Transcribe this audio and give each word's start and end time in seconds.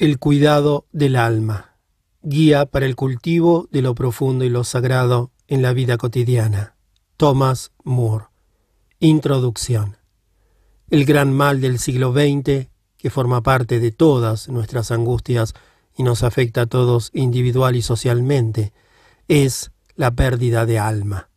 El 0.00 0.18
cuidado 0.18 0.86
del 0.92 1.14
alma. 1.14 1.76
Guía 2.22 2.64
para 2.64 2.86
el 2.86 2.96
cultivo 2.96 3.68
de 3.70 3.82
lo 3.82 3.94
profundo 3.94 4.46
y 4.46 4.48
lo 4.48 4.64
sagrado 4.64 5.30
en 5.46 5.60
la 5.60 5.74
vida 5.74 5.98
cotidiana. 5.98 6.74
Thomas 7.18 7.72
Moore. 7.84 8.24
Introducción. 8.98 9.98
El 10.88 11.04
gran 11.04 11.34
mal 11.34 11.60
del 11.60 11.78
siglo 11.78 12.14
XX, 12.14 12.68
que 12.96 13.10
forma 13.10 13.42
parte 13.42 13.78
de 13.78 13.92
todas 13.92 14.48
nuestras 14.48 14.90
angustias 14.90 15.52
y 15.94 16.02
nos 16.02 16.22
afecta 16.22 16.62
a 16.62 16.66
todos 16.66 17.10
individual 17.12 17.76
y 17.76 17.82
socialmente, 17.82 18.72
es 19.28 19.70
la 19.96 20.12
pérdida 20.12 20.64
de 20.64 20.78
alma. 20.78 21.28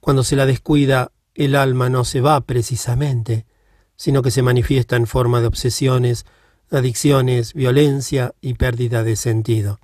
Cuando 0.00 0.24
se 0.24 0.36
la 0.36 0.44
descuida, 0.44 1.10
el 1.34 1.56
alma 1.56 1.88
no 1.88 2.04
se 2.04 2.20
va 2.20 2.42
precisamente, 2.42 3.46
sino 3.96 4.20
que 4.20 4.30
se 4.30 4.42
manifiesta 4.42 4.96
en 4.96 5.06
forma 5.06 5.40
de 5.40 5.46
obsesiones, 5.46 6.26
adicciones, 6.70 7.54
violencia 7.54 8.34
y 8.40 8.54
pérdida 8.54 9.02
de 9.02 9.16
sentido. 9.16 9.80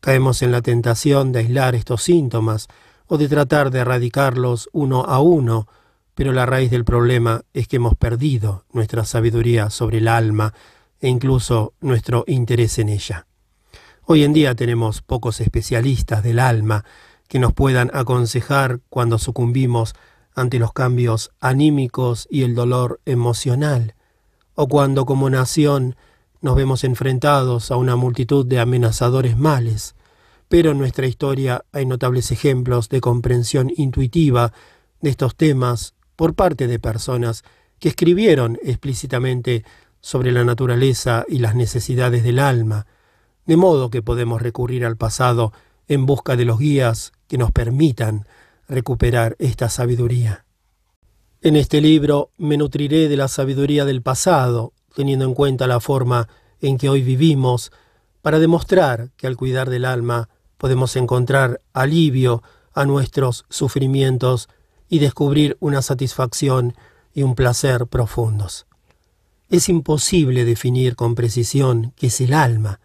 Caemos 0.00 0.42
en 0.42 0.52
la 0.52 0.62
tentación 0.62 1.32
de 1.32 1.40
aislar 1.40 1.74
estos 1.74 2.02
síntomas 2.02 2.68
o 3.06 3.18
de 3.18 3.28
tratar 3.28 3.70
de 3.70 3.80
erradicarlos 3.80 4.68
uno 4.72 5.02
a 5.02 5.20
uno, 5.20 5.68
pero 6.14 6.32
la 6.32 6.46
raíz 6.46 6.70
del 6.70 6.84
problema 6.84 7.42
es 7.52 7.68
que 7.68 7.76
hemos 7.76 7.94
perdido 7.94 8.64
nuestra 8.72 9.04
sabiduría 9.04 9.70
sobre 9.70 9.98
el 9.98 10.08
alma 10.08 10.54
e 11.00 11.08
incluso 11.08 11.74
nuestro 11.80 12.24
interés 12.26 12.78
en 12.78 12.88
ella. 12.88 13.26
Hoy 14.04 14.24
en 14.24 14.32
día 14.32 14.54
tenemos 14.54 15.02
pocos 15.02 15.40
especialistas 15.40 16.22
del 16.22 16.38
alma 16.38 16.84
que 17.28 17.38
nos 17.38 17.52
puedan 17.52 17.90
aconsejar 17.94 18.80
cuando 18.88 19.18
sucumbimos 19.18 19.94
ante 20.34 20.58
los 20.58 20.72
cambios 20.72 21.30
anímicos 21.40 22.26
y 22.30 22.42
el 22.42 22.54
dolor 22.54 23.00
emocional, 23.04 23.94
o 24.54 24.68
cuando 24.68 25.06
como 25.06 25.30
nación 25.30 25.96
nos 26.42 26.56
vemos 26.56 26.84
enfrentados 26.84 27.70
a 27.70 27.76
una 27.76 27.96
multitud 27.96 28.44
de 28.44 28.60
amenazadores 28.60 29.38
males, 29.38 29.94
pero 30.48 30.72
en 30.72 30.78
nuestra 30.78 31.06
historia 31.06 31.64
hay 31.72 31.86
notables 31.86 32.30
ejemplos 32.30 32.90
de 32.90 33.00
comprensión 33.00 33.72
intuitiva 33.74 34.52
de 35.00 35.10
estos 35.10 35.34
temas 35.34 35.94
por 36.16 36.34
parte 36.34 36.66
de 36.66 36.78
personas 36.78 37.42
que 37.78 37.88
escribieron 37.88 38.58
explícitamente 38.62 39.64
sobre 40.00 40.32
la 40.32 40.44
naturaleza 40.44 41.24
y 41.28 41.38
las 41.38 41.54
necesidades 41.54 42.22
del 42.22 42.38
alma, 42.38 42.86
de 43.46 43.56
modo 43.56 43.88
que 43.88 44.02
podemos 44.02 44.42
recurrir 44.42 44.84
al 44.84 44.96
pasado 44.96 45.52
en 45.88 46.06
busca 46.06 46.36
de 46.36 46.44
los 46.44 46.58
guías 46.58 47.12
que 47.28 47.38
nos 47.38 47.50
permitan 47.50 48.26
recuperar 48.68 49.36
esta 49.38 49.68
sabiduría. 49.68 50.44
En 51.40 51.56
este 51.56 51.80
libro 51.80 52.30
me 52.36 52.56
nutriré 52.56 53.08
de 53.08 53.16
la 53.16 53.28
sabiduría 53.28 53.84
del 53.84 54.02
pasado, 54.02 54.72
teniendo 54.94 55.24
en 55.24 55.34
cuenta 55.34 55.66
la 55.66 55.80
forma 55.80 56.28
en 56.62 56.78
que 56.78 56.88
hoy 56.88 57.02
vivimos, 57.02 57.70
para 58.22 58.38
demostrar 58.38 59.10
que 59.16 59.26
al 59.26 59.36
cuidar 59.36 59.68
del 59.68 59.84
alma 59.84 60.30
podemos 60.56 60.96
encontrar 60.96 61.60
alivio 61.74 62.42
a 62.72 62.86
nuestros 62.86 63.44
sufrimientos 63.50 64.48
y 64.88 65.00
descubrir 65.00 65.56
una 65.60 65.82
satisfacción 65.82 66.74
y 67.12 67.22
un 67.22 67.34
placer 67.34 67.86
profundos. 67.86 68.66
Es 69.50 69.68
imposible 69.68 70.44
definir 70.44 70.96
con 70.96 71.14
precisión 71.14 71.92
qué 71.96 72.06
es 72.06 72.20
el 72.20 72.32
alma. 72.32 72.80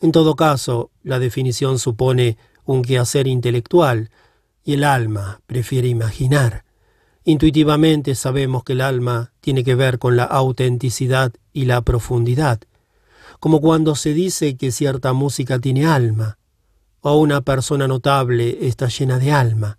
En 0.00 0.10
todo 0.10 0.34
caso, 0.34 0.90
la 1.04 1.18
definición 1.18 1.78
supone 1.78 2.38
un 2.64 2.82
quehacer 2.82 3.26
intelectual, 3.26 4.10
y 4.64 4.74
el 4.74 4.84
alma 4.84 5.40
prefiere 5.46 5.88
imaginar. 5.88 6.64
Intuitivamente 7.24 8.14
sabemos 8.14 8.64
que 8.64 8.74
el 8.74 8.80
alma 8.80 9.32
tiene 9.40 9.64
que 9.64 9.74
ver 9.74 9.98
con 9.98 10.16
la 10.16 10.24
autenticidad 10.24 11.32
y 11.52 11.64
la 11.64 11.80
profundidad, 11.80 12.60
como 13.40 13.60
cuando 13.60 13.94
se 13.94 14.14
dice 14.14 14.56
que 14.56 14.72
cierta 14.72 15.12
música 15.12 15.58
tiene 15.58 15.86
alma, 15.86 16.38
o 17.00 17.16
una 17.16 17.40
persona 17.40 17.86
notable 17.86 18.66
está 18.66 18.88
llena 18.88 19.18
de 19.18 19.32
alma. 19.32 19.78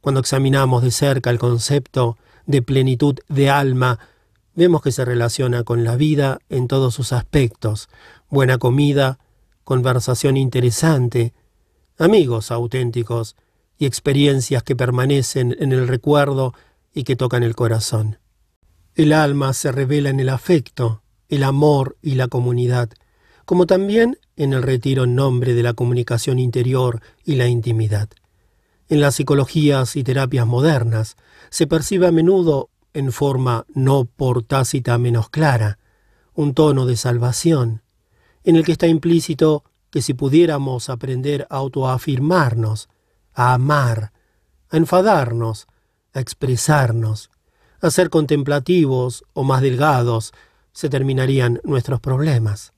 Cuando 0.00 0.20
examinamos 0.20 0.82
de 0.82 0.90
cerca 0.90 1.30
el 1.30 1.38
concepto 1.38 2.16
de 2.46 2.62
plenitud 2.62 3.18
de 3.28 3.50
alma, 3.50 3.98
vemos 4.54 4.82
que 4.82 4.92
se 4.92 5.04
relaciona 5.04 5.64
con 5.64 5.84
la 5.84 5.96
vida 5.96 6.38
en 6.48 6.68
todos 6.68 6.94
sus 6.94 7.12
aspectos, 7.12 7.88
buena 8.28 8.58
comida, 8.58 9.18
conversación 9.64 10.36
interesante, 10.36 11.32
amigos 11.98 12.50
auténticos 12.50 13.36
y 13.78 13.86
experiencias 13.86 14.62
que 14.62 14.76
permanecen 14.76 15.56
en 15.58 15.72
el 15.72 15.88
recuerdo 15.88 16.54
y 16.94 17.04
que 17.04 17.16
tocan 17.16 17.42
el 17.42 17.54
corazón. 17.56 18.18
El 18.94 19.12
alma 19.12 19.54
se 19.54 19.72
revela 19.72 20.10
en 20.10 20.20
el 20.20 20.28
afecto, 20.28 21.01
el 21.32 21.44
amor 21.44 21.96
y 22.02 22.16
la 22.16 22.28
comunidad, 22.28 22.90
como 23.46 23.66
también 23.66 24.18
en 24.36 24.52
el 24.52 24.62
retiro 24.62 25.04
en 25.04 25.14
nombre 25.14 25.54
de 25.54 25.62
la 25.62 25.72
comunicación 25.72 26.38
interior 26.38 27.00
y 27.24 27.36
la 27.36 27.46
intimidad. 27.46 28.10
En 28.90 29.00
las 29.00 29.14
psicologías 29.14 29.96
y 29.96 30.04
terapias 30.04 30.46
modernas 30.46 31.16
se 31.48 31.66
percibe 31.66 32.06
a 32.06 32.12
menudo, 32.12 32.68
en 32.92 33.12
forma 33.12 33.64
no 33.72 34.04
por 34.04 34.42
tácita 34.42 34.98
menos 34.98 35.30
clara, 35.30 35.78
un 36.34 36.52
tono 36.52 36.84
de 36.84 36.98
salvación, 36.98 37.80
en 38.44 38.56
el 38.56 38.64
que 38.64 38.72
está 38.72 38.86
implícito 38.86 39.64
que 39.90 40.02
si 40.02 40.12
pudiéramos 40.12 40.90
aprender 40.90 41.46
a 41.48 41.56
autoafirmarnos, 41.56 42.90
a 43.32 43.54
amar, 43.54 44.12
a 44.68 44.76
enfadarnos, 44.76 45.66
a 46.12 46.20
expresarnos, 46.20 47.30
a 47.80 47.90
ser 47.90 48.10
contemplativos 48.10 49.24
o 49.32 49.44
más 49.44 49.62
delgados, 49.62 50.34
se 50.72 50.88
terminarían 50.88 51.60
nuestros 51.64 52.00
problemas. 52.00 52.72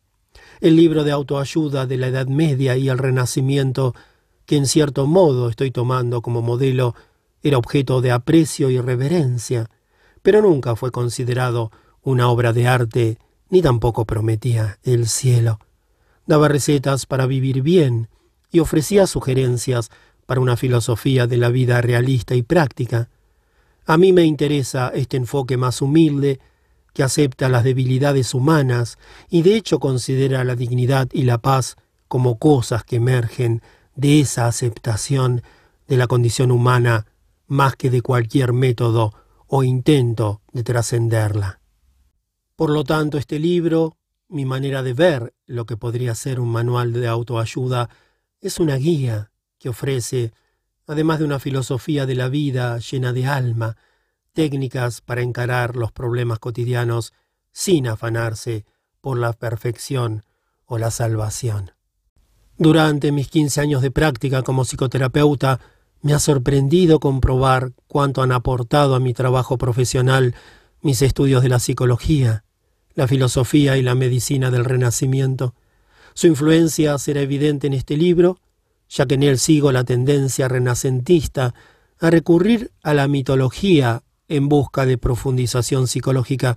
El 0.61 0.77
libro 0.77 1.05
de 1.05 1.13
autoayuda 1.13 1.87
de 1.87 1.97
la 1.97 2.09
Edad 2.09 2.27
Media 2.27 2.77
y 2.77 2.89
el 2.89 2.99
Renacimiento, 2.99 3.95
que 4.47 4.57
en 4.57 4.67
cierto 4.67 5.07
modo 5.07 5.49
estoy 5.49 5.71
tomando 5.71 6.23
como 6.23 6.43
modelo, 6.43 6.95
era 7.43 7.59
objeto 7.59 8.01
de 8.01 8.11
aprecio 8.11 8.71
y 8.71 8.81
reverencia, 8.81 9.71
pero 10.23 10.41
nunca 10.41 10.77
fue 10.77 10.91
considerado 10.91 11.71
una 12.03 12.29
obra 12.29 12.53
de 12.53 12.67
arte, 12.67 13.19
ni 13.51 13.63
tampoco 13.63 14.05
prometía 14.07 14.79
el 14.83 15.07
cielo. 15.07 15.59
Daba 16.27 16.49
recetas 16.49 17.07
para 17.07 17.27
vivir 17.27 17.63
bien 17.63 18.09
y 18.51 18.61
ofrecía 18.61 19.07
sugerencias 19.07 19.91
para 20.27 20.41
una 20.41 20.57
filosofía 20.57 21.27
de 21.27 21.37
la 21.37 21.51
vida 21.51 21.81
realista 21.81 22.35
y 22.35 22.43
práctica. 22.43 23.11
A 23.87 23.99
mí 23.99 24.13
me 24.13 24.25
interesa 24.25 24.91
este 24.95 25.19
enfoque 25.19 25.57
más 25.57 25.83
humilde, 25.83 26.41
que 26.95 27.03
acepta 27.03 27.51
las 27.51 27.65
debilidades 27.65 28.33
humanas 28.33 28.99
y 29.29 29.43
de 29.43 29.57
hecho 29.57 29.79
considera 29.81 30.45
la 30.45 30.57
dignidad 30.57 31.09
y 31.13 31.25
la 31.25 31.39
paz 31.39 31.77
como 32.09 32.39
cosas 32.39 32.85
que 32.85 32.97
emergen 32.97 33.61
de 33.97 34.21
esa 34.21 34.47
aceptación 34.47 35.43
de 35.89 35.97
la 35.97 36.07
condición 36.07 36.51
humana 36.51 37.07
más 37.47 37.77
que 37.77 37.91
de 37.91 38.01
cualquier 38.01 38.53
método 38.53 39.13
o 39.49 39.65
intento 39.65 40.41
de 40.53 40.63
trascenderla. 40.63 41.61
Por 42.57 42.71
lo 42.71 42.85
tanto, 42.85 43.19
este 43.19 43.39
libro, 43.39 43.97
mi 44.29 44.45
manera 44.45 44.83
de 44.83 44.95
ver 44.95 45.35
lo 45.47 45.67
que 45.67 45.77
podría 45.77 46.15
ser 46.15 46.41
un 46.41 46.51
manual 46.51 46.93
de 46.93 47.09
autoayuda, 47.09 47.91
es 48.41 48.61
una 48.61 48.77
guía 48.77 49.33
que 49.59 49.69
ofrece, 49.69 50.33
además 50.87 51.19
de 51.19 51.25
una 51.25 51.41
filosofía 51.41 52.07
de 52.07 52.15
la 52.15 52.29
vida 52.29 52.79
llena 52.79 53.13
de 53.13 53.27
alma, 53.27 53.77
técnicas 54.35 55.01
para 55.01 55.23
encarar 55.23 55.77
los 55.77 55.93
problemas 55.93 56.39
cotidianos 56.39 57.15
sin 57.53 57.87
afanarse 57.87 58.67
por 59.01 59.19
la 59.19 59.33
perfección 59.33 60.25
o 60.67 60.77
la 60.77 60.91
salvación. 60.91 61.71
Durante 62.59 63.13
mis 63.13 63.29
15 63.29 63.61
años 63.63 63.83
de 63.83 63.91
práctica 63.91 64.43
como 64.43 64.65
psicoterapeuta, 64.65 65.61
me 66.03 66.13
ha 66.13 66.19
sorprendido 66.19 67.01
comprobar 67.01 67.73
cuánto 67.87 68.23
han 68.23 68.33
aportado 68.33 68.95
a 68.95 69.01
mi 69.01 69.15
trabajo 69.15 69.57
profesional 69.57 70.35
mis 70.83 71.01
estudios 71.01 71.43
de 71.43 71.49
la 71.49 71.61
psicología, 71.61 72.45
la 72.95 73.09
filosofía 73.09 73.79
y 73.79 73.83
la 73.83 73.95
medicina 73.95 74.51
del 74.51 74.67
Renacimiento. 74.67 75.55
Su 76.13 76.27
influencia 76.27 76.99
será 76.99 77.23
evidente 77.23 77.67
en 77.67 77.73
este 77.73 77.97
libro 77.97 78.39
ya 78.89 79.07
que 79.07 79.15
en 79.15 79.23
él 79.23 79.39
sigo 79.39 79.73
la 79.73 79.85
tendencia 79.85 80.49
renacentista 80.49 81.55
a 81.99 82.11
recurrir 82.11 82.71
a 82.83 82.95
la 82.95 83.09
mitología 83.09 84.03
en 84.29 84.49
busca 84.49 84.87
de 84.87 84.99
profundización 84.99 85.87
psicológica, 85.87 86.57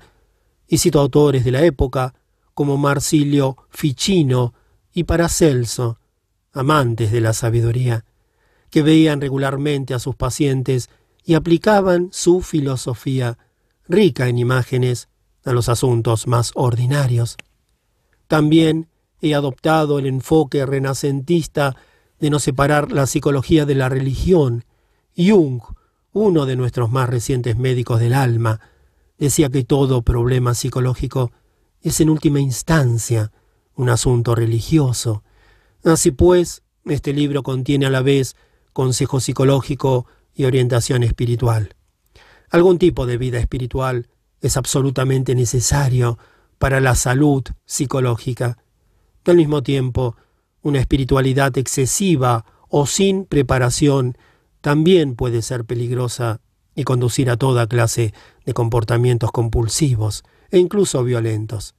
y 0.67 0.79
cito 0.79 0.99
autores 0.99 1.45
de 1.45 1.51
la 1.51 1.63
época 1.63 2.13
como 2.53 2.77
Marsilio 2.77 3.57
Ficino 3.69 4.53
y 4.93 5.03
Paracelso, 5.03 5.99
amantes 6.51 7.11
de 7.11 7.21
la 7.21 7.33
sabiduría, 7.33 8.05
que 8.69 8.81
veían 8.81 9.21
regularmente 9.21 9.93
a 9.93 9.99
sus 9.99 10.15
pacientes 10.15 10.89
y 11.23 11.35
aplicaban 11.35 12.09
su 12.11 12.41
filosofía, 12.41 13.37
rica 13.87 14.27
en 14.27 14.39
imágenes, 14.39 15.07
a 15.45 15.53
los 15.53 15.69
asuntos 15.69 16.27
más 16.27 16.51
ordinarios. 16.55 17.37
También 18.27 18.89
he 19.21 19.33
adoptado 19.33 19.99
el 19.99 20.05
enfoque 20.05 20.65
renacentista 20.65 21.75
de 22.19 22.29
no 22.29 22.39
separar 22.39 22.91
la 22.91 23.07
psicología 23.07 23.65
de 23.65 23.75
la 23.75 23.87
religión. 23.87 24.65
Jung, 25.15 25.61
uno 26.17 26.47
de 26.47 26.55
nuestros 26.55 26.91
más 26.91 27.07
recientes 27.07 27.57
médicos 27.57 27.99
del 27.99 28.13
alma, 28.13 28.59
decía 29.19 29.49
que 29.49 29.63
todo 29.63 30.01
problema 30.01 30.55
psicológico 30.55 31.31
es 31.81 32.01
en 32.01 32.09
última 32.09 32.39
instancia 32.39 33.31
un 33.75 33.89
asunto 33.89 34.33
religioso. 34.33 35.23
Así 35.83 36.09
pues, 36.11 36.63
este 36.85 37.13
libro 37.13 37.43
contiene 37.43 37.85
a 37.85 37.91
la 37.91 38.01
vez 38.01 38.35
consejo 38.73 39.19
psicológico 39.19 40.07
y 40.33 40.45
orientación 40.45 41.03
espiritual. 41.03 41.75
Algún 42.49 42.79
tipo 42.79 43.05
de 43.05 43.17
vida 43.17 43.37
espiritual 43.37 44.09
es 44.41 44.57
absolutamente 44.57 45.35
necesario 45.35 46.17
para 46.57 46.79
la 46.79 46.95
salud 46.95 47.43
psicológica. 47.65 48.57
al 49.25 49.35
mismo 49.35 49.61
tiempo, 49.61 50.15
una 50.63 50.79
espiritualidad 50.79 51.55
excesiva 51.57 52.45
o 52.69 52.87
sin 52.87 53.25
preparación 53.25 54.17
también 54.67 55.15
puede 55.15 55.43
ser 55.43 55.63
peligrosa 55.63 56.41
y 56.75 56.83
conducir 56.83 57.29
a 57.29 57.37
toda 57.37 57.67
clase 57.67 58.13
de 58.45 58.53
comportamientos 58.53 59.31
compulsivos 59.31 60.25
e 60.51 60.57
incluso 60.57 61.05
violentos. 61.05 61.73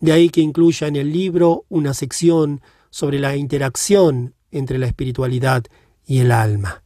De 0.00 0.12
ahí 0.12 0.30
que 0.30 0.40
incluya 0.40 0.86
en 0.86 0.96
el 0.96 1.12
libro 1.12 1.66
una 1.68 1.92
sección 1.92 2.62
sobre 2.88 3.18
la 3.18 3.36
interacción 3.36 4.34
entre 4.50 4.78
la 4.78 4.86
espiritualidad 4.86 5.64
y 6.06 6.20
el 6.20 6.32
alma. 6.32 6.82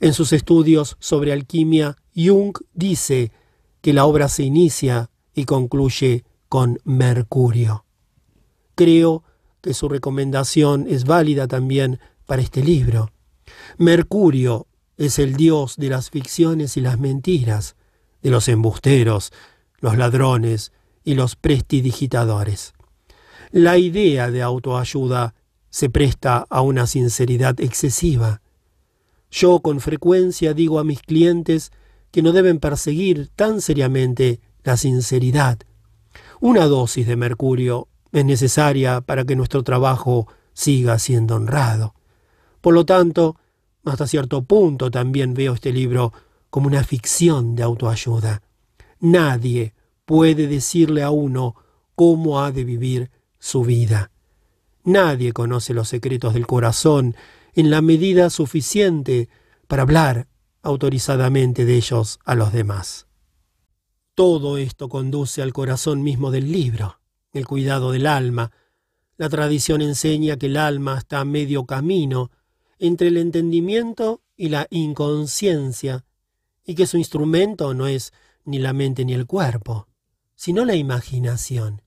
En 0.00 0.14
sus 0.14 0.32
estudios 0.32 0.96
sobre 0.98 1.34
alquimia, 1.34 1.98
Jung 2.16 2.56
dice 2.72 3.32
que 3.82 3.92
la 3.92 4.06
obra 4.06 4.30
se 4.30 4.44
inicia 4.44 5.10
y 5.34 5.44
concluye 5.44 6.24
con 6.48 6.78
Mercurio. 6.84 7.84
Creo 8.76 9.24
que 9.60 9.74
su 9.74 9.90
recomendación 9.90 10.86
es 10.88 11.04
válida 11.04 11.48
también 11.48 12.00
para 12.24 12.40
este 12.40 12.64
libro. 12.64 13.10
Mercurio 13.78 14.66
es 14.96 15.18
el 15.18 15.34
dios 15.34 15.76
de 15.76 15.88
las 15.88 16.10
ficciones 16.10 16.76
y 16.76 16.80
las 16.80 17.00
mentiras, 17.00 17.74
de 18.22 18.30
los 18.30 18.48
embusteros, 18.48 19.32
los 19.80 19.98
ladrones 19.98 20.72
y 21.02 21.14
los 21.14 21.34
prestidigitadores. 21.36 22.74
La 23.50 23.76
idea 23.78 24.30
de 24.30 24.42
autoayuda 24.42 25.34
se 25.70 25.90
presta 25.90 26.46
a 26.48 26.60
una 26.60 26.86
sinceridad 26.86 27.60
excesiva. 27.60 28.40
Yo 29.30 29.60
con 29.60 29.80
frecuencia 29.80 30.54
digo 30.54 30.78
a 30.78 30.84
mis 30.84 31.02
clientes 31.02 31.72
que 32.12 32.22
no 32.22 32.30
deben 32.30 32.60
perseguir 32.60 33.28
tan 33.34 33.60
seriamente 33.60 34.40
la 34.62 34.76
sinceridad. 34.76 35.58
Una 36.40 36.66
dosis 36.66 37.06
de 37.08 37.16
mercurio 37.16 37.88
es 38.12 38.24
necesaria 38.24 39.00
para 39.00 39.24
que 39.24 39.34
nuestro 39.34 39.64
trabajo 39.64 40.28
siga 40.52 41.00
siendo 41.00 41.34
honrado. 41.34 41.94
Por 42.60 42.74
lo 42.74 42.86
tanto, 42.86 43.36
hasta 43.84 44.06
cierto 44.06 44.42
punto 44.42 44.90
también 44.90 45.34
veo 45.34 45.54
este 45.54 45.72
libro 45.72 46.12
como 46.50 46.66
una 46.68 46.84
ficción 46.84 47.54
de 47.54 47.62
autoayuda. 47.62 48.42
Nadie 49.00 49.74
puede 50.04 50.46
decirle 50.46 51.02
a 51.02 51.10
uno 51.10 51.54
cómo 51.94 52.40
ha 52.40 52.52
de 52.52 52.64
vivir 52.64 53.10
su 53.38 53.62
vida. 53.62 54.10
Nadie 54.84 55.32
conoce 55.32 55.74
los 55.74 55.88
secretos 55.88 56.34
del 56.34 56.46
corazón 56.46 57.14
en 57.54 57.70
la 57.70 57.82
medida 57.82 58.30
suficiente 58.30 59.28
para 59.66 59.82
hablar 59.82 60.28
autorizadamente 60.62 61.64
de 61.64 61.76
ellos 61.76 62.18
a 62.24 62.34
los 62.34 62.52
demás. 62.52 63.06
Todo 64.14 64.58
esto 64.58 64.88
conduce 64.88 65.42
al 65.42 65.52
corazón 65.52 66.02
mismo 66.02 66.30
del 66.30 66.52
libro, 66.52 67.00
el 67.32 67.46
cuidado 67.46 67.92
del 67.92 68.06
alma. 68.06 68.52
La 69.16 69.28
tradición 69.28 69.82
enseña 69.82 70.36
que 70.36 70.46
el 70.46 70.56
alma 70.56 70.98
está 70.98 71.20
a 71.20 71.24
medio 71.24 71.66
camino 71.66 72.30
entre 72.86 73.08
el 73.08 73.16
entendimiento 73.16 74.22
y 74.36 74.50
la 74.50 74.66
inconsciencia, 74.68 76.04
y 76.66 76.74
que 76.74 76.86
su 76.86 76.98
instrumento 76.98 77.72
no 77.72 77.86
es 77.86 78.12
ni 78.44 78.58
la 78.58 78.74
mente 78.74 79.06
ni 79.06 79.14
el 79.14 79.26
cuerpo, 79.26 79.88
sino 80.34 80.66
la 80.66 80.74
imaginación. 80.74 81.82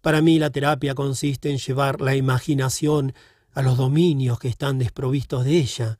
Para 0.00 0.22
mí 0.22 0.38
la 0.38 0.50
terapia 0.50 0.94
consiste 0.94 1.50
en 1.50 1.58
llevar 1.58 2.00
la 2.00 2.14
imaginación 2.14 3.12
a 3.52 3.62
los 3.62 3.76
dominios 3.76 4.38
que 4.38 4.46
están 4.46 4.78
desprovistos 4.78 5.44
de 5.44 5.58
ella, 5.58 5.98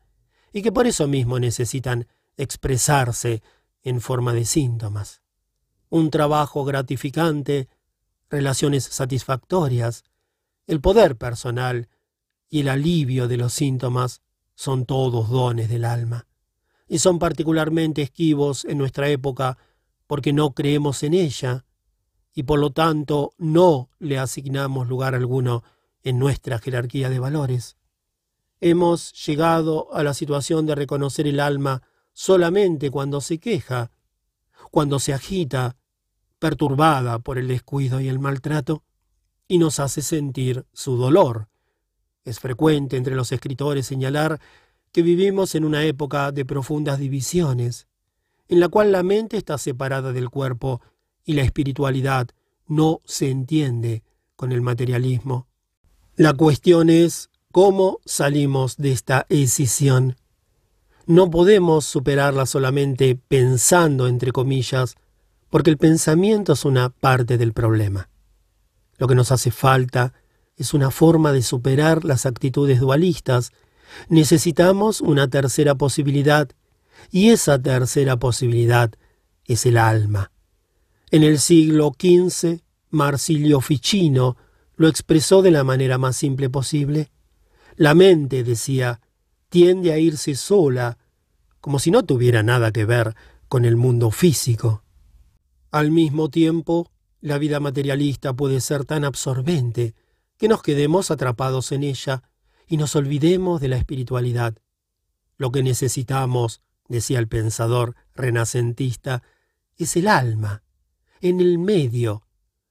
y 0.53 0.63
que 0.63 0.71
por 0.71 0.87
eso 0.87 1.09
mismo 1.09 1.41
necesitan 1.41 2.07
expresarse 2.37 3.43
en 3.83 4.01
forma 4.01 4.33
de 4.33 4.45
síntomas. 4.45 5.23
Un 5.89 6.11
trabajo 6.11 6.65
gratificante, 6.65 7.69
relaciones 8.29 8.85
satisfactorias, 8.85 10.05
el 10.69 10.81
poder 10.81 11.17
personal 11.17 11.89
y 12.51 12.61
el 12.61 12.69
alivio 12.69 13.29
de 13.29 13.37
los 13.37 13.53
síntomas 13.53 14.21
son 14.55 14.85
todos 14.85 15.31
dones 15.31 15.69
del 15.71 15.85
alma, 15.85 16.27
y 16.89 16.99
son 16.99 17.19
particularmente 17.19 18.03
esquivos 18.03 18.65
en 18.65 18.77
nuestra 18.77 19.09
época 19.09 19.57
porque 20.07 20.33
no 20.33 20.53
creemos 20.53 21.05
en 21.05 21.15
ella, 21.15 21.65
y 22.35 22.43
por 22.43 22.59
lo 22.59 22.71
tanto 22.71 23.33
no 23.39 23.89
le 24.01 24.19
asignamos 24.19 24.89
lugar 24.89 25.15
alguno 25.15 25.63
en 26.03 26.19
nuestra 26.19 26.59
jerarquía 26.59 27.09
de 27.09 27.21
valores. 27.21 27.77
Hemos 28.61 29.13
llegado 29.25 29.95
a 29.95 30.03
la 30.03 30.13
situación 30.13 30.67
de 30.67 30.75
reconocer 30.75 31.27
el 31.27 31.41
alma 31.41 31.83
solamente 32.13 32.91
cuando 32.91 33.21
se 33.21 33.39
queja, 33.39 33.93
cuando 34.71 34.99
se 34.99 35.15
agita, 35.15 35.77
perturbada 36.39 37.21
por 37.21 37.39
el 37.39 37.49
descuido 37.49 38.01
y 38.01 38.09
el 38.09 38.19
maltrato, 38.19 38.83
y 39.47 39.59
nos 39.59 39.79
hace 39.79 40.03
sentir 40.03 40.67
su 40.73 40.97
dolor. 40.97 41.50
Es 42.25 42.39
frecuente 42.39 42.97
entre 42.97 43.15
los 43.15 43.33
escritores 43.33 43.87
señalar 43.87 44.41
que 44.93 45.03
vivimos 45.03 45.55
en 45.55 45.65
una 45.65 45.85
época 45.85 46.33
de 46.33 46.45
profundas 46.45 46.99
divisiones, 46.99 47.87
en 48.49 48.61
la 48.61 48.69
cual 48.69 48.93
la 48.93 49.03
mente 49.03 49.37
está 49.37 49.57
separada 49.59 50.13
del 50.13 50.29
cuerpo 50.29 50.81
y 51.25 51.35
la 51.35 51.43
espiritualidad 51.43 52.29
no 52.67 53.01
se 53.05 53.31
entiende 53.31 54.03
con 54.37 54.53
el 54.53 54.61
materialismo. 54.61 55.47
La 56.17 56.35
cuestión 56.35 56.91
es 56.91 57.31
cómo 57.53 58.01
salimos 58.05 58.77
de 58.77 58.93
esta 58.93 59.27
escisión. 59.29 60.17
No 61.07 61.31
podemos 61.31 61.85
superarla 61.85 62.47
solamente 62.47 63.17
pensando, 63.17 64.07
entre 64.07 64.33
comillas, 64.33 64.97
porque 65.49 65.71
el 65.71 65.79
pensamiento 65.79 66.53
es 66.53 66.65
una 66.65 66.91
parte 66.91 67.39
del 67.39 67.53
problema. 67.53 68.09
Lo 68.99 69.09
que 69.09 69.15
nos 69.15 69.33
hace 69.33 69.51
falta 69.51 70.13
es 70.61 70.75
una 70.75 70.91
forma 70.91 71.33
de 71.33 71.41
superar 71.41 72.05
las 72.05 72.27
actitudes 72.27 72.81
dualistas. 72.81 73.51
Necesitamos 74.11 75.01
una 75.01 75.27
tercera 75.27 75.75
posibilidad, 75.75 76.51
y 77.11 77.31
esa 77.31 77.59
tercera 77.59 78.19
posibilidad 78.19 78.93
es 79.47 79.65
el 79.65 79.79
alma. 79.79 80.33
En 81.11 81.23
el 81.23 81.39
siglo 81.39 81.93
XV, 81.99 82.61
Marsilio 82.91 83.63
Ficino 83.63 84.37
lo 84.77 84.87
expresó 84.87 85.41
de 85.41 85.51
la 85.51 85.65
manera 85.65 85.97
más 85.97 86.17
simple 86.17 86.51
posible. 86.51 87.11
La 87.77 87.95
mente, 87.95 88.45
decía, 88.45 89.01
tiende 89.49 89.95
a 89.95 89.99
irse 89.99 90.35
sola, 90.35 90.99
como 91.63 91.79
si 91.79 91.91
no 91.91 92.03
tuviera 92.03 92.43
nada 92.43 92.71
que 92.71 92.85
ver 92.85 93.15
con 93.49 93.65
el 93.65 93.77
mundo 93.77 94.11
físico. 94.11 94.85
Al 95.71 95.91
mismo 95.91 96.29
tiempo, 96.29 96.91
la 97.23 97.39
vida 97.39 97.61
materialista 97.61 98.35
puede 98.35 98.61
ser 98.61 98.85
tan 98.85 99.05
absorbente 99.05 99.95
que 100.41 100.49
nos 100.49 100.63
quedemos 100.63 101.11
atrapados 101.11 101.71
en 101.71 101.83
ella 101.83 102.23
y 102.67 102.79
nos 102.79 102.97
olvidemos 102.97 103.61
de 103.61 103.69
la 103.69 103.77
espiritualidad. 103.77 104.57
Lo 105.37 105.53
que 105.53 105.63
necesitamos, 105.63 106.63
decía 106.89 107.19
el 107.19 107.29
pensador 107.29 107.95
renacentista, 108.15 109.23
es 109.77 109.97
el 109.97 110.09
alma, 110.09 110.63
en 111.21 111.43
el 111.43 111.59
medio, 111.59 112.23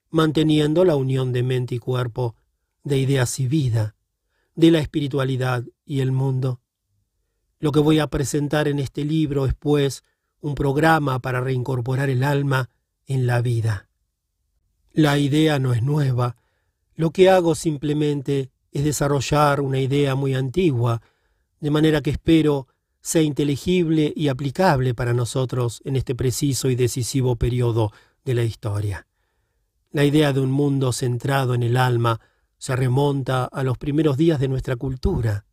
manteniendo 0.10 0.84
la 0.84 0.96
unión 0.96 1.32
de 1.32 1.44
mente 1.44 1.76
y 1.76 1.78
cuerpo, 1.78 2.36
de 2.84 2.98
ideas 2.98 3.40
y 3.40 3.48
vida, 3.48 3.96
de 4.56 4.72
la 4.72 4.80
espiritualidad 4.80 5.64
y 5.86 6.00
el 6.00 6.12
mundo. 6.12 6.62
Lo 7.60 7.72
que 7.72 7.82
voy 7.82 8.00
a 8.00 8.08
presentar 8.08 8.68
en 8.68 8.80
este 8.80 9.06
libro 9.06 9.46
es, 9.46 9.54
pues, 9.54 10.04
un 10.42 10.56
programa 10.56 11.20
para 11.20 11.40
reincorporar 11.40 12.10
el 12.10 12.24
alma 12.24 12.72
en 13.06 13.28
la 13.28 13.44
vida. 13.44 13.90
La 14.92 15.20
idea 15.20 15.60
no 15.60 15.72
es 15.72 15.84
nueva. 15.84 16.36
Lo 17.00 17.12
que 17.12 17.29
hago 17.29 17.56
simplemente 17.56 18.51
es 18.74 18.84
desarrollar 18.84 19.62
una 19.62 19.79
idea 19.79 20.15
muy 20.15 20.34
antigua, 20.36 21.01
de 21.62 21.72
manera 21.72 22.01
que 22.01 22.10
espero 22.10 22.68
sea 23.00 23.22
inteligible 23.22 24.12
y 24.13 24.27
aplicable 24.27 24.94
para 24.94 25.13
nosotros 25.13 25.82
en 25.86 25.96
este 25.96 26.13
preciso 26.13 26.70
y 26.70 26.75
decisivo 26.75 27.38
periodo 27.38 27.94
de 28.25 28.34
la 28.34 28.44
historia. 28.44 29.08
La 29.91 30.03
idea 30.03 30.34
de 30.34 30.41
un 30.41 30.51
mundo 30.51 30.91
centrado 30.91 31.53
en 31.53 31.63
el 31.63 31.77
alma 31.77 32.20
se 32.58 32.75
remonta 32.75 33.46
a 33.46 33.63
los 33.63 33.77
primeros 33.77 34.18
días 34.18 34.38
de 34.41 34.50
nuestra 34.50 34.75
cultura. 34.75 35.46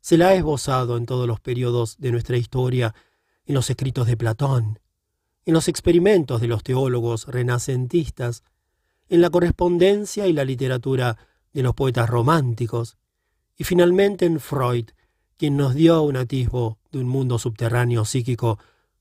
Se 0.00 0.16
la 0.16 0.28
ha 0.28 0.34
esbozado 0.34 0.96
en 0.98 1.04
todos 1.04 1.26
los 1.26 1.40
periodos 1.40 1.96
de 1.98 2.12
nuestra 2.12 2.36
historia, 2.36 2.94
en 3.44 3.56
los 3.56 3.70
escritos 3.70 4.06
de 4.06 4.16
Platón, 4.16 4.78
en 5.46 5.52
los 5.52 5.66
experimentos 5.66 6.40
de 6.40 6.46
los 6.46 6.62
teólogos 6.62 7.26
renacentistas, 7.26 8.44
en 9.10 9.20
la 9.20 9.28
correspondencia 9.28 10.28
y 10.28 10.32
la 10.32 10.44
literatura 10.44 11.18
de 11.52 11.62
los 11.62 11.74
poetas 11.74 12.08
románticos, 12.08 12.96
y 13.56 13.64
finalmente 13.64 14.24
en 14.24 14.38
Freud, 14.40 14.86
quien 15.36 15.56
nos 15.56 15.74
dio 15.74 16.00
un 16.02 16.16
atisbo 16.16 16.78
de 16.92 17.00
un 17.00 17.08
mundo 17.08 17.38
subterráneo 17.38 18.04
psíquico 18.04 18.58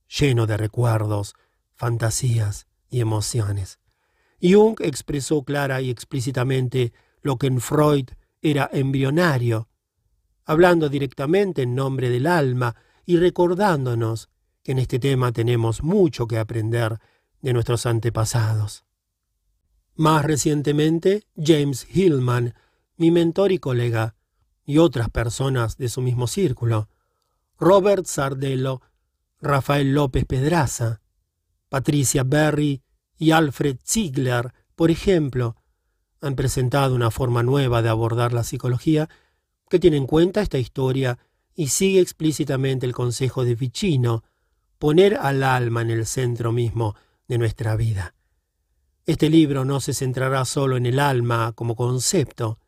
lleno 0.08 0.48
de 0.48 0.58
recuerdos, 0.58 1.36
fantasías 1.76 2.68
y 2.90 3.02
emociones. 3.02 3.80
Jung 4.42 4.78
expresó 4.80 5.44
clara 5.44 5.80
y 5.80 5.92
explícitamente 5.92 6.92
lo 7.22 7.38
que 7.38 7.48
en 7.48 7.62
Freud 7.62 8.10
era 8.42 8.68
embrionario, 8.74 9.70
hablando 10.44 10.90
directamente 10.90 11.62
en 11.62 11.76
nombre 11.76 12.10
del 12.10 12.26
alma 12.26 12.76
y 13.06 13.18
recordándonos 13.18 14.30
que 14.64 14.72
en 14.72 14.80
este 14.80 14.98
tema 14.98 15.32
tenemos 15.32 15.84
mucho 15.84 16.26
que 16.26 16.40
aprender 16.40 16.98
de 17.42 17.54
nuestros 17.54 17.86
antepasados. 17.86 18.89
Más 20.00 20.24
recientemente, 20.24 21.26
James 21.36 21.86
Hillman, 21.94 22.54
mi 22.96 23.12
mentor 23.12 23.52
y 23.52 23.58
colega, 23.58 24.16
y 24.66 24.78
otras 24.78 25.10
personas 25.10 25.76
de 25.76 25.90
su 25.90 26.02
mismo 26.02 26.28
círculo, 26.28 26.88
Robert 27.60 28.06
Sardello, 28.06 28.82
Rafael 29.42 29.94
López 29.94 30.24
Pedraza, 30.24 31.02
Patricia 31.68 32.24
Berry 32.24 32.82
y 33.18 33.32
Alfred 33.32 33.76
Ziegler, 33.86 34.54
por 34.78 34.90
ejemplo, 34.90 35.58
han 36.22 36.38
presentado 36.38 36.96
una 36.96 37.12
forma 37.12 37.44
nueva 37.44 37.82
de 37.82 37.90
abordar 37.90 38.32
la 38.32 38.46
psicología 38.46 39.10
que 39.70 39.80
tiene 39.80 39.98
en 39.98 40.08
cuenta 40.08 40.42
esta 40.42 40.60
historia 40.60 41.20
y 41.56 41.68
sigue 41.68 42.00
explícitamente 42.00 42.86
el 42.86 42.94
consejo 42.94 43.44
de 43.44 43.58
Ficino, 43.58 44.24
poner 44.78 45.18
al 45.18 45.44
alma 45.44 45.82
en 45.82 45.92
el 45.92 46.06
centro 46.06 46.54
mismo 46.54 46.96
de 47.28 47.38
nuestra 47.38 47.76
vida. 47.76 48.16
Este 49.10 49.28
libro 49.28 49.66
no 49.66 49.80
se 49.80 49.96
centrará 49.96 50.46
solo 50.46 50.78
en 50.78 50.86
el 50.86 51.00
alma 51.00 51.54
como 51.54 51.76
concepto, 51.76 52.60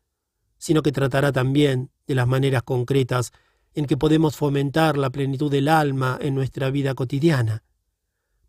sino 0.58 0.82
que 0.82 0.90
tratará 0.90 1.30
también 1.30 1.92
de 2.08 2.16
las 2.16 2.26
maneras 2.26 2.64
concretas 2.64 3.30
en 3.74 3.86
que 3.86 3.96
podemos 3.96 4.34
fomentar 4.34 4.98
la 4.98 5.10
plenitud 5.10 5.52
del 5.52 5.68
alma 5.68 6.18
en 6.20 6.34
nuestra 6.34 6.68
vida 6.70 6.96
cotidiana. 6.96 7.62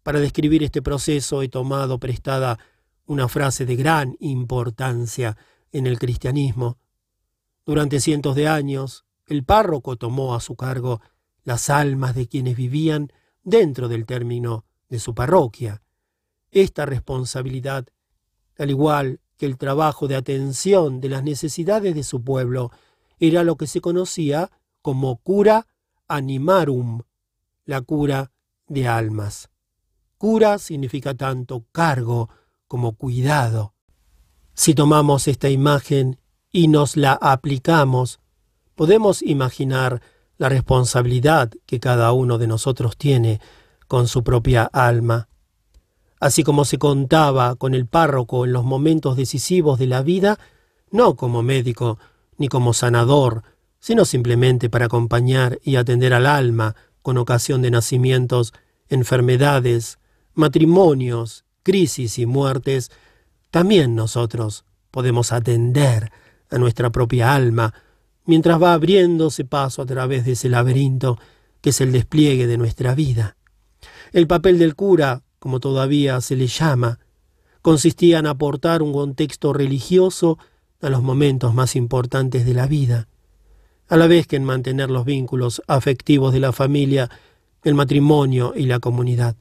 Para 0.01 0.19
describir 0.19 0.63
este 0.63 0.81
proceso 0.81 1.43
he 1.43 1.49
tomado 1.49 1.99
prestada 1.99 2.57
una 3.05 3.27
frase 3.27 3.63
de 3.63 3.75
gran 3.75 4.17
importancia 4.19 5.37
en 5.71 5.85
el 5.85 5.99
cristianismo. 5.99 6.79
Durante 7.63 7.99
cientos 7.99 8.35
de 8.35 8.47
años, 8.47 9.05
el 9.27 9.43
párroco 9.43 9.97
tomó 9.97 10.33
a 10.33 10.39
su 10.39 10.55
cargo 10.55 10.99
las 11.43 11.69
almas 11.69 12.15
de 12.15 12.27
quienes 12.27 12.57
vivían 12.57 13.13
dentro 13.43 13.87
del 13.87 14.07
término 14.07 14.65
de 14.89 14.97
su 14.97 15.13
parroquia. 15.13 15.83
Esta 16.53 16.85
responsabilidad, 16.85 17.87
al 18.59 18.69
igual 18.69 19.19
que 19.37 19.47
el 19.47 19.57
trabajo 19.57 20.07
de 20.07 20.15
atención 20.15 21.01
de 21.01 21.09
las 21.09 21.23
necesidades 21.23 21.95
de 21.95 22.03
su 22.03 22.23
pueblo, 22.23 22.71
era 23.19 23.43
lo 23.43 23.55
que 23.57 23.65
se 23.65 23.81
conocía 23.81 24.51
como 24.83 25.17
cura 25.17 25.65
animarum, 26.07 27.01
la 27.65 27.81
cura 27.81 28.31
de 28.67 28.87
almas. 28.87 29.49
Cura 30.19 30.59
significa 30.59 31.15
tanto 31.15 31.65
cargo 31.71 32.29
como 32.67 32.93
cuidado. 32.93 33.73
Si 34.53 34.75
tomamos 34.75 35.27
esta 35.27 35.49
imagen 35.49 36.19
y 36.51 36.67
nos 36.67 36.97
la 36.97 37.13
aplicamos, 37.13 38.19
podemos 38.75 39.23
imaginar 39.23 40.03
la 40.37 40.49
responsabilidad 40.49 41.49
que 41.65 41.79
cada 41.79 42.11
uno 42.11 42.37
de 42.37 42.45
nosotros 42.45 42.95
tiene 42.95 43.41
con 43.87 44.07
su 44.07 44.23
propia 44.23 44.65
alma. 44.65 45.29
Así 46.23 46.43
como 46.45 46.63
se 46.63 46.77
contaba 46.77 47.57
con 47.57 47.73
el 47.73 47.85
párroco 47.85 48.45
en 48.45 48.53
los 48.53 48.63
momentos 48.63 49.17
decisivos 49.17 49.77
de 49.77 49.87
la 49.87 50.01
vida, 50.01 50.39
no 50.89 51.17
como 51.17 51.43
médico 51.43 51.99
ni 52.37 52.47
como 52.47 52.71
sanador, 52.71 53.43
sino 53.81 54.05
simplemente 54.05 54.69
para 54.69 54.85
acompañar 54.85 55.59
y 55.65 55.75
atender 55.75 56.13
al 56.13 56.25
alma 56.25 56.77
con 57.01 57.17
ocasión 57.17 57.61
de 57.61 57.71
nacimientos, 57.71 58.53
enfermedades, 58.87 59.99
matrimonios, 60.33 61.43
crisis 61.61 62.17
y 62.17 62.25
muertes, 62.25 62.89
también 63.51 63.93
nosotros 63.93 64.63
podemos 64.91 65.33
atender 65.33 66.09
a 66.49 66.57
nuestra 66.57 66.89
propia 66.89 67.35
alma 67.35 67.73
mientras 68.23 68.63
va 68.63 68.71
abriéndose 68.71 69.43
paso 69.43 69.81
a 69.81 69.85
través 69.85 70.23
de 70.23 70.31
ese 70.31 70.47
laberinto 70.47 71.19
que 71.59 71.71
es 71.71 71.81
el 71.81 71.91
despliegue 71.91 72.47
de 72.47 72.57
nuestra 72.57 72.95
vida. 72.95 73.35
El 74.13 74.25
papel 74.25 74.57
del 74.57 74.75
cura, 74.75 75.22
como 75.43 75.59
todavía 75.59 76.21
se 76.21 76.37
le 76.37 76.47
llama, 76.47 76.99
consistía 77.61 78.19
en 78.19 78.27
aportar 78.27 78.81
un 78.81 78.93
contexto 78.93 79.51
religioso 79.51 80.37
a 80.81 80.87
los 80.87 81.03
momentos 81.03 81.53
más 81.53 81.75
importantes 81.75 82.45
de 82.45 82.53
la 82.53 82.65
vida, 82.65 83.09
a 83.89 83.97
la 83.97 84.07
vez 84.07 84.25
que 84.25 84.37
en 84.37 84.45
mantener 84.45 84.89
los 84.89 85.03
vínculos 85.03 85.61
afectivos 85.67 86.31
de 86.31 86.39
la 86.39 86.53
familia, 86.53 87.09
el 87.61 87.73
matrimonio 87.73 88.53
y 88.55 88.67
la 88.67 88.79
comunidad. 88.79 89.35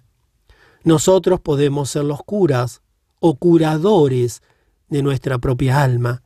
Nosotros 0.83 1.39
podemos 1.39 1.91
ser 1.91 2.03
los 2.03 2.25
curas 2.25 2.83
o 3.21 3.37
curadores 3.37 4.43
de 4.89 5.05
nuestra 5.05 5.39
propia 5.39 5.85
alma, 5.85 6.25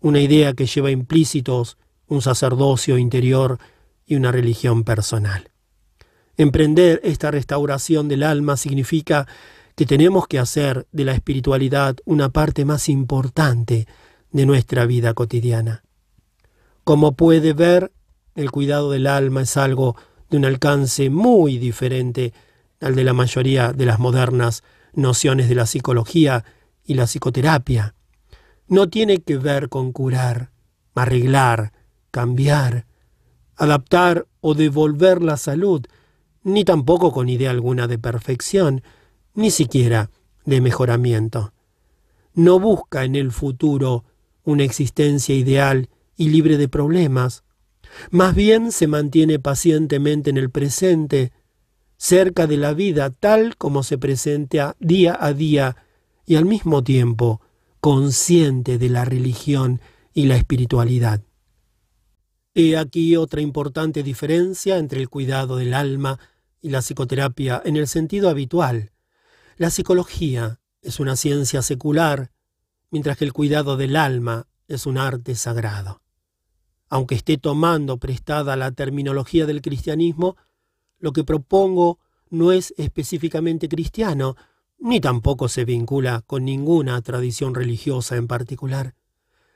una 0.00 0.22
idea 0.22 0.54
que 0.54 0.64
lleva 0.64 0.90
implícitos 0.90 1.76
un 2.06 2.22
sacerdocio 2.22 2.96
interior 2.96 3.58
y 4.06 4.14
una 4.14 4.32
religión 4.32 4.82
personal. 4.82 5.50
Emprender 6.36 7.00
esta 7.04 7.30
restauración 7.30 8.08
del 8.08 8.22
alma 8.22 8.56
significa 8.56 9.26
que 9.76 9.86
tenemos 9.86 10.26
que 10.26 10.38
hacer 10.38 10.86
de 10.92 11.04
la 11.04 11.12
espiritualidad 11.12 11.96
una 12.04 12.28
parte 12.28 12.64
más 12.64 12.88
importante 12.88 13.86
de 14.30 14.46
nuestra 14.46 14.86
vida 14.86 15.14
cotidiana. 15.14 15.84
Como 16.84 17.12
puede 17.12 17.52
ver, 17.52 17.92
el 18.34 18.50
cuidado 18.50 18.90
del 18.90 19.06
alma 19.06 19.42
es 19.42 19.56
algo 19.56 19.96
de 20.30 20.36
un 20.36 20.44
alcance 20.44 21.10
muy 21.10 21.58
diferente 21.58 22.32
al 22.80 22.94
de 22.94 23.04
la 23.04 23.12
mayoría 23.12 23.72
de 23.72 23.86
las 23.86 23.98
modernas 23.98 24.62
nociones 24.92 25.48
de 25.48 25.54
la 25.54 25.66
psicología 25.66 26.44
y 26.84 26.94
la 26.94 27.06
psicoterapia 27.06 27.94
no 28.68 28.88
tiene 28.88 29.18
que 29.18 29.36
ver 29.36 29.68
con 29.68 29.92
curar, 29.92 30.50
arreglar, 30.94 31.72
cambiar, 32.10 32.86
adaptar 33.56 34.26
o 34.40 34.54
devolver 34.54 35.22
la 35.22 35.36
salud, 35.36 35.86
ni 36.44 36.64
tampoco 36.64 37.10
con 37.10 37.28
idea 37.28 37.50
alguna 37.50 37.88
de 37.88 37.98
perfección, 37.98 38.82
ni 39.34 39.50
siquiera 39.50 40.10
de 40.44 40.60
mejoramiento. 40.60 41.52
No 42.34 42.60
busca 42.60 43.04
en 43.04 43.16
el 43.16 43.32
futuro 43.32 44.04
una 44.44 44.62
existencia 44.62 45.34
ideal 45.34 45.88
y 46.16 46.28
libre 46.28 46.58
de 46.58 46.68
problemas, 46.68 47.42
más 48.10 48.34
bien 48.34 48.72
se 48.72 48.86
mantiene 48.86 49.38
pacientemente 49.38 50.30
en 50.30 50.36
el 50.36 50.50
presente, 50.50 51.32
cerca 51.96 52.46
de 52.46 52.56
la 52.56 52.74
vida 52.74 53.10
tal 53.10 53.56
como 53.56 53.82
se 53.82 53.98
presenta 53.98 54.76
día 54.78 55.16
a 55.18 55.32
día 55.32 55.76
y 56.26 56.36
al 56.36 56.44
mismo 56.44 56.84
tiempo 56.84 57.40
consciente 57.80 58.78
de 58.78 58.88
la 58.88 59.04
religión 59.04 59.80
y 60.12 60.26
la 60.26 60.36
espiritualidad. 60.36 61.22
He 62.54 62.76
aquí 62.76 63.16
otra 63.16 63.40
importante 63.40 64.02
diferencia 64.02 64.78
entre 64.78 65.00
el 65.00 65.08
cuidado 65.08 65.56
del 65.56 65.74
alma 65.74 66.18
y 66.64 66.70
la 66.70 66.80
psicoterapia 66.80 67.60
en 67.62 67.76
el 67.76 67.86
sentido 67.86 68.30
habitual. 68.30 68.90
La 69.58 69.68
psicología 69.68 70.60
es 70.80 70.98
una 70.98 71.14
ciencia 71.14 71.60
secular, 71.60 72.32
mientras 72.90 73.18
que 73.18 73.26
el 73.26 73.34
cuidado 73.34 73.76
del 73.76 73.96
alma 73.96 74.48
es 74.66 74.86
un 74.86 74.96
arte 74.96 75.34
sagrado. 75.34 76.00
Aunque 76.88 77.16
esté 77.16 77.36
tomando 77.36 77.98
prestada 77.98 78.56
la 78.56 78.72
terminología 78.72 79.44
del 79.44 79.60
cristianismo, 79.60 80.38
lo 80.98 81.12
que 81.12 81.22
propongo 81.22 81.98
no 82.30 82.50
es 82.50 82.72
específicamente 82.78 83.68
cristiano, 83.68 84.34
ni 84.78 85.02
tampoco 85.02 85.48
se 85.48 85.66
vincula 85.66 86.22
con 86.26 86.46
ninguna 86.46 86.98
tradición 87.02 87.54
religiosa 87.54 88.16
en 88.16 88.26
particular. 88.26 88.94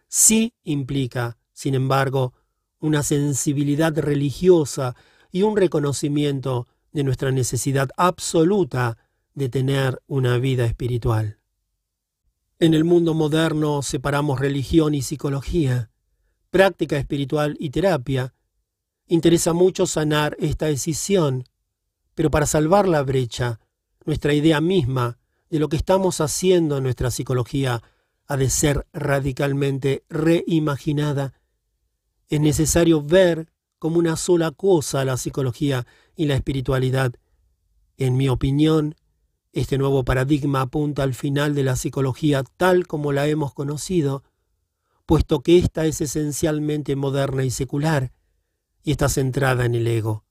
Sí 0.08 0.52
implica, 0.62 1.38
sin 1.54 1.74
embargo, 1.74 2.34
una 2.80 3.02
sensibilidad 3.02 3.96
religiosa 3.96 4.94
y 5.32 5.40
un 5.40 5.56
reconocimiento 5.56 6.66
de 6.98 7.04
nuestra 7.04 7.30
necesidad 7.30 7.90
absoluta 7.96 8.98
de 9.32 9.48
tener 9.48 10.02
una 10.08 10.36
vida 10.38 10.64
espiritual. 10.64 11.38
En 12.58 12.74
el 12.74 12.82
mundo 12.82 13.14
moderno 13.14 13.82
separamos 13.82 14.40
religión 14.40 14.96
y 14.96 15.02
psicología, 15.02 15.92
práctica 16.50 16.96
espiritual 16.98 17.56
y 17.60 17.70
terapia. 17.70 18.34
Interesa 19.06 19.52
mucho 19.52 19.86
sanar 19.86 20.36
esta 20.40 20.66
decisión, 20.66 21.44
pero 22.16 22.32
para 22.32 22.46
salvar 22.46 22.88
la 22.88 23.04
brecha, 23.04 23.60
nuestra 24.04 24.34
idea 24.34 24.60
misma 24.60 25.18
de 25.50 25.60
lo 25.60 25.68
que 25.68 25.76
estamos 25.76 26.20
haciendo 26.20 26.78
en 26.78 26.82
nuestra 26.82 27.12
psicología 27.12 27.80
ha 28.26 28.36
de 28.36 28.50
ser 28.50 28.88
radicalmente 28.92 30.02
reimaginada. 30.08 31.32
Es 32.28 32.40
necesario 32.40 33.00
ver 33.02 33.52
como 33.78 34.00
una 34.00 34.16
sola 34.16 34.50
cosa 34.50 35.04
la 35.04 35.16
psicología 35.16 35.86
y 36.18 36.26
la 36.26 36.34
espiritualidad. 36.34 37.14
En 37.96 38.16
mi 38.16 38.28
opinión, 38.28 38.96
este 39.52 39.78
nuevo 39.78 40.04
paradigma 40.04 40.62
apunta 40.62 41.04
al 41.04 41.14
final 41.14 41.54
de 41.54 41.62
la 41.62 41.76
psicología 41.76 42.42
tal 42.56 42.88
como 42.88 43.12
la 43.12 43.28
hemos 43.28 43.54
conocido, 43.54 44.24
puesto 45.06 45.44
que 45.44 45.58
ésta 45.58 45.86
es 45.86 46.00
esencialmente 46.00 46.96
moderna 46.96 47.44
y 47.44 47.50
secular, 47.50 48.12
y 48.82 48.90
está 48.90 49.08
centrada 49.08 49.64
en 49.64 49.76
el 49.76 49.86
ego. 49.86 50.24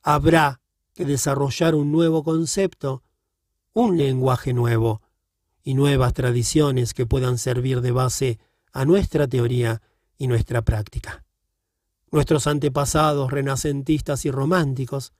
Habrá 0.00 0.60
que 0.94 1.04
desarrollar 1.04 1.74
un 1.74 1.90
nuevo 1.90 2.22
concepto, 2.22 3.02
un 3.72 3.98
lenguaje 3.98 4.52
nuevo 4.52 5.02
y 5.64 5.74
nuevas 5.74 6.14
tradiciones 6.14 6.94
que 6.94 7.04
puedan 7.04 7.36
servir 7.36 7.80
de 7.80 7.90
base 7.90 8.38
a 8.72 8.84
nuestra 8.84 9.26
teoría 9.26 9.82
y 10.18 10.28
nuestra 10.28 10.62
práctica. 10.62 11.24
Nuestros 12.10 12.46
antepasados 12.46 13.30
renacentistas 13.30 14.24
y 14.24 14.30
románticos, 14.30 15.12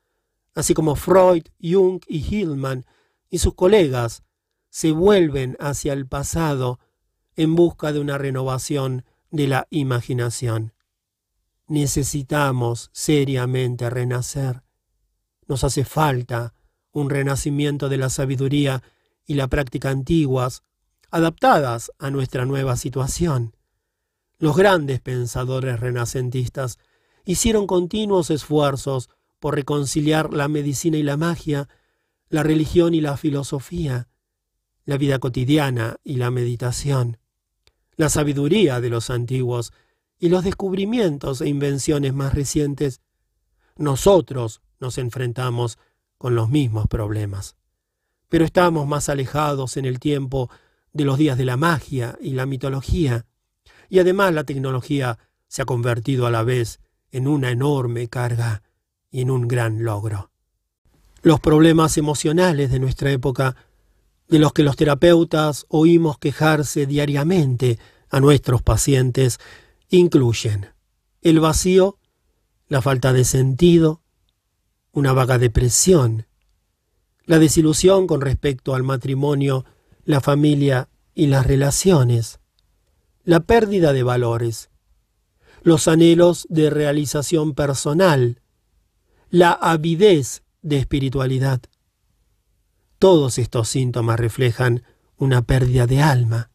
así 0.54 0.74
como 0.74 0.96
Freud, 0.96 1.44
Jung 1.62 2.00
y 2.08 2.18
Hillman 2.18 2.84
y 3.28 3.38
sus 3.38 3.54
colegas, 3.54 4.24
se 4.70 4.92
vuelven 4.92 5.56
hacia 5.60 5.92
el 5.92 6.06
pasado 6.06 6.78
en 7.36 7.54
busca 7.54 7.92
de 7.92 8.00
una 8.00 8.18
renovación 8.18 9.04
de 9.30 9.46
la 9.46 9.66
imaginación. 9.70 10.72
Necesitamos 11.66 12.90
seriamente 12.92 13.88
renacer. 13.90 14.62
Nos 15.46 15.62
hace 15.64 15.84
falta 15.84 16.54
un 16.92 17.10
renacimiento 17.10 17.88
de 17.88 17.98
la 17.98 18.10
sabiduría 18.10 18.82
y 19.26 19.34
la 19.34 19.46
práctica 19.46 19.90
antiguas, 19.90 20.64
adaptadas 21.10 21.92
a 21.98 22.10
nuestra 22.10 22.46
nueva 22.46 22.76
situación. 22.76 23.54
Los 24.40 24.56
grandes 24.56 25.00
pensadores 25.02 25.78
renacentistas 25.80 26.78
hicieron 27.26 27.66
continuos 27.66 28.30
esfuerzos 28.30 29.10
por 29.38 29.54
reconciliar 29.54 30.32
la 30.32 30.48
medicina 30.48 30.96
y 30.96 31.02
la 31.02 31.18
magia, 31.18 31.68
la 32.30 32.42
religión 32.42 32.94
y 32.94 33.02
la 33.02 33.18
filosofía, 33.18 34.08
la 34.86 34.96
vida 34.96 35.18
cotidiana 35.18 35.96
y 36.04 36.16
la 36.16 36.30
meditación, 36.30 37.18
la 37.96 38.08
sabiduría 38.08 38.80
de 38.80 38.88
los 38.88 39.10
antiguos 39.10 39.74
y 40.18 40.30
los 40.30 40.42
descubrimientos 40.42 41.42
e 41.42 41.48
invenciones 41.48 42.14
más 42.14 42.32
recientes, 42.32 43.02
nosotros 43.76 44.62
nos 44.78 44.96
enfrentamos 44.96 45.78
con 46.16 46.34
los 46.34 46.48
mismos 46.48 46.86
problemas. 46.86 47.56
Pero 48.30 48.46
estamos 48.46 48.86
más 48.86 49.10
alejados 49.10 49.76
en 49.76 49.84
el 49.84 50.00
tiempo 50.00 50.48
de 50.94 51.04
los 51.04 51.18
días 51.18 51.36
de 51.36 51.44
la 51.44 51.58
magia 51.58 52.16
y 52.22 52.30
la 52.30 52.46
mitología, 52.46 53.26
y 53.90 53.98
además 53.98 54.32
la 54.32 54.44
tecnología 54.44 55.18
se 55.48 55.62
ha 55.62 55.66
convertido 55.66 56.26
a 56.26 56.30
la 56.30 56.44
vez 56.44 56.80
en 57.10 57.26
una 57.28 57.50
enorme 57.50 58.08
carga 58.08 58.62
y 59.10 59.20
en 59.20 59.30
un 59.30 59.48
gran 59.48 59.82
logro. 59.82 60.30
Los 61.22 61.40
problemas 61.40 61.98
emocionales 61.98 62.70
de 62.70 62.78
nuestra 62.78 63.10
época, 63.10 63.56
de 64.28 64.38
los 64.38 64.52
que 64.52 64.62
los 64.62 64.76
terapeutas 64.76 65.66
oímos 65.68 66.18
quejarse 66.18 66.86
diariamente 66.86 67.78
a 68.08 68.20
nuestros 68.20 68.62
pacientes, 68.62 69.38
incluyen 69.90 70.68
el 71.20 71.40
vacío, 71.40 71.98
la 72.68 72.80
falta 72.80 73.12
de 73.12 73.24
sentido, 73.24 74.02
una 74.92 75.12
vaga 75.12 75.36
depresión, 75.38 76.26
la 77.26 77.38
desilusión 77.38 78.06
con 78.06 78.20
respecto 78.20 78.74
al 78.74 78.84
matrimonio, 78.84 79.64
la 80.04 80.20
familia 80.20 80.88
y 81.14 81.26
las 81.26 81.46
relaciones, 81.46 82.39
la 83.24 83.40
pérdida 83.40 83.92
de 83.92 84.02
valores, 84.02 84.70
los 85.62 85.88
anhelos 85.88 86.46
de 86.48 86.70
realización 86.70 87.54
personal, 87.54 88.40
la 89.28 89.52
avidez 89.52 90.42
de 90.62 90.78
espiritualidad. 90.78 91.60
Todos 92.98 93.38
estos 93.38 93.68
síntomas 93.68 94.18
reflejan 94.18 94.82
una 95.16 95.42
pérdida 95.42 95.86
de 95.86 96.02
alma 96.02 96.50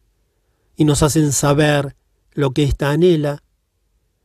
y 0.76 0.84
nos 0.84 1.02
hacen 1.02 1.32
saber 1.32 1.96
lo 2.32 2.50
que 2.50 2.64
ésta 2.64 2.90
anhela. 2.90 3.42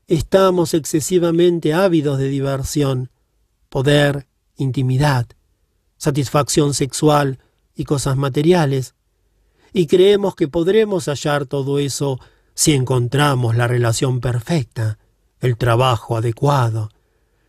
Estamos 0.08 0.74
excesivamente 0.74 1.74
ávidos 1.74 2.20
de 2.20 2.28
diversión, 2.28 3.10
poder, 3.70 4.28
intimidad, 4.58 5.28
satisfacción 5.98 6.74
sexual 6.74 7.40
y 7.76 7.86
cosas 7.86 8.18
materiales, 8.18 8.96
y 9.74 9.88
creemos 9.88 10.36
que 10.36 10.48
podremos 10.48 11.06
hallar 11.08 11.46
todo 11.46 11.80
eso 11.80 12.20
si 12.54 12.74
encontramos 12.74 13.56
la 13.56 13.68
relación 13.68 14.20
perfecta, 14.20 15.00
el 15.40 15.58
trabajo 15.58 16.18
adecuado, 16.18 16.90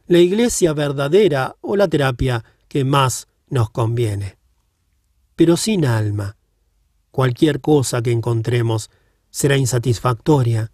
la 0.07 0.19
iglesia 0.19 0.73
verdadera 0.73 1.57
o 1.61 1.77
la 1.77 1.89
terapia 1.89 2.45
que 2.69 2.85
más 2.85 3.29
nos 3.49 3.71
conviene. 3.71 4.37
Pero 5.37 5.57
sin 5.57 5.85
alma, 5.85 6.37
cualquier 7.11 7.61
cosa 7.61 8.03
que 8.03 8.13
encontremos 8.13 8.91
será 9.31 9.57
insatisfactoria, 9.57 10.73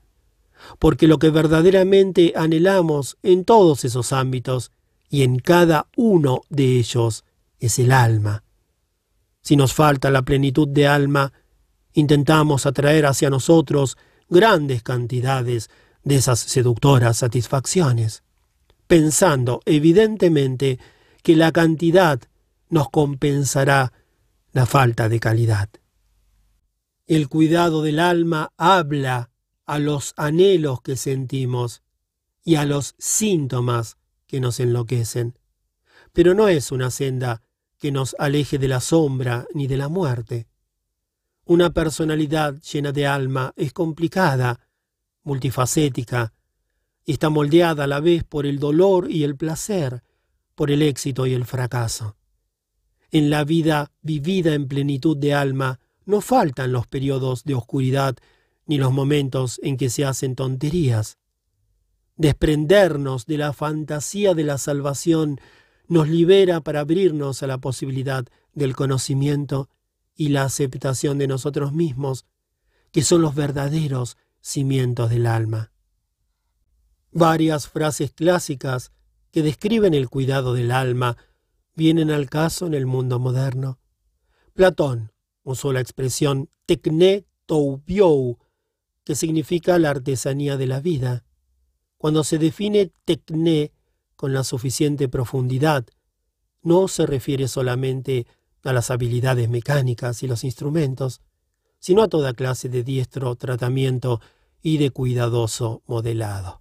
porque 0.78 1.06
lo 1.06 1.18
que 1.18 1.30
verdaderamente 1.30 2.32
anhelamos 2.36 3.16
en 3.22 3.44
todos 3.44 3.84
esos 3.84 4.12
ámbitos 4.12 4.72
y 5.08 5.22
en 5.22 5.38
cada 5.38 5.88
uno 5.96 6.42
de 6.50 6.78
ellos 6.78 7.24
es 7.60 7.78
el 7.78 7.92
alma. 7.92 8.44
Si 9.48 9.56
nos 9.56 9.72
falta 9.72 10.10
la 10.10 10.20
plenitud 10.20 10.68
de 10.68 10.86
alma, 10.86 11.32
intentamos 11.94 12.66
atraer 12.66 13.06
hacia 13.06 13.30
nosotros 13.30 13.96
grandes 14.28 14.82
cantidades 14.82 15.70
de 16.04 16.16
esas 16.16 16.38
seductoras 16.38 17.16
satisfacciones, 17.16 18.24
pensando 18.86 19.62
evidentemente 19.64 20.78
que 21.22 21.34
la 21.34 21.50
cantidad 21.50 22.20
nos 22.68 22.90
compensará 22.90 23.94
la 24.52 24.66
falta 24.66 25.08
de 25.08 25.18
calidad. 25.18 25.70
El 27.06 27.30
cuidado 27.30 27.80
del 27.80 28.00
alma 28.00 28.52
habla 28.58 29.30
a 29.64 29.78
los 29.78 30.12
anhelos 30.18 30.82
que 30.82 30.94
sentimos 30.94 31.80
y 32.44 32.56
a 32.56 32.66
los 32.66 32.96
síntomas 32.98 33.96
que 34.26 34.40
nos 34.40 34.60
enloquecen. 34.60 35.38
Pero 36.12 36.34
no 36.34 36.48
es 36.48 36.70
una 36.70 36.90
senda 36.90 37.40
que 37.78 37.92
nos 37.92 38.16
aleje 38.18 38.58
de 38.58 38.68
la 38.68 38.80
sombra 38.80 39.46
ni 39.54 39.66
de 39.66 39.76
la 39.76 39.88
muerte. 39.88 40.46
Una 41.44 41.70
personalidad 41.70 42.60
llena 42.60 42.92
de 42.92 43.06
alma 43.06 43.52
es 43.56 43.72
complicada, 43.72 44.60
multifacética, 45.22 46.34
y 47.04 47.12
está 47.12 47.30
moldeada 47.30 47.84
a 47.84 47.86
la 47.86 48.00
vez 48.00 48.24
por 48.24 48.44
el 48.44 48.58
dolor 48.58 49.10
y 49.10 49.24
el 49.24 49.36
placer, 49.36 50.02
por 50.54 50.70
el 50.70 50.82
éxito 50.82 51.26
y 51.26 51.32
el 51.32 51.46
fracaso. 51.46 52.16
En 53.10 53.30
la 53.30 53.44
vida 53.44 53.92
vivida 54.02 54.52
en 54.52 54.68
plenitud 54.68 55.16
de 55.16 55.32
alma 55.32 55.80
no 56.04 56.20
faltan 56.20 56.72
los 56.72 56.86
periodos 56.86 57.44
de 57.44 57.54
oscuridad 57.54 58.16
ni 58.66 58.76
los 58.76 58.92
momentos 58.92 59.58
en 59.62 59.78
que 59.78 59.88
se 59.88 60.04
hacen 60.04 60.34
tonterías. 60.34 61.16
Desprendernos 62.16 63.24
de 63.24 63.38
la 63.38 63.54
fantasía 63.54 64.34
de 64.34 64.44
la 64.44 64.58
salvación 64.58 65.40
nos 65.88 66.08
libera 66.08 66.60
para 66.60 66.80
abrirnos 66.80 67.42
a 67.42 67.46
la 67.46 67.58
posibilidad 67.58 68.24
del 68.52 68.76
conocimiento 68.76 69.68
y 70.14 70.28
la 70.28 70.44
aceptación 70.44 71.18
de 71.18 71.26
nosotros 71.26 71.72
mismos, 71.72 72.26
que 72.92 73.02
son 73.02 73.22
los 73.22 73.34
verdaderos 73.34 74.16
cimientos 74.40 75.10
del 75.10 75.26
alma. 75.26 75.72
Varias 77.10 77.68
frases 77.68 78.12
clásicas 78.12 78.92
que 79.30 79.42
describen 79.42 79.94
el 79.94 80.08
cuidado 80.08 80.54
del 80.54 80.70
alma 80.70 81.16
vienen 81.74 82.10
al 82.10 82.28
caso 82.28 82.66
en 82.66 82.74
el 82.74 82.86
mundo 82.86 83.18
moderno. 83.18 83.78
Platón 84.52 85.12
usó 85.42 85.72
la 85.72 85.80
expresión 85.80 86.50
tekne 86.66 87.24
toubiou, 87.46 88.38
que 89.04 89.14
significa 89.14 89.78
la 89.78 89.90
artesanía 89.90 90.56
de 90.56 90.66
la 90.66 90.80
vida. 90.80 91.24
Cuando 91.96 92.24
se 92.24 92.38
define 92.38 92.92
tecné 93.04 93.72
con 94.18 94.32
la 94.32 94.42
suficiente 94.42 95.08
profundidad, 95.08 95.86
no 96.60 96.88
se 96.88 97.06
refiere 97.06 97.46
solamente 97.46 98.26
a 98.64 98.72
las 98.72 98.90
habilidades 98.90 99.48
mecánicas 99.48 100.24
y 100.24 100.26
los 100.26 100.42
instrumentos, 100.42 101.20
sino 101.78 102.02
a 102.02 102.08
toda 102.08 102.34
clase 102.34 102.68
de 102.68 102.82
diestro 102.82 103.36
tratamiento 103.36 104.20
y 104.60 104.78
de 104.78 104.90
cuidadoso 104.90 105.82
modelado. 105.86 106.60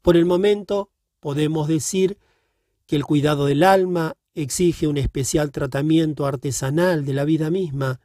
Por 0.00 0.16
el 0.16 0.26
momento, 0.26 0.92
podemos 1.18 1.66
decir 1.66 2.18
que 2.86 2.94
el 2.94 3.04
cuidado 3.04 3.46
del 3.46 3.64
alma 3.64 4.14
exige 4.36 4.86
un 4.86 4.96
especial 4.96 5.50
tratamiento 5.50 6.24
artesanal 6.24 7.04
de 7.04 7.14
la 7.14 7.24
vida 7.24 7.50
misma, 7.50 7.98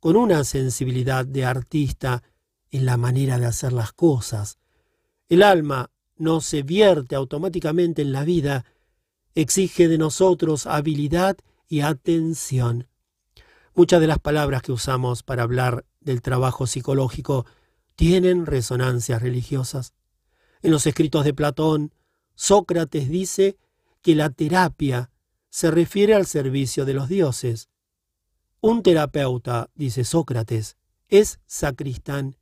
con 0.00 0.16
una 0.16 0.42
sensibilidad 0.42 1.24
de 1.24 1.44
artista 1.44 2.24
en 2.72 2.84
la 2.84 2.96
manera 2.96 3.38
de 3.38 3.46
hacer 3.46 3.72
las 3.72 3.92
cosas, 3.92 4.58
el 5.28 5.44
alma 5.44 5.92
no 6.18 6.40
se 6.40 6.62
vierte 6.62 7.14
automáticamente 7.14 8.02
en 8.02 8.12
la 8.12 8.24
vida, 8.24 8.64
exige 9.34 9.88
de 9.88 9.98
nosotros 9.98 10.66
habilidad 10.66 11.36
y 11.68 11.80
atención. 11.80 12.88
Muchas 13.74 14.00
de 14.00 14.06
las 14.06 14.18
palabras 14.18 14.62
que 14.62 14.72
usamos 14.72 15.22
para 15.22 15.44
hablar 15.44 15.84
del 16.00 16.22
trabajo 16.22 16.66
psicológico 16.66 17.46
tienen 17.94 18.46
resonancias 18.46 19.22
religiosas. 19.22 19.92
En 20.62 20.70
los 20.70 20.86
escritos 20.86 21.24
de 21.24 21.34
Platón, 21.34 21.92
Sócrates 22.34 23.08
dice 23.08 23.58
que 24.02 24.14
la 24.14 24.30
terapia 24.30 25.10
se 25.50 25.70
refiere 25.70 26.14
al 26.14 26.26
servicio 26.26 26.84
de 26.84 26.94
los 26.94 27.08
dioses. 27.08 27.68
Un 28.60 28.82
terapeuta, 28.82 29.70
dice 29.74 30.04
Sócrates, 30.04 30.76
es 31.08 31.40
sacristán 31.46 32.37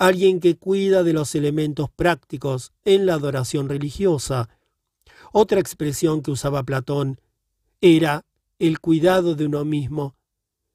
alguien 0.00 0.40
que 0.40 0.56
cuida 0.56 1.02
de 1.02 1.12
los 1.12 1.34
elementos 1.34 1.90
prácticos 1.90 2.72
en 2.86 3.04
la 3.04 3.12
adoración 3.14 3.68
religiosa. 3.68 4.48
Otra 5.30 5.60
expresión 5.60 6.22
que 6.22 6.30
usaba 6.30 6.62
Platón 6.62 7.20
era 7.82 8.24
el 8.58 8.80
cuidado 8.80 9.34
de 9.34 9.44
uno 9.44 9.66
mismo, 9.66 10.16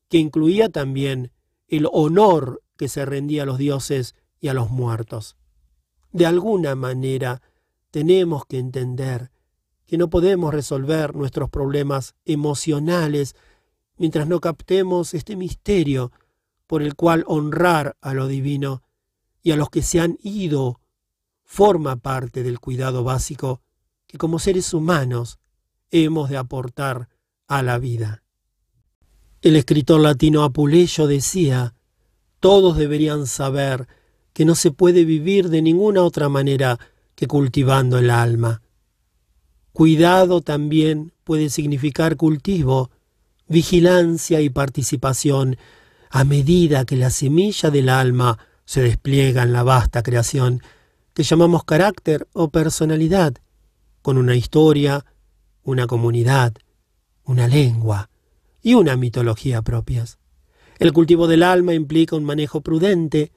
que 0.09 0.19
incluía 0.19 0.69
también 0.69 1.31
el 1.67 1.87
honor 1.91 2.61
que 2.77 2.87
se 2.87 3.03
rendía 3.03 3.43
a 3.43 3.45
los 3.47 3.57
dioses 3.57 4.13
y 4.39 4.49
a 4.49 4.53
los 4.53 4.69
muertos. 4.69 5.37
De 6.11 6.27
alguna 6.27 6.75
manera 6.75 7.41
tenemos 7.89 8.45
que 8.45 8.59
entender 8.59 9.31
que 9.87 9.97
no 9.97 10.07
podemos 10.11 10.53
resolver 10.53 11.15
nuestros 11.15 11.49
problemas 11.49 12.13
emocionales 12.25 13.35
mientras 13.97 14.27
no 14.27 14.39
captemos 14.39 15.15
este 15.15 15.35
misterio 15.35 16.11
por 16.67 16.83
el 16.83 16.93
cual 16.93 17.23
honrar 17.25 17.97
a 18.01 18.13
lo 18.13 18.27
divino 18.27 18.84
y 19.45 19.51
a 19.51 19.55
los 19.55 19.69
que 19.69 19.83
se 19.83 19.99
han 20.01 20.17
ido 20.23 20.81
forma 21.43 21.97
parte 21.97 22.41
del 22.41 22.59
cuidado 22.59 23.03
básico 23.03 23.61
que 24.07 24.17
como 24.17 24.39
seres 24.39 24.73
humanos 24.73 25.37
hemos 25.91 26.31
de 26.31 26.37
aportar 26.37 27.09
a 27.47 27.61
la 27.61 27.77
vida. 27.77 28.23
El 29.43 29.55
escritor 29.55 30.01
latino 30.01 30.43
Apuleyo 30.43 31.05
decía, 31.05 31.75
todos 32.39 32.75
deberían 32.75 33.27
saber 33.27 33.87
que 34.33 34.45
no 34.45 34.55
se 34.55 34.71
puede 34.71 35.05
vivir 35.05 35.49
de 35.49 35.61
ninguna 35.61 36.01
otra 36.01 36.27
manera 36.27 36.79
que 37.13 37.27
cultivando 37.27 37.99
el 37.99 38.09
alma. 38.09 38.63
Cuidado 39.73 40.41
también 40.41 41.13
puede 41.23 41.51
significar 41.51 42.17
cultivo, 42.17 42.89
vigilancia 43.47 44.41
y 44.41 44.49
participación 44.49 45.57
a 46.09 46.23
medida 46.23 46.83
que 46.85 46.95
la 46.95 47.11
semilla 47.11 47.69
del 47.69 47.89
alma 47.89 48.39
se 48.65 48.81
despliega 48.81 49.43
en 49.43 49.53
la 49.53 49.63
vasta 49.63 50.03
creación 50.03 50.61
que 51.13 51.23
llamamos 51.23 51.63
carácter 51.63 52.27
o 52.33 52.49
personalidad, 52.49 53.35
con 54.01 54.17
una 54.17 54.35
historia, 54.35 55.05
una 55.63 55.87
comunidad, 55.87 56.53
una 57.23 57.47
lengua 57.47 58.09
y 58.61 58.73
una 58.73 58.97
mitología 58.97 59.61
propias. 59.61 60.19
El 60.77 60.91
cultivo 60.91 61.27
del 61.27 61.43
alma 61.43 61.73
implica 61.73 62.15
un 62.15 62.25
manejo 62.25 62.61
prudente 62.61 63.31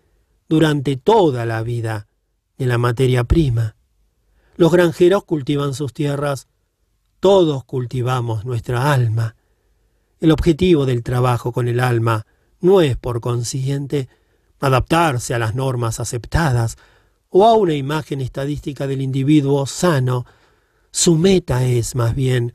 durante 0.48 0.96
toda 0.96 1.46
la 1.46 1.62
vida 1.62 2.08
de 2.56 2.66
la 2.66 2.78
materia 2.78 3.24
prima. 3.24 3.76
Los 4.56 4.72
granjeros 4.72 5.24
cultivan 5.24 5.72
sus 5.72 5.92
tierras, 5.92 6.48
todos 7.20 7.64
cultivamos 7.64 8.44
nuestra 8.44 8.92
alma. 8.92 9.36
El 10.20 10.32
objetivo 10.32 10.84
del 10.84 11.04
trabajo 11.04 11.52
con 11.52 11.68
el 11.68 11.78
alma 11.78 12.26
no 12.60 12.80
es, 12.80 12.96
por 12.96 13.20
consiguiente, 13.20 14.08
adaptarse 14.60 15.34
a 15.34 15.38
las 15.38 15.54
normas 15.54 16.00
aceptadas 16.00 16.76
o 17.30 17.46
a 17.46 17.54
una 17.54 17.74
imagen 17.74 18.20
estadística 18.20 18.86
del 18.86 19.02
individuo 19.02 19.66
sano. 19.66 20.26
Su 20.90 21.16
meta 21.16 21.64
es, 21.64 21.94
más 21.94 22.14
bien, 22.14 22.54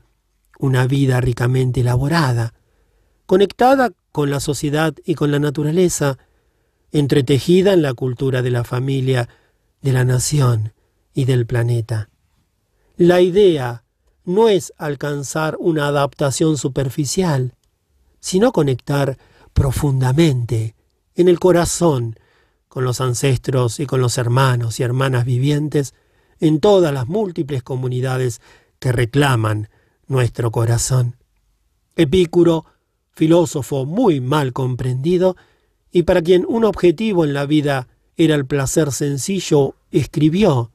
una 0.58 0.86
vida 0.86 1.20
ricamente 1.20 1.80
elaborada, 1.80 2.54
conectada 3.26 3.90
con 4.12 4.30
la 4.30 4.40
sociedad 4.40 4.94
y 5.04 5.14
con 5.14 5.30
la 5.30 5.38
naturaleza, 5.38 6.18
entretejida 6.92 7.72
en 7.72 7.82
la 7.82 7.94
cultura 7.94 8.42
de 8.42 8.50
la 8.50 8.64
familia, 8.64 9.28
de 9.82 9.92
la 9.92 10.04
nación 10.04 10.72
y 11.12 11.24
del 11.24 11.46
planeta. 11.46 12.08
La 12.96 13.20
idea 13.20 13.84
no 14.24 14.48
es 14.48 14.72
alcanzar 14.78 15.56
una 15.58 15.88
adaptación 15.88 16.56
superficial, 16.56 17.54
sino 18.20 18.52
conectar 18.52 19.18
profundamente 19.52 20.74
en 21.14 21.28
el 21.28 21.38
corazón 21.38 22.18
con 22.68 22.84
los 22.84 23.00
ancestros 23.00 23.78
y 23.78 23.86
con 23.86 24.00
los 24.00 24.18
hermanos 24.18 24.80
y 24.80 24.82
hermanas 24.82 25.24
vivientes 25.24 25.94
en 26.40 26.60
todas 26.60 26.92
las 26.92 27.06
múltiples 27.06 27.62
comunidades 27.62 28.40
que 28.80 28.92
reclaman 28.92 29.68
nuestro 30.06 30.50
corazón. 30.50 31.16
Epicuro, 31.96 32.66
filósofo 33.12 33.86
muy 33.86 34.20
mal 34.20 34.52
comprendido, 34.52 35.36
y 35.92 36.02
para 36.02 36.22
quien 36.22 36.44
un 36.48 36.64
objetivo 36.64 37.24
en 37.24 37.32
la 37.32 37.46
vida 37.46 37.86
era 38.16 38.34
el 38.34 38.46
placer 38.46 38.90
sencillo, 38.90 39.76
escribió 39.92 40.72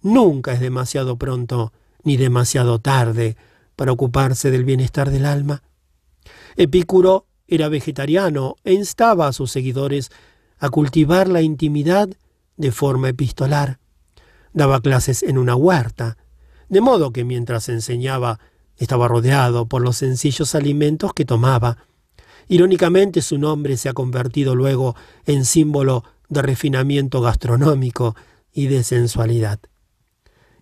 Nunca 0.00 0.52
es 0.52 0.60
demasiado 0.60 1.16
pronto 1.16 1.72
ni 2.02 2.16
demasiado 2.16 2.78
tarde 2.78 3.36
para 3.76 3.92
ocuparse 3.92 4.50
del 4.50 4.64
bienestar 4.64 5.10
del 5.10 5.26
alma. 5.26 5.62
Epicuro 6.56 7.26
era 7.48 7.68
vegetariano 7.68 8.56
e 8.62 8.74
instaba 8.74 9.26
a 9.26 9.32
sus 9.32 9.50
seguidores 9.50 10.10
a 10.58 10.68
cultivar 10.68 11.28
la 11.28 11.42
intimidad 11.42 12.08
de 12.56 12.72
forma 12.72 13.08
epistolar. 13.08 13.78
Daba 14.52 14.80
clases 14.80 15.22
en 15.22 15.38
una 15.38 15.56
huerta, 15.56 16.18
de 16.68 16.80
modo 16.80 17.12
que 17.12 17.24
mientras 17.24 17.68
enseñaba 17.68 18.38
estaba 18.76 19.08
rodeado 19.08 19.66
por 19.66 19.82
los 19.82 19.96
sencillos 19.96 20.54
alimentos 20.54 21.12
que 21.14 21.24
tomaba. 21.24 21.78
Irónicamente 22.48 23.22
su 23.22 23.38
nombre 23.38 23.76
se 23.76 23.88
ha 23.88 23.94
convertido 23.94 24.54
luego 24.54 24.94
en 25.26 25.44
símbolo 25.44 26.04
de 26.28 26.42
refinamiento 26.42 27.20
gastronómico 27.20 28.14
y 28.52 28.66
de 28.66 28.84
sensualidad. 28.84 29.58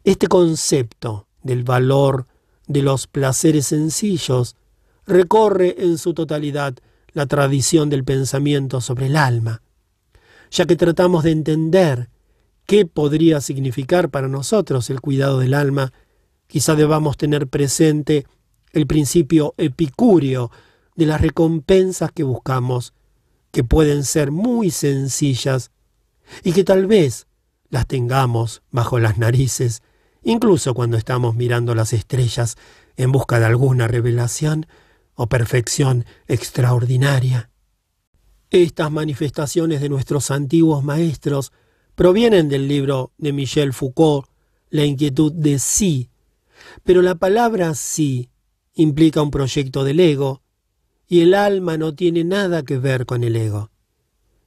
Este 0.04 0.28
concepto 0.28 1.26
del 1.42 1.64
valor 1.64 2.26
de 2.66 2.82
los 2.82 3.06
placeres 3.06 3.66
sencillos 3.66 4.56
recorre 5.06 5.76
en 5.78 5.98
su 5.98 6.14
totalidad 6.14 6.74
la 7.12 7.26
tradición 7.26 7.88
del 7.88 8.04
pensamiento 8.04 8.80
sobre 8.80 9.06
el 9.06 9.16
alma, 9.16 9.62
ya 10.50 10.66
que 10.66 10.76
tratamos 10.76 11.24
de 11.24 11.30
entender 11.30 12.10
qué 12.66 12.84
podría 12.84 13.40
significar 13.40 14.10
para 14.10 14.28
nosotros 14.28 14.90
el 14.90 15.00
cuidado 15.00 15.38
del 15.38 15.54
alma, 15.54 15.92
quizá 16.46 16.74
debamos 16.74 17.16
tener 17.16 17.46
presente 17.46 18.26
el 18.72 18.86
principio 18.86 19.54
epicúreo 19.56 20.50
de 20.96 21.06
las 21.06 21.20
recompensas 21.20 22.10
que 22.12 22.24
buscamos, 22.24 22.92
que 23.52 23.64
pueden 23.64 24.04
ser 24.04 24.30
muy 24.30 24.70
sencillas 24.70 25.70
y 26.42 26.52
que 26.52 26.64
tal 26.64 26.86
vez 26.86 27.26
las 27.70 27.86
tengamos 27.86 28.62
bajo 28.70 28.98
las 28.98 29.18
narices, 29.18 29.82
incluso 30.22 30.74
cuando 30.74 30.96
estamos 30.96 31.36
mirando 31.36 31.74
las 31.74 31.92
estrellas 31.92 32.56
en 32.96 33.12
busca 33.12 33.38
de 33.38 33.46
alguna 33.46 33.88
revelación 33.88 34.66
o 35.16 35.26
perfección 35.28 36.04
extraordinaria. 36.28 37.50
Estas 38.50 38.92
manifestaciones 38.92 39.80
de 39.80 39.88
nuestros 39.88 40.30
antiguos 40.30 40.84
maestros 40.84 41.52
provienen 41.96 42.48
del 42.48 42.68
libro 42.68 43.12
de 43.18 43.32
Michel 43.32 43.72
Foucault, 43.72 44.28
La 44.70 44.84
inquietud 44.84 45.32
de 45.32 45.58
sí, 45.58 46.10
pero 46.84 47.02
la 47.02 47.14
palabra 47.14 47.74
sí 47.74 48.30
implica 48.74 49.22
un 49.22 49.30
proyecto 49.30 49.84
del 49.84 50.00
ego, 50.00 50.42
y 51.08 51.20
el 51.20 51.34
alma 51.34 51.78
no 51.78 51.94
tiene 51.94 52.24
nada 52.24 52.62
que 52.62 52.78
ver 52.78 53.06
con 53.06 53.24
el 53.24 53.36
ego. 53.36 53.70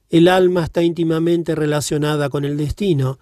El 0.08 0.28
alma 0.28 0.64
está 0.64 0.82
íntimamente 0.82 1.54
relacionada 1.54 2.28
con 2.28 2.44
el 2.44 2.56
destino, 2.56 3.18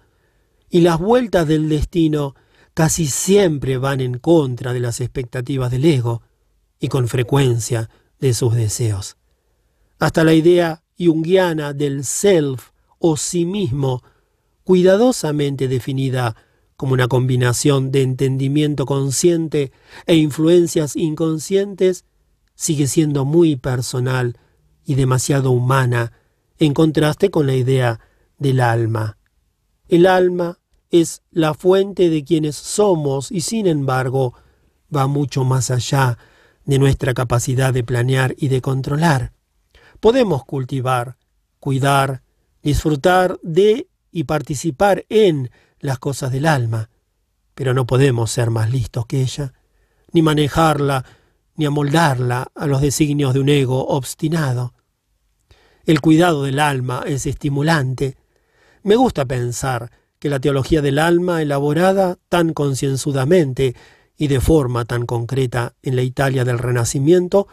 y 0.69 0.81
las 0.81 0.99
vueltas 0.99 1.47
del 1.47 1.67
destino 1.67 2.35
casi 2.73 3.07
siempre 3.07 3.77
van 3.77 4.01
en 4.01 4.19
contra 4.19 4.73
de 4.73 4.79
las 4.79 5.01
expectativas 5.01 5.71
del 5.71 5.85
ego, 5.85 6.21
y 6.79 6.87
con 6.87 7.07
frecuencia 7.07 7.89
de 8.19 8.33
sus 8.33 8.55
deseos. 8.55 9.17
Hasta 9.99 10.23
la 10.23 10.33
idea 10.33 10.83
junguiana 10.97 11.73
del 11.73 12.05
self 12.05 12.69
o 12.99 13.17
sí 13.17 13.45
mismo, 13.45 14.03
cuidadosamente 14.63 15.67
definida 15.67 16.35
como 16.75 16.93
una 16.93 17.07
combinación 17.07 17.91
de 17.91 18.03
entendimiento 18.03 18.85
consciente 18.85 19.71
e 20.05 20.15
influencias 20.15 20.95
inconscientes, 20.95 22.05
sigue 22.55 22.87
siendo 22.87 23.25
muy 23.25 23.55
personal 23.55 24.37
y 24.85 24.95
demasiado 24.95 25.51
humana 25.51 26.13
en 26.57 26.73
contraste 26.73 27.29
con 27.29 27.47
la 27.47 27.55
idea 27.55 27.99
del 28.37 28.61
alma. 28.61 29.17
El 29.87 30.05
alma 30.05 30.59
es 30.91 31.21
la 31.31 31.53
fuente 31.53 32.09
de 32.09 32.23
quienes 32.23 32.55
somos 32.55 33.31
y 33.31 33.41
sin 33.41 33.67
embargo 33.67 34.33
va 34.95 35.07
mucho 35.07 35.43
más 35.43 35.71
allá 35.71 36.17
de 36.69 36.77
nuestra 36.77 37.15
capacidad 37.15 37.73
de 37.73 37.83
planear 37.83 38.35
y 38.37 38.47
de 38.47 38.61
controlar. 38.61 39.33
Podemos 39.99 40.45
cultivar, 40.45 41.17
cuidar, 41.59 42.21
disfrutar 42.61 43.39
de 43.41 43.87
y 44.11 44.25
participar 44.25 45.03
en 45.09 45.49
las 45.79 45.97
cosas 45.97 46.31
del 46.31 46.45
alma, 46.45 46.91
pero 47.55 47.73
no 47.73 47.87
podemos 47.87 48.29
ser 48.29 48.51
más 48.51 48.69
listos 48.69 49.07
que 49.07 49.19
ella, 49.21 49.53
ni 50.11 50.21
manejarla, 50.21 51.05
ni 51.55 51.65
amoldarla 51.65 52.51
a 52.53 52.67
los 52.67 52.81
designios 52.81 53.33
de 53.33 53.39
un 53.39 53.49
ego 53.49 53.87
obstinado. 53.87 54.75
El 55.85 56.01
cuidado 56.01 56.43
del 56.43 56.59
alma 56.59 57.01
es 57.03 57.25
estimulante. 57.25 58.15
Me 58.83 58.95
gusta 58.95 59.25
pensar 59.25 59.89
que 60.19 60.29
la 60.29 60.39
teología 60.39 60.83
del 60.83 60.99
alma, 60.99 61.41
elaborada 61.41 62.19
tan 62.29 62.53
concienzudamente 62.53 63.75
y 64.21 64.27
de 64.27 64.41
forma 64.41 64.83
tan 64.83 65.05
concreta 65.05 65.75
en 65.81 65.95
la 65.95 66.01
Italia 66.01 66.43
del 66.43 66.59
Renacimiento, 66.59 67.47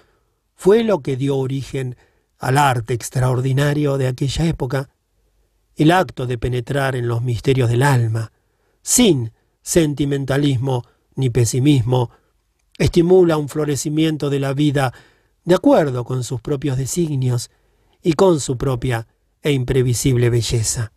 fue 0.56 0.82
lo 0.82 0.98
que 0.98 1.16
dio 1.16 1.36
origen 1.36 1.96
al 2.40 2.58
arte 2.58 2.92
extraordinario 2.92 3.98
de 3.98 4.08
aquella 4.08 4.46
época, 4.46 4.90
el 5.76 5.92
acto 5.92 6.26
de 6.26 6.38
penetrar 6.38 6.96
en 6.96 7.06
los 7.06 7.22
misterios 7.22 7.70
del 7.70 7.84
alma, 7.84 8.32
sin 8.82 9.32
sentimentalismo 9.62 10.82
ni 11.14 11.30
pesimismo, 11.30 12.10
estimula 12.78 13.36
un 13.36 13.48
florecimiento 13.48 14.28
de 14.28 14.40
la 14.40 14.52
vida 14.52 14.92
de 15.44 15.54
acuerdo 15.54 16.04
con 16.04 16.24
sus 16.24 16.40
propios 16.40 16.76
designios 16.76 17.52
y 18.02 18.14
con 18.14 18.40
su 18.40 18.58
propia 18.58 19.06
e 19.40 19.52
imprevisible 19.52 20.30
belleza. 20.30 20.92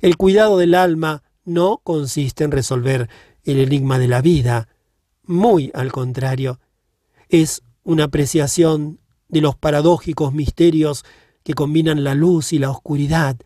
El 0.00 0.16
cuidado 0.16 0.56
del 0.56 0.74
alma 0.74 1.24
no 1.44 1.80
consiste 1.82 2.44
en 2.44 2.52
resolver 2.52 3.10
el 3.42 3.58
enigma 3.58 3.98
de 3.98 4.06
la 4.06 4.22
vida, 4.22 4.68
muy 5.26 5.70
al 5.74 5.92
contrario, 5.92 6.60
es 7.28 7.62
una 7.82 8.04
apreciación 8.04 9.00
de 9.28 9.40
los 9.40 9.56
paradójicos 9.56 10.32
misterios 10.32 11.04
que 11.42 11.54
combinan 11.54 12.04
la 12.04 12.14
luz 12.14 12.52
y 12.52 12.58
la 12.58 12.70
oscuridad, 12.70 13.36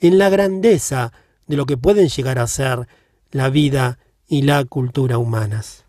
en 0.00 0.18
la 0.18 0.28
grandeza 0.28 1.12
de 1.46 1.56
lo 1.56 1.66
que 1.66 1.76
pueden 1.76 2.08
llegar 2.08 2.38
a 2.38 2.46
ser 2.46 2.88
la 3.30 3.48
vida 3.48 3.98
y 4.26 4.42
la 4.42 4.64
cultura 4.64 5.18
humanas. 5.18 5.84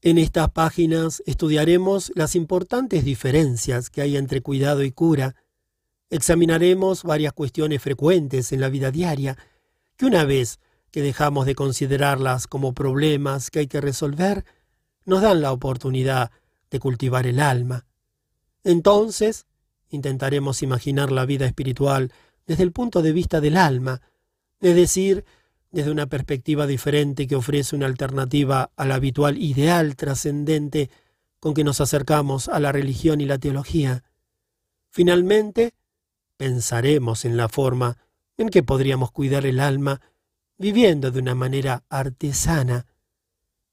En 0.00 0.18
estas 0.18 0.50
páginas 0.50 1.22
estudiaremos 1.26 2.12
las 2.14 2.34
importantes 2.34 3.04
diferencias 3.04 3.90
que 3.90 4.02
hay 4.02 4.16
entre 4.16 4.40
cuidado 4.40 4.82
y 4.82 4.90
cura, 4.90 5.36
examinaremos 6.10 7.04
varias 7.04 7.32
cuestiones 7.32 7.80
frecuentes 7.80 8.52
en 8.52 8.60
la 8.60 8.68
vida 8.68 8.90
diaria, 8.90 9.36
que 9.96 10.06
una 10.06 10.24
vez 10.24 10.58
que 10.92 11.02
dejamos 11.02 11.46
de 11.46 11.56
considerarlas 11.56 12.46
como 12.46 12.74
problemas 12.74 13.50
que 13.50 13.60
hay 13.60 13.66
que 13.66 13.80
resolver, 13.80 14.44
nos 15.04 15.22
dan 15.22 15.40
la 15.40 15.50
oportunidad 15.50 16.30
de 16.70 16.78
cultivar 16.78 17.26
el 17.26 17.40
alma. 17.40 17.86
Entonces, 18.62 19.46
intentaremos 19.88 20.62
imaginar 20.62 21.10
la 21.10 21.26
vida 21.26 21.46
espiritual 21.46 22.12
desde 22.46 22.62
el 22.62 22.72
punto 22.72 23.02
de 23.02 23.12
vista 23.12 23.40
del 23.40 23.56
alma, 23.56 24.02
es 24.60 24.76
decir, 24.76 25.24
desde 25.70 25.90
una 25.90 26.06
perspectiva 26.06 26.66
diferente 26.66 27.26
que 27.26 27.36
ofrece 27.36 27.74
una 27.74 27.86
alternativa 27.86 28.70
al 28.76 28.92
habitual 28.92 29.38
ideal 29.38 29.96
trascendente 29.96 30.90
con 31.40 31.54
que 31.54 31.64
nos 31.64 31.80
acercamos 31.80 32.48
a 32.48 32.60
la 32.60 32.70
religión 32.70 33.20
y 33.20 33.24
la 33.24 33.38
teología. 33.38 34.04
Finalmente, 34.90 35.72
pensaremos 36.36 37.24
en 37.24 37.38
la 37.38 37.48
forma 37.48 37.96
en 38.36 38.50
que 38.50 38.62
podríamos 38.62 39.10
cuidar 39.10 39.46
el 39.46 39.58
alma 39.58 40.00
viviendo 40.62 41.10
de 41.10 41.18
una 41.18 41.34
manera 41.34 41.82
artesana. 41.88 42.86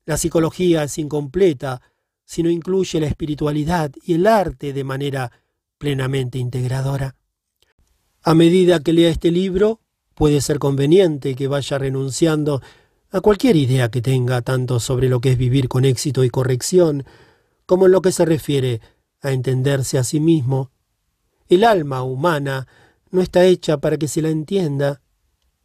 La 0.06 0.18
psicología 0.18 0.84
es 0.84 0.98
incompleta 0.98 1.84
si 2.26 2.42
no 2.42 2.50
incluye 2.50 3.00
la 3.00 3.06
espiritualidad 3.06 3.92
y 4.04 4.16
el 4.16 4.26
arte 4.26 4.74
de 4.74 4.84
manera 4.84 5.32
plenamente 5.78 6.40
integradora. 6.40 7.16
A 8.24 8.34
medida 8.34 8.80
que 8.80 8.94
lea 8.94 9.12
este 9.12 9.30
libro, 9.30 9.82
puede 10.16 10.42
ser 10.42 10.58
conveniente 10.58 11.36
que 11.36 11.48
vaya 11.48 11.78
renunciando 11.78 12.60
a 13.12 13.22
cualquier 13.22 13.56
idea 13.56 13.92
que 13.92 14.02
tenga 14.02 14.42
tanto 14.42 14.80
sobre 14.80 15.10
lo 15.10 15.22
que 15.22 15.34
es 15.34 15.38
vivir 15.38 15.70
con 15.70 15.86
éxito 15.86 16.24
y 16.24 16.32
corrección, 16.32 17.06
como 17.68 17.86
en 17.86 17.92
lo 17.92 18.02
que 18.02 18.12
se 18.12 18.26
refiere 18.26 18.82
a 19.22 19.32
entenderse 19.32 20.00
a 20.00 20.04
sí 20.04 20.20
mismo. 20.20 20.72
El 21.50 21.64
alma 21.64 22.02
humana 22.02 22.68
no 23.12 23.22
está 23.22 23.46
hecha 23.46 23.78
para 23.78 23.98
que 23.98 24.08
se 24.08 24.24
la 24.24 24.30
entienda, 24.30 25.02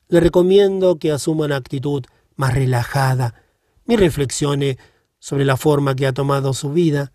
le 0.09 0.21
recomiendo 0.21 0.99
que 0.99 1.13
asuma 1.13 1.47
una 1.47 1.57
actitud 1.57 2.05
más 2.37 2.55
relajada 2.55 3.35
y 3.87 3.97
reflexione 3.97 4.79
sobre 5.19 5.45
la 5.45 5.57
forma 5.57 5.95
que 5.95 6.07
ha 6.07 6.13
tomado 6.13 6.53
su 6.53 6.73
vida. 6.73 7.13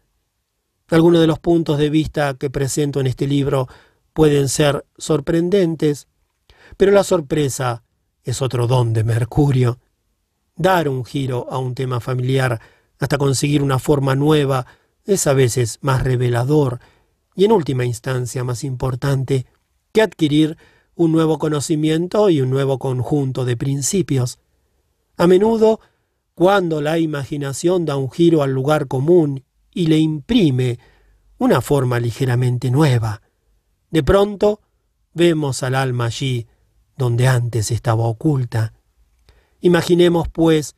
Algunos 0.87 1.21
de 1.21 1.27
los 1.27 1.39
puntos 1.39 1.77
de 1.77 1.89
vista 1.89 2.33
que 2.33 2.49
presento 2.49 2.99
en 2.99 3.07
este 3.07 3.27
libro 3.27 3.67
pueden 4.13 4.49
ser 4.49 4.85
sorprendentes, 4.97 6.07
pero 6.77 6.91
la 6.91 7.03
sorpresa 7.03 7.83
es 8.23 8.41
otro 8.41 8.67
don 8.67 8.93
de 8.93 9.03
Mercurio. 9.03 9.79
Dar 10.55 10.89
un 10.89 11.05
giro 11.05 11.47
a 11.49 11.57
un 11.57 11.75
tema 11.75 11.99
familiar 11.99 12.59
hasta 12.99 13.17
conseguir 13.17 13.61
una 13.61 13.79
forma 13.79 14.15
nueva 14.15 14.65
es 15.05 15.25
a 15.27 15.33
veces 15.33 15.79
más 15.81 16.03
revelador 16.03 16.79
y 17.35 17.45
en 17.45 17.51
última 17.51 17.85
instancia 17.85 18.43
más 18.43 18.63
importante 18.63 19.45
que 19.93 20.01
adquirir 20.01 20.57
un 20.99 21.13
nuevo 21.13 21.39
conocimiento 21.39 22.29
y 22.29 22.41
un 22.41 22.49
nuevo 22.49 22.77
conjunto 22.77 23.45
de 23.45 23.55
principios. 23.55 24.37
A 25.15 25.27
menudo, 25.27 25.79
cuando 26.35 26.81
la 26.81 26.99
imaginación 26.99 27.85
da 27.85 27.95
un 27.95 28.11
giro 28.11 28.43
al 28.43 28.51
lugar 28.51 28.87
común 28.87 29.45
y 29.73 29.87
le 29.87 29.97
imprime 29.97 30.77
una 31.37 31.61
forma 31.61 32.01
ligeramente 32.01 32.69
nueva, 32.69 33.21
de 33.91 34.03
pronto 34.03 34.59
vemos 35.13 35.63
al 35.63 35.75
alma 35.75 36.07
allí 36.07 36.47
donde 36.97 37.29
antes 37.29 37.71
estaba 37.71 38.03
oculta. 38.03 38.73
Imaginemos, 39.61 40.27
pues, 40.27 40.75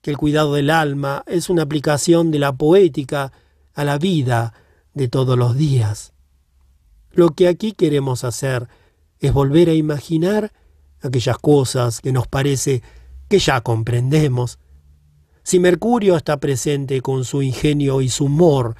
que 0.00 0.12
el 0.12 0.16
cuidado 0.16 0.54
del 0.54 0.70
alma 0.70 1.24
es 1.26 1.50
una 1.50 1.62
aplicación 1.62 2.30
de 2.30 2.38
la 2.38 2.52
poética 2.52 3.32
a 3.74 3.84
la 3.84 3.98
vida 3.98 4.54
de 4.94 5.08
todos 5.08 5.36
los 5.36 5.56
días. 5.56 6.12
Lo 7.10 7.30
que 7.30 7.48
aquí 7.48 7.72
queremos 7.72 8.22
hacer 8.22 8.68
es 9.20 9.32
volver 9.32 9.68
a 9.68 9.74
imaginar 9.74 10.52
aquellas 11.00 11.38
cosas 11.38 12.00
que 12.00 12.12
nos 12.12 12.26
parece 12.26 12.82
que 13.28 13.38
ya 13.38 13.60
comprendemos. 13.60 14.58
Si 15.42 15.58
Mercurio 15.58 16.16
está 16.16 16.38
presente 16.38 17.00
con 17.00 17.24
su 17.24 17.42
ingenio 17.42 18.00
y 18.00 18.08
su 18.08 18.24
humor, 18.24 18.76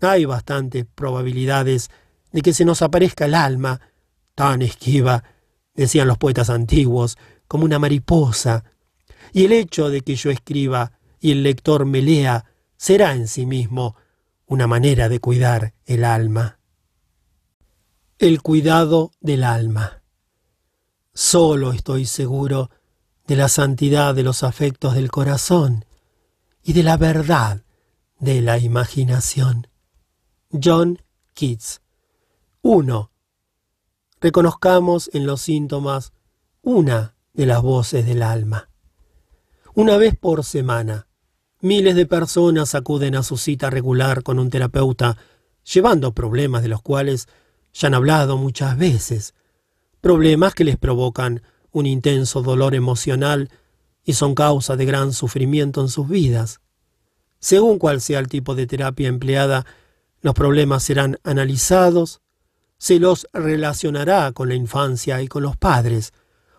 hay 0.00 0.24
bastantes 0.24 0.86
probabilidades 0.94 1.90
de 2.32 2.42
que 2.42 2.52
se 2.52 2.64
nos 2.64 2.82
aparezca 2.82 3.24
el 3.24 3.34
alma, 3.34 3.80
tan 4.34 4.62
esquiva, 4.62 5.24
decían 5.74 6.08
los 6.08 6.18
poetas 6.18 6.50
antiguos, 6.50 7.16
como 7.48 7.64
una 7.64 7.78
mariposa, 7.78 8.64
y 9.32 9.44
el 9.44 9.52
hecho 9.52 9.90
de 9.90 10.02
que 10.02 10.14
yo 10.16 10.30
escriba 10.30 10.92
y 11.20 11.32
el 11.32 11.42
lector 11.42 11.86
me 11.86 12.02
lea 12.02 12.44
será 12.76 13.14
en 13.14 13.28
sí 13.28 13.46
mismo 13.46 13.96
una 14.46 14.66
manera 14.66 15.08
de 15.08 15.18
cuidar 15.18 15.74
el 15.86 16.04
alma. 16.04 16.58
El 18.18 18.40
cuidado 18.40 19.12
del 19.20 19.44
alma. 19.44 20.02
Solo 21.12 21.72
estoy 21.72 22.06
seguro 22.06 22.70
de 23.26 23.36
la 23.36 23.50
santidad 23.50 24.14
de 24.14 24.22
los 24.22 24.42
afectos 24.42 24.94
del 24.94 25.10
corazón 25.10 25.84
y 26.62 26.72
de 26.72 26.82
la 26.82 26.96
verdad 26.96 27.62
de 28.18 28.40
la 28.40 28.56
imaginación. 28.56 29.66
John 30.50 31.02
Keats. 31.34 31.82
1. 32.62 33.10
Reconozcamos 34.22 35.10
en 35.12 35.26
los 35.26 35.42
síntomas 35.42 36.14
una 36.62 37.16
de 37.34 37.44
las 37.44 37.60
voces 37.60 38.06
del 38.06 38.22
alma. 38.22 38.70
Una 39.74 39.98
vez 39.98 40.16
por 40.16 40.42
semana, 40.42 41.06
miles 41.60 41.94
de 41.94 42.06
personas 42.06 42.74
acuden 42.74 43.14
a 43.14 43.22
su 43.22 43.36
cita 43.36 43.68
regular 43.68 44.22
con 44.22 44.38
un 44.38 44.48
terapeuta, 44.48 45.18
llevando 45.70 46.14
problemas 46.14 46.62
de 46.62 46.68
los 46.68 46.80
cuales 46.80 47.28
ya 47.76 47.88
han 47.88 47.94
hablado 47.94 48.38
muchas 48.38 48.78
veces, 48.78 49.34
problemas 50.00 50.54
que 50.54 50.64
les 50.64 50.78
provocan 50.78 51.42
un 51.72 51.84
intenso 51.84 52.40
dolor 52.40 52.74
emocional 52.74 53.50
y 54.02 54.14
son 54.14 54.34
causa 54.34 54.76
de 54.76 54.86
gran 54.86 55.12
sufrimiento 55.12 55.82
en 55.82 55.88
sus 55.88 56.08
vidas. 56.08 56.60
Según 57.38 57.78
cual 57.78 58.00
sea 58.00 58.18
el 58.18 58.28
tipo 58.28 58.54
de 58.54 58.66
terapia 58.66 59.08
empleada, 59.08 59.66
los 60.22 60.32
problemas 60.32 60.84
serán 60.84 61.18
analizados, 61.22 62.22
se 62.78 62.98
los 62.98 63.26
relacionará 63.34 64.32
con 64.32 64.48
la 64.48 64.54
infancia 64.54 65.20
y 65.20 65.28
con 65.28 65.42
los 65.42 65.58
padres, 65.58 66.14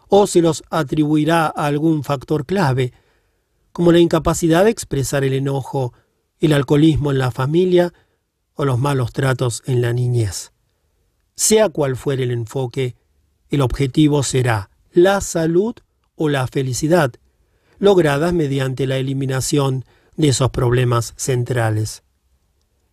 o 0.09 0.27
se 0.27 0.41
los 0.41 0.63
atribuirá 0.69 1.47
a 1.47 1.65
algún 1.65 2.03
factor 2.03 2.45
clave, 2.45 2.93
como 3.71 3.91
la 3.91 3.99
incapacidad 3.99 4.65
de 4.65 4.69
expresar 4.69 5.23
el 5.23 5.33
enojo, 5.33 5.93
el 6.39 6.53
alcoholismo 6.53 7.11
en 7.11 7.17
la 7.17 7.31
familia 7.31 7.91
o 8.53 8.65
los 8.65 8.77
malos 8.77 9.13
tratos 9.13 9.63
en 9.65 9.81
la 9.81 9.93
niñez. 9.93 10.51
Sea 11.37 11.69
cual 11.69 11.95
fuere 11.95 12.23
el 12.23 12.31
enfoque, 12.31 12.95
el 13.51 13.61
objetivo 13.61 14.23
será 14.23 14.71
la 14.91 15.21
salud 15.21 15.75
o 16.15 16.29
la 16.29 16.47
felicidad, 16.47 17.13
logradas 17.77 18.33
mediante 18.33 18.87
la 18.87 18.97
eliminación 18.97 19.85
de 20.15 20.29
esos 20.29 20.49
problemas 20.49 21.13
centrales. 21.15 22.01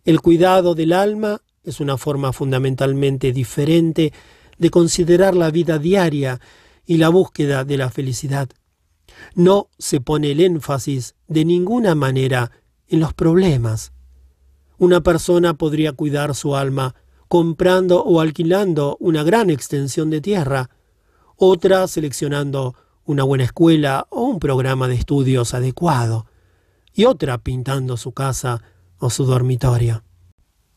El 0.05 0.21
cuidado 0.21 0.75
del 0.75 0.93
alma 0.93 1.41
es 1.63 1.79
una 1.79 1.97
forma 1.97 2.31
fundamentalmente 2.33 3.33
diferente 3.33 4.13
de 4.59 4.69
considerar 4.69 5.35
la 5.35 5.49
vida 5.49 5.79
diaria 5.79 6.39
y 6.85 6.97
la 6.97 7.09
búsqueda 7.09 7.63
de 7.63 7.77
la 7.77 7.89
felicidad. 7.89 8.47
No 9.33 9.69
se 9.79 10.01
pone 10.01 10.31
el 10.31 10.39
énfasis 10.39 11.15
de 11.27 11.45
ninguna 11.45 11.95
manera 11.95 12.51
en 12.87 12.99
los 12.99 13.15
problemas. 13.15 13.91
Una 14.77 15.01
persona 15.01 15.55
podría 15.55 15.93
cuidar 15.93 16.35
su 16.35 16.55
alma 16.55 16.93
comprando 17.27 18.03
o 18.03 18.19
alquilando 18.19 18.97
una 18.99 19.23
gran 19.23 19.49
extensión 19.49 20.09
de 20.09 20.21
tierra, 20.21 20.69
otra 21.35 21.87
seleccionando 21.87 22.75
una 23.05 23.23
buena 23.23 23.43
escuela 23.43 24.07
o 24.09 24.23
un 24.23 24.39
programa 24.39 24.87
de 24.87 24.95
estudios 24.95 25.53
adecuado, 25.53 26.25
y 26.93 27.05
otra 27.05 27.37
pintando 27.37 27.97
su 27.97 28.13
casa 28.13 28.61
o 28.99 29.09
su 29.09 29.25
dormitorio. 29.25 30.03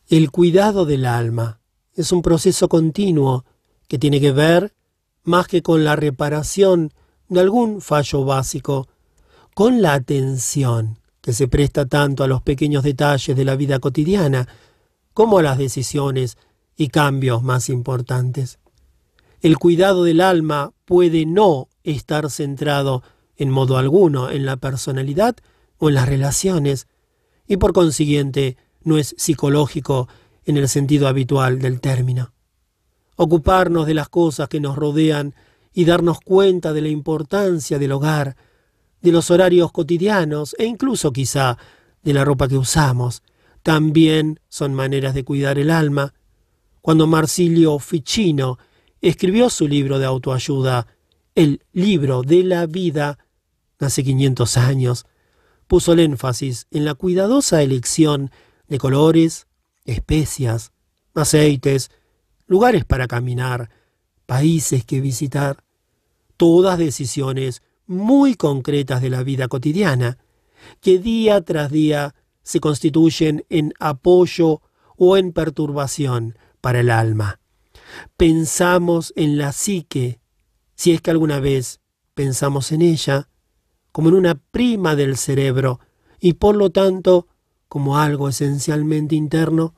El 0.07 0.31
cuidado 0.31 0.85
del 0.85 1.05
alma 1.05 1.61
es 1.93 2.11
un 2.11 2.21
proceso 2.21 2.67
continuo 2.67 3.45
que 3.87 3.97
tiene 3.97 4.19
que 4.19 4.31
ver, 4.31 4.73
más 5.23 5.47
que 5.47 5.61
con 5.61 5.83
la 5.83 5.95
reparación 5.95 6.93
de 7.29 7.39
algún 7.39 7.81
fallo 7.81 8.25
básico, 8.25 8.87
con 9.53 9.81
la 9.81 9.93
atención 9.93 10.99
que 11.21 11.33
se 11.33 11.47
presta 11.47 11.85
tanto 11.85 12.23
a 12.23 12.27
los 12.27 12.41
pequeños 12.41 12.83
detalles 12.83 13.35
de 13.35 13.45
la 13.45 13.55
vida 13.55 13.79
cotidiana 13.79 14.47
como 15.19 15.41
las 15.41 15.57
decisiones 15.57 16.37
y 16.77 16.87
cambios 16.87 17.43
más 17.43 17.67
importantes. 17.67 18.57
El 19.41 19.57
cuidado 19.57 20.05
del 20.05 20.21
alma 20.21 20.71
puede 20.85 21.25
no 21.25 21.67
estar 21.83 22.29
centrado 22.29 23.03
en 23.35 23.49
modo 23.49 23.75
alguno 23.75 24.29
en 24.29 24.45
la 24.45 24.55
personalidad 24.55 25.35
o 25.77 25.89
en 25.89 25.95
las 25.95 26.07
relaciones, 26.07 26.87
y 27.49 27.57
por 27.57 27.73
consiguiente 27.73 28.55
no 28.81 28.97
es 28.97 29.13
psicológico 29.17 30.07
en 30.45 30.55
el 30.55 30.69
sentido 30.69 31.09
habitual 31.09 31.59
del 31.59 31.81
término. 31.81 32.31
Ocuparnos 33.17 33.87
de 33.87 33.95
las 33.95 34.07
cosas 34.07 34.47
que 34.47 34.61
nos 34.61 34.77
rodean 34.77 35.35
y 35.73 35.83
darnos 35.83 36.21
cuenta 36.21 36.71
de 36.71 36.79
la 36.79 36.87
importancia 36.87 37.77
del 37.77 37.91
hogar, 37.91 38.37
de 39.01 39.11
los 39.11 39.29
horarios 39.31 39.73
cotidianos 39.73 40.55
e 40.57 40.63
incluso 40.63 41.11
quizá 41.11 41.57
de 42.03 42.13
la 42.13 42.23
ropa 42.23 42.47
que 42.47 42.57
usamos, 42.57 43.21
también 43.63 44.39
son 44.49 44.73
maneras 44.73 45.13
de 45.13 45.23
cuidar 45.23 45.59
el 45.59 45.69
alma. 45.69 46.13
Cuando 46.81 47.07
Marsilio 47.07 47.79
Ficino 47.79 48.57
escribió 49.01 49.49
su 49.49 49.67
libro 49.67 49.99
de 49.99 50.05
autoayuda, 50.05 50.87
el 51.35 51.61
libro 51.71 52.21
de 52.21 52.43
la 52.43 52.65
vida, 52.65 53.17
hace 53.79 54.03
500 54.03 54.57
años, 54.57 55.05
puso 55.67 55.93
el 55.93 55.99
énfasis 55.99 56.67
en 56.71 56.85
la 56.85 56.95
cuidadosa 56.95 57.61
elección 57.61 58.31
de 58.67 58.77
colores, 58.77 59.47
especias, 59.85 60.71
aceites, 61.13 61.91
lugares 62.47 62.85
para 62.85 63.07
caminar, 63.07 63.69
países 64.25 64.83
que 64.85 65.01
visitar, 65.01 65.63
todas 66.37 66.77
decisiones 66.77 67.61
muy 67.85 68.35
concretas 68.35 69.01
de 69.01 69.09
la 69.09 69.23
vida 69.23 69.47
cotidiana, 69.47 70.17
que 70.81 70.99
día 70.99 71.41
tras 71.41 71.71
día 71.71 72.15
se 72.43 72.59
constituyen 72.59 73.45
en 73.49 73.73
apoyo 73.79 74.61
o 74.97 75.17
en 75.17 75.31
perturbación 75.31 76.37
para 76.61 76.81
el 76.81 76.89
alma. 76.89 77.39
Pensamos 78.17 79.13
en 79.15 79.37
la 79.37 79.51
psique, 79.51 80.19
si 80.75 80.93
es 80.93 81.01
que 81.01 81.11
alguna 81.11 81.39
vez 81.39 81.79
pensamos 82.13 82.71
en 82.71 82.81
ella, 82.81 83.29
como 83.91 84.09
en 84.09 84.15
una 84.15 84.35
prima 84.35 84.95
del 84.95 85.17
cerebro 85.17 85.79
y 86.19 86.33
por 86.33 86.55
lo 86.55 86.69
tanto 86.69 87.27
como 87.67 87.97
algo 87.97 88.29
esencialmente 88.29 89.15
interno. 89.15 89.75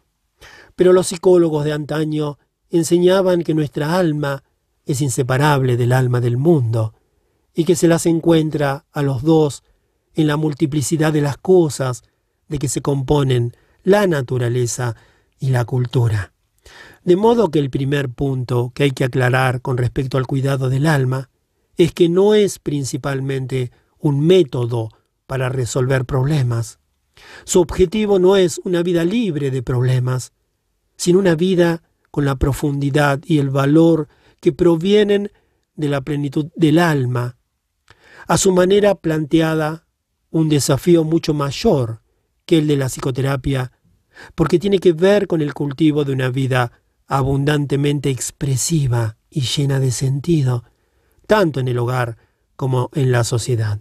Pero 0.76 0.93
los 0.93 1.08
psicólogos 1.08 1.65
de 1.65 1.74
antaño 1.74 2.39
enseñaban 2.69 3.43
que 3.43 3.54
nuestra 3.54 3.97
alma 3.97 4.43
es 4.86 5.02
inseparable 5.02 5.78
del 5.78 5.91
alma 5.91 6.21
del 6.21 6.38
mundo 6.38 6.95
y 7.54 7.65
que 7.65 7.76
se 7.76 7.88
las 7.88 8.06
encuentra 8.06 8.86
a 8.91 9.02
los 9.02 9.24
dos 9.24 9.63
en 10.13 10.28
la 10.28 10.38
multiplicidad 10.38 11.13
de 11.13 11.21
las 11.21 11.38
cosas 11.38 12.04
de 12.52 12.60
que 12.60 12.68
se 12.68 12.82
componen 12.82 13.56
la 13.82 14.06
naturaleza 14.08 14.98
y 15.40 15.50
la 15.50 15.64
cultura. 15.64 16.34
De 17.04 17.16
modo 17.16 17.50
que 17.50 17.60
el 17.60 17.70
primer 17.70 18.10
punto 18.10 18.74
que 18.76 18.84
hay 18.84 18.92
que 18.92 19.06
aclarar 19.06 19.62
con 19.62 19.78
respecto 19.78 20.18
al 20.18 20.28
cuidado 20.28 20.70
del 20.70 20.86
alma 20.86 21.30
es 21.78 21.94
que 21.94 22.10
no 22.10 22.36
es 22.36 22.60
principalmente 22.60 23.72
un 23.98 24.20
método 24.20 24.90
para 25.26 25.48
resolver 25.48 26.04
problemas. 26.06 26.80
Su 27.46 27.62
objetivo 27.62 28.20
no 28.20 28.36
es 28.36 28.60
una 28.66 28.84
vida 28.84 29.06
libre 29.06 29.50
de 29.50 29.64
problemas, 29.64 30.34
sino 30.98 31.20
una 31.20 31.36
vida 31.36 31.82
con 32.12 32.26
la 32.26 32.36
profundidad 32.36 33.22
y 33.26 33.40
el 33.40 33.50
valor 33.50 34.10
que 34.42 34.52
provienen 34.52 35.32
de 35.76 35.88
la 35.88 36.02
plenitud 36.02 36.48
del 36.56 36.80
alma. 36.80 37.38
A 38.28 38.38
su 38.38 38.52
manera 38.52 38.96
planteada, 38.96 39.88
un 40.30 40.50
desafío 40.50 41.06
mucho 41.06 41.34
mayor 41.34 42.01
que 42.52 42.58
el 42.58 42.68
de 42.68 42.76
la 42.76 42.90
psicoterapia, 42.90 43.72
porque 44.36 44.60
tiene 44.60 44.80
que 44.80 44.92
ver 44.92 45.28
con 45.28 45.40
el 45.40 45.54
cultivo 45.54 46.04
de 46.04 46.12
una 46.12 46.30
vida 46.30 46.74
abundantemente 47.08 48.10
expresiva 48.10 49.16
y 49.30 49.40
llena 49.40 49.80
de 49.80 49.90
sentido, 49.92 50.66
tanto 51.28 51.62
en 51.62 51.70
el 51.70 51.78
hogar 51.78 52.18
como 52.58 52.90
en 52.92 53.10
la 53.14 53.24
sociedad. 53.24 53.80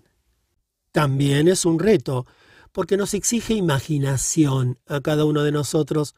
También 0.92 1.48
es 1.48 1.64
un 1.64 1.80
reto, 1.80 2.26
porque 2.70 2.96
nos 2.96 3.12
exige 3.12 3.54
imaginación 3.54 4.78
a 4.87 5.00
cada 5.00 5.24
uno 5.24 5.42
de 5.42 5.50
nosotros. 5.50 6.14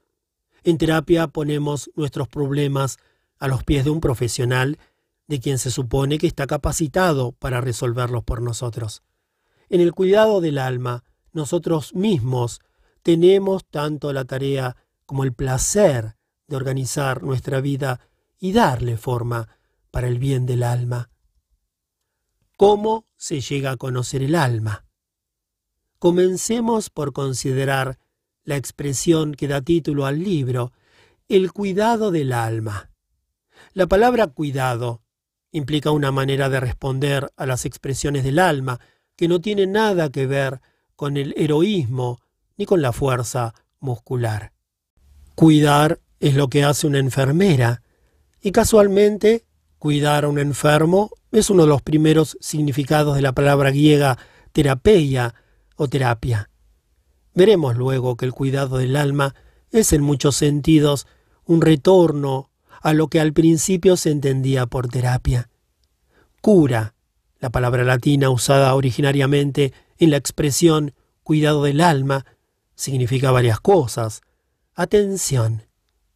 En 0.63 0.77
terapia 0.77 1.29
ponemos 1.29 1.91
nuestros 1.97 2.29
problemas 2.29 2.99
a 3.39 3.49
los 3.49 3.65
pies 3.65 3.83
de 3.85 3.91
un 3.93 4.03
profesional 4.03 4.79
de 5.27 5.41
quien 5.41 5.57
se 5.57 5.71
supone 5.71 6.19
que 6.19 6.27
está 6.27 6.47
capacitado 6.47 7.33
para 7.33 7.63
resolverlos 7.63 8.25
por 8.25 8.43
nosotros. 8.43 9.03
En 9.71 9.81
el 9.81 9.95
cuidado 9.95 10.43
del 10.43 10.59
alma, 10.59 11.03
nosotros 11.33 11.95
mismos 11.95 12.61
tenemos 13.03 13.65
tanto 13.65 14.13
la 14.13 14.25
tarea 14.25 14.77
como 15.07 15.25
el 15.25 15.33
placer 15.33 16.17
de 16.47 16.57
organizar 16.57 17.23
nuestra 17.23 17.61
vida 17.61 18.01
y 18.39 18.53
darle 18.53 18.97
forma 18.97 19.49
para 19.91 20.09
el 20.09 20.19
bien 20.19 20.47
del 20.47 20.63
alma. 20.63 21.11
¿Cómo 22.57 23.07
se 23.17 23.41
llega 23.41 23.73
a 23.73 23.77
conocer 23.77 24.23
el 24.23 24.35
alma? 24.35 24.85
Comencemos 25.99 26.91
por 26.91 27.13
considerar 27.13 27.99
la 28.45 28.57
expresión 28.57 29.35
que 29.35 29.49
da 29.49 29.61
título 29.61 30.07
al 30.07 30.23
libro, 30.23 30.73
el 31.29 31.53
cuidado 31.53 32.11
del 32.11 32.33
alma. 32.33 32.91
La 33.73 33.87
palabra 33.87 34.27
cuidado 34.27 35.03
implica 35.53 35.91
una 35.91 36.11
manera 36.11 36.49
de 36.49 36.61
responder 36.61 37.33
a 37.37 37.47
las 37.47 37.65
expresiones 37.65 38.25
del 38.25 38.39
alma 38.39 38.81
que 39.17 39.29
no 39.29 39.41
tiene 39.41 39.67
nada 39.67 40.11
que 40.11 40.27
ver 40.27 40.61
con 41.03 41.17
el 41.17 41.35
heroísmo 41.37 42.21
ni 42.57 42.65
con 42.65 42.81
la 42.81 42.93
fuerza 42.93 43.55
muscular. 43.81 44.53
Cuidar 45.35 45.99
es 46.21 46.37
lo 46.37 46.47
que 46.47 46.63
hace 46.63 46.87
una 46.87 47.01
enfermera, 47.01 47.83
y 48.41 48.53
casualmente 48.53 49.45
cuidar 49.81 50.25
a 50.25 50.29
un 50.29 50.39
enfermo 50.39 51.11
es 51.33 51.51
uno 51.51 51.65
de 51.65 51.71
los 51.71 51.83
primeros 51.83 52.39
significados 52.41 53.17
de 53.17 53.23
la 53.23 53.33
palabra 53.33 53.71
griega 53.71 54.17
terapia 54.53 55.35
o 55.75 55.89
terapia. 55.89 56.51
Veremos 57.35 57.77
luego 57.77 58.17
que 58.17 58.27
el 58.27 58.33
cuidado 58.33 58.79
del 58.79 58.95
alma 58.95 59.35
es 59.73 59.93
en 59.93 60.03
muchos 60.03 60.37
sentidos 60.37 61.09
un 61.45 61.63
retorno 61.63 62.49
a 62.81 62.93
lo 62.93 63.09
que 63.09 63.19
al 63.19 63.33
principio 63.33 63.97
se 63.97 64.13
entendía 64.13 64.67
por 64.67 64.87
terapia. 64.87 65.51
Cura, 66.41 66.95
la 67.41 67.51
palabra 67.51 67.83
latina 67.83 68.31
usada 68.31 68.73
originariamente 68.77 69.73
en 69.99 70.11
la 70.11 70.17
expresión 70.17 70.95
cuidado 71.23 71.65
del 71.65 71.81
alma, 71.81 72.25
significa 72.75 73.31
varias 73.31 73.61
cosas. 73.61 74.23
Atención, 74.75 75.65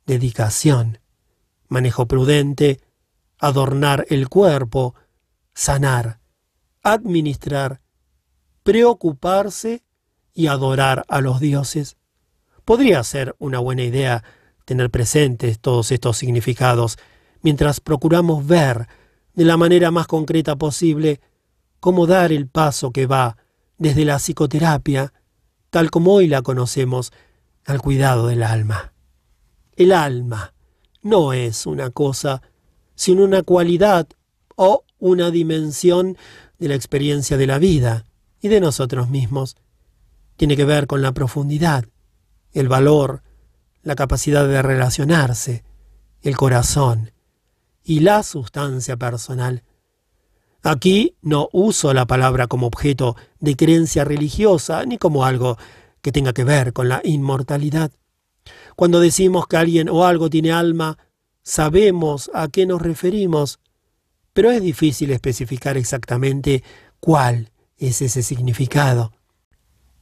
dedicación, 0.07 0.99
manejo 1.69 2.07
prudente, 2.07 2.81
adornar 3.39 4.07
el 4.09 4.29
cuerpo, 4.29 4.95
sanar, 5.55 6.21
administrar, 6.83 7.81
preocuparse 8.63 9.83
y 10.35 10.49
adorar 10.49 11.05
a 11.09 11.21
los 11.21 11.41
dioses. 11.41 11.97
Podría 12.65 13.03
ser 13.05 13.35
una 13.39 13.59
buena 13.59 13.85
idea 13.85 14.25
tener 14.65 14.91
presentes 14.91 15.61
todos 15.61 15.93
estos 15.93 16.19
significados 16.19 16.99
mientras 17.43 17.81
procuramos 17.81 18.47
ver 18.47 18.89
de 19.35 19.45
la 19.45 19.57
manera 19.57 19.91
más 19.91 20.07
concreta 20.07 20.57
posible 20.57 21.21
cómo 21.79 22.07
dar 22.07 22.33
el 22.33 22.49
paso 22.49 22.91
que 22.91 23.07
va 23.07 23.37
desde 23.79 24.05
la 24.05 24.19
psicoterapia, 24.19 25.13
tal 25.71 25.91
como 25.91 26.15
hoy 26.15 26.27
la 26.27 26.43
conocemos, 26.43 27.13
al 27.65 27.81
cuidado 27.81 28.29
del 28.29 28.43
alma. 28.43 28.93
El 29.75 29.93
alma 29.93 30.55
no 31.03 31.33
es 31.33 31.67
una 31.67 31.91
cosa, 31.91 32.43
sino 32.95 33.25
una 33.25 33.43
cualidad 33.43 34.09
o 34.55 34.85
una 34.99 35.31
dimensión 35.31 36.17
de 36.59 36.69
la 36.69 36.75
experiencia 36.75 37.37
de 37.37 37.47
la 37.47 37.59
vida 37.59 38.07
y 38.41 38.49
de 38.49 38.61
nosotros 38.61 39.11
mismos. 39.11 39.57
Tiene 40.37 40.57
que 40.57 40.65
ver 40.65 40.87
con 40.87 41.03
la 41.03 41.13
profundidad, 41.13 41.85
el 42.53 42.69
valor, 42.69 43.23
la 43.83 43.95
capacidad 43.95 44.49
de 44.49 44.63
relacionarse, 44.63 45.65
el 46.23 46.37
corazón 46.37 47.13
y 47.85 48.01
la 48.01 48.23
sustancia 48.23 48.97
personal. 48.97 49.63
Aquí 50.63 51.17
no 51.23 51.49
uso 51.53 51.95
la 51.95 52.07
palabra 52.07 52.47
como 52.47 52.67
objeto 52.67 53.17
de 53.41 53.57
creencia 53.57 54.05
religiosa 54.05 54.85
ni 54.85 54.99
como 54.99 55.25
algo 55.25 55.57
que 56.03 56.13
tenga 56.13 56.33
que 56.33 56.45
ver 56.45 56.73
con 56.73 56.89
la 56.89 57.01
inmortalidad. 57.05 57.93
Cuando 58.77 59.01
decimos 59.01 59.47
que 59.47 59.57
alguien 59.57 59.89
o 59.89 60.05
algo 60.05 60.31
tiene 60.31 60.53
alma, 60.53 60.99
sabemos 61.43 62.31
a 62.35 62.49
qué 62.49 62.67
nos 62.67 62.83
referimos, 62.83 63.61
pero 64.33 64.51
es 64.51 64.61
difícil 64.61 65.11
especificar 65.13 65.77
exactamente 65.77 66.63
cuál 67.01 67.51
es 67.77 68.03
ese 68.03 68.23
significado. 68.23 69.13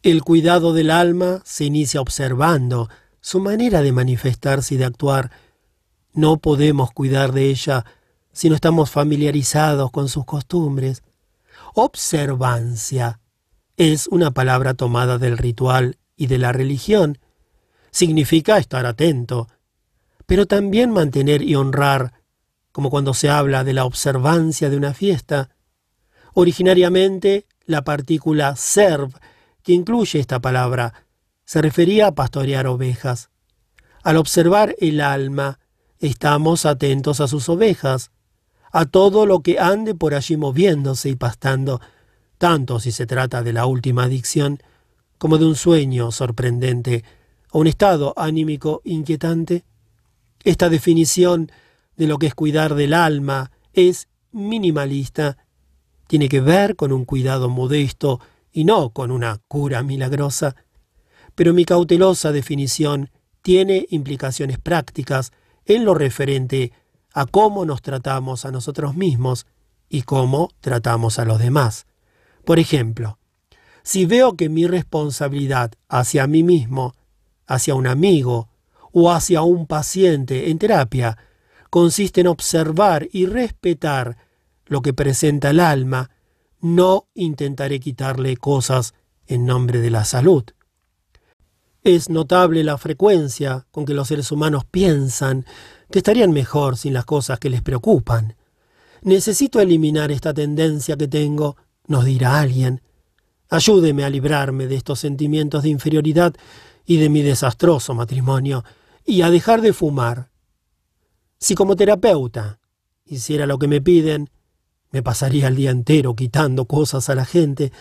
El 0.03 0.23
cuidado 0.23 0.73
del 0.75 0.91
alma 0.91 1.41
se 1.45 1.65
inicia 1.65 2.01
observando 2.01 2.89
su 3.21 3.41
manera 3.41 3.81
de 3.81 3.93
manifestarse 3.93 4.75
y 4.75 4.79
de 4.79 4.85
actuar. 4.85 5.31
No 6.13 6.37
podemos 6.37 6.93
cuidar 6.93 7.33
de 7.33 7.49
ella 7.49 7.87
si 8.35 8.51
no 8.51 8.57
estamos 8.57 8.91
familiarizados 8.91 9.91
con 9.91 10.09
sus 10.09 10.27
costumbres. 10.27 11.03
Observancia 11.75 13.21
es 13.77 14.09
una 14.09 14.33
palabra 14.33 14.75
tomada 14.75 15.19
del 15.19 15.39
ritual 15.39 15.99
y 16.17 16.27
de 16.27 16.39
la 16.39 16.53
religión. 16.53 17.19
Significa 17.91 18.59
estar 18.59 18.87
atento, 18.87 19.49
pero 20.27 20.47
también 20.47 20.91
mantener 20.91 21.43
y 21.43 21.55
honrar 21.55 22.13
como 22.73 22.91
cuando 22.91 23.15
se 23.15 23.31
habla 23.31 23.63
de 23.63 23.73
la 23.73 23.85
observancia 23.85 24.69
de 24.69 24.77
una 24.77 24.95
fiesta. 24.95 25.51
Originariamente, 26.33 27.47
la 27.67 27.83
partícula 27.83 28.57
serv, 28.57 29.13
que 29.63 29.73
incluye 29.73 30.19
esta 30.19 30.41
palabra, 30.41 30.93
se 31.45 31.63
refería 31.63 32.09
a 32.09 32.15
pastorear 32.17 32.67
ovejas. 32.67 33.31
Al 34.03 34.17
observar 34.17 34.75
el 34.81 35.01
alma, 35.01 35.61
estamos 36.01 36.67
atentos 36.67 37.21
a 37.21 37.29
sus 37.29 37.49
ovejas, 37.49 38.11
a 38.77 38.87
todo 38.87 39.25
lo 39.25 39.39
que 39.39 39.61
ande 39.61 39.95
por 39.95 40.15
allí 40.15 40.37
moviéndose 40.37 41.09
y 41.09 41.15
pastando, 41.15 41.81
tanto 42.39 42.81
si 42.81 42.91
se 42.91 43.07
trata 43.07 43.45
de 43.45 43.53
la 43.53 43.67
última 43.67 44.03
adicción 44.03 44.59
como 45.17 45.39
de 45.39 45.47
un 45.47 45.55
sueño 45.55 46.11
sorprendente 46.11 47.05
o 47.53 47.61
un 47.61 47.69
estado 47.69 48.15
anímico 48.17 48.83
inquietante. 48.83 49.63
Esta 50.43 50.69
definición 50.69 51.53
de 51.97 52.09
lo 52.09 52.19
que 52.19 52.27
es 52.27 52.35
cuidar 52.35 52.75
del 52.75 52.95
alma 52.95 53.53
es 53.75 54.09
minimalista, 54.33 55.39
tiene 56.09 56.29
que 56.29 56.41
ver 56.41 56.75
con 56.75 56.91
un 56.91 57.05
cuidado 57.05 57.49
modesto 57.49 58.19
y 58.51 58.65
no 58.65 58.91
con 58.91 59.13
una 59.13 59.41
cura 59.47 59.85
milagrosa. 59.85 60.57
Pero 61.37 61.55
mi 61.55 61.65
cautelosa 61.65 62.33
definición 62.33 63.11
tiene 63.41 63.87
implicaciones 63.91 64.59
prácticas 64.59 65.31
en 65.65 65.85
lo 65.85 65.95
referente 65.95 66.73
a 67.15 67.27
cómo 67.27 67.65
nos 67.65 67.81
tratamos 67.81 68.45
a 68.45 68.51
nosotros 68.51 68.97
mismos 68.97 69.47
y 69.89 70.03
cómo 70.03 70.51
tratamos 70.61 71.19
a 71.19 71.25
los 71.25 71.39
demás. 71.39 71.87
Por 72.45 72.59
ejemplo, 72.59 73.19
si 73.85 74.05
veo 74.05 74.37
que 74.37 74.49
mi 74.49 74.67
responsabilidad 74.67 75.73
hacia 75.89 76.27
mí 76.27 76.43
mismo, 76.43 76.95
hacia 77.47 77.75
un 77.75 77.87
amigo 77.87 78.49
o 78.93 79.13
hacia 79.13 79.43
un 79.43 79.67
paciente 79.67 80.51
en 80.51 80.59
terapia 80.59 81.17
consiste 81.71 82.21
en 82.21 82.27
observar 82.27 83.09
y 83.13 83.27
respetar 83.27 84.17
lo 84.67 84.83
que 84.83 84.93
presenta 84.93 85.51
el 85.51 85.61
alma, 85.61 86.11
no 86.61 87.09
intentaré 87.15 87.79
quitarle 87.79 88.37
cosas 88.37 88.95
en 89.27 89.47
nombre 89.47 89.81
de 89.81 89.91
la 89.91 90.05
salud. 90.05 90.45
Es 91.83 92.09
notable 92.09 92.65
la 92.65 92.79
frecuencia 92.79 93.67
con 93.71 93.85
que 93.85 93.93
los 93.93 94.09
seres 94.09 94.33
humanos 94.33 94.65
piensan 94.65 95.45
que 95.91 95.99
estarían 95.99 96.33
mejor 96.33 96.77
sin 96.77 96.93
las 96.95 97.05
cosas 97.05 97.39
que 97.39 97.51
les 97.51 97.63
preocupan. 97.63 98.37
Necesito 99.03 99.61
eliminar 99.61 100.11
esta 100.11 100.33
tendencia 100.33 100.97
que 100.97 101.09
tengo, 101.09 101.57
nos 101.87 102.05
dirá 102.05 102.41
alguien. 102.41 102.81
Ayúdeme 103.51 104.05
a 104.05 104.11
librarme 104.11 104.67
de 104.67 104.77
estos 104.77 105.01
sentimientos 105.01 105.63
de 105.63 105.69
inferioridad 105.69 106.35
y 106.87 106.97
de 106.97 107.09
mi 107.09 107.23
desastroso 107.23 107.95
matrimonio, 107.95 108.65
y 109.05 109.23
a 109.23 109.31
dejar 109.31 109.61
de 109.61 109.73
fumar. 109.73 110.31
Si 111.39 111.55
como 111.55 111.77
terapeuta 111.77 112.59
hiciera 113.05 113.47
lo 113.47 113.59
que 113.59 113.69
me 113.69 113.81
piden, 113.81 114.31
me 114.91 115.03
pasaría 115.03 115.49
el 115.49 115.57
día 115.57 115.71
entero 115.71 116.15
quitando 116.15 116.65
cosas 116.67 117.11
a 117.11 117.15
la 117.15 117.25
gente, 117.25 117.73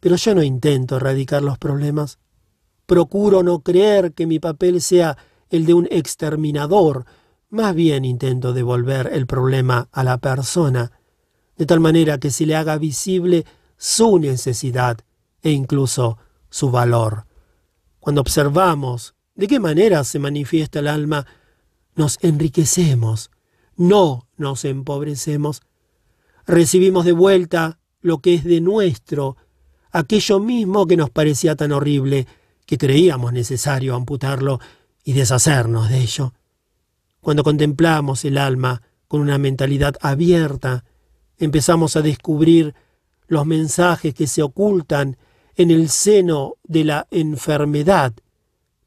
pero 0.00 0.16
yo 0.16 0.34
no 0.34 0.42
intento 0.42 0.96
erradicar 0.96 1.42
los 1.42 1.58
problemas. 1.58 2.18
Procuro 2.86 3.42
no 3.42 3.60
creer 3.60 4.12
que 4.12 4.26
mi 4.26 4.38
papel 4.38 4.80
sea 4.80 5.18
el 5.50 5.66
de 5.66 5.74
un 5.74 5.88
exterminador, 5.90 7.04
más 7.56 7.74
bien 7.74 8.04
intento 8.04 8.52
devolver 8.52 9.10
el 9.12 9.26
problema 9.26 9.88
a 9.90 10.04
la 10.04 10.18
persona, 10.18 10.92
de 11.56 11.66
tal 11.66 11.80
manera 11.80 12.18
que 12.18 12.30
se 12.30 12.46
le 12.46 12.54
haga 12.54 12.78
visible 12.78 13.44
su 13.76 14.18
necesidad 14.18 14.98
e 15.42 15.50
incluso 15.50 16.18
su 16.50 16.70
valor. 16.70 17.26
Cuando 17.98 18.20
observamos 18.20 19.14
de 19.34 19.48
qué 19.48 19.58
manera 19.58 20.04
se 20.04 20.18
manifiesta 20.18 20.78
el 20.78 20.86
alma, 20.86 21.26
nos 21.94 22.18
enriquecemos, 22.22 23.30
no 23.76 24.28
nos 24.36 24.64
empobrecemos. 24.64 25.62
Recibimos 26.46 27.04
de 27.04 27.12
vuelta 27.12 27.80
lo 28.00 28.18
que 28.18 28.34
es 28.34 28.44
de 28.44 28.60
nuestro, 28.60 29.36
aquello 29.90 30.40
mismo 30.40 30.86
que 30.86 30.96
nos 30.96 31.10
parecía 31.10 31.56
tan 31.56 31.72
horrible, 31.72 32.26
que 32.66 32.78
creíamos 32.78 33.32
necesario 33.32 33.94
amputarlo 33.94 34.60
y 35.04 35.14
deshacernos 35.14 35.88
de 35.88 36.00
ello. 36.00 36.34
Cuando 37.26 37.42
contemplamos 37.42 38.24
el 38.24 38.38
alma 38.38 38.82
con 39.08 39.20
una 39.20 39.36
mentalidad 39.36 39.96
abierta, 40.00 40.84
empezamos 41.38 41.96
a 41.96 42.00
descubrir 42.00 42.76
los 43.26 43.44
mensajes 43.44 44.14
que 44.14 44.28
se 44.28 44.44
ocultan 44.44 45.16
en 45.56 45.72
el 45.72 45.88
seno 45.88 46.54
de 46.62 46.84
la 46.84 47.08
enfermedad, 47.10 48.12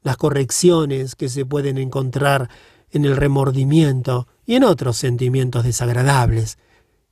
las 0.02 0.16
correcciones 0.16 1.16
que 1.16 1.28
se 1.28 1.44
pueden 1.44 1.76
encontrar 1.76 2.48
en 2.90 3.04
el 3.04 3.18
remordimiento 3.18 4.26
y 4.46 4.54
en 4.54 4.64
otros 4.64 4.96
sentimientos 4.96 5.62
desagradables, 5.62 6.56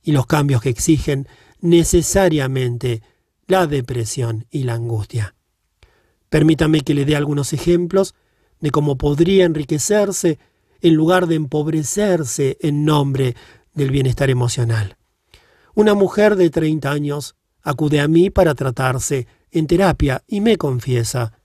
y 0.01 0.13
los 0.13 0.25
cambios 0.25 0.63
que 0.63 0.69
exigen 0.69 1.27
necesariamente 1.61 3.03
la 3.45 3.67
depresión 3.67 4.47
y 4.49 4.63
la 4.63 4.73
angustia. 4.73 5.35
Permítame 6.29 6.81
que 6.81 6.95
le 6.95 7.05
dé 7.05 7.15
algunos 7.15 7.53
ejemplos 7.53 8.15
de 8.61 8.71
cómo 8.71 8.97
podría 8.97 9.45
enriquecerse 9.45 10.39
en 10.81 10.95
lugar 10.95 11.27
de 11.27 11.35
empobrecerse 11.35 12.57
en 12.61 12.85
nombre 12.85 13.35
del 13.73 13.91
bienestar 13.91 14.29
emocional. 14.29 14.97
Una 15.75 15.93
mujer 15.93 16.35
de 16.35 16.49
30 16.49 16.91
años 16.91 17.35
acude 17.61 17.99
a 17.99 18.07
mí 18.07 18.29
para 18.29 18.55
tratarse 18.55 19.27
en 19.51 19.67
terapia 19.67 20.23
y 20.27 20.41
me 20.41 20.57
confiesa, 20.57 21.39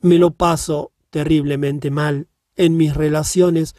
me 0.00 0.18
lo 0.18 0.30
paso 0.30 0.92
terriblemente 1.10 1.90
mal 1.90 2.28
en 2.56 2.76
mis 2.76 2.94
relaciones 2.94 3.74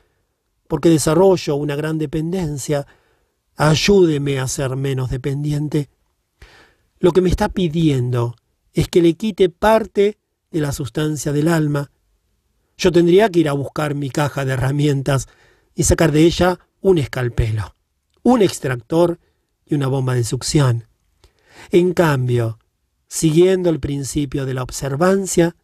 porque 0.68 0.90
desarrollo 0.90 1.56
una 1.56 1.76
gran 1.76 1.98
dependencia. 1.98 2.88
Ayúdeme 3.58 4.40
a 4.40 4.48
ser 4.48 4.76
menos 4.76 5.10
dependiente. 5.10 5.90
Lo 7.00 7.12
que 7.12 7.22
me 7.22 7.30
está 7.30 7.50
pidiendo 7.50 8.36
es 8.74 8.88
que 8.88 9.02
le 9.02 9.16
quite 9.16 9.50
parte 9.50 10.18
de 10.52 10.62
la 10.62 10.72
sustancia 10.72 11.32
del 11.32 11.48
alma. 11.48 11.92
Yo 12.82 12.92
tendría 12.92 13.30
que 13.30 13.42
ir 13.42 13.48
a 13.48 13.54
buscar 13.54 13.94
mi 13.94 14.10
caja 14.10 14.44
de 14.44 14.54
herramientas 14.54 15.28
y 15.76 15.84
sacar 15.84 16.12
de 16.12 16.24
ella 16.24 16.60
un 16.82 16.98
escalpelo, 16.98 17.76
un 18.24 18.42
extractor 18.42 19.20
y 19.68 19.76
una 19.76 19.86
bomba 19.86 20.16
de 20.16 20.24
succión. 20.24 20.88
En 21.70 21.94
cambio, 21.94 22.58
siguiendo 23.08 23.70
el 23.70 23.80
principio 23.80 24.48
de 24.48 24.56
la 24.56 24.64
observancia, 24.64 25.56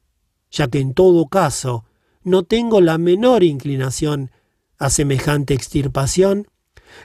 ya 0.51 0.67
que 0.67 0.79
en 0.79 0.93
todo 0.93 1.25
caso 1.25 1.85
no 2.21 2.43
tengo 2.43 2.81
la 2.81 2.99
menor 2.99 3.41
inclinación 3.43 4.29
a 4.77 4.91
semejante 4.91 5.55
extirpación, 5.55 6.47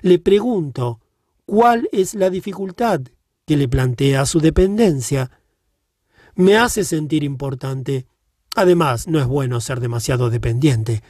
le 0.03 0.19
pregunto 0.19 1.01
cuál 1.47 1.89
es 1.91 2.13
la 2.13 2.29
dificultad 2.29 3.01
que 3.47 3.57
le 3.57 3.67
plantea 3.67 4.27
su 4.27 4.41
dependencia. 4.41 5.31
Me 6.35 6.59
hace 6.59 6.85
sentir 6.85 7.25
importante. 7.25 8.05
Además, 8.55 9.09
no 9.09 9.19
es 9.19 9.27
bueno 9.27 9.61
ser 9.61 9.81
demasiado 9.81 10.31
dependiente. 10.31 11.03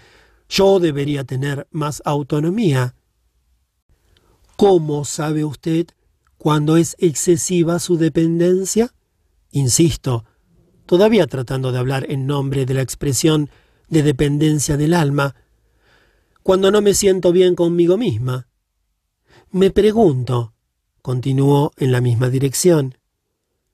Yo 0.48 0.78
debería 0.78 1.24
tener 1.24 1.66
más 1.70 2.02
autonomía. 2.04 2.94
¿Cómo 4.56 5.04
sabe 5.04 5.44
usted 5.44 5.86
cuándo 6.38 6.76
es 6.76 6.94
excesiva 6.98 7.78
su 7.78 7.96
dependencia? 7.96 8.94
Insisto, 9.50 10.24
todavía 10.86 11.26
tratando 11.26 11.72
de 11.72 11.78
hablar 11.78 12.06
en 12.10 12.26
nombre 12.26 12.64
de 12.64 12.74
la 12.74 12.82
expresión 12.82 13.50
de 13.88 14.02
dependencia 14.02 14.76
del 14.76 14.94
alma, 14.94 15.34
cuando 16.42 16.70
no 16.70 16.80
me 16.80 16.94
siento 16.94 17.32
bien 17.32 17.54
conmigo 17.54 17.96
misma. 17.96 18.48
Me 19.50 19.70
pregunto, 19.70 20.54
continuó 21.02 21.72
en 21.76 21.92
la 21.92 22.00
misma 22.00 22.30
dirección, 22.30 22.98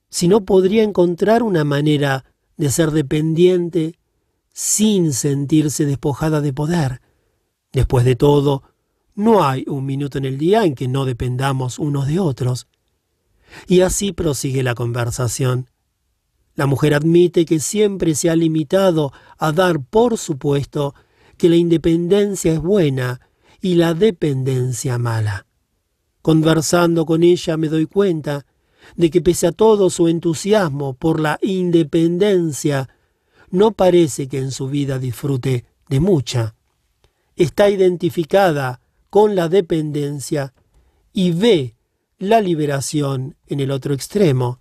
si 0.09 0.27
no 0.27 0.43
podría 0.43 0.83
encontrar 0.83 1.43
una 1.43 1.63
manera 1.63 2.25
de 2.59 2.69
ser 2.69 2.91
dependiente 2.91 3.97
sin 4.53 5.13
sentirse 5.13 5.85
despojada 5.85 6.41
de 6.41 6.51
poder. 6.51 7.01
Después 7.71 8.03
de 8.03 8.17
todo, 8.17 8.63
no 9.15 9.45
hay 9.45 9.63
un 9.67 9.85
minuto 9.85 10.17
en 10.17 10.25
el 10.25 10.37
día 10.37 10.65
en 10.65 10.75
que 10.75 10.89
no 10.89 11.05
dependamos 11.05 11.79
unos 11.79 12.05
de 12.07 12.19
otros. 12.19 12.67
Y 13.65 13.79
así 13.79 14.11
prosigue 14.11 14.61
la 14.61 14.75
conversación. 14.75 15.69
La 16.55 16.65
mujer 16.65 16.93
admite 16.93 17.45
que 17.45 17.61
siempre 17.61 18.13
se 18.13 18.29
ha 18.29 18.35
limitado 18.35 19.13
a 19.37 19.53
dar 19.53 19.79
por 19.79 20.17
supuesto 20.17 20.93
que 21.37 21.47
la 21.47 21.55
independencia 21.55 22.51
es 22.51 22.59
buena 22.59 23.21
y 23.61 23.75
la 23.75 23.93
dependencia 23.93 24.97
mala. 24.97 25.45
Conversando 26.21 27.05
con 27.05 27.23
ella 27.23 27.55
me 27.55 27.69
doy 27.69 27.85
cuenta 27.85 28.45
de 28.95 29.09
que 29.09 29.21
pese 29.21 29.47
a 29.47 29.51
todo 29.51 29.89
su 29.89 30.07
entusiasmo 30.07 30.93
por 30.93 31.19
la 31.19 31.39
independencia, 31.41 32.89
no 33.49 33.71
parece 33.71 34.27
que 34.27 34.37
en 34.37 34.51
su 34.51 34.67
vida 34.67 34.99
disfrute 34.99 35.65
de 35.87 35.99
mucha. 35.99 36.55
Está 37.35 37.69
identificada 37.69 38.81
con 39.09 39.35
la 39.35 39.49
dependencia 39.49 40.53
y 41.13 41.31
ve 41.31 41.75
la 42.17 42.41
liberación 42.41 43.35
en 43.47 43.59
el 43.59 43.71
otro 43.71 43.93
extremo. 43.93 44.59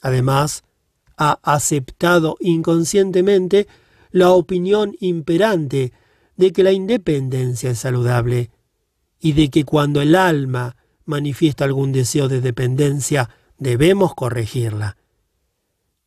Además, 0.00 0.64
ha 1.16 1.38
aceptado 1.42 2.36
inconscientemente 2.40 3.66
la 4.10 4.30
opinión 4.30 4.94
imperante 5.00 5.92
de 6.36 6.52
que 6.52 6.62
la 6.62 6.72
independencia 6.72 7.70
es 7.70 7.78
saludable. 7.78 8.50
y 9.18 9.32
de 9.32 9.48
que 9.48 9.64
cuando 9.64 10.02
el 10.02 10.14
alma 10.14 10.76
manifiesta 11.06 11.64
algún 11.64 11.90
deseo 11.90 12.28
de 12.28 12.42
dependencia, 12.42 13.30
debemos 13.58 14.14
corregirla. 14.14 14.96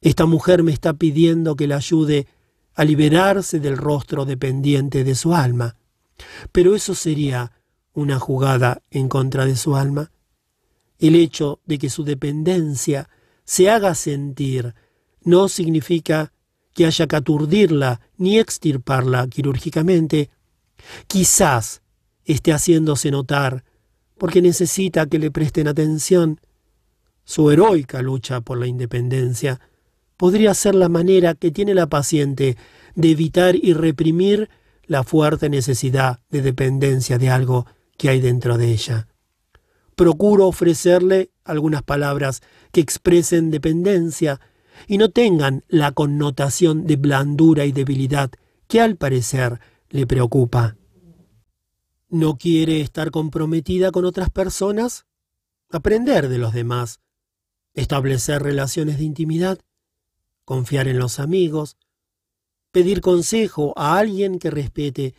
Esta 0.01 0.25
mujer 0.25 0.63
me 0.63 0.71
está 0.71 0.93
pidiendo 0.93 1.55
que 1.55 1.67
la 1.67 1.77
ayude 1.77 2.27
a 2.73 2.85
liberarse 2.85 3.59
del 3.59 3.77
rostro 3.77 4.25
dependiente 4.25 5.03
de 5.03 5.15
su 5.15 5.33
alma. 5.33 5.75
Pero 6.51 6.75
eso 6.75 6.95
sería 6.95 7.51
una 7.93 8.19
jugada 8.19 8.81
en 8.91 9.09
contra 9.09 9.45
de 9.45 9.55
su 9.55 9.75
alma. 9.75 10.11
El 10.97 11.15
hecho 11.15 11.59
de 11.65 11.77
que 11.77 11.89
su 11.89 12.03
dependencia 12.03 13.09
se 13.43 13.69
haga 13.69 13.95
sentir 13.95 14.75
no 15.21 15.49
significa 15.49 16.31
que 16.73 16.85
haya 16.85 17.07
que 17.07 17.15
aturdirla 17.15 17.99
ni 18.17 18.39
extirparla 18.39 19.27
quirúrgicamente. 19.27 20.29
Quizás 21.07 21.81
esté 22.23 22.53
haciéndose 22.53 23.11
notar 23.11 23.65
porque 24.17 24.41
necesita 24.41 25.07
que 25.07 25.19
le 25.19 25.31
presten 25.31 25.67
atención. 25.67 26.39
Su 27.29 27.51
heroica 27.51 28.01
lucha 28.01 28.41
por 28.41 28.57
la 28.57 28.65
independencia 28.65 29.61
podría 30.17 30.55
ser 30.55 30.73
la 30.73 30.89
manera 30.89 31.35
que 31.35 31.51
tiene 31.51 31.75
la 31.75 31.85
paciente 31.85 32.57
de 32.95 33.11
evitar 33.11 33.55
y 33.55 33.73
reprimir 33.73 34.49
la 34.87 35.03
fuerte 35.03 35.47
necesidad 35.47 36.21
de 36.31 36.41
dependencia 36.41 37.19
de 37.19 37.29
algo 37.29 37.67
que 37.99 38.09
hay 38.09 38.19
dentro 38.19 38.57
de 38.57 38.71
ella. 38.71 39.09
Procuro 39.93 40.47
ofrecerle 40.47 41.29
algunas 41.43 41.83
palabras 41.83 42.41
que 42.71 42.81
expresen 42.81 43.51
dependencia 43.51 44.41
y 44.87 44.97
no 44.97 45.09
tengan 45.09 45.63
la 45.67 45.91
connotación 45.91 46.87
de 46.87 46.95
blandura 46.95 47.65
y 47.65 47.71
debilidad 47.71 48.31
que 48.67 48.81
al 48.81 48.95
parecer 48.95 49.59
le 49.91 50.07
preocupa. 50.07 50.77
¿No 52.09 52.39
quiere 52.39 52.81
estar 52.81 53.11
comprometida 53.11 53.91
con 53.91 54.05
otras 54.05 54.31
personas? 54.31 55.05
Aprender 55.69 56.27
de 56.27 56.39
los 56.39 56.53
demás, 56.53 56.99
establecer 57.73 58.41
relaciones 58.41 58.97
de 58.97 59.03
intimidad, 59.03 59.59
confiar 60.45 60.87
en 60.87 60.99
los 60.99 61.19
amigos, 61.19 61.77
pedir 62.71 63.01
consejo 63.01 63.73
a 63.77 63.97
alguien 63.97 64.39
que 64.39 64.51
respete, 64.51 65.15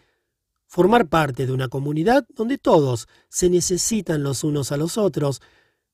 formar 0.67 1.09
parte 1.09 1.47
de 1.47 1.53
una 1.53 1.69
comunidad 1.69 2.27
donde 2.35 2.59
todos 2.59 3.09
se 3.29 3.51
necesitan 3.51 4.23
los 4.23 4.45
unos 4.45 4.73
a 4.73 4.77
los 4.77 4.99
otros, 4.99 5.43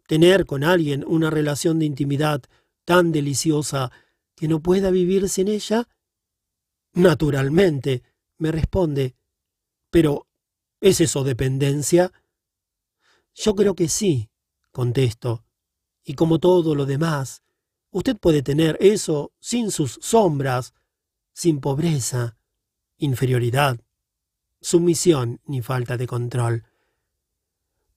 tener 0.06 0.44
con 0.44 0.64
alguien 0.64 1.04
una 1.06 1.30
relación 1.30 1.78
de 1.78 1.86
intimidad 1.86 2.42
tan 2.84 3.10
deliciosa 3.10 3.90
que 4.34 4.48
no 4.48 4.60
pueda 4.60 4.90
vivir 4.90 5.28
sin 5.28 5.48
ella? 5.48 5.88
Naturalmente, 6.92 8.02
me 8.38 8.52
responde. 8.52 9.16
Pero, 9.90 10.26
¿es 10.80 11.00
eso 11.00 11.24
dependencia? 11.24 12.12
Yo 13.34 13.54
creo 13.54 13.74
que 13.74 13.88
sí, 13.88 14.28
contesto. 14.70 15.45
Y 16.06 16.14
como 16.14 16.38
todo 16.38 16.74
lo 16.74 16.86
demás, 16.86 17.42
Usted 17.96 18.18
puede 18.18 18.42
tener 18.42 18.76
eso 18.80 19.32
sin 19.40 19.70
sus 19.70 19.98
sombras, 20.02 20.74
sin 21.32 21.60
pobreza, 21.60 22.36
inferioridad, 22.98 23.80
sumisión 24.60 25.40
ni 25.46 25.62
falta 25.62 25.96
de 25.96 26.06
control. 26.06 26.64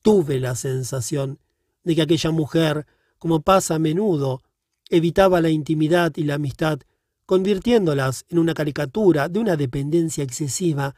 Tuve 0.01 0.39
la 0.39 0.55
sensación 0.55 1.39
de 1.83 1.95
que 1.95 2.03
aquella 2.03 2.31
mujer, 2.31 2.87
como 3.17 3.41
pasa 3.41 3.75
a 3.75 3.79
menudo, 3.79 4.41
evitaba 4.89 5.41
la 5.41 5.49
intimidad 5.49 6.13
y 6.15 6.23
la 6.23 6.35
amistad, 6.35 6.79
convirtiéndolas 7.25 8.23
en 8.29 8.39
una 8.39 8.53
caricatura 8.53 9.27
de 9.27 9.39
una 9.39 9.57
dependencia 9.57 10.23
excesiva. 10.23 10.95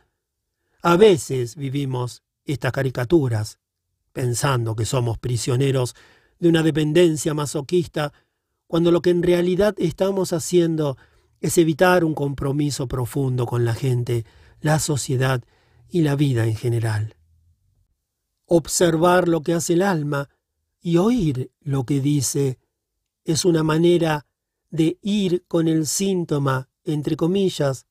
A 0.83 0.95
veces 0.95 1.55
vivimos 1.55 2.21
estas 2.45 2.71
caricaturas, 2.71 3.57
pensando 4.13 4.75
que 4.75 4.85
somos 4.85 5.17
prisioneros 5.17 5.95
de 6.41 6.49
una 6.49 6.63
dependencia 6.63 7.33
masoquista 7.33 8.11
cuando 8.67 8.91
lo 8.91 9.01
que 9.01 9.11
en 9.11 9.23
realidad 9.23 9.75
estamos 9.77 10.33
haciendo 10.33 10.97
es 11.39 11.57
evitar 11.57 12.03
un 12.03 12.13
compromiso 12.13 12.87
profundo 12.87 13.45
con 13.45 13.63
la 13.63 13.75
gente, 13.75 14.25
la 14.59 14.79
sociedad 14.79 15.43
y 15.87 16.01
la 16.01 16.15
vida 16.15 16.45
en 16.45 16.55
general. 16.55 17.15
Observar 18.45 19.27
lo 19.27 19.41
que 19.41 19.53
hace 19.53 19.73
el 19.73 19.83
alma 19.83 20.29
y 20.81 20.97
oír 20.97 21.51
lo 21.61 21.85
que 21.85 22.01
dice 22.01 22.59
es 23.23 23.45
una 23.45 23.63
manera 23.63 24.25
de 24.71 24.97
ir 25.01 25.45
con 25.47 25.67
el 25.67 25.85
síntoma, 25.85 26.69
entre 26.83 27.15
comillas. 27.15 27.85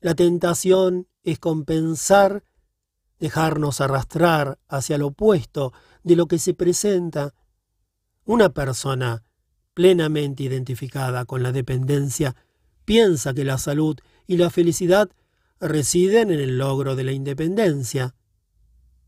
La 0.00 0.14
tentación 0.14 1.08
es 1.22 1.38
compensar, 1.38 2.44
dejarnos 3.18 3.80
arrastrar 3.80 4.58
hacia 4.68 4.98
lo 4.98 5.08
opuesto 5.08 5.72
de 6.02 6.16
lo 6.16 6.26
que 6.26 6.38
se 6.38 6.52
presenta. 6.52 7.34
Una 8.24 8.50
persona 8.50 9.24
plenamente 9.74 10.42
identificada 10.44 11.24
con 11.24 11.42
la 11.42 11.52
dependencia, 11.52 12.36
piensa 12.84 13.34
que 13.34 13.44
la 13.44 13.58
salud 13.58 13.96
y 14.26 14.36
la 14.36 14.50
felicidad 14.50 15.10
residen 15.60 16.30
en 16.30 16.40
el 16.40 16.58
logro 16.58 16.96
de 16.96 17.04
la 17.04 17.12
independencia. 17.12 18.14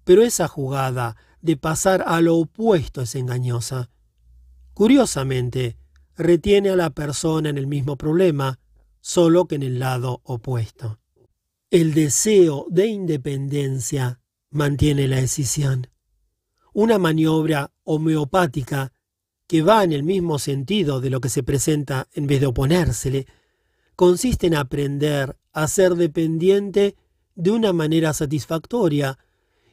Pero 0.05 0.23
esa 0.23 0.49
jugada 0.49 1.17
de 1.41 1.57
pasar 1.57 2.05
a 2.07 2.21
lo 2.21 2.37
opuesto 2.37 3.03
es 3.03 3.15
engañosa. 3.15 3.91
Curiosamente, 4.73 5.77
retiene 6.17 6.71
a 6.71 6.77
la 6.77 6.91
persona 6.91 7.49
en 7.49 7.59
el 7.59 7.67
mismo 7.67 7.97
problema, 7.97 8.59
solo 9.01 9.47
que 9.47 9.57
en 9.57 9.63
el 9.63 9.79
lado 9.79 10.21
opuesto. 10.25 10.99
El 11.71 11.93
deseo 11.93 12.67
de 12.71 12.87
independencia 12.87 14.21
mantiene 14.51 15.09
la 15.09 15.17
decisión. 15.17 15.89
Una 16.73 16.99
maniobra 16.99 17.73
homeopática 17.85 18.94
que 19.55 19.63
va 19.63 19.85
en 19.85 19.93
el 19.93 20.03
mismo 20.03 20.41
sentido 20.41 21.01
de 21.01 21.11
lo 21.11 21.21
que 21.21 21.29
se 21.29 21.45
presenta 21.45 22.09
en 22.13 22.27
vez 22.27 22.41
de 22.41 22.47
oponérsele, 22.47 23.29
consiste 23.95 24.49
en 24.49 24.57
aprender 24.57 25.39
a 25.53 25.69
ser 25.69 25.95
dependiente 25.95 26.97
de 27.37 27.53
una 27.53 27.73
manera 27.73 28.13
satisfactoria 28.15 29.17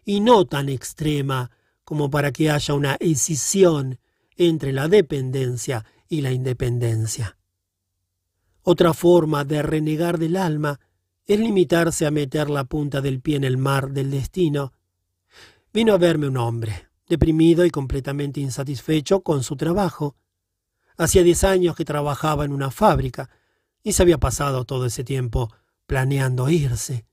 y 0.05 0.19
no 0.19 0.45
tan 0.45 0.69
extrema 0.69 1.49
como 1.83 2.11
para 2.11 2.31
que 2.31 2.51
haya 2.51 2.75
una 2.75 2.93
escisión 2.99 3.97
entre 4.35 4.71
la 4.71 4.87
dependencia 4.87 5.83
y 6.07 6.21
la 6.21 6.31
independencia. 6.31 7.39
Otra 8.61 8.93
forma 8.93 9.45
de 9.45 9.63
renegar 9.63 10.19
del 10.19 10.37
alma 10.37 10.79
es 11.25 11.39
limitarse 11.39 12.05
a 12.05 12.11
meter 12.11 12.51
la 12.51 12.65
punta 12.65 13.01
del 13.01 13.19
pie 13.19 13.37
en 13.37 13.45
el 13.45 13.57
mar 13.57 13.89
del 13.89 14.11
destino. 14.11 14.73
Vino 15.73 15.95
a 15.95 15.97
verme 15.97 16.27
un 16.27 16.37
hombre, 16.37 16.90
deprimido 17.11 17.65
y 17.65 17.71
completamente 17.71 18.39
insatisfecho 18.39 19.21
con 19.21 19.43
su 19.43 19.57
trabajo. 19.57 20.15
Hacía 20.95 21.23
diez 21.23 21.43
años 21.43 21.75
que 21.75 21.83
trabajaba 21.83 22.45
en 22.45 22.53
una 22.53 22.71
fábrica 22.71 23.29
y 23.83 23.91
se 23.91 24.03
había 24.03 24.17
pasado 24.17 24.63
todo 24.63 24.85
ese 24.85 25.03
tiempo 25.03 25.51
planeando 25.87 26.49
irse. 26.49 27.05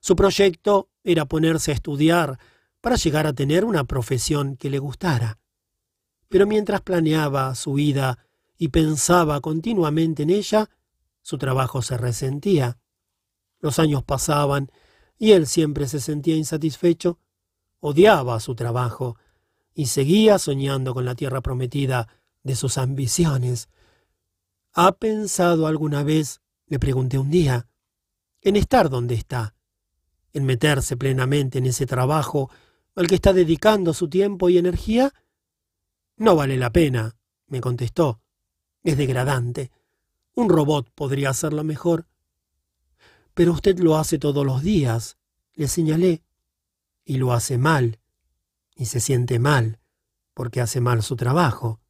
Su 0.00 0.16
proyecto 0.16 0.88
era 1.04 1.26
ponerse 1.26 1.70
a 1.70 1.74
estudiar 1.74 2.38
para 2.80 2.96
llegar 2.96 3.26
a 3.26 3.34
tener 3.34 3.66
una 3.66 3.84
profesión 3.84 4.56
que 4.56 4.70
le 4.70 4.78
gustara. 4.78 5.38
Pero 6.28 6.46
mientras 6.46 6.80
planeaba 6.80 7.54
su 7.54 7.74
vida 7.74 8.18
y 8.56 8.68
pensaba 8.68 9.42
continuamente 9.42 10.22
en 10.22 10.30
ella, 10.30 10.70
su 11.20 11.36
trabajo 11.36 11.82
se 11.82 11.98
resentía. 11.98 12.78
Los 13.60 13.78
años 13.78 14.02
pasaban 14.02 14.70
y 15.18 15.32
él 15.32 15.46
siempre 15.46 15.88
se 15.88 16.00
sentía 16.00 16.36
insatisfecho, 16.36 17.18
odiaba 17.80 18.40
su 18.40 18.54
trabajo 18.54 19.18
y 19.78 19.86
seguía 19.86 20.38
soñando 20.38 20.94
con 20.94 21.04
la 21.04 21.14
tierra 21.14 21.42
prometida 21.42 22.08
de 22.42 22.56
sus 22.56 22.78
ambiciones. 22.78 23.68
¿Ha 24.72 24.92
pensado 24.92 25.66
alguna 25.66 26.02
vez, 26.02 26.40
le 26.66 26.78
pregunté 26.78 27.18
un 27.18 27.30
día, 27.30 27.68
en 28.40 28.56
estar 28.56 28.88
donde 28.88 29.16
está, 29.16 29.54
en 30.32 30.46
meterse 30.46 30.96
plenamente 30.96 31.58
en 31.58 31.66
ese 31.66 31.84
trabajo 31.84 32.50
al 32.94 33.06
que 33.06 33.16
está 33.16 33.34
dedicando 33.34 33.92
su 33.92 34.08
tiempo 34.08 34.48
y 34.48 34.56
energía? 34.56 35.12
No 36.16 36.36
vale 36.36 36.56
la 36.56 36.72
pena, 36.72 37.14
me 37.46 37.60
contestó. 37.60 38.22
Es 38.82 38.96
degradante. 38.96 39.70
Un 40.34 40.48
robot 40.48 40.90
podría 40.94 41.28
hacerlo 41.28 41.64
mejor. 41.64 42.06
Pero 43.34 43.52
usted 43.52 43.78
lo 43.78 43.98
hace 43.98 44.18
todos 44.18 44.46
los 44.46 44.62
días, 44.62 45.18
le 45.52 45.68
señalé, 45.68 46.22
y 47.04 47.18
lo 47.18 47.34
hace 47.34 47.58
mal 47.58 48.00
y 48.76 48.84
se 48.86 49.00
siente 49.00 49.38
mal 49.38 49.80
porque 50.34 50.60
hace 50.60 50.80
mal 50.80 51.02
su 51.02 51.16
trabajo. 51.16 51.80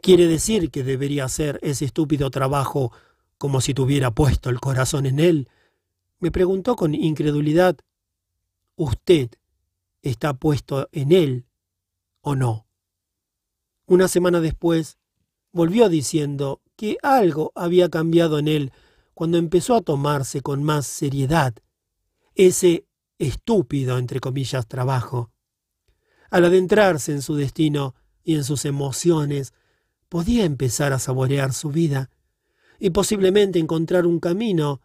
¿Quiere 0.00 0.26
decir 0.26 0.70
que 0.70 0.82
debería 0.82 1.24
hacer 1.24 1.60
ese 1.62 1.84
estúpido 1.84 2.30
trabajo 2.30 2.92
como 3.36 3.60
si 3.60 3.74
tuviera 3.74 4.10
puesto 4.10 4.48
el 4.48 4.60
corazón 4.60 5.06
en 5.06 5.20
él? 5.20 5.48
Me 6.20 6.30
preguntó 6.30 6.74
con 6.74 6.94
incredulidad. 6.94 7.76
¿Usted 8.76 9.30
está 10.02 10.34
puesto 10.34 10.88
en 10.92 11.12
él 11.12 11.46
o 12.22 12.34
no? 12.34 12.66
Una 13.86 14.08
semana 14.08 14.40
después, 14.40 14.98
volvió 15.52 15.88
diciendo 15.88 16.62
que 16.76 16.96
algo 17.02 17.52
había 17.54 17.88
cambiado 17.88 18.38
en 18.38 18.48
él 18.48 18.72
cuando 19.14 19.36
empezó 19.36 19.74
a 19.74 19.82
tomarse 19.82 20.40
con 20.42 20.62
más 20.62 20.86
seriedad. 20.86 21.54
Ese 22.34 22.86
estúpido, 23.18 23.98
entre 23.98 24.20
comillas, 24.20 24.66
trabajo. 24.68 25.32
Al 26.30 26.44
adentrarse 26.44 27.12
en 27.12 27.22
su 27.22 27.34
destino 27.34 27.94
y 28.22 28.34
en 28.34 28.44
sus 28.44 28.64
emociones, 28.64 29.54
podía 30.08 30.44
empezar 30.44 30.92
a 30.92 30.98
saborear 30.98 31.52
su 31.52 31.70
vida 31.70 32.10
y 32.78 32.90
posiblemente 32.90 33.58
encontrar 33.58 34.06
un 34.06 34.20
camino 34.20 34.80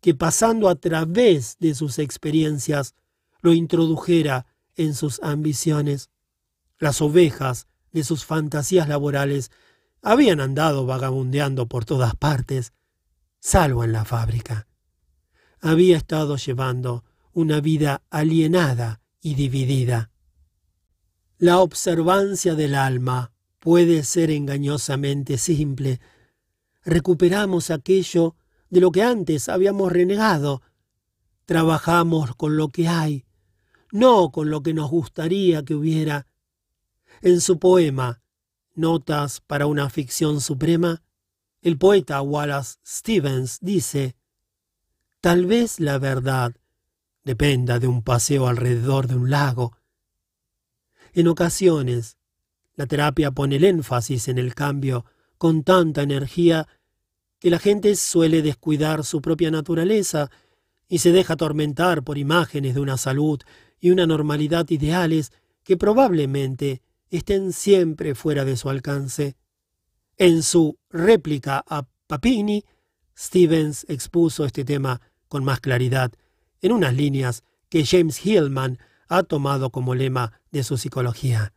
que 0.00 0.14
pasando 0.14 0.68
a 0.68 0.76
través 0.76 1.56
de 1.58 1.74
sus 1.74 1.98
experiencias 1.98 2.94
lo 3.40 3.52
introdujera 3.52 4.46
en 4.76 4.94
sus 4.94 5.20
ambiciones. 5.22 6.10
Las 6.78 7.00
ovejas 7.00 7.66
de 7.92 8.04
sus 8.04 8.24
fantasías 8.24 8.88
laborales 8.88 9.50
habían 10.02 10.40
andado 10.40 10.86
vagabundeando 10.86 11.66
por 11.66 11.84
todas 11.84 12.14
partes, 12.14 12.72
salvo 13.40 13.84
en 13.84 13.92
la 13.92 14.04
fábrica. 14.04 14.68
Había 15.60 15.96
estado 15.96 16.36
llevando 16.36 17.04
una 17.32 17.60
vida 17.60 18.02
alienada 18.10 19.00
y 19.20 19.34
dividida. 19.34 20.10
La 21.38 21.60
observancia 21.60 22.56
del 22.56 22.74
alma 22.74 23.30
puede 23.60 24.02
ser 24.02 24.32
engañosamente 24.32 25.38
simple. 25.38 26.00
Recuperamos 26.84 27.70
aquello 27.70 28.34
de 28.70 28.80
lo 28.80 28.90
que 28.90 29.04
antes 29.04 29.48
habíamos 29.48 29.92
renegado. 29.92 30.62
Trabajamos 31.46 32.34
con 32.34 32.56
lo 32.56 32.70
que 32.70 32.88
hay, 32.88 33.24
no 33.92 34.32
con 34.32 34.50
lo 34.50 34.64
que 34.64 34.74
nos 34.74 34.90
gustaría 34.90 35.64
que 35.64 35.76
hubiera. 35.76 36.26
En 37.22 37.40
su 37.40 37.60
poema 37.60 38.20
Notas 38.74 39.40
para 39.40 39.66
una 39.66 39.90
ficción 39.90 40.40
suprema, 40.40 41.02
el 41.62 41.78
poeta 41.78 42.20
Wallace 42.20 42.78
Stevens 42.84 43.58
dice, 43.60 44.16
Tal 45.20 45.46
vez 45.46 45.78
la 45.78 45.98
verdad 45.98 46.54
dependa 47.22 47.78
de 47.78 47.86
un 47.86 48.02
paseo 48.02 48.48
alrededor 48.48 49.06
de 49.06 49.16
un 49.16 49.30
lago. 49.30 49.77
En 51.18 51.26
ocasiones, 51.26 52.16
la 52.76 52.86
terapia 52.86 53.32
pone 53.32 53.56
el 53.56 53.64
énfasis 53.64 54.28
en 54.28 54.38
el 54.38 54.54
cambio 54.54 55.04
con 55.36 55.64
tanta 55.64 56.02
energía 56.02 56.68
que 57.40 57.50
la 57.50 57.58
gente 57.58 57.96
suele 57.96 58.40
descuidar 58.40 59.02
su 59.02 59.20
propia 59.20 59.50
naturaleza 59.50 60.30
y 60.88 60.98
se 60.98 61.10
deja 61.10 61.32
atormentar 61.32 62.04
por 62.04 62.18
imágenes 62.18 62.76
de 62.76 62.80
una 62.80 62.96
salud 62.98 63.40
y 63.80 63.90
una 63.90 64.06
normalidad 64.06 64.70
ideales 64.70 65.32
que 65.64 65.76
probablemente 65.76 66.82
estén 67.10 67.52
siempre 67.52 68.14
fuera 68.14 68.44
de 68.44 68.56
su 68.56 68.70
alcance. 68.70 69.34
En 70.18 70.44
su 70.44 70.78
réplica 70.88 71.64
a 71.66 71.84
Papini, 72.06 72.64
Stevens 73.18 73.84
expuso 73.88 74.44
este 74.44 74.64
tema 74.64 75.00
con 75.26 75.42
más 75.42 75.58
claridad 75.58 76.12
en 76.62 76.70
unas 76.70 76.94
líneas 76.94 77.42
que 77.68 77.84
James 77.84 78.24
Hillman 78.24 78.78
ha 79.08 79.24
tomado 79.24 79.70
como 79.70 79.96
lema 79.96 80.37
de 80.50 80.62
su 80.62 80.78
psicología. 80.78 81.52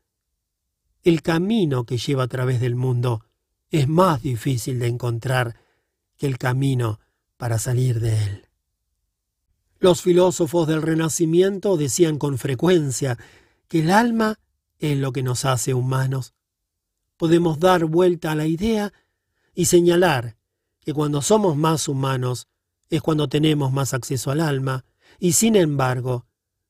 El 1.04 1.22
camino 1.22 1.86
que 1.86 1.98
lleva 1.98 2.24
a 2.24 2.28
través 2.28 2.62
del 2.62 2.76
mundo 2.76 3.26
es 3.70 3.88
más 3.88 4.22
difícil 4.22 4.80
de 4.80 4.88
encontrar 4.88 5.56
que 6.18 6.28
el 6.28 6.38
camino 6.38 7.00
para 7.38 7.58
salir 7.58 8.00
de 8.00 8.24
él. 8.24 8.48
Los 9.80 10.02
filósofos 10.02 10.68
del 10.68 10.84
Renacimiento 10.84 11.76
decían 11.76 12.20
con 12.20 12.38
frecuencia 12.38 13.18
que 13.68 13.80
el 13.80 13.90
alma 13.90 14.38
es 14.78 14.98
lo 14.98 15.12
que 15.12 15.24
nos 15.24 15.46
hace 15.46 15.74
humanos. 15.74 16.34
Podemos 17.18 17.60
dar 17.60 17.86
vuelta 17.86 18.32
a 18.32 18.36
la 18.36 18.46
idea 18.46 18.94
y 19.56 19.66
señalar 19.66 20.38
que 20.82 20.94
cuando 20.94 21.22
somos 21.22 21.56
más 21.56 21.88
humanos 21.88 22.48
es 22.90 23.02
cuando 23.02 23.30
tenemos 23.30 23.72
más 23.72 23.94
acceso 23.94 24.32
al 24.32 24.42
alma, 24.42 24.86
y 25.20 25.34
sin 25.34 25.56
embargo, 25.56 26.26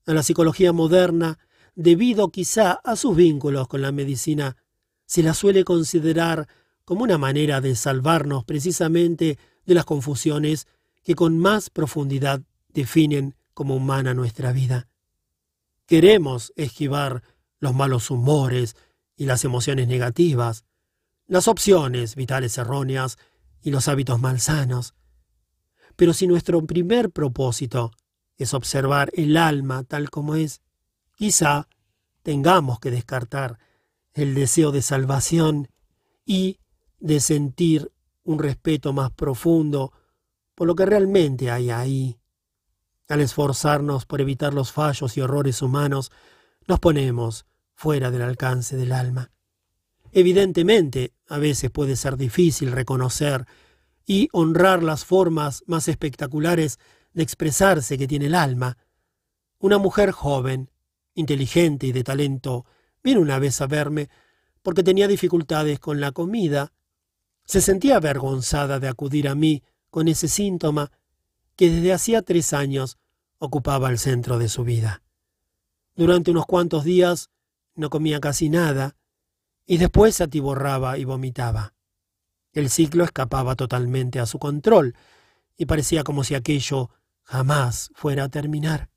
a 0.06 0.14
la 0.14 0.24
psicología 0.24 0.72
moderna, 0.72 1.40
debido 1.76 2.30
quizá 2.30 2.74
a 2.84 2.96
sus 2.96 3.16
vínculos 3.16 3.68
con 3.68 3.82
la 3.82 3.92
medicina, 3.92 4.58
se 5.06 5.24
la 5.24 5.34
suele 5.34 5.64
considerar 5.64 6.48
como 6.86 7.04
una 7.04 7.18
manera 7.18 7.62
de 7.62 7.76
salvarnos 7.76 8.44
precisamente 8.46 9.38
de 9.66 9.74
las 9.74 9.86
confusiones 9.86 10.68
que 11.04 11.16
con 11.16 11.38
más 11.38 11.70
profundidad 11.70 12.42
definen 12.70 13.36
como 13.54 13.76
humana 13.76 14.14
nuestra 14.14 14.52
vida. 14.52 14.88
Queremos 15.86 16.54
esquivar 16.56 17.24
los 17.60 17.74
malos 17.74 18.10
humores 18.10 18.76
y 19.16 19.26
las 19.26 19.44
emociones 19.44 19.88
negativas, 19.88 20.66
las 21.28 21.48
opciones 21.48 22.16
vitales 22.16 22.58
erróneas 22.58 23.18
y 23.62 23.72
los 23.72 23.88
hábitos 23.88 24.20
malsanos. 24.20 24.96
Pero 25.96 26.14
si 26.14 26.28
nuestro 26.28 26.66
primer 26.66 27.12
propósito 27.12 27.92
es 28.38 28.54
observar 28.54 29.12
el 29.14 29.38
alma 29.38 29.84
tal 29.84 30.10
como 30.10 30.36
es, 30.36 30.62
quizá 31.22 31.68
tengamos 32.24 32.80
que 32.80 32.90
descartar 32.90 33.60
el 34.16 34.34
deseo 34.34 34.72
de 34.72 34.82
salvación 34.82 35.68
y 36.26 36.58
de 36.98 37.20
sentir 37.20 37.92
un 38.24 38.40
respeto 38.40 38.92
más 38.92 39.12
profundo 39.12 39.94
por 40.56 40.66
lo 40.66 40.74
que 40.74 40.88
realmente 40.88 41.52
hay 41.52 41.70
ahí. 41.70 42.18
Al 43.08 43.22
esforzarnos 43.22 44.08
por 44.08 44.20
evitar 44.20 44.56
los 44.56 44.72
fallos 44.72 45.16
y 45.16 45.22
horrores 45.22 45.62
humanos, 45.62 46.12
nos 46.68 46.80
ponemos 46.80 47.46
fuera 47.76 48.10
del 48.10 48.24
alcance 48.24 48.76
del 48.76 48.92
alma. 48.92 49.30
Evidentemente, 50.14 51.14
a 51.28 51.38
veces 51.38 51.70
puede 51.70 51.98
ser 51.98 52.18
difícil 52.18 52.72
reconocer 52.72 53.46
y 54.08 54.28
honrar 54.32 54.82
las 54.82 55.06
formas 55.06 55.64
más 55.68 55.88
espectaculares 55.88 56.80
de 57.14 57.22
expresarse 57.22 58.00
que 58.00 58.08
tiene 58.08 58.26
el 58.26 58.34
alma. 58.34 58.80
Una 59.60 59.78
mujer 59.78 60.10
joven, 60.10 60.71
inteligente 61.14 61.88
y 61.88 61.92
de 61.92 62.04
talento, 62.04 62.66
vino 63.04 63.22
una 63.22 63.40
vez 63.40 63.62
a 63.62 63.68
verme 63.68 64.10
porque 64.62 64.84
tenía 64.84 65.08
dificultades 65.08 65.80
con 65.80 66.00
la 66.00 66.12
comida 66.12 66.72
se 67.46 67.62
sentía 67.62 67.98
avergonzada 67.98 68.80
de 68.80 68.88
acudir 68.88 69.28
a 69.28 69.36
mí 69.36 69.64
con 69.90 70.08
ese 70.08 70.28
síntoma 70.28 70.92
que 71.56 71.70
desde 71.70 71.94
hacía 71.94 72.22
tres 72.22 72.54
años 72.54 72.98
ocupaba 73.40 73.90
el 73.90 74.00
centro 74.00 74.40
de 74.40 74.48
su 74.48 74.64
vida. 74.64 75.02
Durante 75.96 76.32
unos 76.32 76.46
cuantos 76.46 76.84
días 76.84 77.30
no 77.76 77.90
comía 77.90 78.20
casi 78.20 78.50
nada 78.50 78.96
y 79.66 79.78
después 79.80 80.16
se 80.16 80.24
atiborraba 80.24 80.98
y 80.98 81.04
vomitaba. 81.04 81.74
El 82.54 82.70
ciclo 82.70 83.04
escapaba 83.04 83.56
totalmente 83.56 84.20
a 84.20 84.26
su 84.26 84.40
control 84.40 84.96
y 85.58 85.66
parecía 85.66 86.04
como 86.04 86.24
si 86.24 86.36
aquello 86.36 86.90
jamás 87.24 87.92
fuera 87.94 88.26
a 88.26 88.30
terminar. 88.30 88.91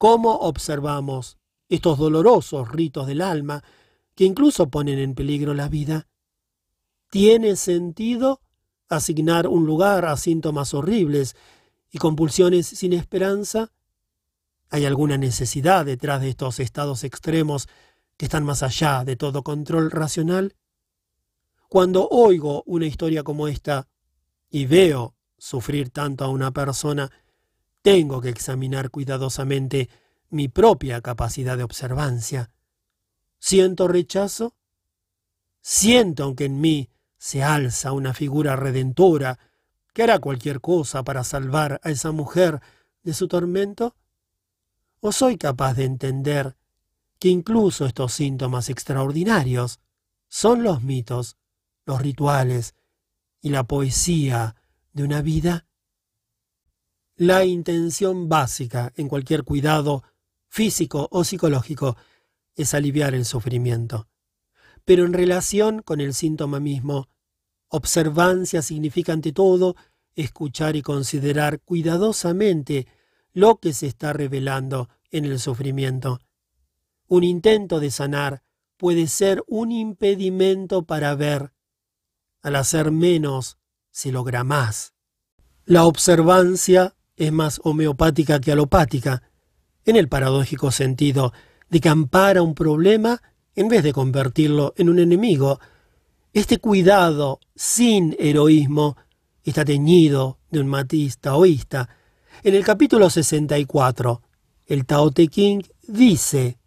¿Cómo 0.00 0.34
observamos 0.34 1.36
estos 1.68 1.98
dolorosos 1.98 2.72
ritos 2.72 3.06
del 3.06 3.20
alma 3.20 3.62
que 4.14 4.24
incluso 4.24 4.70
ponen 4.70 4.98
en 4.98 5.14
peligro 5.14 5.52
la 5.52 5.68
vida? 5.68 6.08
¿Tiene 7.10 7.54
sentido 7.54 8.40
asignar 8.88 9.46
un 9.46 9.66
lugar 9.66 10.06
a 10.06 10.16
síntomas 10.16 10.72
horribles 10.72 11.36
y 11.90 11.98
compulsiones 11.98 12.66
sin 12.66 12.94
esperanza? 12.94 13.72
¿Hay 14.70 14.86
alguna 14.86 15.18
necesidad 15.18 15.84
detrás 15.84 16.22
de 16.22 16.30
estos 16.30 16.60
estados 16.60 17.04
extremos 17.04 17.68
que 18.16 18.24
están 18.24 18.42
más 18.42 18.62
allá 18.62 19.04
de 19.04 19.16
todo 19.16 19.42
control 19.42 19.90
racional? 19.90 20.56
Cuando 21.68 22.08
oigo 22.08 22.62
una 22.64 22.86
historia 22.86 23.22
como 23.22 23.48
esta 23.48 23.86
y 24.48 24.64
veo 24.64 25.14
sufrir 25.36 25.90
tanto 25.90 26.24
a 26.24 26.28
una 26.28 26.52
persona, 26.52 27.10
tengo 27.82 28.20
que 28.20 28.28
examinar 28.28 28.90
cuidadosamente 28.90 29.88
mi 30.28 30.48
propia 30.48 31.00
capacidad 31.00 31.56
de 31.56 31.64
observancia. 31.64 32.50
¿Siento 33.38 33.88
rechazo? 33.88 34.54
Siento 35.60 36.24
aunque 36.24 36.44
en 36.46 36.60
mí 36.60 36.90
se 37.18 37.42
alza 37.42 37.92
una 37.92 38.14
figura 38.14 38.56
redentora 38.56 39.38
que 39.92 40.02
hará 40.02 40.18
cualquier 40.18 40.60
cosa 40.60 41.02
para 41.02 41.24
salvar 41.24 41.80
a 41.82 41.90
esa 41.90 42.12
mujer 42.12 42.60
de 43.02 43.14
su 43.14 43.28
tormento? 43.28 43.96
¿O 45.00 45.12
soy 45.12 45.36
capaz 45.36 45.74
de 45.74 45.84
entender 45.84 46.56
que 47.18 47.28
incluso 47.28 47.86
estos 47.86 48.12
síntomas 48.12 48.68
extraordinarios 48.68 49.80
son 50.28 50.62
los 50.62 50.82
mitos, 50.82 51.36
los 51.84 52.00
rituales 52.00 52.74
y 53.40 53.50
la 53.50 53.64
poesía 53.64 54.54
de 54.92 55.04
una 55.04 55.22
vida? 55.22 55.66
La 57.20 57.44
intención 57.44 58.28
básica 58.28 58.92
en 58.96 59.06
cualquier 59.08 59.44
cuidado 59.44 60.02
físico 60.48 61.06
o 61.10 61.22
psicológico 61.22 61.96
es 62.56 62.72
aliviar 62.74 63.14
el 63.14 63.24
sufrimiento 63.24 64.10
pero 64.84 65.04
en 65.04 65.12
relación 65.12 65.82
con 65.82 66.00
el 66.00 66.14
síntoma 66.14 66.60
mismo. 66.60 67.08
Observancia 67.68 68.62
significa 68.62 69.12
ante 69.12 69.32
todo 69.32 69.76
escuchar 70.16 70.74
y 70.76 70.82
considerar 70.82 71.60
cuidadosamente 71.60 72.88
lo 73.32 73.58
que 73.60 73.72
se 73.72 73.86
está 73.86 74.12
revelando 74.12 74.88
en 75.10 75.24
el 75.26 75.38
sufrimiento. 75.38 76.18
Un 77.06 77.24
intento 77.24 77.80
de 77.80 77.92
sanar 77.92 78.42
puede 78.76 79.06
ser 79.06 79.44
un 79.46 79.70
impedimento 79.70 80.82
para 80.82 81.14
ver. 81.14 81.52
Al 82.42 82.56
hacer 82.56 82.90
menos, 82.90 83.58
se 83.90 84.10
logra 84.10 84.42
más. 84.42 84.94
La 85.64 85.84
observancia 85.84 86.96
es 87.20 87.32
más 87.32 87.60
homeopática 87.64 88.40
que 88.40 88.50
alopática. 88.50 89.22
en 89.84 89.96
el 89.96 90.08
paradójico 90.08 90.70
sentido 90.70 91.32
de 91.68 91.80
que 91.80 91.88
ampara 91.88 92.42
un 92.42 92.54
problema 92.54 93.22
en 93.54 93.68
vez 93.68 93.82
de 93.82 93.92
convertirlo 93.92 94.72
en 94.76 94.88
un 94.88 94.98
enemigo. 94.98 95.58
Este 96.32 96.58
cuidado 96.58 97.40
sin 97.54 98.14
heroísmo 98.18 98.96
está 99.42 99.64
teñido 99.64 100.38
de 100.50 100.60
un 100.60 100.68
matiz 100.68 101.18
taoísta. 101.18 101.88
En 102.42 102.54
el 102.54 102.64
capítulo 102.64 103.10
64, 103.10 104.22
el 104.66 104.86
Tao 104.86 105.10
Te 105.10 105.28
King 105.28 105.62
dice, 105.86 106.58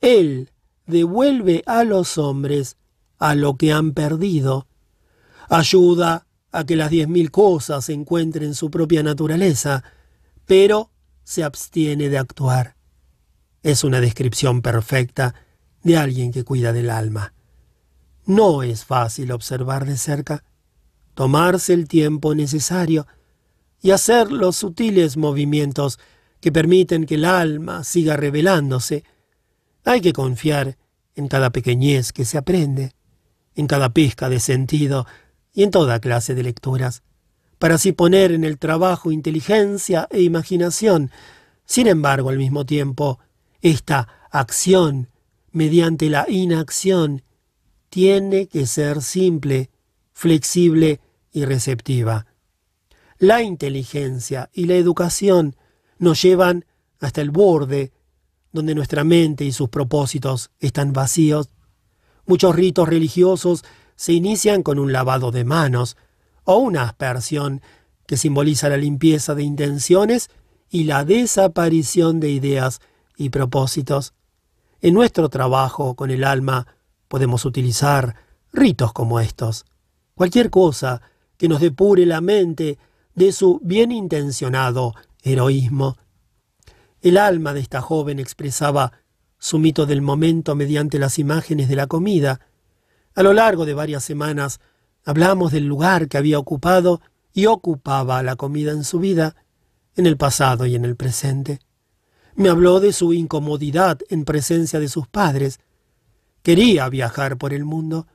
Él 0.00 0.50
devuelve 0.86 1.62
a 1.66 1.84
los 1.84 2.18
hombres 2.18 2.76
a 3.18 3.34
lo 3.34 3.56
que 3.56 3.72
han 3.72 3.92
perdido, 3.92 4.66
ayuda 5.48 6.26
a 6.52 6.64
que 6.64 6.76
las 6.76 6.90
diez 6.90 7.08
mil 7.08 7.30
cosas 7.30 7.88
encuentren 7.88 8.54
su 8.54 8.70
propia 8.70 9.02
naturaleza, 9.02 9.84
pero 10.46 10.90
se 11.22 11.44
abstiene 11.44 12.08
de 12.08 12.18
actuar. 12.18 12.76
Es 13.62 13.84
una 13.84 14.00
descripción 14.00 14.62
perfecta 14.62 15.34
de 15.82 15.96
alguien 15.96 16.32
que 16.32 16.44
cuida 16.44 16.72
del 16.72 16.90
alma. 16.90 17.34
No 18.26 18.62
es 18.62 18.84
fácil 18.84 19.32
observar 19.32 19.86
de 19.86 19.96
cerca, 19.96 20.44
tomarse 21.14 21.72
el 21.72 21.88
tiempo 21.88 22.34
necesario 22.34 23.06
y 23.82 23.92
hacer 23.92 24.30
los 24.30 24.56
sutiles 24.56 25.16
movimientos 25.16 25.98
que 26.40 26.52
permiten 26.52 27.06
que 27.06 27.16
el 27.16 27.24
alma 27.24 27.84
siga 27.84 28.16
revelándose. 28.16 29.04
Hay 29.84 30.00
que 30.00 30.12
confiar 30.12 30.78
en 31.14 31.28
cada 31.28 31.50
pequeñez 31.50 32.12
que 32.12 32.24
se 32.24 32.38
aprende, 32.38 32.92
en 33.54 33.66
cada 33.66 33.90
pizca 33.90 34.28
de 34.28 34.40
sentido 34.40 35.06
y 35.52 35.62
en 35.62 35.70
toda 35.70 36.00
clase 36.00 36.34
de 36.34 36.42
lecturas, 36.42 37.02
para 37.58 37.74
así 37.74 37.92
poner 37.92 38.32
en 38.32 38.44
el 38.44 38.58
trabajo 38.58 39.12
inteligencia 39.12 40.08
e 40.10 40.22
imaginación. 40.22 41.10
Sin 41.64 41.86
embargo, 41.86 42.30
al 42.30 42.38
mismo 42.38 42.64
tiempo, 42.64 43.18
esta 43.60 44.08
acción 44.30 45.08
mediante 45.52 46.08
la 46.08 46.26
inacción 46.28 47.22
tiene 47.90 48.46
que 48.46 48.66
ser 48.66 49.02
simple, 49.02 49.70
flexible 50.12 51.00
y 51.32 51.44
receptiva. 51.44 52.26
La 53.18 53.42
inteligencia 53.42 54.48
y 54.52 54.64
la 54.64 54.76
educación 54.76 55.56
nos 55.98 56.22
llevan 56.22 56.64
hasta 57.00 57.20
el 57.20 57.30
borde, 57.30 57.92
donde 58.52 58.74
nuestra 58.74 59.04
mente 59.04 59.44
y 59.44 59.52
sus 59.52 59.68
propósitos 59.68 60.50
están 60.58 60.92
vacíos. 60.92 61.50
Muchos 62.26 62.54
ritos 62.54 62.88
religiosos 62.88 63.64
se 64.00 64.14
inician 64.14 64.62
con 64.62 64.78
un 64.78 64.94
lavado 64.94 65.30
de 65.30 65.44
manos 65.44 65.98
o 66.44 66.56
una 66.56 66.84
aspersión 66.84 67.60
que 68.06 68.16
simboliza 68.16 68.70
la 68.70 68.78
limpieza 68.78 69.34
de 69.34 69.42
intenciones 69.42 70.30
y 70.70 70.84
la 70.84 71.04
desaparición 71.04 72.18
de 72.18 72.30
ideas 72.30 72.80
y 73.18 73.28
propósitos. 73.28 74.14
En 74.80 74.94
nuestro 74.94 75.28
trabajo 75.28 75.96
con 75.96 76.10
el 76.10 76.24
alma 76.24 76.66
podemos 77.08 77.44
utilizar 77.44 78.16
ritos 78.54 78.94
como 78.94 79.20
estos. 79.20 79.66
Cualquier 80.14 80.48
cosa 80.48 81.02
que 81.36 81.48
nos 81.48 81.60
depure 81.60 82.06
la 82.06 82.22
mente 82.22 82.78
de 83.14 83.32
su 83.32 83.60
bien 83.62 83.92
intencionado 83.92 84.94
heroísmo. 85.22 85.98
El 87.02 87.18
alma 87.18 87.52
de 87.52 87.60
esta 87.60 87.82
joven 87.82 88.18
expresaba 88.18 88.92
su 89.36 89.58
mito 89.58 89.84
del 89.84 90.00
momento 90.00 90.54
mediante 90.54 90.98
las 90.98 91.18
imágenes 91.18 91.68
de 91.68 91.76
la 91.76 91.86
comida. 91.86 92.40
A 93.20 93.22
lo 93.22 93.34
largo 93.34 93.66
de 93.66 93.74
varias 93.74 94.02
semanas 94.02 94.60
hablamos 95.04 95.52
del 95.52 95.66
lugar 95.66 96.08
que 96.08 96.16
había 96.16 96.38
ocupado 96.38 97.02
y 97.34 97.44
ocupaba 97.44 98.22
la 98.22 98.36
comida 98.36 98.72
en 98.72 98.82
su 98.82 98.98
vida, 98.98 99.36
en 99.94 100.06
el 100.06 100.16
pasado 100.16 100.64
y 100.64 100.74
en 100.74 100.86
el 100.86 100.96
presente. 100.96 101.58
Me 102.34 102.48
habló 102.48 102.80
de 102.80 102.94
su 102.94 103.12
incomodidad 103.12 103.98
en 104.08 104.24
presencia 104.24 104.80
de 104.80 104.88
sus 104.88 105.06
padres. 105.06 105.60
Quería 106.42 106.88
viajar 106.88 107.36
por 107.36 107.52
el 107.52 107.66
mundo. 107.66 108.06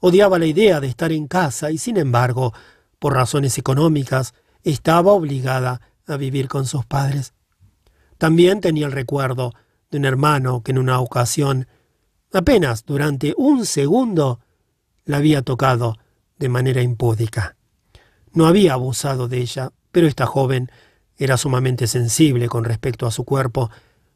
Odiaba 0.00 0.38
la 0.38 0.44
idea 0.44 0.80
de 0.80 0.88
estar 0.88 1.12
en 1.12 1.28
casa 1.28 1.70
y, 1.70 1.78
sin 1.78 1.96
embargo, 1.96 2.52
por 2.98 3.14
razones 3.14 3.56
económicas, 3.56 4.34
estaba 4.64 5.12
obligada 5.12 5.80
a 6.06 6.18
vivir 6.18 6.46
con 6.48 6.66
sus 6.66 6.84
padres. 6.84 7.32
También 8.18 8.60
tenía 8.60 8.84
el 8.84 8.92
recuerdo 8.92 9.54
de 9.90 9.96
un 9.96 10.04
hermano 10.04 10.62
que 10.62 10.72
en 10.72 10.78
una 10.78 11.00
ocasión, 11.00 11.68
apenas 12.36 12.84
durante 12.84 13.34
un 13.36 13.66
segundo, 13.66 14.40
la 15.04 15.18
había 15.18 15.42
tocado 15.42 15.96
de 16.38 16.48
manera 16.48 16.82
impúdica. 16.82 17.56
No 18.32 18.46
había 18.46 18.74
abusado 18.74 19.28
de 19.28 19.38
ella, 19.38 19.72
pero 19.92 20.06
esta 20.06 20.26
joven 20.26 20.70
era 21.16 21.36
sumamente 21.36 21.86
sensible 21.86 22.48
con 22.48 22.64
respecto 22.64 23.06
a 23.06 23.10
su 23.10 23.24
cuerpo 23.24 23.70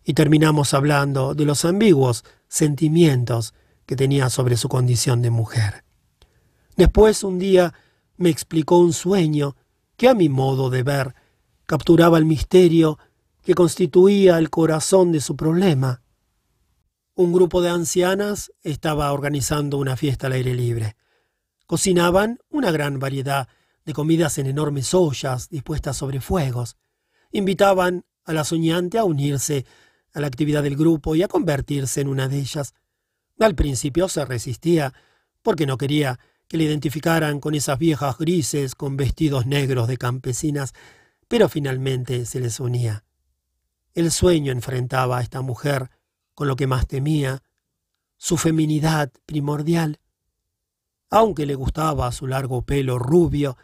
y 0.04 0.14
terminamos 0.14 0.74
hablando 0.74 1.34
de 1.34 1.44
los 1.44 1.64
ambiguos 1.64 2.24
sentimientos 2.48 3.54
que 3.86 3.96
tenía 3.96 4.28
sobre 4.28 4.56
su 4.56 4.68
condición 4.68 5.22
de 5.22 5.30
mujer. 5.30 5.84
Después 6.76 7.24
un 7.24 7.38
día 7.38 7.74
me 8.16 8.30
explicó 8.30 8.78
un 8.78 8.92
sueño 8.92 9.56
que 9.96 10.08
a 10.08 10.14
mi 10.14 10.28
modo 10.28 10.70
de 10.70 10.82
ver 10.82 11.14
capturaba 11.66 12.18
el 12.18 12.24
misterio 12.24 12.98
que 13.42 13.54
constituía 13.54 14.38
el 14.38 14.50
corazón 14.50 15.12
de 15.12 15.20
su 15.20 15.36
problema. 15.36 15.99
Un 17.20 17.34
grupo 17.34 17.60
de 17.60 17.68
ancianas 17.68 18.50
estaba 18.62 19.12
organizando 19.12 19.76
una 19.76 19.94
fiesta 19.94 20.28
al 20.28 20.32
aire 20.32 20.54
libre. 20.54 20.96
Cocinaban 21.66 22.38
una 22.48 22.70
gran 22.70 22.98
variedad 22.98 23.46
de 23.84 23.92
comidas 23.92 24.38
en 24.38 24.46
enormes 24.46 24.94
ollas 24.94 25.50
dispuestas 25.50 25.98
sobre 25.98 26.22
fuegos 26.22 26.78
invitaban 27.30 28.06
a 28.24 28.32
la 28.32 28.42
soñante 28.42 28.96
a 28.96 29.04
unirse 29.04 29.66
a 30.14 30.20
la 30.20 30.28
actividad 30.28 30.62
del 30.62 30.76
grupo 30.76 31.14
y 31.14 31.22
a 31.22 31.28
convertirse 31.28 32.00
en 32.00 32.08
una 32.08 32.26
de 32.26 32.38
ellas. 32.38 32.72
Al 33.38 33.54
principio 33.54 34.08
se 34.08 34.24
resistía, 34.24 34.94
porque 35.42 35.66
no 35.66 35.76
quería 35.76 36.18
que 36.48 36.56
le 36.56 36.64
identificaran 36.64 37.38
con 37.38 37.54
esas 37.54 37.78
viejas 37.78 38.16
grises 38.16 38.74
con 38.74 38.96
vestidos 38.96 39.44
negros 39.44 39.88
de 39.88 39.98
campesinas, 39.98 40.72
pero 41.28 41.50
finalmente 41.50 42.24
se 42.24 42.40
les 42.40 42.60
unía. 42.60 43.04
El 43.92 44.10
sueño 44.10 44.52
enfrentaba 44.52 45.18
a 45.18 45.22
esta 45.22 45.42
mujer 45.42 45.90
con 46.41 46.49
lo 46.49 46.57
que 46.57 46.66
más 46.66 46.86
temía, 46.86 47.43
su 48.16 48.38
feminidad 48.38 49.12
primordial. 49.26 50.01
Aunque 51.11 51.45
le 51.45 51.55
gustaba 51.55 52.11
su 52.12 52.26
largo 52.26 52.62
pelo 52.62 52.99
rubio 52.99 53.59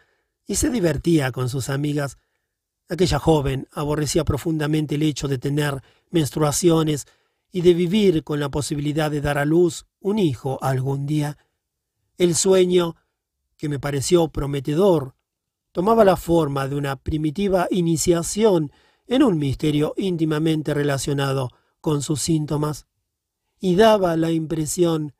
y 0.45 0.57
se 0.57 0.69
divertía 0.69 1.31
con 1.31 1.49
sus 1.49 1.71
amigas, 1.71 2.19
Aquella 2.87 3.17
joven 3.17 3.67
aborrecía 3.71 4.23
profundamente 4.25 4.93
el 4.93 5.01
hecho 5.01 5.27
de 5.27 5.39
tener 5.39 5.81
menstruaciones 6.11 7.07
y 7.51 7.61
de 7.61 7.73
vivir 7.73 8.23
con 8.23 8.39
la 8.39 8.49
posibilidad 8.49 9.09
de 9.09 9.21
dar 9.21 9.39
a 9.39 9.45
luz 9.45 9.87
un 9.99 10.19
hijo 10.19 10.59
algún 10.61 11.07
día. 11.07 11.35
El 12.19 12.35
sueño, 12.35 12.95
que 13.57 13.69
me 13.69 13.79
pareció 13.79 14.27
prometedor, 14.27 15.15
tomaba 15.71 16.05
la 16.05 16.15
forma 16.15 16.67
de 16.67 16.75
una 16.75 16.95
primitiva 16.95 17.67
iniciación 17.71 18.71
en 19.07 19.23
un 19.23 19.39
misterio 19.39 19.95
íntimamente 19.97 20.75
relacionado 20.75 21.49
con 21.81 22.01
sus 22.01 22.21
síntomas, 22.21 22.87
y 23.59 23.75
daba 23.75 24.15
la 24.17 24.31
impresión 24.31 25.13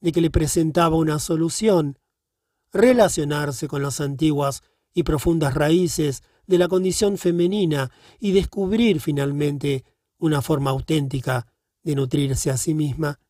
de 0.00 0.12
que 0.12 0.20
le 0.20 0.30
presentaba 0.30 0.96
una 0.96 1.18
solución, 1.18 1.98
relacionarse 2.72 3.68
con 3.68 3.82
las 3.82 4.00
antiguas 4.00 4.62
y 4.94 5.02
profundas 5.02 5.54
raíces 5.54 6.22
de 6.46 6.58
la 6.58 6.68
condición 6.68 7.18
femenina 7.18 7.90
y 8.18 8.32
descubrir 8.32 9.00
finalmente 9.00 9.84
una 10.18 10.42
forma 10.42 10.70
auténtica 10.70 11.46
de 11.82 11.94
nutrirse 11.94 12.50
a 12.50 12.56
sí 12.56 12.74
misma. 12.74 13.20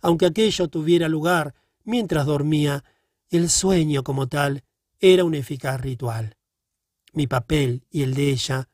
Aunque 0.00 0.26
aquello 0.26 0.68
tuviera 0.68 1.08
lugar 1.08 1.54
mientras 1.84 2.26
dormía, 2.26 2.84
el 3.28 3.50
sueño 3.50 4.02
como 4.02 4.28
tal 4.28 4.64
era 4.98 5.24
un 5.24 5.34
eficaz 5.34 5.80
ritual. 5.80 6.36
Mi 7.12 7.26
papel 7.26 7.84
y 7.90 8.02
el 8.02 8.14
de 8.14 8.30
ella 8.30 8.68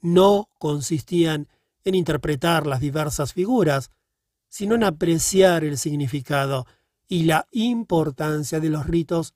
no 0.00 0.48
consistían 0.58 1.48
en 1.88 1.94
interpretar 1.94 2.66
las 2.66 2.80
diversas 2.80 3.32
figuras, 3.32 3.90
sino 4.48 4.74
en 4.74 4.84
apreciar 4.84 5.64
el 5.64 5.78
significado 5.78 6.66
y 7.06 7.24
la 7.24 7.46
importancia 7.52 8.60
de 8.60 8.70
los 8.70 8.86
ritos. 8.86 9.34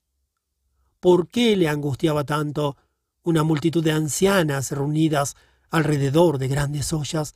¿Por 1.00 1.28
qué 1.28 1.56
le 1.56 1.68
angustiaba 1.68 2.24
tanto 2.24 2.76
una 3.24 3.42
multitud 3.42 3.84
de 3.84 3.92
ancianas 3.92 4.72
reunidas 4.72 5.36
alrededor 5.70 6.38
de 6.38 6.48
grandes 6.48 6.92
ollas. 6.92 7.34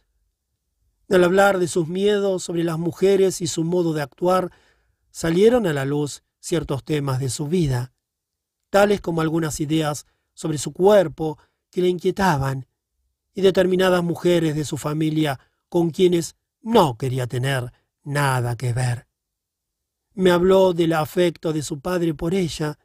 Al 1.09 1.25
hablar 1.25 1.59
de 1.59 1.69
sus 1.69 1.87
miedos 1.87 2.43
sobre 2.43 2.64
las 2.64 2.79
mujeres 2.79 3.41
y 3.41 3.47
su 3.47 3.64
modo 3.64 3.93
de 3.93 4.03
actuar, 4.03 4.51
salieron 5.11 5.67
a 5.67 5.73
la 5.73 5.85
luz 5.85 6.23
ciertos 6.41 6.85
temas 6.85 7.21
de 7.21 7.31
su 7.31 7.47
vida, 7.47 7.93
tales 8.71 9.01
como 9.01 9.21
algunas 9.21 9.61
ideas 9.61 10.07
sobre 10.35 10.59
su 10.59 10.73
cuerpo 10.73 11.39
que 11.71 11.83
le 11.83 11.89
inquietaban, 11.89 12.66
y 13.37 13.43
determinadas 13.43 14.03
mujeres 14.03 14.57
de 14.57 14.64
su 14.64 14.78
familia 14.78 15.39
con 15.68 15.91
quienes 15.91 16.37
no 16.62 16.97
quería 16.97 17.26
tener 17.26 17.70
nada 18.03 18.57
que 18.57 18.72
ver. 18.72 19.07
Me 20.14 20.30
habló 20.30 20.72
del 20.72 20.95
afecto 20.95 21.53
de 21.53 21.62
su 21.62 21.80
padre 21.80 22.14
por 22.14 22.32
ella 22.32 22.78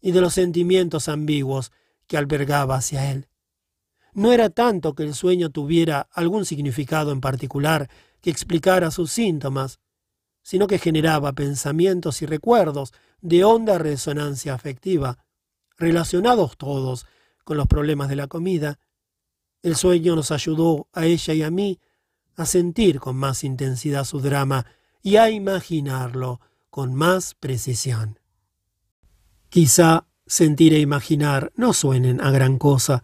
y 0.00 0.12
de 0.12 0.22
los 0.22 0.32
sentimientos 0.32 1.10
ambiguos 1.10 1.70
que 2.06 2.16
albergaba 2.16 2.76
hacia 2.76 3.12
él. 3.12 3.28
no 4.12 4.32
era 4.32 4.48
tanto 4.50 4.94
que 4.94 5.04
el 5.04 5.14
sueño 5.14 5.50
tuviera 5.50 6.08
algún 6.12 6.44
significado 6.44 7.12
en 7.12 7.20
particular 7.20 7.88
que 8.20 8.30
explicara 8.30 8.90
sus 8.90 9.12
síntomas, 9.12 9.78
sino 10.42 10.66
que 10.66 10.78
generaba 10.78 11.32
pensamientos 11.34 12.22
y 12.22 12.26
recuerdos 12.26 12.92
de 13.20 13.44
honda 13.44 13.78
resonancia 13.78 14.54
afectiva, 14.54 15.18
relacionados 15.76 16.56
todos 16.56 17.06
con 17.44 17.58
los 17.58 17.66
problemas 17.68 18.08
de 18.08 18.16
la 18.16 18.26
comida. 18.26 18.80
El 19.62 19.76
sueño 19.76 20.16
nos 20.16 20.30
ayudó 20.30 20.88
a 20.92 21.06
ella 21.06 21.34
y 21.34 21.42
a 21.42 21.50
mí 21.50 21.78
a 22.36 22.46
sentir 22.46 23.00
con 23.00 23.16
más 23.16 23.44
intensidad 23.44 24.04
su 24.04 24.20
drama 24.20 24.66
y 25.02 25.16
a 25.16 25.30
imaginarlo 25.30 26.40
con 26.70 26.94
más 26.94 27.34
precisión. 27.34 28.18
Quizá 29.48 30.06
sentir 30.26 30.72
e 30.74 30.78
imaginar 30.78 31.52
no 31.56 31.72
suenen 31.72 32.20
a 32.20 32.30
gran 32.30 32.58
cosa, 32.58 33.02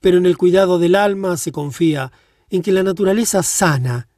pero 0.00 0.18
en 0.18 0.26
el 0.26 0.36
cuidado 0.36 0.78
del 0.78 0.94
alma 0.94 1.36
se 1.36 1.52
confía 1.52 2.12
en 2.50 2.62
que 2.62 2.72
la 2.72 2.82
naturaleza 2.82 3.42
sana, 3.42 4.08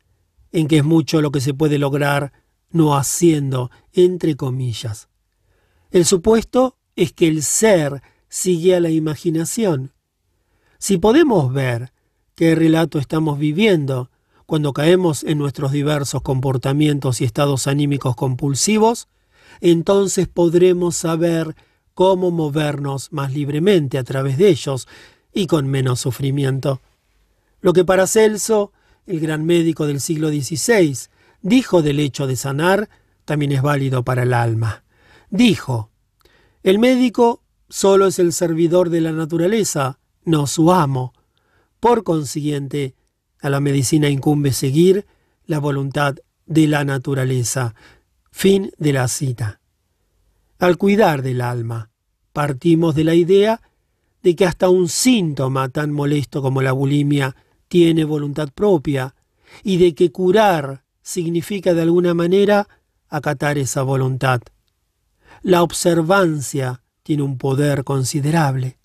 en 0.50 0.66
que 0.66 0.78
es 0.78 0.84
mucho 0.84 1.20
lo 1.20 1.30
que 1.30 1.40
se 1.40 1.54
puede 1.54 1.78
lograr 1.78 2.32
no 2.70 2.96
haciendo, 2.96 3.70
entre 3.92 4.36
comillas. 4.36 5.08
El 5.90 6.04
supuesto 6.04 6.78
es 6.96 7.12
que 7.12 7.28
el 7.28 7.42
ser 7.42 8.02
sigue 8.28 8.74
a 8.74 8.80
la 8.80 8.90
imaginación. 8.90 9.92
Si 10.78 10.96
podemos 10.96 11.52
ver 11.52 11.92
qué 12.36 12.54
relato 12.54 13.00
estamos 13.00 13.38
viviendo 13.38 14.10
cuando 14.46 14.72
caemos 14.72 15.24
en 15.24 15.36
nuestros 15.38 15.72
diversos 15.72 16.22
comportamientos 16.22 17.20
y 17.20 17.24
estados 17.24 17.66
anímicos 17.66 18.14
compulsivos, 18.14 19.08
entonces 19.60 20.28
podremos 20.28 20.96
saber 20.96 21.56
cómo 21.94 22.30
movernos 22.30 23.12
más 23.12 23.32
libremente 23.34 23.98
a 23.98 24.04
través 24.04 24.38
de 24.38 24.48
ellos 24.48 24.86
y 25.34 25.48
con 25.48 25.66
menos 25.66 26.00
sufrimiento. 26.00 26.80
Lo 27.60 27.72
que 27.72 27.84
para 27.84 28.06
Celso, 28.06 28.72
el 29.06 29.18
gran 29.18 29.44
médico 29.44 29.84
del 29.84 30.00
siglo 30.00 30.28
XVI, 30.28 30.96
dijo 31.42 31.82
del 31.82 31.98
hecho 31.98 32.28
de 32.28 32.36
sanar, 32.36 32.88
también 33.24 33.50
es 33.50 33.62
válido 33.62 34.04
para 34.04 34.22
el 34.22 34.32
alma. 34.32 34.84
Dijo, 35.28 35.90
el 36.62 36.78
médico 36.78 37.42
solo 37.68 38.06
es 38.06 38.20
el 38.20 38.32
servidor 38.32 38.90
de 38.90 39.00
la 39.00 39.12
naturaleza, 39.12 39.98
no 40.28 40.46
su 40.46 40.72
amo. 40.72 41.12
Por 41.80 42.04
consiguiente, 42.04 42.94
a 43.40 43.50
la 43.50 43.60
medicina 43.60 44.08
incumbe 44.08 44.52
seguir 44.52 45.06
la 45.46 45.58
voluntad 45.58 46.16
de 46.46 46.66
la 46.66 46.84
naturaleza. 46.84 47.74
Fin 48.30 48.70
de 48.78 48.92
la 48.92 49.08
cita. 49.08 49.60
Al 50.58 50.76
cuidar 50.76 51.22
del 51.22 51.40
alma, 51.40 51.90
partimos 52.32 52.94
de 52.94 53.04
la 53.04 53.14
idea 53.14 53.60
de 54.22 54.36
que 54.36 54.44
hasta 54.44 54.68
un 54.68 54.88
síntoma 54.88 55.68
tan 55.68 55.92
molesto 55.92 56.42
como 56.42 56.62
la 56.62 56.72
bulimia 56.72 57.36
tiene 57.68 58.04
voluntad 58.04 58.48
propia 58.54 59.14
y 59.62 59.76
de 59.76 59.94
que 59.94 60.10
curar 60.10 60.84
significa 61.02 61.74
de 61.74 61.82
alguna 61.82 62.14
manera 62.14 62.68
acatar 63.08 63.56
esa 63.58 63.82
voluntad. 63.82 64.42
La 65.42 65.62
observancia 65.62 66.82
tiene 67.02 67.22
un 67.22 67.38
poder 67.38 67.84
considerable. 67.84 68.77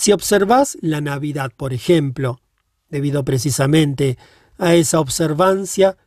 Si 0.00 0.12
observas 0.12 0.78
la 0.80 1.02
Navidad, 1.02 1.52
por 1.54 1.74
ejemplo, 1.74 2.40
debido 2.88 3.22
precisamente 3.22 4.16
a 4.56 4.74
esa 4.74 4.98
observancia, 4.98 5.98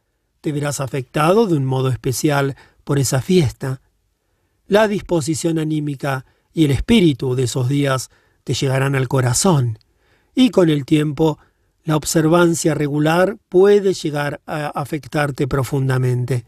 te 0.41 0.52
verás 0.52 0.80
afectado 0.80 1.46
de 1.46 1.56
un 1.56 1.66
modo 1.66 1.89
especial 1.89 2.56
por 2.84 2.98
esa 2.98 3.22
fiesta. 3.22 3.82
La 4.66 4.88
disposición 4.88 5.60
anímica 5.60 6.26
y 6.54 6.66
el 6.66 6.72
espíritu 6.72 7.36
de 7.36 7.44
esos 7.44 7.70
días 7.70 8.10
te 8.44 8.56
llegarán 8.56 8.96
al 8.96 9.08
corazón, 9.08 9.78
y 10.34 10.50
con 10.50 10.72
el 10.72 10.86
tiempo 10.86 11.38
la 11.84 11.96
observancia 11.96 12.74
regular 12.74 13.38
puede 13.48 13.94
llegar 13.94 14.41
a 14.48 14.70
afectarte 14.70 15.48
profundamente. 15.48 16.46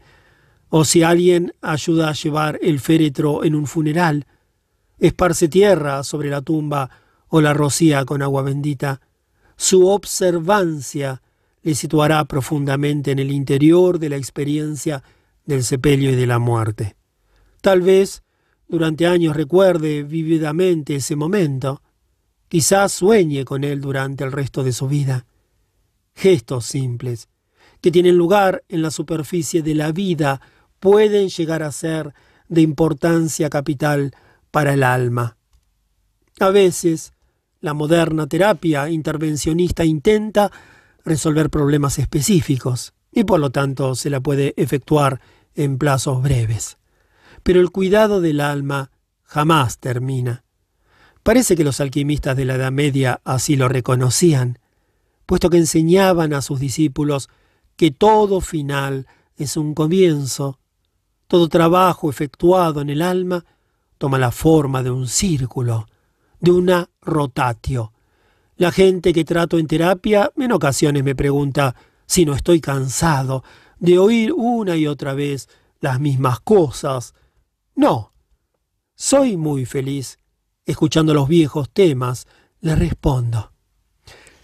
O 0.68 0.84
si 0.84 1.04
alguien 1.04 1.54
ayuda 1.62 2.08
a 2.08 2.14
llevar 2.14 2.58
el 2.60 2.80
féretro 2.80 3.44
en 3.44 3.54
un 3.54 3.68
funeral, 3.68 4.26
esparce 4.98 5.46
tierra 5.46 6.02
sobre 6.02 6.28
la 6.28 6.42
tumba 6.42 7.05
o 7.28 7.40
la 7.40 7.52
rocía 7.52 8.04
con 8.04 8.22
agua 8.22 8.42
bendita, 8.42 9.00
su 9.56 9.88
observancia 9.88 11.22
le 11.62 11.74
situará 11.74 12.24
profundamente 12.26 13.10
en 13.10 13.18
el 13.18 13.32
interior 13.32 13.98
de 13.98 14.10
la 14.10 14.16
experiencia 14.16 15.02
del 15.44 15.64
sepelio 15.64 16.10
y 16.10 16.16
de 16.16 16.26
la 16.26 16.38
muerte. 16.38 16.96
Tal 17.60 17.80
vez 17.80 18.22
durante 18.68 19.06
años 19.06 19.36
recuerde 19.36 20.02
vívidamente 20.02 20.96
ese 20.96 21.16
momento, 21.16 21.82
Quizás 22.48 22.92
sueñe 22.92 23.44
con 23.44 23.64
él 23.64 23.80
durante 23.80 24.24
el 24.24 24.32
resto 24.32 24.62
de 24.62 24.72
su 24.72 24.86
vida. 24.86 25.26
Gestos 26.14 26.66
simples, 26.66 27.28
que 27.80 27.90
tienen 27.90 28.16
lugar 28.16 28.64
en 28.68 28.82
la 28.82 28.90
superficie 28.90 29.62
de 29.62 29.74
la 29.74 29.92
vida, 29.92 30.40
pueden 30.78 31.28
llegar 31.28 31.62
a 31.62 31.72
ser 31.72 32.14
de 32.48 32.60
importancia 32.60 33.50
capital 33.50 34.14
para 34.50 34.74
el 34.74 34.84
alma. 34.84 35.36
A 36.38 36.50
veces, 36.50 37.12
la 37.66 37.74
moderna 37.74 38.28
terapia 38.28 38.88
intervencionista 38.88 39.84
intenta 39.84 40.52
resolver 41.04 41.50
problemas 41.50 41.98
específicos 41.98 42.94
y 43.10 43.24
por 43.24 43.40
lo 43.40 43.50
tanto 43.50 43.96
se 43.96 44.08
la 44.08 44.20
puede 44.20 44.54
efectuar 44.56 45.20
en 45.56 45.76
plazos 45.76 46.22
breves. 46.22 46.78
Pero 47.42 47.60
el 47.60 47.72
cuidado 47.72 48.20
del 48.20 48.40
alma 48.40 48.92
jamás 49.24 49.78
termina. 49.78 50.44
Parece 51.24 51.56
que 51.56 51.64
los 51.64 51.80
alquimistas 51.80 52.36
de 52.36 52.44
la 52.44 52.54
Edad 52.54 52.70
Media 52.70 53.20
así 53.24 53.56
lo 53.56 53.68
reconocían, 53.68 54.60
puesto 55.26 55.50
que 55.50 55.56
enseñaban 55.56 56.34
a 56.34 56.42
sus 56.42 56.60
discípulos 56.60 57.28
que 57.74 57.90
todo 57.90 58.40
final 58.40 59.08
es 59.36 59.56
un 59.56 59.74
comienzo, 59.74 60.60
todo 61.26 61.48
trabajo 61.48 62.10
efectuado 62.10 62.80
en 62.80 62.90
el 62.90 63.02
alma 63.02 63.44
toma 63.98 64.20
la 64.20 64.30
forma 64.30 64.84
de 64.84 64.92
un 64.92 65.08
círculo, 65.08 65.88
de 66.40 66.50
una 66.50 66.90
rotatio. 67.02 67.92
La 68.56 68.72
gente 68.72 69.12
que 69.12 69.24
trato 69.24 69.58
en 69.58 69.66
terapia 69.66 70.32
en 70.36 70.52
ocasiones 70.52 71.04
me 71.04 71.14
pregunta 71.14 71.74
si 72.06 72.24
no 72.24 72.34
estoy 72.34 72.60
cansado 72.60 73.44
de 73.78 73.98
oír 73.98 74.32
una 74.32 74.76
y 74.76 74.86
otra 74.86 75.14
vez 75.14 75.48
las 75.80 76.00
mismas 76.00 76.40
cosas. 76.40 77.14
No, 77.74 78.12
soy 78.94 79.36
muy 79.36 79.66
feliz 79.66 80.18
escuchando 80.64 81.14
los 81.14 81.28
viejos 81.28 81.70
temas, 81.70 82.26
le 82.60 82.74
respondo. 82.74 83.52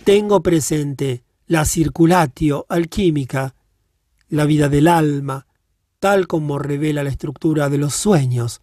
Tengo 0.04 0.42
presente 0.42 1.24
la 1.46 1.64
circulatio 1.64 2.66
alquímica, 2.68 3.54
la 4.28 4.44
vida 4.46 4.68
del 4.68 4.88
alma, 4.88 5.46
tal 5.98 6.26
como 6.26 6.58
revela 6.58 7.02
la 7.02 7.10
estructura 7.10 7.68
de 7.68 7.78
los 7.78 7.94
sueños. 7.94 8.60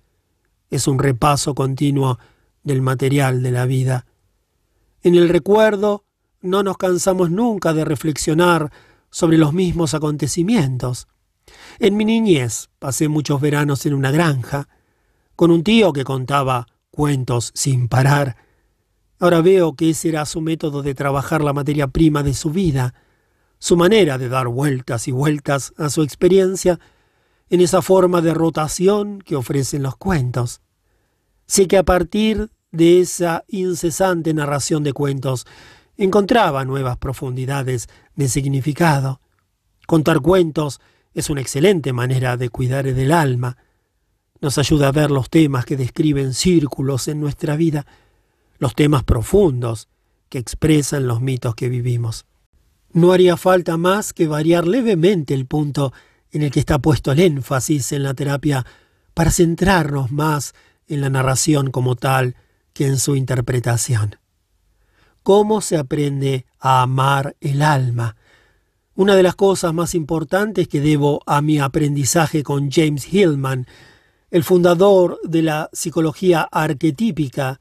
Es 0.70 0.88
un 0.88 1.00
repaso 1.00 1.54
continuo 1.54 2.18
del 2.64 2.82
material 2.82 3.44
de 3.44 3.52
la 3.52 3.66
vida. 3.66 4.06
En 5.02 5.16
el 5.16 5.30
recuerdo 5.30 6.06
no 6.42 6.64
nos 6.64 6.78
cansamos 6.78 7.32
nunca 7.32 7.74
de 7.74 7.86
reflexionar 7.86 8.72
sobre 9.10 9.38
los 9.38 9.54
mismos 9.54 9.94
acontecimientos. 9.94 11.08
En 11.80 11.98
mi 11.98 12.06
niñez 12.06 12.70
pasé 12.80 13.08
muchos 13.08 13.42
veranos 13.42 13.86
en 13.86 13.94
una 13.94 14.12
granja, 14.12 14.68
con 15.36 15.52
un 15.52 15.64
tío 15.64 15.94
que 15.94 16.04
contaba 16.04 16.68
cuentos 16.92 17.52
sin 17.56 17.88
parar. 17.88 18.38
Ahora 19.20 19.42
veo 19.42 19.74
que 19.74 19.90
ese 19.90 20.10
era 20.10 20.26
su 20.26 20.42
método 20.42 20.82
de 20.82 20.96
trabajar 20.96 21.44
la 21.44 21.54
materia 21.54 21.88
prima 21.88 22.24
de 22.24 22.34
su 22.34 22.52
vida, 22.52 22.94
su 23.58 23.76
manera 23.76 24.18
de 24.18 24.30
dar 24.30 24.48
vueltas 24.48 25.08
y 25.08 25.12
vueltas 25.12 25.74
a 25.78 25.90
su 25.90 26.04
experiencia 26.04 26.80
en 27.50 27.62
esa 27.62 27.82
forma 27.82 28.22
de 28.22 28.34
rotación 28.34 29.20
que 29.20 29.36
ofrecen 29.36 29.84
los 29.84 29.98
cuentos. 29.98 30.62
Sé 31.50 31.68
que 31.68 31.78
a 31.78 31.84
partir 31.84 32.52
de 32.72 33.02
esa 33.02 33.44
incesante 33.48 34.36
narración 34.36 34.84
de 34.84 34.94
cuentos 34.94 35.48
encontraba 35.98 36.64
nuevas 36.64 36.98
profundidades 36.98 37.90
de 38.16 38.30
significado. 38.30 39.20
Contar 39.88 40.20
cuentos 40.20 40.80
es 41.16 41.32
una 41.32 41.42
excelente 41.42 41.92
manera 41.92 42.38
de 42.38 42.50
cuidar 42.50 42.86
del 42.86 43.12
alma, 43.12 43.58
nos 44.42 44.60
ayuda 44.60 44.90
a 44.90 44.92
ver 44.92 45.10
los 45.10 45.32
temas 45.32 45.66
que 45.66 45.76
describen 45.76 46.36
círculos 46.36 47.08
en 47.08 47.20
nuestra 47.20 47.56
vida, 47.56 47.88
los 48.60 48.76
temas 48.76 49.04
profundos 49.04 49.90
que 50.30 50.38
expresan 50.38 51.08
los 51.08 51.20
mitos 51.20 51.56
que 51.56 51.68
vivimos. 51.68 52.28
No 52.94 53.12
haría 53.12 53.38
falta 53.38 53.76
más 53.76 54.14
que 54.14 54.28
variar 54.28 54.68
levemente 54.68 55.34
el 55.34 55.48
punto 55.48 55.94
en 56.30 56.44
el 56.44 56.52
que 56.52 56.60
está 56.60 56.78
puesto 56.78 57.12
el 57.12 57.20
énfasis 57.20 57.92
en 57.92 58.04
la 58.04 58.14
terapia 58.14 58.68
para 59.16 59.32
centrarnos 59.32 60.12
más 60.12 60.54
en 60.54 60.69
la 60.98 61.10
narración 61.10 61.72
como 61.72 61.96
tal 61.96 62.36
que 62.74 62.88
en 62.88 62.98
su 62.98 63.16
interpretación. 63.16 64.18
¿Cómo 65.24 65.62
se 65.62 65.78
aprende 65.78 66.46
a 66.60 66.82
amar 66.82 67.36
el 67.42 67.62
alma? 67.62 68.16
Una 68.96 69.16
de 69.16 69.24
las 69.24 69.36
cosas 69.36 69.74
más 69.74 69.96
importantes 69.96 70.68
que 70.68 70.82
debo 70.82 71.22
a 71.26 71.42
mi 71.42 71.60
aprendizaje 71.60 72.44
con 72.44 72.70
James 72.72 73.14
Hillman 73.14 73.68
el 74.32 74.44
fundador 74.44 75.20
de 75.24 75.42
la 75.42 75.70
psicología 75.74 76.42
arquetípica, 76.52 77.60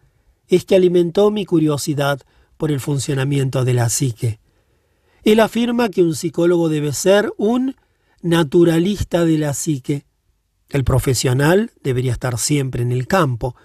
es 0.48 0.64
que 0.64 0.76
alimentó 0.76 1.30
mi 1.30 1.44
curiosidad 1.44 2.20
por 2.56 2.70
el 2.70 2.80
funcionamiento 2.80 3.64
de 3.64 3.74
la 3.74 3.88
psique. 3.88 4.40
Él 5.22 5.40
afirma 5.40 5.88
que 5.88 6.02
un 6.02 6.14
psicólogo 6.14 6.68
debe 6.68 6.92
ser 6.92 7.32
un 7.36 7.76
naturalista 8.22 9.24
de 9.24 9.38
la 9.38 9.54
psique. 9.54 10.04
El 10.68 10.84
profesional 10.84 11.72
debería 11.82 12.12
estar 12.12 12.38
siempre 12.38 12.82
en 12.82 12.92
el 12.92 13.06
campo, 13.06 13.56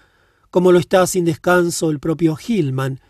como 0.50 0.72
lo 0.72 0.78
está 0.78 1.06
sin 1.06 1.24
descanso 1.24 1.90
el 1.90 2.00
propio 2.00 2.36
Hillman. 2.36 3.00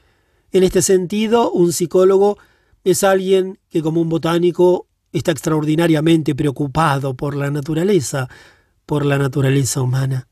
En 0.50 0.62
este 0.64 0.82
sentido, 0.82 1.50
un 1.52 1.72
psicólogo 1.72 2.38
es 2.82 3.04
alguien 3.04 3.58
que 3.70 3.82
como 3.82 4.00
un 4.00 4.08
botánico 4.08 4.88
está 5.12 5.30
extraordinariamente 5.30 6.34
preocupado 6.34 7.14
por 7.14 7.36
la 7.36 7.50
naturaleza, 7.50 8.28
por 8.84 9.06
la 9.06 9.16
naturaleza 9.16 9.80
humana. 9.80 10.28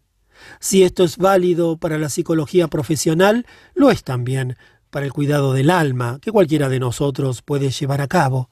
Si 0.58 0.82
esto 0.82 1.04
es 1.04 1.18
válido 1.18 1.76
para 1.76 1.98
la 1.98 2.08
psicología 2.08 2.66
profesional, 2.66 3.46
lo 3.74 3.90
es 3.90 4.02
también 4.02 4.56
para 4.90 5.06
el 5.06 5.12
cuidado 5.12 5.52
del 5.52 5.70
alma 5.70 6.18
que 6.20 6.32
cualquiera 6.32 6.68
de 6.68 6.80
nosotros 6.80 7.42
puede 7.42 7.70
llevar 7.70 8.00
a 8.00 8.08
cabo. 8.08 8.50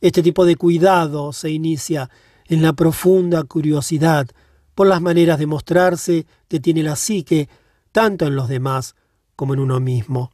Este 0.00 0.22
tipo 0.22 0.44
de 0.44 0.56
cuidado 0.56 1.32
se 1.32 1.50
inicia 1.50 2.10
en 2.46 2.62
la 2.62 2.72
profunda 2.72 3.42
curiosidad 3.44 4.28
por 4.74 4.86
las 4.86 5.00
maneras 5.00 5.38
de 5.38 5.46
mostrarse 5.46 6.26
que 6.48 6.60
tiene 6.60 6.82
la 6.82 6.96
psique, 6.96 7.48
tanto 7.92 8.26
en 8.26 8.36
los 8.36 8.48
demás 8.48 8.94
como 9.36 9.54
en 9.54 9.60
uno 9.60 9.80
mismo. 9.80 10.30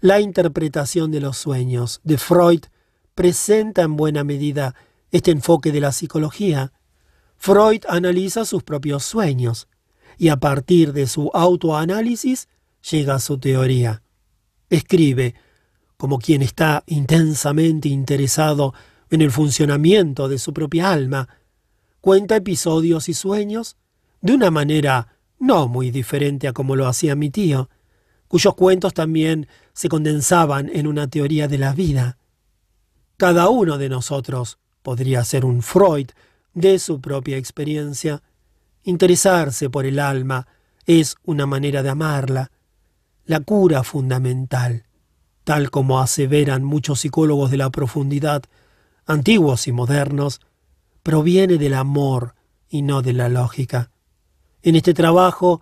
La 0.00 0.20
interpretación 0.20 1.10
de 1.10 1.20
los 1.20 1.36
sueños 1.36 2.00
de 2.04 2.18
Freud 2.18 2.62
presenta 3.14 3.82
en 3.82 3.96
buena 3.96 4.24
medida 4.24 4.74
este 5.10 5.30
enfoque 5.30 5.72
de 5.72 5.80
la 5.80 5.92
psicología. 5.92 6.72
Freud 7.36 7.82
analiza 7.88 8.44
sus 8.44 8.62
propios 8.62 9.04
sueños 9.04 9.68
y 10.16 10.28
a 10.28 10.36
partir 10.36 10.92
de 10.92 11.06
su 11.06 11.30
autoanálisis 11.32 12.48
llega 12.90 13.14
a 13.14 13.20
su 13.20 13.38
teoría. 13.38 14.02
Escribe, 14.68 15.34
como 15.96 16.18
quien 16.18 16.42
está 16.42 16.82
intensamente 16.86 17.88
interesado 17.88 18.72
en 19.10 19.22
el 19.22 19.30
funcionamiento 19.30 20.28
de 20.28 20.38
su 20.38 20.52
propia 20.52 20.92
alma, 20.92 21.28
cuenta 22.00 22.36
episodios 22.36 23.08
y 23.08 23.14
sueños 23.14 23.76
de 24.20 24.34
una 24.34 24.50
manera 24.50 25.18
no 25.38 25.68
muy 25.68 25.90
diferente 25.90 26.46
a 26.46 26.52
como 26.52 26.76
lo 26.76 26.86
hacía 26.86 27.16
mi 27.16 27.30
tío, 27.30 27.68
cuyos 28.28 28.54
cuentos 28.54 28.94
también 28.94 29.48
se 29.72 29.88
condensaban 29.88 30.70
en 30.72 30.86
una 30.86 31.08
teoría 31.08 31.48
de 31.48 31.58
la 31.58 31.72
vida. 31.72 32.18
Cada 33.16 33.48
uno 33.48 33.76
de 33.76 33.88
nosotros 33.88 34.58
podría 34.82 35.24
ser 35.24 35.44
un 35.44 35.62
Freud 35.62 36.10
de 36.54 36.78
su 36.78 37.00
propia 37.00 37.36
experiencia. 37.36 38.22
Interesarse 38.84 39.68
por 39.68 39.84
el 39.86 39.98
alma 39.98 40.46
es 40.86 41.16
una 41.24 41.46
manera 41.46 41.82
de 41.82 41.90
amarla, 41.90 42.50
la 43.24 43.40
cura 43.40 43.82
fundamental, 43.82 44.84
tal 45.44 45.70
como 45.70 46.00
aseveran 46.00 46.64
muchos 46.64 47.00
psicólogos 47.00 47.50
de 47.50 47.56
la 47.56 47.70
profundidad, 47.70 48.42
antiguos 49.10 49.66
y 49.66 49.72
modernos, 49.72 50.40
proviene 51.02 51.58
del 51.58 51.74
amor 51.74 52.34
y 52.68 52.82
no 52.82 53.02
de 53.02 53.12
la 53.12 53.28
lógica. 53.28 53.90
En 54.62 54.76
este 54.76 54.94
trabajo, 54.94 55.60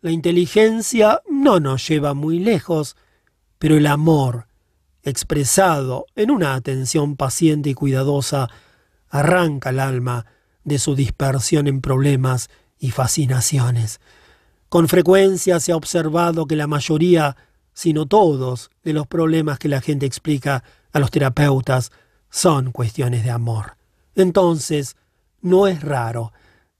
la 0.00 0.10
inteligencia 0.10 1.22
no 1.28 1.60
nos 1.60 1.86
lleva 1.86 2.14
muy 2.14 2.38
lejos, 2.38 2.96
pero 3.58 3.76
el 3.76 3.86
amor, 3.86 4.46
expresado 5.02 6.06
en 6.14 6.30
una 6.30 6.54
atención 6.54 7.16
paciente 7.16 7.70
y 7.70 7.74
cuidadosa, 7.74 8.48
arranca 9.08 9.70
el 9.70 9.80
alma 9.80 10.26
de 10.64 10.78
su 10.78 10.94
dispersión 10.94 11.66
en 11.66 11.80
problemas 11.80 12.48
y 12.78 12.90
fascinaciones. 12.90 14.00
Con 14.68 14.88
frecuencia 14.88 15.60
se 15.60 15.72
ha 15.72 15.76
observado 15.76 16.46
que 16.46 16.56
la 16.56 16.66
mayoría, 16.66 17.36
si 17.72 17.92
no 17.92 18.06
todos, 18.06 18.70
de 18.82 18.92
los 18.92 19.06
problemas 19.06 19.58
que 19.58 19.68
la 19.68 19.80
gente 19.80 20.06
explica 20.06 20.64
a 20.92 20.98
los 20.98 21.10
terapeutas 21.10 21.92
son 22.30 22.72
cuestiones 22.72 23.24
de 23.24 23.30
amor. 23.30 23.76
Entonces, 24.14 24.96
no 25.40 25.66
es 25.66 25.82
raro 25.82 26.32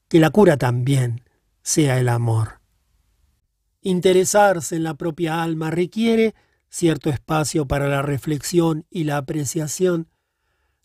que 0.09 0.20
la 0.20 0.30
cura 0.30 0.57
también 0.57 1.22
sea 1.62 1.99
el 1.99 2.09
amor. 2.09 2.61
Interesarse 3.82 4.76
en 4.76 4.82
la 4.82 4.94
propia 4.94 5.42
alma 5.42 5.70
requiere 5.70 6.34
cierto 6.68 7.11
espacio 7.11 7.66
para 7.66 7.88
la 7.88 8.03
reflexión 8.03 8.86
y 8.90 9.05
la 9.05 9.16
apreciación. 9.18 10.09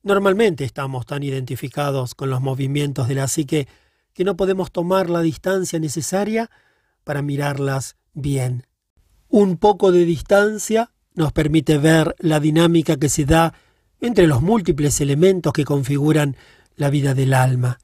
Normalmente 0.03 0.64
estamos 0.64 1.05
tan 1.05 1.24
identificados 1.24 2.16
con 2.16 2.30
los 2.30 2.41
movimientos 2.41 3.07
de 3.07 3.16
la 3.16 3.28
psique 3.28 3.68
que 4.14 4.24
no 4.24 4.36
podemos 4.36 4.72
tomar 4.72 5.09
la 5.09 5.22
distancia 5.22 5.80
necesaria 5.80 6.49
para 7.03 7.22
mirarlas 7.22 7.97
bien. 8.14 8.68
Un 9.30 9.57
poco 9.57 9.91
de 9.91 10.05
distancia 10.05 10.91
nos 11.14 11.32
permite 11.32 11.78
ver 11.78 12.16
la 12.20 12.39
dinámica 12.39 12.97
que 12.97 13.09
se 13.09 13.26
da 13.26 13.53
entre 14.02 14.28
los 14.28 14.41
múltiples 14.41 14.99
elementos 14.99 15.54
que 15.54 15.64
configuran 15.64 16.36
la 16.76 16.89
vida 16.89 17.14
del 17.14 17.34
alma. 17.34 17.80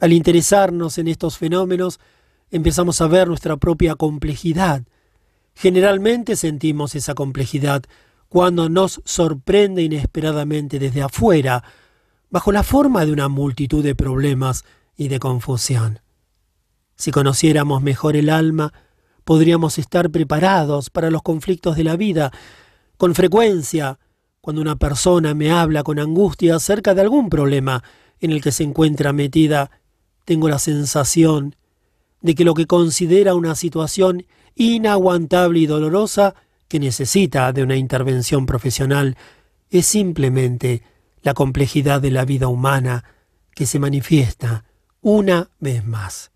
Al 0.00 0.12
interesarnos 0.12 0.98
en 0.98 1.08
estos 1.08 1.38
fenómenos, 1.38 2.00
empezamos 2.50 3.00
a 3.00 3.06
ver 3.06 3.28
nuestra 3.28 3.56
propia 3.56 3.94
complejidad. 3.94 4.82
Generalmente 5.54 6.36
sentimos 6.36 6.94
esa 6.94 7.14
complejidad 7.14 7.84
cuando 8.28 8.68
nos 8.68 9.00
sorprende 9.04 9.82
inesperadamente 9.82 10.78
desde 10.78 11.02
afuera, 11.02 11.64
bajo 12.30 12.52
la 12.52 12.62
forma 12.62 13.06
de 13.06 13.12
una 13.12 13.28
multitud 13.28 13.82
de 13.82 13.94
problemas 13.94 14.64
y 14.96 15.08
de 15.08 15.18
confusión. 15.18 16.00
Si 16.96 17.10
conociéramos 17.10 17.80
mejor 17.82 18.16
el 18.16 18.28
alma, 18.28 18.72
podríamos 19.24 19.78
estar 19.78 20.10
preparados 20.10 20.90
para 20.90 21.10
los 21.10 21.22
conflictos 21.22 21.76
de 21.76 21.84
la 21.84 21.96
vida. 21.96 22.32
Con 22.96 23.14
frecuencia, 23.14 23.98
cuando 24.40 24.62
una 24.62 24.76
persona 24.76 25.34
me 25.34 25.50
habla 25.50 25.82
con 25.82 25.98
angustia 25.98 26.56
acerca 26.56 26.94
de 26.94 27.02
algún 27.02 27.28
problema 27.28 27.82
en 28.20 28.30
el 28.30 28.40
que 28.40 28.52
se 28.52 28.64
encuentra 28.64 29.12
metida, 29.12 29.70
tengo 30.24 30.48
la 30.48 30.58
sensación 30.58 31.56
de 32.20 32.34
que 32.34 32.44
lo 32.44 32.54
que 32.54 32.66
considera 32.66 33.34
una 33.34 33.54
situación 33.54 34.26
inaguantable 34.54 35.60
y 35.60 35.66
dolorosa 35.66 36.34
que 36.68 36.80
necesita 36.80 37.52
de 37.52 37.62
una 37.62 37.76
intervención 37.76 38.44
profesional 38.46 39.16
es 39.70 39.86
simplemente 39.86 40.82
la 41.22 41.34
complejidad 41.34 42.00
de 42.00 42.10
la 42.10 42.24
vida 42.24 42.48
humana 42.48 43.04
que 43.54 43.66
se 43.66 43.78
manifiesta 43.78 44.64
una 45.00 45.50
vez 45.58 45.84
más. 45.84 46.30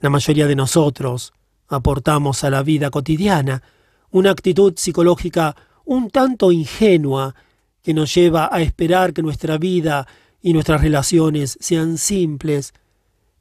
La 0.00 0.10
mayoría 0.10 0.46
de 0.46 0.56
nosotros 0.56 1.32
aportamos 1.68 2.44
a 2.44 2.50
la 2.50 2.62
vida 2.62 2.90
cotidiana 2.90 3.62
una 4.10 4.30
actitud 4.30 4.74
psicológica 4.76 5.56
un 5.90 6.08
tanto 6.08 6.52
ingenua 6.52 7.34
que 7.82 7.94
nos 7.94 8.14
lleva 8.14 8.48
a 8.52 8.60
esperar 8.60 9.12
que 9.12 9.22
nuestra 9.22 9.58
vida 9.58 10.06
y 10.40 10.52
nuestras 10.52 10.82
relaciones 10.82 11.58
sean 11.60 11.98
simples. 11.98 12.74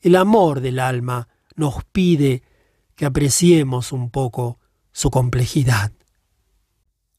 El 0.01 0.15
amor 0.15 0.59
del 0.59 0.79
alma 0.79 1.27
nos 1.55 1.83
pide 1.91 2.41
que 2.95 3.05
apreciemos 3.05 3.91
un 3.91 4.09
poco 4.09 4.57
su 4.91 5.11
complejidad. 5.11 5.91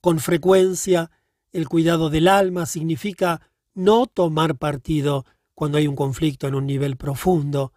Con 0.01 0.19
frecuencia, 0.19 1.13
el 1.53 1.69
cuidado 1.69 2.11
del 2.11 2.27
alma 2.27 2.67
significa 2.67 3.41
no 3.73 4.07
tomar 4.07 4.57
partido 4.57 5.27
cuando 5.55 5.79
hay 5.79 5.87
un 5.87 5.95
conflicto 5.95 6.49
en 6.49 6.57
un 6.57 6.67
nivel 6.67 6.97
profundo, 6.97 7.73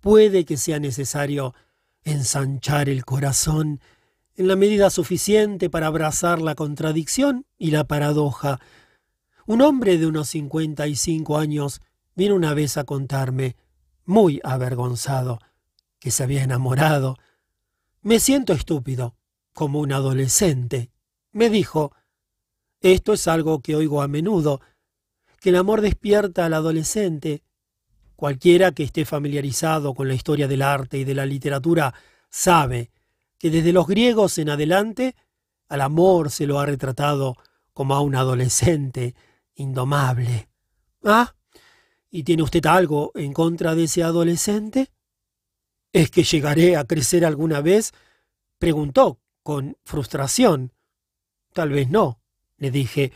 puede 0.00 0.46
que 0.46 0.56
sea 0.56 0.78
necesario 0.78 1.54
ensanchar 2.04 2.88
el 2.88 3.04
corazón 3.04 3.82
en 4.36 4.48
la 4.48 4.56
medida 4.56 4.90
suficiente 4.90 5.70
para 5.70 5.88
abrazar 5.88 6.40
la 6.40 6.54
contradicción 6.54 7.46
y 7.58 7.70
la 7.70 7.84
paradoja. 7.84 8.60
Un 9.46 9.62
hombre 9.62 9.98
de 9.98 10.06
unos 10.06 10.28
cincuenta 10.28 10.86
y 10.86 10.96
cinco 10.96 11.38
años 11.38 11.80
vino 12.14 12.34
una 12.34 12.54
vez 12.54 12.76
a 12.76 12.84
contarme, 12.84 13.56
muy 14.04 14.40
avergonzado, 14.44 15.38
que 15.98 16.10
se 16.10 16.22
había 16.22 16.42
enamorado. 16.42 17.16
Me 18.02 18.20
siento 18.20 18.52
estúpido, 18.52 19.14
como 19.52 19.80
un 19.80 19.92
adolescente. 19.92 20.90
Me 21.32 21.50
dijo, 21.50 21.92
esto 22.80 23.12
es 23.12 23.28
algo 23.28 23.60
que 23.60 23.76
oigo 23.76 24.02
a 24.02 24.08
menudo, 24.08 24.60
que 25.40 25.50
el 25.50 25.56
amor 25.56 25.80
despierta 25.80 26.46
al 26.46 26.54
adolescente, 26.54 27.42
Cualquiera 28.20 28.72
que 28.72 28.82
esté 28.82 29.06
familiarizado 29.06 29.94
con 29.94 30.06
la 30.06 30.12
historia 30.12 30.46
del 30.46 30.60
arte 30.60 30.98
y 30.98 31.04
de 31.04 31.14
la 31.14 31.24
literatura 31.24 31.94
sabe 32.28 32.90
que 33.40 33.50
desde 33.50 33.72
los 33.72 33.88
griegos 33.88 34.38
en 34.38 34.50
adelante 34.50 35.16
al 35.68 35.80
amor 35.80 36.30
se 36.30 36.46
lo 36.46 36.60
ha 36.60 36.66
retratado 36.66 37.36
como 37.72 37.94
a 37.94 38.00
un 38.00 38.14
adolescente 38.14 39.16
indomable. 39.54 40.48
¿Ah? 41.02 41.34
¿Y 42.08 42.22
tiene 42.22 42.44
usted 42.44 42.64
algo 42.66 43.10
en 43.16 43.32
contra 43.32 43.74
de 43.74 43.84
ese 43.84 44.04
adolescente? 44.04 44.92
¿Es 45.92 46.12
que 46.12 46.22
llegaré 46.22 46.76
a 46.76 46.84
crecer 46.84 47.24
alguna 47.24 47.60
vez? 47.60 47.90
preguntó 48.58 49.18
con 49.42 49.76
frustración. 49.84 50.72
Tal 51.52 51.70
vez 51.70 51.90
no, 51.90 52.20
le 52.58 52.70
dije. 52.70 53.12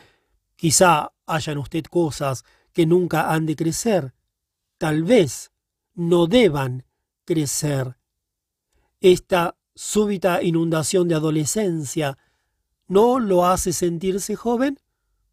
Quizá 0.56 1.12
hayan 1.26 1.58
usted 1.58 1.84
cosas 1.84 2.44
que 2.72 2.86
nunca 2.86 3.32
han 3.32 3.46
de 3.46 3.54
crecer 3.54 4.14
tal 4.78 5.04
vez 5.04 5.52
no 5.94 6.26
deban 6.26 6.84
crecer. 7.24 7.96
Esta 9.00 9.56
súbita 9.74 10.42
inundación 10.42 11.08
de 11.08 11.14
adolescencia 11.14 12.18
no 12.86 13.18
lo 13.18 13.46
hace 13.46 13.72
sentirse 13.72 14.36
joven, 14.36 14.78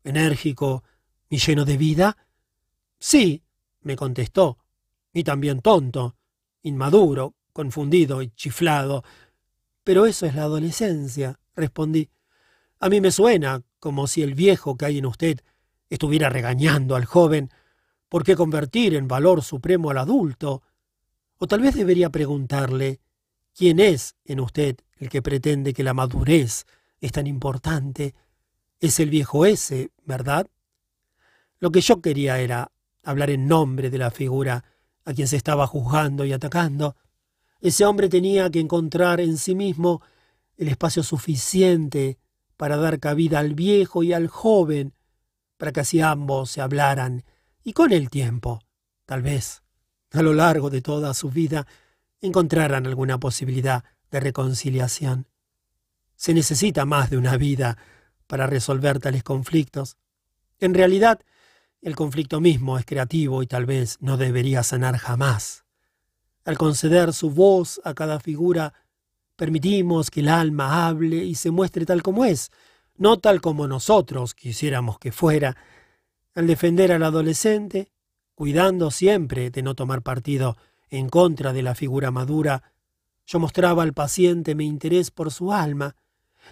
enérgico 0.04 0.84
y 1.30 1.38
lleno 1.38 1.66
de 1.66 1.78
vida? 1.78 2.18
Sí, 3.00 3.44
me 3.82 3.96
contestó, 3.96 4.58
y 5.14 5.24
también 5.24 5.62
tonto, 5.62 6.16
inmaduro, 6.64 7.36
confundido 7.54 8.22
y 8.22 8.30
chiflado. 8.30 9.04
Pero 9.84 10.06
eso 10.06 10.26
es 10.26 10.36
la 10.36 10.44
adolescencia, 10.44 11.40
respondí. 11.56 12.10
A 12.80 12.90
mí 12.90 13.02
me 13.02 13.12
suena 13.12 13.64
como 13.80 14.08
si 14.08 14.22
el 14.22 14.36
viejo 14.36 14.78
que 14.78 14.86
hay 14.86 14.98
en 15.00 15.06
usted 15.06 15.42
estuviera 15.90 16.30
regañando 16.30 16.96
al 16.96 17.06
joven 17.06 17.52
por 18.08 18.24
qué 18.24 18.36
convertir 18.36 18.96
en 18.96 19.08
valor 19.08 19.44
supremo 19.44 19.90
al 19.90 19.98
adulto. 19.98 20.64
O 21.38 21.48
tal 21.48 21.62
vez 21.62 21.76
debería 21.76 22.10
preguntarle 22.10 23.00
quién 23.56 23.80
es 23.80 24.16
en 24.26 24.40
usted 24.40 24.78
el 24.98 25.10
que 25.10 25.22
pretende 25.22 25.74
que 25.74 25.84
la 25.84 25.94
madurez 25.94 26.66
es 27.00 27.12
tan 27.12 27.28
importante. 27.28 28.14
Es 28.80 29.00
el 29.00 29.10
viejo 29.10 29.46
ese, 29.46 29.92
¿verdad? 30.06 30.48
Lo 31.60 31.72
que 31.72 31.82
yo 31.82 32.02
quería 32.02 32.40
era 32.40 32.72
hablar 33.04 33.30
en 33.30 33.48
nombre 33.48 33.90
de 33.90 33.98
la 33.98 34.12
figura 34.12 34.64
a 35.06 35.14
quien 35.14 35.28
se 35.28 35.38
estaba 35.38 35.68
juzgando 35.68 36.26
y 36.26 36.34
atacando. 36.34 36.96
Ese 37.60 37.86
hombre 37.86 38.10
tenía 38.10 38.50
que 38.50 38.60
encontrar 38.60 39.20
en 39.20 39.38
sí 39.38 39.56
mismo 39.56 40.02
el 40.58 40.68
espacio 40.68 41.04
suficiente 41.04 42.18
para 42.58 42.78
dar 42.78 43.00
cabida 43.00 43.40
al 43.40 43.56
viejo 43.56 44.04
y 44.04 44.14
al 44.14 44.28
joven, 44.28 44.94
para 45.58 45.72
que 45.72 45.80
así 45.80 46.02
ambos 46.02 46.52
se 46.52 46.62
hablaran, 46.62 47.24
y 47.64 47.74
con 47.74 47.92
el 47.92 48.10
tiempo, 48.10 48.60
tal 49.06 49.22
vez, 49.22 49.64
a 50.12 50.22
lo 50.22 50.34
largo 50.34 50.70
de 50.70 50.82
toda 50.82 51.14
su 51.14 51.30
vida, 51.30 51.66
encontraran 52.22 52.86
alguna 52.86 53.20
posibilidad 53.20 53.84
de 54.12 54.20
reconciliación. 54.20 55.28
Se 56.16 56.34
necesita 56.34 56.86
más 56.86 57.10
de 57.10 57.18
una 57.18 57.36
vida 57.38 57.78
para 58.28 58.48
resolver 58.48 59.00
tales 59.00 59.24
conflictos. 59.24 59.98
En 60.60 60.74
realidad, 60.74 61.20
el 61.82 61.96
conflicto 61.96 62.40
mismo 62.40 62.78
es 62.78 62.86
creativo 62.86 63.42
y 63.42 63.48
tal 63.48 63.66
vez 63.66 63.98
no 64.02 64.18
debería 64.18 64.62
sanar 64.62 64.98
jamás. 64.98 65.66
Al 66.46 66.58
conceder 66.58 67.14
su 67.14 67.32
voz 67.32 67.82
a 67.84 67.94
cada 67.94 68.20
figura, 68.20 68.74
permitimos 69.36 70.12
que 70.12 70.20
el 70.20 70.30
alma 70.30 70.88
hable 70.88 71.18
y 71.18 71.36
se 71.36 71.50
muestre 71.50 71.86
tal 71.86 72.04
como 72.04 72.26
es, 72.26 72.52
no 72.98 73.18
tal 73.18 73.42
como 73.42 73.68
nosotros 73.68 74.36
quisiéramos 74.36 75.00
que 75.00 75.12
fuera. 75.12 75.58
Al 76.36 76.46
defender 76.46 76.92
al 76.92 77.04
adolescente, 77.04 77.92
cuidando 78.36 78.92
siempre 78.92 79.50
de 79.50 79.64
no 79.64 79.74
tomar 79.74 80.04
partido 80.04 80.58
en 80.92 81.10
contra 81.10 81.54
de 81.54 81.64
la 81.64 81.74
figura 81.74 82.12
madura, 82.12 82.62
yo 83.26 83.40
mostraba 83.40 83.82
al 83.82 83.94
paciente 83.94 84.54
mi 84.54 84.68
interés 84.68 85.10
por 85.10 85.32
su 85.32 85.54
alma, 85.54 85.96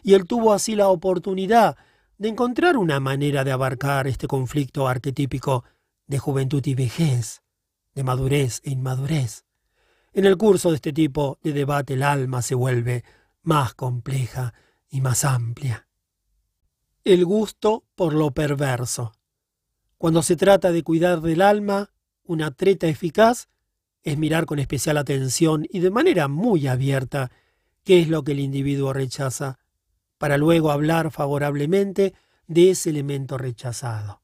y 0.01 0.13
él 0.13 0.25
tuvo 0.25 0.53
así 0.53 0.75
la 0.75 0.87
oportunidad 0.87 1.77
de 2.17 2.29
encontrar 2.29 2.77
una 2.77 2.99
manera 2.99 3.43
de 3.43 3.51
abarcar 3.51 4.07
este 4.07 4.27
conflicto 4.27 4.87
arquetípico 4.87 5.65
de 6.07 6.19
juventud 6.19 6.65
y 6.65 6.73
vejez, 6.73 7.43
de 7.93 8.03
madurez 8.03 8.61
e 8.63 8.71
inmadurez. 8.71 9.45
En 10.13 10.25
el 10.25 10.37
curso 10.37 10.69
de 10.69 10.75
este 10.75 10.93
tipo 10.93 11.37
de 11.43 11.53
debate 11.53 11.93
el 11.93 12.03
alma 12.03 12.41
se 12.41 12.55
vuelve 12.55 13.03
más 13.43 13.73
compleja 13.73 14.53
y 14.89 15.01
más 15.01 15.25
amplia. 15.25 15.87
El 17.03 17.25
gusto 17.25 17.83
por 17.95 18.13
lo 18.13 18.31
perverso. 18.31 19.13
Cuando 19.97 20.21
se 20.23 20.35
trata 20.35 20.71
de 20.71 20.83
cuidar 20.83 21.21
del 21.21 21.41
alma, 21.41 21.91
una 22.23 22.51
treta 22.51 22.87
eficaz 22.87 23.49
es 24.03 24.17
mirar 24.17 24.45
con 24.45 24.59
especial 24.59 24.97
atención 24.97 25.65
y 25.69 25.79
de 25.79 25.91
manera 25.91 26.27
muy 26.27 26.67
abierta 26.67 27.31
qué 27.83 27.99
es 28.01 28.09
lo 28.09 28.23
que 28.23 28.33
el 28.33 28.39
individuo 28.39 28.93
rechaza, 28.93 29.59
para 30.17 30.37
luego 30.37 30.71
hablar 30.71 31.11
favorablemente 31.11 32.13
de 32.47 32.71
ese 32.71 32.89
elemento 32.89 33.37
rechazado. 33.37 34.21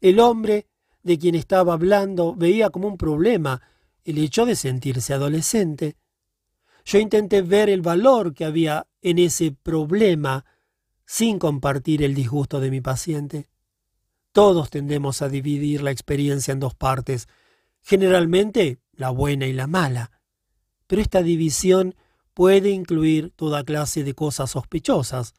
El 0.00 0.20
hombre 0.20 0.66
de 1.02 1.18
quien 1.18 1.34
estaba 1.34 1.74
hablando 1.74 2.34
veía 2.34 2.70
como 2.70 2.88
un 2.88 2.96
problema 2.96 3.62
el 4.04 4.18
hecho 4.18 4.44
de 4.44 4.56
sentirse 4.56 5.14
adolescente. 5.14 5.96
Yo 6.84 6.98
intenté 6.98 7.42
ver 7.42 7.70
el 7.70 7.80
valor 7.80 8.34
que 8.34 8.44
había 8.44 8.86
en 9.00 9.18
ese 9.18 9.52
problema 9.52 10.44
sin 11.06 11.38
compartir 11.38 12.02
el 12.02 12.14
disgusto 12.14 12.60
de 12.60 12.70
mi 12.70 12.80
paciente. 12.80 13.48
Todos 14.32 14.70
tendemos 14.70 15.22
a 15.22 15.28
dividir 15.28 15.82
la 15.82 15.90
experiencia 15.90 16.52
en 16.52 16.60
dos 16.60 16.74
partes, 16.74 17.28
generalmente 17.82 18.78
la 18.96 19.10
buena 19.10 19.46
y 19.46 19.52
la 19.52 19.66
mala, 19.66 20.10
pero 20.86 21.02
esta 21.02 21.22
división 21.22 21.94
puede 22.34 22.70
incluir 22.70 23.32
toda 23.36 23.64
clase 23.64 24.04
de 24.04 24.14
cosas 24.14 24.50
sospechosas. 24.50 25.34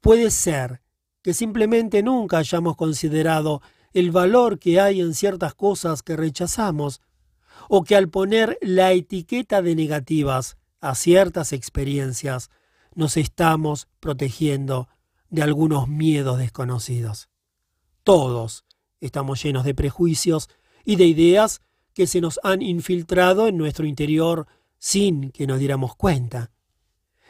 Puede 0.00 0.30
ser 0.30 0.82
que 1.22 1.34
simplemente 1.34 2.02
nunca 2.02 2.38
hayamos 2.38 2.76
considerado 2.76 3.62
el 3.92 4.10
valor 4.10 4.58
que 4.58 4.80
hay 4.80 5.00
en 5.00 5.14
ciertas 5.14 5.54
cosas 5.54 6.02
que 6.02 6.16
rechazamos, 6.16 7.00
o 7.68 7.84
que 7.84 7.96
al 7.96 8.08
poner 8.08 8.58
la 8.60 8.92
etiqueta 8.92 9.62
de 9.62 9.74
negativas 9.74 10.56
a 10.80 10.94
ciertas 10.94 11.52
experiencias, 11.52 12.50
nos 12.94 13.16
estamos 13.16 13.88
protegiendo 14.00 14.88
de 15.28 15.42
algunos 15.42 15.88
miedos 15.88 16.38
desconocidos. 16.38 17.28
Todos 18.04 18.64
estamos 19.00 19.42
llenos 19.42 19.64
de 19.64 19.74
prejuicios 19.74 20.48
y 20.84 20.96
de 20.96 21.04
ideas 21.04 21.60
que 21.98 22.06
se 22.06 22.20
nos 22.20 22.38
han 22.44 22.62
infiltrado 22.62 23.48
en 23.48 23.56
nuestro 23.56 23.84
interior 23.84 24.46
sin 24.78 25.32
que 25.32 25.48
nos 25.48 25.58
diéramos 25.58 25.96
cuenta. 25.96 26.52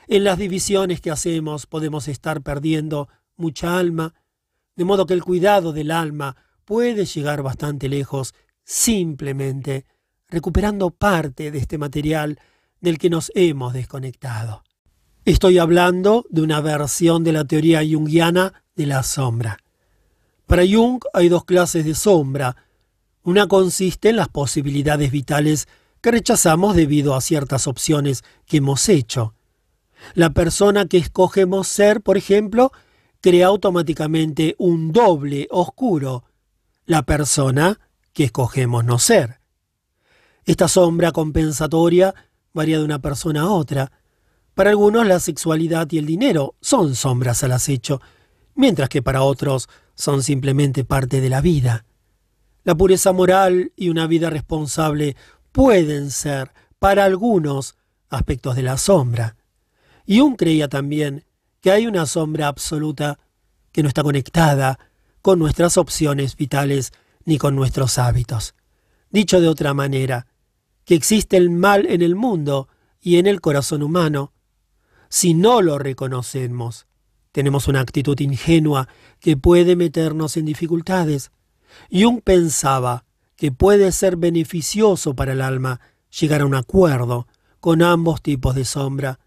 En 0.09 0.25
las 0.25 0.37
divisiones 0.37 1.01
que 1.01 1.11
hacemos 1.11 1.65
podemos 1.65 2.07
estar 2.07 2.43
perdiendo 2.43 3.09
mucha 3.35 3.79
alma, 3.79 4.13
de 4.77 4.85
modo 4.85 5.07
que 5.07 5.15
el 5.15 5.25
cuidado 5.25 5.73
del 5.73 5.91
alma 5.91 6.37
puede 6.67 7.07
llegar 7.07 7.41
bastante 7.41 7.89
lejos 7.89 8.35
simplemente 8.63 9.87
recuperando 10.29 10.91
parte 10.91 11.51
de 11.51 11.57
este 11.61 11.79
material 11.79 12.39
del 12.83 12.99
que 12.99 13.09
nos 13.09 13.33
hemos 13.35 13.73
desconectado. 13.73 14.65
Estoy 15.25 15.57
hablando 15.57 16.27
de 16.29 16.43
una 16.43 16.61
versión 16.61 17.25
de 17.25 17.33
la 17.33 17.47
teoría 17.47 17.81
junguiana 17.91 18.65
de 18.77 18.85
la 18.85 19.03
sombra. 19.03 19.57
Para 20.47 20.63
Jung 20.71 21.01
hay 21.15 21.31
dos 21.31 21.47
clases 21.47 21.87
de 21.87 21.95
sombra. 21.95 22.55
Una 23.23 23.47
consiste 23.47 24.11
en 24.11 24.17
las 24.17 24.29
posibilidades 24.29 25.11
vitales 25.11 25.69
que 26.01 26.11
rechazamos 26.11 26.77
debido 26.77 27.15
a 27.15 27.21
ciertas 27.21 27.67
opciones 27.67 28.23
que 28.47 28.59
hemos 28.59 28.89
hecho. 28.89 29.35
La 30.15 30.31
persona 30.31 30.87
que 30.87 30.99
escogemos 30.99 31.69
ser, 31.69 32.01
por 32.01 32.17
ejemplo, 32.17 32.73
crea 33.21 33.49
automáticamente 33.49 34.55
un 34.59 34.93
doble 34.93 35.49
oscuro, 35.51 36.25
la 36.87 37.03
persona 37.03 37.81
que 38.13 38.25
escogemos 38.25 38.85
no 38.85 38.99
ser. 38.99 39.41
Esta 40.45 40.69
sombra 40.69 41.13
compensatoria 41.13 42.15
varía 42.55 42.79
de 42.79 42.85
una 42.85 43.01
persona 43.01 43.43
a 43.43 43.51
otra. 43.51 43.93
Para 44.55 44.71
algunos 44.71 45.07
la 45.07 45.21
sexualidad 45.21 45.89
y 45.91 45.99
el 45.99 46.07
dinero 46.07 46.55
son 46.61 46.95
sombras 46.95 47.45
al 47.45 47.53
acecho, 47.53 48.01
mientras 48.55 48.89
que 48.89 49.03
para 49.03 49.23
otros 49.23 49.69
son 49.95 50.23
simplemente 50.23 50.85
parte 50.85 51.21
de 51.21 51.29
la 51.29 51.41
vida. 51.41 51.85
La 52.69 52.75
pureza 52.75 53.15
moral 53.15 53.73
y 53.77 53.89
una 53.89 54.07
vida 54.07 54.29
responsable 54.29 55.17
pueden 55.53 56.11
ser, 56.11 56.53
para 56.79 57.07
algunos, 57.07 57.77
aspectos 58.11 58.57
de 58.57 58.63
la 58.63 58.77
sombra. 58.77 59.37
Jung 60.07 60.37
creía 60.37 60.69
también 60.69 61.25
que 61.63 61.71
hay 61.71 61.87
una 61.87 62.05
sombra 62.05 62.47
absoluta 62.47 63.21
que 63.73 63.83
no 63.83 63.89
está 63.89 64.03
conectada 64.03 64.79
con 65.23 65.39
nuestras 65.39 65.79
opciones 65.79 66.37
vitales 66.37 66.93
ni 67.25 67.39
con 67.39 67.57
nuestros 67.57 67.97
hábitos. 67.97 68.55
Dicho 69.09 69.41
de 69.41 69.49
otra 69.49 69.73
manera, 69.73 70.27
que 70.85 70.95
existe 70.95 71.39
el 71.39 71.49
mal 71.49 71.87
en 71.87 72.03
el 72.03 72.17
mundo 72.17 72.69
y 73.01 73.17
en 73.17 73.27
el 73.27 73.41
corazón 73.41 73.83
humano. 73.83 74.35
Si 75.09 75.33
no 75.33 75.63
lo 75.63 75.79
reconocemos, 75.79 76.87
tenemos 77.33 77.67
una 77.67 77.81
actitud 77.81 78.21
ingenua 78.21 78.89
que 79.21 79.39
puede 79.39 79.75
meternos 79.75 80.37
en 80.37 80.45
dificultades. 80.45 81.31
Jung 81.91 82.21
pensaba 82.23 83.05
que 83.37 83.53
puede 83.53 83.93
ser 83.93 84.17
beneficioso 84.17 85.15
para 85.15 85.33
el 85.33 85.41
alma 85.41 85.81
llegar 86.21 86.41
a 86.41 86.47
un 86.47 86.55
acuerdo 86.55 87.27
con 87.61 87.83
ambos 87.83 88.23
tipos 88.23 88.55
de 88.55 88.65
sombra, 88.65 89.21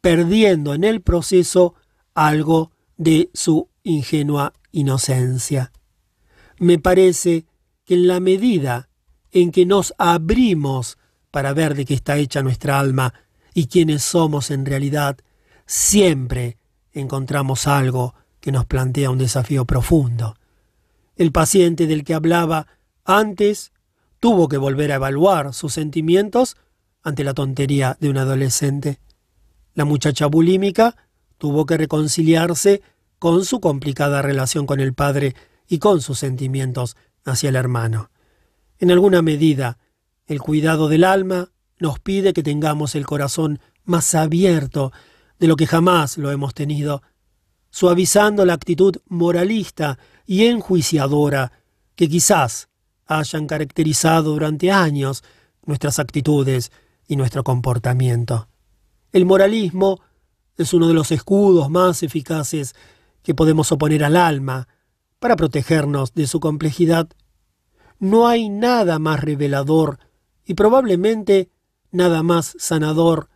perdiendo 0.00 0.74
en 0.74 0.84
el 0.84 1.00
proceso 1.00 1.74
algo 2.14 2.72
de 2.96 3.30
su 3.34 3.68
ingenua 3.82 4.52
inocencia. 4.72 5.72
Me 6.58 6.78
parece 6.78 7.46
que 7.84 7.94
en 7.94 8.06
la 8.06 8.20
medida 8.20 8.88
en 9.32 9.50
que 9.50 9.66
nos 9.66 9.94
abrimos 9.98 10.98
para 11.30 11.52
ver 11.52 11.74
de 11.74 11.84
qué 11.84 11.94
está 11.94 12.16
hecha 12.16 12.42
nuestra 12.42 12.78
alma 12.78 13.12
y 13.52 13.66
quiénes 13.66 14.02
somos 14.02 14.50
en 14.50 14.64
realidad, 14.64 15.18
siempre 15.66 16.58
encontramos 16.92 17.66
algo 17.66 18.14
que 18.40 18.52
nos 18.52 18.66
plantea 18.66 19.10
un 19.10 19.18
desafío 19.18 19.64
profundo. 19.64 20.36
El 21.16 21.32
paciente 21.32 21.86
del 21.86 22.04
que 22.04 22.14
hablaba 22.14 22.66
antes 23.04 23.72
tuvo 24.20 24.48
que 24.48 24.56
volver 24.56 24.90
a 24.92 24.96
evaluar 24.96 25.54
sus 25.54 25.74
sentimientos 25.74 26.56
ante 27.02 27.24
la 27.24 27.34
tontería 27.34 27.96
de 28.00 28.08
un 28.08 28.16
adolescente. 28.16 28.98
La 29.74 29.84
muchacha 29.84 30.26
bulímica 30.26 30.96
tuvo 31.38 31.66
que 31.66 31.76
reconciliarse 31.76 32.82
con 33.18 33.44
su 33.44 33.60
complicada 33.60 34.22
relación 34.22 34.66
con 34.66 34.80
el 34.80 34.94
padre 34.94 35.34
y 35.68 35.78
con 35.78 36.00
sus 36.00 36.18
sentimientos 36.18 36.96
hacia 37.24 37.48
el 37.48 37.56
hermano. 37.56 38.10
En 38.78 38.90
alguna 38.90 39.22
medida, 39.22 39.78
el 40.26 40.40
cuidado 40.40 40.88
del 40.88 41.04
alma 41.04 41.50
nos 41.78 42.00
pide 42.00 42.32
que 42.32 42.42
tengamos 42.42 42.94
el 42.94 43.06
corazón 43.06 43.60
más 43.84 44.14
abierto 44.14 44.92
de 45.38 45.48
lo 45.48 45.56
que 45.56 45.66
jamás 45.66 46.18
lo 46.18 46.30
hemos 46.30 46.54
tenido, 46.54 47.02
suavizando 47.70 48.46
la 48.46 48.54
actitud 48.54 48.96
moralista 49.06 49.98
y 50.26 50.46
enjuiciadora 50.46 51.52
que 51.96 52.08
quizás 52.08 52.68
hayan 53.06 53.46
caracterizado 53.46 54.32
durante 54.32 54.70
años 54.70 55.22
nuestras 55.64 55.98
actitudes 55.98 56.72
y 57.06 57.16
nuestro 57.16 57.44
comportamiento. 57.44 58.48
El 59.12 59.26
moralismo 59.26 60.00
es 60.56 60.72
uno 60.72 60.88
de 60.88 60.94
los 60.94 61.12
escudos 61.12 61.70
más 61.70 62.02
eficaces 62.02 62.74
que 63.22 63.34
podemos 63.34 63.72
oponer 63.72 64.04
al 64.04 64.16
alma 64.16 64.68
para 65.18 65.36
protegernos 65.36 66.14
de 66.14 66.26
su 66.26 66.40
complejidad. 66.40 67.08
No 67.98 68.26
hay 68.28 68.48
nada 68.48 68.98
más 68.98 69.20
revelador 69.20 69.98
y 70.44 70.54
probablemente 70.54 71.50
nada 71.90 72.22
más 72.22 72.54
sanador 72.58 73.28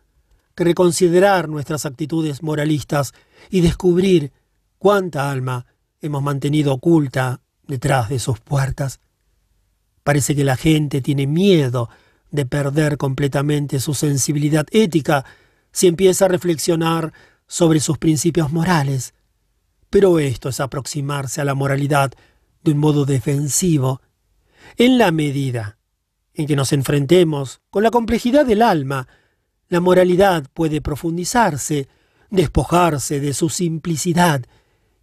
que 0.55 0.63
reconsiderar 0.63 1.49
nuestras 1.49 1.85
actitudes 1.85 2.43
moralistas 2.43 3.13
y 3.49 3.61
descubrir 3.61 4.33
cuánta 4.77 5.31
alma 5.31 5.65
hemos 6.01 6.23
mantenido 6.23 6.73
oculta 6.73 7.41
detrás 7.67 8.09
de 8.09 8.19
sus 8.19 8.39
puertas. 8.39 8.99
Parece 10.03 10.35
que 10.35 10.43
la 10.43 10.55
gente 10.55 11.01
tiene 11.01 11.27
miedo 11.27 11.89
de 12.31 12.45
perder 12.45 12.97
completamente 12.97 13.79
su 13.79 13.93
sensibilidad 13.93 14.65
ética 14.71 15.25
si 15.71 15.87
empieza 15.87 16.25
a 16.25 16.29
reflexionar 16.29 17.13
sobre 17.47 17.79
sus 17.79 17.97
principios 17.97 18.51
morales. 18.51 19.13
Pero 19.89 20.19
esto 20.19 20.49
es 20.49 20.59
aproximarse 20.59 21.41
a 21.41 21.45
la 21.45 21.55
moralidad 21.55 22.11
de 22.63 22.71
un 22.71 22.77
modo 22.77 23.05
defensivo. 23.05 24.01
En 24.77 24.97
la 24.97 25.11
medida 25.11 25.77
en 26.33 26.47
que 26.47 26.55
nos 26.55 26.73
enfrentemos 26.73 27.61
con 27.69 27.83
la 27.83 27.91
complejidad 27.91 28.45
del 28.45 28.61
alma, 28.61 29.07
la 29.67 29.79
moralidad 29.79 30.45
puede 30.53 30.81
profundizarse, 30.81 31.87
despojarse 32.29 33.19
de 33.19 33.33
su 33.33 33.49
simplicidad 33.49 34.45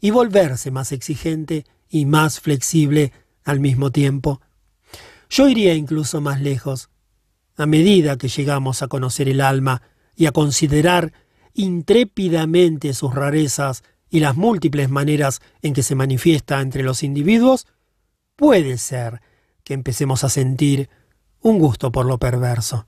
y 0.07 0.11
volverse 0.11 0.71
más 0.71 0.93
exigente 0.93 1.67
y 1.89 2.07
más 2.07 2.39
flexible 2.39 3.13
al 3.43 3.59
mismo 3.59 3.91
tiempo. 3.91 4.41
Yo 5.29 5.49
iría 5.49 5.75
incluso 5.75 6.21
más 6.21 6.41
lejos. 6.41 6.91
A 7.57 7.67
medida 7.67 8.17
que 8.17 8.29
llegamos 8.29 8.83
a 8.83 8.87
conocer 8.87 9.29
el 9.29 9.41
alma 9.41 9.83
y 10.15 10.27
a 10.27 10.31
considerar 10.31 11.13
intrépidamente 11.55 12.95
sus 12.95 13.17
rarezas 13.17 13.83
y 14.09 14.21
las 14.21 14.37
múltiples 14.37 14.91
maneras 14.91 15.41
en 15.61 15.75
que 15.75 15.83
se 15.83 15.97
manifiesta 15.97 16.61
entre 16.61 16.85
los 16.85 17.03
individuos, 17.03 17.67
puede 18.37 18.79
ser 18.79 19.21
que 19.65 19.75
empecemos 19.75 20.23
a 20.23 20.29
sentir 20.29 20.89
un 21.41 21.59
gusto 21.59 21.91
por 21.91 22.07
lo 22.07 22.19
perverso. 22.19 22.87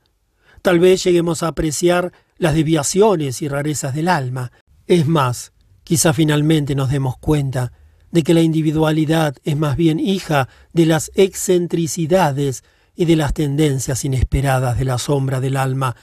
Tal 0.62 0.78
vez 0.78 1.02
lleguemos 1.02 1.42
a 1.42 1.48
apreciar 1.48 2.12
las 2.36 2.54
desviaciones 2.54 3.42
y 3.42 3.48
rarezas 3.48 3.92
del 3.92 4.06
alma. 4.06 4.52
Es 4.86 5.08
más, 5.08 5.52
quizá 5.88 6.12
finalmente 6.12 6.74
nos 6.74 6.90
demos 6.90 7.16
cuenta 7.16 7.72
de 8.10 8.22
que 8.22 8.34
la 8.34 8.42
individualidad 8.42 9.36
es 9.42 9.56
más 9.56 9.74
bien 9.74 9.98
hija 9.98 10.46
de 10.74 10.84
las 10.84 11.10
excentricidades 11.14 12.62
y 12.94 13.06
de 13.06 13.16
las 13.16 13.32
tendencias 13.32 14.04
inesperadas 14.04 14.76
de 14.76 14.84
la 14.84 14.98
sombra 14.98 15.40
del 15.40 15.56
alma 15.56 15.96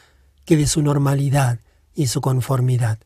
que 0.43 0.57
de 0.57 0.65
su 0.65 0.81
normalidad 0.81 1.59
y 1.93 2.07
su 2.07 2.19
conformidad. 2.19 2.97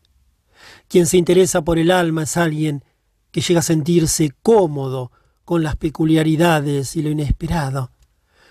Quien 0.88 1.04
se 1.04 1.18
interesa 1.18 1.60
por 1.60 1.78
el 1.78 1.90
alma 1.90 2.22
es 2.22 2.38
alguien 2.38 2.82
que 3.30 3.42
llega 3.42 3.60
a 3.60 3.62
sentirse 3.62 4.30
cómodo 4.42 5.12
con 5.44 5.62
las 5.62 5.76
peculiaridades 5.76 6.96
y 6.96 7.02
lo 7.02 7.10
inesperado. 7.10 7.90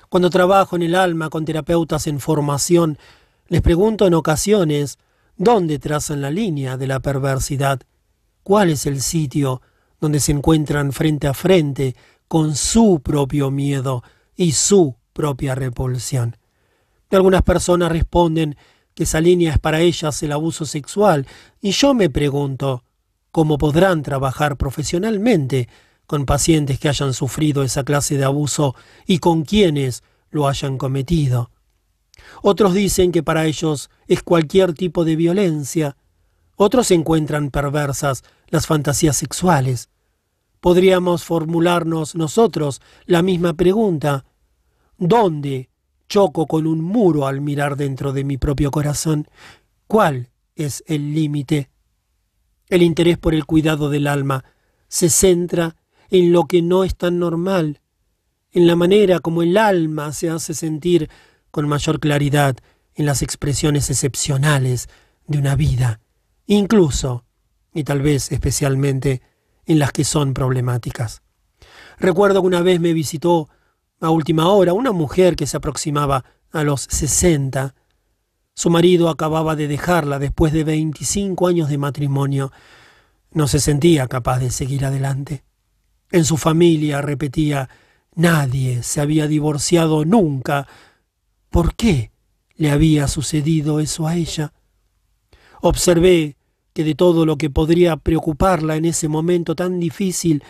Cuando 0.07 0.30
trabajo 0.30 0.76
en 0.76 0.84
el 0.84 0.93
alma 0.93 1.31
con 1.31 1.45
terapeutas 1.45 2.06
en 2.06 2.19
formación, 2.19 2.99
les 3.47 3.64
pregunto 3.64 4.06
en 4.06 4.14
ocasiones 4.14 4.99
dónde 5.35 5.80
trazan 5.80 6.22
la 6.22 6.30
línea 6.30 6.77
de 6.77 6.85
la 6.85 6.99
perversidad, 6.99 7.81
cuál 8.50 8.72
es 8.72 8.88
el 8.88 9.00
sitio 9.00 9.62
donde 10.02 10.20
se 10.20 10.32
encuentran 10.32 10.92
frente 10.92 11.28
a 11.28 11.36
frente 11.36 11.96
con 12.28 12.56
su 12.56 13.00
propio 13.04 13.52
miedo 13.52 14.02
y 14.36 14.54
su 14.54 14.96
propia 15.14 15.54
repulsión. 15.54 16.36
Algunas 17.12 17.44
personas 17.44 17.92
responden 17.92 18.58
que 18.96 19.04
esa 19.04 19.22
línea 19.22 19.52
es 19.52 19.60
para 19.60 19.82
ellas 19.82 20.24
el 20.24 20.32
abuso 20.32 20.66
sexual, 20.66 21.28
y 21.62 21.70
yo 21.74 21.94
me 21.94 22.10
pregunto, 22.10 22.84
¿cómo 23.32 23.60
podrán 23.60 24.02
trabajar 24.02 24.58
profesionalmente 24.58 25.70
con 26.08 26.26
pacientes 26.26 26.80
que 26.80 26.90
hayan 26.90 27.14
sufrido 27.14 27.62
esa 27.62 27.84
clase 27.84 28.18
de 28.18 28.26
abuso 28.26 28.74
y 29.06 29.20
con 29.20 29.44
quienes 29.44 30.02
lo 30.32 30.48
hayan 30.48 30.80
cometido? 30.80 31.52
Otros 32.42 32.74
dicen 32.74 33.12
que 33.12 33.22
para 33.22 33.46
ellos 33.46 33.92
es 34.08 34.24
cualquier 34.24 34.74
tipo 34.74 35.06
de 35.06 35.16
violencia, 35.16 35.98
otros 36.61 36.91
encuentran 36.91 37.52
perversas 37.52 38.26
las 38.49 38.68
fantasías 38.68 39.15
sexuales. 39.15 39.88
Podríamos 40.60 41.23
formularnos 41.23 42.15
nosotros 42.15 42.81
la 43.06 43.22
misma 43.22 43.53
pregunta. 43.53 44.26
¿Dónde 44.98 45.69
choco 46.10 46.48
con 46.48 46.68
un 46.68 46.81
muro 46.81 47.27
al 47.27 47.40
mirar 47.40 47.77
dentro 47.77 48.11
de 48.11 48.26
mi 48.26 48.36
propio 48.36 48.72
corazón? 48.72 49.30
¿Cuál 49.88 50.31
es 50.56 50.84
el 50.86 51.14
límite? 51.14 51.69
El 52.68 52.81
interés 52.81 53.18
por 53.18 53.34
el 53.34 53.45
cuidado 53.45 53.90
del 53.90 54.06
alma 54.06 54.44
se 54.90 55.07
centra 55.07 55.77
en 56.10 56.34
lo 56.34 56.44
que 56.44 56.61
no 56.61 56.84
es 56.84 56.98
tan 56.98 57.19
normal, 57.19 57.80
en 58.52 58.68
la 58.68 58.76
manera 58.76 59.19
como 59.19 59.44
el 59.44 59.56
alma 59.56 60.11
se 60.11 60.30
hace 60.30 60.53
sentir 60.53 61.10
con 61.52 61.69
mayor 61.69 62.02
claridad 62.02 62.57
en 62.95 63.06
las 63.06 63.22
expresiones 63.22 63.90
excepcionales 63.90 64.90
de 65.26 65.38
una 65.38 65.56
vida, 65.56 66.02
incluso, 66.56 67.26
y 67.74 67.84
tal 67.84 68.02
vez 68.02 68.32
especialmente, 68.32 69.22
en 69.66 69.78
las 69.78 69.92
que 69.92 70.04
son 70.04 70.34
problemáticas. 70.34 71.22
Recuerdo 72.00 72.42
que 72.42 72.48
una 72.48 72.62
vez 72.62 72.80
me 72.80 72.94
visitó 72.94 73.50
a 74.02 74.10
última 74.10 74.50
hora 74.50 74.74
una 74.74 74.92
mujer 74.92 75.36
que 75.36 75.46
se 75.46 75.58
aproximaba 75.58 76.26
a 76.52 76.64
los 76.64 76.82
sesenta. 76.82 77.76
Su 78.56 78.72
marido 78.72 79.10
acababa 79.10 79.56
de 79.56 79.68
dejarla 79.68 80.18
después 80.18 80.52
de 80.52 80.64
veinticinco 80.64 81.48
años 81.48 81.70
de 81.70 81.78
matrimonio. 81.78 82.52
No 83.32 83.48
se 83.48 83.60
sentía 83.60 84.08
capaz 84.08 84.40
de 84.40 84.50
seguir 84.50 84.86
adelante. 84.86 85.44
En 86.12 86.26
su 86.26 86.38
familia, 86.38 87.02
repetía, 87.02 87.70
nadie 88.16 88.82
se 88.82 89.02
había 89.02 89.28
divorciado 89.28 90.04
nunca. 90.04 90.68
¿Por 91.52 91.76
qué 91.76 92.12
le 92.56 92.72
había 92.72 93.08
sucedido 93.08 93.80
eso 93.80 94.08
a 94.08 94.16
ella? 94.16 94.52
Observé 95.62 96.38
de 96.84 96.95
todo 96.95 97.26
lo 97.26 97.38
que 97.38 97.49
podría 97.49 97.97
preocuparla 97.97 98.76
en 98.76 98.85
ese 98.85 99.07
momento 99.07 99.56
tan 99.56 99.80
difícil, 99.80 100.43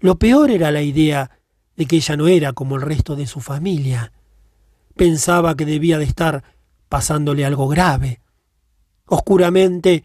lo 0.00 0.18
peor 0.18 0.50
era 0.50 0.70
la 0.70 0.82
idea 0.82 1.30
de 1.76 1.86
que 1.86 1.96
ella 1.96 2.16
no 2.16 2.28
era 2.28 2.52
como 2.52 2.76
el 2.76 2.82
resto 2.82 3.16
de 3.16 3.26
su 3.26 3.40
familia. 3.40 4.12
Pensaba 4.96 5.56
que 5.56 5.64
debía 5.64 5.98
de 5.98 6.04
estar 6.04 6.44
pasándole 6.88 7.44
algo 7.44 7.68
grave. 7.68 8.20
Oscuramente, 9.06 10.04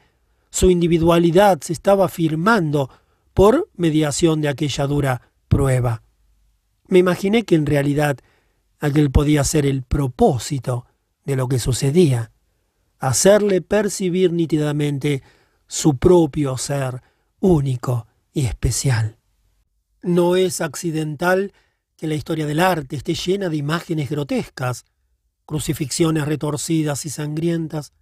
su 0.50 0.70
individualidad 0.70 1.60
se 1.62 1.74
estaba 1.74 2.10
firmando 2.10 2.90
por 3.34 3.70
mediación 3.76 4.42
de 4.42 4.50
aquella 4.50 4.88
dura 4.88 5.22
prueba. 5.48 6.02
Me 6.88 7.00
imaginé 7.00 7.44
que 7.44 7.56
en 7.56 7.66
realidad 7.66 8.18
aquel 8.80 9.12
podía 9.12 9.44
ser 9.44 9.66
el 9.66 9.84
propósito 9.84 10.86
de 11.26 11.36
lo 11.36 11.48
que 11.48 11.60
sucedía, 11.60 12.32
hacerle 12.98 13.62
percibir 13.62 14.34
nítidamente 14.34 15.22
su 15.70 15.98
propio 15.98 16.58
ser 16.58 17.04
único 17.40 18.08
y 18.34 18.48
especial. 18.48 19.18
No 20.02 20.36
es 20.36 20.62
accidental 20.62 21.54
que 21.96 22.08
la 22.08 22.16
historia 22.16 22.48
del 22.48 22.60
arte 22.60 22.96
esté 22.96 23.14
llena 23.14 23.50
de 23.50 23.58
imágenes 23.58 24.10
grotescas, 24.10 24.84
crucifixiones 25.46 26.26
retorcidas 26.26 27.06
y 27.06 27.10
sangrientas, 27.12 27.94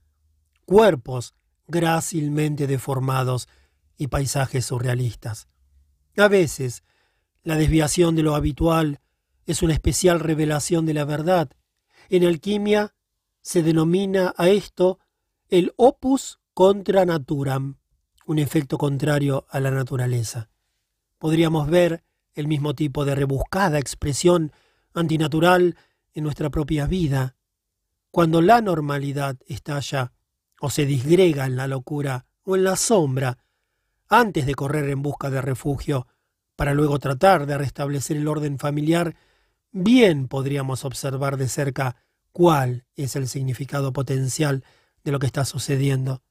cuerpos 0.65 1.35
grácilmente 1.67 2.67
deformados 2.67 3.49
y 3.97 4.07
paisajes 4.07 4.65
surrealistas. 4.65 5.49
A 6.15 6.29
veces, 6.29 6.83
la 7.43 7.57
desviación 7.57 8.15
de 8.15 8.23
lo 8.23 8.35
habitual 8.35 9.01
es 9.45 9.61
una 9.61 9.73
especial 9.73 10.21
revelación 10.21 10.85
de 10.85 10.93
la 10.93 11.03
verdad. 11.03 11.49
En 12.09 12.25
alquimia 12.25 12.95
se 13.41 13.61
denomina 13.61 14.33
a 14.37 14.47
esto 14.47 14.99
el 15.49 15.73
opus 15.75 16.39
contra 16.57 17.05
naturam, 17.05 17.77
un 18.25 18.39
efecto 18.39 18.79
contrario 18.79 19.45
a 19.51 19.59
la 19.59 19.69
naturaleza. 19.69 20.49
Podríamos 21.19 21.69
ver 21.69 22.03
el 22.33 22.47
mismo 22.47 22.73
tipo 22.73 23.05
de 23.05 23.13
rebuscada 23.13 23.77
expresión 23.77 24.51
antinatural 24.95 25.77
en 26.15 26.23
nuestra 26.23 26.49
propia 26.49 26.87
vida, 26.87 27.35
cuando 28.09 28.41
la 28.41 28.61
normalidad 28.61 29.37
estalla 29.45 30.13
o 30.59 30.71
se 30.71 30.87
disgrega 30.87 31.45
en 31.45 31.57
la 31.57 31.67
locura 31.67 32.25
o 32.41 32.55
en 32.55 32.63
la 32.63 32.75
sombra, 32.75 33.37
antes 34.09 34.47
de 34.47 34.55
correr 34.55 34.89
en 34.89 35.03
busca 35.03 35.29
de 35.29 35.41
refugio, 35.43 36.07
para 36.55 36.73
luego 36.73 36.97
tratar 36.97 37.45
de 37.45 37.55
restablecer 37.55 38.17
el 38.17 38.27
orden 38.27 38.57
familiar, 38.57 39.15
bien 39.71 40.27
podríamos 40.27 40.85
observar 40.85 41.37
de 41.37 41.49
cerca 41.49 41.97
cuál 42.31 42.87
es 42.95 43.15
el 43.15 43.27
significado 43.27 43.93
potencial 43.93 44.63
de 45.03 45.11
lo 45.11 45.19
que 45.19 45.27
está 45.27 45.45
sucediendo. 45.45 46.23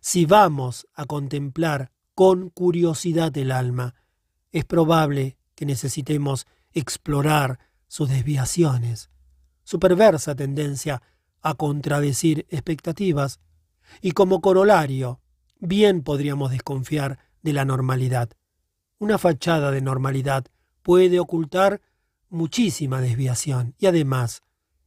Si 0.00 0.26
vamos 0.26 0.86
a 0.94 1.04
contemplar 1.06 1.90
con 2.14 2.50
curiosidad 2.50 3.36
el 3.36 3.52
alma, 3.52 3.94
es 4.52 4.64
probable 4.64 5.36
que 5.54 5.66
necesitemos 5.66 6.46
explorar 6.72 7.58
sus 7.88 8.08
desviaciones, 8.08 9.10
su 9.64 9.78
perversa 9.78 10.34
tendencia 10.34 11.02
a 11.40 11.54
contradecir 11.54 12.46
expectativas, 12.48 13.40
y 14.00 14.12
como 14.12 14.40
corolario, 14.40 15.20
bien 15.58 16.02
podríamos 16.02 16.50
desconfiar 16.50 17.18
de 17.42 17.52
la 17.52 17.64
normalidad. 17.64 18.30
Una 18.98 19.18
fachada 19.18 19.70
de 19.70 19.80
normalidad 19.80 20.44
puede 20.82 21.20
ocultar 21.20 21.80
muchísima 22.28 23.00
desviación 23.00 23.74
y 23.78 23.86
además 23.86 24.42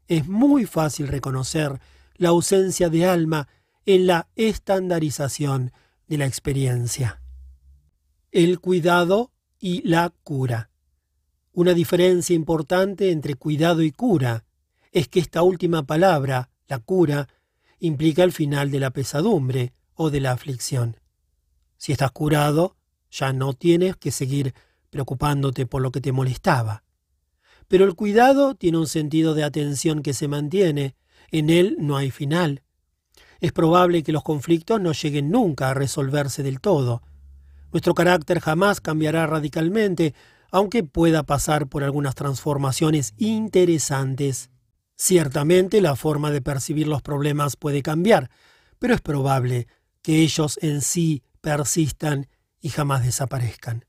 es 0.07 0.27
muy 0.27 0.65
fácil 0.65 1.07
reconocer 1.07 1.79
la 2.15 2.29
ausencia 2.29 2.89
de 2.89 3.05
alma 3.05 3.47
en 3.85 4.07
la 4.07 4.27
estandarización 4.35 5.71
de 6.07 6.17
la 6.17 6.25
experiencia. 6.25 7.21
El 8.31 8.59
cuidado 8.59 9.31
y 9.59 9.87
la 9.87 10.13
cura. 10.23 10.69
Una 11.53 11.73
diferencia 11.73 12.35
importante 12.35 13.11
entre 13.11 13.35
cuidado 13.35 13.81
y 13.81 13.91
cura 13.91 14.45
es 14.91 15.07
que 15.07 15.19
esta 15.19 15.41
última 15.41 15.83
palabra, 15.83 16.49
la 16.67 16.79
cura, 16.79 17.27
implica 17.79 18.23
el 18.23 18.31
final 18.31 18.71
de 18.71 18.79
la 18.79 18.91
pesadumbre 18.91 19.73
o 19.95 20.09
de 20.09 20.21
la 20.21 20.31
aflicción. 20.31 20.97
Si 21.77 21.91
estás 21.91 22.11
curado, 22.11 22.77
ya 23.09 23.33
no 23.33 23.53
tienes 23.53 23.95
que 23.97 24.11
seguir 24.11 24.53
preocupándote 24.89 25.65
por 25.65 25.81
lo 25.81 25.91
que 25.91 26.01
te 26.01 26.11
molestaba. 26.11 26.83
Pero 27.67 27.85
el 27.85 27.95
cuidado 27.95 28.55
tiene 28.55 28.77
un 28.77 28.87
sentido 28.87 29.33
de 29.33 29.43
atención 29.43 30.03
que 30.03 30.13
se 30.13 30.27
mantiene, 30.27 30.95
en 31.31 31.49
él 31.49 31.77
no 31.79 31.97
hay 31.97 32.11
final. 32.11 32.63
Es 33.41 33.51
probable 33.51 34.03
que 34.03 34.11
los 34.11 34.23
conflictos 34.23 34.79
no 34.79 34.93
lleguen 34.93 35.31
nunca 35.31 35.71
a 35.71 35.73
resolverse 35.73 36.43
del 36.43 36.61
todo. 36.61 37.01
Nuestro 37.71 37.95
carácter 37.95 38.39
jamás 38.39 38.81
cambiará 38.81 39.25
radicalmente, 39.25 40.13
aunque 40.51 40.83
pueda 40.83 41.23
pasar 41.23 41.67
por 41.67 41.83
algunas 41.83 42.13
transformaciones 42.13 43.15
interesantes. 43.17 44.51
Ciertamente 44.95 45.81
la 45.81 45.95
forma 45.95 46.29
de 46.29 46.41
percibir 46.41 46.87
los 46.87 47.01
problemas 47.01 47.55
puede 47.55 47.81
cambiar, 47.81 48.29
pero 48.77 48.93
es 48.93 49.01
probable 49.01 49.67
que 50.03 50.21
ellos 50.21 50.59
en 50.61 50.81
sí 50.81 51.23
persistan 51.41 52.27
y 52.61 52.69
jamás 52.69 53.03
desaparezcan. 53.03 53.85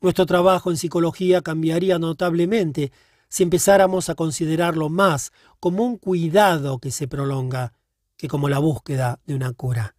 Nuestro 0.00 0.24
trabajo 0.24 0.70
en 0.70 0.78
psicología 0.78 1.42
cambiaría 1.42 1.98
notablemente 1.98 2.90
si 3.28 3.42
empezáramos 3.42 4.08
a 4.08 4.14
considerarlo 4.14 4.88
más 4.88 5.30
como 5.60 5.84
un 5.84 5.98
cuidado 5.98 6.78
que 6.78 6.90
se 6.90 7.06
prolonga 7.06 7.74
que 8.18 8.28
como 8.28 8.50
la 8.50 8.58
búsqueda 8.58 9.20
de 9.24 9.34
una 9.34 9.52
cura. 9.52 9.94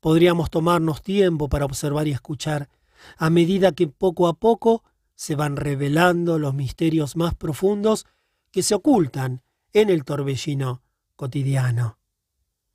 Podríamos 0.00 0.50
tomarnos 0.50 1.02
tiempo 1.02 1.48
para 1.48 1.64
observar 1.64 2.06
y 2.06 2.10
escuchar 2.10 2.68
a 3.16 3.30
medida 3.30 3.72
que 3.72 3.86
poco 3.86 4.26
a 4.28 4.34
poco 4.34 4.82
se 5.14 5.36
van 5.36 5.56
revelando 5.56 6.38
los 6.38 6.52
misterios 6.52 7.16
más 7.16 7.34
profundos 7.34 8.06
que 8.50 8.62
se 8.62 8.74
ocultan 8.74 9.42
en 9.72 9.88
el 9.88 10.04
torbellino 10.04 10.82
cotidiano. 11.16 11.98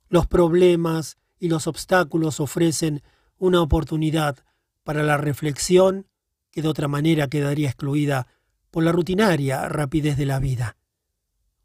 Los 0.08 0.26
problemas 0.26 1.18
y 1.38 1.48
los 1.48 1.66
obstáculos 1.66 2.40
ofrecen 2.40 3.02
una 3.38 3.60
oportunidad 3.60 4.38
para 4.82 5.02
la 5.02 5.18
reflexión 5.18 6.06
que 6.50 6.62
de 6.62 6.68
otra 6.68 6.88
manera 6.88 7.28
quedaría 7.28 7.68
excluida 7.68 8.28
por 8.70 8.82
la 8.82 8.92
rutinaria 8.92 9.68
rapidez 9.68 10.16
de 10.16 10.26
la 10.26 10.38
vida. 10.38 10.76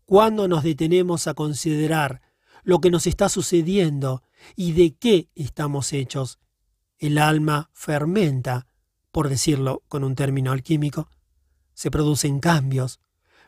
Cuando 0.05 0.47
nos 0.47 0.63
detenemos 0.63 1.27
a 1.27 1.33
considerar 1.33 2.21
lo 2.63 2.79
que 2.79 2.91
nos 2.91 3.07
está 3.07 3.29
sucediendo 3.29 4.23
y 4.55 4.73
de 4.73 4.95
qué 4.95 5.29
estamos 5.35 5.93
hechos, 5.93 6.39
el 6.97 7.17
alma 7.17 7.69
fermenta 7.73 8.67
por 9.11 9.29
decirlo 9.29 9.83
con 9.87 10.03
un 10.03 10.15
término 10.15 10.51
alquímico, 10.51 11.09
se 11.73 11.91
producen 11.91 12.39
cambios, 12.39 12.99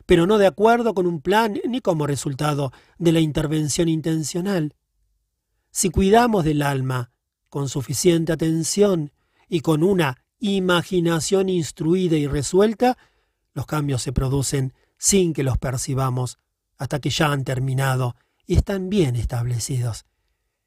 pero 0.06 0.26
no 0.26 0.38
de 0.38 0.46
acuerdo 0.46 0.94
con 0.94 1.06
un 1.06 1.20
plan 1.20 1.60
ni 1.68 1.80
como 1.80 2.06
resultado 2.06 2.72
de 2.98 3.12
la 3.12 3.20
intervención 3.20 3.88
intencional. 3.88 4.74
Si 5.70 5.90
cuidamos 5.90 6.44
del 6.44 6.62
alma 6.62 7.12
con 7.48 7.68
suficiente 7.68 8.32
atención 8.32 9.12
y 9.48 9.60
con 9.60 9.82
una 9.82 10.24
imaginación 10.38 11.48
instruida 11.48 12.16
y 12.16 12.26
resuelta, 12.26 12.98
los 13.54 13.66
cambios 13.66 14.02
se 14.02 14.12
producen 14.12 14.74
sin 14.98 15.32
que 15.32 15.44
los 15.44 15.58
percibamos, 15.58 16.38
hasta 16.78 17.00
que 17.00 17.10
ya 17.10 17.30
han 17.30 17.44
terminado 17.44 18.16
y 18.52 18.56
están 18.56 18.90
bien 18.90 19.16
establecidos. 19.16 20.04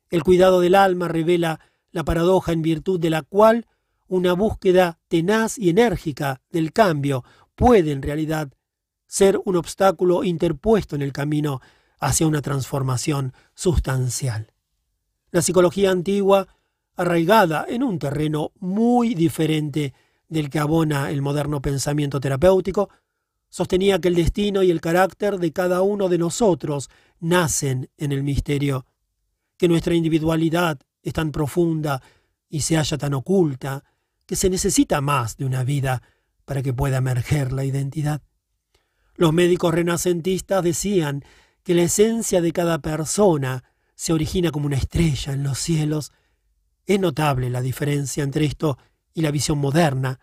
El 0.09 0.23
cuidado 0.23 0.59
del 0.59 0.73
alma 0.73 1.07
revela 1.07 1.59
la 1.91 2.03
paradoja 2.03 2.51
en 2.51 2.63
virtud 2.63 2.99
de 2.99 3.11
la 3.11 3.21
cual 3.21 3.67
una 4.07 4.33
búsqueda 4.33 4.97
tenaz 5.07 5.59
y 5.59 5.69
enérgica 5.69 6.41
del 6.49 6.73
cambio 6.73 7.23
puede 7.53 7.91
en 7.91 8.01
realidad 8.01 8.51
ser 9.05 9.39
un 9.45 9.55
obstáculo 9.55 10.23
interpuesto 10.23 10.95
en 10.95 11.03
el 11.03 11.13
camino 11.13 11.61
hacia 11.99 12.25
una 12.25 12.41
transformación 12.41 13.33
sustancial. 13.53 14.51
La 15.29 15.43
psicología 15.43 15.91
antigua, 15.91 16.47
arraigada 16.95 17.67
en 17.69 17.83
un 17.83 17.99
terreno 17.99 18.51
muy 18.59 19.13
diferente 19.13 19.93
del 20.27 20.49
que 20.49 20.57
abona 20.57 21.11
el 21.11 21.21
moderno 21.21 21.61
pensamiento 21.61 22.19
terapéutico, 22.19 22.89
sostenía 23.49 24.01
que 24.01 24.07
el 24.07 24.15
destino 24.15 24.63
y 24.63 24.71
el 24.71 24.81
carácter 24.81 25.37
de 25.37 25.53
cada 25.53 25.83
uno 25.83 26.09
de 26.09 26.17
nosotros 26.17 26.89
nacen 27.19 27.89
en 27.97 28.11
el 28.11 28.23
misterio, 28.23 28.85
que 29.57 29.67
nuestra 29.67 29.93
individualidad 29.93 30.79
es 31.01 31.13
tan 31.13 31.31
profunda 31.31 32.01
y 32.49 32.61
se 32.61 32.75
halla 32.77 32.97
tan 32.97 33.13
oculta, 33.13 33.83
que 34.25 34.35
se 34.35 34.49
necesita 34.49 35.01
más 35.01 35.37
de 35.37 35.45
una 35.45 35.63
vida 35.63 36.01
para 36.45 36.61
que 36.61 36.73
pueda 36.73 36.97
emerger 36.97 37.51
la 37.51 37.63
identidad. 37.63 38.21
Los 39.15 39.33
médicos 39.33 39.73
renacentistas 39.73 40.63
decían 40.63 41.23
que 41.63 41.73
la 41.73 41.83
esencia 41.83 42.41
de 42.41 42.51
cada 42.51 42.79
persona 42.79 43.63
se 43.95 44.13
origina 44.13 44.51
como 44.51 44.65
una 44.65 44.77
estrella 44.77 45.33
en 45.33 45.43
los 45.43 45.57
cielos. 45.57 46.11
Es 46.85 46.99
notable 46.99 47.49
la 47.49 47.61
diferencia 47.61 48.23
entre 48.23 48.45
esto 48.45 48.77
y 49.13 49.21
la 49.21 49.31
visión 49.31 49.57
moderna, 49.57 50.19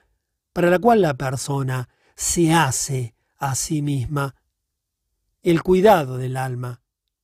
para 0.52 0.68
la 0.68 0.78
cual 0.78 1.00
la 1.00 1.14
persona 1.14 1.88
se 2.14 2.52
hace 2.52 3.14
a 3.38 3.54
sí 3.54 3.82
misma. 3.82 4.34
El 5.42 5.62
cuidado 5.62 6.18
del 6.18 6.36
alma, 6.36 6.81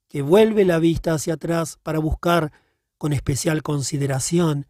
que 0.08 0.22
vuelve 0.22 0.64
la 0.64 0.78
vista 0.78 1.12
hacia 1.14 1.34
atrás 1.34 1.78
para 1.82 1.98
buscar 1.98 2.52
con 2.96 3.12
especial 3.12 3.62
consideración 3.62 4.66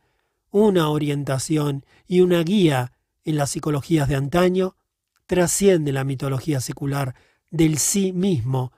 una 0.51 0.89
orientación 0.89 1.85
y 2.07 2.21
una 2.21 2.43
guía 2.43 2.93
en 3.25 3.37
las 3.37 3.51
psicologías 3.51 4.09
de 4.09 4.17
antaño, 4.17 4.77
trasciende 5.27 5.93
la 5.93 6.05
mitología 6.05 6.61
secular 6.61 7.15
del 7.51 7.79
sí 7.79 8.13
mismo 8.13 8.73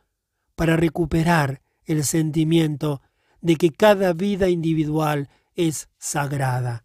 para 0.57 0.77
recuperar 0.77 1.63
el 1.85 2.05
sentimiento 2.05 3.01
de 3.41 3.57
que 3.57 3.71
cada 3.71 4.13
vida 4.13 4.49
individual 4.49 5.29
es 5.55 5.89
sagrada. 5.99 6.85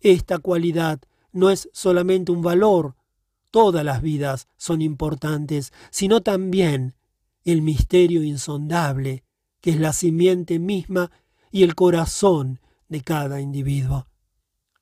Esta 0.00 0.38
cualidad 0.38 1.00
no 1.32 1.50
es 1.50 1.68
solamente 1.72 2.32
un 2.32 2.42
valor, 2.42 2.96
todas 3.50 3.84
las 3.84 4.02
vidas 4.02 4.48
son 4.56 4.82
importantes, 4.82 5.72
sino 5.90 6.22
también 6.22 6.95
el 7.52 7.62
misterio 7.62 8.22
insondable, 8.22 9.24
que 9.60 9.70
es 9.70 9.80
la 9.80 9.92
simiente 9.92 10.58
misma 10.58 11.10
y 11.50 11.62
el 11.62 11.74
corazón 11.74 12.60
de 12.88 13.02
cada 13.02 13.40
individuo. 13.40 14.06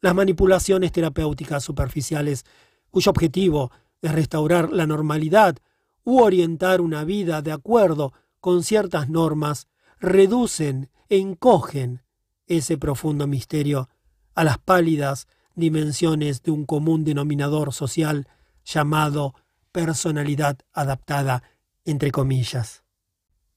Las 0.01 0.15
manipulaciones 0.15 0.93
terapéuticas 0.93 1.62
superficiales, 1.62 2.45
cuyo 2.91 3.11
objetivo 3.11 3.70
es 4.03 4.12
restaurar 4.12 4.73
la 4.73 4.86
normalidad 4.86 5.57
u 6.05 6.20
orientar 6.20 6.81
una 6.81 7.05
vida 7.05 7.43
de 7.43 7.53
acuerdo 7.53 8.12
con 8.41 8.62
ciertas 8.62 9.09
normas, 9.09 9.69
reducen 9.99 10.91
e 11.09 11.19
encogen 11.19 12.03
ese 12.47 12.77
profundo 12.77 13.27
misterio 13.27 13.89
a 14.35 14.45
las 14.45 14.59
pálidas 14.59 15.28
dimensiones 15.55 16.43
de 16.43 16.51
un 16.51 16.66
común 16.66 17.05
denominador 17.05 17.73
social 17.73 18.28
llamado 18.65 19.35
personalidad 19.73 20.59
adaptada, 20.73 21.43
entre 21.85 22.11
comillas. 22.11 22.85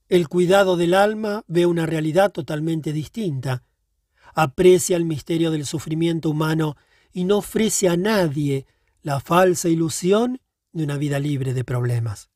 El 0.10 0.28
cuidado 0.30 0.78
del 0.78 0.94
alma 0.94 1.44
ve 1.48 1.66
una 1.66 1.86
realidad 1.86 2.32
totalmente 2.32 2.94
distinta, 2.94 3.64
aprecia 4.34 4.96
el 4.96 5.06
misterio 5.06 5.52
del 5.52 5.66
sufrimiento 5.66 6.30
humano 6.30 6.76
y 7.12 7.24
no 7.24 7.38
ofrece 7.38 7.90
a 7.90 7.98
nadie 7.98 8.66
la 9.02 9.20
falsa 9.20 9.70
ilusión 9.70 10.40
de 10.72 10.84
una 10.84 10.98
vida 10.98 11.20
libre 11.20 11.54
de 11.54 11.64
problemas. 11.64 12.30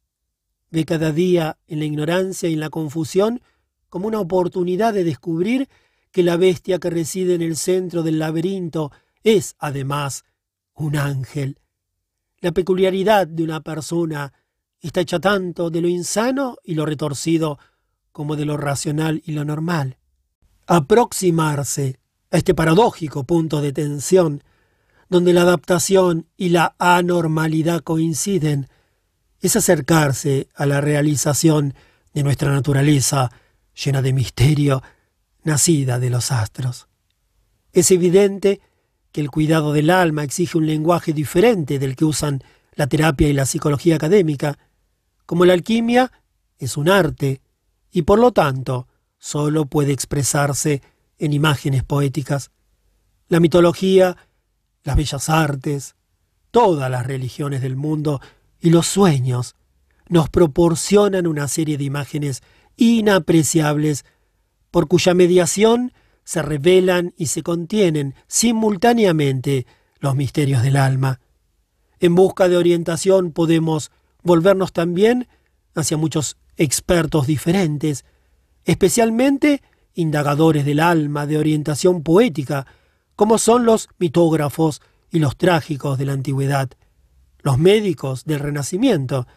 Ve 0.70 0.86
cada 0.86 1.12
día 1.12 1.58
en 1.68 1.80
la 1.80 1.86
ignorancia 1.86 2.50
y 2.50 2.54
en 2.54 2.60
la 2.60 2.70
confusión 2.70 3.42
como 3.90 4.08
una 4.08 4.20
oportunidad 4.20 4.94
de 4.94 5.04
descubrir 5.04 5.70
que 6.12 6.24
la 6.24 6.38
bestia 6.38 6.80
que 6.80 6.90
reside 6.90 7.36
en 7.36 7.42
el 7.42 7.56
centro 7.56 8.04
del 8.04 8.20
laberinto 8.20 8.92
es, 9.24 9.56
además, 9.60 10.26
un 10.74 10.96
ángel. 10.96 11.60
La 12.40 12.52
peculiaridad 12.52 13.28
de 13.28 13.44
una 13.44 13.62
persona 13.62 14.34
está 14.88 15.02
hecha 15.02 15.20
tanto 15.20 15.70
de 15.70 15.82
lo 15.82 15.88
insano 15.88 16.58
y 16.64 16.76
lo 16.76 16.86
retorcido 16.86 17.60
como 18.12 18.36
de 18.36 18.46
lo 18.46 18.58
racional 18.58 19.22
y 19.26 19.34
lo 19.34 19.46
normal. 19.46 19.98
Aproximarse 20.68 22.00
a 22.32 22.38
este 22.38 22.54
paradójico 22.54 23.24
punto 23.24 23.62
de 23.62 23.74
tensión, 23.74 24.44
donde 25.10 25.34
la 25.34 25.42
adaptación 25.42 26.28
y 26.38 26.50
la 26.50 26.76
anormalidad 26.80 27.82
coinciden, 27.82 28.68
es 29.42 29.56
acercarse 29.56 30.48
a 30.56 30.66
la 30.66 30.82
realización 30.82 31.74
de 32.14 32.24
nuestra 32.24 32.52
naturaleza 32.52 33.32
llena 33.74 34.02
de 34.02 34.14
misterio, 34.14 34.82
nacida 35.44 36.00
de 36.00 36.10
los 36.10 36.32
astros. 36.32 36.88
Es 37.74 37.92
evidente 37.92 38.62
que 39.12 39.22
el 39.22 39.32
cuidado 39.32 39.74
del 39.74 39.90
alma 39.90 40.24
exige 40.24 40.58
un 40.58 40.68
lenguaje 40.68 41.14
diferente 41.14 41.80
del 41.80 41.96
que 41.96 42.06
usan 42.06 42.44
la 42.76 42.88
terapia 42.88 43.28
y 43.28 43.34
la 43.34 43.46
psicología 43.46 43.96
académica, 43.96 44.58
como 45.32 45.46
la 45.46 45.54
alquimia 45.54 46.12
es 46.58 46.76
un 46.76 46.90
arte 46.90 47.40
y 47.90 48.02
por 48.02 48.20
lo 48.20 48.34
tanto 48.34 48.90
solo 49.18 49.66
puede 49.66 49.94
expresarse 49.94 50.82
en 51.20 51.32
imágenes 51.32 51.86
poéticas. 51.86 52.52
La 53.30 53.40
mitología, 53.40 54.18
las 54.84 54.98
bellas 54.98 55.30
artes, 55.30 55.96
todas 56.52 56.92
las 56.92 57.08
religiones 57.08 57.62
del 57.62 57.78
mundo 57.78 58.20
y 58.60 58.72
los 58.72 58.88
sueños 58.88 59.56
nos 60.10 60.30
proporcionan 60.30 61.26
una 61.26 61.48
serie 61.48 61.78
de 61.78 61.86
imágenes 61.86 62.44
inapreciables 62.76 64.04
por 64.70 64.90
cuya 64.90 65.14
mediación 65.14 65.94
se 66.26 66.42
revelan 66.42 67.14
y 67.16 67.28
se 67.28 67.42
contienen 67.42 68.16
simultáneamente 68.28 69.66
los 70.02 70.14
misterios 70.14 70.62
del 70.62 70.76
alma. 70.76 71.22
En 72.02 72.16
busca 72.16 72.50
de 72.50 72.58
orientación 72.58 73.32
podemos 73.32 73.92
volvernos 74.24 74.74
también 74.74 75.28
hacia 75.76 75.98
muchos 75.98 76.38
expertos 76.58 77.28
diferentes, 77.28 78.06
especialmente 78.66 79.62
indagadores 79.94 80.66
del 80.66 80.80
alma 80.80 81.26
de 81.26 81.38
orientación 81.38 82.04
poética, 82.04 82.66
como 83.16 83.38
son 83.38 83.66
los 83.66 83.90
mitógrafos 84.00 84.82
y 85.12 85.20
los 85.20 85.38
trágicos 85.38 85.98
de 85.98 86.06
la 86.06 86.14
antigüedad, 86.14 86.70
los 87.42 87.58
médicos 87.58 88.26
del 88.26 88.40
Renacimiento, 88.40 89.28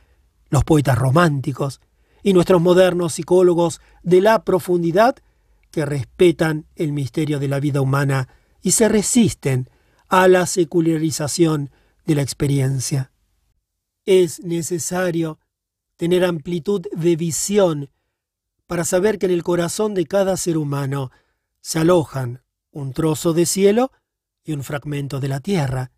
los 0.51 0.65
poetas 0.65 0.99
románticos 0.99 1.81
y 2.23 2.33
nuestros 2.33 2.61
modernos 2.61 3.15
psicólogos 3.15 3.81
de 4.03 4.21
la 4.21 4.45
profundidad 4.45 5.17
que 5.71 5.85
respetan 5.85 6.67
el 6.77 6.93
misterio 6.93 7.41
de 7.41 7.49
la 7.49 7.61
vida 7.61 7.81
humana 7.81 8.29
y 8.63 8.73
se 8.73 8.89
resisten 8.89 9.69
a 10.09 10.29
la 10.29 10.47
secularización 10.47 11.71
de 12.07 12.15
la 12.15 12.23
experiencia. 12.23 13.11
Es 14.07 14.41
necesario 14.41 15.39
tener 15.97 16.25
amplitud 16.25 16.83
de 16.93 17.17
visión 17.17 17.91
para 18.67 18.85
saber 18.85 19.19
que 19.19 19.27
en 19.27 19.33
el 19.33 19.43
corazón 19.43 19.95
de 19.95 20.07
cada 20.07 20.37
ser 20.37 20.57
humano 20.57 21.11
se 21.61 21.79
alojan 21.79 22.43
un 22.71 22.93
trozo 22.93 23.33
de 23.33 23.47
cielo 23.47 23.93
y 24.45 24.53
un 24.53 24.63
fragmento 24.63 25.21
de 25.21 25.29
la 25.29 25.41
tierra, 25.41 25.93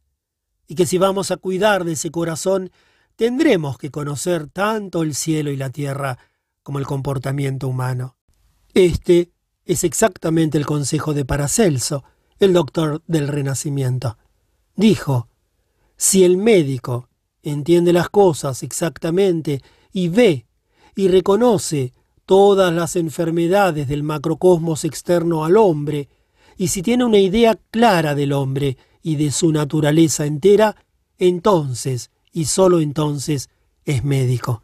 y 0.69 0.75
que 0.75 0.87
si 0.87 0.99
vamos 0.99 1.31
a 1.31 1.37
cuidar 1.37 1.85
de 1.85 1.93
ese 1.93 2.11
corazón, 2.11 2.71
tendremos 3.17 3.79
que 3.79 3.91
conocer 3.91 4.49
tanto 4.49 5.03
el 5.03 5.15
cielo 5.15 5.51
y 5.51 5.57
la 5.57 5.71
tierra 5.71 6.19
como 6.63 6.79
el 6.79 6.87
comportamiento 6.87 7.69
humano. 7.69 8.17
Este 8.75 9.33
es 9.65 9.85
exactamente 9.85 10.59
el 10.59 10.67
consejo 10.67 11.15
de 11.15 11.25
Paracelso, 11.25 12.05
el 12.39 12.53
doctor 12.53 13.03
del 13.07 13.29
Renacimiento. 13.29 14.19
Dijo, 14.75 15.29
si 15.97 16.25
el 16.25 16.37
médico 16.37 17.09
entiende 17.51 17.93
las 17.93 18.09
cosas 18.09 18.63
exactamente 18.63 19.63
y 19.93 20.09
ve 20.09 20.47
y 20.95 21.09
reconoce 21.09 21.93
todas 22.25 22.73
las 22.75 22.97
enfermedades 22.97 23.87
del 23.87 24.03
macrocosmos 24.03 24.85
externo 24.85 25.45
al 25.45 25.57
hombre, 25.57 26.09
y 26.57 26.69
si 26.69 26.83
tiene 26.83 27.05
una 27.05 27.19
idea 27.19 27.59
clara 27.71 28.15
del 28.15 28.33
hombre 28.33 28.77
y 29.03 29.17
de 29.17 29.31
su 29.31 29.53
naturaleza 29.53 30.27
entera, 30.27 30.75
entonces, 31.19 32.11
y 32.33 32.47
sólo 32.47 32.81
entonces, 32.81 33.49
es 33.85 34.03
médico. 34.03 34.63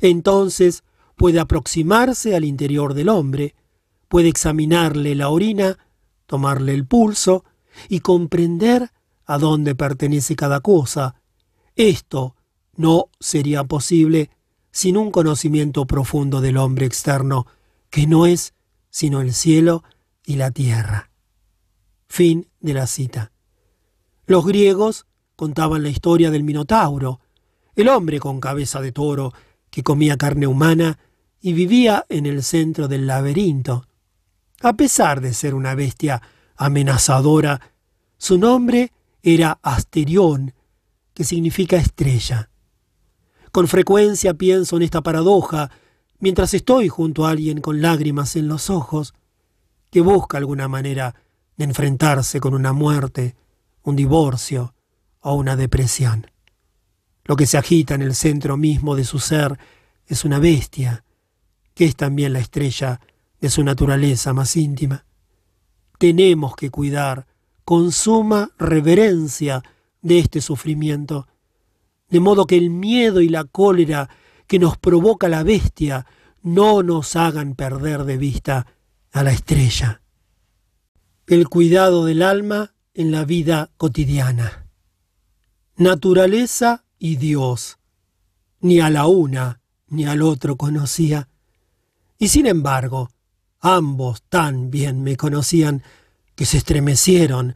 Entonces 0.00 0.84
puede 1.16 1.38
aproximarse 1.38 2.34
al 2.34 2.44
interior 2.44 2.94
del 2.94 3.08
hombre, 3.08 3.54
puede 4.08 4.28
examinarle 4.28 5.14
la 5.14 5.28
orina, 5.28 5.78
tomarle 6.26 6.72
el 6.72 6.86
pulso 6.86 7.44
y 7.88 8.00
comprender 8.00 8.90
a 9.26 9.38
dónde 9.38 9.74
pertenece 9.74 10.36
cada 10.36 10.60
cosa. 10.60 11.14
Esto 11.76 12.36
no 12.76 13.08
sería 13.20 13.64
posible 13.64 14.30
sin 14.70 14.96
un 14.96 15.10
conocimiento 15.10 15.86
profundo 15.86 16.40
del 16.40 16.56
hombre 16.56 16.86
externo, 16.86 17.46
que 17.90 18.06
no 18.06 18.26
es 18.26 18.54
sino 18.90 19.20
el 19.20 19.32
cielo 19.32 19.84
y 20.24 20.36
la 20.36 20.50
tierra. 20.50 21.10
Fin 22.08 22.48
de 22.60 22.74
la 22.74 22.86
cita. 22.86 23.32
Los 24.26 24.46
griegos 24.46 25.06
contaban 25.36 25.82
la 25.82 25.88
historia 25.88 26.30
del 26.30 26.44
Minotauro, 26.44 27.20
el 27.74 27.88
hombre 27.88 28.20
con 28.20 28.40
cabeza 28.40 28.80
de 28.80 28.92
toro 28.92 29.32
que 29.70 29.82
comía 29.82 30.16
carne 30.16 30.46
humana 30.46 30.98
y 31.40 31.54
vivía 31.54 32.04
en 32.08 32.26
el 32.26 32.42
centro 32.42 32.86
del 32.86 33.06
laberinto. 33.06 33.86
A 34.60 34.74
pesar 34.74 35.20
de 35.20 35.34
ser 35.34 35.54
una 35.54 35.74
bestia 35.74 36.22
amenazadora, 36.56 37.60
su 38.18 38.38
nombre 38.38 38.92
era 39.22 39.58
Asterión, 39.62 40.54
que 41.14 41.24
significa 41.24 41.76
estrella. 41.76 42.50
Con 43.50 43.68
frecuencia 43.68 44.34
pienso 44.34 44.76
en 44.76 44.82
esta 44.82 45.02
paradoja 45.02 45.70
mientras 46.18 46.54
estoy 46.54 46.88
junto 46.88 47.26
a 47.26 47.30
alguien 47.30 47.60
con 47.60 47.82
lágrimas 47.82 48.36
en 48.36 48.48
los 48.48 48.70
ojos, 48.70 49.12
que 49.90 50.00
busca 50.00 50.38
alguna 50.38 50.68
manera 50.68 51.14
de 51.56 51.64
enfrentarse 51.64 52.40
con 52.40 52.54
una 52.54 52.72
muerte, 52.72 53.34
un 53.82 53.96
divorcio 53.96 54.74
o 55.20 55.34
una 55.34 55.56
depresión. 55.56 56.28
Lo 57.24 57.36
que 57.36 57.46
se 57.46 57.58
agita 57.58 57.94
en 57.94 58.02
el 58.02 58.14
centro 58.14 58.56
mismo 58.56 58.96
de 58.96 59.04
su 59.04 59.18
ser 59.18 59.58
es 60.06 60.24
una 60.24 60.38
bestia, 60.38 61.04
que 61.74 61.86
es 61.86 61.96
también 61.96 62.32
la 62.32 62.38
estrella 62.38 63.00
de 63.40 63.50
su 63.50 63.64
naturaleza 63.64 64.32
más 64.32 64.56
íntima. 64.56 65.04
Tenemos 65.98 66.54
que 66.54 66.70
cuidar 66.70 67.26
con 67.64 67.90
suma 67.90 68.50
reverencia 68.58 69.62
de 70.02 70.18
este 70.18 70.40
sufrimiento, 70.40 71.26
de 72.10 72.20
modo 72.20 72.46
que 72.46 72.58
el 72.58 72.70
miedo 72.70 73.20
y 73.20 73.28
la 73.28 73.44
cólera 73.44 74.10
que 74.46 74.58
nos 74.58 74.76
provoca 74.76 75.28
la 75.28 75.42
bestia 75.42 76.06
no 76.42 76.82
nos 76.82 77.16
hagan 77.16 77.54
perder 77.54 78.04
de 78.04 78.18
vista 78.18 78.66
a 79.12 79.22
la 79.22 79.32
estrella. 79.32 80.02
El 81.26 81.48
cuidado 81.48 82.04
del 82.04 82.22
alma 82.22 82.74
en 82.94 83.12
la 83.12 83.24
vida 83.24 83.70
cotidiana. 83.76 84.66
Naturaleza 85.76 86.84
y 86.98 87.16
Dios. 87.16 87.78
Ni 88.60 88.80
a 88.80 88.90
la 88.90 89.06
una 89.06 89.60
ni 89.88 90.04
al 90.06 90.22
otro 90.22 90.56
conocía. 90.56 91.28
Y 92.18 92.28
sin 92.28 92.46
embargo, 92.46 93.10
ambos 93.60 94.22
tan 94.22 94.70
bien 94.70 95.02
me 95.02 95.16
conocían 95.16 95.82
que 96.34 96.46
se 96.46 96.58
estremecieron 96.58 97.54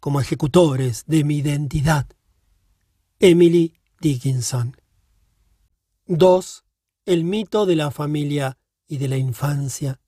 como 0.00 0.20
ejecutores 0.20 1.04
de 1.06 1.24
mi 1.24 1.36
identidad. 1.38 2.06
Emily 3.18 3.74
Dickinson. 4.00 4.76
2. 6.06 6.64
El 7.04 7.24
mito 7.24 7.66
de 7.66 7.76
la 7.76 7.90
familia 7.90 8.58
y 8.88 8.96
de 8.96 9.08
la 9.08 9.18
infancia. 9.18 10.00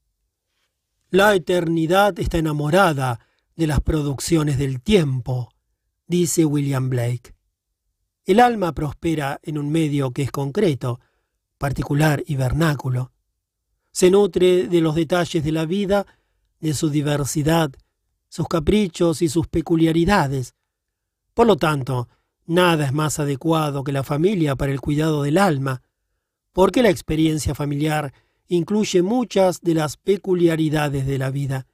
La 1.10 1.34
eternidad 1.34 2.18
está 2.18 2.38
enamorada 2.38 3.20
de 3.54 3.66
las 3.66 3.80
producciones 3.80 4.58
del 4.58 4.80
tiempo, 4.80 5.50
dice 6.06 6.46
William 6.46 6.88
Blake. 6.88 7.34
El 8.24 8.40
alma 8.40 8.72
prospera 8.72 9.40
en 9.42 9.58
un 9.58 9.70
medio 9.70 10.12
que 10.12 10.22
es 10.22 10.30
concreto, 10.30 11.00
particular 11.58 12.24
y 12.26 12.36
vernáculo. 12.36 13.12
Se 13.92 14.10
nutre 14.10 14.68
de 14.68 14.80
los 14.80 14.94
detalles 14.94 15.44
de 15.44 15.52
la 15.52 15.66
vida, 15.66 16.06
de 16.60 16.72
su 16.72 16.88
diversidad, 16.88 17.72
sus 18.32 18.48
caprichos 18.48 19.20
y 19.20 19.28
sus 19.28 19.46
peculiaridades. 19.46 20.54
Por 21.34 21.46
lo 21.46 21.56
tanto, 21.56 22.08
Nada 22.46 22.86
es 22.86 22.92
más 22.92 23.20
adecuado 23.20 23.84
que 23.84 23.92
la 23.92 24.02
familia 24.02 24.56
para 24.56 24.72
el 24.72 24.80
cuidado 24.80 25.22
del 25.22 25.38
alma, 25.38 25.82
porque 26.52 26.82
la 26.82 26.90
experiencia 26.90 27.54
familiar 27.54 28.12
incluye 28.48 29.02
muchas 29.02 29.60
de 29.60 29.74
las 29.74 29.96
peculiaridades 29.96 31.06
de 31.06 31.18
la 31.18 31.30
vida. 31.30 31.66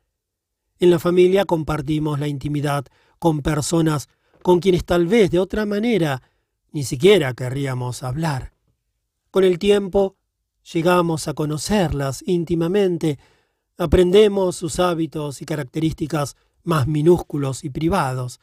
En 0.78 0.90
la 0.90 0.98
familia 0.98 1.44
compartimos 1.46 2.20
la 2.20 2.28
intimidad 2.28 2.84
con 3.18 3.40
personas 3.40 4.08
con 4.42 4.60
quienes 4.60 4.84
tal 4.84 5.06
vez 5.06 5.30
de 5.30 5.38
otra 5.38 5.64
manera 5.64 6.22
ni 6.72 6.84
siquiera 6.84 7.34
querríamos 7.34 8.02
hablar. 8.02 8.52
Con 9.30 9.44
el 9.44 9.58
tiempo 9.58 10.16
llegamos 10.72 11.28
a 11.28 11.34
conocerlas 11.34 12.22
íntimamente, 12.26 13.18
Aprendemos 13.80 14.56
sus 14.56 14.80
hábitos 14.80 15.40
y 15.40 15.44
características 15.44 16.34
más 16.68 16.86
minúsculos 16.86 17.64
y 17.64 17.70
privados. 17.70 18.38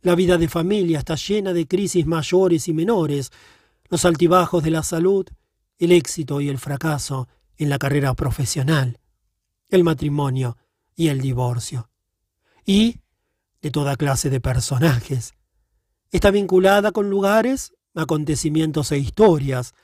La 0.00 0.14
vida 0.14 0.38
de 0.38 0.48
familia 0.48 1.00
está 1.00 1.16
llena 1.16 1.52
de 1.52 1.66
crisis 1.66 2.06
mayores 2.06 2.68
y 2.68 2.72
menores, 2.72 3.30
los 3.90 4.04
altibajos 4.04 4.62
de 4.62 4.70
la 4.70 4.82
salud, 4.82 5.26
el 5.78 5.92
éxito 5.92 6.40
y 6.40 6.48
el 6.48 6.58
fracaso 6.58 7.28
en 7.56 7.68
la 7.68 7.78
carrera 7.78 8.14
profesional, 8.14 9.00
el 9.68 9.84
matrimonio 9.84 10.56
y 10.94 11.08
el 11.08 11.20
divorcio, 11.20 11.90
y 12.64 13.00
de 13.60 13.70
toda 13.70 13.96
clase 13.96 14.30
de 14.30 14.40
personajes. 14.40 15.34
Está 16.12 16.30
vinculada 16.30 16.92
con 16.92 17.10
lugares, 17.10 17.74
acontecimientos 17.94 18.92
e 18.92 18.98
historias. 18.98 19.74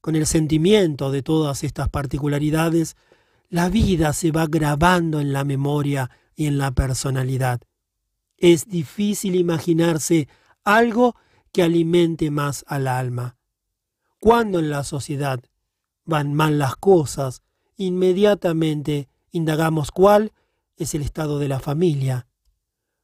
Con 0.00 0.16
el 0.16 0.26
sentimiento 0.26 1.12
de 1.12 1.22
todas 1.22 1.62
estas 1.62 1.88
particularidades, 1.88 2.96
la 3.48 3.68
vida 3.68 4.12
se 4.12 4.32
va 4.32 4.46
grabando 4.46 5.20
en 5.20 5.32
la 5.32 5.44
memoria 5.44 6.10
y 6.34 6.46
en 6.46 6.58
la 6.58 6.72
personalidad. 6.72 7.60
Es 8.36 8.68
difícil 8.68 9.34
imaginarse 9.34 10.28
algo 10.64 11.16
que 11.52 11.62
alimente 11.62 12.30
más 12.30 12.64
al 12.66 12.88
alma. 12.88 13.36
Cuando 14.18 14.58
en 14.58 14.70
la 14.70 14.84
sociedad 14.84 15.40
van 16.04 16.34
mal 16.34 16.58
las 16.58 16.76
cosas, 16.76 17.42
inmediatamente 17.76 19.08
indagamos 19.30 19.90
cuál 19.90 20.32
es 20.76 20.94
el 20.94 21.02
estado 21.02 21.38
de 21.38 21.48
la 21.48 21.60
familia. 21.60 22.26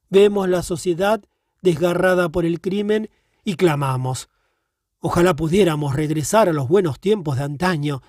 Vemos 0.09 0.49
la 0.49 0.63
sociedad 0.63 1.23
desgarrada 1.61 2.29
por 2.29 2.45
el 2.45 2.61
crimen 2.61 3.09
y 3.43 3.55
clamamos. 3.55 4.29
Ojalá 4.99 5.35
pudiéramos 5.35 5.95
regresar 5.95 6.49
a 6.49 6.53
los 6.53 6.67
buenos 6.67 6.99
tiempos 6.99 7.37
de 7.37 7.43
antaño, 7.43 8.01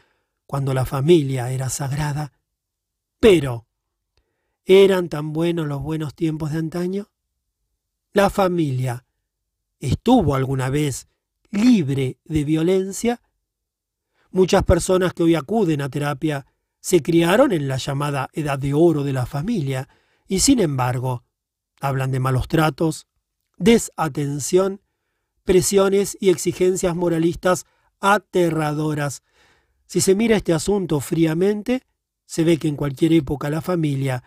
cuando 0.46 0.74
la 0.74 0.84
familia 0.84 1.50
era 1.52 1.68
sagrada. 1.68 2.32
Pero, 3.20 3.66
¿eran 4.64 5.08
tan 5.08 5.32
buenos 5.32 5.66
los 5.66 5.82
buenos 5.82 6.14
tiempos 6.14 6.52
de 6.52 6.58
antaño? 6.58 7.10
La 8.12 8.30
familia 8.30 9.06
estuvo 9.78 10.34
alguna 10.34 10.70
vez 10.70 11.08
libre 11.50 12.18
de 12.24 12.44
violencia? 12.44 13.20
Muchas 14.30 14.62
personas 14.62 15.12
que 15.12 15.24
hoy 15.24 15.34
acuden 15.34 15.82
a 15.82 15.88
terapia 15.88 16.46
se 16.80 17.02
criaron 17.02 17.52
en 17.52 17.68
la 17.68 17.76
llamada 17.76 18.30
edad 18.32 18.58
de 18.58 18.74
oro 18.74 19.04
de 19.04 19.12
la 19.12 19.26
familia 19.26 19.88
y 20.26 20.40
sin 20.40 20.60
embargo 20.60 21.24
hablan 21.80 22.10
de 22.10 22.20
malos 22.20 22.48
tratos, 22.48 23.06
desatención, 23.56 24.80
presiones 25.44 26.16
y 26.20 26.30
exigencias 26.30 26.94
moralistas 26.94 27.66
aterradoras. 28.00 29.22
Si 29.86 30.00
se 30.00 30.14
mira 30.14 30.36
este 30.36 30.52
asunto 30.52 31.00
fríamente, 31.00 31.82
se 32.24 32.44
ve 32.44 32.58
que 32.58 32.68
en 32.68 32.76
cualquier 32.76 33.12
época 33.12 33.50
la 33.50 33.60
familia 33.60 34.22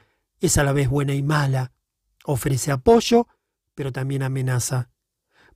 es 0.45 0.57
a 0.57 0.63
la 0.63 0.73
vez 0.73 0.89
buena 0.89 1.13
y 1.13 1.23
mala, 1.23 1.71
ofrece 2.25 2.71
apoyo, 2.71 3.27
pero 3.75 3.91
también 3.91 4.23
amenaza. 4.23 4.89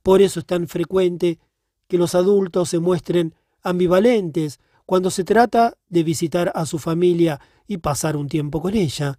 Por 0.02 0.22
eso 0.22 0.40
es 0.40 0.46
tan 0.46 0.68
frecuente 0.68 1.38
que 1.86 1.98
los 1.98 2.14
adultos 2.14 2.70
se 2.70 2.78
muestren 2.78 3.34
ambivalentes 3.62 4.60
cuando 4.86 5.10
se 5.10 5.24
trata 5.24 5.76
de 5.88 6.02
visitar 6.02 6.52
a 6.54 6.66
su 6.66 6.78
familia 6.78 7.40
y 7.66 7.78
pasar 7.78 8.16
un 8.16 8.28
tiempo 8.28 8.62
con 8.62 8.74
ella 8.74 9.18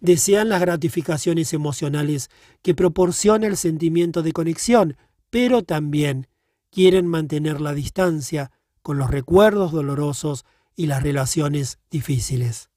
desean 0.00 0.48
las 0.48 0.60
gratificaciones 0.60 1.52
emocionales 1.52 2.30
que 2.62 2.74
proporciona 2.74 3.46
el 3.46 3.56
sentimiento 3.56 4.22
de 4.22 4.32
conexión, 4.32 4.96
pero 5.30 5.62
también 5.62 6.28
quieren 6.70 7.06
mantener 7.06 7.60
la 7.60 7.72
distancia 7.72 8.50
con 8.82 8.98
los 8.98 9.10
recuerdos 9.10 9.72
dolorosos 9.72 10.44
y 10.74 10.86
las 10.86 11.02
relaciones 11.02 11.78
difíciles. 11.90 12.70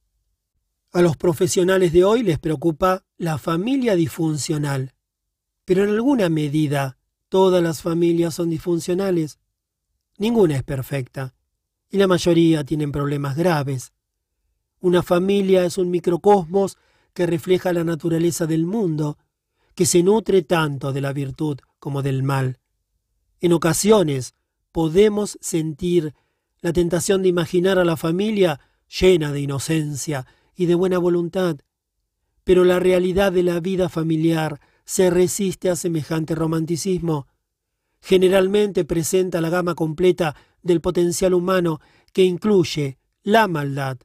A 0.92 1.04
los 1.04 1.18
profesionales 1.18 1.94
de 1.94 2.04
hoy 2.04 2.24
les 2.24 2.40
preocupa 2.40 3.06
la 3.18 3.38
familia 3.38 3.96
disfuncional, 3.96 4.96
pero 5.64 5.84
en 5.84 5.92
alguna 5.92 6.30
medida 6.30 6.98
todas 7.30 7.62
las 7.62 7.84
familias 7.84 8.34
son 8.34 8.50
disfuncionales. 8.50 9.38
Ninguna 10.18 10.56
es 10.56 10.64
perfecta, 10.64 11.36
y 11.92 11.98
la 11.98 12.08
mayoría 12.08 12.64
tienen 12.64 12.92
problemas 12.92 13.38
graves. 13.38 13.94
Una 14.80 15.04
familia 15.04 15.64
es 15.64 15.78
un 15.78 15.92
microcosmos 15.92 16.76
que 17.14 17.28
refleja 17.28 17.72
la 17.72 17.84
naturaleza 17.84 18.48
del 18.48 18.66
mundo, 18.66 19.20
que 19.76 19.86
se 19.86 20.02
nutre 20.02 20.42
tanto 20.42 20.92
de 20.92 21.02
la 21.02 21.14
virtud 21.14 21.60
como 21.78 22.02
del 22.02 22.24
mal. 22.24 22.58
En 23.42 23.54
ocasiones 23.54 24.34
podemos 24.72 25.38
sentir 25.40 26.16
la 26.62 26.74
tentación 26.74 27.22
de 27.22 27.30
imaginar 27.30 27.78
a 27.78 27.86
la 27.86 27.96
familia 27.96 28.60
llena 28.88 29.32
de 29.32 29.42
inocencia 29.42 30.26
y 30.60 30.66
de 30.66 30.76
buena 30.76 30.98
voluntad, 30.98 31.58
pero 32.44 32.66
la 32.66 32.80
realidad 32.80 33.32
de 33.32 33.44
la 33.44 33.62
vida 33.62 33.88
familiar 33.88 34.60
se 34.84 35.10
resiste 35.10 35.70
a 35.70 35.78
semejante 35.78 36.36
romanticismo. 36.36 37.28
Generalmente 38.02 38.84
presenta 38.84 39.40
la 39.40 39.50
gama 39.50 39.74
completa 39.74 40.36
del 40.62 40.82
potencial 40.82 41.34
humano 41.34 41.80
que 42.12 42.26
incluye 42.26 42.98
la 43.24 43.48
maldad, 43.48 44.00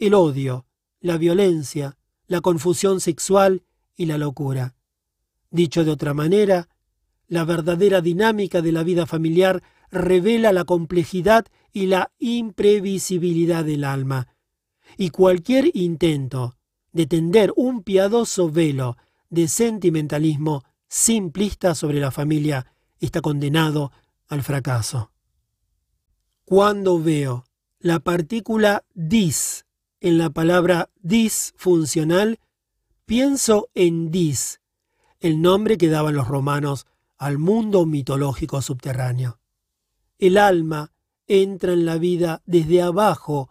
el 0.00 0.14
odio, 0.14 0.66
la 0.98 1.16
violencia, 1.16 1.96
la 2.26 2.40
confusión 2.40 3.00
sexual 3.00 3.62
y 3.96 4.06
la 4.06 4.18
locura. 4.18 4.74
Dicho 5.52 5.84
de 5.84 5.92
otra 5.92 6.12
manera, 6.12 6.68
la 7.28 7.44
verdadera 7.44 8.00
dinámica 8.00 8.62
de 8.62 8.72
la 8.72 8.82
vida 8.82 9.06
familiar 9.06 9.62
revela 9.92 10.52
la 10.52 10.64
complejidad 10.64 11.46
y 11.72 11.86
la 11.86 12.10
imprevisibilidad 12.18 13.64
del 13.64 13.84
alma, 13.84 14.26
y 15.00 15.08
cualquier 15.08 15.74
intento 15.74 16.58
de 16.92 17.06
tender 17.06 17.54
un 17.56 17.82
piadoso 17.82 18.50
velo 18.50 18.98
de 19.30 19.48
sentimentalismo 19.48 20.62
simplista 20.88 21.74
sobre 21.74 22.00
la 22.00 22.10
familia 22.10 22.66
está 22.98 23.22
condenado 23.22 23.92
al 24.28 24.42
fracaso. 24.42 25.10
Cuando 26.44 27.02
veo 27.02 27.46
la 27.78 28.00
partícula 28.00 28.84
dis 28.92 29.64
en 30.02 30.18
la 30.18 30.28
palabra 30.28 30.90
disfuncional, 31.00 32.38
pienso 33.06 33.70
en 33.74 34.10
Dis, 34.10 34.60
el 35.18 35.40
nombre 35.40 35.78
que 35.78 35.88
daban 35.88 36.14
los 36.14 36.28
romanos 36.28 36.86
al 37.16 37.38
mundo 37.38 37.86
mitológico 37.86 38.60
subterráneo. 38.60 39.38
El 40.18 40.36
alma 40.36 40.92
entra 41.26 41.72
en 41.72 41.86
la 41.86 41.96
vida 41.96 42.42
desde 42.44 42.82
abajo 42.82 43.48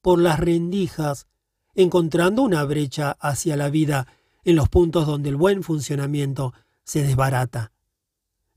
por 0.00 0.20
las 0.20 0.38
rendijas, 0.40 1.26
encontrando 1.74 2.42
una 2.42 2.64
brecha 2.64 3.16
hacia 3.20 3.56
la 3.56 3.70
vida 3.70 4.06
en 4.44 4.56
los 4.56 4.68
puntos 4.68 5.06
donde 5.06 5.28
el 5.28 5.36
buen 5.36 5.62
funcionamiento 5.62 6.54
se 6.84 7.02
desbarata. 7.02 7.72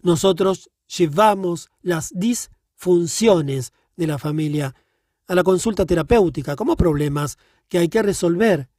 Nosotros 0.01 0.71
llevamos 0.97 1.69
las 1.81 2.11
disfunciones 2.15 3.73
de 3.95 4.07
la 4.07 4.17
familia 4.17 4.75
a 5.27 5.35
la 5.35 5.43
consulta 5.43 5.85
terapéutica 5.85 6.55
como 6.55 6.75
problemas 6.75 7.37
que 7.67 7.77
hay 7.77 7.89
que 7.89 8.01
resolver 8.01 8.69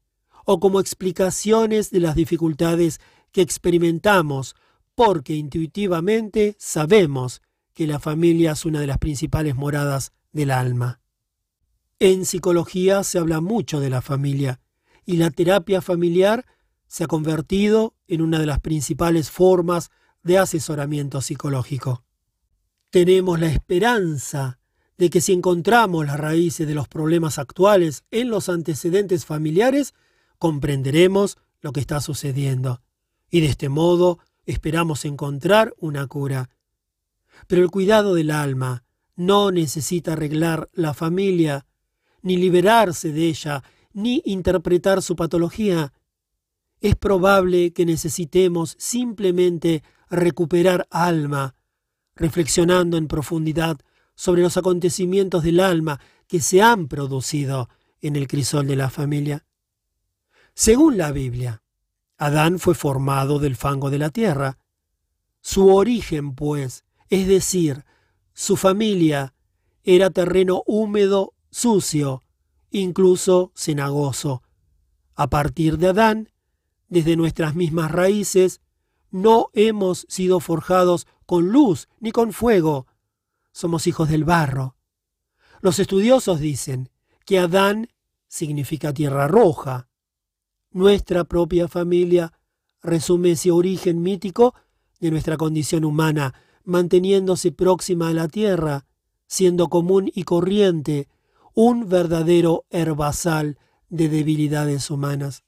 o 0.45 0.59
como 0.59 0.81
explicaciones 0.81 1.91
de 1.91 2.01
las 2.01 2.15
dificultades 2.15 3.01
que 3.31 3.43
experimentamos 3.43 4.55
porque 4.95 5.35
intuitivamente 5.35 6.57
sabemos 6.59 7.43
que 7.75 7.87
la 7.87 7.99
familia 7.99 8.53
es 8.53 8.65
una 8.65 8.81
de 8.81 8.87
las 8.87 8.99
principales 8.99 9.55
moradas 9.55 10.13
del 10.33 10.51
alma. 10.51 11.02
En 12.05 12.27
psicología 12.27 13.05
se 13.05 13.21
habla 13.21 13.41
mucho 13.41 13.79
de 13.79 13.89
la 13.89 14.03
familia 14.03 14.59
y 15.07 15.19
la 15.19 15.31
terapia 15.31 15.81
familiar 15.81 16.47
se 16.89 17.05
ha 17.05 17.07
convertido 17.07 17.95
en 18.09 18.23
una 18.23 18.41
de 18.41 18.47
las 18.47 18.59
principales 18.59 19.31
formas 19.31 19.93
de 20.25 20.37
asesoramiento 20.37 21.21
psicológico. 21.21 22.05
Tenemos 22.91 23.39
la 23.39 23.47
esperanza 23.47 24.59
de 24.99 25.11
que 25.11 25.21
si 25.21 25.33
encontramos 25.33 26.05
las 26.05 26.19
raíces 26.19 26.67
de 26.67 26.75
los 26.75 26.89
problemas 26.89 27.39
actuales 27.39 28.03
en 28.11 28.31
los 28.31 28.49
antecedentes 28.49 29.25
familiares, 29.25 29.95
comprenderemos 30.41 31.39
lo 31.61 31.71
que 31.71 31.79
está 31.79 32.01
sucediendo. 32.01 32.83
Y 33.31 33.43
de 33.43 33.47
este 33.47 33.69
modo 33.69 34.19
esperamos 34.45 35.05
encontrar 35.05 35.73
una 35.79 36.09
cura. 36.09 36.51
Pero 37.47 37.63
el 37.63 37.71
cuidado 37.71 38.17
del 38.17 38.33
alma 38.33 38.83
no 39.15 39.53
necesita 39.53 40.15
arreglar 40.15 40.69
la 40.73 40.95
familia, 40.95 41.65
ni 42.23 42.37
liberarse 42.37 43.13
de 43.13 43.27
ella, 43.29 43.63
ni 43.93 44.23
interpretar 44.25 45.03
su 45.03 45.17
patología. 45.17 45.93
Es 46.81 46.97
probable 46.97 47.73
que 47.73 47.85
necesitemos 47.85 48.75
simplemente 48.79 49.83
recuperar 50.09 50.87
alma, 50.91 51.55
reflexionando 52.15 52.97
en 52.97 53.09
profundidad 53.09 53.79
sobre 54.15 54.43
los 54.43 54.57
acontecimientos 54.57 55.43
del 55.43 55.61
alma 55.61 56.01
que 56.27 56.41
se 56.41 56.63
han 56.63 56.89
producido 56.89 57.69
en 58.01 58.17
el 58.17 58.29
crisol 58.29 58.67
de 58.67 58.77
la 58.77 58.91
familia. 58.91 59.45
Según 60.55 60.99
la 60.99 61.13
Biblia, 61.13 61.63
Adán 62.19 62.59
fue 62.59 62.75
formado 62.75 63.39
del 63.39 63.57
fango 63.57 63.91
de 63.91 63.99
la 63.99 64.11
tierra. 64.11 64.59
Su 65.41 65.75
origen, 65.75 66.35
pues, 66.35 66.85
es 67.09 67.27
decir, 67.27 67.85
su 68.33 68.57
familia, 68.57 69.35
era 69.85 70.11
terreno 70.11 70.63
húmedo, 70.67 71.32
sucio, 71.53 72.25
incluso 72.71 73.53
cenagoso. 73.55 74.43
A 75.15 75.29
partir 75.29 75.79
de 75.79 75.89
Adán, 75.89 76.31
desde 76.89 77.15
nuestras 77.15 77.55
mismas 77.55 77.93
raíces, 77.93 78.61
no 79.11 79.51
hemos 79.53 80.07
sido 80.09 80.41
forjados 80.41 81.07
con 81.27 81.53
luz 81.53 81.89
ni 82.01 82.11
con 82.11 82.33
fuego. 82.33 82.87
Somos 83.53 83.87
hijos 83.87 84.09
del 84.09 84.25
barro. 84.25 84.77
Los 85.61 85.79
estudiosos 85.79 86.41
dicen 86.41 86.91
que 87.27 87.39
Adán 87.39 87.89
significa 88.27 88.93
tierra 88.95 89.29
roja. 89.29 89.89
Nuestra 90.71 91.25
propia 91.25 91.69
familia 91.69 92.33
resume 92.83 93.33
ese 93.33 93.51
origen 93.51 94.03
mítico 94.03 94.55
de 94.99 95.11
nuestra 95.11 95.37
condición 95.37 95.85
humana, 95.85 96.35
manteniéndose 96.65 97.53
próxima 97.53 98.09
a 98.09 98.15
la 98.15 98.29
tierra, 98.29 98.87
siendo 99.27 99.69
común 99.69 100.11
y 100.15 100.23
corriente, 100.23 101.09
un 101.55 101.89
verdadero 101.89 102.65
herbazal 102.71 103.59
de 103.89 104.09
debilidades 104.09 104.91
humanas. 104.91 105.45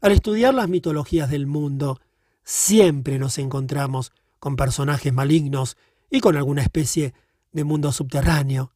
Al 0.00 0.12
estudiar 0.12 0.52
las 0.52 0.68
mitologías 0.68 1.30
del 1.30 1.46
mundo, 1.46 2.00
siempre 2.42 3.18
nos 3.18 3.38
encontramos 3.38 4.12
con 4.38 4.56
personajes 4.56 5.12
malignos 5.12 5.76
y 6.10 6.20
con 6.20 6.36
alguna 6.36 6.62
especie 6.62 7.14
de 7.52 7.64
mundo 7.64 7.90
subterráneo. 7.92 8.72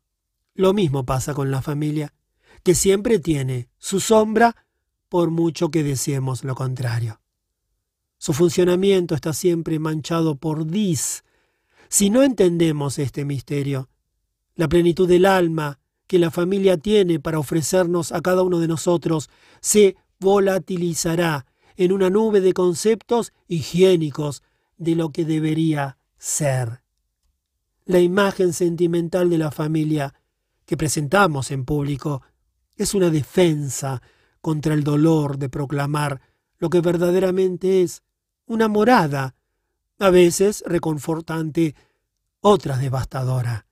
Lo 0.55 0.73
mismo 0.73 1.05
pasa 1.05 1.35
con 1.35 1.51
la 1.51 1.61
familia, 1.61 2.15
que 2.63 2.75
siempre 2.75 3.19
tiene 3.19 3.69
su 3.77 4.01
sombra 4.01 4.57
por 5.09 5.31
mucho 5.31 5.71
que 5.71 5.83
deseemos 5.83 6.45
lo 6.45 6.55
contrario. 6.55 7.21
Su 8.17 8.33
funcionamiento 8.33 9.15
está 9.15 9.33
siempre 9.33 9.79
manchado 9.79 10.37
por 10.37 10.67
dis. 10.67 11.25
Si 11.89 12.11
no 12.11 12.23
entendemos 12.23 12.99
este 12.99 13.25
misterio, 13.25 13.89
la 14.55 14.69
plenitud 14.69 15.09
del 15.09 15.27
alma 15.27 15.79
que 16.09 16.19
la 16.19 16.33
familia 16.33 16.79
tiene 16.79 17.21
para 17.21 17.39
ofrecernos 17.39 18.11
a 18.11 18.21
cada 18.23 18.43
uno 18.43 18.59
de 18.59 18.67
nosotros 18.67 19.31
se 19.61 19.95
volatilizará 20.19 21.47
en 21.77 21.93
una 21.93 22.11
nube 22.11 22.41
de 22.41 22.55
conceptos 22.55 23.33
higiénicos 23.47 24.43
de 24.79 24.97
lo 24.97 25.11
que 25.11 25.25
debería 25.25 25.99
ser. 26.17 26.83
La 27.85 28.01
imagen 28.01 28.53
sentimental 28.53 29.31
de 29.31 29.39
la 29.39 29.51
familia 29.51 30.15
que 30.65 30.77
presentamos 30.77 31.51
en 31.51 31.65
público 31.65 32.23
es 32.77 32.95
una 32.95 33.11
defensa 33.11 34.03
contra 34.41 34.75
el 34.75 34.85
dolor 34.85 35.39
de 35.39 35.49
proclamar 35.49 36.21
lo 36.59 36.71
que 36.71 36.81
verdaderamente 36.81 37.83
es 37.83 38.03
una 38.47 38.67
morada, 38.67 39.35
a 39.99 40.11
veces 40.11 40.65
reconfortante, 40.67 41.75
otras 42.41 42.81
devastadora, 42.81 43.67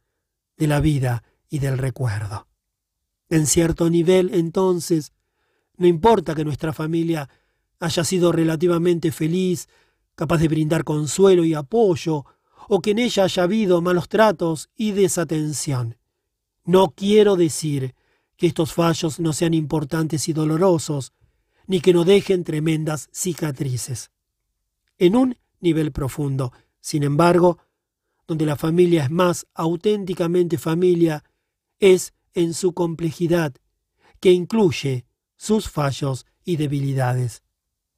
de 0.57 0.67
la 0.67 0.81
vida 0.81 1.23
del 1.59 1.79
recuerdo. 1.79 2.47
En 3.29 3.47
cierto 3.47 3.91
nivel, 3.91 4.31
entonces, 4.33 5.13
no 5.77 5.87
importa 5.87 6.35
que 6.35 6.45
nuestra 6.45 6.73
familia 6.73 7.29
haya 7.81 8.05
sido 8.05 8.33
relativamente 8.33 9.13
feliz, 9.13 9.69
capaz 10.15 10.39
de 10.39 10.49
brindar 10.49 10.85
consuelo 10.85 11.45
y 11.45 11.55
apoyo, 11.55 12.25
o 12.69 12.81
que 12.81 12.93
en 12.93 12.99
ella 12.99 13.25
haya 13.25 13.43
habido 13.43 13.81
malos 13.83 14.09
tratos 14.09 14.71
y 14.77 14.93
desatención. 14.93 15.97
No 16.65 16.91
quiero 16.91 17.37
decir 17.37 17.95
que 18.37 18.47
estos 18.47 18.73
fallos 18.73 19.21
no 19.21 19.33
sean 19.33 19.55
importantes 19.55 20.29
y 20.29 20.33
dolorosos, 20.33 21.13
ni 21.67 21.81
que 21.81 21.93
no 21.93 22.05
dejen 22.05 22.45
tremendas 22.45 23.09
cicatrices. 23.13 24.11
En 24.99 25.17
un 25.17 25.37
nivel 25.61 25.93
profundo, 25.93 26.53
sin 26.81 27.03
embargo, 27.03 27.59
donde 28.27 28.47
la 28.47 28.57
familia 28.57 29.05
es 29.05 29.11
más 29.11 29.47
auténticamente 29.55 30.59
familia, 30.59 31.25
es 31.79 32.15
en 32.35 32.55
su 32.55 32.73
complejidad, 32.73 33.55
que 34.21 34.33
incluye 34.33 35.07
sus 35.37 35.69
fallos 35.69 36.27
y 36.45 36.57
debilidades. 36.57 37.43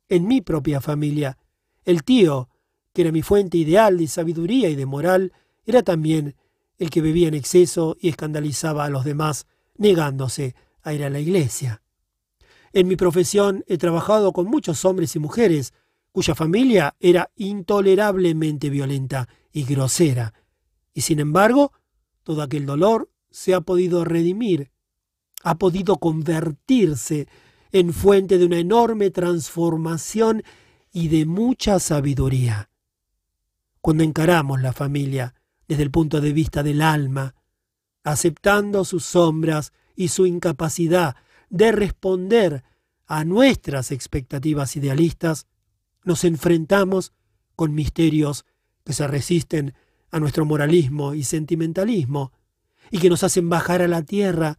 En 0.09 0.27
mi 0.27 0.41
propia 0.41 0.81
familia, 0.81 1.39
el 1.85 2.03
tío, 2.03 2.49
que 2.93 3.03
era 3.03 3.13
mi 3.13 3.23
fuente 3.23 3.59
ideal 3.59 3.99
de 3.99 4.09
sabiduría 4.09 4.69
y 4.69 4.77
de 4.77 4.87
moral, 4.87 5.33
era 5.65 5.83
también 5.83 6.37
el 6.79 6.91
que 6.91 7.03
bebía 7.03 7.29
en 7.29 7.35
exceso 7.35 7.97
y 8.01 8.09
escandalizaba 8.09 8.85
a 8.85 8.91
los 8.91 9.05
demás, 9.05 9.47
negándose 9.77 10.55
a 10.83 10.95
ir 10.95 11.05
a 11.05 11.11
la 11.11 11.21
iglesia. 11.21 11.83
En 12.73 12.89
mi 12.89 12.97
profesión 12.97 13.65
he 13.67 13.79
trabajado 13.79 14.33
con 14.33 14.47
muchos 14.47 14.85
hombres 14.85 15.15
y 15.17 15.19
mujeres 15.19 15.73
cuya 16.13 16.35
familia 16.35 16.97
era 17.01 17.31
intolerablemente 17.37 18.71
violenta 18.71 19.29
y 19.53 19.65
grosera, 19.65 20.35
y 20.93 21.03
sin 21.03 21.21
embargo, 21.21 21.73
todo 22.23 22.43
aquel 22.43 22.67
dolor 22.67 23.11
se 23.39 23.55
ha 23.55 23.61
podido 23.61 24.05
redimir, 24.05 24.73
ha 25.45 25.59
podido 25.59 25.99
convertirse 25.99 27.29
en 27.71 27.93
fuente 27.93 28.37
de 28.37 28.45
una 28.45 28.59
enorme 28.59 29.13
transformación 29.13 30.43
y 30.93 31.07
de 31.07 31.25
mucha 31.25 31.79
sabiduría. 31.79 32.69
Cuando 33.81 34.03
encaramos 34.03 34.61
la 34.61 34.73
familia 34.73 35.37
desde 35.69 35.85
el 35.85 35.93
punto 35.93 36.21
de 36.21 36.33
vista 36.33 36.65
del 36.65 36.83
alma, 36.83 37.37
aceptando 38.03 38.85
sus 38.85 39.05
sombras 39.05 39.73
y 39.95 40.09
su 40.09 40.27
incapacidad 40.27 41.15
de 41.49 41.71
responder 41.71 42.65
a 43.07 43.25
nuestras 43.25 43.93
expectativas 43.93 44.75
idealistas, 44.75 45.47
nos 46.03 46.25
enfrentamos 46.25 47.13
con 47.55 47.73
misterios 47.73 48.47
que 48.85 48.95
se 48.95 49.07
resisten 49.07 49.75
a 50.11 50.19
nuestro 50.19 50.45
moralismo 50.45 51.15
y 51.15 51.23
sentimentalismo 51.23 52.33
y 52.91 52.99
que 52.99 53.11
nos 53.11 53.23
hacen 53.25 53.49
bajar 53.49 53.83
a 53.83 53.89
la 53.89 54.03
tierra 54.03 54.59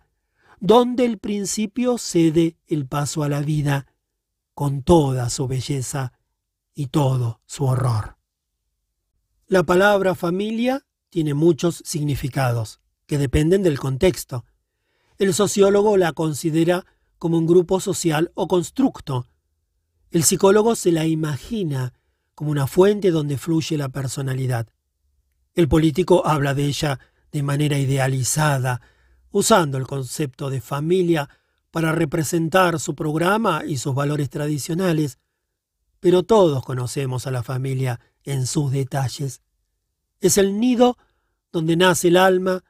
donde 0.60 1.06
el 1.06 1.20
principio 1.20 1.98
cede 1.98 2.58
el 2.68 2.86
paso 2.86 3.24
a 3.24 3.30
la 3.30 3.42
vida 3.42 3.88
con 4.54 4.84
toda 4.84 5.30
su 5.30 5.48
belleza 5.48 6.14
y 6.74 6.88
todo 6.88 7.42
su 7.46 7.66
horror. 7.66 8.18
La 9.48 9.64
palabra 9.64 10.16
familia 10.16 10.86
tiene 11.10 11.34
muchos 11.34 11.82
significados 11.86 12.82
que 13.08 13.18
dependen 13.18 13.64
del 13.64 13.80
contexto. 13.80 14.46
El 15.18 15.34
sociólogo 15.34 15.98
la 15.98 16.14
considera 16.14 16.86
como 17.18 17.38
un 17.38 17.48
grupo 17.48 17.80
social 17.80 18.32
o 18.36 18.48
constructo. 18.48 19.28
El 20.12 20.24
psicólogo 20.24 20.76
se 20.76 20.92
la 20.92 21.06
imagina 21.06 21.94
como 22.36 22.52
una 22.52 22.68
fuente 22.68 23.12
donde 23.12 23.38
fluye 23.38 23.78
la 23.78 23.90
personalidad. 23.90 24.68
El 25.56 25.68
político 25.68 26.26
habla 26.26 26.54
de 26.54 26.66
ella 26.66 27.00
de 27.32 27.44
manera 27.44 27.78
idealizada, 27.78 28.82
usando 29.32 29.78
el 29.78 29.88
concepto 29.88 30.50
de 30.50 30.62
familia 30.62 31.30
para 31.72 31.92
representar 31.92 32.80
su 32.80 32.96
programa 32.96 33.64
y 33.66 33.78
sus 33.78 33.94
valores 33.94 34.30
tradicionales, 34.30 35.20
pero 36.00 36.24
todos 36.24 36.64
conocemos 36.66 37.28
a 37.28 37.32
la 37.32 37.44
familia 37.44 38.00
en 38.24 38.48
sus 38.48 38.72
detalles. 38.72 39.42
Es 40.20 40.38
el 40.38 40.60
nido 40.60 40.98
donde 41.52 41.76
nace 41.76 42.10
el 42.10 42.18
alma, 42.18 42.64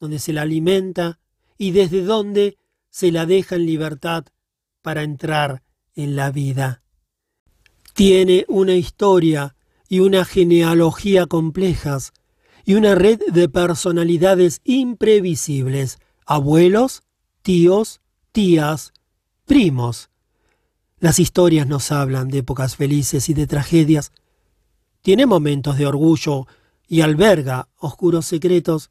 donde 0.00 0.18
se 0.18 0.32
la 0.32 0.42
alimenta 0.42 1.20
y 1.58 1.70
desde 1.70 2.02
donde 2.02 2.56
se 2.90 3.12
la 3.12 3.26
deja 3.26 3.56
en 3.56 3.66
libertad 3.66 4.24
para 4.82 5.02
entrar 5.02 5.62
en 5.94 6.16
la 6.16 6.30
vida. 6.30 6.82
Tiene 7.94 8.44
una 8.48 8.74
historia 8.74 9.54
y 9.88 10.00
una 10.00 10.24
genealogía 10.24 11.26
complejas, 11.26 12.12
y 12.64 12.74
una 12.74 12.94
red 12.94 13.20
de 13.32 13.48
personalidades 13.48 14.60
imprevisibles, 14.64 15.98
abuelos, 16.26 17.02
tíos, 17.42 18.00
tías, 18.32 18.92
primos. 19.46 20.10
Las 20.98 21.18
historias 21.18 21.66
nos 21.66 21.90
hablan 21.90 22.28
de 22.28 22.38
épocas 22.38 22.76
felices 22.76 23.28
y 23.28 23.34
de 23.34 23.46
tragedias. 23.46 24.12
Tiene 25.00 25.26
momentos 25.26 25.76
de 25.76 25.86
orgullo 25.86 26.46
y 26.88 27.00
alberga 27.00 27.68
oscuros 27.78 28.26
secretos. 28.26 28.90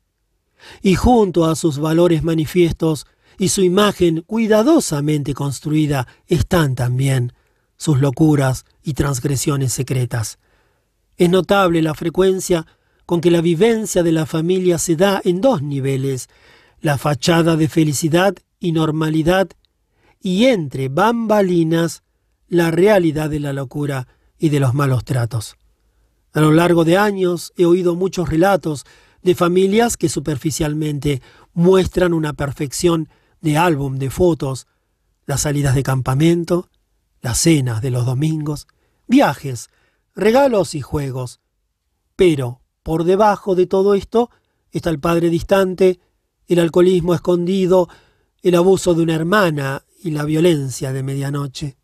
Y 0.81 0.95
junto 0.95 1.45
a 1.45 1.55
sus 1.55 1.79
valores 1.79 2.23
manifiestos 2.23 3.07
y 3.37 3.49
su 3.49 3.61
imagen 3.61 4.21
cuidadosamente 4.21 5.33
construida 5.33 6.07
están 6.27 6.75
también 6.75 7.33
sus 7.77 7.99
locuras 7.99 8.65
y 8.83 8.93
transgresiones 8.93 9.73
secretas. 9.73 10.37
Es 11.17 11.29
notable 11.29 11.81
la 11.81 11.95
frecuencia 11.95 12.67
con 13.11 13.19
que 13.19 13.29
la 13.29 13.41
vivencia 13.41 14.03
de 14.03 14.13
la 14.13 14.25
familia 14.25 14.77
se 14.77 14.95
da 14.95 15.19
en 15.25 15.41
dos 15.41 15.61
niveles, 15.61 16.29
la 16.79 16.97
fachada 16.97 17.57
de 17.57 17.67
felicidad 17.67 18.33
y 18.57 18.71
normalidad, 18.71 19.49
y 20.21 20.45
entre 20.45 20.87
bambalinas 20.87 22.03
la 22.47 22.71
realidad 22.71 23.29
de 23.29 23.41
la 23.41 23.51
locura 23.51 24.07
y 24.39 24.47
de 24.47 24.61
los 24.61 24.73
malos 24.73 25.03
tratos. 25.03 25.57
A 26.31 26.39
lo 26.39 26.53
largo 26.53 26.85
de 26.85 26.97
años 26.97 27.51
he 27.57 27.65
oído 27.65 27.95
muchos 27.95 28.29
relatos 28.29 28.85
de 29.21 29.35
familias 29.35 29.97
que 29.97 30.07
superficialmente 30.07 31.21
muestran 31.53 32.13
una 32.13 32.31
perfección 32.31 33.09
de 33.41 33.57
álbum 33.57 33.97
de 33.97 34.09
fotos, 34.09 34.67
las 35.25 35.41
salidas 35.41 35.75
de 35.75 35.83
campamento, 35.83 36.69
las 37.19 37.39
cenas 37.39 37.81
de 37.81 37.91
los 37.91 38.05
domingos, 38.05 38.67
viajes, 39.05 39.69
regalos 40.15 40.75
y 40.75 40.79
juegos. 40.79 41.41
Pero 42.15 42.60
por 42.83 43.03
debajo 43.03 43.55
de 43.55 43.67
todo 43.67 43.93
esto 43.95 44.29
está 44.71 44.89
el 44.89 44.99
padre 44.99 45.29
distante, 45.29 45.99
el 46.47 46.59
alcoholismo 46.59 47.13
escondido, 47.13 47.89
el 48.41 48.55
abuso 48.55 48.93
de 48.93 49.03
una 49.03 49.15
hermana 49.15 49.83
y 50.03 50.11
la 50.11 50.25
violencia 50.25 50.91
de 50.91 51.03
medianoche. 51.03 51.77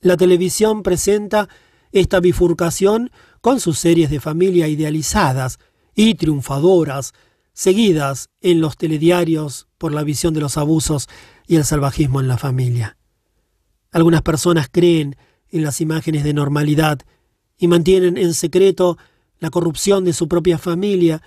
La 0.00 0.16
televisión 0.16 0.82
presenta 0.82 1.48
esta 1.90 2.20
bifurcación 2.20 3.10
con 3.40 3.60
sus 3.60 3.78
series 3.78 4.10
de 4.10 4.20
familia 4.20 4.68
idealizadas 4.68 5.58
y 5.94 6.14
triunfadoras, 6.14 7.14
seguidas 7.52 8.28
en 8.40 8.60
los 8.60 8.76
telediarios 8.76 9.66
por 9.78 9.92
la 9.92 10.04
visión 10.04 10.34
de 10.34 10.40
los 10.40 10.58
abusos 10.58 11.08
y 11.46 11.56
el 11.56 11.64
salvajismo 11.64 12.20
en 12.20 12.28
la 12.28 12.38
familia. 12.38 12.96
Algunas 13.90 14.22
personas 14.22 14.68
creen 14.70 15.16
en 15.48 15.62
las 15.62 15.80
imágenes 15.80 16.22
de 16.22 16.34
normalidad 16.34 17.00
y 17.56 17.68
mantienen 17.68 18.18
en 18.18 18.34
secreto 18.34 18.98
la 19.38 19.50
corrupción 19.50 20.04
de 20.04 20.12
su 20.12 20.28
propia 20.28 20.58
familia, 20.58 21.22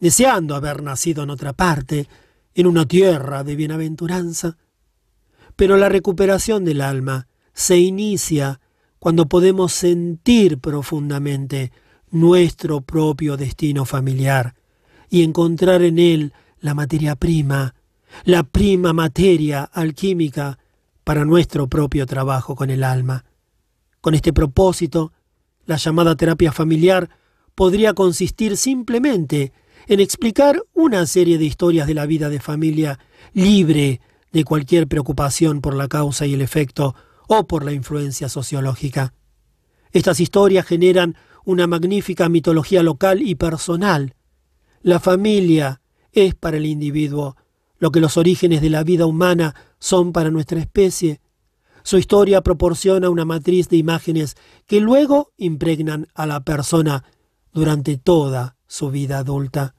deseando 0.00 0.54
haber 0.54 0.82
nacido 0.82 1.22
en 1.22 1.30
otra 1.30 1.52
parte, 1.52 2.08
en 2.54 2.66
una 2.66 2.86
tierra 2.86 3.44
de 3.44 3.56
bienaventuranza. 3.56 4.56
Pero 5.54 5.76
la 5.76 5.88
recuperación 5.88 6.64
del 6.64 6.80
alma 6.80 7.28
se 7.52 7.78
inicia 7.78 8.60
cuando 8.98 9.26
podemos 9.26 9.72
sentir 9.72 10.58
profundamente 10.58 11.72
nuestro 12.10 12.80
propio 12.80 13.36
destino 13.36 13.84
familiar 13.84 14.54
y 15.10 15.22
encontrar 15.22 15.82
en 15.82 15.98
él 15.98 16.32
la 16.60 16.74
materia 16.74 17.14
prima, 17.14 17.74
la 18.24 18.42
prima 18.42 18.92
materia 18.92 19.62
alquímica 19.64 20.58
para 21.04 21.24
nuestro 21.24 21.68
propio 21.68 22.06
trabajo 22.06 22.56
con 22.56 22.70
el 22.70 22.82
alma. 22.82 23.24
Con 24.00 24.14
este 24.14 24.32
propósito, 24.32 25.12
la 25.66 25.76
llamada 25.76 26.16
terapia 26.16 26.52
familiar 26.52 27.08
podría 27.56 27.94
consistir 27.94 28.56
simplemente 28.56 29.52
en 29.88 29.98
explicar 29.98 30.62
una 30.74 31.06
serie 31.06 31.38
de 31.38 31.46
historias 31.46 31.88
de 31.88 31.94
la 31.94 32.06
vida 32.06 32.28
de 32.28 32.38
familia 32.38 33.00
libre 33.32 34.00
de 34.30 34.44
cualquier 34.44 34.86
preocupación 34.86 35.60
por 35.60 35.74
la 35.74 35.88
causa 35.88 36.26
y 36.26 36.34
el 36.34 36.42
efecto 36.42 36.94
o 37.26 37.46
por 37.46 37.64
la 37.64 37.72
influencia 37.72 38.28
sociológica. 38.28 39.14
Estas 39.90 40.20
historias 40.20 40.66
generan 40.66 41.16
una 41.44 41.66
magnífica 41.66 42.28
mitología 42.28 42.82
local 42.82 43.22
y 43.22 43.36
personal. 43.36 44.14
La 44.82 45.00
familia 45.00 45.80
es 46.12 46.34
para 46.34 46.58
el 46.58 46.66
individuo 46.66 47.36
lo 47.78 47.90
que 47.90 48.00
los 48.00 48.16
orígenes 48.16 48.60
de 48.60 48.70
la 48.70 48.84
vida 48.84 49.06
humana 49.06 49.54
son 49.78 50.12
para 50.12 50.30
nuestra 50.30 50.60
especie. 50.60 51.20
Su 51.82 51.98
historia 51.98 52.42
proporciona 52.42 53.08
una 53.10 53.24
matriz 53.24 53.68
de 53.68 53.76
imágenes 53.76 54.36
que 54.66 54.80
luego 54.80 55.32
impregnan 55.36 56.08
a 56.14 56.26
la 56.26 56.40
persona 56.40 57.04
durante 57.56 57.96
toda 57.96 58.58
su 58.66 58.90
vida 58.90 59.16
adulta. 59.16 59.74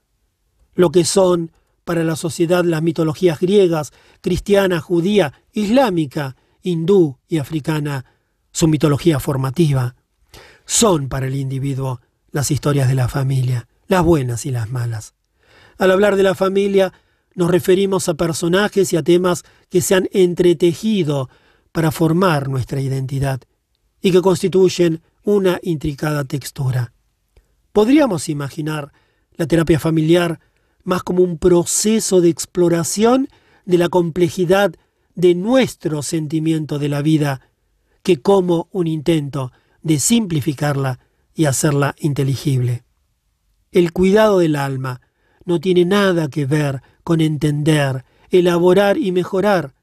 Lo 0.74 0.90
que 0.90 1.06
son 1.06 1.52
para 1.84 2.04
la 2.04 2.16
sociedad 2.16 2.66
las 2.66 2.82
mitologías 2.82 3.40
griegas, 3.40 3.94
cristiana, 4.20 4.82
judía, 4.82 5.34
islámica, 5.54 6.36
hindú 6.64 7.20
y 7.28 7.38
africana, 7.38 8.04
su 8.52 8.68
mitología 8.68 9.20
formativa. 9.20 9.96
Son 10.66 11.08
para 11.08 11.28
el 11.28 11.36
individuo 11.36 12.02
las 12.32 12.50
historias 12.50 12.88
de 12.88 12.96
la 12.96 13.08
familia, 13.08 13.68
las 13.86 14.04
buenas 14.04 14.48
y 14.48 14.52
las 14.52 14.72
malas. 14.72 15.14
Al 15.78 15.92
hablar 15.92 16.16
de 16.16 16.24
la 16.24 16.34
familia, 16.34 16.94
nos 17.36 17.52
referimos 17.52 18.10
a 18.10 18.16
personajes 18.16 18.92
y 18.92 18.98
a 18.98 19.04
temas 19.04 19.44
que 19.70 19.82
se 19.82 19.94
han 19.94 20.10
entretejido 20.14 21.30
para 21.72 21.92
formar 21.92 22.50
nuestra 22.50 22.82
identidad 22.82 23.40
y 24.02 24.12
que 24.12 24.24
constituyen 24.24 25.04
una 25.22 25.60
intricada 25.62 26.24
textura. 26.24 26.92
Podríamos 27.78 28.28
imaginar 28.28 28.92
la 29.36 29.46
terapia 29.46 29.80
familiar 29.80 30.40
más 30.84 31.04
como 31.04 31.22
un 31.22 31.38
proceso 31.38 32.22
de 32.22 32.30
exploración 32.30 33.28
de 33.66 33.78
la 33.78 33.88
complejidad 33.88 34.74
de 35.14 35.36
nuestro 35.36 36.02
sentimiento 36.02 36.80
de 36.80 36.90
la 36.90 37.04
vida 37.04 37.40
que 38.02 38.20
como 38.20 38.68
un 38.72 38.88
intento 38.88 39.52
de 39.84 40.00
simplificarla 40.00 40.98
y 41.36 41.46
hacerla 41.46 41.94
inteligible. 42.00 42.84
El 43.72 43.94
cuidado 43.94 44.40
del 44.40 44.56
alma 44.56 45.02
no 45.46 45.60
tiene 45.60 45.86
nada 45.86 46.30
que 46.30 46.48
ver 46.48 46.82
con 47.04 47.22
entender, 47.22 48.06
elaborar 48.32 48.98
y 48.98 49.12
mejorar. 49.12 49.76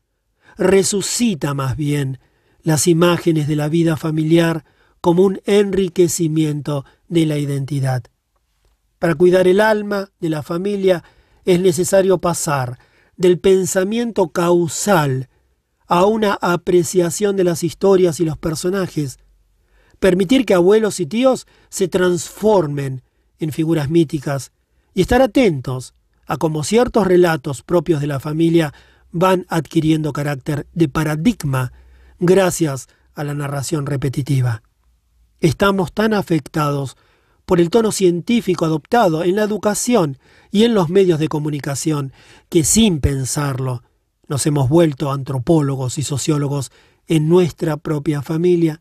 Resucita 0.58 1.54
más 1.54 1.76
bien 1.76 2.18
las 2.60 2.88
imágenes 2.88 3.46
de 3.46 3.54
la 3.54 3.68
vida 3.68 3.96
familiar 3.96 4.64
como 5.00 5.22
un 5.22 5.40
enriquecimiento 5.44 6.84
de 7.08 7.26
la 7.26 7.38
identidad. 7.38 8.04
Para 8.98 9.14
cuidar 9.14 9.46
el 9.46 9.60
alma 9.60 10.10
de 10.20 10.30
la 10.30 10.42
familia 10.42 11.04
es 11.44 11.60
necesario 11.60 12.18
pasar 12.18 12.78
del 13.16 13.38
pensamiento 13.38 14.28
causal 14.28 15.28
a 15.86 16.06
una 16.06 16.38
apreciación 16.40 17.36
de 17.36 17.44
las 17.44 17.62
historias 17.62 18.18
y 18.20 18.24
los 18.24 18.38
personajes, 18.38 19.18
permitir 19.98 20.46
que 20.46 20.54
abuelos 20.54 21.00
y 21.00 21.06
tíos 21.06 21.46
se 21.68 21.88
transformen 21.88 23.02
en 23.38 23.52
figuras 23.52 23.90
míticas 23.90 24.52
y 24.94 25.02
estar 25.02 25.20
atentos 25.20 25.94
a 26.26 26.36
cómo 26.36 26.64
ciertos 26.64 27.06
relatos 27.06 27.62
propios 27.62 28.00
de 28.00 28.06
la 28.06 28.20
familia 28.20 28.72
van 29.12 29.46
adquiriendo 29.48 30.12
carácter 30.12 30.66
de 30.72 30.88
paradigma 30.88 31.72
gracias 32.18 32.88
a 33.14 33.24
la 33.24 33.34
narración 33.34 33.86
repetitiva. 33.86 34.62
Estamos 35.44 35.92
tan 35.92 36.14
afectados 36.14 36.96
por 37.44 37.60
el 37.60 37.68
tono 37.68 37.92
científico 37.92 38.64
adoptado 38.64 39.24
en 39.24 39.36
la 39.36 39.42
educación 39.42 40.16
y 40.50 40.64
en 40.64 40.72
los 40.72 40.88
medios 40.88 41.18
de 41.18 41.28
comunicación, 41.28 42.14
que 42.48 42.64
sin 42.64 42.98
pensarlo 42.98 43.82
nos 44.26 44.46
hemos 44.46 44.70
vuelto 44.70 45.12
antropólogos 45.12 45.98
y 45.98 46.02
sociólogos 46.02 46.72
en 47.08 47.28
nuestra 47.28 47.76
propia 47.76 48.22
familia. 48.22 48.80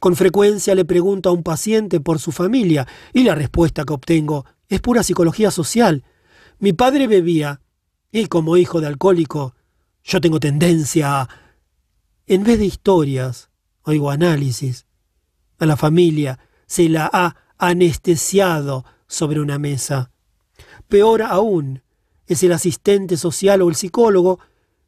Con 0.00 0.16
frecuencia 0.16 0.74
le 0.74 0.84
pregunto 0.84 1.30
a 1.30 1.32
un 1.32 1.42
paciente 1.42 1.98
por 1.98 2.18
su 2.18 2.30
familia 2.30 2.86
y 3.14 3.22
la 3.22 3.34
respuesta 3.34 3.86
que 3.86 3.94
obtengo 3.94 4.44
es 4.68 4.82
pura 4.82 5.02
psicología 5.02 5.50
social. 5.50 6.04
Mi 6.58 6.74
padre 6.74 7.06
bebía 7.06 7.62
y 8.12 8.26
como 8.26 8.58
hijo 8.58 8.82
de 8.82 8.88
alcohólico 8.88 9.54
yo 10.04 10.20
tengo 10.20 10.40
tendencia 10.40 11.22
a... 11.22 11.28
En 12.26 12.44
vez 12.44 12.58
de 12.58 12.66
historias, 12.66 13.48
oigo 13.82 14.10
análisis. 14.10 14.84
A 15.58 15.66
la 15.66 15.76
familia 15.76 16.38
se 16.66 16.88
la 16.88 17.08
ha 17.12 17.36
anestesiado 17.58 18.84
sobre 19.06 19.40
una 19.40 19.58
mesa. 19.58 20.10
Peor 20.88 21.22
aún, 21.22 21.82
es 22.26 22.42
el 22.42 22.52
asistente 22.52 23.16
social 23.16 23.62
o 23.62 23.68
el 23.68 23.74
psicólogo 23.74 24.40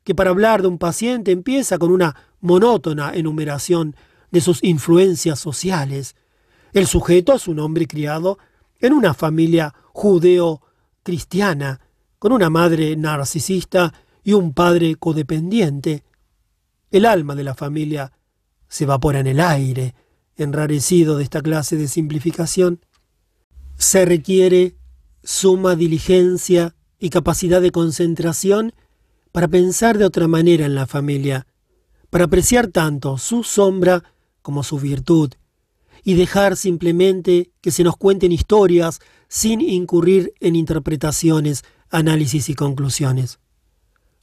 que 0.05 0.15
para 0.15 0.31
hablar 0.31 0.63
de 0.63 0.69
un 0.69 0.79
paciente 0.79 1.33
empieza 1.33 1.79
con 1.79 1.91
una 1.91 2.15
monótona 2.41 3.13
enumeración 3.15 3.97
de 4.31 4.41
sus 4.41 4.63
influencias 4.63 5.39
sociales. 5.39 6.17
El 6.73 6.87
sujeto 6.87 7.35
es 7.35 7.49
un 7.49 7.59
hombre 7.59 7.87
criado 7.87 8.39
en 8.81 8.93
una 8.93 9.15
familia 9.15 9.75
judeo-cristiana, 9.93 11.81
con 12.19 12.33
una 12.33 12.51
madre 12.51 12.97
narcisista 12.97 13.93
y 14.23 14.33
un 14.33 14.53
padre 14.53 14.97
codependiente. 14.97 16.05
El 16.91 17.05
alma 17.05 17.35
de 17.35 17.45
la 17.45 17.55
familia 17.55 18.13
se 18.69 18.85
evapora 18.85 19.21
en 19.21 19.27
el 19.27 19.41
aire, 19.41 19.95
enrarecido 20.37 21.17
de 21.17 21.25
esta 21.25 21.41
clase 21.43 21.77
de 21.77 21.89
simplificación, 21.89 22.81
se 23.77 24.05
requiere 24.05 24.77
suma 25.23 25.77
diligencia 25.77 26.75
y 26.99 27.11
capacidad 27.11 27.61
de 27.61 27.73
concentración 27.73 28.73
para 29.33 29.49
pensar 29.49 29.99
de 29.99 30.05
otra 30.05 30.29
manera 30.29 30.65
en 30.65 30.75
la 30.75 30.87
familia, 30.87 31.47
para 32.11 32.25
apreciar 32.25 32.69
tanto 32.69 33.19
su 33.19 33.43
sombra 33.43 34.03
como 34.43 34.63
su 34.63 34.79
virtud, 34.79 35.33
y 36.05 36.15
dejar 36.15 36.57
simplemente 36.57 37.51
que 37.61 37.73
se 37.73 37.83
nos 37.83 37.97
cuenten 37.97 38.33
historias 38.33 39.01
sin 39.29 39.61
incurrir 39.61 40.33
en 40.41 40.55
interpretaciones, 40.55 41.65
análisis 41.91 42.49
y 42.49 42.55
conclusiones. 42.55 43.41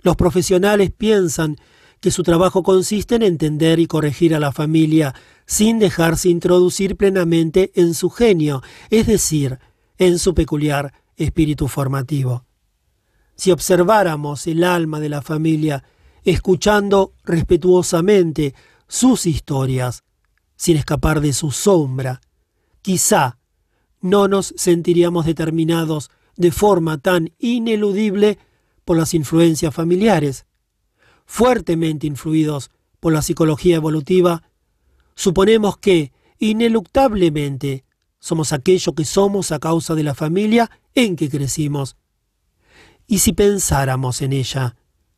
Los 0.01 0.15
profesionales 0.15 0.91
piensan 0.91 1.57
que 2.03 2.11
su 2.11 2.21
trabajo 2.21 2.63
consiste 2.63 3.15
en 3.15 3.21
entender 3.21 3.79
y 3.79 3.87
corregir 3.87 4.35
a 4.35 4.39
la 4.41 4.51
familia 4.51 5.15
sin 5.45 5.79
dejarse 5.79 6.27
introducir 6.27 6.97
plenamente 6.97 7.71
en 7.75 7.93
su 7.93 8.09
genio, 8.09 8.61
es 8.89 9.07
decir, 9.07 9.57
en 9.97 10.19
su 10.19 10.33
peculiar 10.33 10.93
espíritu 11.15 11.69
formativo. 11.69 12.43
Si 13.37 13.51
observáramos 13.51 14.47
el 14.47 14.65
alma 14.65 14.99
de 14.99 15.07
la 15.07 15.21
familia, 15.21 15.85
escuchando 16.25 17.13
respetuosamente 17.23 18.53
sus 18.89 19.25
historias, 19.25 20.03
sin 20.57 20.75
escapar 20.75 21.21
de 21.21 21.31
su 21.31 21.51
sombra, 21.51 22.19
quizá 22.81 23.37
no 24.01 24.27
nos 24.27 24.53
sentiríamos 24.57 25.25
determinados 25.25 26.11
de 26.35 26.51
forma 26.51 26.97
tan 26.97 27.31
ineludible 27.39 28.39
por 28.83 28.97
las 28.97 29.13
influencias 29.13 29.73
familiares. 29.73 30.45
Fuertemente 31.25 32.07
influidos 32.07 32.71
por 32.99 33.13
la 33.13 33.21
psicología 33.21 33.75
evolutiva, 33.75 34.43
suponemos 35.15 35.77
que, 35.77 36.11
ineluctablemente, 36.39 37.85
somos 38.19 38.53
aquello 38.53 38.93
que 38.93 39.05
somos 39.05 39.51
a 39.51 39.59
causa 39.59 39.95
de 39.95 40.03
la 40.03 40.15
familia 40.15 40.71
en 40.95 41.15
que 41.15 41.29
crecimos. 41.29 41.97
Y 43.07 43.19
si 43.19 43.33
pensáramos 43.33 44.21
en 44.21 44.33
ella, 44.33 44.75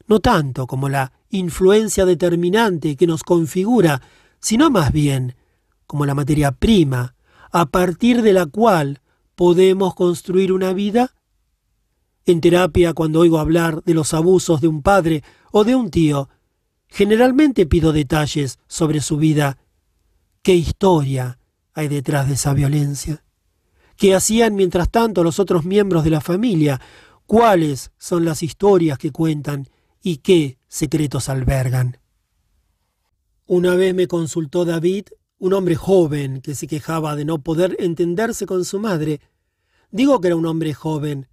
no 0.08 0.20
tanto 0.20 0.68
como 0.68 0.90
la 0.90 1.12
influencia 1.30 2.06
determinante 2.06 2.96
que 2.96 3.08
nos 3.08 3.24
configura, 3.24 4.02
sino 4.40 4.70
más 4.70 4.92
bien 4.92 5.36
como 5.86 6.06
la 6.06 6.16
materia 6.16 6.52
prima 6.52 7.16
a 7.52 7.68
partir 7.68 8.22
de 8.22 8.34
la 8.34 8.46
cual 8.46 9.02
podemos 9.36 9.96
construir 9.96 10.52
una 10.52 10.74
vida? 10.74 11.14
En 12.28 12.42
terapia, 12.42 12.94
cuando 12.94 13.20
oigo 13.20 13.38
hablar 13.38 13.84
de 13.84 13.94
los 13.94 14.14
abusos 14.16 14.60
de 14.60 14.68
un 14.68 14.82
padre 14.82 15.24
o 15.52 15.64
de 15.64 15.76
un 15.76 15.92
tío, 15.92 16.28
generalmente 16.88 17.68
pido 17.68 17.94
detalles 17.94 18.58
sobre 18.68 19.02
su 19.02 19.18
vida. 19.18 19.60
¿Qué 20.42 20.56
historia 20.56 21.38
hay 21.74 21.88
detrás 21.88 22.28
de 22.28 22.34
esa 22.34 22.54
violencia? 22.54 23.24
¿Qué 23.96 24.16
hacían 24.16 24.56
mientras 24.56 24.90
tanto 24.90 25.24
los 25.24 25.40
otros 25.40 25.66
miembros 25.66 26.04
de 26.04 26.10
la 26.10 26.22
familia? 26.22 26.82
¿Cuáles 27.28 27.92
son 27.98 28.26
las 28.26 28.42
historias 28.42 28.98
que 28.98 29.12
cuentan 29.12 29.70
y 30.02 30.18
qué 30.18 30.58
secretos 30.68 31.30
albergan? 31.30 32.00
Una 33.46 33.76
vez 33.76 33.94
me 33.94 34.08
consultó 34.08 34.66
David, 34.66 35.06
un 35.38 35.54
hombre 35.54 35.76
joven 35.76 36.42
que 36.42 36.56
se 36.56 36.66
quejaba 36.66 37.16
de 37.16 37.26
no 37.26 37.44
poder 37.44 37.76
entenderse 37.80 38.48
con 38.48 38.66
su 38.66 38.80
madre. 38.80 39.22
Digo 39.92 40.20
que 40.20 40.28
era 40.28 40.36
un 40.36 40.46
hombre 40.48 40.74
joven, 40.74 41.28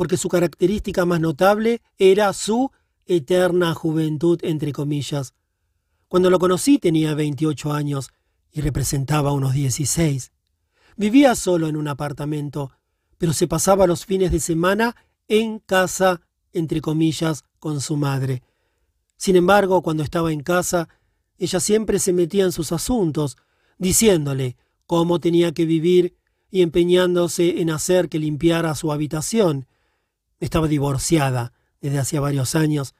porque 0.00 0.16
su 0.16 0.30
característica 0.30 1.04
más 1.04 1.20
notable 1.20 1.82
era 1.98 2.32
su 2.32 2.70
eterna 3.04 3.74
juventud, 3.74 4.38
entre 4.44 4.72
comillas. 4.72 5.34
Cuando 6.08 6.30
lo 6.30 6.38
conocí 6.38 6.78
tenía 6.78 7.12
28 7.12 7.70
años 7.70 8.08
y 8.50 8.62
representaba 8.62 9.32
unos 9.32 9.52
16. 9.52 10.32
Vivía 10.96 11.34
solo 11.34 11.68
en 11.68 11.76
un 11.76 11.86
apartamento, 11.86 12.72
pero 13.18 13.34
se 13.34 13.46
pasaba 13.46 13.86
los 13.86 14.06
fines 14.06 14.32
de 14.32 14.40
semana 14.40 14.96
en 15.28 15.58
casa, 15.58 16.22
entre 16.54 16.80
comillas, 16.80 17.44
con 17.58 17.82
su 17.82 17.98
madre. 17.98 18.42
Sin 19.18 19.36
embargo, 19.36 19.82
cuando 19.82 20.02
estaba 20.02 20.32
en 20.32 20.40
casa, 20.40 20.88
ella 21.36 21.60
siempre 21.60 21.98
se 21.98 22.14
metía 22.14 22.44
en 22.44 22.52
sus 22.52 22.72
asuntos, 22.72 23.36
diciéndole 23.76 24.56
cómo 24.86 25.20
tenía 25.20 25.52
que 25.52 25.66
vivir 25.66 26.16
y 26.50 26.62
empeñándose 26.62 27.60
en 27.60 27.68
hacer 27.68 28.08
que 28.08 28.18
limpiara 28.18 28.74
su 28.74 28.92
habitación, 28.92 29.66
estaba 30.40 30.66
divorciada 30.66 31.52
desde 31.80 31.98
hacía 31.98 32.20
varios 32.20 32.54
años 32.54 32.94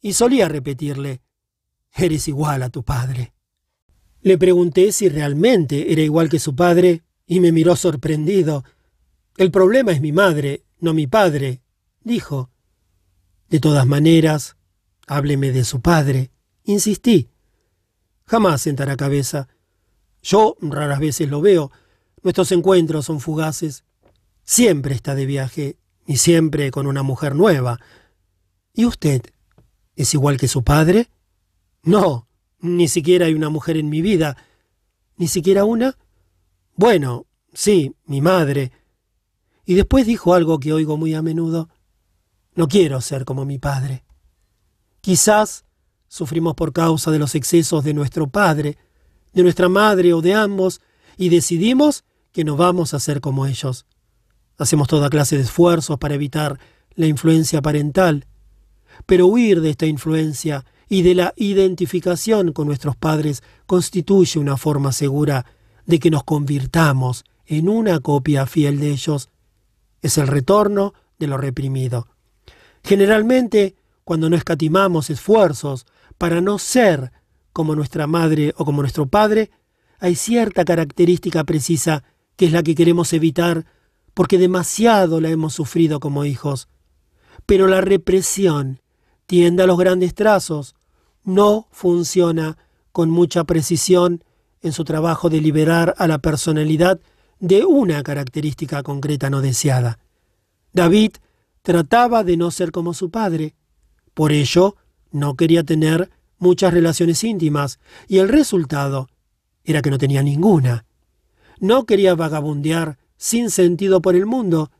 y 0.00 0.14
solía 0.14 0.48
repetirle, 0.48 1.22
Eres 1.96 2.26
igual 2.26 2.62
a 2.64 2.70
tu 2.70 2.82
padre. 2.82 3.34
Le 4.20 4.36
pregunté 4.36 4.90
si 4.90 5.08
realmente 5.08 5.92
era 5.92 6.02
igual 6.02 6.28
que 6.28 6.40
su 6.40 6.56
padre 6.56 7.04
y 7.26 7.38
me 7.38 7.52
miró 7.52 7.76
sorprendido. 7.76 8.64
El 9.36 9.50
problema 9.50 9.92
es 9.92 10.00
mi 10.00 10.10
madre, 10.10 10.64
no 10.80 10.92
mi 10.92 11.06
padre, 11.06 11.62
dijo. 12.02 12.50
De 13.48 13.60
todas 13.60 13.86
maneras, 13.86 14.56
hábleme 15.06 15.52
de 15.52 15.62
su 15.62 15.80
padre, 15.80 16.32
insistí. 16.64 17.30
Jamás 18.26 18.62
sentará 18.62 18.96
cabeza. 18.96 19.48
Yo 20.22 20.56
raras 20.60 20.98
veces 20.98 21.28
lo 21.28 21.40
veo. 21.40 21.70
Nuestros 22.22 22.50
encuentros 22.50 23.04
son 23.04 23.20
fugaces. 23.20 23.84
Siempre 24.42 24.94
está 24.94 25.14
de 25.14 25.26
viaje 25.26 25.76
y 26.06 26.18
siempre 26.18 26.70
con 26.70 26.86
una 26.86 27.02
mujer 27.02 27.34
nueva. 27.34 27.78
¿Y 28.72 28.84
usted? 28.84 29.22
¿Es 29.96 30.14
igual 30.14 30.36
que 30.36 30.48
su 30.48 30.62
padre? 30.64 31.08
No, 31.82 32.28
ni 32.60 32.88
siquiera 32.88 33.26
hay 33.26 33.34
una 33.34 33.50
mujer 33.50 33.76
en 33.76 33.88
mi 33.88 34.02
vida. 34.02 34.36
¿Ni 35.16 35.28
siquiera 35.28 35.64
una? 35.64 35.96
Bueno, 36.76 37.26
sí, 37.52 37.94
mi 38.06 38.20
madre. 38.20 38.72
Y 39.64 39.74
después 39.74 40.06
dijo 40.06 40.34
algo 40.34 40.58
que 40.58 40.72
oigo 40.72 40.96
muy 40.96 41.14
a 41.14 41.22
menudo. 41.22 41.68
No 42.54 42.68
quiero 42.68 43.00
ser 43.00 43.24
como 43.24 43.44
mi 43.44 43.58
padre. 43.58 44.04
Quizás 45.00 45.64
sufrimos 46.08 46.54
por 46.54 46.72
causa 46.72 47.10
de 47.10 47.18
los 47.18 47.34
excesos 47.34 47.84
de 47.84 47.94
nuestro 47.94 48.28
padre, 48.28 48.78
de 49.32 49.42
nuestra 49.42 49.68
madre 49.68 50.12
o 50.12 50.20
de 50.22 50.34
ambos, 50.34 50.80
y 51.16 51.28
decidimos 51.28 52.04
que 52.32 52.44
no 52.44 52.56
vamos 52.56 52.94
a 52.94 53.00
ser 53.00 53.20
como 53.20 53.46
ellos. 53.46 53.86
Hacemos 54.58 54.88
toda 54.88 55.10
clase 55.10 55.36
de 55.36 55.42
esfuerzos 55.42 55.98
para 55.98 56.14
evitar 56.14 56.58
la 56.94 57.06
influencia 57.06 57.60
parental, 57.60 58.26
pero 59.06 59.26
huir 59.26 59.60
de 59.60 59.70
esta 59.70 59.86
influencia 59.86 60.64
y 60.88 61.02
de 61.02 61.14
la 61.14 61.32
identificación 61.36 62.52
con 62.52 62.66
nuestros 62.66 62.96
padres 62.96 63.42
constituye 63.66 64.38
una 64.38 64.56
forma 64.56 64.92
segura 64.92 65.46
de 65.86 65.98
que 65.98 66.10
nos 66.10 66.24
convirtamos 66.24 67.24
en 67.46 67.68
una 67.68 68.00
copia 68.00 68.46
fiel 68.46 68.80
de 68.80 68.90
ellos. 68.90 69.30
Es 70.02 70.18
el 70.18 70.28
retorno 70.28 70.94
de 71.18 71.26
lo 71.26 71.36
reprimido. 71.36 72.08
Generalmente, 72.82 73.74
cuando 74.04 74.28
no 74.30 74.36
escatimamos 74.36 75.10
esfuerzos 75.10 75.86
para 76.18 76.40
no 76.40 76.58
ser 76.58 77.12
como 77.52 77.74
nuestra 77.74 78.06
madre 78.06 78.52
o 78.56 78.64
como 78.64 78.82
nuestro 78.82 79.06
padre, 79.06 79.50
hay 79.98 80.14
cierta 80.14 80.64
característica 80.64 81.44
precisa 81.44 82.04
que 82.36 82.46
es 82.46 82.52
la 82.52 82.62
que 82.62 82.74
queremos 82.74 83.12
evitar 83.12 83.64
porque 84.14 84.38
demasiado 84.38 85.20
la 85.20 85.28
hemos 85.28 85.54
sufrido 85.54 86.00
como 86.00 86.24
hijos. 86.24 86.68
Pero 87.46 87.66
la 87.66 87.80
represión 87.80 88.80
tiende 89.26 89.64
a 89.64 89.66
los 89.66 89.78
grandes 89.78 90.14
trazos, 90.14 90.74
no 91.24 91.66
funciona 91.70 92.56
con 92.92 93.10
mucha 93.10 93.44
precisión 93.44 94.22
en 94.62 94.72
su 94.72 94.84
trabajo 94.84 95.28
de 95.28 95.40
liberar 95.40 95.94
a 95.98 96.06
la 96.06 96.18
personalidad 96.18 97.00
de 97.40 97.64
una 97.64 98.02
característica 98.02 98.82
concreta 98.82 99.28
no 99.28 99.40
deseada. 99.40 99.98
David 100.72 101.12
trataba 101.62 102.24
de 102.24 102.36
no 102.36 102.50
ser 102.50 102.70
como 102.70 102.94
su 102.94 103.10
padre, 103.10 103.54
por 104.14 104.32
ello 104.32 104.76
no 105.10 105.34
quería 105.34 105.64
tener 105.64 106.10
muchas 106.38 106.72
relaciones 106.72 107.24
íntimas, 107.24 107.78
y 108.08 108.18
el 108.18 108.28
resultado 108.28 109.08
era 109.64 109.82
que 109.82 109.90
no 109.90 109.98
tenía 109.98 110.22
ninguna. 110.22 110.84
No 111.58 111.84
quería 111.84 112.14
vagabundear 112.14 112.98
sin 113.16 113.50
sentido 113.50 114.02
por 114.02 114.16
el 114.16 114.26
mundo, 114.26 114.70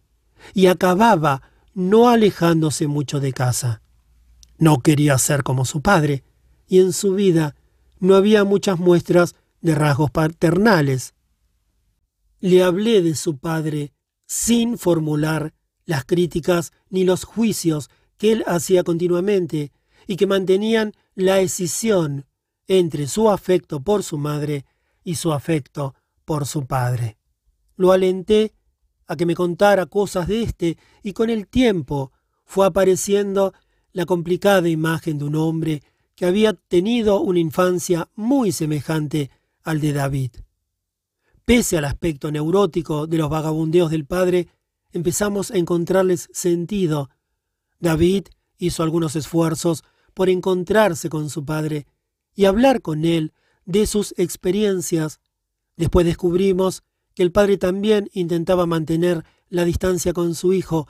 y 0.52 0.66
acababa 0.66 1.42
no 1.74 2.08
alejándose 2.08 2.86
mucho 2.86 3.20
de 3.20 3.32
casa. 3.32 3.82
No 4.58 4.80
quería 4.80 5.18
ser 5.18 5.42
como 5.42 5.64
su 5.64 5.82
padre, 5.82 6.22
y 6.66 6.80
en 6.80 6.92
su 6.92 7.14
vida 7.14 7.56
no 7.98 8.14
había 8.14 8.44
muchas 8.44 8.78
muestras 8.78 9.34
de 9.60 9.74
rasgos 9.74 10.10
paternales. 10.10 11.14
Le 12.40 12.62
hablé 12.62 13.02
de 13.02 13.14
su 13.14 13.38
padre 13.38 13.92
sin 14.26 14.78
formular 14.78 15.54
las 15.86 16.04
críticas 16.04 16.72
ni 16.90 17.04
los 17.04 17.24
juicios 17.24 17.90
que 18.16 18.32
él 18.32 18.44
hacía 18.46 18.84
continuamente 18.84 19.72
y 20.06 20.16
que 20.16 20.26
mantenían 20.26 20.92
la 21.14 21.40
escisión 21.40 22.26
entre 22.66 23.06
su 23.06 23.30
afecto 23.30 23.80
por 23.80 24.02
su 24.02 24.18
madre 24.18 24.64
y 25.02 25.16
su 25.16 25.32
afecto 25.32 25.94
por 26.24 26.46
su 26.46 26.66
padre. 26.66 27.18
Lo 27.76 27.92
alenté 27.92 28.54
a 29.06 29.16
que 29.16 29.26
me 29.26 29.34
contara 29.34 29.86
cosas 29.86 30.28
de 30.28 30.42
éste 30.42 30.78
y 31.02 31.12
con 31.12 31.30
el 31.30 31.46
tiempo 31.46 32.12
fue 32.44 32.66
apareciendo 32.66 33.52
la 33.92 34.06
complicada 34.06 34.68
imagen 34.68 35.18
de 35.18 35.24
un 35.24 35.36
hombre 35.36 35.82
que 36.14 36.26
había 36.26 36.52
tenido 36.52 37.20
una 37.20 37.38
infancia 37.38 38.08
muy 38.14 38.52
semejante 38.52 39.30
al 39.62 39.80
de 39.80 39.92
David. 39.92 40.30
Pese 41.44 41.76
al 41.76 41.84
aspecto 41.84 42.30
neurótico 42.30 43.06
de 43.06 43.18
los 43.18 43.28
vagabundeos 43.28 43.90
del 43.90 44.06
padre, 44.06 44.48
empezamos 44.92 45.50
a 45.50 45.56
encontrarles 45.56 46.28
sentido. 46.32 47.10
David 47.80 48.28
hizo 48.58 48.82
algunos 48.82 49.16
esfuerzos 49.16 49.84
por 50.14 50.28
encontrarse 50.28 51.08
con 51.10 51.28
su 51.28 51.44
padre 51.44 51.86
y 52.34 52.46
hablar 52.46 52.80
con 52.80 53.04
él 53.04 53.32
de 53.66 53.86
sus 53.86 54.14
experiencias. 54.16 55.20
Después 55.76 56.06
descubrimos 56.06 56.82
que 57.14 57.22
el 57.22 57.32
padre 57.32 57.58
también 57.58 58.10
intentaba 58.12 58.66
mantener 58.66 59.24
la 59.48 59.64
distancia 59.64 60.12
con 60.12 60.34
su 60.34 60.52
hijo. 60.52 60.88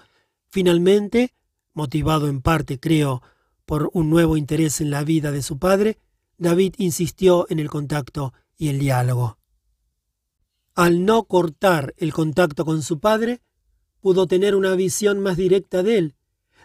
Finalmente, 0.49 1.35
motivado 1.73 2.29
en 2.29 2.41
parte, 2.41 2.81
creo, 2.81 3.23
por 3.67 3.91
un 3.93 4.11
nuevo 4.11 4.37
interés 4.37 4.81
en 4.81 4.91
la 4.91 5.05
vida 5.05 5.31
de 5.31 5.43
su 5.43 5.59
padre, 5.59 5.99
David 6.39 6.75
insistió 6.79 7.47
en 7.49 7.59
el 7.59 7.71
contacto 7.71 8.33
y 8.57 8.69
el 8.69 8.79
diálogo. 8.79 9.39
Al 10.75 11.05
no 11.05 11.25
cortar 11.25 11.95
el 11.99 12.13
contacto 12.13 12.65
con 12.65 12.83
su 12.83 12.99
padre, 12.99 13.41
pudo 14.01 14.27
tener 14.27 14.55
una 14.55 14.75
visión 14.75 15.21
más 15.21 15.37
directa 15.37 15.83
de 15.83 15.99
él, 15.99 16.15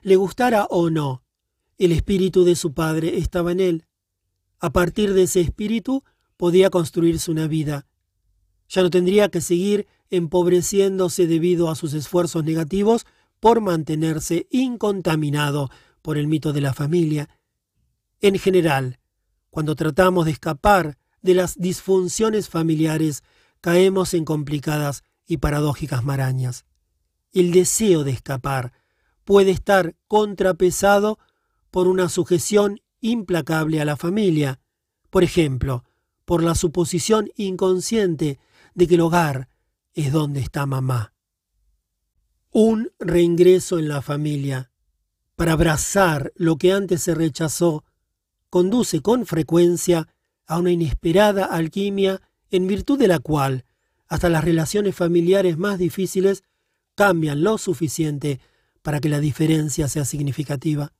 le 0.01 0.15
gustara 0.15 0.65
o 0.65 0.89
no. 0.89 1.23
El 1.77 1.91
espíritu 1.91 2.43
de 2.43 2.55
su 2.55 2.73
padre 2.73 3.17
estaba 3.17 3.51
en 3.51 3.59
él. 3.59 3.85
A 4.59 4.71
partir 4.71 5.13
de 5.13 5.23
ese 5.23 5.41
espíritu 5.41 6.03
podía 6.35 6.69
construirse 6.69 7.31
una 7.31 7.47
vida. 7.47 7.87
Ya 8.69 8.83
no 8.83 8.89
tendría 8.89 9.29
que 9.29 9.41
seguir 9.41 9.87
empobreciéndose 10.09 11.27
debido 11.27 11.69
a 11.69 11.75
sus 11.75 11.93
esfuerzos 11.93 12.43
negativos 12.43 13.05
por 13.39 13.61
mantenerse 13.61 14.47
incontaminado 14.51 15.69
por 16.01 16.17
el 16.17 16.27
mito 16.27 16.53
de 16.53 16.61
la 16.61 16.73
familia. 16.73 17.29
En 18.21 18.37
general, 18.37 18.99
cuando 19.49 19.75
tratamos 19.75 20.25
de 20.25 20.31
escapar 20.31 20.97
de 21.21 21.33
las 21.33 21.57
disfunciones 21.57 22.49
familiares, 22.49 23.23
caemos 23.61 24.13
en 24.13 24.25
complicadas 24.25 25.03
y 25.25 25.37
paradójicas 25.37 26.03
marañas. 26.03 26.65
El 27.31 27.51
deseo 27.51 28.03
de 28.03 28.11
escapar 28.11 28.73
puede 29.23 29.51
estar 29.51 29.95
contrapesado 30.07 31.19
por 31.71 31.87
una 31.87 32.09
sujeción 32.09 32.81
implacable 33.01 33.81
a 33.81 33.85
la 33.85 33.95
familia, 33.95 34.59
por 35.09 35.23
ejemplo, 35.23 35.83
por 36.25 36.43
la 36.43 36.55
suposición 36.55 37.29
inconsciente 37.35 38.39
de 38.79 38.87
que 38.87 38.95
el 38.95 39.01
hogar 39.01 39.49
es 39.93 40.11
donde 40.11 40.39
está 40.39 40.65
mamá. 40.65 41.13
Un 42.49 42.91
reingreso 42.97 43.77
en 43.77 43.89
la 43.89 44.01
familia 44.01 44.71
para 45.35 45.51
abrazar 45.53 46.31
lo 46.35 46.57
que 46.57 46.71
antes 46.73 47.03
se 47.03 47.13
rechazó 47.13 47.83
conduce 48.49 49.01
con 49.01 49.25
frecuencia 49.25 50.07
a 50.47 50.57
una 50.57 50.71
inesperada 50.71 51.45
alquimia 51.45 52.21
en 52.49 52.67
virtud 52.67 52.97
de 52.97 53.09
la 53.09 53.19
cual 53.19 53.65
hasta 54.07 54.29
las 54.29 54.43
relaciones 54.43 54.95
familiares 54.95 55.57
más 55.57 55.77
difíciles 55.77 56.43
cambian 56.95 57.43
lo 57.43 57.57
suficiente 57.57 58.39
para 58.81 58.99
que 58.99 59.09
la 59.09 59.19
diferencia 59.19 59.87
sea 59.89 60.05
significativa. 60.05 60.93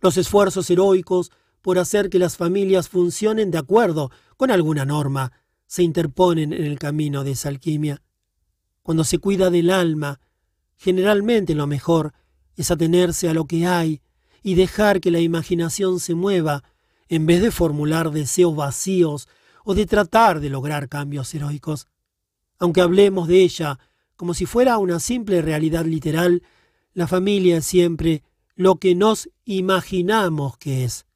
Los 0.00 0.16
esfuerzos 0.16 0.70
heroicos 0.70 1.32
por 1.60 1.78
hacer 1.78 2.08
que 2.08 2.20
las 2.20 2.36
familias 2.36 2.88
funcionen 2.88 3.50
de 3.50 3.58
acuerdo 3.58 4.10
con 4.36 4.50
alguna 4.50 4.84
norma 4.84 5.32
se 5.70 5.84
interponen 5.84 6.52
en 6.52 6.64
el 6.64 6.80
camino 6.80 7.22
de 7.22 7.30
esa 7.30 7.48
alquimia. 7.48 8.02
Cuando 8.82 9.04
se 9.04 9.18
cuida 9.18 9.50
del 9.50 9.70
alma, 9.70 10.18
generalmente 10.76 11.54
lo 11.54 11.68
mejor 11.68 12.12
es 12.56 12.72
atenerse 12.72 13.28
a 13.28 13.34
lo 13.34 13.44
que 13.44 13.68
hay 13.68 14.02
y 14.42 14.56
dejar 14.56 15.00
que 15.00 15.12
la 15.12 15.20
imaginación 15.20 16.00
se 16.00 16.16
mueva 16.16 16.64
en 17.08 17.24
vez 17.24 17.40
de 17.40 17.52
formular 17.52 18.10
deseos 18.10 18.56
vacíos 18.56 19.28
o 19.62 19.74
de 19.74 19.86
tratar 19.86 20.40
de 20.40 20.50
lograr 20.50 20.88
cambios 20.88 21.32
heroicos. 21.36 21.86
Aunque 22.58 22.80
hablemos 22.80 23.28
de 23.28 23.42
ella 23.44 23.78
como 24.16 24.34
si 24.34 24.46
fuera 24.46 24.76
una 24.76 24.98
simple 24.98 25.40
realidad 25.40 25.84
literal, 25.84 26.42
la 26.94 27.06
familia 27.06 27.58
es 27.58 27.64
siempre 27.64 28.24
lo 28.56 28.80
que 28.80 28.96
nos 28.96 29.30
imaginamos 29.44 30.58
que 30.58 30.82
es, 30.82 31.06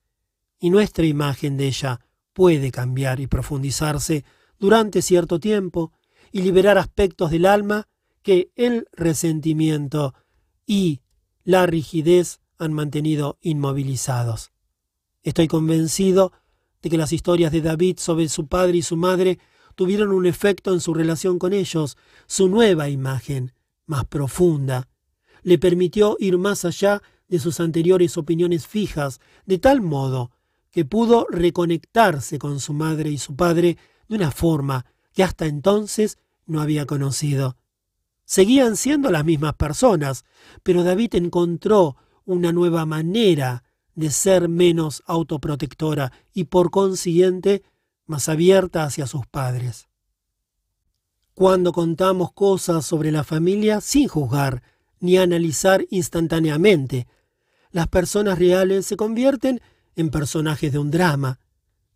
y 0.60 0.70
nuestra 0.70 1.05
imagen 1.06 1.56
de 1.56 1.66
ella 1.66 2.01
puede 2.32 2.70
cambiar 2.70 3.18
y 3.18 3.26
profundizarse 3.26 4.24
durante 4.65 5.03
cierto 5.03 5.39
tiempo 5.41 5.93
y 6.32 6.41
liberar 6.41 6.78
aspectos 6.78 7.31
del 7.31 7.45
alma 7.45 7.86
que 8.23 8.51
el 8.57 8.89
resentimiento 8.93 10.15
y 10.65 11.03
la 11.45 11.66
rigidez 11.66 12.41
han 12.57 12.73
mantenido 12.73 13.36
inmovilizados. 13.43 14.53
Estoy 15.23 15.49
convencido 15.49 16.32
de 16.81 16.89
que 16.89 16.97
las 16.97 17.12
historias 17.12 17.53
de 17.53 17.61
David 17.61 17.99
sobre 17.99 18.27
su 18.31 18.47
padre 18.47 18.78
y 18.78 18.82
su 18.82 18.97
madre 18.97 19.39
tuvieron 19.74 20.12
un 20.12 20.24
efecto 20.24 20.73
en 20.73 20.81
su 20.81 20.95
relación 20.95 21.39
con 21.39 21.53
ellos. 21.53 21.99
Su 22.27 22.49
nueva 22.49 22.89
imagen, 22.89 23.53
más 23.85 24.07
profunda, 24.07 24.89
le 25.43 25.59
permitió 25.59 26.16
ir 26.19 26.39
más 26.39 26.65
allá 26.65 27.03
de 27.28 27.39
sus 27.39 27.61
anteriores 27.61 28.16
opiniones 28.16 28.66
fijas, 28.66 29.20
de 29.45 29.59
tal 29.59 29.82
modo 29.82 30.31
que 30.70 30.86
pudo 30.86 31.27
reconectarse 31.28 32.39
con 32.39 32.61
su 32.61 32.73
madre 32.73 33.11
y 33.11 33.19
su 33.19 33.36
padre 33.36 33.77
de 34.09 34.16
una 34.16 34.31
forma 34.31 34.86
que 35.12 35.22
hasta 35.22 35.47
entonces 35.47 36.18
no 36.47 36.60
había 36.60 36.86
conocido. 36.86 37.56
Seguían 38.24 38.76
siendo 38.76 39.10
las 39.10 39.24
mismas 39.24 39.55
personas, 39.55 40.24
pero 40.62 40.82
David 40.82 41.14
encontró 41.14 41.97
una 42.24 42.52
nueva 42.52 42.86
manera 42.86 43.64
de 43.94 44.10
ser 44.10 44.48
menos 44.48 45.02
autoprotectora 45.06 46.12
y 46.32 46.44
por 46.44 46.70
consiguiente 46.70 47.62
más 48.06 48.28
abierta 48.28 48.85
hacia 48.85 49.06
sus 49.06 49.26
padres. 49.26 49.89
Cuando 51.35 51.72
contamos 51.72 52.32
cosas 52.32 52.86
sobre 52.86 53.10
la 53.10 53.24
familia 53.24 53.81
sin 53.81 54.09
juzgar 54.09 54.62
ni 55.01 55.18
analizar 55.18 55.85
instantáneamente, 55.90 57.06
las 57.72 57.89
personas 57.89 58.39
reales 58.39 58.86
se 58.86 58.97
convierten 58.97 59.60
en 59.97 60.10
personajes 60.10 60.72
de 60.72 60.78
un 60.78 60.90
drama, 60.90 61.40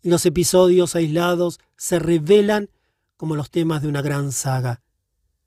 y 0.01 0.09
los 0.09 0.25
episodios 0.25 0.95
aislados 0.95 1.59
se 1.77 1.99
revelan 1.99 2.69
como 3.17 3.35
los 3.35 3.51
temas 3.51 3.81
de 3.81 3.87
una 3.87 4.01
gran 4.01 4.31
saga. 4.31 4.81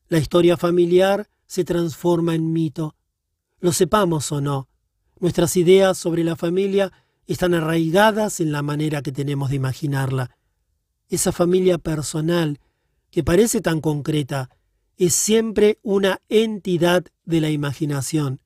La 0.09 0.19
historia 0.19 0.57
familiar 0.57 1.29
se 1.47 1.65
transforma 1.65 2.35
en 2.35 2.53
mito. 2.53 2.97
Lo 3.61 3.73
sepamos 3.73 4.31
o 4.33 4.41
no, 4.41 4.69
Nuestras 5.23 5.57
ideas 5.57 5.99
sobre 5.99 6.25
la 6.25 6.35
familia 6.35 6.93
están 7.29 7.55
arraigadas 7.55 8.41
en 8.41 8.51
la 8.51 8.61
manera 8.61 9.03
que 9.03 9.13
tenemos 9.13 9.51
de 9.51 9.55
imaginarla. 9.55 10.37
Esa 11.09 11.31
familia 11.31 11.79
personal, 11.79 12.59
que 13.13 13.23
parece 13.23 13.61
tan 13.61 13.81
concreta, 13.81 14.51
es 14.97 15.15
siempre 15.15 15.79
una 15.85 16.21
entidad 16.29 17.05
de 17.25 17.41
la 17.41 17.51
imaginación. 17.51 18.41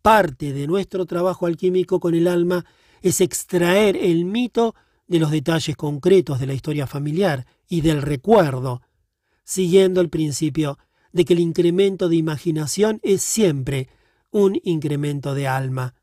Parte 0.00 0.52
de 0.52 0.68
nuestro 0.68 1.06
trabajo 1.06 1.46
alquímico 1.46 1.98
con 1.98 2.14
el 2.14 2.28
alma 2.28 2.64
es 3.02 3.20
extraer 3.20 3.96
el 3.96 4.26
mito 4.26 4.76
de 5.06 5.18
los 5.18 5.30
detalles 5.30 5.76
concretos 5.76 6.40
de 6.40 6.46
la 6.46 6.54
historia 6.54 6.86
familiar 6.86 7.46
y 7.68 7.80
del 7.80 8.02
recuerdo, 8.02 8.82
siguiendo 9.44 10.00
el 10.00 10.08
principio 10.08 10.78
de 11.12 11.24
que 11.24 11.34
el 11.34 11.40
incremento 11.40 12.08
de 12.08 12.16
imaginación 12.16 13.00
es 13.02 13.22
siempre 13.22 13.88
un 14.30 14.60
incremento 14.64 15.34
de 15.34 15.48
alma. 15.48 15.94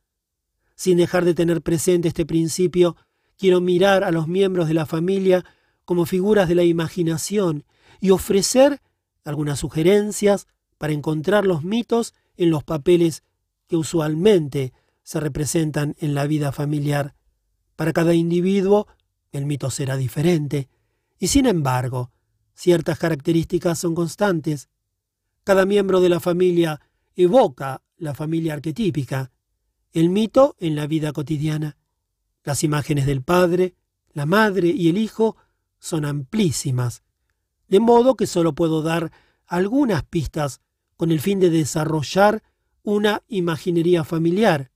Sin 0.76 0.98
dejar 0.98 1.26
de 1.26 1.34
tener 1.34 1.62
presente 1.62 2.08
este 2.08 2.26
principio, 2.26 2.96
quiero 3.38 3.62
mirar 3.62 4.04
a 4.04 4.12
los 4.12 4.28
miembros 4.28 4.68
de 4.68 4.74
la 4.74 4.86
familia 4.86 5.46
como 5.86 6.06
figuras 6.06 6.48
de 6.48 6.56
la 6.56 6.64
imaginación 6.64 7.66
y 8.00 8.10
ofrecer 8.10 8.82
algunas 9.24 9.60
sugerencias 9.60 10.48
para 10.78 10.94
encontrar 10.94 11.46
los 11.46 11.64
mitos 11.64 12.14
en 12.36 12.50
los 12.50 12.64
papeles 12.64 13.24
que 13.68 13.76
usualmente 13.76 14.74
se 15.04 15.20
representan 15.20 15.96
en 16.00 16.14
la 16.14 16.26
vida 16.26 16.52
familiar. 16.52 17.16
Para 17.76 17.94
cada 17.94 18.14
individuo, 18.14 18.88
el 19.32 19.46
mito 19.46 19.70
será 19.70 19.98
diferente, 19.98 20.70
y 21.18 21.28
sin 21.28 21.46
embargo, 21.46 22.12
ciertas 22.54 23.00
características 23.00 23.80
son 23.80 23.96
constantes. 23.96 24.70
Cada 25.44 25.66
miembro 25.66 26.02
de 26.02 26.10
la 26.10 26.20
familia 26.20 26.82
evoca 27.16 27.82
la 27.98 28.14
familia 28.14 28.54
arquetípica, 28.54 29.32
el 29.92 30.10
mito 30.10 30.56
en 30.60 30.76
la 30.76 30.88
vida 30.88 31.14
cotidiana. 31.14 31.78
Las 32.44 32.64
imágenes 32.64 33.06
del 33.06 33.24
Padre, 33.24 33.76
la 34.12 34.26
Madre 34.26 34.68
y 34.70 34.90
el 34.90 34.98
Hijo 34.98 35.38
son 35.80 36.06
amplísimas, 36.06 37.04
de 37.68 37.80
modo 37.80 38.16
que 38.16 38.28
solo 38.28 38.54
puedo 38.54 38.82
dar 38.82 39.12
algunas 39.46 40.04
pistas 40.04 40.62
con 40.98 41.12
el 41.12 41.20
fin 41.20 41.40
de 41.40 41.50
desarrollar 41.50 42.44
una 42.84 43.24
imaginería 43.28 44.04
familiar, 44.04 44.72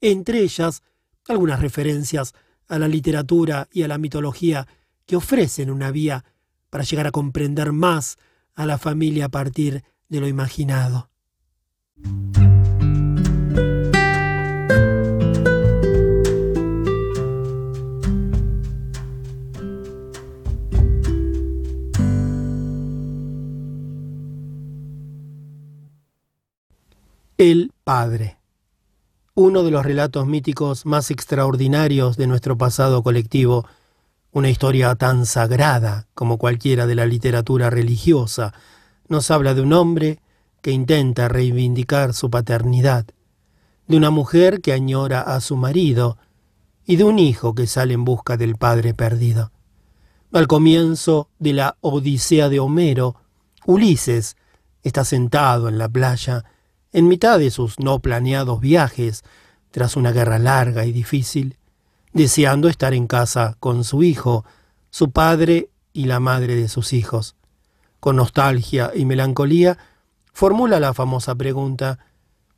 entre 0.00 0.40
ellas 0.40 0.82
algunas 1.28 1.60
referencias 1.60 2.34
a 2.68 2.78
la 2.78 2.88
literatura 2.88 3.68
y 3.72 3.82
a 3.82 3.88
la 3.88 3.98
mitología 3.98 4.66
que 5.06 5.16
ofrecen 5.16 5.70
una 5.70 5.90
vía 5.90 6.24
para 6.70 6.84
llegar 6.84 7.06
a 7.06 7.12
comprender 7.12 7.72
más 7.72 8.18
a 8.54 8.66
la 8.66 8.78
familia 8.78 9.26
a 9.26 9.28
partir 9.28 9.84
de 10.08 10.20
lo 10.20 10.28
imaginado. 10.28 11.10
El 27.38 27.70
Padre. 27.84 28.38
Uno 29.38 29.64
de 29.64 29.70
los 29.70 29.84
relatos 29.84 30.26
míticos 30.26 30.86
más 30.86 31.10
extraordinarios 31.10 32.16
de 32.16 32.26
nuestro 32.26 32.56
pasado 32.56 33.02
colectivo, 33.02 33.66
una 34.32 34.48
historia 34.48 34.94
tan 34.94 35.26
sagrada 35.26 36.06
como 36.14 36.38
cualquiera 36.38 36.86
de 36.86 36.94
la 36.94 37.04
literatura 37.04 37.68
religiosa, 37.68 38.54
nos 39.08 39.30
habla 39.30 39.52
de 39.52 39.60
un 39.60 39.74
hombre 39.74 40.20
que 40.62 40.70
intenta 40.70 41.28
reivindicar 41.28 42.14
su 42.14 42.30
paternidad, 42.30 43.04
de 43.86 43.98
una 43.98 44.08
mujer 44.08 44.62
que 44.62 44.72
añora 44.72 45.20
a 45.20 45.42
su 45.42 45.58
marido 45.58 46.16
y 46.86 46.96
de 46.96 47.04
un 47.04 47.18
hijo 47.18 47.54
que 47.54 47.66
sale 47.66 47.92
en 47.92 48.06
busca 48.06 48.38
del 48.38 48.56
padre 48.56 48.94
perdido. 48.94 49.52
Al 50.32 50.46
comienzo 50.46 51.28
de 51.38 51.52
la 51.52 51.76
Odisea 51.82 52.48
de 52.48 52.58
Homero, 52.58 53.16
Ulises 53.66 54.38
está 54.82 55.04
sentado 55.04 55.68
en 55.68 55.76
la 55.76 55.90
playa 55.90 56.46
en 56.96 57.08
mitad 57.08 57.38
de 57.38 57.50
sus 57.50 57.78
no 57.78 57.98
planeados 57.98 58.58
viajes, 58.58 59.22
tras 59.70 59.96
una 59.96 60.12
guerra 60.12 60.38
larga 60.38 60.86
y 60.86 60.92
difícil, 60.92 61.58
deseando 62.14 62.70
estar 62.70 62.94
en 62.94 63.06
casa 63.06 63.58
con 63.60 63.84
su 63.84 64.02
hijo, 64.02 64.46
su 64.88 65.10
padre 65.10 65.68
y 65.92 66.06
la 66.06 66.20
madre 66.20 66.54
de 66.54 66.68
sus 66.68 66.94
hijos. 66.94 67.36
Con 68.00 68.16
nostalgia 68.16 68.92
y 68.94 69.04
melancolía, 69.04 69.76
formula 70.32 70.80
la 70.80 70.94
famosa 70.94 71.34
pregunta, 71.34 71.98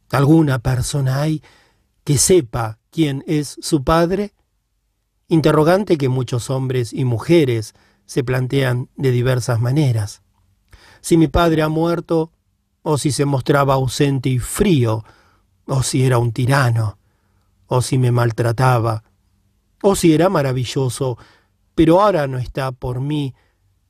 ¿alguna 0.08 0.60
persona 0.60 1.20
hay 1.20 1.42
que 2.04 2.16
sepa 2.16 2.78
quién 2.92 3.24
es 3.26 3.56
su 3.60 3.82
padre? 3.82 4.34
Interrogante 5.26 5.98
que 5.98 6.08
muchos 6.08 6.48
hombres 6.48 6.92
y 6.92 7.04
mujeres 7.04 7.74
se 8.06 8.22
plantean 8.22 8.88
de 8.94 9.10
diversas 9.10 9.60
maneras. 9.60 10.22
Si 11.00 11.16
mi 11.16 11.26
padre 11.26 11.62
ha 11.62 11.68
muerto, 11.68 12.30
o 12.90 12.96
si 12.96 13.12
se 13.12 13.26
mostraba 13.26 13.74
ausente 13.74 14.30
y 14.30 14.38
frío, 14.38 15.04
o 15.66 15.82
si 15.82 16.06
era 16.06 16.16
un 16.16 16.32
tirano, 16.32 16.96
o 17.66 17.82
si 17.82 17.98
me 17.98 18.10
maltrataba, 18.10 19.04
o 19.82 19.94
si 19.94 20.14
era 20.14 20.30
maravilloso, 20.30 21.18
pero 21.74 22.00
ahora 22.00 22.26
no 22.26 22.38
está 22.38 22.72
por 22.72 23.02
mí, 23.02 23.34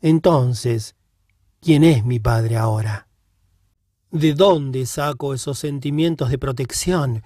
entonces, 0.01 0.97
¿quién 1.61 1.85
es 1.85 2.05
mi 2.05 2.19
padre 2.19 2.57
ahora? 2.57 3.07
¿De 4.11 4.35
dónde 4.35 4.85
saco 4.85 5.33
esos 5.33 5.61
sentimientos 5.61 6.31
de 6.31 6.39
protección, 6.39 7.23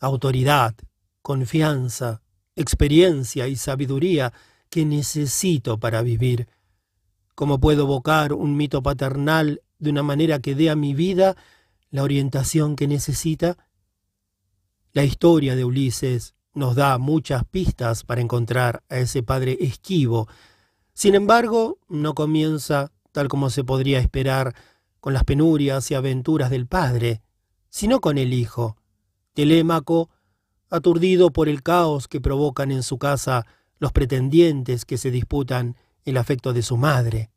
autoridad, 0.00 0.74
confianza, 1.22 2.20
experiencia 2.54 3.48
y 3.48 3.56
sabiduría 3.56 4.34
que 4.68 4.84
necesito 4.84 5.80
para 5.80 6.02
vivir? 6.02 6.48
¿Cómo 7.34 7.60
puedo 7.60 7.84
evocar 7.84 8.34
un 8.34 8.58
mito 8.58 8.82
paternal 8.82 9.62
de 9.84 9.90
una 9.90 10.02
manera 10.02 10.40
que 10.40 10.56
dé 10.56 10.70
a 10.70 10.76
mi 10.76 10.94
vida 10.94 11.36
la 11.90 12.02
orientación 12.02 12.74
que 12.74 12.88
necesita? 12.88 13.56
La 14.92 15.04
historia 15.04 15.54
de 15.54 15.64
Ulises 15.64 16.34
nos 16.54 16.74
da 16.74 16.98
muchas 16.98 17.44
pistas 17.44 18.02
para 18.02 18.20
encontrar 18.20 18.82
a 18.88 18.98
ese 18.98 19.22
padre 19.22 19.58
esquivo. 19.60 20.28
Sin 20.94 21.14
embargo, 21.14 21.78
no 21.88 22.14
comienza, 22.14 22.90
tal 23.12 23.28
como 23.28 23.50
se 23.50 23.62
podría 23.62 24.00
esperar, 24.00 24.54
con 25.00 25.12
las 25.12 25.24
penurias 25.24 25.90
y 25.90 25.94
aventuras 25.94 26.50
del 26.50 26.66
padre, 26.66 27.20
sino 27.68 28.00
con 28.00 28.18
el 28.18 28.32
hijo. 28.32 28.76
Telémaco, 29.34 30.10
aturdido 30.70 31.30
por 31.30 31.48
el 31.48 31.62
caos 31.62 32.08
que 32.08 32.20
provocan 32.20 32.70
en 32.70 32.82
su 32.82 32.98
casa 32.98 33.46
los 33.78 33.92
pretendientes 33.92 34.84
que 34.84 34.96
se 34.96 35.10
disputan 35.10 35.76
el 36.04 36.16
afecto 36.16 36.52
de 36.52 36.62
su 36.62 36.76
madre. 36.76 37.30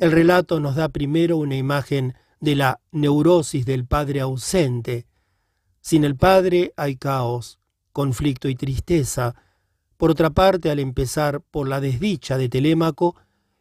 El 0.00 0.12
relato 0.12 0.60
nos 0.60 0.76
da 0.76 0.88
primero 0.88 1.36
una 1.36 1.56
imagen 1.56 2.14
de 2.40 2.56
la 2.56 2.80
neurosis 2.90 3.66
del 3.66 3.84
padre 3.84 4.22
ausente. 4.22 5.06
Sin 5.82 6.04
el 6.04 6.16
padre 6.16 6.72
hay 6.74 6.96
caos, 6.96 7.58
conflicto 7.92 8.48
y 8.48 8.54
tristeza. 8.54 9.34
Por 9.98 10.10
otra 10.10 10.30
parte, 10.30 10.70
al 10.70 10.78
empezar 10.78 11.42
por 11.42 11.68
la 11.68 11.82
desdicha 11.82 12.38
de 12.38 12.48
Telémaco, 12.48 13.14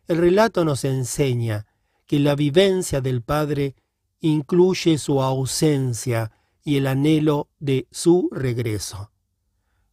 el 0.08 0.18
relato 0.18 0.64
nos 0.64 0.86
enseña 0.86 1.66
que 2.06 2.20
la 2.20 2.36
vivencia 2.36 3.02
del 3.02 3.22
Padre 3.22 3.76
incluye 4.22 4.98
su 4.98 5.22
ausencia 5.22 6.32
y 6.64 6.78
el 6.78 6.88
anhelo 6.88 7.50
de 7.60 7.86
su 7.92 8.30
regreso. 8.32 9.12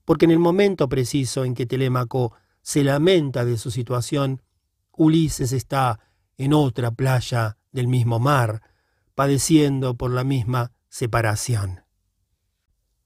Porque 0.05 0.27
en 0.27 0.31
el 0.31 0.39
momento 0.39 0.89
preciso 0.89 1.45
en 1.45 1.55
que 1.55 1.67
Telémaco 1.67 2.35
se 2.63 2.85
lamenta 2.85 3.45
de 3.45 3.59
su 3.59 3.73
situación, 3.73 4.43
Ulises 4.93 5.51
está 5.51 6.06
en 6.39 6.53
otra 6.53 6.91
playa 6.91 7.59
del 7.73 7.89
mismo 7.89 8.19
mar, 8.19 8.63
padeciendo 9.15 9.97
por 9.97 10.11
la 10.11 10.25
misma 10.25 10.73
separación. 10.89 11.83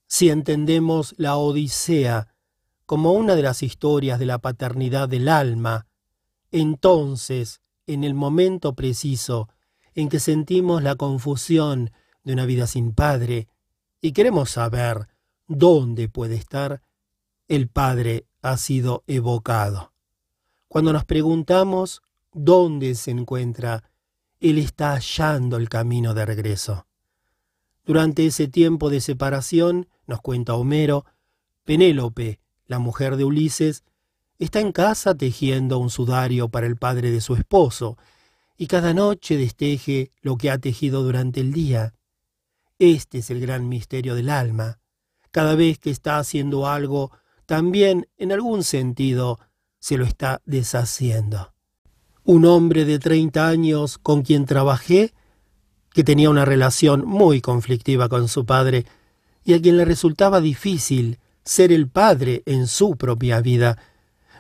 Si 0.07 0.28
entendemos 0.28 1.15
la 1.19 1.36
Odisea 1.36 2.35
como 2.86 3.12
una 3.12 3.36
de 3.36 3.43
las 3.43 3.62
historias 3.62 4.19
de 4.19 4.27
la 4.27 4.39
paternidad 4.39 5.09
del 5.09 5.28
alma, 5.28 5.86
entonces 6.51 7.61
en 7.86 8.05
el 8.05 8.15
momento 8.15 8.74
preciso 8.74 9.48
en 9.94 10.09
que 10.09 10.20
sentimos 10.20 10.82
la 10.82 10.97
confusión 10.97 11.93
de 12.24 12.32
una 12.32 12.47
vida 12.47 12.66
sin 12.66 12.93
padre 12.93 13.48
y 14.01 14.12
queremos 14.12 14.51
saber 14.51 15.09
dónde 15.47 16.09
puede 16.09 16.36
estar, 16.36 16.82
el 17.48 17.69
Padre 17.69 18.27
ha 18.43 18.57
sido 18.57 19.02
evocado. 19.07 19.93
Cuando 20.69 20.93
nos 20.93 21.05
preguntamos 21.05 22.02
dónde 22.32 22.94
se 22.94 23.11
encuentra, 23.11 23.85
Él 24.40 24.59
está 24.59 24.93
hallando 24.94 25.57
el 25.57 25.69
camino 25.69 26.15
de 26.15 26.27
regreso. 26.27 26.86
Durante 27.85 28.27
ese 28.27 28.48
tiempo 28.48 28.90
de 28.90 29.01
separación, 29.01 29.89
nos 30.07 30.20
cuenta 30.20 30.55
Homero, 30.55 31.05
Penélope, 31.65 32.40
la 32.66 32.78
mujer 32.78 33.16
de 33.16 33.24
Ulises, 33.24 33.85
Está 34.40 34.61
en 34.61 34.73
casa 34.73 35.15
tejiendo 35.15 35.78
un 35.78 35.90
sudario 35.90 36.48
para 36.48 36.66
el 36.66 36.77
padre 36.77 37.11
de 37.11 37.20
su 37.20 37.35
esposo, 37.35 37.98
y 38.57 38.69
cada 38.69 38.94
noche 38.94 39.36
desteje 39.36 40.12
lo 40.23 40.39
que 40.39 40.51
ha 40.51 40.57
tejido 40.57 41.02
durante 41.02 41.40
el 41.40 41.52
día. 41.52 41.93
Este 42.78 43.19
es 43.19 43.28
el 43.28 43.39
gran 43.43 43.69
misterio 43.69 44.15
del 44.15 44.31
alma. 44.31 44.81
Cada 45.31 45.55
vez 45.57 45.78
que 45.78 45.90
está 45.90 46.19
haciendo 46.19 46.66
algo, 46.66 47.11
también, 47.44 48.09
en 48.16 48.32
algún 48.32 48.65
sentido, 48.65 49.39
se 49.78 49.98
lo 49.98 50.07
está 50.07 50.40
deshaciendo. 50.47 51.52
Un 52.31 52.44
hombre 52.44 52.85
de 52.85 53.01
treinta 53.01 53.48
años 53.48 53.98
con 53.98 54.23
quien 54.23 54.47
trabajé, 54.47 55.12
que 55.93 56.05
tenía 56.05 56.31
una 56.31 56.44
relación 56.44 57.05
muy 57.05 57.40
conflictiva 57.40 58.09
con 58.09 58.28
su 58.28 58.47
padre, 58.47 58.86
y 59.43 59.55
a 59.55 59.61
quien 59.61 59.77
le 59.77 59.85
resultaba 59.85 60.40
difícil 60.40 61.19
ser 61.43 61.73
el 61.73 61.89
padre 61.89 62.44
en 62.47 62.69
su 62.69 62.94
propia 62.94 63.40
vida, 63.40 63.78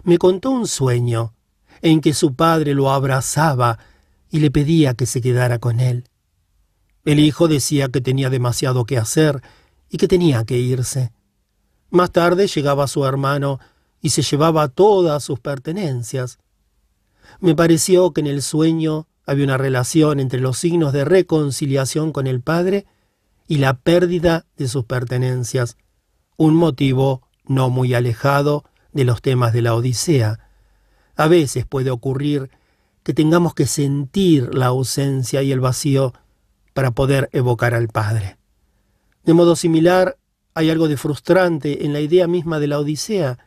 me 0.04 0.18
contó 0.18 0.50
un 0.50 0.68
sueño 0.68 1.34
en 1.82 2.00
que 2.00 2.14
su 2.14 2.34
padre 2.36 2.74
lo 2.74 2.92
abrazaba 2.92 3.80
y 4.30 4.38
le 4.38 4.52
pedía 4.52 4.94
que 4.94 5.06
se 5.06 5.20
quedara 5.20 5.58
con 5.58 5.80
él. 5.80 6.04
El 7.04 7.18
hijo 7.18 7.48
decía 7.48 7.88
que 7.88 8.00
tenía 8.00 8.30
demasiado 8.30 8.84
que 8.84 8.98
hacer 8.98 9.42
y 9.88 9.96
que 9.96 10.06
tenía 10.06 10.44
que 10.44 10.58
irse. 10.58 11.10
Más 11.90 12.12
tarde 12.12 12.46
llegaba 12.46 12.86
su 12.86 13.04
hermano 13.04 13.58
y 14.00 14.10
se 14.10 14.22
llevaba 14.22 14.68
todas 14.68 15.24
sus 15.24 15.40
pertenencias. 15.40 16.38
Me 17.40 17.54
pareció 17.54 18.12
que 18.12 18.20
en 18.20 18.26
el 18.26 18.42
sueño 18.42 19.06
había 19.24 19.44
una 19.44 19.56
relación 19.56 20.20
entre 20.20 20.40
los 20.40 20.58
signos 20.58 20.92
de 20.92 21.06
reconciliación 21.06 22.12
con 22.12 22.26
el 22.26 22.42
padre 22.42 22.84
y 23.48 23.58
la 23.58 23.78
pérdida 23.78 24.46
de 24.56 24.68
sus 24.68 24.84
pertenencias, 24.84 25.78
un 26.36 26.54
motivo 26.54 27.22
no 27.46 27.70
muy 27.70 27.94
alejado 27.94 28.64
de 28.92 29.04
los 29.04 29.22
temas 29.22 29.54
de 29.54 29.62
la 29.62 29.74
Odisea. 29.74 30.38
A 31.16 31.28
veces 31.28 31.64
puede 31.64 31.90
ocurrir 31.90 32.50
que 33.02 33.14
tengamos 33.14 33.54
que 33.54 33.66
sentir 33.66 34.54
la 34.54 34.66
ausencia 34.66 35.42
y 35.42 35.50
el 35.50 35.60
vacío 35.60 36.12
para 36.74 36.90
poder 36.90 37.30
evocar 37.32 37.74
al 37.74 37.88
Padre. 37.88 38.36
De 39.24 39.32
modo 39.32 39.56
similar, 39.56 40.18
hay 40.52 40.68
algo 40.68 40.88
de 40.88 40.98
frustrante 40.98 41.86
en 41.86 41.94
la 41.94 42.00
idea 42.00 42.26
misma 42.26 42.58
de 42.58 42.66
la 42.66 42.78
Odisea. 42.78 43.38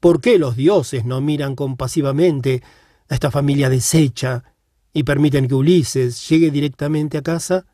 ¿Por 0.00 0.20
qué 0.20 0.38
los 0.38 0.56
dioses 0.56 1.04
no 1.04 1.20
miran 1.20 1.54
compasivamente 1.54 2.62
a 3.08 3.14
esta 3.14 3.30
familia 3.30 3.68
deshecha 3.68 4.44
y 4.92 5.02
permiten 5.02 5.48
que 5.48 5.54
Ulises 5.54 6.28
llegue 6.28 6.50
directamente 6.50 7.18
a 7.18 7.22
casa? 7.22 7.66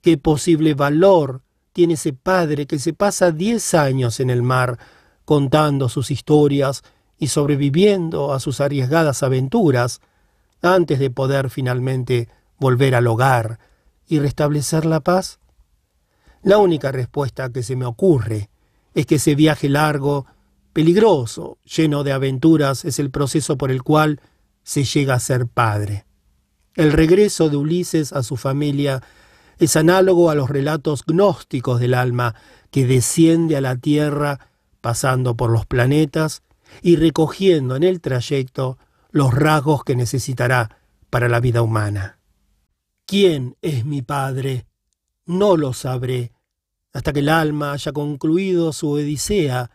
¿Qué 0.00 0.18
posible 0.18 0.74
valor 0.74 1.42
tiene 1.72 1.94
ese 1.94 2.12
padre 2.12 2.66
que 2.66 2.78
se 2.78 2.92
pasa 2.92 3.30
diez 3.30 3.74
años 3.74 4.20
en 4.20 4.30
el 4.30 4.42
mar 4.42 4.78
contando 5.24 5.88
sus 5.88 6.10
historias 6.10 6.82
y 7.18 7.28
sobreviviendo 7.28 8.32
a 8.32 8.40
sus 8.40 8.60
arriesgadas 8.60 9.22
aventuras, 9.22 10.00
antes 10.60 10.98
de 10.98 11.10
poder 11.10 11.50
finalmente 11.50 12.28
volver 12.58 12.94
al 12.94 13.06
hogar 13.06 13.58
y 14.06 14.18
restablecer 14.18 14.84
la 14.84 15.00
paz? 15.00 15.38
La 16.42 16.58
única 16.58 16.90
respuesta 16.90 17.50
que 17.50 17.62
se 17.62 17.76
me 17.76 17.84
ocurre 17.84 18.50
es 18.94 19.06
que 19.06 19.14
ese 19.16 19.34
viaje 19.34 19.68
largo, 19.68 20.26
peligroso, 20.72 21.58
lleno 21.64 22.02
de 22.02 22.12
aventuras, 22.12 22.84
es 22.84 22.98
el 22.98 23.10
proceso 23.10 23.56
por 23.56 23.70
el 23.70 23.82
cual 23.82 24.20
se 24.62 24.84
llega 24.84 25.14
a 25.14 25.20
ser 25.20 25.46
padre. 25.46 26.06
El 26.74 26.92
regreso 26.92 27.48
de 27.48 27.56
Ulises 27.56 28.12
a 28.12 28.22
su 28.22 28.36
familia 28.36 29.02
es 29.58 29.76
análogo 29.76 30.30
a 30.30 30.34
los 30.34 30.48
relatos 30.48 31.04
gnósticos 31.06 31.80
del 31.80 31.94
alma 31.94 32.34
que 32.70 32.86
desciende 32.86 33.56
a 33.56 33.60
la 33.60 33.76
tierra 33.76 34.48
pasando 34.80 35.36
por 35.36 35.50
los 35.50 35.66
planetas 35.66 36.42
y 36.80 36.96
recogiendo 36.96 37.76
en 37.76 37.82
el 37.82 38.00
trayecto 38.00 38.78
los 39.10 39.34
rasgos 39.34 39.84
que 39.84 39.94
necesitará 39.94 40.78
para 41.10 41.28
la 41.28 41.40
vida 41.40 41.62
humana. 41.62 42.18
¿Quién 43.06 43.56
es 43.60 43.84
mi 43.84 44.00
Padre? 44.00 44.66
No 45.26 45.56
lo 45.56 45.74
sabré 45.74 46.32
hasta 46.92 47.12
que 47.12 47.20
el 47.20 47.28
alma 47.28 47.72
haya 47.72 47.92
concluido 47.92 48.72
su 48.72 48.90
odisea 48.90 49.70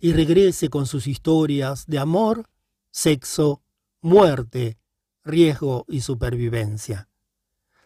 y 0.00 0.12
regrese 0.12 0.68
con 0.68 0.86
sus 0.86 1.06
historias 1.06 1.86
de 1.86 1.98
amor, 1.98 2.48
sexo, 2.90 3.62
muerte, 4.00 4.78
riesgo 5.24 5.84
y 5.88 6.00
supervivencia. 6.00 7.08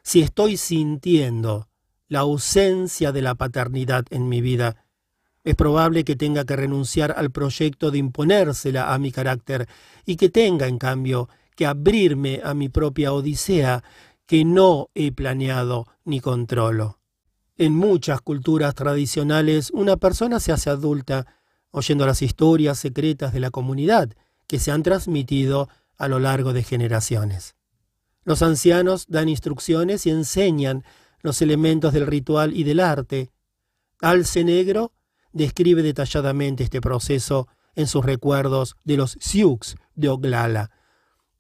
Si 0.02 0.20
estoy 0.20 0.56
sintiendo 0.56 1.68
la 2.09 2.20
ausencia 2.20 3.12
de 3.12 3.22
la 3.22 3.34
paternidad 3.34 4.05
en 4.10 4.28
mi 4.28 4.40
vida, 4.40 4.84
es 5.44 5.55
probable 5.55 6.05
que 6.05 6.16
tenga 6.16 6.44
que 6.44 6.56
renunciar 6.56 7.14
al 7.16 7.30
proyecto 7.30 7.90
de 7.90 7.98
imponérsela 7.98 8.93
a 8.94 8.98
mi 8.98 9.10
carácter 9.10 9.68
y 10.05 10.16
que 10.16 10.28
tenga, 10.28 10.66
en 10.66 10.78
cambio, 10.78 11.28
que 11.56 11.66
abrirme 11.66 12.40
a 12.44 12.55
mi 12.55 12.68
propia 12.68 13.12
odisea 13.12 13.82
que 14.26 14.44
no 14.44 14.89
he 14.94 15.12
planeado 15.12 15.86
ni 16.05 16.20
controlo. 16.20 16.98
En 17.56 17.74
muchas 17.74 18.20
culturas 18.20 18.74
tradicionales 18.74 19.70
una 19.72 19.97
persona 19.97 20.40
se 20.40 20.52
hace 20.52 20.70
adulta 20.70 21.26
oyendo 21.70 22.06
las 22.06 22.22
historias 22.22 22.78
secretas 22.78 23.32
de 23.32 23.40
la 23.40 23.51
comunidad 23.51 24.10
que 24.47 24.59
se 24.59 24.70
han 24.70 24.82
transmitido 24.82 25.68
a 26.02 26.08
lo 26.08 26.18
largo 26.18 26.52
de 26.52 26.64
generaciones. 26.64 27.54
Los 28.24 28.42
ancianos 28.42 29.06
dan 29.06 29.28
instrucciones 29.28 30.04
y 30.04 30.10
enseñan 30.10 30.84
los 31.20 31.40
elementos 31.42 31.92
del 31.92 32.08
ritual 32.08 32.56
y 32.56 32.64
del 32.64 32.80
arte. 32.80 33.30
Alce 34.00 34.42
negro 34.42 34.92
describe 35.32 35.80
detalladamente 35.84 36.64
este 36.64 36.80
proceso 36.80 37.46
en 37.76 37.86
sus 37.86 38.04
recuerdos 38.04 38.74
de 38.82 38.96
los 38.96 39.16
Sioux 39.20 39.76
de 39.94 40.08
Oglala. 40.08 40.72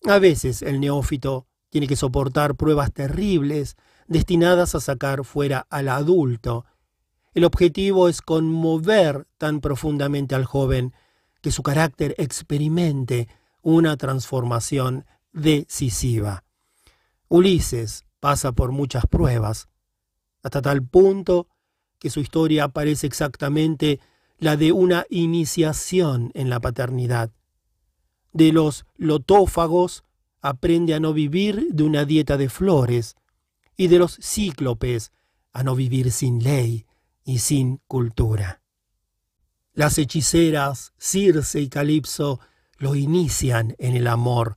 A 0.04 0.20
veces 0.20 0.62
el 0.62 0.78
neófito 0.78 1.48
tiene 1.68 1.88
que 1.88 1.96
soportar 1.96 2.54
pruebas 2.54 2.92
terribles 2.92 3.74
destinadas 4.06 4.76
a 4.76 4.80
sacar 4.80 5.24
fuera 5.24 5.66
al 5.70 5.88
adulto. 5.88 6.66
El 7.34 7.42
objetivo 7.44 8.08
es 8.08 8.22
conmover 8.22 9.26
tan 9.38 9.60
profundamente 9.60 10.36
al 10.36 10.44
joven 10.44 10.94
que 11.40 11.50
su 11.50 11.64
carácter 11.64 12.14
experimente 12.16 13.26
una 13.62 13.96
transformación 13.96 15.06
decisiva. 15.32 16.44
Ulises 17.28 18.04
pasa 18.20 18.52
por 18.52 18.72
muchas 18.72 19.06
pruebas, 19.06 19.68
hasta 20.42 20.60
tal 20.60 20.82
punto 20.82 21.48
que 21.98 22.10
su 22.10 22.20
historia 22.20 22.68
parece 22.68 23.06
exactamente 23.06 24.00
la 24.38 24.56
de 24.56 24.72
una 24.72 25.06
iniciación 25.08 26.30
en 26.34 26.50
la 26.50 26.60
paternidad. 26.60 27.30
De 28.32 28.52
los 28.52 28.84
lotófagos 28.96 30.04
aprende 30.40 30.94
a 30.94 31.00
no 31.00 31.12
vivir 31.12 31.68
de 31.70 31.84
una 31.84 32.04
dieta 32.04 32.36
de 32.36 32.48
flores, 32.48 33.16
y 33.76 33.88
de 33.88 33.98
los 33.98 34.18
cíclopes 34.22 35.12
a 35.52 35.62
no 35.62 35.74
vivir 35.74 36.12
sin 36.12 36.42
ley 36.42 36.86
y 37.24 37.38
sin 37.38 37.78
cultura. 37.86 38.62
Las 39.74 39.98
hechiceras 39.98 40.92
Circe 40.98 41.60
y 41.60 41.68
Calipso 41.68 42.40
lo 42.82 42.96
inician 42.96 43.76
en 43.78 43.94
el 43.94 44.08
amor. 44.08 44.56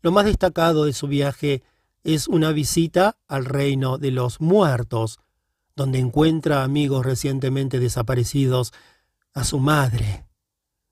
Lo 0.00 0.12
más 0.12 0.26
destacado 0.26 0.84
de 0.84 0.92
su 0.92 1.08
viaje 1.08 1.64
es 2.04 2.28
una 2.28 2.52
visita 2.52 3.18
al 3.26 3.46
reino 3.46 3.98
de 3.98 4.12
los 4.12 4.40
muertos, 4.40 5.18
donde 5.74 5.98
encuentra 5.98 6.62
amigos 6.62 7.04
recientemente 7.04 7.80
desaparecidos, 7.80 8.72
a 9.34 9.42
su 9.42 9.58
madre, 9.58 10.24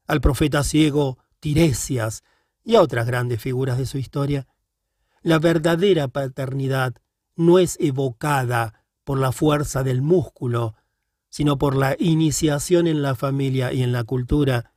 al 0.08 0.20
profeta 0.20 0.64
ciego 0.64 1.18
Tiresias 1.38 2.24
y 2.64 2.74
a 2.74 2.82
otras 2.82 3.06
grandes 3.06 3.40
figuras 3.40 3.78
de 3.78 3.86
su 3.86 3.98
historia. 3.98 4.48
La 5.22 5.38
verdadera 5.38 6.08
paternidad 6.08 6.96
no 7.36 7.60
es 7.60 7.76
evocada 7.78 8.82
por 9.04 9.20
la 9.20 9.30
fuerza 9.30 9.84
del 9.84 10.02
músculo, 10.02 10.74
sino 11.28 11.58
por 11.58 11.76
la 11.76 11.94
iniciación 12.00 12.88
en 12.88 13.02
la 13.02 13.14
familia 13.14 13.72
y 13.72 13.84
en 13.84 13.92
la 13.92 14.02
cultura 14.02 14.72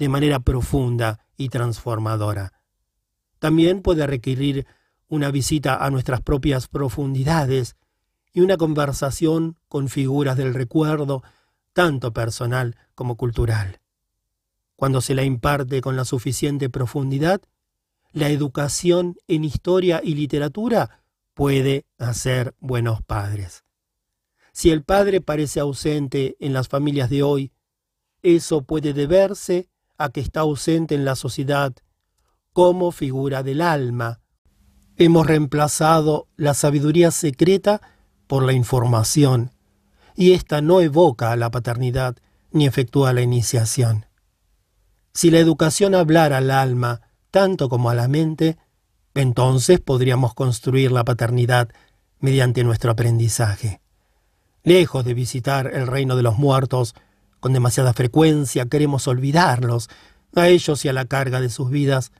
de 0.00 0.08
manera 0.08 0.40
profunda 0.40 1.20
y 1.36 1.50
transformadora. 1.50 2.52
También 3.38 3.82
puede 3.82 4.06
requerir 4.08 4.66
una 5.06 5.30
visita 5.30 5.76
a 5.76 5.90
nuestras 5.90 6.22
propias 6.22 6.66
profundidades, 6.66 7.76
y 8.32 8.40
una 8.40 8.56
conversación 8.56 9.58
con 9.68 9.88
figuras 9.88 10.36
del 10.36 10.54
recuerdo, 10.54 11.22
tanto 11.72 12.12
personal 12.12 12.76
como 12.94 13.16
cultural. 13.16 13.80
Cuando 14.76 15.00
se 15.00 15.14
la 15.14 15.24
imparte 15.24 15.80
con 15.80 15.96
la 15.96 16.04
suficiente 16.04 16.70
profundidad, 16.70 17.42
la 18.12 18.30
educación 18.30 19.16
en 19.28 19.44
historia 19.44 20.00
y 20.02 20.14
literatura 20.14 21.02
puede 21.34 21.84
hacer 21.98 22.54
buenos 22.58 23.02
padres. 23.02 23.64
Si 24.52 24.70
el 24.70 24.82
padre 24.82 25.20
parece 25.20 25.60
ausente 25.60 26.36
en 26.40 26.52
las 26.52 26.68
familias 26.68 27.10
de 27.10 27.22
hoy, 27.22 27.52
eso 28.22 28.62
puede 28.62 28.92
deberse 28.92 29.68
a 30.00 30.08
que 30.08 30.20
está 30.20 30.40
ausente 30.40 30.94
en 30.94 31.04
la 31.04 31.14
sociedad 31.14 31.74
como 32.54 32.90
figura 32.90 33.42
del 33.42 33.60
alma. 33.60 34.20
Hemos 34.96 35.26
reemplazado 35.26 36.26
la 36.36 36.54
sabiduría 36.54 37.10
secreta 37.10 37.82
por 38.26 38.42
la 38.42 38.54
información, 38.54 39.52
y 40.16 40.32
ésta 40.32 40.62
no 40.62 40.80
evoca 40.80 41.32
a 41.32 41.36
la 41.36 41.50
paternidad 41.50 42.16
ni 42.50 42.66
efectúa 42.66 43.12
la 43.12 43.20
iniciación. 43.20 44.06
Si 45.12 45.30
la 45.30 45.38
educación 45.38 45.94
hablara 45.94 46.38
al 46.38 46.50
alma 46.50 47.02
tanto 47.30 47.68
como 47.68 47.90
a 47.90 47.94
la 47.94 48.08
mente, 48.08 48.56
entonces 49.14 49.80
podríamos 49.80 50.32
construir 50.34 50.92
la 50.92 51.04
paternidad 51.04 51.68
mediante 52.20 52.64
nuestro 52.64 52.90
aprendizaje. 52.90 53.80
Lejos 54.62 55.04
de 55.04 55.14
visitar 55.14 55.70
el 55.72 55.86
reino 55.86 56.16
de 56.16 56.22
los 56.22 56.38
muertos, 56.38 56.94
con 57.40 57.52
demasiada 57.52 57.92
frecuencia 57.92 58.66
queremos 58.66 59.08
olvidarlos, 59.08 59.88
a 60.36 60.48
ellos 60.48 60.84
y 60.84 60.88
a 60.88 60.92
la 60.92 61.06
carga 61.06 61.40
de 61.40 61.48
sus 61.48 61.70
vidas. 61.70 62.12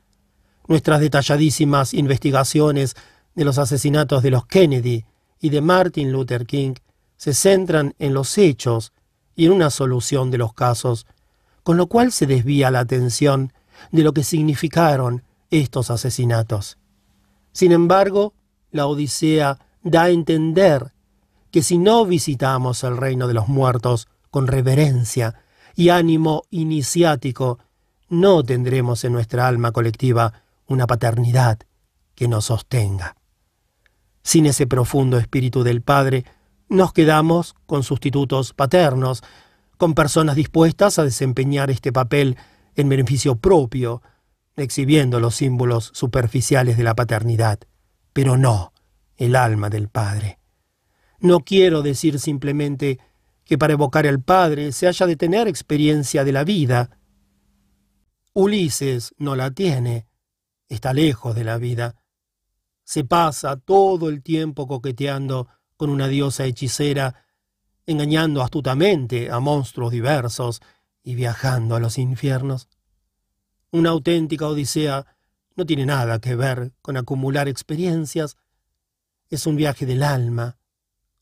Nuestras 0.67 1.01
detalladísimas 1.01 1.95
investigaciones 1.95 2.97
de 3.35 3.45
los 3.45 3.59
asesinatos 3.59 4.23
de 4.23 4.31
los 4.31 4.47
Kennedy 4.47 5.05
y 5.41 5.51
de 5.51 5.61
Martin 5.61 6.11
Luther 6.11 6.47
King 6.47 6.75
se 7.17 7.35
centran 7.35 7.95
en 7.99 8.15
los 8.15 8.37
hechos 8.39 8.93
y 9.37 9.47
en 9.47 9.53
una 9.53 9.71
solución 9.71 10.31
de 10.31 10.39
los 10.39 10.55
casos, 10.55 11.07
con 11.63 11.77
lo 11.77 11.87
cual 11.87 12.13
se 12.13 12.27
desvía 12.27 12.71
la 12.71 12.81
atención 12.81 13.53
de 13.93 14.03
lo 14.03 14.13
que 14.13 14.25
significaron 14.25 15.23
estos 15.51 15.91
asesinatos. 15.91 16.79
Sin 17.53 17.73
embargo, 17.73 18.35
la 18.71 18.87
Odisea 18.87 19.59
da 19.83 20.05
a 20.05 20.11
entender 20.11 20.93
que 21.51 21.63
si 21.63 21.79
no 21.79 22.05
visitamos 22.07 22.85
el 22.85 22.97
reino 22.97 23.27
de 23.27 23.35
los 23.35 23.49
muertos 23.49 24.09
con 24.31 24.47
reverencia 24.47 25.35
y 25.75 25.89
ánimo 25.89 26.45
iniciático, 26.51 27.59
no 28.09 28.43
tendremos 28.43 29.05
en 29.05 29.13
nuestra 29.13 29.47
alma 29.47 29.73
colectiva 29.73 30.43
una 30.67 30.87
paternidad 30.87 31.59
que 32.15 32.29
nos 32.29 32.47
sostenga. 32.47 33.17
Sin 34.23 34.47
ese 34.47 34.67
profundo 34.67 35.19
espíritu 35.19 35.63
del 35.63 35.83
Padre, 35.83 36.25
nos 36.69 36.93
quedamos 36.93 37.55
con 37.67 37.83
sustitutos 37.83 38.53
paternos, 38.53 39.23
con 39.77 39.95
personas 39.95 40.37
dispuestas 40.37 40.99
a 40.99 41.05
desempeñar 41.05 41.71
este 41.71 41.93
papel 41.93 42.37
en 42.77 42.89
beneficio 42.89 43.37
propio, 43.37 44.03
exhibiendo 44.57 45.21
los 45.21 45.35
símbolos 45.37 45.91
superficiales 45.95 46.77
de 46.77 46.85
la 46.85 46.95
paternidad, 46.95 47.61
pero 48.13 48.37
no 48.37 48.73
el 49.17 49.37
alma 49.37 49.71
del 49.71 49.89
Padre. 49.89 50.39
No 51.19 51.41
quiero 51.41 51.83
decir 51.83 52.19
simplemente 52.19 52.99
que 53.51 53.59
para 53.59 53.73
evocar 53.73 54.07
al 54.07 54.23
Padre 54.23 54.71
se 54.71 54.87
haya 54.87 55.07
de 55.07 55.17
tener 55.17 55.49
experiencia 55.49 56.23
de 56.23 56.31
la 56.31 56.45
vida. 56.45 57.01
Ulises 58.33 59.13
no 59.19 59.35
la 59.35 59.51
tiene, 59.51 60.07
está 60.69 60.93
lejos 60.93 61.35
de 61.35 61.43
la 61.43 61.59
vida, 61.59 61.97
se 62.85 63.03
pasa 63.03 63.57
todo 63.57 64.09
el 64.09 64.23
tiempo 64.23 64.69
coqueteando 64.69 65.49
con 65.77 65.91
una 65.91 66.07
diosa 66.07 66.45
hechicera, 66.45 67.25
engañando 67.87 68.41
astutamente 68.41 69.33
a 69.33 69.41
monstruos 69.41 69.91
diversos 69.91 70.61
y 71.03 71.17
viajando 71.17 71.75
a 71.75 71.81
los 71.81 71.99
infiernos. 71.99 72.69
Una 73.73 73.91
auténtica 73.91 74.47
odisea 74.47 75.07
no 75.57 75.67
tiene 75.67 75.87
nada 75.87 76.21
que 76.21 76.37
ver 76.37 76.73
con 76.83 76.97
acumular 76.97 77.49
experiencias, 77.49 78.37
es 79.29 79.45
un 79.45 79.57
viaje 79.57 79.87
del 79.87 80.05
alma, 80.05 80.57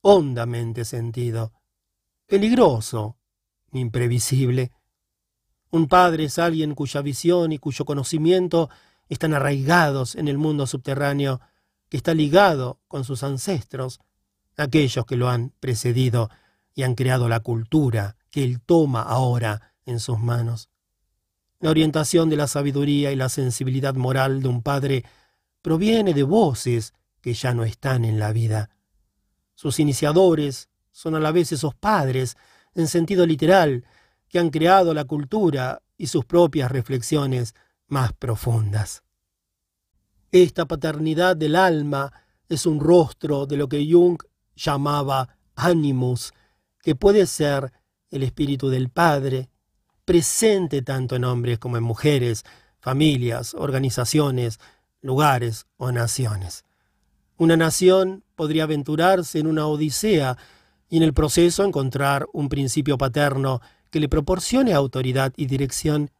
hondamente 0.02 0.84
sentido, 0.84 1.54
peligroso, 2.28 3.16
imprevisible. 3.72 4.70
Un 5.70 5.88
padre 5.88 6.24
es 6.24 6.38
alguien 6.38 6.74
cuya 6.74 7.02
visión 7.02 7.52
y 7.52 7.58
cuyo 7.58 7.84
conocimiento 7.84 8.70
están 9.08 9.34
arraigados 9.34 10.14
en 10.14 10.28
el 10.28 10.38
mundo 10.38 10.66
subterráneo 10.66 11.40
que 11.88 11.96
está 11.96 12.14
ligado 12.14 12.80
con 12.86 13.04
sus 13.04 13.22
ancestros, 13.22 13.98
aquellos 14.56 15.06
que 15.06 15.16
lo 15.16 15.30
han 15.30 15.50
precedido 15.58 16.28
y 16.74 16.82
han 16.82 16.94
creado 16.94 17.28
la 17.28 17.40
cultura 17.40 18.16
que 18.30 18.44
él 18.44 18.60
toma 18.60 19.02
ahora 19.02 19.74
en 19.86 19.98
sus 19.98 20.18
manos. 20.18 20.68
La 21.60 21.70
orientación 21.70 22.28
de 22.28 22.36
la 22.36 22.46
sabiduría 22.46 23.10
y 23.10 23.16
la 23.16 23.30
sensibilidad 23.30 23.94
moral 23.94 24.42
de 24.42 24.48
un 24.48 24.62
padre 24.62 25.04
proviene 25.62 26.12
de 26.12 26.22
voces 26.22 26.92
que 27.20 27.32
ya 27.32 27.54
no 27.54 27.64
están 27.64 28.04
en 28.04 28.18
la 28.18 28.32
vida. 28.32 28.70
Sus 29.54 29.80
iniciadores 29.80 30.68
son 30.98 31.14
a 31.14 31.20
la 31.20 31.30
vez 31.30 31.52
esos 31.52 31.76
padres, 31.76 32.36
en 32.74 32.88
sentido 32.88 33.24
literal, 33.24 33.84
que 34.28 34.40
han 34.40 34.50
creado 34.50 34.92
la 34.92 35.04
cultura 35.04 35.80
y 35.96 36.08
sus 36.08 36.24
propias 36.24 36.72
reflexiones 36.72 37.54
más 37.86 38.12
profundas. 38.14 39.04
Esta 40.32 40.66
paternidad 40.66 41.36
del 41.36 41.54
alma 41.54 42.12
es 42.48 42.66
un 42.66 42.80
rostro 42.80 43.46
de 43.46 43.56
lo 43.56 43.68
que 43.68 43.88
Jung 43.88 44.20
llamaba 44.56 45.36
animus, 45.54 46.32
que 46.82 46.96
puede 46.96 47.26
ser 47.26 47.72
el 48.10 48.24
espíritu 48.24 48.68
del 48.68 48.90
Padre, 48.90 49.50
presente 50.04 50.82
tanto 50.82 51.14
en 51.14 51.22
hombres 51.22 51.60
como 51.60 51.76
en 51.76 51.84
mujeres, 51.84 52.42
familias, 52.80 53.54
organizaciones, 53.54 54.58
lugares 55.00 55.64
o 55.76 55.92
naciones. 55.92 56.64
Una 57.36 57.56
nación 57.56 58.24
podría 58.34 58.64
aventurarse 58.64 59.38
en 59.38 59.46
una 59.46 59.68
odisea 59.68 60.36
y 60.88 60.96
en 60.96 61.02
el 61.02 61.12
proceso 61.12 61.64
encontrar 61.64 62.26
un 62.32 62.48
principio 62.48 62.98
paterno 62.98 63.60
que 63.90 64.00
le 64.00 64.08
proporcione 64.08 64.72
autoridad 64.72 65.32
y 65.36 65.46
dirección. 65.46 66.10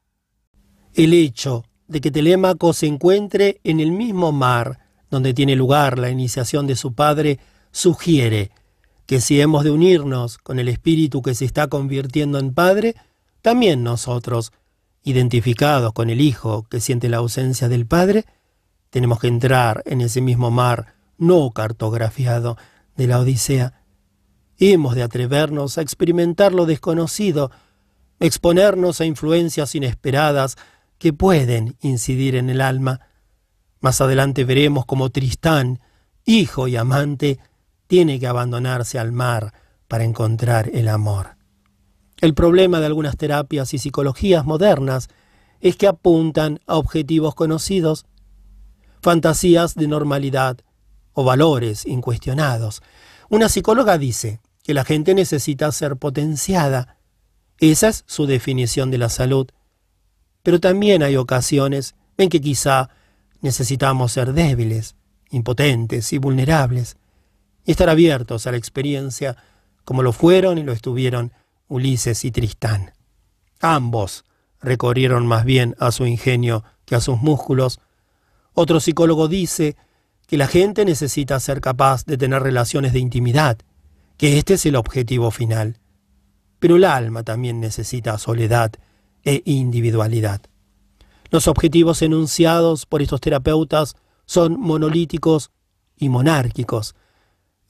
El 0.94 1.14
hecho 1.14 1.64
de 1.86 2.00
que 2.00 2.10
Telémaco 2.10 2.72
se 2.72 2.86
encuentre 2.86 3.60
en 3.64 3.80
el 3.80 3.92
mismo 3.92 4.32
mar 4.32 4.78
donde 5.10 5.34
tiene 5.34 5.56
lugar 5.56 5.98
la 5.98 6.10
iniciación 6.10 6.66
de 6.66 6.76
su 6.76 6.92
padre 6.92 7.38
sugiere 7.70 8.50
que 9.06 9.20
si 9.20 9.40
hemos 9.40 9.64
de 9.64 9.70
unirnos 9.70 10.36
con 10.36 10.58
el 10.58 10.68
Espíritu 10.68 11.22
que 11.22 11.34
se 11.34 11.46
está 11.46 11.68
convirtiendo 11.68 12.38
en 12.38 12.52
Padre, 12.52 12.94
también 13.40 13.82
nosotros, 13.82 14.52
identificados 15.02 15.94
con 15.94 16.10
el 16.10 16.20
Hijo 16.20 16.66
que 16.68 16.80
siente 16.80 17.08
la 17.08 17.16
ausencia 17.16 17.70
del 17.70 17.86
Padre, 17.86 18.26
tenemos 18.90 19.18
que 19.18 19.28
entrar 19.28 19.82
en 19.86 20.02
ese 20.02 20.20
mismo 20.20 20.50
mar 20.50 20.94
no 21.16 21.50
cartografiado 21.52 22.58
de 22.96 23.06
la 23.06 23.18
Odisea. 23.18 23.77
Hemos 24.60 24.96
de 24.96 25.04
atrevernos 25.04 25.78
a 25.78 25.82
experimentar 25.82 26.52
lo 26.52 26.66
desconocido, 26.66 27.52
exponernos 28.18 29.00
a 29.00 29.04
influencias 29.04 29.76
inesperadas 29.76 30.56
que 30.98 31.12
pueden 31.12 31.76
incidir 31.80 32.34
en 32.34 32.50
el 32.50 32.60
alma. 32.60 33.00
Más 33.80 34.00
adelante 34.00 34.42
veremos 34.44 34.84
cómo 34.84 35.10
Tristán, 35.10 35.78
hijo 36.24 36.66
y 36.66 36.74
amante, 36.74 37.38
tiene 37.86 38.18
que 38.18 38.26
abandonarse 38.26 38.98
al 38.98 39.12
mar 39.12 39.54
para 39.86 40.02
encontrar 40.02 40.68
el 40.74 40.88
amor. 40.88 41.36
El 42.20 42.34
problema 42.34 42.80
de 42.80 42.86
algunas 42.86 43.16
terapias 43.16 43.72
y 43.74 43.78
psicologías 43.78 44.44
modernas 44.44 45.08
es 45.60 45.76
que 45.76 45.86
apuntan 45.86 46.58
a 46.66 46.76
objetivos 46.76 47.36
conocidos, 47.36 48.06
fantasías 49.00 49.76
de 49.76 49.86
normalidad 49.86 50.58
o 51.12 51.22
valores 51.22 51.86
incuestionados. 51.86 52.82
Una 53.28 53.48
psicóloga 53.48 53.98
dice 53.98 54.40
que 54.68 54.74
la 54.74 54.84
gente 54.84 55.14
necesita 55.14 55.72
ser 55.72 55.96
potenciada. 55.96 56.98
Esa 57.56 57.88
es 57.88 58.04
su 58.06 58.26
definición 58.26 58.90
de 58.90 58.98
la 58.98 59.08
salud. 59.08 59.48
Pero 60.42 60.60
también 60.60 61.02
hay 61.02 61.16
ocasiones 61.16 61.94
en 62.18 62.28
que 62.28 62.42
quizá 62.42 62.90
necesitamos 63.40 64.12
ser 64.12 64.34
débiles, 64.34 64.94
impotentes 65.30 66.12
y 66.12 66.18
vulnerables, 66.18 66.98
y 67.64 67.70
estar 67.70 67.88
abiertos 67.88 68.46
a 68.46 68.50
la 68.50 68.58
experiencia 68.58 69.38
como 69.86 70.02
lo 70.02 70.12
fueron 70.12 70.58
y 70.58 70.64
lo 70.64 70.72
estuvieron 70.72 71.32
Ulises 71.68 72.26
y 72.26 72.30
Tristán. 72.30 72.92
Ambos 73.60 74.26
recorrieron 74.60 75.26
más 75.26 75.46
bien 75.46 75.76
a 75.78 75.92
su 75.92 76.04
ingenio 76.04 76.62
que 76.84 76.94
a 76.94 77.00
sus 77.00 77.22
músculos. 77.22 77.80
Otro 78.52 78.80
psicólogo 78.80 79.28
dice 79.28 79.76
que 80.26 80.36
la 80.36 80.46
gente 80.46 80.84
necesita 80.84 81.40
ser 81.40 81.62
capaz 81.62 82.04
de 82.04 82.18
tener 82.18 82.42
relaciones 82.42 82.92
de 82.92 82.98
intimidad, 82.98 83.56
que 84.18 84.36
este 84.36 84.54
es 84.54 84.66
el 84.66 84.76
objetivo 84.76 85.30
final. 85.30 85.78
Pero 86.58 86.76
el 86.76 86.84
alma 86.84 87.22
también 87.22 87.60
necesita 87.60 88.18
soledad 88.18 88.72
e 89.24 89.42
individualidad. 89.46 90.42
Los 91.30 91.46
objetivos 91.46 92.02
enunciados 92.02 92.84
por 92.84 93.00
estos 93.00 93.20
terapeutas 93.20 93.94
son 94.26 94.60
monolíticos 94.60 95.50
y 95.96 96.08
monárquicos. 96.08 96.94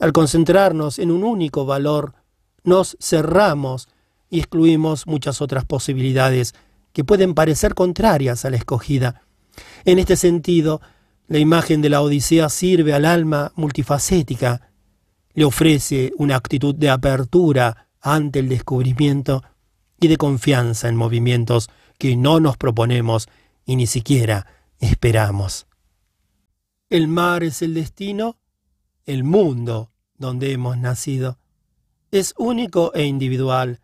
Al 0.00 0.12
concentrarnos 0.12 0.98
en 0.98 1.10
un 1.10 1.22
único 1.22 1.66
valor, 1.66 2.14
nos 2.64 2.96
cerramos 3.00 3.88
y 4.30 4.38
excluimos 4.38 5.06
muchas 5.06 5.40
otras 5.40 5.64
posibilidades 5.64 6.54
que 6.92 7.04
pueden 7.04 7.34
parecer 7.34 7.74
contrarias 7.74 8.44
a 8.44 8.50
la 8.50 8.56
escogida. 8.56 9.22
En 9.84 9.98
este 9.98 10.16
sentido, 10.16 10.80
la 11.26 11.38
imagen 11.38 11.82
de 11.82 11.90
la 11.90 12.00
Odisea 12.00 12.48
sirve 12.48 12.94
al 12.94 13.04
alma 13.04 13.52
multifacética, 13.54 14.70
le 15.38 15.44
ofrece 15.44 16.10
una 16.16 16.34
actitud 16.34 16.74
de 16.74 16.90
apertura 16.90 17.86
ante 18.00 18.40
el 18.40 18.48
descubrimiento 18.48 19.44
y 20.00 20.08
de 20.08 20.16
confianza 20.16 20.88
en 20.88 20.96
movimientos 20.96 21.70
que 21.96 22.16
no 22.16 22.40
nos 22.40 22.56
proponemos 22.56 23.28
y 23.64 23.76
ni 23.76 23.86
siquiera 23.86 24.48
esperamos. 24.80 25.68
El 26.90 27.06
mar 27.06 27.44
es 27.44 27.62
el 27.62 27.74
destino, 27.74 28.40
el 29.06 29.22
mundo 29.22 29.92
donde 30.16 30.50
hemos 30.50 30.76
nacido. 30.76 31.38
Es 32.10 32.34
único 32.36 32.92
e 32.94 33.04
individual, 33.04 33.78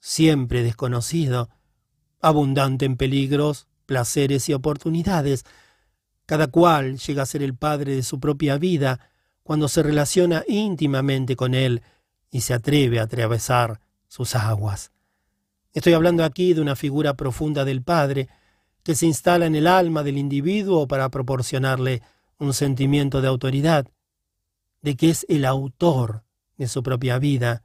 siempre 0.00 0.62
desconocido, 0.62 1.50
abundante 2.22 2.86
en 2.86 2.96
peligros, 2.96 3.66
placeres 3.84 4.48
y 4.48 4.54
oportunidades. 4.54 5.44
Cada 6.24 6.46
cual 6.46 6.96
llega 6.96 7.24
a 7.24 7.26
ser 7.26 7.42
el 7.42 7.54
padre 7.54 7.96
de 7.96 8.02
su 8.02 8.18
propia 8.18 8.56
vida 8.56 9.10
cuando 9.46 9.68
se 9.68 9.84
relaciona 9.84 10.42
íntimamente 10.48 11.36
con 11.36 11.54
él 11.54 11.80
y 12.32 12.40
se 12.40 12.52
atreve 12.52 12.98
a 12.98 13.04
atravesar 13.04 13.80
sus 14.08 14.34
aguas. 14.34 14.90
Estoy 15.72 15.92
hablando 15.92 16.24
aquí 16.24 16.52
de 16.52 16.60
una 16.60 16.74
figura 16.74 17.14
profunda 17.14 17.64
del 17.64 17.80
Padre 17.80 18.28
que 18.82 18.96
se 18.96 19.06
instala 19.06 19.46
en 19.46 19.54
el 19.54 19.68
alma 19.68 20.02
del 20.02 20.18
individuo 20.18 20.88
para 20.88 21.08
proporcionarle 21.10 22.02
un 22.40 22.54
sentimiento 22.54 23.20
de 23.20 23.28
autoridad, 23.28 23.86
de 24.82 24.96
que 24.96 25.10
es 25.10 25.24
el 25.28 25.44
autor 25.44 26.24
de 26.56 26.66
su 26.66 26.82
propia 26.82 27.20
vida, 27.20 27.62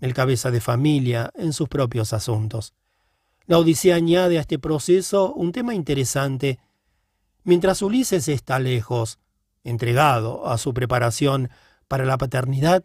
el 0.00 0.14
cabeza 0.14 0.50
de 0.50 0.62
familia 0.62 1.30
en 1.34 1.52
sus 1.52 1.68
propios 1.68 2.14
asuntos. 2.14 2.72
La 3.44 3.58
Odisea 3.58 3.96
añade 3.96 4.38
a 4.38 4.40
este 4.40 4.58
proceso 4.58 5.34
un 5.34 5.52
tema 5.52 5.74
interesante. 5.74 6.58
Mientras 7.44 7.82
Ulises 7.82 8.28
está 8.28 8.58
lejos, 8.58 9.18
entregado 9.64 10.46
a 10.46 10.58
su 10.58 10.74
preparación 10.74 11.50
para 11.88 12.04
la 12.04 12.18
paternidad, 12.18 12.84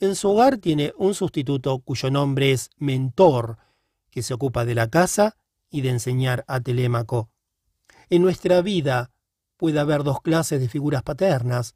en 0.00 0.14
su 0.14 0.30
hogar 0.30 0.58
tiene 0.58 0.92
un 0.96 1.14
sustituto 1.14 1.80
cuyo 1.80 2.10
nombre 2.10 2.52
es 2.52 2.70
mentor, 2.76 3.58
que 4.10 4.22
se 4.22 4.34
ocupa 4.34 4.64
de 4.64 4.74
la 4.74 4.88
casa 4.88 5.36
y 5.70 5.80
de 5.80 5.90
enseñar 5.90 6.44
a 6.46 6.60
Telémaco. 6.60 7.30
En 8.10 8.22
nuestra 8.22 8.62
vida 8.62 9.10
puede 9.56 9.80
haber 9.80 10.04
dos 10.04 10.20
clases 10.20 10.60
de 10.60 10.68
figuras 10.68 11.02
paternas, 11.02 11.74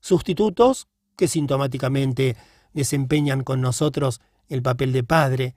sustitutos 0.00 0.88
que 1.16 1.28
sintomáticamente 1.28 2.36
desempeñan 2.72 3.44
con 3.44 3.60
nosotros 3.60 4.20
el 4.48 4.62
papel 4.62 4.92
de 4.92 5.04
padre, 5.04 5.56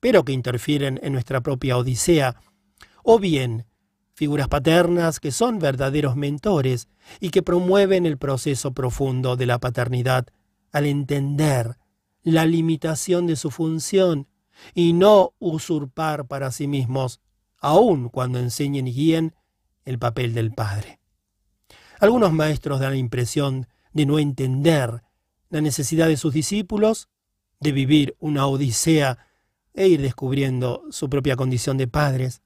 pero 0.00 0.24
que 0.24 0.32
interfieren 0.32 0.98
en 1.02 1.12
nuestra 1.12 1.40
propia 1.40 1.78
odisea, 1.78 2.36
o 3.02 3.18
bien 3.18 3.66
figuras 4.16 4.48
paternas 4.48 5.20
que 5.20 5.30
son 5.30 5.58
verdaderos 5.58 6.16
mentores 6.16 6.88
y 7.20 7.28
que 7.28 7.42
promueven 7.42 8.06
el 8.06 8.16
proceso 8.16 8.72
profundo 8.72 9.36
de 9.36 9.44
la 9.44 9.58
paternidad 9.58 10.26
al 10.72 10.86
entender 10.86 11.76
la 12.22 12.46
limitación 12.46 13.26
de 13.26 13.36
su 13.36 13.50
función 13.50 14.26
y 14.72 14.94
no 14.94 15.34
usurpar 15.38 16.26
para 16.26 16.50
sí 16.50 16.66
mismos, 16.66 17.20
aun 17.58 18.08
cuando 18.08 18.38
enseñen 18.38 18.86
y 18.88 18.94
guíen, 18.94 19.34
el 19.84 19.98
papel 19.98 20.32
del 20.32 20.50
Padre. 20.50 20.98
Algunos 22.00 22.32
maestros 22.32 22.80
dan 22.80 22.92
la 22.92 22.96
impresión 22.96 23.68
de 23.92 24.06
no 24.06 24.18
entender 24.18 25.02
la 25.50 25.60
necesidad 25.60 26.08
de 26.08 26.16
sus 26.16 26.32
discípulos 26.32 27.10
de 27.60 27.72
vivir 27.72 28.16
una 28.18 28.46
odisea 28.46 29.18
e 29.74 29.88
ir 29.88 30.00
descubriendo 30.00 30.84
su 30.90 31.10
propia 31.10 31.36
condición 31.36 31.76
de 31.76 31.86
padres. 31.86 32.40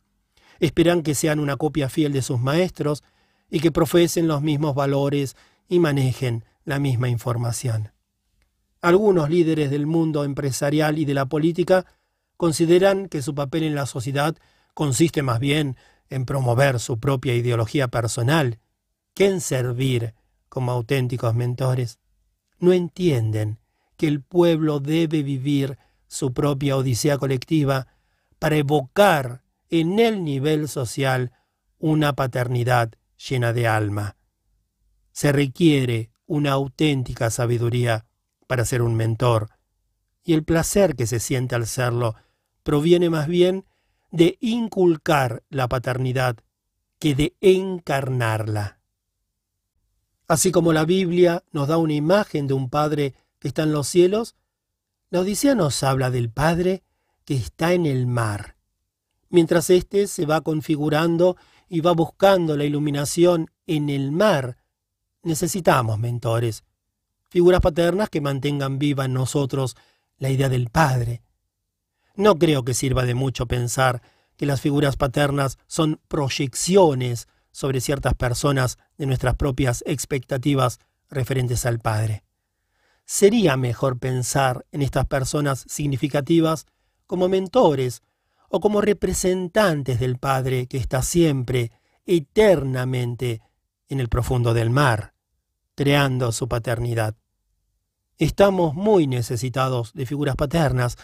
Esperan 0.60 1.02
que 1.02 1.14
sean 1.14 1.40
una 1.40 1.56
copia 1.56 1.88
fiel 1.88 2.12
de 2.12 2.22
sus 2.22 2.38
maestros 2.38 3.02
y 3.50 3.60
que 3.60 3.72
profesen 3.72 4.28
los 4.28 4.42
mismos 4.42 4.74
valores 4.74 5.36
y 5.68 5.78
manejen 5.80 6.44
la 6.64 6.78
misma 6.78 7.08
información. 7.08 7.92
Algunos 8.82 9.28
líderes 9.28 9.70
del 9.70 9.86
mundo 9.86 10.24
empresarial 10.24 10.98
y 10.98 11.04
de 11.04 11.14
la 11.14 11.26
política 11.26 11.86
consideran 12.36 13.08
que 13.08 13.22
su 13.22 13.34
papel 13.34 13.64
en 13.64 13.74
la 13.74 13.86
sociedad 13.86 14.36
consiste 14.74 15.22
más 15.22 15.40
bien 15.40 15.76
en 16.08 16.24
promover 16.24 16.80
su 16.80 16.98
propia 16.98 17.34
ideología 17.34 17.88
personal 17.88 18.58
que 19.14 19.26
en 19.26 19.40
servir 19.40 20.14
como 20.48 20.72
auténticos 20.72 21.34
mentores. 21.34 21.98
No 22.58 22.72
entienden 22.72 23.58
que 23.96 24.08
el 24.08 24.22
pueblo 24.22 24.80
debe 24.80 25.22
vivir 25.22 25.78
su 26.06 26.32
propia 26.32 26.76
odisea 26.76 27.18
colectiva 27.18 27.86
para 28.38 28.56
evocar 28.56 29.42
en 29.70 29.98
el 29.98 30.24
nivel 30.24 30.68
social 30.68 31.32
una 31.78 32.14
paternidad 32.14 32.92
llena 33.16 33.52
de 33.52 33.66
alma. 33.66 34.16
Se 35.12 35.32
requiere 35.32 36.10
una 36.26 36.52
auténtica 36.52 37.30
sabiduría 37.30 38.06
para 38.47 38.64
ser 38.64 38.82
un 38.82 38.94
mentor, 38.94 39.51
y 40.22 40.34
el 40.34 40.44
placer 40.44 40.97
que 40.97 41.06
se 41.06 41.20
siente 41.20 41.55
al 41.55 41.66
serlo 41.66 42.14
proviene 42.62 43.10
más 43.10 43.26
bien 43.26 43.64
de 44.10 44.36
inculcar 44.40 45.42
la 45.48 45.68
paternidad 45.68 46.36
que 46.98 47.14
de 47.14 47.36
encarnarla. 47.40 48.80
Así 50.28 50.52
como 50.52 50.72
la 50.72 50.84
Biblia 50.84 51.42
nos 51.52 51.68
da 51.68 51.78
una 51.78 51.94
imagen 51.94 52.47
de 52.47 52.55
un 52.55 52.70
Padre 52.70 53.14
que 53.38 53.48
está 53.48 53.62
en 53.62 53.72
los 53.72 53.88
cielos, 53.88 54.36
la 55.10 55.20
Odisea 55.20 55.55
nos 55.55 55.82
habla 55.82 56.10
del 56.10 56.30
Padre 56.30 56.84
que 57.24 57.34
está 57.34 57.72
en 57.72 57.86
el 57.86 58.06
mar. 58.06 58.59
Mientras 59.31 59.70
éste 59.70 60.07
se 60.07 60.27
va 60.27 60.43
configurando 60.43 61.36
y 61.69 61.81
va 61.81 61.93
buscando 61.93 62.57
la 62.57 62.65
iluminación 62.65 63.51
en 63.66 63.89
el 63.89 64.12
mar, 64.12 64.59
necesitamos 65.23 65.98
mentores, 65.98 66.65
figuras 67.28 67.61
paternas 67.61 68.11
que 68.11 68.20
mantengan 68.20 68.78
viva 68.78 69.07
en 69.07 69.15
nosotros 69.15 69.77
la 70.19 70.31
idea 70.31 70.48
del 70.48 70.69
Padre, 70.69 71.23
no 72.20 72.36
creo 72.39 72.65
que 72.65 72.74
sirva 72.74 73.07
de 73.07 73.15
mucho 73.15 73.47
pensar 73.47 74.02
que 74.36 74.47
las 74.47 74.61
figuras 74.61 74.97
paternas 74.97 75.59
son 75.66 76.01
proyecciones 76.09 77.28
sobre 77.52 77.81
ciertas 77.81 78.15
personas 78.15 78.78
de 78.98 79.07
nuestras 79.07 79.36
propias 79.36 79.82
expectativas 79.86 80.81
referentes 81.09 81.65
al 81.66 81.78
Padre. 81.78 82.23
sería 83.07 83.57
mejor 83.57 83.98
pensar 83.98 84.66
en 84.70 84.82
estas 84.82 85.07
personas 85.07 85.65
significativas 85.66 86.66
como 87.07 87.28
mentores 87.28 88.02
o 88.51 88.60
como 88.60 88.81
representantes 88.81 90.01
del 90.01 90.18
Padre 90.18 90.66
que 90.66 90.77
está 90.77 91.02
siempre, 91.02 91.70
eternamente, 92.05 93.40
en 93.89 94.01
el 94.01 94.09
profundo 94.09 94.52
del 94.52 94.70
mar, 94.70 95.14
creando 95.74 96.32
su 96.32 96.48
paternidad. 96.48 97.16
Estamos 98.18 98.74
muy 98.74 99.06
necesitados 99.06 99.94
de 99.94 100.05
figuras 100.05 100.36
paternas, 100.36 100.98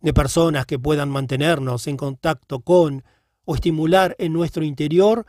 de 0.00 0.12
personas 0.12 0.66
que 0.66 0.78
puedan 0.78 1.08
mantenernos 1.08 1.86
en 1.86 1.96
contacto 1.96 2.60
con 2.60 3.04
o 3.44 3.54
estimular 3.54 4.14
en 4.18 4.32
nuestro 4.32 4.64
interior 4.64 5.24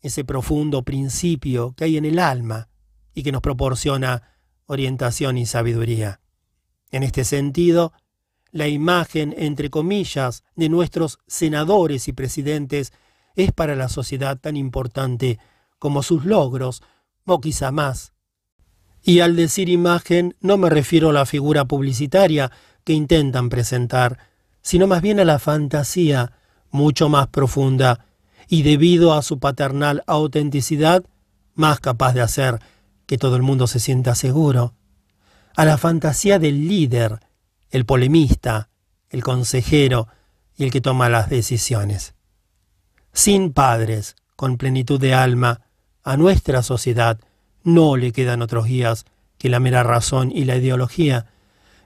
ese 0.00 0.24
profundo 0.24 0.82
principio 0.82 1.74
que 1.76 1.84
hay 1.84 1.96
en 1.96 2.04
el 2.04 2.18
alma 2.18 2.68
y 3.14 3.22
que 3.22 3.32
nos 3.32 3.42
proporciona 3.42 4.22
orientación 4.66 5.38
y 5.38 5.46
sabiduría. 5.46 6.20
En 6.90 7.02
este 7.02 7.24
sentido, 7.24 7.92
la 8.52 8.68
imagen, 8.68 9.34
entre 9.36 9.70
comillas, 9.70 10.44
de 10.54 10.68
nuestros 10.68 11.18
senadores 11.26 12.06
y 12.06 12.12
presidentes 12.12 12.92
es 13.34 13.50
para 13.50 13.74
la 13.74 13.88
sociedad 13.88 14.38
tan 14.38 14.56
importante 14.56 15.38
como 15.78 16.02
sus 16.02 16.24
logros, 16.24 16.82
o 17.24 17.40
quizá 17.40 17.72
más. 17.72 18.12
Y 19.02 19.20
al 19.20 19.36
decir 19.36 19.68
imagen 19.68 20.36
no 20.40 20.56
me 20.58 20.70
refiero 20.70 21.10
a 21.10 21.12
la 21.12 21.26
figura 21.26 21.64
publicitaria 21.64 22.52
que 22.84 22.92
intentan 22.92 23.48
presentar, 23.48 24.18
sino 24.60 24.86
más 24.86 25.02
bien 25.02 25.18
a 25.18 25.24
la 25.24 25.38
fantasía 25.38 26.32
mucho 26.70 27.08
más 27.08 27.28
profunda 27.28 28.06
y 28.48 28.62
debido 28.62 29.14
a 29.14 29.22
su 29.22 29.38
paternal 29.38 30.02
autenticidad, 30.06 31.04
más 31.54 31.80
capaz 31.80 32.12
de 32.12 32.20
hacer 32.20 32.58
que 33.06 33.18
todo 33.18 33.36
el 33.36 33.42
mundo 33.42 33.66
se 33.66 33.80
sienta 33.80 34.14
seguro, 34.14 34.74
a 35.56 35.64
la 35.64 35.78
fantasía 35.78 36.38
del 36.38 36.68
líder, 36.68 37.20
el 37.72 37.86
polemista, 37.86 38.68
el 39.10 39.24
consejero 39.24 40.06
y 40.56 40.64
el 40.64 40.70
que 40.70 40.80
toma 40.80 41.08
las 41.08 41.28
decisiones. 41.28 42.14
Sin 43.12 43.52
padres, 43.52 44.14
con 44.36 44.58
plenitud 44.58 45.00
de 45.00 45.14
alma, 45.14 45.62
a 46.04 46.16
nuestra 46.16 46.62
sociedad 46.62 47.18
no 47.64 47.96
le 47.96 48.12
quedan 48.12 48.42
otros 48.42 48.66
guías 48.66 49.06
que 49.38 49.48
la 49.48 49.58
mera 49.58 49.82
razón 49.82 50.30
y 50.30 50.44
la 50.44 50.56
ideología. 50.56 51.26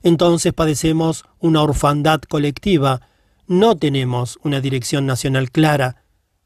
Entonces 0.03 0.53
padecemos 0.53 1.25
una 1.39 1.63
orfandad 1.63 2.21
colectiva, 2.21 3.01
no 3.47 3.77
tenemos 3.77 4.39
una 4.43 4.61
dirección 4.61 5.07
nacional 5.07 5.51
clara, 5.51 6.03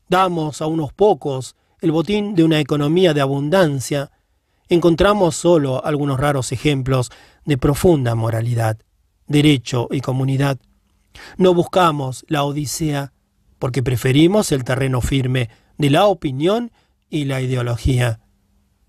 damos 0.08 0.60
a 0.60 0.66
unos 0.66 0.92
pocos 0.92 1.56
el 1.80 1.92
botín 1.92 2.34
de 2.34 2.44
una 2.44 2.60
economía 2.60 3.14
de 3.14 3.22
abundancia, 3.22 4.10
encontramos 4.68 5.34
solo 5.34 5.82
algunos 5.84 6.20
raros 6.20 6.52
ejemplos 6.52 7.10
de 7.46 7.56
profunda 7.56 8.14
moralidad, 8.14 8.78
derecho 9.31 9.86
y 9.93 10.01
comunidad. 10.01 10.59
No 11.39 11.55
buscamos 11.55 12.24
la 12.28 12.43
odisea 12.43 13.12
porque 13.61 13.82
preferimos 13.82 14.51
el 14.51 14.65
terreno 14.65 15.01
firme 15.01 15.48
de 15.78 15.89
la 15.89 16.07
opinión 16.07 16.73
y 17.09 17.24
la 17.27 17.40
ideología. 17.40 18.20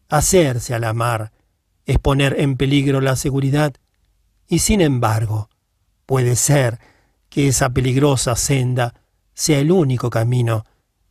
Hacerse 0.10 0.74
a 0.74 0.80
la 0.80 0.94
mar 0.94 1.32
es 1.86 2.00
poner 2.00 2.40
en 2.40 2.58
peligro 2.58 3.02
la 3.02 3.16
seguridad 3.16 3.76
y 4.48 4.60
sin 4.60 4.82
embargo 4.82 5.50
puede 6.08 6.36
ser 6.36 6.80
que 7.30 7.48
esa 7.48 7.70
peligrosa 7.70 8.36
senda 8.36 8.96
sea 9.36 9.60
el 9.60 9.72
único 9.72 10.10
camino 10.10 10.66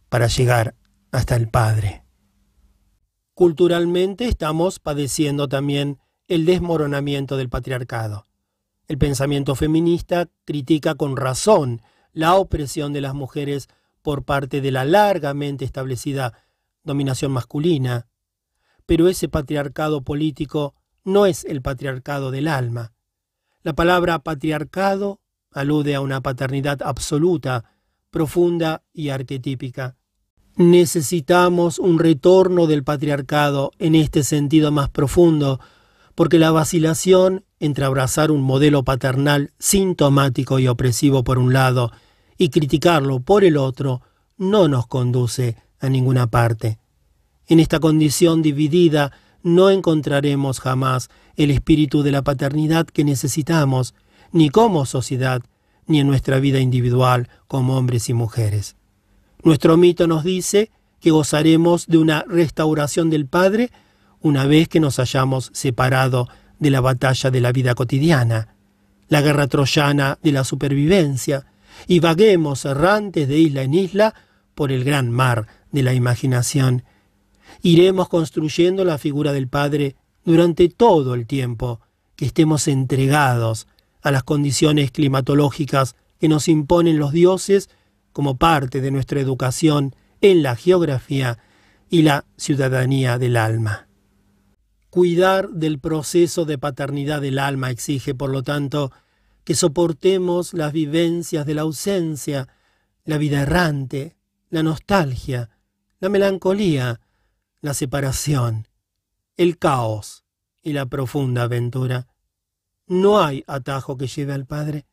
para 0.09 0.27
llegar 0.27 0.75
hasta 1.13 1.37
el 1.37 1.49
Padre. 1.49 2.03
Culturalmente 3.35 4.27
estamos 4.27 4.81
padeciendo 4.81 5.49
también 5.49 6.01
el 6.27 6.47
desmoronamiento 6.47 7.37
del 7.37 7.49
patriarcado. 7.49 8.27
El 8.91 8.99
pensamiento 8.99 9.55
feminista 9.55 10.29
critica 10.45 10.97
con 10.97 11.17
razón 11.17 11.81
la 12.13 12.35
opresión 12.35 12.93
de 12.93 13.01
las 13.01 13.15
mujeres 13.15 13.69
por 14.03 14.25
parte 14.25 14.61
de 14.61 14.73
la 14.73 14.85
largamente 14.85 15.65
establecida 15.65 16.33
dominación 16.83 17.31
masculina, 17.31 18.09
pero 18.87 19.07
ese 19.07 19.29
patriarcado 19.29 20.03
político 20.03 20.75
no 21.05 21.27
es 21.27 21.45
el 21.45 21.63
patriarcado 21.63 22.33
del 22.33 22.49
alma. 22.49 22.93
La 23.63 23.75
palabra 23.75 24.19
patriarcado 24.19 25.21
alude 25.53 25.95
a 25.95 26.01
una 26.01 26.21
paternidad 26.21 26.83
absoluta, 26.83 27.67
profunda 28.11 28.83
y 28.93 29.11
arquetípica. 29.11 29.95
Necesitamos 30.57 31.79
un 31.79 32.01
retorno 32.01 32.67
del 32.67 32.83
patriarcado 32.83 33.71
en 33.79 33.95
este 33.95 34.25
sentido 34.25 34.73
más 34.73 34.91
profundo, 34.91 35.61
porque 36.15 36.39
la 36.39 36.51
vacilación 36.51 37.45
entre 37.61 37.85
abrazar 37.85 38.31
un 38.31 38.43
modelo 38.43 38.85
paternal 38.85 39.53
sintomático 39.59 40.59
y 40.59 40.69
opresivo 40.69 41.25
por 41.25 41.39
un 41.39 41.53
lado 41.53 41.93
y 42.39 42.49
criticarlo 42.49 43.21
por 43.21 43.45
el 43.45 43.57
otro 43.57 44.03
no 44.39 44.69
nos 44.69 44.87
conduce 44.87 45.57
a 45.79 45.89
ninguna 45.89 46.27
parte. 46.27 46.79
En 47.47 47.61
esta 47.61 47.81
condición 47.81 48.43
dividida 48.43 49.13
no 49.43 49.71
encontraremos 49.71 50.61
jamás 50.61 51.11
el 51.37 51.51
espíritu 51.51 52.03
de 52.03 52.13
la 52.13 52.23
paternidad 52.23 52.87
que 52.87 53.05
necesitamos, 53.05 53.95
ni 54.33 54.51
como 54.51 54.87
sociedad, 54.87 55.43
ni 55.87 56.01
en 56.01 56.07
nuestra 56.07 56.39
vida 56.39 56.61
individual 56.61 57.29
como 57.49 57.77
hombres 57.77 58.09
y 58.09 58.15
mujeres. 58.15 58.77
Nuestro 59.43 59.77
mito 59.77 60.07
nos 60.07 60.25
dice 60.25 60.71
que 61.01 61.11
gozaremos 61.11 61.87
de 61.87 61.99
una 61.99 62.25
restauración 62.29 63.11
del 63.11 63.27
Padre 63.27 63.71
una 64.23 64.47
vez 64.47 64.69
que 64.69 64.81
nos 64.81 64.99
hayamos 64.99 65.51
separado 65.53 66.29
de 66.59 66.71
la 66.71 66.81
batalla 66.81 67.31
de 67.31 67.41
la 67.41 67.53
vida 67.53 67.75
cotidiana, 67.75 68.55
la 69.09 69.23
guerra 69.23 69.47
troyana 69.47 70.19
de 70.23 70.33
la 70.33 70.45
supervivencia, 70.45 71.47
y 71.87 72.01
vaguemos 72.01 72.65
errantes 72.65 73.29
de 73.29 73.39
isla 73.39 73.63
en 73.63 73.75
isla 73.75 74.15
por 74.55 74.73
el 74.73 74.85
gran 74.85 75.11
mar 75.11 75.47
de 75.73 75.83
la 75.83 75.95
imaginación. 75.95 76.85
Iremos 77.63 78.09
construyendo 78.09 78.85
la 78.85 78.99
figura 78.99 79.33
del 79.33 79.49
Padre 79.49 79.97
durante 80.25 80.69
todo 80.69 81.15
el 81.15 81.27
tiempo 81.27 81.81
que 82.17 82.27
estemos 82.27 82.69
entregados 82.69 83.67
a 84.03 84.11
las 84.11 84.23
condiciones 84.23 84.91
climatológicas 84.91 85.97
que 86.19 86.29
nos 86.29 86.49
imponen 86.49 86.99
los 86.99 87.13
dioses 87.13 87.71
como 88.13 88.37
parte 88.37 88.81
de 88.81 88.91
nuestra 88.91 89.21
educación 89.21 89.95
en 90.21 90.43
la 90.43 90.57
geografía 90.57 91.39
y 91.89 92.03
la 92.03 92.25
ciudadanía 92.37 93.19
del 93.19 93.37
alma. 93.37 93.90
Cuidar 94.91 95.51
del 95.51 95.79
proceso 95.79 96.45
de 96.45 96.59
paternidad 96.59 97.21
del 97.21 97.39
alma 97.39 97.71
exige, 97.71 98.13
por 98.15 98.31
lo 98.31 98.43
tanto, 98.43 98.91
que 99.45 99.55
soportemos 99.55 100.53
las 100.53 100.73
vivencias 100.73 101.47
de 101.47 101.55
la 101.55 101.63
ausencia, 101.63 102.49
la 103.05 103.17
vida 103.17 103.43
errante, 103.43 104.17
la 104.49 104.65
nostalgia, 104.65 105.49
la 106.01 106.09
melancolía, 106.09 107.01
la 107.61 107.73
separación, 107.73 108.67
el 109.37 109.59
caos 109.59 110.25
y 110.61 110.73
la 110.73 110.87
profunda 110.87 111.45
aventura. 111.45 112.09
No 112.89 113.21
hay 113.21 113.45
atajo 113.47 113.97
que 113.97 114.09
lleve 114.09 114.33
al 114.33 114.47
Padre. 114.47 114.87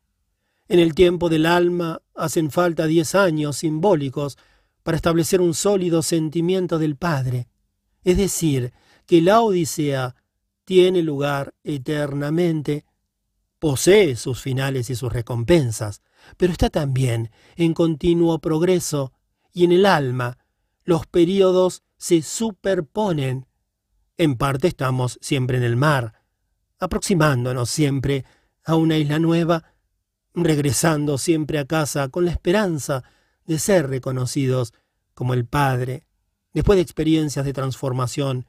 En 0.67 0.79
el 0.79 0.93
tiempo 0.93 1.27
del 1.27 1.47
alma 1.47 2.03
hacen 2.13 2.51
falta 2.51 2.85
diez 2.85 3.15
años 3.15 3.57
simbólicos 3.57 4.37
para 4.83 4.97
establecer 4.97 5.41
un 5.41 5.55
sólido 5.55 6.03
sentimiento 6.03 6.77
del 6.77 6.95
Padre, 6.95 7.47
es 8.03 8.17
decir, 8.17 8.73
que 9.07 9.21
la 9.21 9.41
Odisea 9.41 10.15
tiene 10.65 11.01
lugar 11.01 11.55
eternamente, 11.63 12.85
posee 13.57 14.15
sus 14.17 14.41
finales 14.41 14.89
y 14.89 14.95
sus 14.95 15.11
recompensas, 15.11 16.01
pero 16.35 16.51
está 16.51 16.69
también 16.69 17.31
en 17.55 17.73
continuo 17.73 18.39
progreso, 18.39 19.13
y 19.53 19.63
en 19.63 19.71
el 19.71 19.85
alma 19.85 20.37
los 20.83 21.07
períodos 21.07 21.83
se 21.97 22.21
superponen. 22.21 23.47
En 24.17 24.35
parte 24.35 24.67
estamos 24.67 25.17
siempre 25.21 25.57
en 25.57 25.63
el 25.63 25.77
mar, 25.77 26.13
aproximándonos 26.77 27.69
siempre 27.69 28.25
a 28.63 28.75
una 28.75 28.97
isla 28.97 29.19
nueva, 29.19 29.63
regresando 30.33 31.17
siempre 31.17 31.59
a 31.59 31.65
casa 31.65 32.09
con 32.09 32.25
la 32.25 32.31
esperanza 32.31 33.03
de 33.45 33.57
ser 33.57 33.89
reconocidos 33.89 34.73
como 35.13 35.33
el 35.33 35.45
Padre, 35.45 36.05
después 36.53 36.75
de 36.75 36.83
experiencias 36.83 37.45
de 37.45 37.53
transformación 37.53 38.45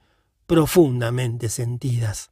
profundamente 0.48 1.50
sentidas. 1.50 2.30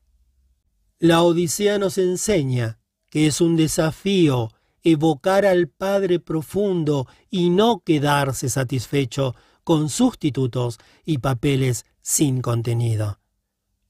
La 0.98 1.22
Odisea 1.22 1.78
nos 1.78 1.98
enseña 1.98 2.78
que 3.10 3.26
es 3.26 3.42
un 3.42 3.56
desafío 3.56 4.50
evocar 4.82 5.44
al 5.44 5.68
Padre 5.68 6.18
profundo 6.18 7.06
y 7.28 7.50
no 7.50 7.82
quedarse 7.84 8.48
satisfecho 8.48 9.36
con 9.64 9.90
sustitutos 9.90 10.78
y 11.04 11.18
papeles 11.18 11.84
sin 12.00 12.40
contenido. 12.40 13.20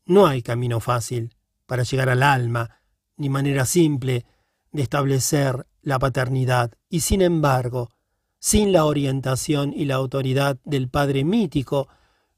No 0.06 0.26
hay 0.26 0.42
camino 0.42 0.80
fácil 0.80 1.36
para 1.64 1.84
llegar 1.84 2.08
al 2.08 2.24
alma, 2.24 2.80
ni 3.16 3.28
manera 3.28 3.64
simple 3.64 4.26
de 4.72 4.82
establecer 4.82 5.68
la 5.82 6.00
paternidad, 6.00 6.72
y 6.88 7.00
sin 7.00 7.22
embargo, 7.22 7.92
sin 8.40 8.72
la 8.72 8.86
orientación 8.86 9.72
y 9.72 9.84
la 9.84 9.94
autoridad 9.94 10.58
del 10.64 10.88
Padre 10.88 11.22
mítico, 11.22 11.86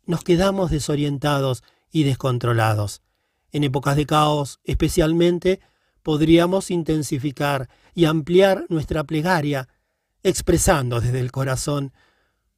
nos 0.05 0.23
quedamos 0.23 0.70
desorientados 0.70 1.62
y 1.90 2.05
descontrolados. 2.05 3.02
En 3.52 3.65
épocas 3.65 3.97
de 3.97 4.06
caos, 4.06 4.60
especialmente, 4.65 5.60
podríamos 6.02 6.70
intensificar 6.70 7.69
y 7.94 8.05
ampliar 8.05 8.65
nuestra 8.69 9.05
plegaria, 9.05 9.69
expresando 10.23 11.01
desde 11.01 11.20
el 11.20 11.32
corazón, 11.32 11.93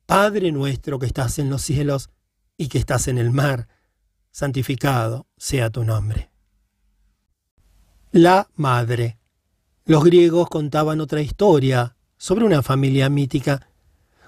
Padre 0.06 0.50
nuestro 0.50 0.98
que 0.98 1.06
estás 1.06 1.38
en 1.38 1.50
los 1.50 1.62
cielos 1.62 2.10
y 2.56 2.68
que 2.68 2.78
estás 2.78 3.08
en 3.08 3.18
el 3.18 3.30
mar, 3.30 3.68
santificado 4.30 5.26
sea 5.36 5.70
tu 5.70 5.84
nombre. 5.84 6.30
La 8.12 8.48
Madre. 8.56 9.18
Los 9.84 10.04
griegos 10.04 10.48
contaban 10.48 11.00
otra 11.00 11.20
historia 11.20 11.96
sobre 12.16 12.44
una 12.44 12.62
familia 12.62 13.08
mítica, 13.08 13.68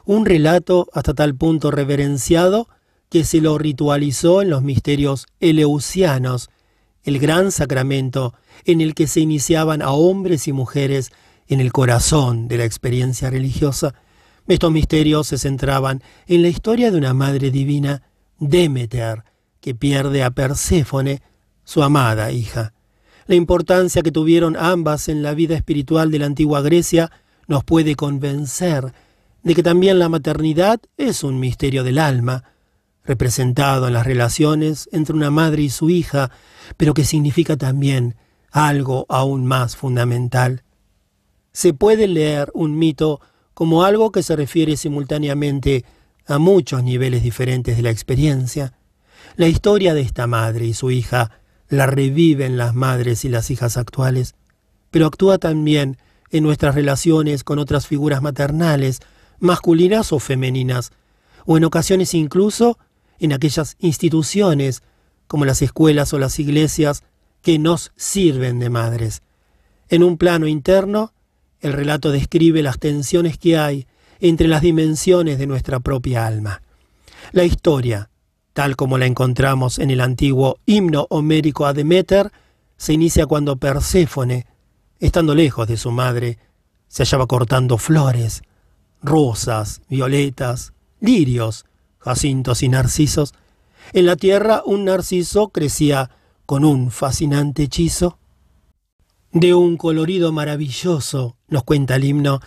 un 0.04 0.24
relato 0.24 0.88
hasta 0.92 1.14
tal 1.14 1.34
punto 1.34 1.70
reverenciado 1.70 2.68
que 3.12 3.24
se 3.24 3.42
lo 3.42 3.58
ritualizó 3.58 4.40
en 4.40 4.48
los 4.48 4.62
misterios 4.62 5.26
eleusianos, 5.38 6.48
el 7.04 7.18
gran 7.18 7.52
sacramento 7.52 8.32
en 8.64 8.80
el 8.80 8.94
que 8.94 9.06
se 9.06 9.20
iniciaban 9.20 9.82
a 9.82 9.90
hombres 9.90 10.48
y 10.48 10.54
mujeres 10.54 11.12
en 11.46 11.60
el 11.60 11.72
corazón 11.72 12.48
de 12.48 12.56
la 12.56 12.64
experiencia 12.64 13.28
religiosa. 13.28 13.92
Estos 14.48 14.72
misterios 14.72 15.26
se 15.26 15.36
centraban 15.36 16.02
en 16.26 16.40
la 16.40 16.48
historia 16.48 16.90
de 16.90 16.96
una 16.96 17.12
madre 17.12 17.50
divina, 17.50 18.02
Demeter, 18.38 19.24
que 19.60 19.74
pierde 19.74 20.24
a 20.24 20.30
Perséfone, 20.30 21.20
su 21.64 21.82
amada 21.82 22.32
hija. 22.32 22.72
La 23.26 23.34
importancia 23.34 24.00
que 24.00 24.10
tuvieron 24.10 24.56
ambas 24.56 25.10
en 25.10 25.22
la 25.22 25.34
vida 25.34 25.54
espiritual 25.54 26.10
de 26.10 26.18
la 26.18 26.24
antigua 26.24 26.62
Grecia 26.62 27.12
nos 27.46 27.62
puede 27.62 27.94
convencer 27.94 28.94
de 29.42 29.54
que 29.54 29.62
también 29.62 29.98
la 29.98 30.08
maternidad 30.08 30.80
es 30.96 31.22
un 31.22 31.38
misterio 31.40 31.84
del 31.84 31.98
alma, 31.98 32.44
representado 33.04 33.88
en 33.88 33.94
las 33.94 34.06
relaciones 34.06 34.88
entre 34.92 35.14
una 35.14 35.30
madre 35.30 35.62
y 35.62 35.70
su 35.70 35.90
hija, 35.90 36.30
pero 36.76 36.94
que 36.94 37.04
significa 37.04 37.56
también 37.56 38.16
algo 38.50 39.06
aún 39.08 39.46
más 39.46 39.76
fundamental. 39.76 40.62
Se 41.52 41.74
puede 41.74 42.06
leer 42.06 42.50
un 42.54 42.78
mito 42.78 43.20
como 43.54 43.84
algo 43.84 44.12
que 44.12 44.22
se 44.22 44.36
refiere 44.36 44.76
simultáneamente 44.76 45.84
a 46.26 46.38
muchos 46.38 46.82
niveles 46.82 47.22
diferentes 47.22 47.76
de 47.76 47.82
la 47.82 47.90
experiencia. 47.90 48.74
La 49.36 49.48
historia 49.48 49.94
de 49.94 50.02
esta 50.02 50.26
madre 50.26 50.66
y 50.66 50.74
su 50.74 50.90
hija 50.90 51.30
la 51.68 51.86
reviven 51.86 52.56
las 52.56 52.74
madres 52.74 53.24
y 53.24 53.28
las 53.28 53.50
hijas 53.50 53.76
actuales, 53.76 54.34
pero 54.90 55.06
actúa 55.06 55.38
también 55.38 55.96
en 56.30 56.44
nuestras 56.44 56.74
relaciones 56.74 57.44
con 57.44 57.58
otras 57.58 57.86
figuras 57.86 58.22
maternales, 58.22 59.00
masculinas 59.38 60.12
o 60.12 60.18
femeninas, 60.18 60.92
o 61.44 61.56
en 61.56 61.64
ocasiones 61.64 62.14
incluso 62.14 62.78
en 63.22 63.32
aquellas 63.32 63.76
instituciones 63.78 64.82
como 65.28 65.44
las 65.44 65.62
escuelas 65.62 66.12
o 66.12 66.18
las 66.18 66.38
iglesias 66.38 67.04
que 67.40 67.58
nos 67.58 67.92
sirven 67.96 68.58
de 68.58 68.68
madres. 68.68 69.22
En 69.88 70.02
un 70.02 70.18
plano 70.18 70.46
interno, 70.46 71.12
el 71.60 71.72
relato 71.72 72.10
describe 72.10 72.62
las 72.62 72.78
tensiones 72.78 73.38
que 73.38 73.56
hay 73.56 73.86
entre 74.20 74.48
las 74.48 74.60
dimensiones 74.60 75.38
de 75.38 75.46
nuestra 75.46 75.80
propia 75.80 76.26
alma. 76.26 76.62
La 77.30 77.44
historia, 77.44 78.10
tal 78.52 78.74
como 78.74 78.98
la 78.98 79.06
encontramos 79.06 79.78
en 79.78 79.90
el 79.90 80.00
antiguo 80.00 80.58
himno 80.66 81.06
homérico 81.08 81.64
a 81.66 81.72
Demeter, 81.72 82.32
se 82.76 82.92
inicia 82.92 83.26
cuando 83.26 83.56
Perséfone, 83.56 84.46
estando 84.98 85.34
lejos 85.36 85.68
de 85.68 85.76
su 85.76 85.92
madre, 85.92 86.38
se 86.88 87.04
hallaba 87.04 87.26
cortando 87.26 87.78
flores, 87.78 88.42
rosas, 89.00 89.80
violetas, 89.88 90.72
lirios, 91.00 91.64
jacintos 92.02 92.62
y 92.62 92.68
narcisos. 92.68 93.34
En 93.92 94.06
la 94.06 94.16
tierra 94.16 94.62
un 94.64 94.84
narciso 94.84 95.48
crecía 95.48 96.10
con 96.46 96.64
un 96.64 96.90
fascinante 96.90 97.64
hechizo. 97.64 98.18
De 99.32 99.54
un 99.54 99.76
colorido 99.76 100.32
maravilloso, 100.32 101.36
nos 101.48 101.64
cuenta 101.64 101.96
el 101.96 102.04
himno, 102.04 102.40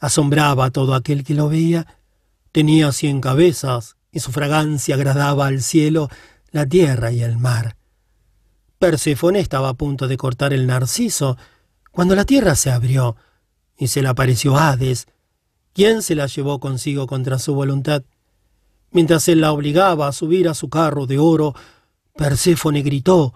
asombraba 0.00 0.66
a 0.66 0.70
todo 0.70 0.94
aquel 0.94 1.22
que 1.22 1.34
lo 1.34 1.48
veía. 1.48 1.86
Tenía 2.50 2.90
cien 2.92 3.20
cabezas 3.20 3.96
y 4.10 4.20
su 4.20 4.32
fragancia 4.32 4.96
agradaba 4.96 5.46
al 5.46 5.62
cielo, 5.62 6.08
la 6.50 6.66
tierra 6.66 7.12
y 7.12 7.22
el 7.22 7.36
mar. 7.38 7.76
Perséfone 8.78 9.40
estaba 9.40 9.70
a 9.70 9.74
punto 9.74 10.08
de 10.08 10.16
cortar 10.16 10.52
el 10.52 10.66
narciso 10.66 11.36
cuando 11.90 12.16
la 12.16 12.24
tierra 12.24 12.56
se 12.56 12.70
abrió 12.70 13.16
y 13.78 13.86
se 13.88 14.02
le 14.02 14.08
apareció 14.08 14.56
Hades, 14.56 15.06
quien 15.72 16.02
se 16.02 16.14
la 16.14 16.26
llevó 16.26 16.60
consigo 16.60 17.06
contra 17.06 17.38
su 17.38 17.54
voluntad. 17.54 18.02
Mientras 18.94 19.26
él 19.26 19.40
la 19.40 19.52
obligaba 19.52 20.06
a 20.06 20.12
subir 20.12 20.48
a 20.48 20.54
su 20.54 20.68
carro 20.68 21.06
de 21.06 21.18
oro, 21.18 21.52
Perséfone 22.16 22.80
gritó, 22.82 23.34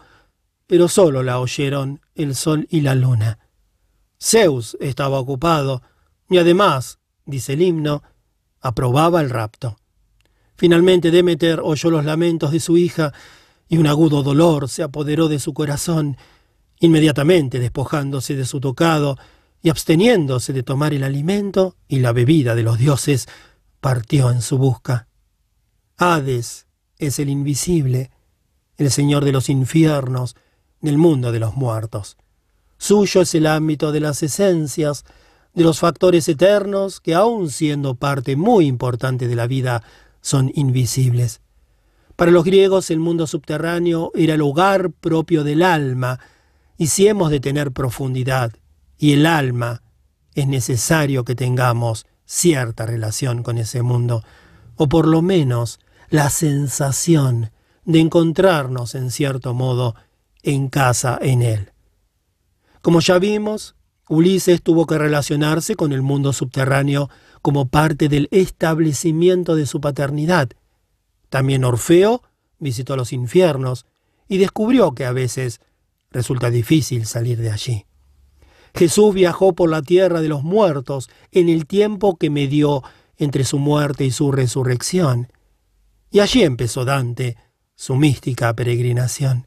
pero 0.68 0.86
solo 0.86 1.24
la 1.24 1.40
oyeron 1.40 2.00
el 2.14 2.36
sol 2.36 2.68
y 2.70 2.80
la 2.82 2.94
luna. 2.94 3.40
Zeus 4.22 4.76
estaba 4.78 5.18
ocupado, 5.18 5.82
y 6.30 6.38
además, 6.38 7.00
dice 7.26 7.54
el 7.54 7.62
himno, 7.62 8.04
aprobaba 8.60 9.20
el 9.20 9.30
rapto. 9.30 9.76
Finalmente 10.54 11.10
Demeter 11.10 11.58
oyó 11.60 11.90
los 11.90 12.04
lamentos 12.04 12.52
de 12.52 12.60
su 12.60 12.76
hija, 12.76 13.12
y 13.68 13.78
un 13.78 13.88
agudo 13.88 14.22
dolor 14.22 14.68
se 14.68 14.84
apoderó 14.84 15.26
de 15.26 15.40
su 15.40 15.54
corazón. 15.54 16.16
Inmediatamente 16.78 17.58
despojándose 17.58 18.36
de 18.36 18.46
su 18.46 18.60
tocado 18.60 19.18
y 19.60 19.70
absteniéndose 19.70 20.52
de 20.52 20.62
tomar 20.62 20.94
el 20.94 21.02
alimento 21.02 21.74
y 21.88 21.98
la 21.98 22.12
bebida 22.12 22.54
de 22.54 22.62
los 22.62 22.78
dioses, 22.78 23.26
partió 23.80 24.30
en 24.30 24.40
su 24.40 24.56
busca. 24.56 25.07
Hades 26.00 26.68
es 26.98 27.18
el 27.18 27.28
invisible, 27.28 28.12
el 28.76 28.92
Señor 28.92 29.24
de 29.24 29.32
los 29.32 29.48
infiernos, 29.48 30.36
del 30.80 30.96
mundo 30.96 31.32
de 31.32 31.40
los 31.40 31.56
muertos. 31.56 32.16
Suyo 32.78 33.22
es 33.22 33.34
el 33.34 33.46
ámbito 33.46 33.90
de 33.90 33.98
las 33.98 34.22
esencias, 34.22 35.04
de 35.54 35.64
los 35.64 35.80
factores 35.80 36.28
eternos 36.28 37.00
que, 37.00 37.14
aun 37.14 37.50
siendo 37.50 37.96
parte 37.96 38.36
muy 38.36 38.66
importante 38.66 39.26
de 39.26 39.34
la 39.34 39.48
vida, 39.48 39.82
son 40.20 40.52
invisibles. 40.54 41.40
Para 42.14 42.30
los 42.30 42.44
griegos 42.44 42.92
el 42.92 43.00
mundo 43.00 43.26
subterráneo 43.26 44.12
era 44.14 44.34
el 44.34 44.42
hogar 44.42 44.92
propio 44.92 45.42
del 45.42 45.64
alma, 45.64 46.20
y 46.76 46.86
si 46.86 47.08
hemos 47.08 47.32
de 47.32 47.40
tener 47.40 47.72
profundidad 47.72 48.52
y 48.98 49.14
el 49.14 49.26
alma, 49.26 49.82
es 50.36 50.46
necesario 50.46 51.24
que 51.24 51.34
tengamos 51.34 52.06
cierta 52.24 52.86
relación 52.86 53.42
con 53.42 53.58
ese 53.58 53.82
mundo, 53.82 54.22
o 54.76 54.88
por 54.88 55.08
lo 55.08 55.22
menos 55.22 55.80
la 56.10 56.30
sensación 56.30 57.50
de 57.84 58.00
encontrarnos 58.00 58.94
en 58.94 59.10
cierto 59.10 59.54
modo 59.54 59.94
en 60.42 60.68
casa 60.68 61.18
en 61.20 61.42
él. 61.42 61.72
Como 62.82 63.00
ya 63.00 63.18
vimos, 63.18 63.74
Ulises 64.08 64.62
tuvo 64.62 64.86
que 64.86 64.96
relacionarse 64.96 65.74
con 65.74 65.92
el 65.92 66.02
mundo 66.02 66.32
subterráneo 66.32 67.10
como 67.42 67.68
parte 67.68 68.08
del 68.08 68.28
establecimiento 68.30 69.54
de 69.54 69.66
su 69.66 69.80
paternidad. 69.80 70.50
También 71.28 71.64
Orfeo 71.64 72.22
visitó 72.58 72.96
los 72.96 73.12
infiernos 73.12 73.84
y 74.28 74.38
descubrió 74.38 74.92
que 74.92 75.04
a 75.04 75.12
veces 75.12 75.60
resulta 76.10 76.50
difícil 76.50 77.06
salir 77.06 77.38
de 77.38 77.50
allí. 77.50 77.84
Jesús 78.74 79.14
viajó 79.14 79.54
por 79.54 79.70
la 79.70 79.82
tierra 79.82 80.20
de 80.20 80.28
los 80.28 80.42
muertos 80.42 81.10
en 81.32 81.48
el 81.48 81.66
tiempo 81.66 82.16
que 82.16 82.30
medió 82.30 82.82
entre 83.16 83.44
su 83.44 83.58
muerte 83.58 84.04
y 84.04 84.10
su 84.10 84.32
resurrección. 84.32 85.28
Y 86.10 86.20
allí 86.20 86.42
empezó 86.42 86.84
Dante 86.84 87.36
su 87.74 87.94
mística 87.94 88.54
peregrinación. 88.54 89.46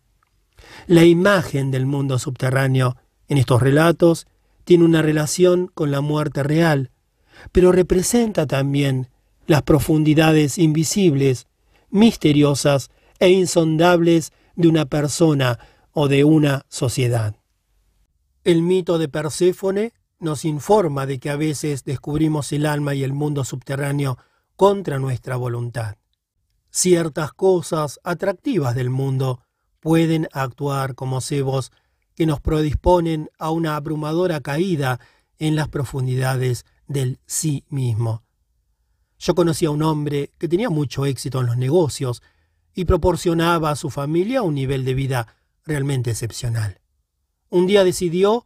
La 0.87 1.03
imagen 1.03 1.71
del 1.71 1.85
mundo 1.85 2.19
subterráneo 2.19 2.95
en 3.27 3.37
estos 3.37 3.61
relatos 3.61 4.27
tiene 4.63 4.85
una 4.85 5.01
relación 5.01 5.67
con 5.73 5.91
la 5.91 6.01
muerte 6.01 6.43
real, 6.43 6.91
pero 7.51 7.71
representa 7.71 8.45
también 8.45 9.09
las 9.47 9.63
profundidades 9.63 10.57
invisibles, 10.57 11.47
misteriosas 11.89 12.89
e 13.19 13.29
insondables 13.29 14.31
de 14.55 14.67
una 14.67 14.85
persona 14.85 15.59
o 15.93 16.07
de 16.07 16.23
una 16.23 16.65
sociedad. 16.69 17.35
El 18.43 18.61
mito 18.61 18.97
de 18.97 19.09
Perséfone 19.09 19.93
nos 20.19 20.45
informa 20.45 21.05
de 21.05 21.19
que 21.19 21.31
a 21.31 21.35
veces 21.35 21.83
descubrimos 21.83 22.51
el 22.53 22.65
alma 22.65 22.93
y 22.93 23.03
el 23.03 23.13
mundo 23.13 23.43
subterráneo 23.43 24.17
contra 24.55 24.99
nuestra 24.99 25.35
voluntad 25.35 26.00
ciertas 26.71 27.33
cosas 27.33 27.99
atractivas 28.03 28.73
del 28.75 28.89
mundo 28.89 29.41
pueden 29.79 30.27
actuar 30.31 30.95
como 30.95 31.21
cebos 31.21 31.71
que 32.15 32.25
nos 32.25 32.39
predisponen 32.39 33.29
a 33.37 33.51
una 33.51 33.75
abrumadora 33.75 34.41
caída 34.41 34.99
en 35.37 35.55
las 35.55 35.67
profundidades 35.67 36.65
del 36.87 37.19
sí 37.25 37.65
mismo. 37.69 38.23
Yo 39.19 39.35
conocí 39.35 39.65
a 39.65 39.71
un 39.71 39.83
hombre 39.83 40.31
que 40.37 40.47
tenía 40.47 40.69
mucho 40.69 41.05
éxito 41.05 41.41
en 41.41 41.47
los 41.47 41.57
negocios 41.57 42.23
y 42.73 42.85
proporcionaba 42.85 43.71
a 43.71 43.75
su 43.75 43.89
familia 43.89 44.41
un 44.41 44.55
nivel 44.55 44.85
de 44.85 44.93
vida 44.93 45.35
realmente 45.63 46.11
excepcional. 46.11 46.79
Un 47.49 47.67
día 47.67 47.83
decidió, 47.83 48.45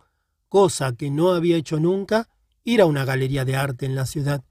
cosa 0.50 0.94
que 0.96 1.12
no 1.12 1.32
había 1.32 1.58
hecho 1.58 1.80
nunca, 1.80 2.28
ir 2.64 2.82
a 2.82 2.86
una 2.86 3.06
galería 3.06 3.46
de 3.46 3.56
arte 3.56 3.86
en 3.86 3.96
la 3.96 4.06
ciudad. 4.06 4.44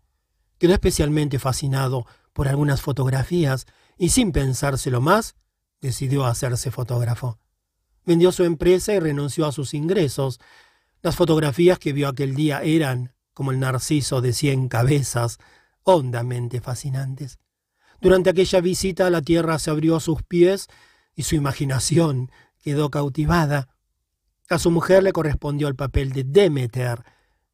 Quedó 0.59 0.73
especialmente 0.73 1.39
fascinado 1.39 2.07
por 2.35 2.49
algunas 2.49 2.83
fotografías 2.83 3.65
y 3.97 4.11
sin 4.11 4.33
pensárselo 4.33 5.01
más, 5.01 5.37
decidió 5.81 6.27
hacerse 6.27 6.71
fotógrafo. 6.71 7.39
Vendió 8.05 8.33
su 8.33 8.45
empresa 8.45 8.93
y 8.93 9.01
renunció 9.01 9.47
a 9.47 9.53
sus 9.53 9.73
ingresos. 9.73 10.41
Las 11.01 11.17
fotografías 11.17 11.79
que 11.79 11.95
vio 11.95 12.09
aquel 12.09 12.35
día 12.35 12.61
eran, 12.63 13.15
como 13.33 13.53
el 13.53 13.61
narciso 13.61 14.21
de 14.21 14.35
cien 14.35 14.69
cabezas, 14.69 15.39
hondamente 15.85 16.61
fascinantes. 16.61 17.39
Durante 18.01 18.31
aquella 18.31 18.61
visita 18.61 19.09
la 19.09 19.23
tierra 19.23 19.59
se 19.59 19.71
abrió 19.71 19.97
a 19.97 20.01
sus 20.01 20.23
pies 20.23 20.69
y 21.15 21.23
su 21.23 21.37
imaginación 21.37 22.31
quedó 22.61 22.91
cautivada. 22.91 23.69
A 24.51 24.59
su 24.59 24.71
mujer 24.71 25.03
le 25.03 25.13
correspondió 25.13 25.69
el 25.69 25.77
papel 25.77 26.13
de 26.13 26.25
Demeter, 26.25 27.03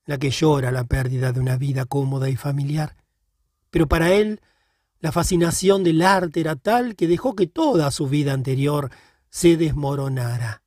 la 0.06 0.18
que 0.18 0.30
llora 0.30 0.72
la 0.72 0.84
pérdida 0.84 1.32
de 1.32 1.40
una 1.40 1.56
vida 1.56 1.84
cómoda 1.84 2.28
y 2.28 2.36
familiar. 2.36 2.96
Pero 3.70 3.86
para 3.86 4.12
él, 4.12 4.40
la 5.00 5.12
fascinación 5.12 5.82
del 5.82 6.02
arte 6.02 6.40
era 6.40 6.56
tal 6.56 6.94
que 6.94 7.08
dejó 7.08 7.34
que 7.34 7.46
toda 7.46 7.90
su 7.90 8.08
vida 8.08 8.32
anterior 8.32 8.90
se 9.30 9.56
desmoronara. 9.56 10.62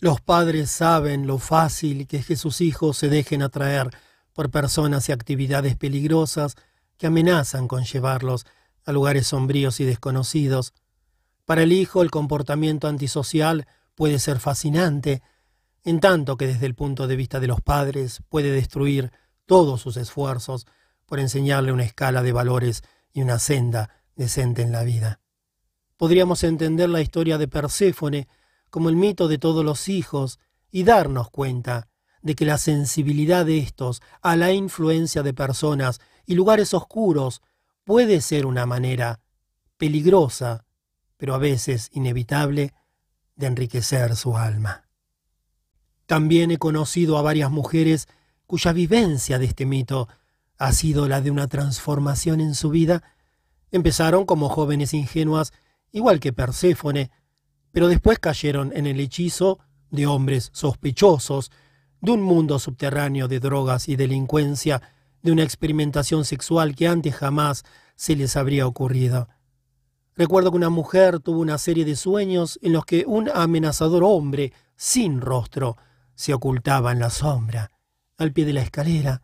Los 0.00 0.20
padres 0.20 0.70
saben 0.70 1.26
lo 1.26 1.38
fácil 1.38 2.06
que 2.06 2.16
es 2.16 2.26
que 2.26 2.36
sus 2.36 2.60
hijos 2.60 2.96
se 2.96 3.08
dejen 3.08 3.42
atraer 3.42 3.90
por 4.32 4.50
personas 4.50 5.08
y 5.08 5.12
actividades 5.12 5.76
peligrosas 5.76 6.56
que 6.96 7.06
amenazan 7.06 7.68
con 7.68 7.84
llevarlos 7.84 8.46
a 8.84 8.92
lugares 8.92 9.28
sombríos 9.28 9.80
y 9.80 9.84
desconocidos. 9.84 10.72
Para 11.44 11.62
el 11.62 11.72
hijo 11.72 12.02
el 12.02 12.10
comportamiento 12.10 12.88
antisocial 12.88 13.66
puede 13.94 14.18
ser 14.18 14.40
fascinante, 14.40 15.22
en 15.84 16.00
tanto 16.00 16.36
que 16.36 16.46
desde 16.46 16.66
el 16.66 16.74
punto 16.74 17.06
de 17.06 17.16
vista 17.16 17.38
de 17.38 17.48
los 17.48 17.60
padres 17.60 18.22
puede 18.28 18.50
destruir 18.50 19.12
todos 19.44 19.82
sus 19.82 19.96
esfuerzos 19.98 20.66
por 21.04 21.20
enseñarle 21.20 21.72
una 21.72 21.84
escala 21.84 22.22
de 22.22 22.32
valores 22.32 22.82
y 23.12 23.22
una 23.22 23.38
senda 23.38 23.90
decente 24.16 24.62
en 24.62 24.72
la 24.72 24.82
vida. 24.82 25.20
Podríamos 25.96 26.42
entender 26.44 26.88
la 26.88 27.00
historia 27.00 27.38
de 27.38 27.48
Perséfone 27.48 28.28
como 28.70 28.88
el 28.88 28.96
mito 28.96 29.28
de 29.28 29.38
todos 29.38 29.64
los 29.64 29.88
hijos 29.88 30.38
y 30.70 30.84
darnos 30.84 31.30
cuenta 31.30 31.88
de 32.22 32.34
que 32.34 32.44
la 32.44 32.58
sensibilidad 32.58 33.44
de 33.44 33.58
estos 33.58 34.00
a 34.22 34.36
la 34.36 34.52
influencia 34.52 35.22
de 35.22 35.34
personas 35.34 36.00
y 36.24 36.34
lugares 36.34 36.72
oscuros 36.72 37.42
puede 37.84 38.20
ser 38.20 38.46
una 38.46 38.64
manera 38.64 39.20
peligrosa, 39.76 40.64
pero 41.16 41.34
a 41.34 41.38
veces 41.38 41.90
inevitable, 41.92 42.72
de 43.34 43.46
enriquecer 43.46 44.14
su 44.16 44.36
alma. 44.36 44.88
También 46.06 46.50
he 46.50 46.58
conocido 46.58 47.18
a 47.18 47.22
varias 47.22 47.50
mujeres 47.50 48.08
cuya 48.46 48.72
vivencia 48.72 49.38
de 49.38 49.46
este 49.46 49.66
mito 49.66 50.08
ha 50.58 50.72
sido 50.72 51.08
la 51.08 51.20
de 51.20 51.30
una 51.30 51.48
transformación 51.48 52.40
en 52.40 52.54
su 52.54 52.70
vida. 52.70 53.02
Empezaron 53.70 54.26
como 54.26 54.48
jóvenes 54.48 54.94
ingenuas, 54.94 55.52
igual 55.90 56.20
que 56.20 56.32
Perséfone, 56.32 57.10
pero 57.72 57.88
después 57.88 58.18
cayeron 58.18 58.72
en 58.74 58.86
el 58.86 59.00
hechizo 59.00 59.58
de 59.90 60.06
hombres 60.06 60.50
sospechosos, 60.52 61.50
de 62.00 62.12
un 62.12 62.22
mundo 62.22 62.58
subterráneo 62.58 63.28
de 63.28 63.40
drogas 63.40 63.88
y 63.88 63.96
delincuencia, 63.96 64.82
de 65.22 65.32
una 65.32 65.44
experimentación 65.44 66.24
sexual 66.24 66.74
que 66.74 66.88
antes 66.88 67.14
jamás 67.14 67.64
se 67.94 68.16
les 68.16 68.36
habría 68.36 68.66
ocurrido. 68.66 69.28
Recuerdo 70.16 70.50
que 70.50 70.56
una 70.56 70.68
mujer 70.68 71.20
tuvo 71.20 71.40
una 71.40 71.58
serie 71.58 71.84
de 71.84 71.96
sueños 71.96 72.58
en 72.62 72.72
los 72.72 72.84
que 72.84 73.04
un 73.06 73.30
amenazador 73.32 74.02
hombre, 74.04 74.52
sin 74.76 75.20
rostro, 75.20 75.76
se 76.14 76.34
ocultaba 76.34 76.92
en 76.92 76.98
la 76.98 77.10
sombra, 77.10 77.70
al 78.18 78.32
pie 78.32 78.44
de 78.44 78.52
la 78.52 78.62
escalera. 78.62 79.22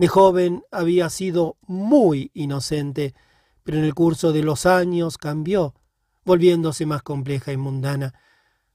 De 0.00 0.08
joven 0.08 0.64
había 0.70 1.10
sido 1.10 1.58
muy 1.60 2.30
inocente, 2.32 3.14
pero 3.62 3.76
en 3.76 3.84
el 3.84 3.92
curso 3.92 4.32
de 4.32 4.42
los 4.42 4.64
años 4.64 5.18
cambió, 5.18 5.74
volviéndose 6.24 6.86
más 6.86 7.02
compleja 7.02 7.52
y 7.52 7.58
mundana. 7.58 8.14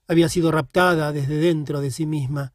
Había 0.07 0.29
sido 0.29 0.51
raptada 0.51 1.11
desde 1.11 1.37
dentro 1.37 1.81
de 1.81 1.89
sí 1.89 2.05
misma. 2.05 2.53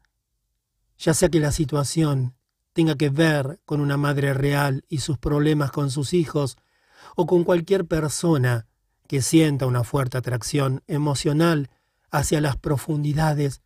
Ya 0.97 1.13
sea 1.13 1.27
que 1.27 1.41
la 1.41 1.51
situación 1.51 2.33
tenga 2.71 2.95
que 2.95 3.09
ver 3.09 3.59
con 3.65 3.81
una 3.81 3.97
madre 3.97 4.33
real 4.33 4.85
y 4.87 4.99
sus 4.99 5.17
problemas 5.17 5.71
con 5.71 5.91
sus 5.91 6.13
hijos, 6.13 6.55
o 7.17 7.25
con 7.25 7.43
cualquier 7.43 7.87
persona 7.87 8.67
que 9.05 9.21
sienta 9.21 9.65
una 9.65 9.83
fuerte 9.83 10.17
atracción 10.17 10.81
emocional 10.87 11.69
hacia 12.09 12.39
las 12.39 12.55
profundidades, 12.55 13.63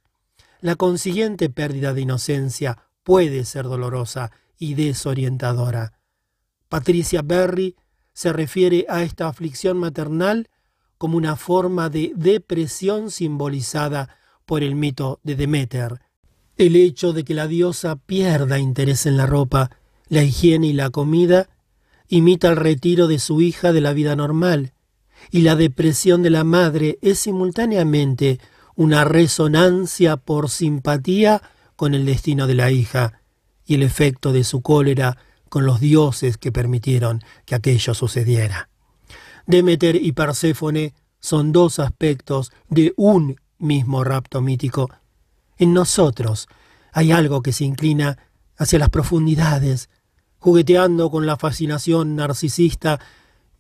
la 0.62 0.76
consiguiente 0.76 1.52
pérdida 1.52 1.94
de 1.94 2.02
inocencia 2.02 2.80
puede 3.04 3.46
ser 3.46 3.66
dolorosa 3.66 4.32
y 4.58 4.76
desorientadora. 4.76 5.94
Patricia 6.70 7.22
Berry 7.22 7.76
se 8.14 8.34
refiere 8.34 8.86
a 8.90 9.04
esta 9.04 9.28
aflicción 9.28 9.78
maternal 9.78 10.50
como 10.98 11.18
una 11.18 11.36
forma 11.36 11.90
de 11.90 12.14
depresión 12.16 13.12
simbolizada 13.12 14.18
por 14.46 14.64
el 14.64 14.76
mito 14.76 15.20
de 15.24 15.36
Demeter, 15.36 16.02
el 16.58 16.76
hecho 16.76 17.12
de 17.12 17.24
que 17.24 17.34
la 17.34 17.48
diosa 17.48 17.98
pierda 17.98 18.60
interés 18.60 19.06
en 19.06 19.18
la 19.18 19.26
ropa, 19.26 19.72
la 20.08 20.24
higiene 20.24 20.68
y 20.68 20.74
la 20.74 20.90
comida 20.90 21.50
imita 22.08 22.50
el 22.50 22.56
retiro 22.56 23.08
de 23.08 23.20
su 23.20 23.42
hija 23.42 23.74
de 23.74 23.82
la 23.82 23.92
vida 23.92 24.16
normal, 24.16 24.74
y 25.32 25.42
la 25.42 25.56
depresión 25.56 26.24
de 26.24 26.30
la 26.30 26.44
madre 26.44 26.98
es 27.02 27.20
simultáneamente 27.20 28.40
una 28.76 29.04
resonancia 29.04 30.18
por 30.18 30.50
simpatía 30.50 31.42
con 31.76 31.94
el 31.94 32.06
destino 32.06 32.48
de 32.48 32.56
la 32.56 32.72
hija 32.72 33.25
y 33.66 33.76
el 33.76 33.84
efecto 33.84 34.32
de 34.32 34.44
su 34.44 34.62
cólera 34.62 35.18
con 35.50 35.66
los 35.66 35.80
dioses 35.80 36.38
que 36.38 36.52
permitieron 36.52 37.22
que 37.46 37.56
aquello 37.56 37.94
sucediera. 37.94 38.70
Demeter 39.48 39.96
y 39.96 40.12
Perséfone 40.12 40.94
son 41.20 41.52
dos 41.52 41.80
aspectos 41.80 42.52
de 42.70 42.94
un 42.98 43.36
mismo 43.58 44.04
rapto 44.04 44.42
mítico 44.42 44.90
en 45.58 45.74
nosotros 45.74 46.48
hay 46.92 47.12
algo 47.12 47.42
que 47.42 47.54
se 47.54 47.66
inclina 47.66 48.18
hacia 48.58 48.80
las 48.80 48.90
profundidades, 48.90 49.90
jugueteando 50.40 51.10
con 51.10 51.26
la 51.26 51.38
fascinación 51.38 52.16
narcisista, 52.16 53.00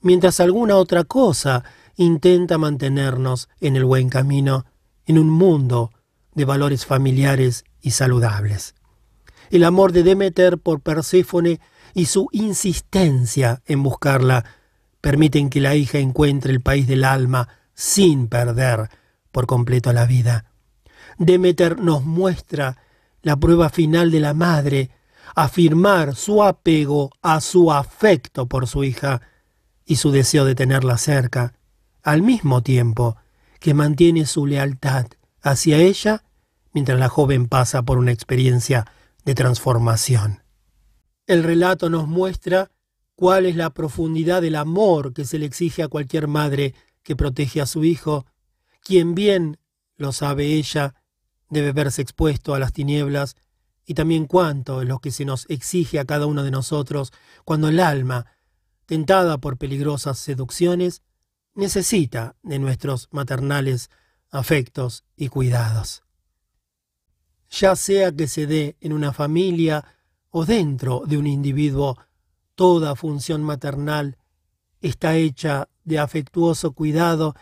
mientras 0.01 0.39
alguna 0.39 0.77
otra 0.77 1.03
cosa 1.03 1.63
intenta 1.95 2.57
mantenernos 2.57 3.49
en 3.59 3.75
el 3.75 3.85
buen 3.85 4.09
camino, 4.09 4.65
en 5.05 5.17
un 5.17 5.29
mundo 5.29 5.91
de 6.33 6.45
valores 6.45 6.85
familiares 6.85 7.63
y 7.81 7.91
saludables. 7.91 8.74
El 9.49 9.63
amor 9.63 9.91
de 9.91 10.03
Demeter 10.03 10.57
por 10.57 10.81
Perséfone 10.81 11.59
y 11.93 12.05
su 12.05 12.27
insistencia 12.31 13.61
en 13.65 13.83
buscarla 13.83 14.45
permiten 15.01 15.49
que 15.49 15.61
la 15.61 15.75
hija 15.75 15.99
encuentre 15.99 16.51
el 16.51 16.61
país 16.61 16.87
del 16.87 17.03
alma 17.03 17.47
sin 17.73 18.27
perder 18.27 18.89
por 19.31 19.45
completo 19.45 19.93
la 19.93 20.05
vida. 20.05 20.45
Demeter 21.17 21.79
nos 21.79 22.03
muestra 22.03 22.77
la 23.21 23.37
prueba 23.37 23.69
final 23.69 24.11
de 24.11 24.19
la 24.19 24.33
madre, 24.33 24.91
afirmar 25.35 26.15
su 26.15 26.43
apego 26.43 27.11
a 27.21 27.41
su 27.41 27.71
afecto 27.71 28.47
por 28.47 28.67
su 28.67 28.83
hija 28.83 29.21
y 29.85 29.97
su 29.97 30.11
deseo 30.11 30.45
de 30.45 30.55
tenerla 30.55 30.97
cerca, 30.97 31.53
al 32.03 32.21
mismo 32.21 32.61
tiempo 32.61 33.17
que 33.59 33.73
mantiene 33.73 34.25
su 34.25 34.45
lealtad 34.45 35.07
hacia 35.41 35.77
ella 35.77 36.23
mientras 36.75 36.99
la 36.99 37.07
joven 37.07 37.47
pasa 37.47 37.83
por 37.83 37.97
una 37.97 38.11
experiencia 38.11 38.85
de 39.25 39.35
transformación. 39.35 40.43
El 41.27 41.43
relato 41.43 41.89
nos 41.89 42.07
muestra 42.07 42.71
cuál 43.15 43.45
es 43.45 43.55
la 43.55 43.71
profundidad 43.71 44.41
del 44.41 44.55
amor 44.55 45.13
que 45.13 45.25
se 45.25 45.39
le 45.39 45.45
exige 45.45 45.83
a 45.83 45.87
cualquier 45.87 46.27
madre 46.27 46.75
que 47.03 47.15
protege 47.15 47.61
a 47.61 47.65
su 47.65 47.83
hijo, 47.83 48.25
quien 48.81 49.15
bien 49.15 49.57
lo 49.97 50.11
sabe 50.11 50.45
ella, 50.53 50.93
debe 51.49 51.71
verse 51.71 52.01
expuesto 52.01 52.53
a 52.53 52.59
las 52.59 52.73
tinieblas, 52.73 53.35
y 53.85 53.93
también 53.93 54.25
cuánto 54.25 54.81
es 54.81 54.87
lo 54.87 54.99
que 54.99 55.11
se 55.11 55.25
nos 55.25 55.45
exige 55.49 55.99
a 55.99 56.05
cada 56.05 56.25
uno 56.25 56.43
de 56.43 56.51
nosotros 56.51 57.13
cuando 57.43 57.69
el 57.69 57.79
alma, 57.79 58.25
tentada 58.85 59.37
por 59.37 59.57
peligrosas 59.57 60.17
seducciones, 60.17 61.01
necesita 61.53 62.35
de 62.43 62.59
nuestros 62.59 63.07
maternales 63.11 63.89
afectos 64.31 65.03
y 65.15 65.29
cuidados. 65.29 66.04
Ya 67.57 67.75
sea 67.77 68.11
que 68.11 68.27
se 68.27 68.47
dé 68.47 68.75
en 68.81 68.91
una 68.91 69.13
familia 69.13 69.85
o 70.29 70.45
dentro 70.45 71.03
de 71.07 71.17
un 71.17 71.25
individuo, 71.25 71.97
toda 72.53 72.97
función 72.97 73.43
maternal 73.43 74.17
está 74.81 75.15
hecha 75.15 75.69
de 75.85 75.99
afectuoso 75.99 76.73
cuidado 76.73 77.33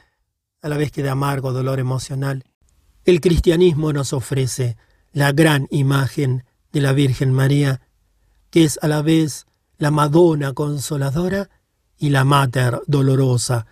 a 0.62 0.70
la 0.70 0.78
vez 0.78 0.92
que 0.92 1.02
de 1.02 1.10
amargo 1.10 1.52
dolor 1.52 1.80
emocional. 1.80 2.44
El 3.06 3.22
cristianismo 3.22 3.92
nos 3.92 4.14
ofrece 4.14 4.78
la 5.14 5.32
gran 5.32 5.68
imagen 5.72 6.46
de 6.72 6.82
la 6.82 6.94
Virgen 6.94 7.34
María, 7.34 7.82
que 8.52 8.66
es 8.66 8.78
a 8.84 8.88
la 8.88 9.02
vez 9.02 9.48
la 9.80 9.90
Madonna 9.90 10.54
consoladora 10.54 11.50
y 11.98 12.12
la 12.12 12.24
Mater 12.24 12.82
dolorosa. 12.86 13.66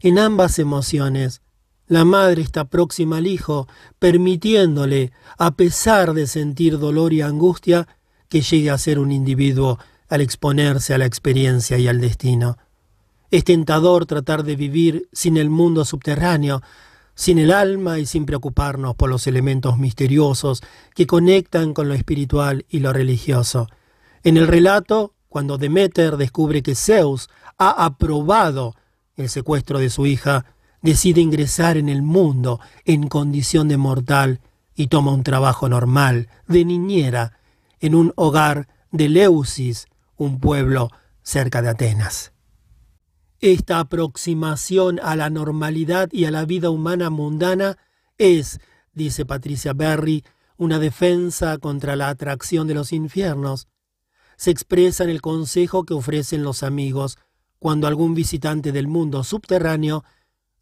En 0.00 0.20
ambas 0.20 0.60
emociones, 0.60 1.42
la 1.88 2.04
madre 2.04 2.42
está 2.42 2.66
próxima 2.66 3.16
al 3.16 3.26
hijo, 3.26 3.66
permitiéndole, 3.98 5.10
a 5.38 5.52
pesar 5.52 6.12
de 6.12 6.26
sentir 6.26 6.78
dolor 6.78 7.12
y 7.12 7.22
angustia, 7.22 7.88
que 8.28 8.42
llegue 8.42 8.70
a 8.70 8.78
ser 8.78 8.98
un 8.98 9.10
individuo 9.10 9.78
al 10.08 10.20
exponerse 10.20 10.94
a 10.94 10.98
la 10.98 11.06
experiencia 11.06 11.78
y 11.78 11.88
al 11.88 12.00
destino. 12.00 12.58
Es 13.30 13.44
tentador 13.44 14.06
tratar 14.06 14.44
de 14.44 14.56
vivir 14.56 15.08
sin 15.12 15.36
el 15.38 15.48
mundo 15.50 15.84
subterráneo, 15.84 16.62
sin 17.14 17.38
el 17.38 17.52
alma 17.52 17.98
y 17.98 18.06
sin 18.06 18.26
preocuparnos 18.26 18.94
por 18.94 19.08
los 19.10 19.26
elementos 19.26 19.78
misteriosos 19.78 20.62
que 20.94 21.06
conectan 21.06 21.74
con 21.74 21.88
lo 21.88 21.94
espiritual 21.94 22.64
y 22.68 22.80
lo 22.80 22.92
religioso. 22.92 23.66
En 24.22 24.36
el 24.36 24.46
relato, 24.46 25.14
cuando 25.28 25.58
Demeter 25.58 26.16
descubre 26.16 26.62
que 26.62 26.74
Zeus 26.74 27.28
ha 27.58 27.84
aprobado 27.84 28.76
el 29.16 29.28
secuestro 29.28 29.78
de 29.78 29.90
su 29.90 30.06
hija, 30.06 30.44
decide 30.82 31.20
ingresar 31.20 31.76
en 31.76 31.88
el 31.88 32.02
mundo 32.02 32.60
en 32.84 33.08
condición 33.08 33.68
de 33.68 33.76
mortal 33.76 34.40
y 34.74 34.86
toma 34.86 35.12
un 35.12 35.24
trabajo 35.24 35.68
normal, 35.68 36.28
de 36.46 36.64
niñera, 36.64 37.38
en 37.80 37.94
un 37.94 38.12
hogar 38.16 38.68
de 38.90 39.08
Leusis, 39.08 39.86
un 40.16 40.40
pueblo 40.40 40.90
cerca 41.22 41.62
de 41.62 41.68
Atenas. 41.68 42.32
Esta 43.40 43.78
aproximación 43.78 44.98
a 45.02 45.14
la 45.14 45.30
normalidad 45.30 46.08
y 46.12 46.24
a 46.24 46.30
la 46.30 46.44
vida 46.44 46.70
humana 46.70 47.10
mundana 47.10 47.78
es, 48.18 48.60
dice 48.94 49.24
Patricia 49.24 49.72
Berry, 49.72 50.24
una 50.56 50.80
defensa 50.80 51.58
contra 51.58 51.94
la 51.94 52.08
atracción 52.08 52.66
de 52.66 52.74
los 52.74 52.92
infiernos. 52.92 53.68
Se 54.36 54.50
expresa 54.50 55.04
en 55.04 55.10
el 55.10 55.20
consejo 55.20 55.84
que 55.84 55.94
ofrecen 55.94 56.42
los 56.42 56.64
amigos 56.64 57.18
cuando 57.60 57.86
algún 57.86 58.14
visitante 58.14 58.72
del 58.72 58.88
mundo 58.88 59.22
subterráneo 59.22 60.04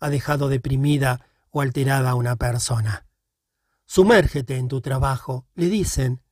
ha 0.00 0.10
dejado 0.10 0.48
deprimida 0.48 1.26
o 1.50 1.60
alterada 1.60 2.10
a 2.10 2.14
una 2.14 2.36
persona. 2.36 3.06
Sumérgete 3.86 4.56
en 4.56 4.68
tu 4.68 4.80
trabajo, 4.80 5.46
le 5.54 5.68
dicen. 5.68 6.22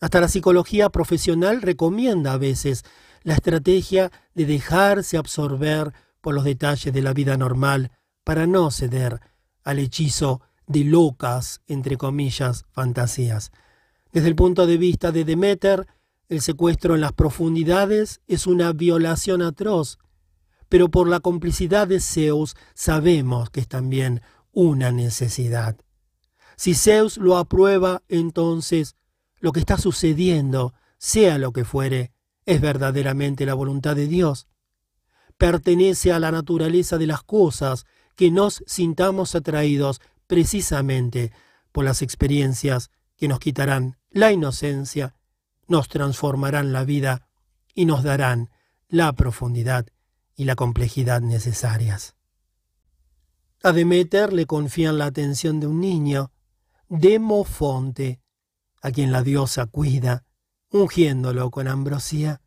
Hasta 0.00 0.20
la 0.20 0.28
psicología 0.28 0.90
profesional 0.90 1.62
recomienda 1.62 2.34
a 2.34 2.38
veces 2.38 2.84
la 3.22 3.34
estrategia 3.34 4.12
de 4.34 4.44
dejarse 4.44 5.16
absorber 5.16 5.92
por 6.20 6.34
los 6.34 6.44
detalles 6.44 6.92
de 6.92 7.02
la 7.02 7.14
vida 7.14 7.36
normal 7.36 7.90
para 8.22 8.46
no 8.46 8.70
ceder 8.70 9.20
al 9.64 9.78
hechizo 9.78 10.42
de 10.66 10.84
locas, 10.84 11.62
entre 11.66 11.96
comillas, 11.96 12.64
fantasías. 12.70 13.50
Desde 14.12 14.28
el 14.28 14.36
punto 14.36 14.66
de 14.66 14.76
vista 14.76 15.10
de 15.10 15.24
Demeter, 15.24 15.86
el 16.28 16.40
secuestro 16.40 16.94
en 16.94 17.00
las 17.00 17.12
profundidades 17.12 18.20
es 18.26 18.46
una 18.46 18.72
violación 18.72 19.42
atroz, 19.42 19.98
pero 20.68 20.90
por 20.90 21.08
la 21.08 21.20
complicidad 21.20 21.88
de 21.88 22.00
Zeus 22.00 22.56
sabemos 22.74 23.50
que 23.50 23.60
es 23.60 23.68
también 23.68 24.22
una 24.52 24.92
necesidad. 24.92 25.76
Si 26.56 26.74
Zeus 26.74 27.16
lo 27.16 27.36
aprueba, 27.36 28.02
entonces 28.08 28.96
lo 29.40 29.52
que 29.52 29.60
está 29.60 29.76
sucediendo, 29.76 30.74
sea 30.98 31.38
lo 31.38 31.52
que 31.52 31.64
fuere, 31.64 32.12
es 32.46 32.60
verdaderamente 32.60 33.46
la 33.46 33.54
voluntad 33.54 33.96
de 33.96 34.06
Dios. 34.06 34.46
Pertenece 35.36 36.12
a 36.12 36.20
la 36.20 36.30
naturaleza 36.30 36.98
de 36.98 37.06
las 37.06 37.22
cosas 37.22 37.84
que 38.16 38.30
nos 38.30 38.62
sintamos 38.66 39.34
atraídos 39.34 40.00
precisamente 40.26 41.32
por 41.72 41.84
las 41.84 42.02
experiencias 42.02 42.90
que 43.16 43.28
nos 43.28 43.40
quitarán 43.40 43.98
la 44.10 44.32
inocencia, 44.32 45.16
nos 45.66 45.88
transformarán 45.88 46.72
la 46.72 46.84
vida 46.84 47.28
y 47.74 47.84
nos 47.84 48.04
darán 48.04 48.50
la 48.88 49.12
profundidad 49.12 49.86
y 50.36 50.44
la 50.44 50.56
complejidad 50.56 51.20
necesarias. 51.20 52.14
A 53.62 53.72
Demeter 53.72 54.32
le 54.32 54.46
confían 54.46 54.98
la 54.98 55.06
atención 55.06 55.60
de 55.60 55.66
un 55.66 55.80
niño, 55.80 56.32
Demofonte, 56.88 58.20
a 58.82 58.90
quien 58.90 59.10
la 59.10 59.22
diosa 59.22 59.66
cuida, 59.66 60.24
ungiéndolo 60.70 61.50
con 61.50 61.68
ambrosía, 61.68 62.42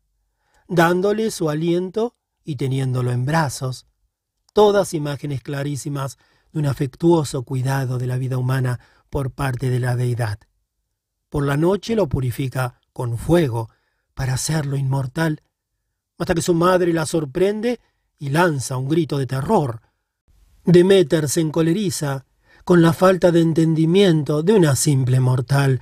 dándole 0.68 1.30
su 1.30 1.50
aliento 1.50 2.14
y 2.44 2.56
teniéndolo 2.56 3.10
en 3.10 3.24
brazos, 3.24 3.86
todas 4.52 4.94
imágenes 4.94 5.42
clarísimas 5.42 6.18
de 6.52 6.60
un 6.60 6.66
afectuoso 6.66 7.42
cuidado 7.42 7.98
de 7.98 8.06
la 8.06 8.16
vida 8.16 8.38
humana 8.38 8.78
por 9.10 9.32
parte 9.32 9.70
de 9.70 9.80
la 9.80 9.96
deidad. 9.96 10.38
Por 11.28 11.44
la 11.44 11.56
noche 11.56 11.94
lo 11.96 12.08
purifica 12.08 12.80
con 12.92 13.18
fuego 13.18 13.70
para 14.14 14.34
hacerlo 14.34 14.76
inmortal, 14.76 15.42
hasta 16.18 16.34
que 16.34 16.42
su 16.42 16.54
madre 16.54 16.92
la 16.92 17.06
sorprende 17.06 17.80
y 18.18 18.30
lanza 18.30 18.76
un 18.76 18.88
grito 18.88 19.18
de 19.18 19.26
terror. 19.26 19.80
Demeter 20.64 21.28
se 21.28 21.40
encoleriza 21.40 22.26
con 22.64 22.82
la 22.82 22.92
falta 22.92 23.32
de 23.32 23.40
entendimiento 23.40 24.42
de 24.42 24.52
una 24.52 24.76
simple 24.76 25.20
mortal, 25.20 25.80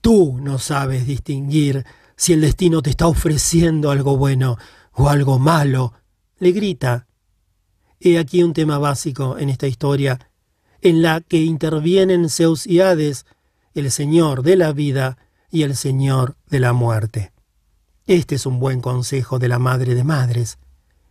Tú 0.00 0.38
no 0.40 0.58
sabes 0.58 1.06
distinguir 1.06 1.84
si 2.16 2.32
el 2.32 2.40
destino 2.40 2.82
te 2.82 2.90
está 2.90 3.06
ofreciendo 3.06 3.90
algo 3.90 4.16
bueno 4.16 4.56
o 4.92 5.08
algo 5.08 5.38
malo, 5.38 5.92
le 6.38 6.52
grita. 6.52 7.06
He 8.00 8.18
aquí 8.18 8.42
un 8.42 8.52
tema 8.52 8.78
básico 8.78 9.38
en 9.38 9.48
esta 9.48 9.66
historia, 9.66 10.18
en 10.80 11.02
la 11.02 11.20
que 11.20 11.38
intervienen 11.42 12.28
Zeus 12.28 12.66
y 12.66 12.80
Hades, 12.80 13.26
el 13.74 13.90
Señor 13.90 14.42
de 14.42 14.56
la 14.56 14.72
vida 14.72 15.18
y 15.50 15.62
el 15.62 15.76
Señor 15.76 16.36
de 16.48 16.60
la 16.60 16.72
muerte. 16.72 17.32
Este 18.08 18.36
es 18.36 18.46
un 18.46 18.58
buen 18.58 18.80
consejo 18.80 19.38
de 19.38 19.48
la 19.48 19.58
Madre 19.58 19.94
de 19.94 20.02
Madres. 20.02 20.58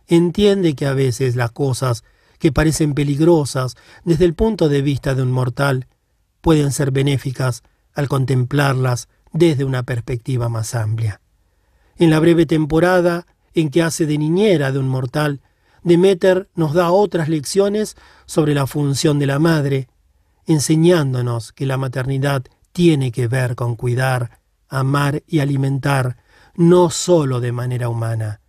Entiende 0.08 0.74
que 0.74 0.84
a 0.84 0.94
veces 0.94 1.36
las 1.36 1.52
cosas 1.52 2.02
que 2.40 2.50
parecen 2.50 2.92
peligrosas 2.94 3.76
desde 4.04 4.24
el 4.24 4.34
punto 4.34 4.68
de 4.68 4.82
vista 4.82 5.14
de 5.14 5.22
un 5.22 5.30
mortal 5.30 5.86
pueden 6.40 6.72
ser 6.72 6.90
benéficas 6.90 7.62
al 7.94 8.08
contemplarlas 8.08 9.08
desde 9.32 9.62
una 9.62 9.84
perspectiva 9.84 10.48
más 10.48 10.74
amplia. 10.74 11.20
En 11.98 12.10
la 12.10 12.18
breve 12.18 12.46
temporada 12.46 13.28
en 13.54 13.70
que 13.70 13.84
hace 13.84 14.04
de 14.04 14.18
niñera 14.18 14.72
de 14.72 14.80
un 14.80 14.88
mortal, 14.88 15.40
Demeter 15.84 16.48
nos 16.56 16.74
da 16.74 16.90
otras 16.90 17.28
lecciones 17.28 17.96
sobre 18.26 18.54
la 18.54 18.66
función 18.66 19.20
de 19.20 19.26
la 19.26 19.38
madre, 19.38 19.86
enseñándonos 20.46 21.52
que 21.52 21.64
la 21.64 21.76
maternidad 21.76 22.42
tiene 22.72 23.12
que 23.12 23.28
ver 23.28 23.54
con 23.54 23.76
cuidar, 23.76 24.40
amar 24.68 25.22
y 25.28 25.38
alimentar, 25.38 26.16
no 26.58 26.90
sólo 26.90 27.38
de 27.40 27.52
manera 27.52 27.88
humana, 27.88 28.40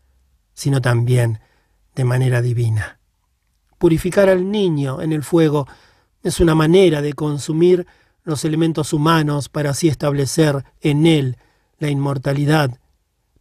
sino 0.56 0.82
también 0.82 1.42
de 1.94 2.06
manera 2.06 2.42
divina. 2.42 3.00
Purificar 3.78 4.30
al 4.30 4.50
niño 4.50 5.00
en 5.04 5.14
el 5.14 5.22
fuego 5.22 5.68
es 6.24 6.40
una 6.40 6.56
manera 6.56 7.04
de 7.04 7.14
consumir 7.14 7.86
los 8.24 8.44
elementos 8.46 8.94
humanos 8.94 9.48
para 9.48 9.70
así 9.70 9.90
establecer 9.90 10.66
en 10.82 11.06
él 11.06 11.38
la 11.78 11.92
inmortalidad. 11.92 12.80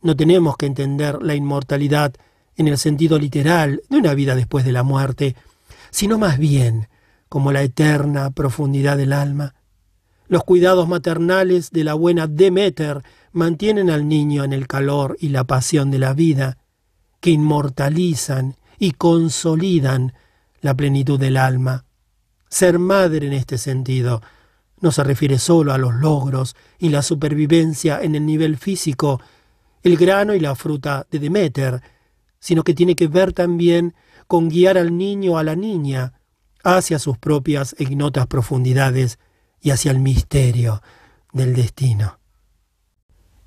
No 0.02 0.14
tenemos 0.16 0.58
que 0.58 0.66
entender 0.66 1.22
la 1.22 1.34
inmortalidad 1.34 2.12
en 2.54 2.68
el 2.68 2.76
sentido 2.76 3.18
literal 3.18 3.80
de 3.88 3.96
una 3.96 4.12
vida 4.12 4.34
después 4.34 4.66
de 4.66 4.72
la 4.72 4.82
muerte, 4.82 5.34
sino 5.90 6.18
más 6.18 6.36
bien 6.36 6.88
como 7.30 7.52
la 7.52 7.62
eterna 7.62 8.32
profundidad 8.32 8.98
del 8.98 9.14
alma. 9.14 9.54
Los 10.26 10.44
cuidados 10.44 10.88
maternales 10.88 11.70
de 11.70 11.84
la 11.84 11.94
buena 11.94 12.26
Demeter 12.26 13.02
mantienen 13.38 13.88
al 13.88 14.08
niño 14.08 14.44
en 14.44 14.52
el 14.52 14.66
calor 14.66 15.16
y 15.20 15.28
la 15.28 15.44
pasión 15.44 15.90
de 15.90 15.98
la 15.98 16.12
vida, 16.12 16.58
que 17.20 17.30
inmortalizan 17.30 18.56
y 18.78 18.92
consolidan 18.92 20.12
la 20.60 20.74
plenitud 20.74 21.18
del 21.18 21.36
alma. 21.36 21.84
Ser 22.48 22.78
madre 22.78 23.26
en 23.26 23.32
este 23.32 23.56
sentido 23.56 24.22
no 24.80 24.92
se 24.92 25.04
refiere 25.04 25.38
solo 25.38 25.72
a 25.72 25.78
los 25.78 25.94
logros 25.94 26.56
y 26.78 26.88
la 26.88 27.02
supervivencia 27.02 28.00
en 28.02 28.14
el 28.14 28.26
nivel 28.26 28.56
físico, 28.56 29.20
el 29.82 29.96
grano 29.96 30.34
y 30.34 30.40
la 30.40 30.54
fruta 30.54 31.06
de 31.10 31.18
Demeter, 31.18 31.80
sino 32.40 32.62
que 32.64 32.74
tiene 32.74 32.96
que 32.96 33.06
ver 33.06 33.32
también 33.32 33.94
con 34.26 34.48
guiar 34.48 34.78
al 34.78 34.96
niño 34.96 35.32
o 35.32 35.38
a 35.38 35.44
la 35.44 35.56
niña 35.56 36.12
hacia 36.64 36.98
sus 36.98 37.18
propias 37.18 37.74
ignotas 37.78 38.26
profundidades 38.26 39.18
y 39.60 39.70
hacia 39.70 39.90
el 39.90 40.00
misterio 40.00 40.82
del 41.32 41.54
destino. 41.54 42.17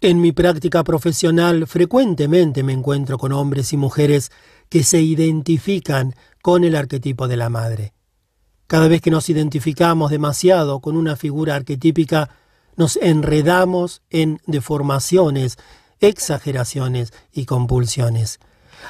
En 0.04 0.20
mi 0.20 0.32
práctica 0.32 0.84
profesional 0.84 1.68
frecuentemente 1.68 2.64
me 2.64 2.74
encuentro 2.74 3.20
con 3.20 3.32
hombres 3.34 3.72
y 3.72 3.78
mujeres 3.78 4.32
que 4.68 4.84
se 4.84 5.00
identifican 5.00 6.16
con 6.42 6.64
el 6.64 6.76
arquetipo 6.76 7.28
de 7.28 7.38
la 7.38 7.50
madre. 7.50 7.94
Cada 8.66 8.88
vez 8.88 9.02
que 9.02 9.12
nos 9.12 9.30
identificamos 9.30 10.10
demasiado 10.10 10.80
con 10.80 10.98
una 10.98 11.16
figura 11.16 11.56
arquetípica, 11.56 12.32
nos 12.78 12.98
enredamos 12.98 14.02
en 14.10 14.42
deformaciones, 14.48 15.60
exageraciones 16.00 17.14
y 17.32 17.46
compulsiones. 17.46 18.40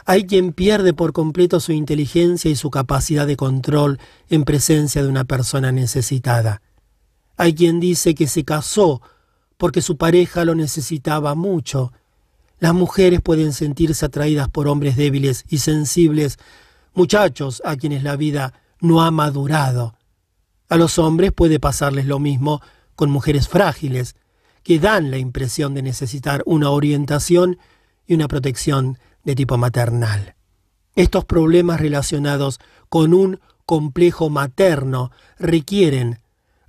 Hay 0.06 0.26
quien 0.26 0.54
pierde 0.54 0.94
por 0.94 1.12
completo 1.12 1.60
su 1.60 1.74
inteligencia 1.74 2.50
y 2.50 2.56
su 2.56 2.70
capacidad 2.70 3.28
de 3.28 3.36
control 3.36 4.00
en 4.30 4.46
presencia 4.46 5.04
de 5.04 5.10
una 5.10 5.26
persona 5.26 5.74
necesitada. 5.74 6.62
Hay 7.36 7.54
quien 7.54 7.82
dice 7.82 8.16
que 8.16 8.28
se 8.28 8.46
casó 8.46 9.02
porque 9.62 9.84
su 9.84 9.96
pareja 9.96 10.44
lo 10.44 10.56
necesitaba 10.56 11.36
mucho. 11.36 11.94
Las 12.58 12.74
mujeres 12.74 13.22
pueden 13.22 13.54
sentirse 13.54 14.04
atraídas 14.04 14.50
por 14.50 14.68
hombres 14.68 14.96
débiles 14.98 15.46
y 15.50 15.60
sensibles, 15.60 16.40
muchachos 16.96 17.62
a 17.64 17.76
quienes 17.76 18.02
la 18.02 18.16
vida 18.16 18.56
no 18.80 19.04
ha 19.04 19.12
madurado. 19.12 19.94
A 20.68 20.78
los 20.78 20.98
hombres 20.98 21.32
puede 21.32 21.60
pasarles 21.60 22.08
lo 22.08 22.18
mismo 22.18 22.60
con 22.96 23.12
mujeres 23.12 23.48
frágiles, 23.48 24.16
que 24.64 24.80
dan 24.80 25.12
la 25.12 25.20
impresión 25.20 25.76
de 25.76 25.84
necesitar 25.84 26.42
una 26.48 26.72
orientación 26.72 27.60
y 28.08 28.16
una 28.16 28.28
protección 28.28 28.98
de 29.24 29.36
tipo 29.36 29.60
maternal. 29.60 30.34
Estos 30.96 31.24
problemas 31.24 31.80
relacionados 31.80 32.60
con 32.90 33.14
un 33.14 33.40
complejo 33.68 34.32
materno 34.32 35.12
requieren, 35.38 36.18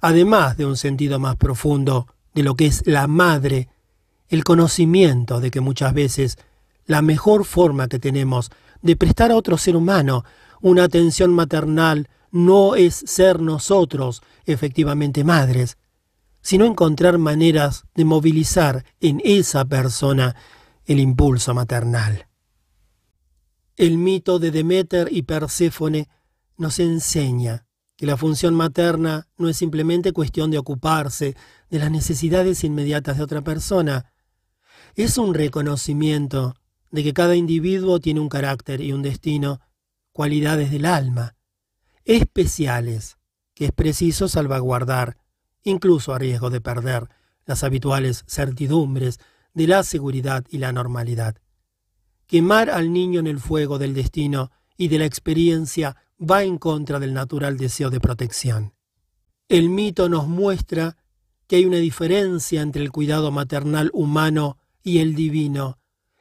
además 0.03 0.59
de 0.59 0.67
un 0.67 0.77
sentido 0.77 1.19
más 1.19 1.37
profundo 1.37 2.07
de 2.35 2.43
lo 2.43 2.55
que 2.55 2.67
es 2.67 2.83
la 2.87 3.07
madre, 3.07 3.69
el 4.29 4.45
conocimiento 4.45 5.41
de 5.41 5.51
que 5.51 5.61
muchas 5.61 5.93
veces 5.95 6.39
la 6.87 7.03
mejor 7.03 7.45
forma 7.45 7.89
que 7.89 7.99
tenemos 7.99 8.51
de 8.81 8.97
prestar 8.97 9.31
a 9.31 9.37
otro 9.37 9.59
ser 9.59 9.77
humano 9.77 10.25
una 10.61 10.85
atención 10.85 11.33
maternal 11.33 12.09
no 12.31 12.75
es 12.75 12.95
ser 12.95 13.41
nosotros 13.41 14.23
efectivamente 14.47 15.23
madres, 15.23 15.77
sino 16.41 16.65
encontrar 16.65 17.19
maneras 17.19 17.85
de 17.95 18.05
movilizar 18.05 18.85
en 19.01 19.21
esa 19.25 19.65
persona 19.65 20.35
el 20.87 20.99
impulso 20.99 21.55
maternal. 21.55 22.27
El 23.77 23.99
mito 23.99 24.39
de 24.39 24.51
Demeter 24.51 25.09
y 25.11 25.23
Perséfone 25.23 26.09
nos 26.57 26.79
enseña 26.79 27.67
que 27.97 28.07
la 28.07 28.17
función 28.17 28.55
materna 28.55 29.29
no 29.37 29.49
es 29.49 29.57
simplemente 29.57 30.13
cuestión 30.13 30.51
de 30.51 30.59
ocuparse 30.59 31.37
de 31.73 31.79
las 31.79 31.91
necesidades 31.91 32.65
inmediatas 32.65 33.17
de 33.17 33.23
otra 33.23 33.41
persona, 33.41 34.13
es 34.95 35.17
un 35.17 35.33
reconocimiento 35.33 36.55
de 36.91 37.03
que 37.03 37.15
cada 37.15 37.35
individuo 37.35 37.99
tiene 37.99 38.21
un 38.21 38.29
carácter 38.29 38.83
y 38.83 38.93
un 38.93 39.01
destino, 39.01 39.59
cualidades 40.13 40.71
del 40.71 40.85
alma, 40.85 41.35
especiales, 42.05 43.17
que 43.55 43.65
es 43.65 43.73
preciso 43.73 44.29
salvaguardar, 44.29 45.17
incluso 45.63 46.13
a 46.13 46.19
riesgo 46.19 46.51
de 46.51 46.61
perder 46.61 47.09
las 47.47 47.65
habituales 47.65 48.25
certidumbres 48.27 49.19
de 49.55 49.67
la 49.67 49.83
seguridad 49.83 50.45
y 50.51 50.59
la 50.59 50.73
normalidad. 50.73 51.37
Quemar 52.27 52.69
al 52.69 52.93
niño 52.93 53.19
en 53.19 53.27
el 53.27 53.41
fuego 53.41 53.79
del 53.79 53.95
destino 53.95 54.51
y 54.77 54.89
de 54.89 54.99
la 54.99 55.07
experiencia 55.07 55.97
va 56.21 56.43
en 56.43 56.59
contra 56.59 57.01
del 57.01 57.15
natural 57.15 57.57
deseo 57.57 57.89
de 57.89 57.99
protección. 57.99 58.75
El 59.49 59.71
mito 59.71 60.11
nos 60.11 60.29
muestra 60.29 60.99
que 61.47 61.57
hay 61.57 61.65
una 61.65 61.79
diferencia 61.79 62.63
entre 62.63 62.83
el 62.83 62.91
cuidado 62.91 63.31
maternal 63.31 63.91
humano 63.93 64.59
y 64.83 64.99
el 64.99 65.15
divino. 65.15 65.79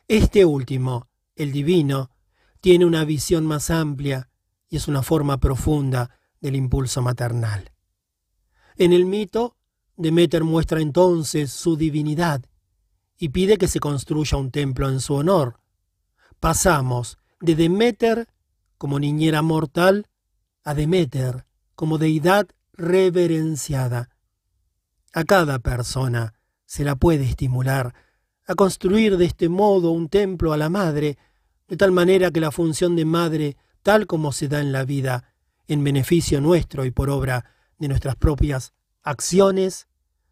Este 0.08 0.46
último, 0.46 1.08
el 1.36 1.52
divino, 1.52 2.12
tiene 2.60 2.86
una 2.86 3.06
visión 3.06 3.46
más 3.46 3.70
amplia 3.70 4.30
y 4.70 4.78
es 4.78 4.88
una 4.88 5.04
forma 5.04 5.40
profunda 5.40 6.18
del 6.40 6.56
impulso 6.56 7.02
maternal. 7.02 7.72
En 8.78 8.94
el 8.94 9.06
mito, 9.06 9.58
Demeter 9.98 10.44
muestra 10.44 10.82
entonces 10.82 11.52
su 11.52 11.76
divinidad 11.76 12.44
y 13.18 13.30
pide 13.30 13.58
que 13.58 13.68
se 13.68 13.80
construya 13.80 14.38
un 14.38 14.50
templo 14.50 14.90
en 14.90 15.00
su 15.00 15.14
honor. 15.14 15.60
Pasamos 16.40 17.20
de 17.40 17.56
Demeter 17.56 18.28
como 18.78 19.00
niñera 19.00 19.42
mortal 19.42 20.08
a 20.64 20.74
Demeter 20.74 21.46
como 21.76 21.98
deidad 21.98 22.48
reverenciada. 22.74 24.11
A 25.14 25.24
cada 25.26 25.60
persona 25.60 26.34
se 26.66 26.84
la 26.86 26.96
puede 26.96 27.26
estimular 27.26 27.94
a 28.48 28.56
construir 28.56 29.18
de 29.18 29.26
este 29.26 29.50
modo 29.50 29.92
un 29.92 30.10
templo 30.10 30.54
a 30.54 30.58
la 30.58 30.70
madre, 30.70 31.18
de 31.68 31.78
tal 31.78 31.92
manera 31.92 32.32
que 32.32 32.40
la 32.40 32.52
función 32.52 32.96
de 32.96 33.06
madre, 33.06 33.58
tal 33.84 34.08
como 34.08 34.32
se 34.32 34.48
da 34.48 34.62
en 34.62 34.72
la 34.72 34.86
vida, 34.86 35.34
en 35.68 35.84
beneficio 35.84 36.42
nuestro 36.42 36.86
y 36.86 36.92
por 36.92 37.10
obra 37.10 37.46
de 37.78 37.88
nuestras 37.88 38.16
propias 38.16 38.74
acciones, 39.04 39.88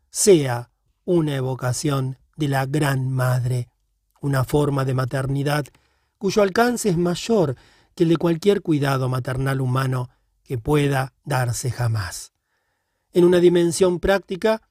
sea 0.09 0.71
una 1.05 1.35
evocación 1.35 2.17
de 2.35 2.47
la 2.47 2.65
Gran 2.65 3.09
Madre, 3.11 3.69
una 4.21 4.43
forma 4.43 4.85
de 4.85 4.93
maternidad 4.93 5.65
cuyo 6.17 6.41
alcance 6.41 6.89
es 6.89 6.97
mayor 6.97 7.55
que 7.95 8.03
el 8.03 8.09
de 8.09 8.17
cualquier 8.17 8.61
cuidado 8.61 9.09
maternal 9.09 9.61
humano 9.61 10.09
que 10.43 10.57
pueda 10.57 11.13
darse 11.23 11.71
jamás. 11.71 12.33
En 13.11 13.23
una 13.25 13.39
dimensión 13.39 13.99
práctica, 13.99 14.68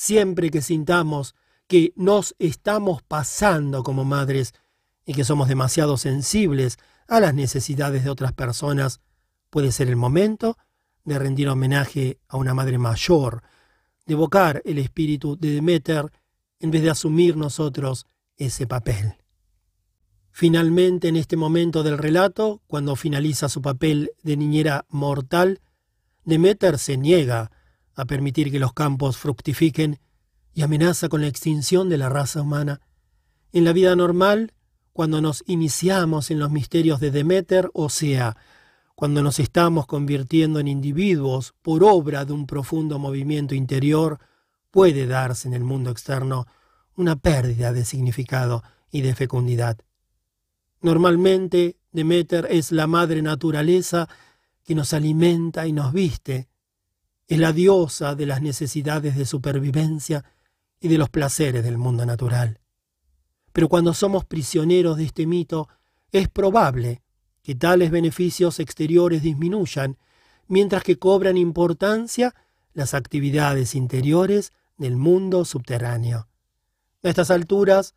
siempre 0.00 0.50
que 0.50 0.62
sintamos 0.62 1.34
que 1.66 1.92
nos 1.94 2.34
estamos 2.38 3.02
pasando 3.02 3.82
como 3.82 4.06
madres 4.06 4.54
y 5.04 5.12
que 5.12 5.24
somos 5.24 5.46
demasiado 5.46 5.98
sensibles 5.98 6.78
a 7.06 7.20
las 7.20 7.34
necesidades 7.34 8.02
de 8.02 8.08
otras 8.08 8.32
personas, 8.32 9.02
puede 9.50 9.72
ser 9.72 9.88
el 9.88 9.96
momento 9.96 10.56
de 11.04 11.18
rendir 11.18 11.50
homenaje 11.50 12.18
a 12.28 12.38
una 12.38 12.54
madre 12.54 12.78
mayor, 12.78 13.42
de 14.06 14.14
evocar 14.14 14.62
el 14.64 14.78
espíritu 14.78 15.36
de 15.36 15.50
Demeter 15.50 16.10
en 16.60 16.70
vez 16.70 16.80
de 16.80 16.90
asumir 16.90 17.36
nosotros 17.36 18.06
ese 18.38 18.66
papel. 18.66 19.16
Finalmente, 20.30 21.08
en 21.08 21.16
este 21.16 21.36
momento 21.36 21.82
del 21.82 21.98
relato, 21.98 22.62
cuando 22.68 22.96
finaliza 22.96 23.50
su 23.50 23.60
papel 23.60 24.12
de 24.22 24.38
niñera 24.38 24.86
mortal, 24.88 25.60
Demeter 26.24 26.78
se 26.78 26.96
niega 26.96 27.50
a 27.94 28.04
permitir 28.04 28.50
que 28.50 28.58
los 28.58 28.72
campos 28.72 29.16
fructifiquen 29.16 29.98
y 30.52 30.62
amenaza 30.62 31.08
con 31.08 31.20
la 31.20 31.28
extinción 31.28 31.88
de 31.88 31.98
la 31.98 32.08
raza 32.08 32.42
humana. 32.42 32.80
En 33.52 33.64
la 33.64 33.72
vida 33.72 33.94
normal, 33.96 34.52
cuando 34.92 35.20
nos 35.20 35.42
iniciamos 35.46 36.30
en 36.30 36.38
los 36.38 36.50
misterios 36.50 37.00
de 37.00 37.10
Demeter, 37.10 37.70
o 37.72 37.88
sea, 37.88 38.36
cuando 38.94 39.22
nos 39.22 39.38
estamos 39.38 39.86
convirtiendo 39.86 40.58
en 40.60 40.68
individuos 40.68 41.54
por 41.62 41.82
obra 41.84 42.26
de 42.26 42.34
un 42.34 42.46
profundo 42.46 42.98
movimiento 42.98 43.54
interior, 43.54 44.18
puede 44.70 45.06
darse 45.06 45.48
en 45.48 45.54
el 45.54 45.64
mundo 45.64 45.90
externo 45.90 46.46
una 46.96 47.16
pérdida 47.16 47.72
de 47.72 47.86
significado 47.86 48.62
y 48.90 49.00
de 49.00 49.14
fecundidad. 49.14 49.78
Normalmente, 50.82 51.78
Demeter 51.92 52.46
es 52.50 52.72
la 52.72 52.86
madre 52.86 53.22
naturaleza 53.22 54.06
que 54.64 54.74
nos 54.74 54.92
alimenta 54.92 55.66
y 55.66 55.72
nos 55.72 55.94
viste, 55.94 56.49
es 57.30 57.38
la 57.38 57.52
diosa 57.52 58.16
de 58.16 58.26
las 58.26 58.42
necesidades 58.42 59.16
de 59.16 59.24
supervivencia 59.24 60.24
y 60.80 60.88
de 60.88 60.98
los 60.98 61.10
placeres 61.10 61.62
del 61.62 61.78
mundo 61.78 62.04
natural. 62.04 62.58
Pero 63.52 63.68
cuando 63.68 63.94
somos 63.94 64.24
prisioneros 64.24 64.96
de 64.96 65.04
este 65.04 65.28
mito, 65.28 65.68
es 66.10 66.28
probable 66.28 67.02
que 67.40 67.54
tales 67.54 67.92
beneficios 67.92 68.58
exteriores 68.58 69.22
disminuyan, 69.22 69.96
mientras 70.48 70.82
que 70.82 70.98
cobran 70.98 71.36
importancia 71.36 72.34
las 72.72 72.94
actividades 72.94 73.76
interiores 73.76 74.52
del 74.76 74.96
mundo 74.96 75.44
subterráneo. 75.44 76.26
A 77.04 77.08
estas 77.08 77.30
alturas, 77.30 77.94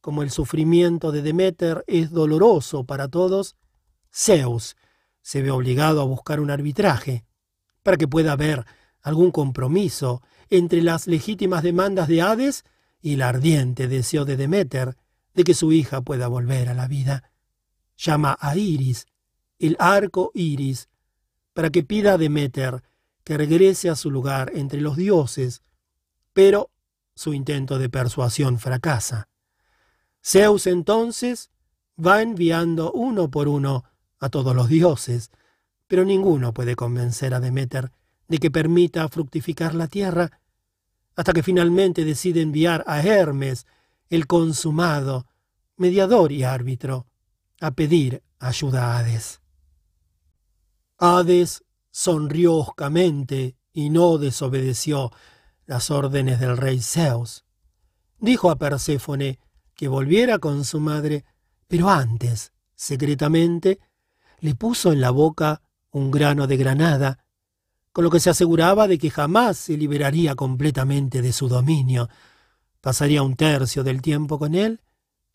como 0.00 0.24
el 0.24 0.32
sufrimiento 0.32 1.12
de 1.12 1.22
Demeter 1.22 1.84
es 1.86 2.10
doloroso 2.10 2.82
para 2.82 3.06
todos, 3.06 3.54
Zeus 4.12 4.76
se 5.20 5.40
ve 5.40 5.52
obligado 5.52 6.00
a 6.00 6.04
buscar 6.04 6.40
un 6.40 6.50
arbitraje 6.50 7.24
para 7.82 7.96
que 7.96 8.08
pueda 8.08 8.32
haber 8.32 8.64
algún 9.02 9.30
compromiso 9.30 10.22
entre 10.48 10.82
las 10.82 11.06
legítimas 11.06 11.62
demandas 11.62 12.08
de 12.08 12.22
Hades 12.22 12.64
y 13.00 13.14
el 13.14 13.22
ardiente 13.22 13.88
deseo 13.88 14.24
de 14.24 14.36
Demeter 14.36 14.96
de 15.34 15.44
que 15.44 15.54
su 15.54 15.72
hija 15.72 16.02
pueda 16.02 16.28
volver 16.28 16.68
a 16.68 16.74
la 16.74 16.86
vida. 16.86 17.30
Llama 17.96 18.36
a 18.40 18.56
Iris, 18.56 19.06
el 19.58 19.76
arco 19.78 20.30
Iris, 20.34 20.88
para 21.52 21.70
que 21.70 21.82
pida 21.82 22.14
a 22.14 22.18
Demeter 22.18 22.82
que 23.24 23.36
regrese 23.36 23.88
a 23.88 23.96
su 23.96 24.10
lugar 24.10 24.52
entre 24.54 24.80
los 24.80 24.96
dioses, 24.96 25.62
pero 26.32 26.70
su 27.14 27.34
intento 27.34 27.78
de 27.78 27.88
persuasión 27.88 28.58
fracasa. 28.58 29.28
Zeus 30.24 30.66
entonces 30.66 31.50
va 32.04 32.22
enviando 32.22 32.92
uno 32.92 33.30
por 33.30 33.48
uno 33.48 33.84
a 34.18 34.28
todos 34.28 34.54
los 34.54 34.68
dioses, 34.68 35.30
pero 35.92 36.06
ninguno 36.06 36.54
puede 36.54 36.74
convencer 36.74 37.34
a 37.34 37.40
Demeter 37.40 37.92
de 38.26 38.38
que 38.38 38.50
permita 38.50 39.06
fructificar 39.10 39.74
la 39.74 39.88
tierra, 39.88 40.40
hasta 41.16 41.34
que 41.34 41.42
finalmente 41.42 42.06
decide 42.06 42.40
enviar 42.40 42.82
a 42.86 43.02
Hermes, 43.02 43.66
el 44.08 44.26
consumado, 44.26 45.26
mediador 45.76 46.32
y 46.32 46.44
árbitro, 46.44 47.08
a 47.60 47.72
pedir 47.72 48.22
ayuda 48.38 48.86
a 48.86 49.00
Hades. 49.00 49.42
Hades 50.96 51.62
sonrió 51.90 52.54
hoscamente 52.54 53.58
y 53.74 53.90
no 53.90 54.16
desobedeció 54.16 55.12
las 55.66 55.90
órdenes 55.90 56.40
del 56.40 56.56
rey 56.56 56.80
Zeus. 56.80 57.44
Dijo 58.18 58.50
a 58.50 58.56
Perséfone 58.56 59.38
que 59.74 59.88
volviera 59.88 60.38
con 60.38 60.64
su 60.64 60.80
madre, 60.80 61.26
pero 61.68 61.90
antes, 61.90 62.54
secretamente, 62.74 63.78
le 64.40 64.54
puso 64.54 64.90
en 64.90 65.02
la 65.02 65.10
boca 65.10 65.60
un 65.92 66.10
grano 66.10 66.46
de 66.46 66.56
granada, 66.56 67.24
con 67.92 68.04
lo 68.04 68.10
que 68.10 68.20
se 68.20 68.30
aseguraba 68.30 68.88
de 68.88 68.98
que 68.98 69.10
jamás 69.10 69.58
se 69.58 69.76
liberaría 69.76 70.34
completamente 70.34 71.22
de 71.22 71.32
su 71.32 71.48
dominio. 71.48 72.08
Pasaría 72.80 73.22
un 73.22 73.36
tercio 73.36 73.84
del 73.84 74.02
tiempo 74.02 74.38
con 74.38 74.54
él 74.54 74.80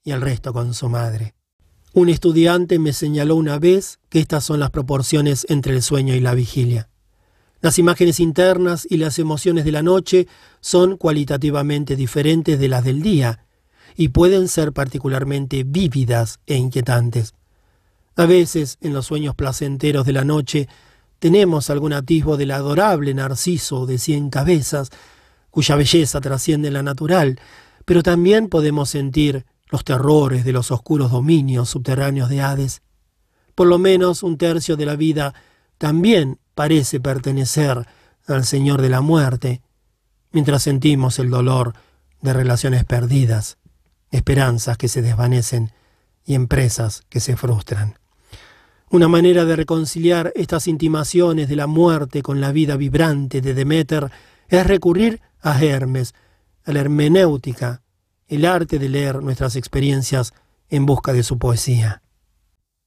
y 0.03 0.11
el 0.11 0.21
resto 0.21 0.51
con 0.51 0.73
su 0.73 0.89
madre. 0.89 1.35
Un 1.93 2.09
estudiante 2.09 2.79
me 2.79 2.93
señaló 2.93 3.35
una 3.35 3.59
vez 3.59 3.99
que 4.09 4.19
estas 4.19 4.43
son 4.43 4.59
las 4.59 4.71
proporciones 4.71 5.45
entre 5.49 5.75
el 5.75 5.81
sueño 5.81 6.15
y 6.15 6.19
la 6.19 6.33
vigilia. 6.33 6.89
Las 7.61 7.79
imágenes 7.79 8.19
internas 8.19 8.85
y 8.89 8.97
las 8.97 9.17
emociones 9.17 9.65
de 9.65 9.71
la 9.71 9.81
noche 9.81 10.27
son 10.59 10.97
cualitativamente 10.97 11.95
diferentes 11.95 12.59
de 12.59 12.67
las 12.67 12.83
del 12.83 13.01
día 13.01 13.45
y 13.95 14.09
pueden 14.09 14.47
ser 14.47 14.73
particularmente 14.73 15.63
vívidas 15.63 16.39
e 16.45 16.55
inquietantes. 16.55 17.33
A 18.17 18.25
veces, 18.25 18.79
en 18.81 18.93
los 18.93 19.05
sueños 19.05 19.35
placenteros 19.35 20.03
de 20.03 20.11
la 20.11 20.23
noche, 20.23 20.67
tenemos 21.19 21.69
algún 21.69 21.93
atisbo 21.93 22.35
del 22.35 22.49
adorable 22.49 23.13
Narciso 23.13 23.85
de 23.85 23.99
cien 23.99 24.31
cabezas, 24.31 24.89
cuya 25.51 25.75
belleza 25.75 26.19
trasciende 26.19 26.71
la 26.71 26.81
natural, 26.81 27.39
pero 27.85 28.01
también 28.01 28.49
podemos 28.49 28.89
sentir 28.89 29.45
los 29.69 29.83
terrores 29.83 30.45
de 30.45 30.51
los 30.51 30.71
oscuros 30.71 31.11
dominios 31.11 31.69
subterráneos 31.69 32.29
de 32.29 32.41
Hades. 32.41 32.81
Por 33.53 33.67
lo 33.67 33.77
menos 33.77 34.23
un 34.23 34.39
tercio 34.39 34.77
de 34.77 34.87
la 34.87 34.95
vida 34.95 35.35
también 35.77 36.39
parece 36.55 36.99
pertenecer 36.99 37.85
al 38.25 38.45
Señor 38.45 38.81
de 38.81 38.89
la 38.89 39.01
muerte, 39.01 39.61
mientras 40.31 40.63
sentimos 40.63 41.19
el 41.19 41.29
dolor 41.29 41.75
de 42.21 42.33
relaciones 42.33 42.83
perdidas, 42.83 43.59
esperanzas 44.09 44.75
que 44.75 44.87
se 44.87 45.03
desvanecen 45.03 45.71
y 46.25 46.33
empresas 46.33 47.03
que 47.09 47.19
se 47.19 47.37
frustran. 47.37 47.95
Una 48.89 49.09
manera 49.09 49.43
de 49.43 49.57
reconciliar 49.57 50.31
estas 50.33 50.65
intimaciones 50.65 51.49
de 51.49 51.57
la 51.57 51.67
muerte 51.67 52.21
con 52.21 52.39
la 52.39 52.53
vida 52.53 52.77
vibrante 52.77 53.41
de 53.41 53.53
Demeter 53.53 54.09
es 54.47 54.65
recurrir 54.65 55.19
a 55.41 55.61
Hermes, 55.61 56.15
a 56.63 56.71
la 56.71 56.79
hermenéutica, 56.79 57.83
el 58.27 58.45
arte 58.45 58.79
de 58.79 58.87
leer 58.87 59.21
nuestras 59.21 59.57
experiencias 59.57 60.33
en 60.69 60.85
busca 60.85 61.11
de 61.11 61.23
su 61.23 61.37
poesía. 61.37 62.01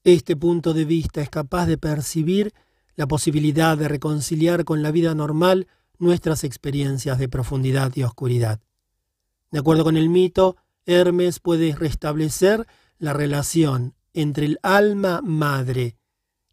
Este 0.03 0.37
punto 0.37 0.73
de 0.73 0.87
vista 0.87 1.21
es 1.21 1.29
capaz 1.29 1.67
de 1.67 1.77
percibir 1.77 2.55
la 2.97 3.07
posibilidad 3.07 3.77
de 3.77 3.89
reconciliar 3.89 4.65
con 4.65 4.83
la 4.83 4.93
vida 4.93 5.15
normal 5.15 5.69
nuestras 5.99 6.45
experiencias 6.45 7.19
de 7.19 7.29
profundidad 7.29 7.93
y 7.95 8.05
oscuridad. 8.05 8.61
De 9.51 9.59
acuerdo 9.59 9.85
con 9.85 9.99
el 9.99 10.09
mito, 10.09 10.57
Hermes 10.87 11.41
puede 11.41 11.75
restablecer 11.77 12.67
la 12.99 13.13
relación 13.13 13.95
entre 14.15 14.47
el 14.47 14.59
alma 14.63 15.21
madre, 15.23 15.97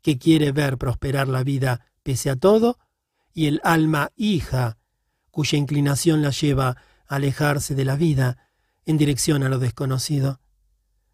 que 0.02 0.18
quiere 0.18 0.52
ver 0.52 0.78
prosperar 0.78 1.28
la 1.28 1.44
vida 1.44 1.86
pese 2.04 2.30
a 2.30 2.36
todo, 2.36 2.78
y 3.34 3.48
el 3.48 3.60
alma 3.64 4.12
hija, 4.16 4.78
cuya 5.32 5.58
inclinación 5.58 6.22
la 6.22 6.32
lleva 6.32 6.70
a 7.08 7.16
alejarse 7.16 7.76
de 7.76 7.86
la 7.86 7.96
vida 7.96 8.38
en 8.86 8.98
dirección 8.98 9.44
a 9.44 9.50
lo 9.50 9.60
desconocido. 9.60 10.40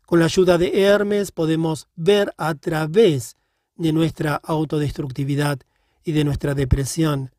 Con 0.06 0.20
la 0.20 0.26
ayuda 0.26 0.58
de 0.58 0.84
Hermes 0.84 1.32
podemos 1.32 1.88
ver 1.96 2.34
a 2.38 2.56
través 2.56 3.36
de 3.76 3.92
nuestra 3.92 4.36
autodestructividad 4.36 5.60
y 6.04 6.12
de 6.12 6.24
nuestra 6.24 6.54
depresión, 6.54 7.32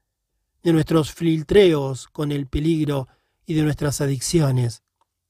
de 0.62 0.72
nuestros 0.72 1.12
filtreos 1.12 2.08
con 2.08 2.32
el 2.32 2.46
peligro 2.46 3.08
y 3.46 3.54
de 3.54 3.62
nuestras 3.62 4.00
adicciones, 4.00 4.82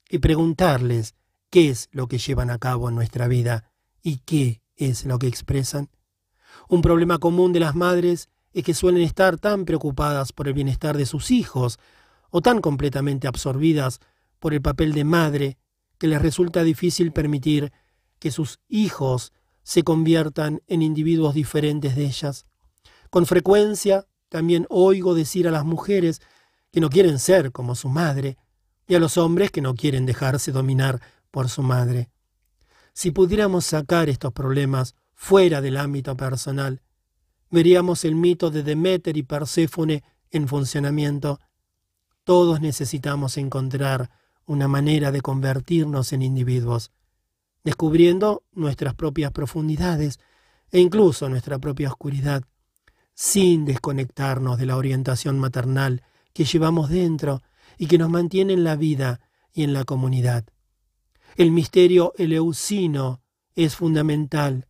y 0.09 0.19
preguntarles 0.19 1.15
qué 1.55 1.71
es 1.71 1.89
lo 1.93 2.09
que 2.09 2.19
llevan 2.19 2.51
a 2.51 2.59
cabo 2.59 2.89
en 2.89 2.97
nuestra 2.97 3.29
vida 3.29 3.71
y 4.03 4.17
qué 4.27 4.61
es 4.75 5.05
lo 5.05 5.21
que 5.21 5.29
expresan. 5.29 5.89
Un 6.69 6.83
problema 6.83 7.19
común 7.19 7.53
de 7.53 7.61
las 7.61 7.77
madres 7.77 8.29
es 8.53 8.65
que 8.65 8.75
suelen 8.75 9.03
estar 9.03 9.39
tan 9.39 9.65
preocupadas 9.65 10.33
por 10.33 10.49
el 10.49 10.55
bienestar 10.55 10.97
de 10.97 11.07
sus 11.07 11.31
hijos 11.31 11.79
o 12.31 12.41
tan 12.41 12.61
completamente 12.61 13.29
absorbidas 13.29 14.01
por 14.41 14.53
el 14.53 14.63
papel 14.63 14.95
de 14.95 15.05
madre 15.05 15.57
que 15.97 16.09
les 16.09 16.21
resulta 16.21 16.65
difícil 16.65 17.13
permitir 17.13 17.73
que 18.19 18.33
sus 18.33 18.59
hijos 18.67 19.33
se 19.63 19.85
conviertan 19.85 20.61
en 20.67 20.83
individuos 20.83 21.35
diferentes 21.35 21.95
de 21.95 22.07
ellas. 22.07 22.47
Con 23.11 23.27
frecuencia 23.27 24.09
también 24.29 24.67
oigo 24.71 25.15
decir 25.15 25.47
a 25.47 25.53
las 25.53 25.65
mujeres 25.65 26.21
que 26.73 26.81
no 26.81 26.91
quieren 26.91 27.21
ser 27.21 27.53
como 27.53 27.77
su 27.77 27.89
madre, 27.89 28.39
y 28.87 28.95
a 28.95 28.99
los 28.99 29.17
hombres 29.17 29.51
que 29.51 29.61
no 29.61 29.75
quieren 29.75 30.05
dejarse 30.05 30.53
dominar 30.53 31.01
por 31.35 31.49
su 31.49 31.65
madre. 31.65 32.11
Si 32.93 33.11
pudiéramos 33.11 33.65
sacar 33.65 34.09
estos 34.09 34.33
problemas 34.33 34.95
fuera 35.15 35.61
del 35.61 35.79
ámbito 35.79 36.17
personal, 36.17 36.81
veríamos 37.51 38.05
el 38.05 38.15
mito 38.15 38.53
de 38.53 38.63
Demeter 38.63 39.17
y 39.17 39.25
Perséfone 39.25 40.05
en 40.31 40.47
funcionamiento. 40.47 41.41
Todos 42.23 42.61
necesitamos 42.61 43.37
encontrar 43.37 44.11
una 44.47 44.69
manera 44.69 45.11
de 45.11 45.23
convertirnos 45.23 46.13
en 46.13 46.23
individuos, 46.23 46.93
descubriendo 47.65 48.45
nuestras 48.53 48.95
propias 48.95 49.33
profundidades 49.33 50.21
e 50.71 50.79
incluso 50.79 51.29
nuestra 51.29 51.59
propia 51.59 51.89
oscuridad, 51.89 52.45
sin 53.13 53.65
desconectarnos 53.65 54.57
de 54.57 54.67
la 54.67 54.77
orientación 54.77 55.41
maternal 55.41 56.05
que 56.33 56.45
llevamos 56.45 56.91
dentro 56.91 57.43
y 57.77 57.89
que 57.89 57.99
nos 57.99 58.09
mantiene 58.09 58.53
en 58.53 58.63
la 58.63 58.77
vida 58.77 59.21
y 59.53 59.65
en 59.65 59.73
la 59.73 59.83
comunidad. 59.83 60.45
El 61.37 61.51
misterio 61.51 62.13
eleusino 62.17 63.21
es 63.57 63.77
fundamental 63.77 64.69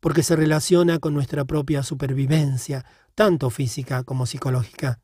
porque 0.00 0.22
se 0.22 0.36
relaciona 0.36 0.98
con 0.98 1.14
nuestra 1.14 1.44
propia 1.44 1.82
supervivencia, 1.82 2.84
tanto 3.14 3.50
física 3.50 4.02
como 4.02 4.26
psicológica. 4.26 5.00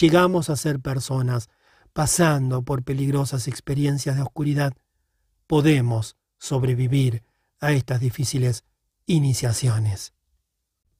Llegamos 0.00 0.50
a 0.50 0.56
ser 0.56 0.80
personas 0.80 1.48
pasando 1.92 2.62
por 2.62 2.82
peligrosas 2.82 3.48
experiencias 3.48 4.16
de 4.16 4.22
oscuridad. 4.22 4.74
Podemos 5.46 6.16
sobrevivir 6.38 7.22
a 7.60 7.72
estas 7.72 8.00
difíciles 8.00 8.64
iniciaciones. 9.06 10.12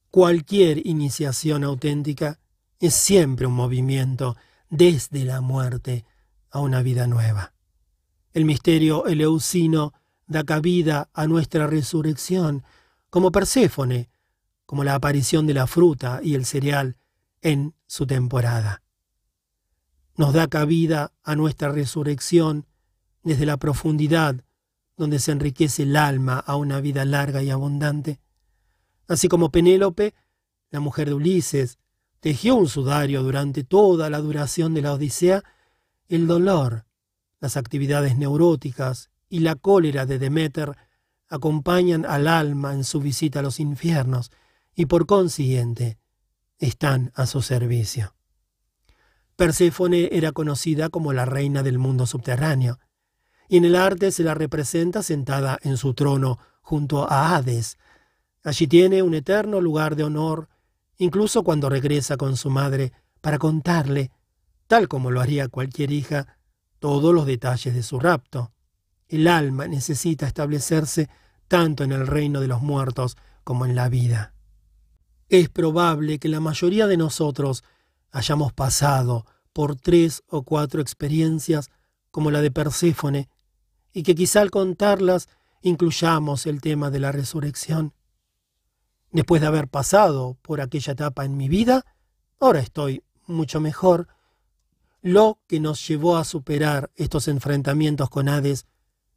Cualquier 0.09 0.87
iniciación 0.87 1.63
auténtica 1.65 2.39
es 2.79 2.95
siempre 2.95 3.45
un 3.45 3.53
movimiento 3.53 4.37
desde 4.69 5.25
la 5.25 5.41
muerte 5.41 6.05
a 6.49 6.59
una 6.59 6.81
vida 6.81 7.05
nueva. 7.05 7.54
El 8.35 8.43
misterio 8.43 9.05
eleusino 9.05 9.93
da 10.27 10.43
cabida 10.43 11.09
a 11.13 11.25
nuestra 11.25 11.67
resurrección, 11.67 12.65
como 13.09 13.31
Perséfone, 13.31 14.09
como 14.65 14.83
la 14.83 14.93
aparición 14.93 15.47
de 15.47 15.53
la 15.53 15.67
fruta 15.67 16.19
y 16.21 16.35
el 16.35 16.45
cereal 16.45 16.97
en 17.41 17.73
su 17.87 18.05
temporada. 18.05 18.81
Nos 20.17 20.33
da 20.33 20.49
cabida 20.49 21.13
a 21.23 21.37
nuestra 21.37 21.71
resurrección 21.71 22.65
desde 23.23 23.45
la 23.45 23.55
profundidad 23.55 24.43
donde 24.97 25.19
se 25.19 25.31
enriquece 25.31 25.83
el 25.83 25.95
alma 25.95 26.37
a 26.37 26.57
una 26.57 26.81
vida 26.81 27.05
larga 27.05 27.41
y 27.41 27.49
abundante. 27.51 28.19
Así 29.07 29.29
como 29.29 29.49
Penélope, 29.49 30.13
la 30.71 30.81
mujer 30.81 31.07
de 31.07 31.13
Ulises, 31.13 31.77
tejió 32.19 32.55
un 32.55 32.67
sudario 32.67 33.23
durante 33.23 33.63
toda 33.63 34.09
la 34.09 34.19
duración 34.19 34.73
de 34.73 34.81
la 34.81 34.91
Odisea, 34.91 35.41
el 36.09 36.27
dolor, 36.27 36.84
las 37.45 37.57
actividades 37.57 38.17
neuróticas 38.17 39.11
y 39.29 39.41
la 39.41 39.53
cólera 39.53 40.07
de 40.07 40.17
Demeter 40.17 40.75
acompañan 41.29 42.03
al 42.03 42.27
alma 42.27 42.73
en 42.73 42.83
su 42.83 42.99
visita 42.99 43.37
a 43.37 43.43
los 43.43 43.59
infiernos 43.59 44.31
y 44.73 44.87
por 44.87 45.05
consiguiente 45.05 45.99
están 46.57 47.11
a 47.13 47.27
su 47.27 47.43
servicio. 47.43 48.15
Perséfone 49.35 50.09
era 50.11 50.31
conocida 50.31 50.89
como 50.89 51.13
la 51.13 51.25
reina 51.25 51.61
del 51.61 51.77
mundo 51.77 52.07
subterráneo, 52.07 52.79
y 53.47 53.57
en 53.57 53.65
el 53.65 53.75
arte 53.75 54.11
se 54.11 54.23
la 54.23 54.33
representa 54.33 55.03
sentada 55.03 55.59
en 55.61 55.77
su 55.77 55.93
trono 55.93 56.39
junto 56.63 57.07
a 57.07 57.35
Hades. 57.35 57.77
Allí 58.43 58.65
tiene 58.65 59.03
un 59.03 59.13
eterno 59.13 59.61
lugar 59.61 59.95
de 59.95 60.03
honor 60.03 60.49
incluso 60.97 61.43
cuando 61.43 61.69
regresa 61.69 62.17
con 62.17 62.37
su 62.37 62.49
madre 62.49 62.91
para 63.21 63.37
contarle, 63.37 64.09
tal 64.65 64.87
como 64.87 65.11
lo 65.11 65.21
haría 65.21 65.47
cualquier 65.47 65.91
hija, 65.91 66.34
todos 66.85 67.15
los 67.15 67.25
detalles 67.25 67.73
de 67.73 67.81
su 67.81 67.99
rapto. 67.99 68.51
El 69.07 69.27
alma 69.27 69.67
necesita 69.67 70.27
establecerse 70.27 71.09
tanto 71.47 71.83
en 71.83 71.91
el 71.91 72.05
reino 72.05 72.41
de 72.41 72.47
los 72.47 72.61
muertos 72.61 73.17
como 73.43 73.65
en 73.65 73.73
la 73.73 73.89
vida. 73.89 74.35
Es 75.27 75.49
probable 75.49 76.19
que 76.19 76.29
la 76.29 76.39
mayoría 76.39 76.85
de 76.85 76.97
nosotros 76.97 77.63
hayamos 78.11 78.53
pasado 78.53 79.25
por 79.51 79.75
tres 79.75 80.21
o 80.27 80.43
cuatro 80.43 80.79
experiencias 80.79 81.71
como 82.11 82.29
la 82.29 82.41
de 82.41 82.51
Perséfone, 82.51 83.29
y 83.91 84.03
que 84.03 84.13
quizá 84.13 84.41
al 84.41 84.51
contarlas 84.51 85.27
incluyamos 85.63 86.45
el 86.45 86.61
tema 86.61 86.91
de 86.91 86.99
la 86.99 87.11
resurrección. 87.11 87.95
Después 89.11 89.41
de 89.41 89.47
haber 89.47 89.69
pasado 89.69 90.37
por 90.43 90.61
aquella 90.61 90.93
etapa 90.93 91.25
en 91.25 91.35
mi 91.35 91.49
vida, 91.49 91.83
ahora 92.39 92.59
estoy 92.59 93.03
mucho 93.25 93.59
mejor. 93.59 94.07
Lo 95.05 95.39
que 95.45 95.59
nos 95.59 95.87
llevó 95.87 96.17
a 96.17 96.23
superar 96.23 96.89
estos 96.95 97.27
enfrentamientos 97.27 98.09
con 98.09 98.27
Hades 98.27 98.65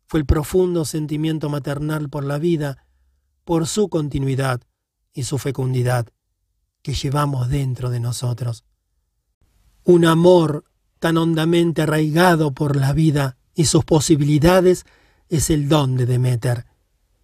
fue 0.07 0.21
el 0.21 0.27
profundo 0.27 0.85
sentimiento 0.85 1.49
maternal 1.49 2.11
por 2.11 2.25
la 2.25 2.37
vida, 2.37 2.85
por 3.47 3.67
su 3.67 3.89
continuidad 3.89 4.61
y 5.15 5.23
su 5.23 5.39
fecundidad 5.39 6.09
que 6.83 6.93
llevamos 6.93 7.49
dentro 7.49 7.89
de 7.89 8.01
nosotros. 8.01 8.67
Un 9.83 10.05
amor 10.05 10.65
tan 10.99 11.17
hondamente 11.17 11.81
arraigado 11.81 12.53
por 12.53 12.77
la 12.77 12.93
vida 12.93 13.39
y 13.55 13.65
sus 13.65 13.87
posibilidades 13.87 14.85
es 15.31 15.49
el 15.49 15.71
don 15.71 15.97
de 15.97 16.05
Demeter, 16.05 16.67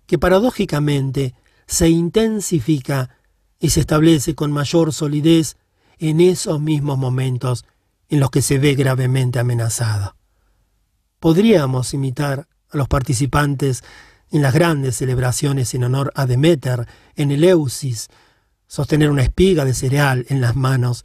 que 0.06 0.18
paradójicamente 0.18 1.34
se 1.66 1.90
intensifica 1.90 3.10
y 3.58 3.68
se 3.68 3.80
establece 3.80 4.34
con 4.34 4.52
mayor 4.52 4.94
solidez 4.94 5.58
en 5.98 6.22
esos 6.22 6.62
mismos 6.62 6.96
momentos 6.96 7.66
en 8.14 8.20
los 8.20 8.30
que 8.30 8.42
se 8.42 8.60
ve 8.60 8.76
gravemente 8.76 9.40
amenazado. 9.40 10.14
Podríamos 11.18 11.92
imitar 11.94 12.46
a 12.70 12.76
los 12.76 12.86
participantes 12.86 13.82
en 14.30 14.40
las 14.40 14.54
grandes 14.54 14.94
celebraciones 14.94 15.74
en 15.74 15.82
honor 15.82 16.12
a 16.14 16.24
Demeter 16.24 16.86
en 17.16 17.32
Eleusis, 17.32 18.08
sostener 18.68 19.10
una 19.10 19.22
espiga 19.22 19.64
de 19.64 19.74
cereal 19.74 20.26
en 20.28 20.40
las 20.40 20.54
manos 20.54 21.04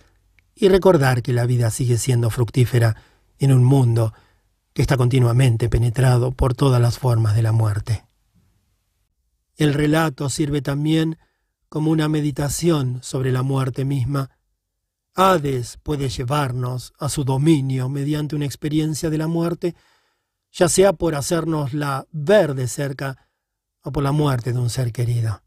y 0.53 0.69
recordar 0.69 1.23
que 1.23 1.33
la 1.33 1.47
vida 1.47 1.71
sigue 1.71 1.97
siendo 1.97 2.29
fructífera 2.29 2.95
en 3.39 3.53
un 3.53 3.63
mundo 3.63 4.13
que 4.73 4.83
está 4.83 4.95
continuamente 4.95 5.67
penetrado 5.67 6.31
por 6.31 6.53
todas 6.53 6.79
las 6.79 6.99
formas 6.99 7.35
de 7.35 7.41
la 7.41 7.51
muerte. 7.51 8.03
El 9.55 9.73
relato 9.73 10.29
sirve 10.29 10.61
también 10.61 11.17
como 11.69 11.89
una 11.89 12.07
meditación 12.07 12.99
sobre 13.01 13.31
la 13.31 13.41
muerte 13.41 13.83
misma. 13.83 14.29
Hades 15.22 15.77
puede 15.83 16.07
llevarnos 16.07 16.93
a 16.98 17.09
su 17.09 17.25
dominio 17.25 17.89
mediante 17.89 18.38
una 18.38 18.45
experiencia 18.45 19.09
de 19.09 19.17
la 19.17 19.27
muerte, 19.27 19.75
ya 20.49 20.69
sea 20.69 20.93
por 20.93 21.14
hacernosla 21.14 22.07
ver 22.14 22.53
de 22.56 22.69
cerca 22.69 23.27
o 23.83 23.91
por 23.91 24.01
la 24.01 24.14
muerte 24.14 24.53
de 24.53 24.59
un 24.59 24.69
ser 24.69 24.93
querido. 24.93 25.43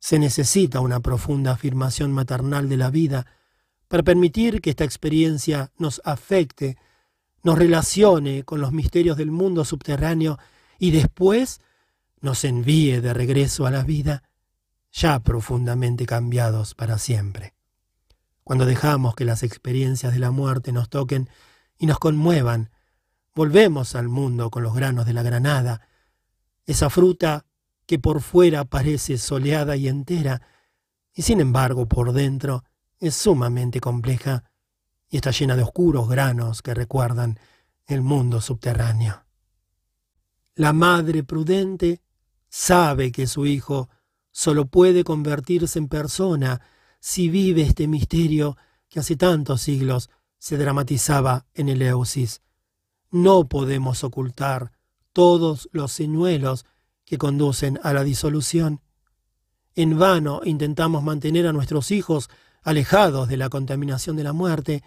Se 0.00 0.18
necesita 0.18 0.80
una 0.80 0.98
profunda 0.98 1.52
afirmación 1.52 2.10
maternal 2.10 2.68
de 2.68 2.76
la 2.76 2.90
vida 2.90 3.26
para 3.86 4.02
permitir 4.02 4.60
que 4.60 4.70
esta 4.70 4.82
experiencia 4.82 5.70
nos 5.78 6.02
afecte, 6.04 6.78
nos 7.44 7.56
relacione 7.56 8.42
con 8.42 8.60
los 8.60 8.72
misterios 8.72 9.16
del 9.16 9.30
mundo 9.30 9.64
subterráneo 9.64 10.36
y 10.80 10.90
después 10.90 11.60
nos 12.20 12.42
envíe 12.44 13.00
de 13.00 13.14
regreso 13.14 13.66
a 13.66 13.70
la 13.70 13.84
vida, 13.84 14.24
ya 14.90 15.20
profundamente 15.20 16.06
cambiados 16.06 16.74
para 16.74 16.98
siempre. 16.98 17.57
Cuando 18.48 18.64
dejamos 18.64 19.14
que 19.14 19.26
las 19.26 19.42
experiencias 19.42 20.14
de 20.14 20.20
la 20.20 20.30
muerte 20.30 20.72
nos 20.72 20.88
toquen 20.88 21.28
y 21.76 21.84
nos 21.84 21.98
conmuevan, 21.98 22.70
volvemos 23.34 23.94
al 23.94 24.08
mundo 24.08 24.48
con 24.50 24.62
los 24.62 24.74
granos 24.74 25.04
de 25.04 25.12
la 25.12 25.22
granada, 25.22 25.86
esa 26.64 26.88
fruta 26.88 27.44
que 27.84 27.98
por 27.98 28.22
fuera 28.22 28.64
parece 28.64 29.18
soleada 29.18 29.76
y 29.76 29.86
entera, 29.86 30.40
y 31.12 31.20
sin 31.20 31.42
embargo 31.42 31.88
por 31.88 32.14
dentro 32.14 32.64
es 32.98 33.14
sumamente 33.16 33.82
compleja 33.82 34.44
y 35.10 35.16
está 35.16 35.30
llena 35.30 35.54
de 35.54 35.64
oscuros 35.64 36.08
granos 36.08 36.62
que 36.62 36.72
recuerdan 36.72 37.38
el 37.84 38.00
mundo 38.00 38.40
subterráneo. 38.40 39.26
La 40.54 40.72
madre 40.72 41.22
prudente 41.22 42.00
sabe 42.48 43.12
que 43.12 43.26
su 43.26 43.44
hijo 43.44 43.90
solo 44.30 44.64
puede 44.64 45.04
convertirse 45.04 45.78
en 45.78 45.88
persona 45.88 46.62
si 47.00 47.28
vive 47.28 47.62
este 47.62 47.86
misterio 47.86 48.56
que 48.88 49.00
hace 49.00 49.16
tantos 49.16 49.60
siglos 49.62 50.10
se 50.38 50.56
dramatizaba 50.56 51.46
en 51.54 51.68
el 51.68 51.82
Eusis. 51.82 52.42
No 53.10 53.48
podemos 53.48 54.04
ocultar 54.04 54.72
todos 55.12 55.68
los 55.72 55.92
señuelos 55.92 56.66
que 57.04 57.18
conducen 57.18 57.78
a 57.82 57.92
la 57.92 58.04
disolución. 58.04 58.80
En 59.74 59.98
vano 59.98 60.40
intentamos 60.44 61.02
mantener 61.02 61.46
a 61.46 61.52
nuestros 61.52 61.90
hijos 61.90 62.28
alejados 62.62 63.28
de 63.28 63.36
la 63.36 63.48
contaminación 63.48 64.16
de 64.16 64.24
la 64.24 64.32
muerte, 64.32 64.82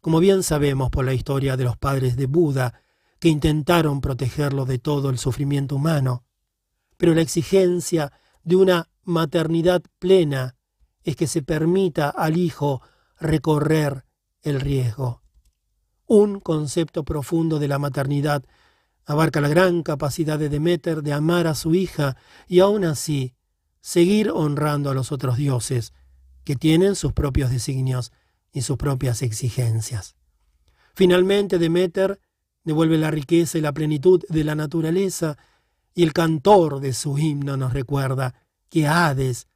como 0.00 0.20
bien 0.20 0.42
sabemos 0.42 0.90
por 0.90 1.04
la 1.04 1.14
historia 1.14 1.56
de 1.56 1.64
los 1.64 1.76
padres 1.76 2.16
de 2.16 2.26
Buda, 2.26 2.80
que 3.18 3.28
intentaron 3.28 4.00
protegerlo 4.00 4.64
de 4.64 4.78
todo 4.78 5.10
el 5.10 5.18
sufrimiento 5.18 5.76
humano 5.76 6.26
pero 6.96 7.14
la 7.14 7.20
exigencia 7.20 8.12
de 8.42 8.56
una 8.56 8.88
maternidad 9.04 9.82
plena 9.98 10.55
es 11.06 11.14
que 11.14 11.28
se 11.28 11.40
permita 11.40 12.10
al 12.10 12.36
hijo 12.36 12.82
recorrer 13.18 14.04
el 14.42 14.60
riesgo. 14.60 15.22
Un 16.04 16.40
concepto 16.40 17.04
profundo 17.04 17.60
de 17.60 17.68
la 17.68 17.78
maternidad 17.78 18.44
abarca 19.04 19.40
la 19.40 19.48
gran 19.48 19.84
capacidad 19.84 20.36
de 20.36 20.48
Demeter 20.48 21.02
de 21.02 21.12
amar 21.12 21.46
a 21.46 21.54
su 21.54 21.76
hija 21.76 22.16
y 22.48 22.58
aún 22.58 22.84
así 22.84 23.34
seguir 23.80 24.30
honrando 24.32 24.90
a 24.90 24.94
los 24.94 25.12
otros 25.12 25.36
dioses, 25.36 25.92
que 26.42 26.56
tienen 26.56 26.96
sus 26.96 27.12
propios 27.12 27.50
designios 27.50 28.10
y 28.52 28.62
sus 28.62 28.76
propias 28.76 29.22
exigencias. 29.22 30.16
Finalmente, 30.92 31.58
Demeter 31.58 32.20
devuelve 32.64 32.98
la 32.98 33.12
riqueza 33.12 33.58
y 33.58 33.60
la 33.60 33.72
plenitud 33.72 34.24
de 34.28 34.42
la 34.42 34.56
naturaleza 34.56 35.36
y 35.94 36.02
el 36.02 36.12
cantor 36.12 36.80
de 36.80 36.92
su 36.94 37.16
himno 37.16 37.56
nos 37.56 37.72
recuerda 37.72 38.34
que 38.68 38.88
Hades 38.88 39.46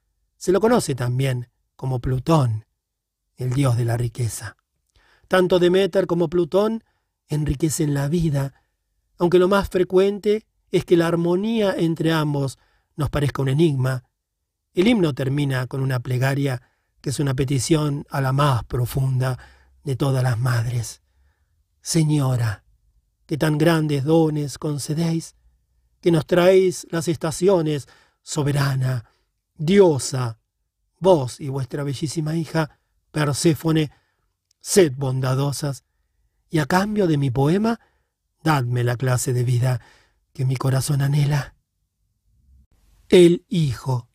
se 0.41 0.53
lo 0.53 0.61
conoce 0.61 0.95
también 0.95 1.51
como 1.77 2.01
Plutón, 2.01 2.65
el 3.37 3.53
dios 3.53 3.77
de 3.77 3.85
la 3.85 3.99
riqueza. 3.99 4.57
Tanto 5.29 5.59
Demeter 5.59 6.07
como 6.07 6.31
Plutón 6.31 6.83
enriquecen 7.29 7.93
la 7.93 8.09
vida, 8.09 8.55
aunque 9.19 9.39
lo 9.39 9.49
más 9.49 9.69
frecuente 9.69 10.47
es 10.71 10.87
que 10.87 10.97
la 10.97 11.09
armonía 11.09 11.75
entre 11.77 12.11
ambos 12.11 12.59
nos 12.97 13.11
parezca 13.11 13.43
un 13.43 13.51
enigma. 13.51 14.05
El 14.73 14.89
himno 14.89 15.13
termina 15.13 15.67
con 15.67 15.83
una 15.83 16.01
plegaria 16.01 16.63
que 17.03 17.11
es 17.11 17.21
una 17.21 17.35
petición 17.35 18.07
a 18.09 18.23
la 18.23 18.33
más 18.33 18.65
profunda 18.65 19.39
de 19.85 19.95
todas 19.95 20.23
las 20.23 20.39
madres. 20.39 21.03
Señora, 21.83 22.65
que 23.27 23.37
tan 23.37 23.59
grandes 23.59 24.05
dones 24.05 24.57
concedéis, 24.57 25.37
que 26.01 26.11
nos 26.11 26.25
traéis 26.25 26.87
las 26.91 27.09
estaciones, 27.09 27.89
soberana, 28.23 29.05
diosa, 29.61 30.39
vos 30.99 31.39
y 31.39 31.49
vuestra 31.49 31.85
bellísima 31.85 32.35
hija, 32.35 32.81
Perséfone, 33.13 33.91
sed 34.61 34.93
bondadosas, 34.97 35.85
y 36.49 36.59
a 36.59 36.67
cambio 36.67 37.07
de 37.07 37.19
mi 37.19 37.31
poema, 37.31 37.79
dadme 38.43 38.83
la 38.85 38.97
clase 38.97 39.33
de 39.33 39.45
vida 39.45 39.81
que 40.33 40.45
mi 40.45 40.57
corazón 40.57 41.03
anhela. 41.03 41.55
El 43.09 43.45
Hijo. 43.49 44.09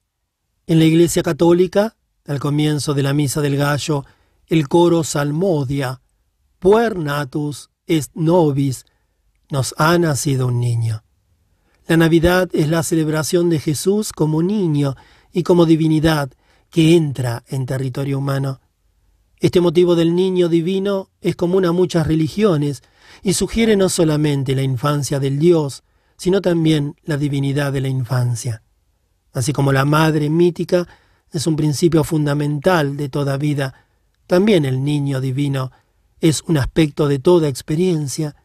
En 0.68 0.80
la 0.80 0.86
Iglesia 0.86 1.22
Católica, 1.22 1.96
al 2.26 2.40
comienzo 2.40 2.94
de 2.94 3.04
la 3.04 3.14
Misa 3.14 3.42
del 3.42 3.56
Gallo, 3.56 4.04
el 4.48 4.68
coro 4.68 5.04
salmodia, 5.04 6.02
Puer 6.60 6.98
natus 6.98 7.70
est 7.86 8.12
nobis, 8.16 8.86
nos 9.52 9.76
ha 9.78 9.98
nacido 10.00 10.48
un 10.48 10.60
niño. 10.60 11.04
La 11.88 11.98
Navidad 11.98 12.50
es 12.54 12.68
la 12.68 12.82
celebración 12.82 13.52
de 13.52 13.60
Jesús 13.60 14.12
como 14.12 14.42
niño 14.42 14.96
y 15.36 15.44
como 15.44 15.66
divinidad 15.66 16.32
que 16.72 16.96
entra 16.96 17.44
en 17.50 17.66
territorio 17.66 18.20
humano. 18.20 18.62
Este 19.42 19.60
motivo 19.60 19.94
del 19.94 20.16
niño 20.16 20.48
divino 20.48 21.10
es 21.20 21.36
común 21.36 21.66
a 21.66 21.74
muchas 21.74 22.08
religiones 22.08 22.84
y 23.22 23.34
sugiere 23.34 23.76
no 23.76 23.90
solamente 23.90 24.56
la 24.56 24.62
infancia 24.62 25.20
del 25.20 25.38
Dios, 25.38 25.84
sino 26.16 26.40
también 26.40 26.96
la 27.04 27.18
divinidad 27.18 27.74
de 27.74 27.82
la 27.82 27.90
infancia. 27.90 28.64
Así 29.34 29.52
como 29.52 29.74
la 29.74 29.84
madre 29.84 30.30
mítica 30.30 30.88
es 31.34 31.46
un 31.48 31.58
principio 31.58 32.06
fundamental 32.06 32.96
de 32.96 33.10
toda 33.10 33.36
vida, 33.36 33.74
también 34.28 34.64
el 34.64 34.86
niño 34.86 35.20
divino 35.20 35.72
es 36.22 36.44
un 36.44 36.58
aspecto 36.58 37.10
de 37.10 37.20
toda 37.20 37.50
experiencia. 37.50 38.38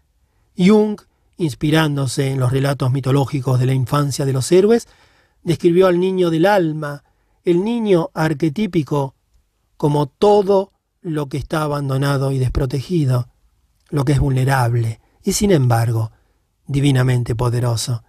Jung 0.58 1.00
inspirándose 1.40 2.32
en 2.32 2.40
los 2.40 2.52
relatos 2.52 2.92
mitológicos 2.92 3.60
de 3.60 3.66
la 3.66 3.74
infancia 3.74 4.26
de 4.26 4.32
los 4.32 4.50
héroes, 4.52 4.88
describió 5.42 5.86
al 5.86 6.00
niño 6.00 6.30
del 6.30 6.46
alma, 6.46 7.04
el 7.44 7.64
niño 7.64 8.10
arquetípico, 8.14 9.14
como 9.76 10.06
todo 10.06 10.72
lo 11.00 11.28
que 11.28 11.38
está 11.38 11.62
abandonado 11.62 12.32
y 12.32 12.38
desprotegido, 12.38 13.28
lo 13.88 14.04
que 14.04 14.12
es 14.12 14.20
vulnerable 14.20 15.00
y 15.22 15.32
sin 15.32 15.50
embargo 15.50 16.12
divinamente 16.66 17.34
poderoso. 17.34 18.04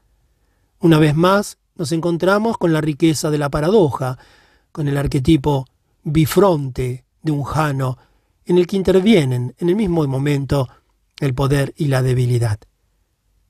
Una 0.79 0.99
vez 0.99 1.15
más 1.15 1.57
nos 1.75 1.91
encontramos 1.91 2.57
con 2.57 2.73
la 2.73 2.81
riqueza 2.81 3.29
de 3.29 3.37
la 3.37 3.49
paradoja, 3.49 4.17
con 4.71 4.87
el 4.87 4.97
arquetipo 4.97 5.65
bifronte 6.03 7.05
de 7.21 7.31
un 7.31 7.43
Jano, 7.43 7.97
en 8.45 8.57
el 8.57 8.67
que 8.67 8.77
intervienen 8.77 9.55
en 9.57 9.69
el 9.69 9.75
mismo 9.75 10.05
momento 10.07 10.67
el 11.19 11.33
poder 11.33 11.73
y 11.77 11.85
la 11.85 12.01
debilidad. 12.01 12.59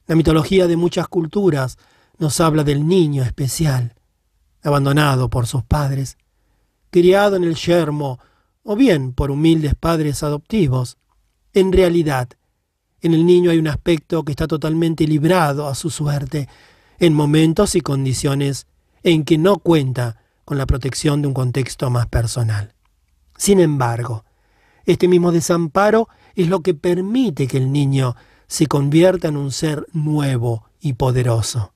La 0.07 0.15
mitología 0.15 0.67
de 0.67 0.77
muchas 0.77 1.07
culturas 1.07 1.77
nos 2.21 2.39
habla 2.39 2.63
del 2.63 2.87
niño 2.87 3.23
especial, 3.23 3.95
abandonado 4.61 5.31
por 5.31 5.47
sus 5.47 5.63
padres, 5.63 6.19
criado 6.91 7.35
en 7.35 7.43
el 7.43 7.55
yermo 7.55 8.19
o 8.61 8.75
bien 8.75 9.13
por 9.13 9.31
humildes 9.31 9.73
padres 9.73 10.21
adoptivos. 10.21 10.99
En 11.51 11.73
realidad, 11.73 12.29
en 13.01 13.15
el 13.15 13.25
niño 13.25 13.49
hay 13.49 13.57
un 13.57 13.67
aspecto 13.67 14.23
que 14.23 14.33
está 14.33 14.45
totalmente 14.45 15.07
librado 15.07 15.67
a 15.67 15.73
su 15.73 15.89
suerte, 15.89 16.47
en 16.99 17.15
momentos 17.15 17.73
y 17.75 17.81
condiciones 17.81 18.67
en 19.01 19.25
que 19.25 19.39
no 19.39 19.57
cuenta 19.57 20.21
con 20.45 20.59
la 20.59 20.67
protección 20.67 21.23
de 21.23 21.27
un 21.27 21.33
contexto 21.33 21.89
más 21.89 22.05
personal. 22.05 22.75
Sin 23.35 23.59
embargo, 23.59 24.25
este 24.85 25.07
mismo 25.07 25.31
desamparo 25.31 26.07
es 26.35 26.49
lo 26.49 26.59
que 26.59 26.75
permite 26.75 27.47
que 27.47 27.57
el 27.57 27.71
niño 27.71 28.15
se 28.45 28.67
convierta 28.67 29.29
en 29.29 29.37
un 29.37 29.51
ser 29.51 29.87
nuevo 29.91 30.67
y 30.79 30.93
poderoso. 30.93 31.73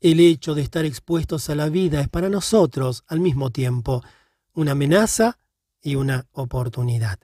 El 0.00 0.20
hecho 0.20 0.54
de 0.54 0.62
estar 0.62 0.84
expuestos 0.84 1.50
a 1.50 1.56
la 1.56 1.68
vida 1.68 2.00
es 2.00 2.08
para 2.08 2.28
nosotros 2.28 3.02
al 3.08 3.18
mismo 3.18 3.50
tiempo 3.50 4.04
una 4.52 4.72
amenaza 4.72 5.38
y 5.82 5.96
una 5.96 6.26
oportunidad. 6.30 7.18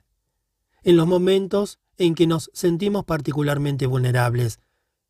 En 0.83 0.97
los 0.97 1.07
momentos 1.07 1.79
en 1.97 2.15
que 2.15 2.27
nos 2.27 2.51
sentimos 2.53 3.05
particularmente 3.05 3.87
vulnerables, 3.87 4.59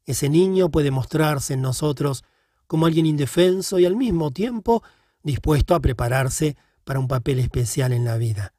ese 0.06 0.30
niño 0.30 0.70
puede 0.70 0.92
mostrarse 0.92 1.56
en 1.56 1.62
nosotros 1.62 2.24
como 2.68 2.86
alguien 2.86 3.08
indefenso 3.08 3.80
y 3.80 3.86
al 3.86 3.96
mismo 3.96 4.30
tiempo 4.30 4.84
dispuesto 5.24 5.74
a 5.74 5.80
prepararse 5.80 6.56
para 6.84 7.00
un 7.00 7.08
papel 7.08 7.40
especial 7.40 7.94
en 7.94 8.06
la 8.06 8.18
vida. 8.18 8.54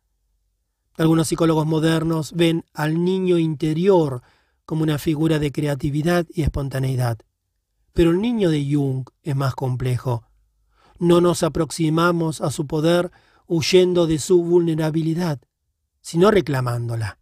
Algunos 0.97 1.29
psicólogos 1.29 1.67
modernos 1.67 2.33
ven 2.33 2.65
al 2.75 3.05
niño 3.05 3.39
interior 3.39 4.23
como 4.65 4.83
una 4.83 4.99
figura 4.99 5.39
de 5.39 5.53
creatividad 5.53 6.27
y 6.35 6.43
espontaneidad. 6.43 7.19
Pero 7.97 8.11
el 8.11 8.21
niño 8.21 8.51
de 8.51 8.63
Jung 8.71 9.09
es 9.23 9.35
más 9.35 9.55
complejo. 9.55 10.23
No 10.99 11.23
nos 11.23 11.43
aproximamos 11.43 12.43
a 12.43 12.51
su 12.51 12.67
poder 12.67 13.11
huyendo 13.47 14.07
de 14.07 14.19
su 14.19 14.43
vulnerabilidad, 14.43 15.41
sino 16.03 16.31
reclamándola. 16.31 17.19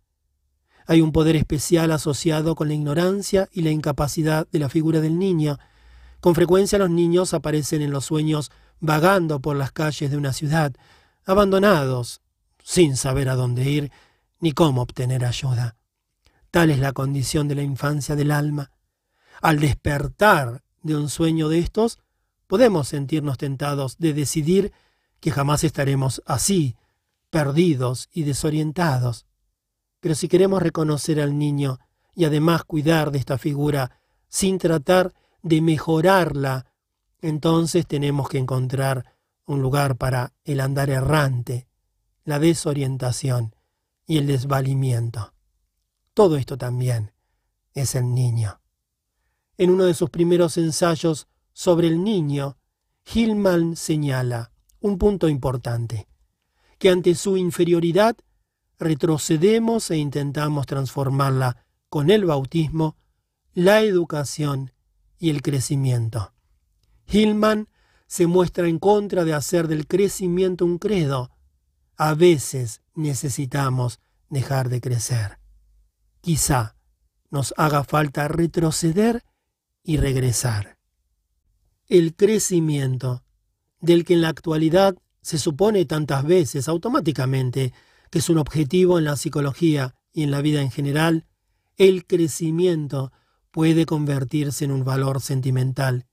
Hay 0.89 1.01
un 1.01 1.13
poder 1.13 1.37
especial 1.37 1.93
asociado 1.93 2.57
con 2.57 2.67
la 2.67 2.75
ignorancia 2.75 3.49
y 3.53 3.63
la 3.63 3.71
incapacidad 3.71 4.49
de 4.51 4.59
la 4.59 4.69
figura 4.69 5.01
del 5.01 5.17
niño. 5.17 5.59
Con 6.19 6.35
frecuencia 6.35 6.77
los 6.77 6.91
niños 6.91 7.35
aparecen 7.35 7.81
en 7.81 7.93
los 7.93 8.07
sueños 8.07 8.51
vagando 8.81 9.39
por 9.39 9.55
las 9.55 9.71
calles 9.71 10.11
de 10.11 10.17
una 10.17 10.33
ciudad, 10.33 10.73
abandonados, 11.25 12.21
sin 12.65 12.97
saber 12.97 13.29
a 13.29 13.37
dónde 13.37 13.71
ir 13.71 13.93
ni 14.41 14.51
cómo 14.51 14.83
obtener 14.83 15.25
ayuda. 15.25 15.77
Tal 16.51 16.71
es 16.71 16.81
la 16.81 16.91
condición 16.91 17.47
de 17.47 17.55
la 17.55 17.63
infancia 17.63 18.17
del 18.17 18.33
alma. 18.33 18.73
Al 19.41 19.61
despertar 19.61 20.64
de 20.85 20.95
un 20.95 21.09
sueño 21.09 21.49
de 21.49 21.59
estos, 21.59 21.99
podemos 22.47 22.87
sentirnos 22.89 23.39
tentados 23.39 23.99
de 23.99 24.13
decidir 24.13 24.73
que 25.19 25.33
jamás 25.33 25.65
estaremos 25.65 26.23
así, 26.27 26.77
perdidos 27.31 28.09
y 28.13 28.23
desorientados. 28.23 29.27
Pero 29.99 30.15
si 30.15 30.29
queremos 30.29 30.63
reconocer 30.63 31.21
al 31.21 31.37
niño 31.37 31.81
y 32.15 32.27
además 32.27 32.63
cuidar 32.65 33.11
de 33.11 33.19
esta 33.19 33.39
figura 33.39 33.99
sin 34.29 34.59
tratar 34.59 35.15
de 35.43 35.63
mejorarla, 35.63 36.67
entonces 37.21 37.87
tenemos 37.87 38.29
que 38.29 38.39
encontrar 38.39 39.15
un 39.47 39.63
lugar 39.63 39.97
para 39.97 40.35
el 40.45 40.61
andar 40.61 40.91
errante, 40.91 41.67
la 42.25 42.39
desorientación 42.39 43.57
y 44.07 44.19
el 44.19 44.27
desvalimiento. 44.27 45.33
Todo 46.13 46.37
esto 46.37 46.59
también 46.59 47.13
es 47.73 47.95
el 47.95 48.15
niño. 48.15 48.61
En 49.57 49.71
uno 49.71 49.85
de 49.85 49.95
sus 49.95 50.11
primeros 50.11 50.57
ensayos 50.57 51.29
sobre 51.53 51.87
el 51.87 52.03
niño, 52.03 52.57
Hillman 53.13 53.77
señala 53.77 54.51
un 54.81 54.99
punto 54.99 55.29
importante, 55.29 56.09
que 56.79 56.91
ante 56.91 57.15
su 57.15 57.37
inferioridad 57.37 58.17
retrocedemos 58.79 59.91
e 59.91 59.97
intentamos 59.97 60.67
transformarla 60.67 61.65
con 61.89 62.11
el 62.11 62.25
bautismo, 62.25 62.97
la 63.53 63.83
educación 63.83 64.73
y 65.19 65.31
el 65.31 65.43
crecimiento. 65.43 66.33
Hillman 67.07 67.69
se 68.07 68.27
muestra 68.27 68.69
en 68.69 68.79
contra 68.79 69.25
de 69.25 69.35
hacer 69.35 69.69
del 69.69 69.87
crecimiento 69.87 70.65
un 70.65 70.79
credo. 70.79 71.31
A 71.97 72.15
veces 72.15 72.83
necesitamos 72.95 74.01
dejar 74.29 74.69
de 74.69 74.81
crecer. 74.81 75.39
Quizá 76.21 76.77
nos 77.31 77.55
haga 77.57 77.85
falta 77.85 78.27
retroceder 78.29 79.25
y 79.85 79.99
regresar. 79.99 80.79
El 81.87 82.17
crecimiento, 82.17 83.23
del 83.81 84.05
que 84.05 84.15
en 84.15 84.23
la 84.23 84.31
actualidad 84.31 84.97
se 85.21 85.39
supone 85.39 85.85
tantas 85.85 86.25
veces 86.25 86.67
automáticamente 86.69 87.73
que 88.11 88.19
es 88.19 88.31
un 88.31 88.39
objetivo 88.39 88.99
en 88.99 89.05
la 89.05 89.17
psicología 89.17 89.95
y 90.13 90.23
en 90.23 90.31
la 90.31 90.41
vida 90.41 90.63
en 90.63 90.71
general, 90.71 91.27
el 91.77 92.07
crecimiento 92.07 93.13
puede 93.51 93.85
convertirse 93.87 94.65
en 94.65 94.71
un 94.71 94.85
valor 94.85 95.21
sentimental 95.21 96.07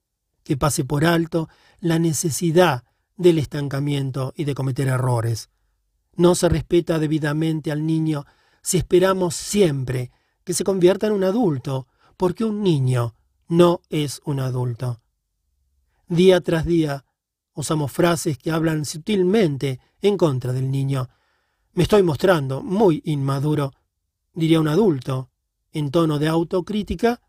que 0.43 0.58
pase 0.58 0.83
por 0.83 1.06
alto 1.06 1.50
la 1.80 2.00
necesidad 2.00 2.83
del 3.16 3.40
estancamiento 3.40 4.33
y 4.35 4.43
de 4.43 4.56
cometer 4.56 4.88
errores. 4.88 5.50
No 6.16 6.35
se 6.35 6.50
respeta 6.50 7.00
debidamente 7.00 7.72
al 7.72 7.85
niño 7.85 8.25
si 8.61 8.77
esperamos 8.77 9.35
siempre 9.35 10.11
que 10.43 10.53
se 10.53 10.64
convierta 10.64 11.08
en 11.08 11.14
un 11.14 11.24
adulto, 11.24 11.88
porque 12.17 12.43
un 12.43 12.64
niño 12.64 13.16
no 13.51 13.81
es 13.89 14.21
un 14.23 14.39
adulto. 14.39 15.01
Día 16.07 16.39
tras 16.39 16.65
día 16.65 17.03
usamos 17.53 17.91
frases 17.91 18.38
que 18.38 18.49
hablan 18.49 18.85
sutilmente 18.85 19.81
en 20.01 20.15
contra 20.15 20.53
del 20.53 20.71
niño. 20.71 21.09
Me 21.73 21.83
estoy 21.83 22.01
mostrando 22.01 22.63
muy 22.63 23.01
inmaduro, 23.03 23.73
diría 24.33 24.61
un 24.61 24.69
adulto, 24.69 25.31
en 25.73 25.91
tono 25.91 26.17
de 26.17 26.30
autocrítica, 26.30 27.21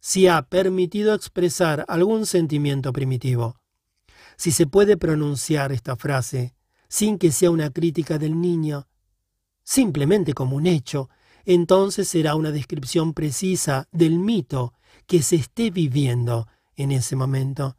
si 0.00 0.26
ha 0.26 0.40
permitido 0.40 1.12
expresar 1.12 1.84
algún 1.86 2.24
sentimiento 2.24 2.90
primitivo. 2.90 3.60
Si 4.38 4.52
se 4.52 4.66
puede 4.66 4.96
pronunciar 4.96 5.70
esta 5.70 5.96
frase 5.96 6.54
sin 6.88 7.18
que 7.18 7.30
sea 7.30 7.50
una 7.50 7.68
crítica 7.68 8.16
del 8.16 8.40
niño, 8.40 8.88
simplemente 9.64 10.32
como 10.32 10.56
un 10.56 10.66
hecho, 10.66 11.10
entonces 11.44 12.08
será 12.08 12.36
una 12.36 12.52
descripción 12.52 13.12
precisa 13.12 13.86
del 13.92 14.18
mito 14.18 14.72
que 15.08 15.22
se 15.22 15.36
esté 15.36 15.70
viviendo 15.70 16.46
en 16.76 16.92
ese 16.92 17.16
momento. 17.16 17.76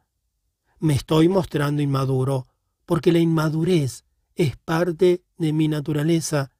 Me 0.80 0.94
estoy 0.94 1.28
mostrando 1.28 1.80
inmaduro, 1.80 2.48
porque 2.84 3.12
la 3.12 3.20
inmadurez 3.20 4.04
es 4.34 4.56
parte 4.56 5.22
de 5.38 5.52
mi 5.52 5.68
naturaleza. 5.68 6.50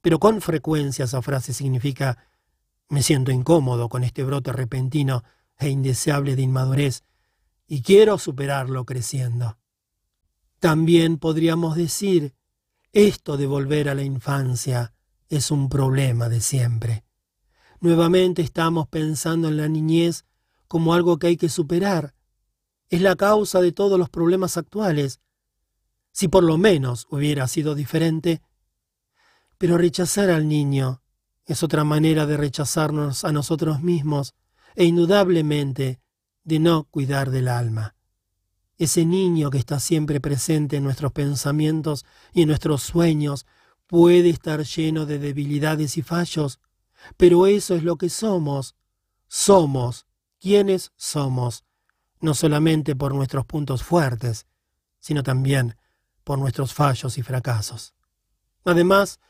Pero 0.00 0.18
con 0.18 0.40
frecuencia 0.40 1.04
esa 1.04 1.20
frase 1.22 1.52
significa 1.52 2.18
me 2.88 3.02
siento 3.02 3.30
incómodo 3.30 3.88
con 3.88 4.02
este 4.02 4.24
brote 4.24 4.50
repentino 4.52 5.22
e 5.58 5.68
indeseable 5.68 6.36
de 6.36 6.42
inmadurez 6.42 7.04
y 7.66 7.82
quiero 7.82 8.18
superarlo 8.18 8.84
creciendo. 8.84 9.58
También 10.58 11.18
podríamos 11.18 11.76
decir, 11.76 12.34
esto 12.92 13.36
de 13.36 13.46
volver 13.46 13.88
a 13.88 13.94
la 13.94 14.02
infancia 14.02 14.94
es 15.28 15.50
un 15.50 15.68
problema 15.68 16.28
de 16.28 16.40
siempre. 16.40 17.04
Nuevamente 17.82 18.42
estamos 18.42 18.86
pensando 18.86 19.48
en 19.48 19.56
la 19.56 19.66
niñez 19.66 20.24
como 20.68 20.94
algo 20.94 21.18
que 21.18 21.26
hay 21.26 21.36
que 21.36 21.48
superar. 21.48 22.14
Es 22.88 23.00
la 23.00 23.16
causa 23.16 23.60
de 23.60 23.72
todos 23.72 23.98
los 23.98 24.08
problemas 24.08 24.56
actuales. 24.56 25.18
Si 26.12 26.28
por 26.28 26.44
lo 26.44 26.58
menos 26.58 27.08
hubiera 27.10 27.48
sido 27.48 27.74
diferente. 27.74 28.40
Pero 29.58 29.78
rechazar 29.78 30.30
al 30.30 30.46
niño 30.46 31.02
es 31.44 31.64
otra 31.64 31.82
manera 31.82 32.24
de 32.24 32.36
rechazarnos 32.36 33.24
a 33.24 33.32
nosotros 33.32 33.82
mismos 33.82 34.36
e 34.76 34.84
indudablemente 34.84 35.98
de 36.44 36.60
no 36.60 36.84
cuidar 36.84 37.32
del 37.32 37.48
alma. 37.48 37.96
Ese 38.78 39.04
niño 39.04 39.50
que 39.50 39.58
está 39.58 39.80
siempre 39.80 40.20
presente 40.20 40.76
en 40.76 40.84
nuestros 40.84 41.10
pensamientos 41.10 42.04
y 42.32 42.42
en 42.42 42.48
nuestros 42.48 42.84
sueños 42.84 43.44
puede 43.88 44.30
estar 44.30 44.62
lleno 44.62 45.04
de 45.04 45.18
debilidades 45.18 45.98
y 45.98 46.02
fallos, 46.02 46.60
pero 47.16 47.46
eso 47.46 47.74
es 47.74 47.82
lo 47.82 47.96
que 47.96 48.08
somos. 48.08 48.74
Somos 49.28 50.06
quienes 50.40 50.92
somos, 50.96 51.64
no 52.20 52.34
solamente 52.34 52.96
por 52.96 53.14
nuestros 53.14 53.46
puntos 53.46 53.82
fuertes, 53.82 54.46
sino 55.00 55.22
también 55.22 55.76
por 56.24 56.38
nuestros 56.38 56.74
fallos 56.74 57.18
y 57.18 57.22
fracasos. 57.22 57.94
Además, 58.64 59.20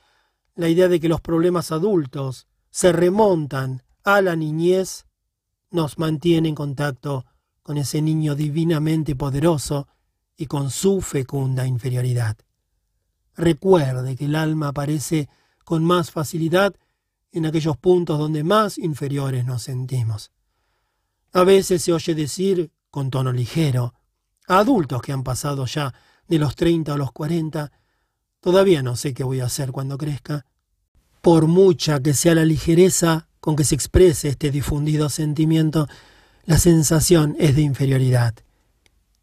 la 0.54 0.68
idea 0.68 0.88
de 0.88 1.00
que 1.00 1.08
los 1.08 1.20
problemas 1.20 1.72
adultos 1.72 2.46
se 2.70 2.92
remontan 2.92 3.82
a 4.04 4.20
la 4.20 4.36
niñez 4.36 5.06
nos 5.70 5.98
mantiene 5.98 6.48
en 6.48 6.54
contacto 6.54 7.24
con 7.62 7.78
ese 7.78 8.02
niño 8.02 8.34
divinamente 8.34 9.16
poderoso 9.16 9.88
y 10.36 10.46
con 10.46 10.70
su 10.70 11.00
fecunda 11.00 11.66
inferioridad. 11.66 12.36
Recuerde 13.34 14.16
que 14.16 14.26
el 14.26 14.34
alma 14.34 14.68
aparece 14.68 15.28
con 15.64 15.84
más 15.84 16.10
facilidad 16.10 16.74
en 17.32 17.46
aquellos 17.46 17.76
puntos 17.76 18.18
donde 18.18 18.44
más 18.44 18.78
inferiores 18.78 19.44
nos 19.44 19.62
sentimos. 19.62 20.30
A 21.32 21.44
veces 21.44 21.82
se 21.82 21.92
oye 21.92 22.14
decir, 22.14 22.70
con 22.90 23.10
tono 23.10 23.32
ligero, 23.32 23.94
a 24.46 24.58
adultos 24.58 25.02
que 25.02 25.12
han 25.12 25.22
pasado 25.22 25.66
ya 25.66 25.94
de 26.28 26.38
los 26.38 26.54
treinta 26.56 26.94
o 26.94 26.98
los 26.98 27.12
cuarenta, 27.12 27.72
Todavía 28.42 28.82
no 28.82 28.96
sé 28.96 29.14
qué 29.14 29.22
voy 29.22 29.38
a 29.38 29.44
hacer 29.44 29.70
cuando 29.70 29.96
crezca. 29.96 30.44
Por 31.20 31.46
mucha 31.46 32.00
que 32.00 32.12
sea 32.12 32.34
la 32.34 32.44
ligereza 32.44 33.28
con 33.38 33.54
que 33.54 33.62
se 33.62 33.76
exprese 33.76 34.28
este 34.28 34.50
difundido 34.50 35.08
sentimiento, 35.08 35.86
la 36.44 36.58
sensación 36.58 37.36
es 37.38 37.54
de 37.54 37.62
inferioridad. 37.62 38.34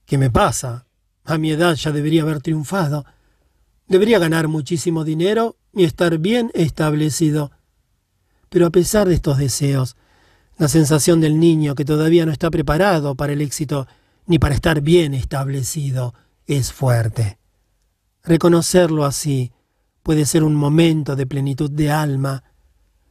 ¿Qué 0.06 0.18
me 0.18 0.30
pasa? 0.32 0.86
A 1.26 1.38
mi 1.38 1.52
edad 1.52 1.76
ya 1.76 1.92
debería 1.92 2.22
haber 2.22 2.42
triunfado. 2.42 3.06
Debería 3.88 4.20
ganar 4.20 4.48
muchísimo 4.48 5.04
dinero 5.04 5.58
y 5.74 5.84
estar 5.84 6.18
bien 6.18 6.50
establecido. 6.54 7.52
Pero 8.50 8.66
a 8.66 8.70
pesar 8.72 9.08
de 9.08 9.16
estos 9.16 9.38
deseos, 9.38 9.96
la 10.58 10.68
sensación 10.68 11.22
del 11.22 11.40
niño 11.40 11.76
que 11.76 11.86
todavía 11.86 12.26
no 12.26 12.32
está 12.32 12.52
preparado 12.52 13.16
para 13.16 13.34
el 13.34 13.42
éxito 13.42 13.88
ni 14.26 14.40
para 14.40 14.56
estar 14.56 14.82
bien 14.82 15.14
establecido 15.14 16.14
es 16.46 16.74
fuerte. 16.74 17.40
Reconocerlo 18.24 19.06
así 19.06 19.52
puede 20.04 20.26
ser 20.26 20.44
un 20.44 20.56
momento 20.56 21.16
de 21.16 21.26
plenitud 21.26 21.72
de 21.72 21.92
alma. 21.92 22.44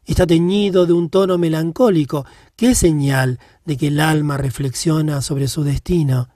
Está 0.05 0.27
teñido 0.27 0.87
de 0.87 0.93
un 0.93 1.11
tono 1.11 1.39
melancólico, 1.39 2.27
que 2.57 2.71
es 2.71 2.79
señal 2.79 3.39
de 3.65 3.77
que 3.77 3.89
el 3.89 4.01
alma 4.01 4.37
reflexiona 4.37 5.23
sobre 5.23 5.49
su 5.49 5.65
destino 5.65 6.29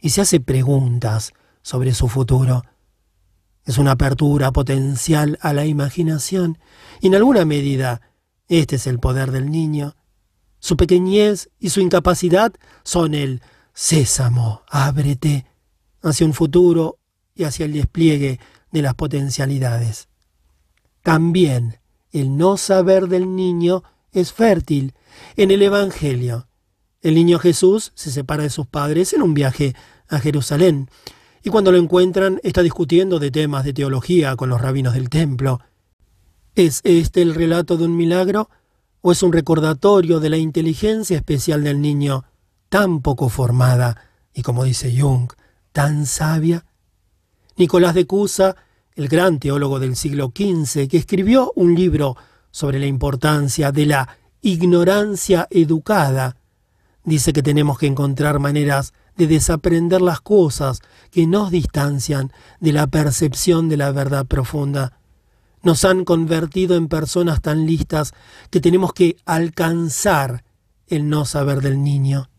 y 0.00 0.10
se 0.10 0.20
hace 0.20 0.40
preguntas 0.40 1.32
sobre 1.62 1.94
su 1.94 2.08
futuro. 2.08 2.64
Es 3.64 3.78
una 3.78 3.92
apertura 3.92 4.52
potencial 4.52 5.38
a 5.40 5.52
la 5.52 5.66
imaginación 5.66 6.58
y 7.00 7.08
en 7.08 7.16
alguna 7.16 7.44
medida 7.44 8.00
este 8.48 8.76
es 8.76 8.86
el 8.86 8.98
poder 8.98 9.30
del 9.32 9.50
niño. 9.50 9.96
Su 10.58 10.76
pequeñez 10.76 11.50
y 11.58 11.70
su 11.70 11.80
incapacidad 11.80 12.52
son 12.82 13.14
el 13.14 13.42
sésamo, 13.72 14.62
ábrete 14.68 15.46
hacia 16.02 16.26
un 16.26 16.34
futuro 16.34 16.98
y 17.34 17.44
hacia 17.44 17.66
el 17.66 17.72
despliegue 17.72 18.40
de 18.72 18.82
las 18.82 18.94
potencialidades. 18.94 20.08
También 21.02 21.78
el 22.12 22.36
no 22.36 22.56
saber 22.56 23.08
del 23.08 23.36
niño 23.36 23.82
es 24.12 24.32
fértil. 24.32 24.94
En 25.36 25.50
el 25.50 25.62
Evangelio, 25.62 26.48
el 27.02 27.14
niño 27.14 27.38
Jesús 27.38 27.92
se 27.94 28.10
separa 28.10 28.42
de 28.42 28.50
sus 28.50 28.66
padres 28.66 29.12
en 29.12 29.22
un 29.22 29.34
viaje 29.34 29.74
a 30.08 30.18
Jerusalén, 30.18 30.88
y 31.42 31.50
cuando 31.50 31.70
lo 31.70 31.78
encuentran 31.78 32.40
está 32.42 32.62
discutiendo 32.62 33.18
de 33.18 33.30
temas 33.30 33.64
de 33.64 33.72
teología 33.72 34.34
con 34.34 34.48
los 34.48 34.60
rabinos 34.60 34.94
del 34.94 35.10
templo. 35.10 35.60
¿Es 36.56 36.80
este 36.84 37.20
el 37.20 37.34
relato 37.34 37.76
de 37.76 37.84
un 37.84 37.98
milagro 37.98 38.48
o 39.02 39.12
es 39.12 39.22
un 39.22 39.30
recordatorio 39.30 40.20
de 40.20 40.30
la 40.30 40.38
inteligencia 40.38 41.18
especial 41.18 41.62
del 41.62 41.82
niño, 41.82 42.24
tan 42.70 43.02
poco 43.02 43.28
formada 43.28 44.00
y, 44.32 44.40
como 44.40 44.64
dice 44.64 44.90
Jung, 44.98 45.30
tan 45.72 46.06
sabia? 46.06 46.64
Nicolás 47.58 47.92
de 47.92 48.06
Cusa, 48.06 48.56
el 48.94 49.08
gran 49.08 49.38
teólogo 49.38 49.78
del 49.78 49.96
siglo 49.96 50.32
XV, 50.34 50.88
que 50.88 50.96
escribió 50.96 51.52
un 51.56 51.74
libro 51.74 52.16
sobre 52.50 52.78
la 52.78 52.86
importancia 52.86 53.70
de 53.70 53.84
la 53.84 54.16
ignorancia 54.40 55.46
educada, 55.50 56.38
dice 57.04 57.34
que 57.34 57.42
tenemos 57.42 57.78
que 57.78 57.86
encontrar 57.86 58.38
maneras 58.38 58.94
de 59.18 59.26
desaprender 59.26 60.00
las 60.00 60.22
cosas 60.22 60.80
que 61.10 61.26
nos 61.26 61.50
distancian 61.50 62.32
de 62.60 62.72
la 62.72 62.86
percepción 62.86 63.68
de 63.68 63.76
la 63.76 63.92
verdad 63.92 64.24
profunda 64.24 64.96
nos 65.66 65.84
han 65.84 66.04
convertido 66.04 66.76
en 66.76 66.86
personas 66.86 67.42
tan 67.42 67.66
listas 67.66 68.14
que 68.50 68.60
tenemos 68.60 68.92
que 68.92 69.16
alcanzar 69.24 70.44
el 70.86 71.08
no 71.08 71.24
saber 71.24 71.60
del 71.60 71.82
niño. 71.82 72.30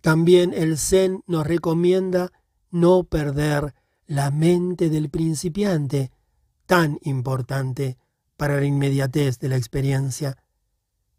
También 0.00 0.54
el 0.54 0.78
Zen 0.78 1.24
nos 1.26 1.44
recomienda 1.44 2.30
no 2.70 3.02
perder 3.02 3.74
la 4.06 4.30
mente 4.30 4.90
del 4.90 5.10
principiante, 5.10 6.12
tan 6.64 7.00
importante 7.02 7.98
para 8.36 8.60
la 8.60 8.64
inmediatez 8.64 9.40
de 9.40 9.48
la 9.48 9.56
experiencia. 9.56 10.36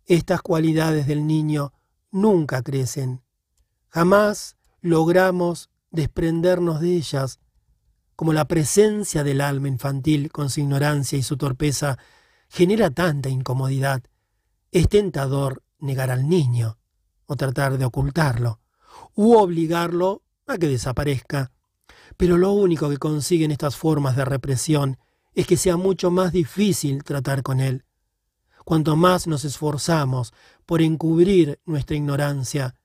Estas 0.06 0.42
cualidades 0.42 1.08
del 1.08 1.28
niño 1.28 1.74
nunca 2.10 2.62
crecen. 2.62 3.22
Jamás 3.90 4.56
logramos 4.80 5.70
desprendernos 5.92 6.80
de 6.80 6.96
ellas 6.96 7.42
como 8.24 8.32
la 8.32 8.46
presencia 8.46 9.22
del 9.22 9.42
alma 9.42 9.68
infantil 9.68 10.32
con 10.32 10.50
su 10.50 10.62
ignorancia 10.62 11.18
y 11.18 11.24
su 11.24 11.36
torpeza 11.36 11.98
genera 12.48 12.90
tanta 12.90 13.28
incomodidad, 13.28 14.02
es 14.72 14.88
tentador 14.88 15.62
negar 15.80 16.10
al 16.10 16.30
niño 16.30 16.78
o 17.26 17.36
tratar 17.36 17.78
de 17.78 17.84
ocultarlo, 17.84 18.62
u 19.14 19.34
obligarlo 19.36 20.24
a 20.48 20.58
que 20.58 20.70
desaparezca. 20.70 21.52
Pero 22.16 22.38
lo 22.38 22.54
único 22.54 22.90
que 22.90 22.96
consiguen 22.96 23.52
estas 23.52 23.76
formas 23.76 24.16
de 24.16 24.24
represión 24.24 24.98
es 25.34 25.46
que 25.46 25.58
sea 25.58 25.76
mucho 25.76 26.10
más 26.10 26.32
difícil 26.32 27.04
tratar 27.04 27.44
con 27.44 27.60
él. 27.60 27.84
Cuanto 28.64 28.96
más 28.96 29.28
nos 29.28 29.44
esforzamos 29.44 30.34
por 30.66 30.82
encubrir 30.82 31.60
nuestra 31.66 31.98
ignorancia, 31.98 32.76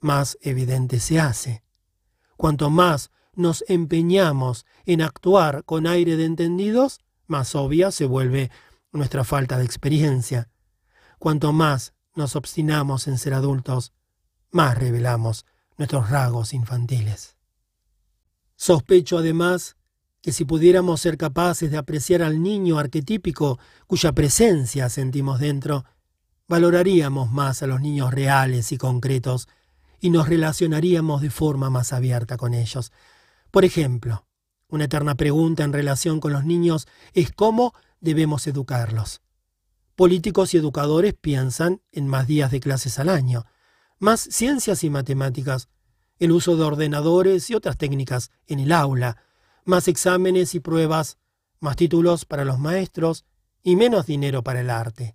más 0.00 0.36
evidente 0.42 1.00
se 1.00 1.18
hace. 1.18 1.64
Cuanto 2.36 2.68
más 2.68 3.10
nos 3.34 3.64
empeñamos 3.68 4.66
en 4.86 5.02
actuar 5.02 5.64
con 5.64 5.86
aire 5.86 6.16
de 6.16 6.24
entendidos, 6.24 7.00
más 7.26 7.54
obvia 7.54 7.90
se 7.90 8.04
vuelve 8.04 8.50
nuestra 8.92 9.24
falta 9.24 9.58
de 9.58 9.64
experiencia. 9.64 10.50
Cuanto 11.18 11.52
más 11.52 11.94
nos 12.14 12.36
obstinamos 12.36 13.08
en 13.08 13.18
ser 13.18 13.34
adultos, 13.34 13.92
más 14.50 14.76
revelamos 14.76 15.46
nuestros 15.78 16.10
rasgos 16.10 16.52
infantiles. 16.52 17.36
Sospecho 18.56 19.18
además 19.18 19.76
que 20.20 20.32
si 20.32 20.44
pudiéramos 20.44 21.00
ser 21.00 21.16
capaces 21.16 21.70
de 21.70 21.78
apreciar 21.78 22.22
al 22.22 22.42
niño 22.42 22.78
arquetípico 22.78 23.58
cuya 23.86 24.12
presencia 24.12 24.88
sentimos 24.88 25.40
dentro, 25.40 25.84
valoraríamos 26.46 27.32
más 27.32 27.62
a 27.62 27.66
los 27.66 27.80
niños 27.80 28.12
reales 28.12 28.70
y 28.70 28.78
concretos 28.78 29.48
y 30.00 30.10
nos 30.10 30.28
relacionaríamos 30.28 31.22
de 31.22 31.30
forma 31.30 31.70
más 31.70 31.92
abierta 31.92 32.36
con 32.36 32.54
ellos, 32.54 32.92
por 33.52 33.66
ejemplo, 33.66 34.26
una 34.68 34.84
eterna 34.84 35.14
pregunta 35.14 35.62
en 35.62 35.74
relación 35.74 36.18
con 36.20 36.32
los 36.32 36.46
niños 36.46 36.88
es 37.12 37.30
cómo 37.30 37.74
debemos 38.00 38.46
educarlos. 38.46 39.20
Políticos 39.94 40.54
y 40.54 40.56
educadores 40.56 41.12
piensan 41.12 41.82
en 41.92 42.08
más 42.08 42.26
días 42.26 42.50
de 42.50 42.60
clases 42.60 42.98
al 42.98 43.10
año, 43.10 43.44
más 43.98 44.20
ciencias 44.20 44.82
y 44.84 44.90
matemáticas, 44.90 45.68
el 46.18 46.32
uso 46.32 46.56
de 46.56 46.64
ordenadores 46.64 47.50
y 47.50 47.54
otras 47.54 47.76
técnicas 47.76 48.30
en 48.46 48.58
el 48.58 48.72
aula, 48.72 49.18
más 49.66 49.86
exámenes 49.86 50.54
y 50.54 50.60
pruebas, 50.60 51.18
más 51.60 51.76
títulos 51.76 52.24
para 52.24 52.46
los 52.46 52.58
maestros 52.58 53.26
y 53.62 53.76
menos 53.76 54.06
dinero 54.06 54.42
para 54.42 54.62
el 54.62 54.70
arte. 54.70 55.14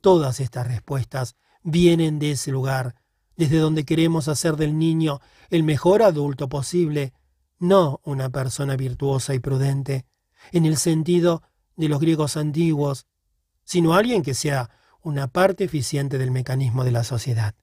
Todas 0.00 0.38
estas 0.38 0.68
respuestas 0.68 1.34
vienen 1.64 2.20
de 2.20 2.30
ese 2.30 2.52
lugar, 2.52 2.94
desde 3.36 3.58
donde 3.58 3.84
queremos 3.84 4.28
hacer 4.28 4.54
del 4.54 4.78
niño 4.78 5.20
el 5.50 5.64
mejor 5.64 6.02
adulto 6.02 6.48
posible, 6.48 7.12
no 7.60 8.00
una 8.02 8.30
persona 8.30 8.74
virtuosa 8.74 9.34
y 9.34 9.38
prudente, 9.38 10.06
en 10.50 10.64
el 10.64 10.76
sentido 10.76 11.42
de 11.76 11.88
los 11.88 12.00
griegos 12.00 12.36
antiguos, 12.36 13.06
sino 13.64 13.94
alguien 13.94 14.22
que 14.22 14.34
sea 14.34 14.70
una 15.02 15.28
parte 15.28 15.64
eficiente 15.64 16.18
del 16.18 16.30
mecanismo 16.30 16.82
de 16.82 16.90
la 16.90 17.04
sociedad. 17.04 17.54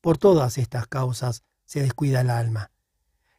Por 0.00 0.16
todas 0.16 0.56
estas 0.56 0.86
causas 0.86 1.42
se 1.66 1.82
descuida 1.82 2.22
el 2.22 2.30
alma. 2.30 2.70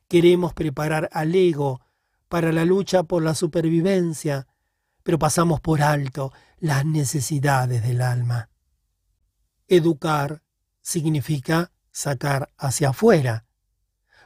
Queremos 0.07 0.53
preparar 0.53 1.09
al 1.11 1.33
ego 1.33 1.81
para 2.29 2.51
la 2.51 2.65
lucha 2.65 3.03
por 3.03 3.23
la 3.23 3.33
supervivencia, 3.33 4.47
pero 5.03 5.17
pasamos 5.17 5.59
por 5.59 5.81
alto 5.81 6.31
las 6.59 6.85
necesidades 6.85 7.81
del 7.83 8.01
alma. 8.01 8.49
Educar 9.67 10.43
significa 10.81 11.71
sacar 11.91 12.49
hacia 12.57 12.89
afuera, 12.89 13.45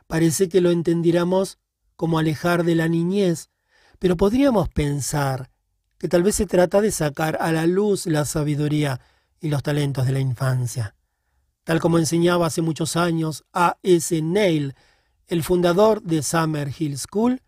parece 0.08 0.50
que 0.50 0.62
lo 0.62 0.72
entendiéramos 0.72 1.60
como 1.96 2.20
alejar 2.20 2.64
de 2.64 2.76
la 2.76 2.88
niñez, 2.88 3.50
pero 4.00 4.18
podríamos 4.18 4.70
pensar 4.70 5.50
que 5.98 6.08
tal 6.08 6.24
vez 6.24 6.36
se 6.36 6.46
trata 6.46 6.82
de 6.82 6.92
sacar 6.92 7.38
a 7.40 7.52
la 7.52 7.66
luz 7.66 8.06
la 8.06 8.26
sabiduría 8.26 9.00
y 9.40 9.50
los 9.50 9.64
talentos 9.64 10.06
de 10.06 10.12
la 10.12 10.20
infancia. 10.20 10.96
Tal 11.64 11.80
como 11.80 11.98
enseñaba 11.98 12.48
hace 12.48 12.62
muchos 12.62 12.96
años 12.96 13.44
A. 13.54 13.78
S. 13.82 14.22
Neil, 14.22 14.76
el 15.28 15.44
fundador 15.44 16.04
de 16.04 16.22
Summer 16.22 16.72
Hill 16.78 16.98
School, 16.98 17.42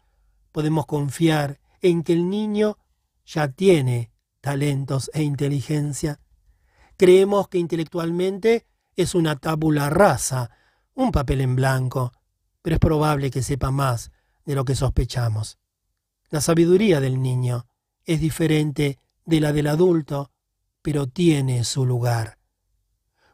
podemos 0.51 0.85
confiar 0.85 1.59
en 1.81 2.03
que 2.03 2.13
el 2.13 2.29
niño 2.29 2.77
ya 3.25 3.49
tiene 3.49 4.11
talentos 4.41 5.11
e 5.13 5.21
inteligencia. 5.21 6.19
Creemos 6.95 7.47
que 7.47 7.59
intelectualmente 7.59 8.65
es 8.95 9.13
una 9.13 9.35
tabula 9.35 9.89
rasa, 9.91 10.49
un 10.95 11.11
papel 11.11 11.41
en 11.41 11.55
blanco, 11.55 12.11
pero 12.67 12.75
es 12.75 12.79
probable 12.81 13.31
que 13.31 13.43
sepa 13.43 13.71
más 13.71 14.11
de 14.43 14.53
lo 14.53 14.65
que 14.65 14.75
sospechamos. 14.75 15.57
La 16.29 16.41
sabiduría 16.41 16.99
del 16.99 17.21
niño 17.21 17.65
es 18.03 18.19
diferente 18.19 18.99
de 19.23 19.39
la 19.39 19.53
del 19.53 19.67
adulto, 19.67 20.31
pero 20.81 21.07
tiene 21.07 21.63
su 21.63 21.85
lugar. 21.85 22.39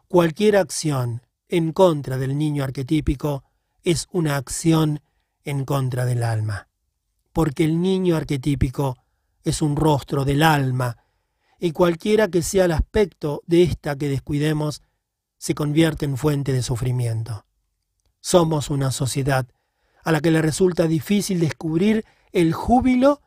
Cualquier 0.07 0.55
acción 0.55 1.23
en 1.47 1.73
contra 1.73 2.19
del 2.19 2.37
niño 2.37 2.63
arquetípico 2.63 3.43
es 3.81 4.07
una 4.11 4.37
acción 4.37 5.01
en 5.43 5.65
contra 5.65 6.05
del 6.05 6.21
alma, 6.21 6.69
porque 7.31 7.63
el 7.63 7.81
niño 7.81 8.15
arquetípico 8.15 8.99
es 9.43 9.63
un 9.63 9.75
rostro 9.75 10.25
del 10.25 10.43
alma, 10.43 10.97
y 11.57 11.71
cualquiera 11.71 12.27
que 12.27 12.43
sea 12.43 12.65
el 12.65 12.71
aspecto 12.71 13.41
de 13.47 13.63
ésta 13.63 13.95
que 13.95 14.09
descuidemos, 14.09 14.83
se 15.39 15.55
convierte 15.55 16.05
en 16.05 16.17
fuente 16.17 16.53
de 16.53 16.61
sufrimiento. 16.61 17.47
Somos 18.25 18.69
una 18.69 18.91
sociedad 18.91 19.45
a 20.01 20.13
la 20.13 20.21
que 20.21 20.31
le 20.31 20.41
resulta 20.41 20.87
difícil 20.87 21.41
descubrir 21.41 22.05
el 22.31 22.53
júbilo 22.53 23.21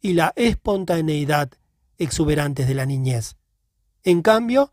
y 0.00 0.12
la 0.12 0.32
espontaneidad 0.36 1.50
exuberantes 1.98 2.68
de 2.68 2.74
la 2.74 2.86
niñez. 2.86 3.36
En 4.04 4.22
cambio, 4.22 4.72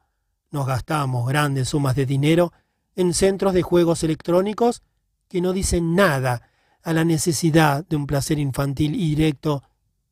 nos 0.52 0.68
gastamos 0.68 1.28
grandes 1.28 1.70
sumas 1.70 1.96
de 1.96 2.06
dinero 2.06 2.54
en 2.96 3.16
centros 3.16 3.56
de 3.56 3.64
juegos 3.64 4.04
electrónicos 4.04 4.84
que 5.28 5.42
no 5.42 5.54
dicen 5.54 5.96
nada 5.96 6.44
a 6.84 6.94
la 6.94 7.04
necesidad 7.04 7.84
de 7.84 7.96
un 7.96 8.06
placer 8.06 8.38
infantil 8.38 8.94
y 8.94 9.16
directo 9.16 9.64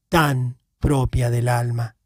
tan 0.09 0.57
propia 0.79 1.29
del 1.29 1.47
alma. 1.47 1.97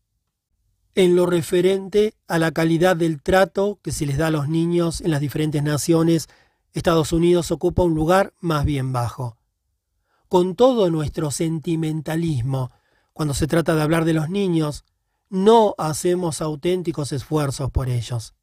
En 0.93 1.15
lo 1.15 1.25
referente 1.25 2.15
a 2.27 2.37
la 2.37 2.51
calidad 2.51 2.97
del 2.97 3.21
trato 3.21 3.79
que 3.81 3.93
se 3.93 4.05
les 4.05 4.17
da 4.17 4.27
a 4.27 4.31
los 4.31 4.49
niños 4.49 4.99
en 4.99 5.11
las 5.11 5.21
diferentes 5.21 5.63
naciones 5.63 6.27
Estados 6.75 7.13
Unidos 7.13 7.51
ocupa 7.51 7.83
un 7.83 7.95
lugar 7.95 8.33
más 8.41 8.65
bien 8.65 8.91
bajo. 8.91 9.37
con 10.27 10.55
todo 10.55 10.89
nuestro 10.89 11.31
sentimentalismo, 11.31 12.71
cuando 13.13 13.33
se 13.33 13.47
trata 13.47 13.75
de 13.75 13.81
hablar 13.81 14.03
de 14.03 14.13
los 14.13 14.29
niños, 14.29 14.83
no 15.29 15.75
hacemos 15.77 16.41
auténticos 16.41 17.13
esfuerzos 17.13 17.71
por 17.71 17.87
ellos. 17.87 18.33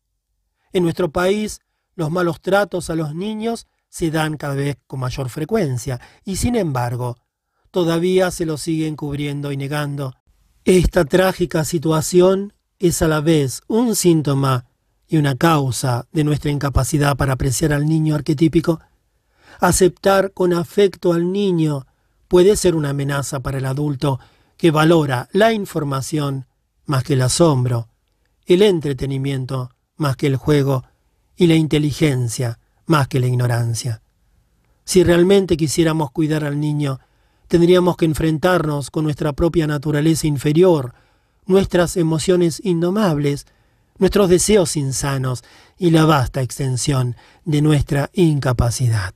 En 0.73 0.85
nuestro 0.85 1.11
país, 1.11 1.61
los 1.95 2.11
malos 2.11 2.41
tratos 2.41 2.89
a 2.89 2.95
los 2.95 3.15
niños 3.15 3.67
se 3.91 4.11
dan 4.11 4.39
cada 4.39 4.55
vez 4.55 4.79
con 4.87 5.01
mayor 5.01 5.29
frecuencia, 5.29 6.01
y 6.25 6.37
sin 6.37 6.57
embargo, 6.57 7.19
todavía 7.71 8.31
se 8.31 8.47
los 8.47 8.63
siguen 8.63 8.97
cubriendo 8.97 9.53
y 9.53 9.59
negando. 9.59 10.15
Esta 10.65 11.05
trágica 11.05 11.65
situación 11.65 12.55
es 12.79 13.03
a 13.03 13.09
la 13.09 13.21
vez 13.21 13.61
un 13.67 13.95
síntoma 13.95 14.65
y 15.13 15.19
una 15.19 15.37
causa 15.37 16.07
de 16.11 16.25
nuestra 16.25 16.51
incapacidad 16.51 17.19
para 17.19 17.35
apreciar 17.35 17.75
al 17.75 17.85
niño 17.85 18.15
arquetípico. 18.15 18.81
Aceptar 19.61 20.33
con 20.33 20.55
afecto 20.55 21.13
al 21.13 21.31
niño 21.31 21.87
puede 22.29 22.57
ser 22.57 22.75
una 22.75 22.89
amenaza 22.89 23.41
para 23.41 23.59
el 23.59 23.67
adulto 23.67 24.19
que 24.57 24.71
valora 24.71 25.29
la 25.33 25.53
información 25.53 26.47
más 26.87 27.05
que 27.05 27.13
el 27.13 27.21
asombro, 27.21 27.89
el 28.47 28.63
entretenimiento 28.63 29.69
más 29.99 30.17
que 30.17 30.29
el 30.29 30.37
juego 30.37 30.83
y 31.37 31.47
la 31.47 31.57
inteligencia 31.57 32.59
más 32.87 33.07
que 33.07 33.21
la 33.21 33.27
ignorancia. 33.27 34.01
Si 34.87 35.05
realmente 35.05 35.59
quisiéramos 35.59 36.11
cuidar 36.11 36.43
al 36.43 36.59
niño, 36.59 37.01
tendríamos 37.49 37.99
que 37.99 38.07
enfrentarnos 38.07 38.91
con 38.91 39.05
nuestra 39.05 39.35
propia 39.35 39.67
naturaleza 39.67 40.27
inferior, 40.27 40.95
nuestras 41.45 41.99
emociones 41.99 42.63
indomables, 42.65 43.47
nuestros 44.03 44.29
deseos 44.29 44.77
insanos 44.77 45.45
y 45.79 45.93
la 45.93 46.05
vasta 46.05 46.43
extensión 46.43 47.15
de 47.45 47.63
nuestra 47.63 48.11
incapacidad. 48.13 49.15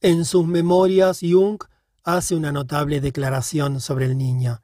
En 0.00 0.24
sus 0.24 0.44
memorias, 0.44 1.20
Jung 1.22 1.62
hace 2.02 2.34
una 2.34 2.50
notable 2.50 3.00
declaración 3.00 3.80
sobre 3.80 4.06
el 4.06 4.18
niño. 4.18 4.60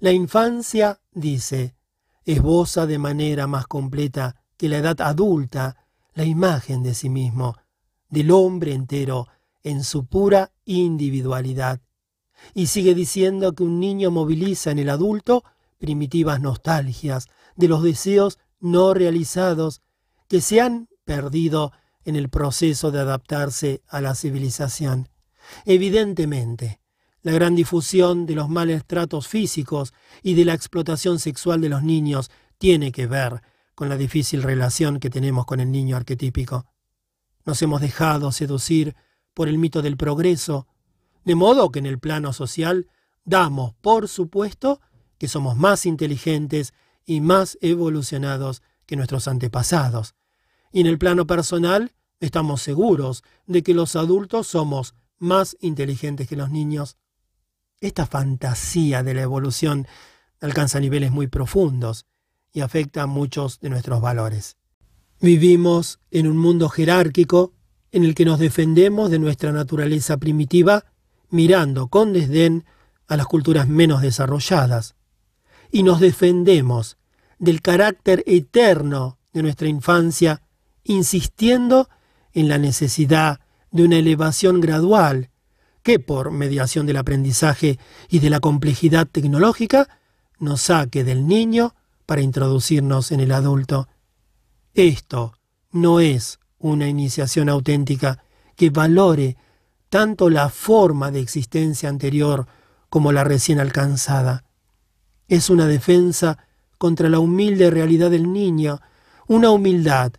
La 0.00 0.10
infancia, 0.10 1.00
dice, 1.12 1.76
esboza 2.24 2.86
de 2.86 2.98
manera 2.98 3.46
más 3.46 3.68
completa 3.68 4.34
que 4.56 4.68
la 4.68 4.78
edad 4.78 5.00
adulta 5.00 5.86
la 6.14 6.24
imagen 6.24 6.82
de 6.82 6.94
sí 6.94 7.08
mismo, 7.08 7.56
del 8.08 8.32
hombre 8.32 8.74
entero, 8.74 9.28
en 9.62 9.84
su 9.84 10.06
pura 10.06 10.50
individualidad. 10.64 11.80
Y 12.52 12.66
sigue 12.66 12.96
diciendo 12.96 13.52
que 13.52 13.62
un 13.62 13.78
niño 13.78 14.10
moviliza 14.10 14.72
en 14.72 14.80
el 14.80 14.90
adulto 14.90 15.44
primitivas 15.78 16.40
nostalgias 16.40 17.28
de 17.54 17.68
los 17.68 17.84
deseos 17.84 18.40
no 18.60 18.94
realizados 18.94 19.82
que 20.28 20.40
se 20.40 20.60
han 20.60 20.88
perdido 21.04 21.72
en 22.04 22.16
el 22.16 22.28
proceso 22.28 22.90
de 22.90 23.00
adaptarse 23.00 23.82
a 23.88 24.00
la 24.00 24.14
civilización. 24.14 25.08
Evidentemente, 25.64 26.80
la 27.22 27.32
gran 27.32 27.56
difusión 27.56 28.26
de 28.26 28.34
los 28.34 28.48
males 28.48 28.84
tratos 28.86 29.26
físicos 29.26 29.92
y 30.22 30.34
de 30.34 30.44
la 30.44 30.54
explotación 30.54 31.18
sexual 31.18 31.60
de 31.60 31.68
los 31.68 31.82
niños 31.82 32.30
tiene 32.58 32.92
que 32.92 33.06
ver 33.06 33.42
con 33.74 33.88
la 33.88 33.96
difícil 33.96 34.42
relación 34.42 35.00
que 35.00 35.10
tenemos 35.10 35.44
con 35.44 35.60
el 35.60 35.70
niño 35.70 35.96
arquetípico. 35.96 36.66
Nos 37.44 37.60
hemos 37.62 37.80
dejado 37.80 38.32
seducir 38.32 38.96
por 39.34 39.48
el 39.48 39.58
mito 39.58 39.82
del 39.82 39.96
progreso, 39.96 40.66
de 41.24 41.34
modo 41.34 41.70
que 41.70 41.80
en 41.80 41.86
el 41.86 41.98
plano 41.98 42.32
social 42.32 42.88
damos 43.24 43.74
por 43.74 44.08
supuesto 44.08 44.80
que 45.18 45.28
somos 45.28 45.56
más 45.56 45.84
inteligentes 45.84 46.74
y 47.06 47.20
más 47.20 47.56
evolucionados 47.60 48.62
que 48.84 48.96
nuestros 48.96 49.28
antepasados. 49.28 50.14
Y 50.72 50.80
en 50.80 50.88
el 50.88 50.98
plano 50.98 51.26
personal 51.26 51.92
estamos 52.20 52.60
seguros 52.60 53.22
de 53.46 53.62
que 53.62 53.72
los 53.72 53.96
adultos 53.96 54.48
somos 54.48 54.94
más 55.18 55.56
inteligentes 55.60 56.28
que 56.28 56.36
los 56.36 56.50
niños. 56.50 56.96
Esta 57.80 58.06
fantasía 58.06 59.02
de 59.02 59.14
la 59.14 59.22
evolución 59.22 59.86
alcanza 60.40 60.80
niveles 60.80 61.12
muy 61.12 61.28
profundos 61.28 62.06
y 62.52 62.60
afecta 62.60 63.02
a 63.02 63.06
muchos 63.06 63.60
de 63.60 63.70
nuestros 63.70 64.00
valores. 64.00 64.56
Vivimos 65.20 66.00
en 66.10 66.26
un 66.26 66.36
mundo 66.36 66.68
jerárquico 66.68 67.54
en 67.92 68.04
el 68.04 68.14
que 68.14 68.24
nos 68.24 68.38
defendemos 68.38 69.10
de 69.10 69.18
nuestra 69.18 69.52
naturaleza 69.52 70.16
primitiva 70.18 70.84
mirando 71.30 71.88
con 71.88 72.12
desdén 72.12 72.64
a 73.06 73.16
las 73.16 73.26
culturas 73.26 73.68
menos 73.68 74.02
desarrolladas 74.02 74.95
y 75.70 75.82
nos 75.82 76.00
defendemos 76.00 76.96
del 77.38 77.62
carácter 77.62 78.22
eterno 78.26 79.18
de 79.32 79.42
nuestra 79.42 79.68
infancia 79.68 80.42
insistiendo 80.84 81.88
en 82.32 82.48
la 82.48 82.58
necesidad 82.58 83.40
de 83.70 83.84
una 83.84 83.96
elevación 83.96 84.60
gradual 84.60 85.30
que 85.82 85.98
por 85.98 86.30
mediación 86.30 86.86
del 86.86 86.96
aprendizaje 86.96 87.78
y 88.08 88.18
de 88.18 88.30
la 88.30 88.40
complejidad 88.40 89.06
tecnológica 89.06 89.88
nos 90.38 90.62
saque 90.62 91.04
del 91.04 91.26
niño 91.26 91.74
para 92.06 92.22
introducirnos 92.22 93.12
en 93.12 93.20
el 93.20 93.32
adulto. 93.32 93.88
Esto 94.74 95.34
no 95.70 96.00
es 96.00 96.38
una 96.58 96.88
iniciación 96.88 97.48
auténtica 97.48 98.22
que 98.56 98.70
valore 98.70 99.36
tanto 99.88 100.30
la 100.30 100.48
forma 100.48 101.10
de 101.10 101.20
existencia 101.20 101.88
anterior 101.88 102.46
como 102.88 103.12
la 103.12 103.24
recién 103.24 103.60
alcanzada. 103.60 104.45
Es 105.28 105.50
una 105.50 105.66
defensa 105.66 106.38
contra 106.78 107.08
la 107.08 107.18
humilde 107.18 107.70
realidad 107.70 108.10
del 108.10 108.32
niño, 108.32 108.80
una 109.26 109.50
humildad 109.50 110.12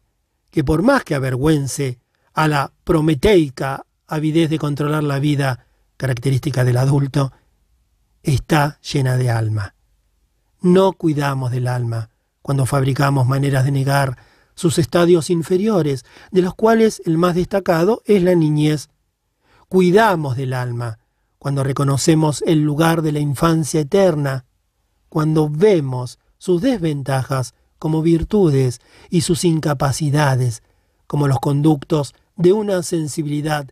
que 0.51 0.63
por 0.63 0.81
más 0.81 1.03
que 1.03 1.15
avergüence 1.15 1.99
a 2.33 2.47
la 2.47 2.71
prometeica 2.83 3.85
avidez 4.07 4.49
de 4.49 4.59
controlar 4.59 5.03
la 5.03 5.19
vida, 5.19 5.65
característica 5.97 6.63
del 6.63 6.77
adulto, 6.77 7.31
está 8.23 8.79
llena 8.81 9.17
de 9.17 9.29
alma. 9.29 9.75
No 10.61 10.93
cuidamos 10.93 11.51
del 11.51 11.67
alma 11.67 12.09
cuando 12.41 12.65
fabricamos 12.65 13.27
maneras 13.27 13.65
de 13.65 13.71
negar 13.71 14.17
sus 14.55 14.79
estadios 14.79 15.29
inferiores, 15.29 16.03
de 16.31 16.41
los 16.41 16.55
cuales 16.55 17.01
el 17.05 17.17
más 17.17 17.35
destacado 17.35 18.01
es 18.05 18.23
la 18.23 18.33
niñez. 18.33 18.89
Cuidamos 19.69 20.35
del 20.35 20.53
alma 20.53 20.97
cuando 21.37 21.63
reconocemos 21.63 22.43
el 22.47 22.63
lugar 22.63 23.03
de 23.03 23.11
la 23.11 23.19
infancia 23.19 23.81
eterna, 23.81 24.45
cuando 25.17 25.49
vemos 25.49 26.19
sus 26.37 26.61
desventajas 26.61 27.55
como 27.79 28.03
virtudes 28.03 28.81
y 29.09 29.21
sus 29.21 29.45
incapacidades 29.45 30.61
como 31.07 31.27
los 31.27 31.39
conductos 31.39 32.13
de 32.35 32.53
una 32.53 32.83
sensibilidad 32.83 33.67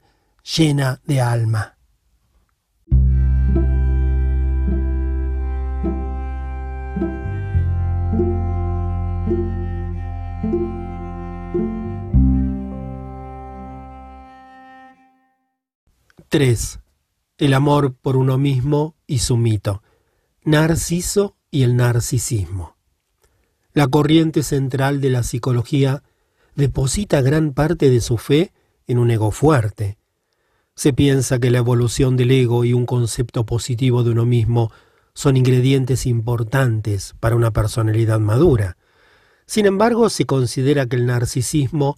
llena 0.57 1.01
de 1.05 1.21
alma. 1.21 1.77
3. 16.29 16.79
El 17.37 17.53
amor 17.53 17.93
por 17.93 18.17
uno 18.17 18.39
mismo 18.39 18.95
y 19.05 19.19
su 19.19 19.37
mito. 19.37 19.83
Narciso 20.47 21.35
y 21.49 21.63
el 21.63 21.75
narcisismo. 21.75 22.75
La 23.73 23.87
corriente 23.87 24.43
central 24.43 25.01
de 25.01 25.09
la 25.09 25.23
psicología 25.23 26.03
deposita 26.53 27.21
gran 27.21 27.51
parte 27.51 27.89
de 27.89 27.99
su 27.99 28.19
fe 28.19 28.53
en 28.85 28.99
un 28.99 29.09
ego 29.09 29.31
fuerte. 29.31 29.97
Se 30.75 30.93
piensa 30.93 31.39
que 31.39 31.49
la 31.49 31.57
evolución 31.57 32.15
del 32.15 32.29
ego 32.29 32.63
y 32.63 32.73
un 32.73 32.85
concepto 32.85 33.47
positivo 33.47 34.03
de 34.03 34.11
uno 34.11 34.27
mismo 34.27 34.71
son 35.15 35.35
ingredientes 35.35 36.05
importantes 36.05 37.15
para 37.19 37.35
una 37.35 37.49
personalidad 37.49 38.19
madura. 38.19 38.77
Sin 39.47 39.65
embargo, 39.65 40.11
se 40.11 40.27
considera 40.27 40.85
que 40.85 40.97
el 40.97 41.07
narcisismo 41.07 41.97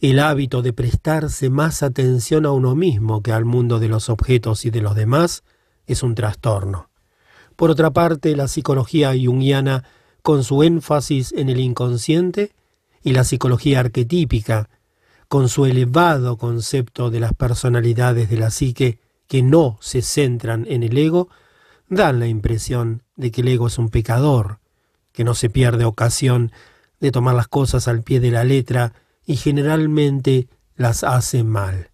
el 0.00 0.18
hábito 0.18 0.62
de 0.62 0.72
prestarse 0.72 1.50
más 1.50 1.82
atención 1.82 2.46
a 2.46 2.52
uno 2.52 2.74
mismo 2.74 3.22
que 3.22 3.32
al 3.32 3.44
mundo 3.44 3.80
de 3.80 3.88
los 3.88 4.08
objetos 4.08 4.64
y 4.64 4.70
de 4.70 4.80
los 4.80 4.94
demás 4.94 5.44
es 5.86 6.02
un 6.02 6.14
trastorno. 6.14 6.91
Por 7.56 7.70
otra 7.70 7.90
parte, 7.90 8.36
la 8.36 8.48
psicología 8.48 9.12
junguiana, 9.12 9.84
con 10.22 10.44
su 10.44 10.62
énfasis 10.62 11.32
en 11.32 11.48
el 11.48 11.60
inconsciente, 11.60 12.52
y 13.02 13.12
la 13.12 13.24
psicología 13.24 13.80
arquetípica, 13.80 14.68
con 15.28 15.48
su 15.48 15.66
elevado 15.66 16.36
concepto 16.36 17.10
de 17.10 17.20
las 17.20 17.32
personalidades 17.32 18.28
de 18.30 18.36
la 18.36 18.50
psique 18.50 18.98
que 19.26 19.42
no 19.42 19.78
se 19.80 20.02
centran 20.02 20.66
en 20.68 20.82
el 20.82 20.96
ego, 20.96 21.28
dan 21.88 22.20
la 22.20 22.26
impresión 22.26 23.02
de 23.16 23.30
que 23.30 23.40
el 23.40 23.48
ego 23.48 23.66
es 23.66 23.78
un 23.78 23.88
pecador, 23.88 24.58
que 25.12 25.24
no 25.24 25.34
se 25.34 25.50
pierde 25.50 25.84
ocasión 25.84 26.52
de 27.00 27.10
tomar 27.12 27.34
las 27.34 27.48
cosas 27.48 27.88
al 27.88 28.02
pie 28.02 28.20
de 28.20 28.30
la 28.30 28.44
letra 28.44 28.92
y 29.26 29.36
generalmente 29.36 30.48
las 30.76 31.04
hace 31.04 31.44
mal. 31.44 31.90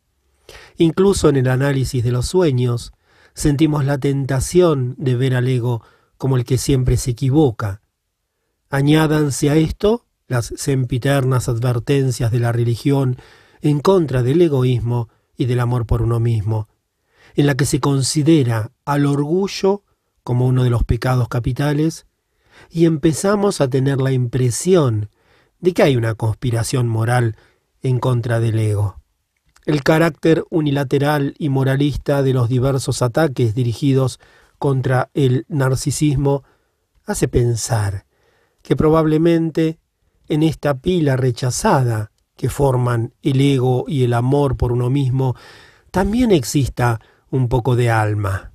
Incluso 0.76 1.28
en 1.28 1.36
el 1.36 1.48
análisis 1.48 2.02
de 2.04 2.12
los 2.12 2.26
sueños, 2.26 2.92
sentimos 3.38 3.84
la 3.84 3.98
tentación 3.98 4.96
de 4.98 5.14
ver 5.14 5.36
al 5.36 5.46
ego 5.46 5.82
como 6.16 6.36
el 6.36 6.44
que 6.44 6.58
siempre 6.58 6.96
se 6.96 7.12
equivoca. 7.12 7.82
Añádanse 8.68 9.48
a 9.48 9.54
esto 9.54 10.06
las 10.26 10.52
sempiternas 10.56 11.48
advertencias 11.48 12.32
de 12.32 12.40
la 12.40 12.50
religión 12.50 13.16
en 13.60 13.78
contra 13.78 14.24
del 14.24 14.42
egoísmo 14.42 15.08
y 15.36 15.44
del 15.44 15.60
amor 15.60 15.86
por 15.86 16.02
uno 16.02 16.18
mismo. 16.20 16.68
en 17.36 17.46
la 17.46 17.54
que 17.54 17.66
se 17.66 17.78
considera 17.78 18.72
al 18.84 19.06
orgullo 19.06 19.84
como 20.24 20.46
uno 20.46 20.64
de 20.64 20.70
los 20.70 20.82
pecados 20.82 21.28
capitales 21.28 22.06
y 22.70 22.86
empezamos 22.86 23.60
a 23.60 23.68
tener 23.68 24.00
la 24.00 24.10
impresión 24.10 25.10
de 25.60 25.74
que 25.74 25.84
hay 25.84 25.96
una 25.96 26.14
conspiración 26.14 26.88
moral 26.88 27.36
en 27.82 28.00
contra 28.00 28.40
del 28.40 28.58
ego. 28.58 28.97
El 29.68 29.82
carácter 29.82 30.46
unilateral 30.48 31.34
y 31.36 31.50
moralista 31.50 32.22
de 32.22 32.32
los 32.32 32.48
diversos 32.48 33.02
ataques 33.02 33.54
dirigidos 33.54 34.18
contra 34.58 35.10
el 35.12 35.44
narcisismo 35.50 36.42
hace 37.04 37.28
pensar 37.28 38.06
que 38.62 38.76
probablemente 38.76 39.78
en 40.26 40.42
esta 40.42 40.78
pila 40.78 41.18
rechazada 41.18 42.12
que 42.34 42.48
forman 42.48 43.12
el 43.20 43.42
ego 43.42 43.84
y 43.86 44.04
el 44.04 44.14
amor 44.14 44.56
por 44.56 44.72
uno 44.72 44.88
mismo, 44.88 45.36
también 45.90 46.30
exista 46.30 46.98
un 47.28 47.50
poco 47.50 47.76
de 47.76 47.90
alma. 47.90 48.52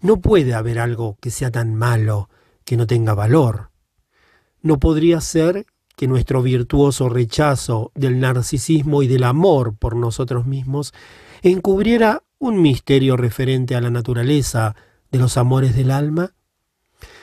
No 0.00 0.16
puede 0.16 0.54
haber 0.54 0.80
algo 0.80 1.16
que 1.20 1.30
sea 1.30 1.52
tan 1.52 1.76
malo 1.76 2.28
que 2.64 2.76
no 2.76 2.88
tenga 2.88 3.14
valor. 3.14 3.70
No 4.62 4.80
podría 4.80 5.20
ser 5.20 5.64
que 6.00 6.08
nuestro 6.08 6.40
virtuoso 6.40 7.10
rechazo 7.10 7.92
del 7.94 8.20
narcisismo 8.20 9.02
y 9.02 9.06
del 9.06 9.22
amor 9.22 9.76
por 9.76 9.96
nosotros 9.96 10.46
mismos 10.46 10.94
encubriera 11.42 12.22
un 12.38 12.62
misterio 12.62 13.18
referente 13.18 13.76
a 13.76 13.82
la 13.82 13.90
naturaleza 13.90 14.74
de 15.10 15.18
los 15.18 15.36
amores 15.36 15.76
del 15.76 15.90
alma? 15.90 16.32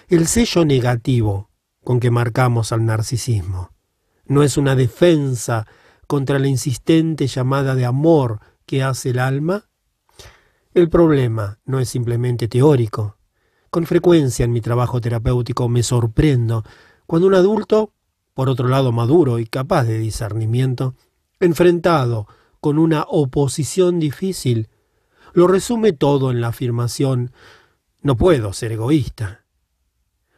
El 0.09 0.27
sello 0.27 0.63
negativo 0.63 1.49
con 1.83 1.99
que 1.99 2.11
marcamos 2.11 2.71
al 2.71 2.85
narcisismo 2.85 3.71
no 4.27 4.43
es 4.43 4.57
una 4.57 4.75
defensa 4.75 5.65
contra 6.05 6.37
la 6.37 6.47
insistente 6.47 7.25
llamada 7.25 7.73
de 7.73 7.85
amor 7.85 8.41
que 8.67 8.83
hace 8.83 9.09
el 9.09 9.17
alma? 9.17 9.71
El 10.75 10.87
problema 10.87 11.57
no 11.65 11.79
es 11.79 11.89
simplemente 11.89 12.47
teórico. 12.47 13.17
Con 13.71 13.87
frecuencia 13.87 14.45
en 14.45 14.51
mi 14.51 14.61
trabajo 14.61 15.01
terapéutico 15.01 15.67
me 15.67 15.81
sorprendo 15.81 16.63
cuando 17.07 17.27
un 17.27 17.33
adulto, 17.33 17.93
por 18.37 18.49
otro 18.49 18.67
lado 18.67 18.91
maduro 18.91 19.39
y 19.39 19.47
capaz 19.47 19.85
de 19.85 19.97
discernimiento, 19.97 20.93
enfrentado 21.39 22.27
con 22.59 22.77
una 22.77 23.03
oposición 23.09 23.97
difícil, 23.99 24.69
lo 25.33 25.47
resume 25.47 25.91
todo 25.91 26.29
en 26.29 26.39
la 26.39 26.49
afirmación 26.49 27.31
no 28.03 28.15
puedo 28.15 28.53
ser 28.53 28.73
egoísta. 28.73 29.43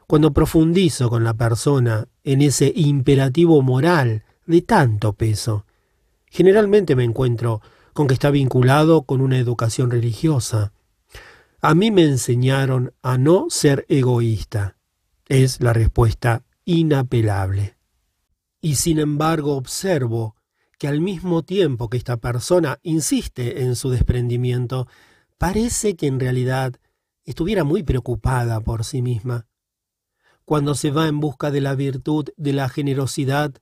Cuando 0.07 0.31
profundizo 0.31 1.09
con 1.09 1.25
la 1.25 1.33
persona 1.33 2.07
en 2.23 2.41
ese 2.41 2.71
imperativo 2.73 3.61
moral 3.61 4.23
de 4.45 4.61
tanto 4.61 5.11
peso, 5.11 5.65
generalmente 6.27 6.95
me 6.95 7.03
encuentro 7.03 7.61
con 7.91 8.07
que 8.07 8.13
está 8.13 8.31
vinculado 8.31 9.01
con 9.01 9.19
una 9.19 9.37
educación 9.37 9.91
religiosa. 9.91 10.71
A 11.59 11.75
mí 11.75 11.91
me 11.91 12.05
enseñaron 12.05 12.93
a 13.01 13.17
no 13.17 13.47
ser 13.49 13.85
egoísta. 13.89 14.77
Es 15.27 15.59
la 15.59 15.73
respuesta 15.73 16.43
inapelable. 16.63 17.78
Y 18.61 18.75
sin 18.75 18.99
embargo 18.99 19.55
observo 19.55 20.35
que 20.77 20.87
al 20.87 21.01
mismo 21.01 21.43
tiempo 21.43 21.89
que 21.89 21.97
esta 21.97 22.17
persona 22.17 22.79
insiste 22.83 23.63
en 23.63 23.75
su 23.75 23.89
desprendimiento, 23.89 24.87
parece 25.37 25.95
que 25.95 26.07
en 26.07 26.19
realidad 26.19 26.75
estuviera 27.25 27.63
muy 27.63 27.83
preocupada 27.83 28.61
por 28.61 28.85
sí 28.85 29.01
misma. 29.01 29.47
Cuando 30.45 30.73
se 30.73 30.89
va 30.89 31.07
en 31.07 31.19
busca 31.19 31.51
de 31.51 31.61
la 31.61 31.75
virtud 31.75 32.29
de 32.37 32.53
la 32.53 32.69
generosidad, 32.69 33.53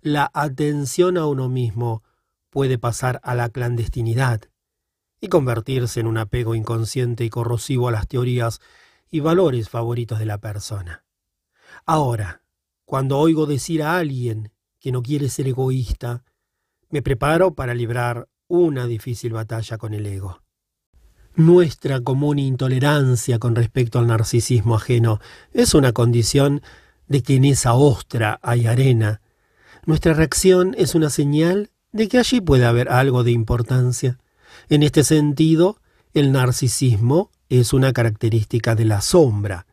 la 0.00 0.30
atención 0.34 1.16
a 1.16 1.26
uno 1.26 1.48
mismo 1.48 2.02
puede 2.50 2.78
pasar 2.78 3.20
a 3.22 3.34
la 3.34 3.48
clandestinidad 3.48 4.42
y 5.20 5.28
convertirse 5.28 6.00
en 6.00 6.06
un 6.06 6.18
apego 6.18 6.54
inconsciente 6.54 7.24
y 7.24 7.30
corrosivo 7.30 7.88
a 7.88 7.92
las 7.92 8.08
teorías 8.08 8.60
y 9.10 9.20
valores 9.20 9.68
favoritos 9.68 10.18
de 10.18 10.26
la 10.26 10.38
persona. 10.38 11.04
Ahora, 11.86 12.41
cuando 12.92 13.18
oigo 13.18 13.46
decir 13.46 13.82
a 13.82 13.96
alguien 13.96 14.52
que 14.78 14.92
no 14.92 15.02
quiere 15.02 15.30
ser 15.30 15.48
egoísta, 15.48 16.24
me 16.90 17.00
preparo 17.00 17.54
para 17.54 17.72
librar 17.72 18.28
una 18.48 18.86
difícil 18.86 19.32
batalla 19.32 19.78
con 19.78 19.94
el 19.94 20.04
ego. 20.04 20.42
Nuestra 21.34 22.02
común 22.02 22.38
intolerancia 22.38 23.38
con 23.38 23.54
respecto 23.54 23.98
al 23.98 24.08
narcisismo 24.08 24.74
ajeno 24.74 25.20
es 25.54 25.72
una 25.72 25.92
condición 25.92 26.60
de 27.08 27.22
que 27.22 27.36
en 27.36 27.46
esa 27.46 27.72
ostra 27.72 28.38
hay 28.42 28.66
arena. 28.66 29.22
Nuestra 29.86 30.12
reacción 30.12 30.74
es 30.76 30.94
una 30.94 31.08
señal 31.08 31.70
de 31.92 32.08
que 32.08 32.18
allí 32.18 32.42
puede 32.42 32.66
haber 32.66 32.90
algo 32.90 33.24
de 33.24 33.30
importancia. 33.30 34.18
En 34.68 34.82
este 34.82 35.02
sentido, 35.02 35.78
el 36.12 36.30
narcisismo 36.30 37.30
es 37.48 37.72
una 37.72 37.94
característica 37.94 38.74
de 38.74 38.84
la 38.84 39.00
sombra. 39.00 39.66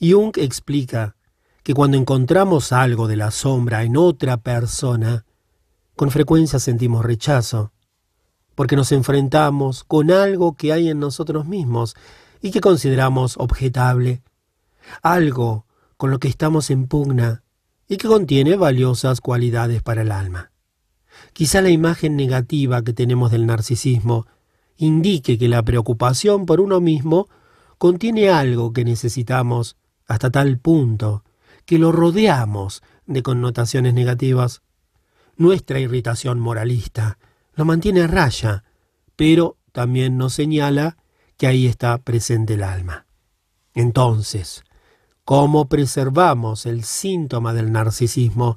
Jung 0.00 0.30
explica 0.36 1.15
que 1.66 1.74
cuando 1.74 1.96
encontramos 1.96 2.70
algo 2.70 3.08
de 3.08 3.16
la 3.16 3.32
sombra 3.32 3.82
en 3.82 3.96
otra 3.96 4.36
persona, 4.36 5.24
con 5.96 6.12
frecuencia 6.12 6.60
sentimos 6.60 7.04
rechazo 7.04 7.72
porque 8.54 8.76
nos 8.76 8.92
enfrentamos 8.92 9.82
con 9.82 10.12
algo 10.12 10.54
que 10.54 10.72
hay 10.72 10.90
en 10.90 11.00
nosotros 11.00 11.44
mismos 11.46 11.96
y 12.40 12.52
que 12.52 12.60
consideramos 12.60 13.36
objetable, 13.36 14.22
algo 15.02 15.66
con 15.96 16.12
lo 16.12 16.20
que 16.20 16.28
estamos 16.28 16.70
en 16.70 16.86
pugna 16.86 17.42
y 17.88 17.96
que 17.96 18.06
contiene 18.06 18.54
valiosas 18.54 19.20
cualidades 19.20 19.82
para 19.82 20.02
el 20.02 20.12
alma. 20.12 20.52
Quizá 21.32 21.62
la 21.62 21.70
imagen 21.70 22.14
negativa 22.14 22.82
que 22.82 22.92
tenemos 22.92 23.32
del 23.32 23.44
narcisismo 23.44 24.28
indique 24.76 25.36
que 25.36 25.48
la 25.48 25.64
preocupación 25.64 26.46
por 26.46 26.60
uno 26.60 26.80
mismo 26.80 27.28
contiene 27.76 28.30
algo 28.30 28.72
que 28.72 28.84
necesitamos 28.84 29.76
hasta 30.06 30.30
tal 30.30 30.60
punto 30.60 31.24
que 31.66 31.78
lo 31.78 31.92
rodeamos 31.92 32.82
de 33.06 33.22
connotaciones 33.22 33.92
negativas. 33.92 34.62
Nuestra 35.36 35.80
irritación 35.80 36.40
moralista 36.40 37.18
lo 37.54 37.64
mantiene 37.64 38.02
a 38.02 38.06
raya, 38.06 38.64
pero 39.16 39.58
también 39.72 40.16
nos 40.16 40.34
señala 40.34 40.96
que 41.36 41.46
ahí 41.46 41.66
está 41.66 41.98
presente 41.98 42.54
el 42.54 42.62
alma. 42.62 43.06
Entonces, 43.74 44.64
¿cómo 45.24 45.68
preservamos 45.68 46.64
el 46.64 46.84
síntoma 46.84 47.52
del 47.52 47.72
narcisismo 47.72 48.56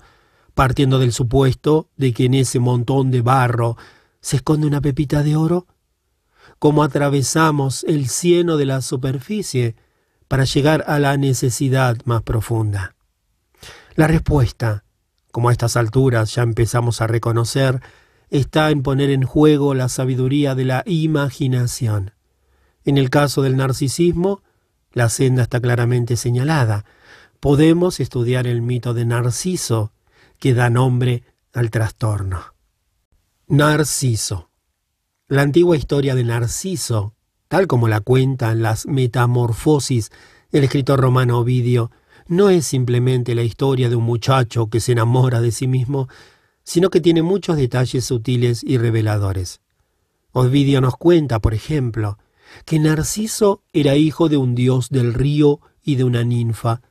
partiendo 0.53 0.99
del 0.99 1.11
supuesto 1.11 1.89
de 1.97 2.13
que 2.13 2.25
en 2.25 2.35
ese 2.35 2.59
montón 2.59 3.11
de 3.11 3.21
barro 3.21 3.75
se 4.21 4.38
esconde 4.38 4.67
una 4.67 4.81
pepita 4.81 5.23
de 5.23 5.35
oro? 5.35 5.67
¿Cómo 6.59 6.83
atravesamos 6.83 7.83
el 7.85 8.07
cieno 8.07 8.57
de 8.57 8.65
la 8.65 8.81
superficie 8.81 9.75
para 10.27 10.43
llegar 10.43 10.83
a 10.88 10.99
la 10.99 11.17
necesidad 11.17 11.97
más 12.05 12.21
profunda? 12.21 12.95
La 13.95 14.08
respuesta, 14.08 14.84
como 15.32 15.50
a 15.50 15.51
estas 15.51 15.77
alturas 15.77 16.34
ya 16.35 16.43
empezamos 16.43 17.01
a 17.01 17.08
reconocer, 17.08 17.82
está 18.30 18.69
en 18.69 18.84
poner 18.84 19.09
en 19.09 19.24
juego 19.24 19.74
la 19.74 19.90
sabiduría 19.90 20.56
de 20.56 20.66
la 20.66 20.84
imaginación. 20.85 22.11
En 22.85 22.98
el 22.98 23.09
caso 23.09 23.42
del 23.42 23.58
narcisismo, 23.58 24.42
la 24.93 25.09
senda 25.09 25.43
está 25.43 25.59
claramente 25.59 26.16
señalada. 26.16 26.85
Podemos 27.40 28.00
estudiar 28.00 28.48
el 28.48 28.61
mito 28.61 28.93
de 28.93 29.06
Narciso, 29.06 29.92
que 30.40 30.53
da 30.53 30.69
nombre 30.69 31.24
al 31.53 31.69
trastorno. 31.69 32.42
Narciso. 33.48 34.50
La 35.27 35.42
antigua 35.42 35.77
historia 35.77 36.16
de 36.16 36.24
Narciso, 36.24 37.14
tal 37.48 37.68
como 37.68 37.88
la 37.88 38.00
cuentan 38.00 38.61
las 38.61 38.88
Metamorfosis 38.88 40.11
del 40.51 40.64
escritor 40.64 41.00
romano 41.00 41.40
Ovidio, 41.40 41.92
no 42.30 42.51
es 42.51 42.67
simplemente 42.67 43.33
la 43.33 43.41
historia 43.41 43.90
de 43.90 43.95
un 43.95 44.03
muchacho 44.03 44.69
que 44.69 44.80
se 44.80 44.91
enamora 44.91 45.41
de 45.41 45.51
sí 45.51 45.67
mismo, 45.67 46.08
sino 46.64 46.91
que 46.91 47.01
tiene 47.01 47.24
muchos 47.24 47.58
detalles 47.58 48.06
sutiles 48.06 48.64
y 48.64 48.77
reveladores. 48.77 49.61
Ovidio 50.32 50.80
nos 50.80 50.95
cuenta, 50.95 51.40
por 51.40 51.56
ejemplo, 51.56 52.19
que 52.66 52.77
Narciso 52.77 53.64
era 53.74 53.95
hijo 53.95 54.30
de 54.30 54.38
un 54.38 54.53
dios 54.53 54.90
del 54.90 55.16
río 55.16 55.59
y 55.83 55.95
de 55.95 56.03
una 56.03 56.24
ninfa. 56.24 56.82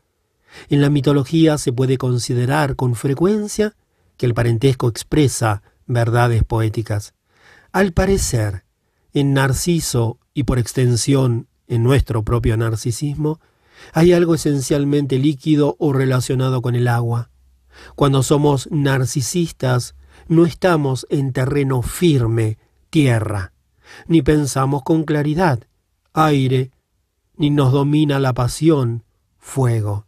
En 0.71 0.81
la 0.81 0.91
mitología 0.91 1.57
se 1.57 1.73
puede 1.73 1.99
considerar 1.99 2.75
con 2.75 2.97
frecuencia 2.97 3.77
que 4.17 4.27
el 4.27 4.35
parentesco 4.35 4.89
expresa 4.89 5.63
verdades 5.87 6.43
poéticas. 6.43 7.15
Al 7.71 7.93
parecer, 7.93 8.65
en 9.13 9.35
Narciso 9.35 10.19
y 10.35 10.43
por 10.43 10.59
extensión 10.59 11.47
en 11.69 11.85
nuestro 11.85 12.25
propio 12.25 12.57
narcisismo, 12.57 13.39
hay 13.93 14.13
algo 14.13 14.35
esencialmente 14.35 15.19
líquido 15.19 15.77
o 15.79 15.93
relacionado 15.93 16.63
con 16.63 16.75
el 16.75 16.89
agua. 16.89 17.31
Cuando 17.95 18.23
somos 18.23 18.69
narcisistas, 18.71 19.95
no 20.27 20.45
estamos 20.45 21.07
en 21.11 21.33
terreno 21.33 21.83
firme, 21.83 22.59
tierra, 22.91 23.53
ni 24.07 24.23
pensamos 24.23 24.83
con 24.83 25.05
claridad, 25.05 25.61
aire, 26.13 26.71
ni 27.37 27.51
nos 27.51 27.73
domina 27.73 28.19
la 28.19 28.35
pasión, 28.35 29.05
fuego. 29.39 30.07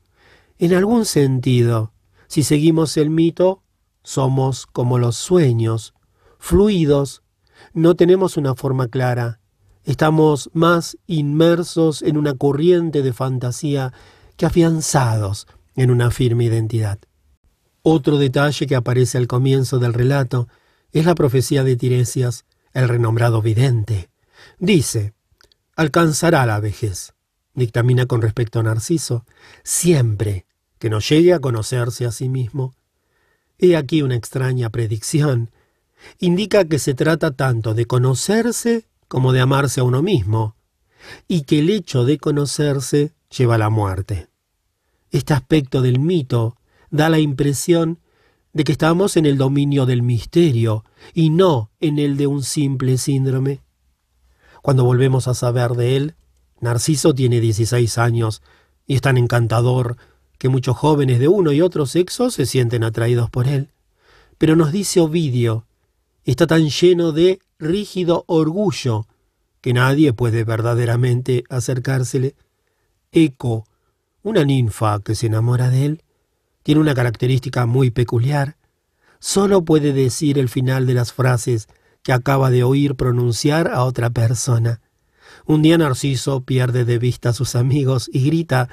En 0.58 0.74
algún 0.74 1.06
sentido, 1.06 1.92
si 2.26 2.42
seguimos 2.42 2.96
el 2.96 3.10
mito, 3.10 3.62
somos 4.02 4.66
como 4.66 4.98
los 4.98 5.16
sueños, 5.16 5.94
fluidos, 6.38 7.22
no 7.72 7.94
tenemos 7.94 8.36
una 8.36 8.54
forma 8.54 8.88
clara, 8.88 9.39
estamos 9.84 10.50
más 10.52 10.96
inmersos 11.06 12.02
en 12.02 12.16
una 12.16 12.34
corriente 12.34 13.02
de 13.02 13.12
fantasía 13.12 13.92
que 14.36 14.46
afianzados 14.46 15.46
en 15.76 15.90
una 15.90 16.10
firme 16.10 16.44
identidad. 16.44 16.98
Otro 17.82 18.18
detalle 18.18 18.66
que 18.66 18.76
aparece 18.76 19.18
al 19.18 19.26
comienzo 19.26 19.78
del 19.78 19.94
relato 19.94 20.48
es 20.92 21.06
la 21.06 21.14
profecía 21.14 21.64
de 21.64 21.76
Tiresias, 21.76 22.44
el 22.72 22.88
renombrado 22.88 23.42
vidente. 23.42 24.10
Dice, 24.58 25.14
alcanzará 25.76 26.44
la 26.46 26.60
vejez, 26.60 27.14
dictamina 27.54 28.06
con 28.06 28.22
respecto 28.22 28.60
a 28.60 28.62
Narciso, 28.62 29.24
siempre 29.62 30.46
que 30.78 30.90
no 30.90 31.00
llegue 31.00 31.32
a 31.32 31.40
conocerse 31.40 32.06
a 32.06 32.10
sí 32.10 32.28
mismo. 32.28 32.74
He 33.58 33.76
aquí 33.76 34.02
una 34.02 34.16
extraña 34.16 34.70
predicción. 34.70 35.50
Indica 36.18 36.64
que 36.64 36.78
se 36.78 36.94
trata 36.94 37.32
tanto 37.32 37.74
de 37.74 37.84
conocerse 37.86 38.86
como 39.10 39.32
de 39.32 39.40
amarse 39.40 39.80
a 39.80 39.82
uno 39.82 40.02
mismo, 40.02 40.54
y 41.26 41.42
que 41.42 41.58
el 41.58 41.68
hecho 41.68 42.04
de 42.04 42.18
conocerse 42.18 43.12
lleva 43.36 43.56
a 43.56 43.58
la 43.58 43.68
muerte. 43.68 44.28
Este 45.10 45.34
aspecto 45.34 45.82
del 45.82 45.98
mito 45.98 46.56
da 46.92 47.08
la 47.08 47.18
impresión 47.18 47.98
de 48.52 48.62
que 48.62 48.70
estamos 48.70 49.16
en 49.16 49.26
el 49.26 49.36
dominio 49.36 49.84
del 49.84 50.02
misterio 50.02 50.84
y 51.12 51.30
no 51.30 51.72
en 51.80 51.98
el 51.98 52.16
de 52.16 52.28
un 52.28 52.44
simple 52.44 52.98
síndrome. 52.98 53.62
Cuando 54.62 54.84
volvemos 54.84 55.26
a 55.26 55.34
saber 55.34 55.72
de 55.72 55.96
él, 55.96 56.14
Narciso 56.60 57.12
tiene 57.12 57.40
16 57.40 57.98
años 57.98 58.42
y 58.86 58.94
es 58.94 59.00
tan 59.00 59.16
encantador 59.16 59.96
que 60.38 60.48
muchos 60.48 60.76
jóvenes 60.76 61.18
de 61.18 61.26
uno 61.26 61.50
y 61.50 61.62
otro 61.62 61.84
sexo 61.84 62.30
se 62.30 62.46
sienten 62.46 62.84
atraídos 62.84 63.28
por 63.28 63.48
él. 63.48 63.70
Pero 64.38 64.54
nos 64.54 64.70
dice 64.70 65.00
Ovidio, 65.00 65.66
está 66.24 66.46
tan 66.46 66.68
lleno 66.68 67.10
de 67.10 67.40
rígido 67.60 68.24
orgullo 68.26 69.06
que 69.60 69.72
nadie 69.72 70.12
puede 70.12 70.42
verdaderamente 70.44 71.44
acercársele. 71.50 72.34
Eco, 73.12 73.66
una 74.22 74.44
ninfa 74.44 75.00
que 75.00 75.14
se 75.14 75.26
enamora 75.26 75.68
de 75.68 75.86
él, 75.86 76.02
tiene 76.62 76.80
una 76.80 76.94
característica 76.94 77.66
muy 77.66 77.90
peculiar. 77.90 78.56
Solo 79.18 79.64
puede 79.64 79.92
decir 79.92 80.38
el 80.38 80.48
final 80.48 80.86
de 80.86 80.94
las 80.94 81.12
frases 81.12 81.68
que 82.02 82.12
acaba 82.12 82.50
de 82.50 82.64
oír 82.64 82.94
pronunciar 82.94 83.68
a 83.68 83.84
otra 83.84 84.10
persona. 84.10 84.80
Un 85.46 85.62
día 85.62 85.76
Narciso 85.76 86.40
pierde 86.40 86.84
de 86.84 86.98
vista 86.98 87.30
a 87.30 87.34
sus 87.34 87.54
amigos 87.54 88.10
y 88.12 88.24
grita 88.24 88.68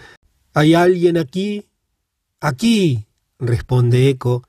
¿Hay 0.54 0.74
alguien 0.74 1.18
aquí? 1.18 1.68
Aquí, 2.40 3.06
responde 3.38 4.10
Eco. 4.10 4.44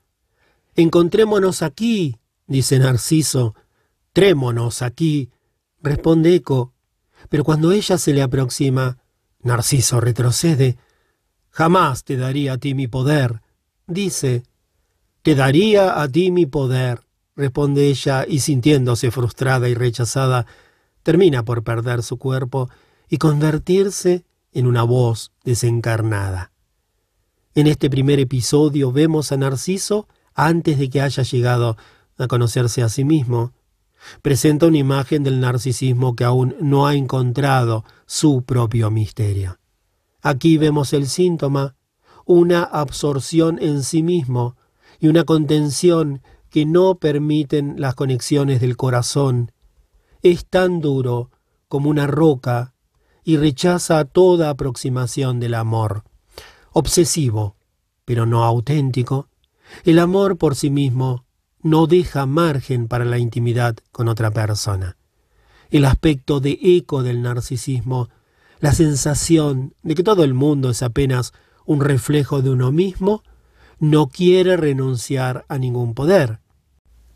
Encontrémonos 0.75 1.61
aquí, 1.61 2.17
dice 2.47 2.79
Narciso. 2.79 3.53
Trémonos 4.13 4.81
aquí, 4.81 5.29
responde 5.81 6.35
Eco. 6.35 6.73
Pero 7.29 7.43
cuando 7.43 7.71
ella 7.71 7.97
se 7.97 8.13
le 8.13 8.21
aproxima, 8.21 8.97
Narciso 9.41 9.99
retrocede. 10.01 10.77
Jamás 11.49 12.03
te 12.03 12.17
daría 12.17 12.53
a 12.53 12.57
ti 12.57 12.73
mi 12.73 12.87
poder, 12.87 13.41
dice. 13.87 14.43
Te 15.21 15.35
daría 15.35 16.01
a 16.01 16.07
ti 16.07 16.31
mi 16.31 16.45
poder, 16.45 17.01
responde 17.35 17.87
ella, 17.87 18.25
y 18.27 18.39
sintiéndose 18.39 19.11
frustrada 19.11 19.67
y 19.67 19.73
rechazada, 19.73 20.45
termina 21.03 21.43
por 21.43 21.63
perder 21.63 22.03
su 22.03 22.17
cuerpo 22.17 22.69
y 23.09 23.17
convertirse 23.17 24.25
en 24.51 24.67
una 24.67 24.83
voz 24.83 25.31
desencarnada. 25.43 26.51
En 27.55 27.67
este 27.67 27.89
primer 27.89 28.19
episodio 28.19 28.91
vemos 28.91 29.31
a 29.31 29.37
Narciso 29.37 30.07
antes 30.33 30.77
de 30.77 30.89
que 30.89 31.01
haya 31.01 31.23
llegado 31.23 31.77
a 32.17 32.27
conocerse 32.27 32.83
a 32.83 32.89
sí 32.89 33.03
mismo. 33.03 33.53
Presenta 34.21 34.67
una 34.67 34.77
imagen 34.77 35.23
del 35.23 35.39
narcisismo 35.39 36.15
que 36.15 36.23
aún 36.23 36.55
no 36.59 36.87
ha 36.87 36.95
encontrado 36.95 37.83
su 38.05 38.43
propio 38.43 38.91
misterio. 38.91 39.59
Aquí 40.21 40.57
vemos 40.57 40.93
el 40.93 41.07
síntoma, 41.07 41.75
una 42.25 42.63
absorción 42.63 43.57
en 43.61 43.83
sí 43.83 44.03
mismo 44.03 44.55
y 44.99 45.07
una 45.07 45.23
contención 45.23 46.21
que 46.49 46.65
no 46.65 46.95
permiten 46.95 47.75
las 47.77 47.95
conexiones 47.95 48.59
del 48.61 48.75
corazón. 48.75 49.51
Es 50.21 50.45
tan 50.45 50.81
duro 50.81 51.31
como 51.67 51.89
una 51.89 52.07
roca 52.07 52.73
y 53.23 53.37
rechaza 53.37 54.05
toda 54.05 54.49
aproximación 54.49 55.39
del 55.39 55.53
amor. 55.53 56.03
Obsesivo, 56.71 57.55
pero 58.05 58.25
no 58.25 58.43
auténtico, 58.43 59.29
el 59.83 59.99
amor 59.99 60.37
por 60.37 60.55
sí 60.55 60.69
mismo 60.69 61.25
no 61.61 61.87
deja 61.87 62.25
margen 62.25 62.87
para 62.87 63.05
la 63.05 63.17
intimidad 63.17 63.75
con 63.91 64.07
otra 64.07 64.31
persona. 64.31 64.97
El 65.69 65.85
aspecto 65.85 66.39
de 66.39 66.57
eco 66.61 67.03
del 67.03 67.21
narcisismo 67.21 68.09
la 68.59 68.73
sensación 68.73 69.73
de 69.83 69.95
que 69.95 70.03
todo 70.03 70.23
el 70.23 70.33
mundo 70.33 70.69
es 70.69 70.83
apenas 70.83 71.33
un 71.65 71.81
reflejo 71.81 72.41
de 72.41 72.49
uno 72.49 72.71
mismo, 72.71 73.23
no 73.79 74.07
quiere 74.07 74.57
renunciar 74.57 75.45
a 75.47 75.57
ningún 75.57 75.93
poder. 75.93 76.39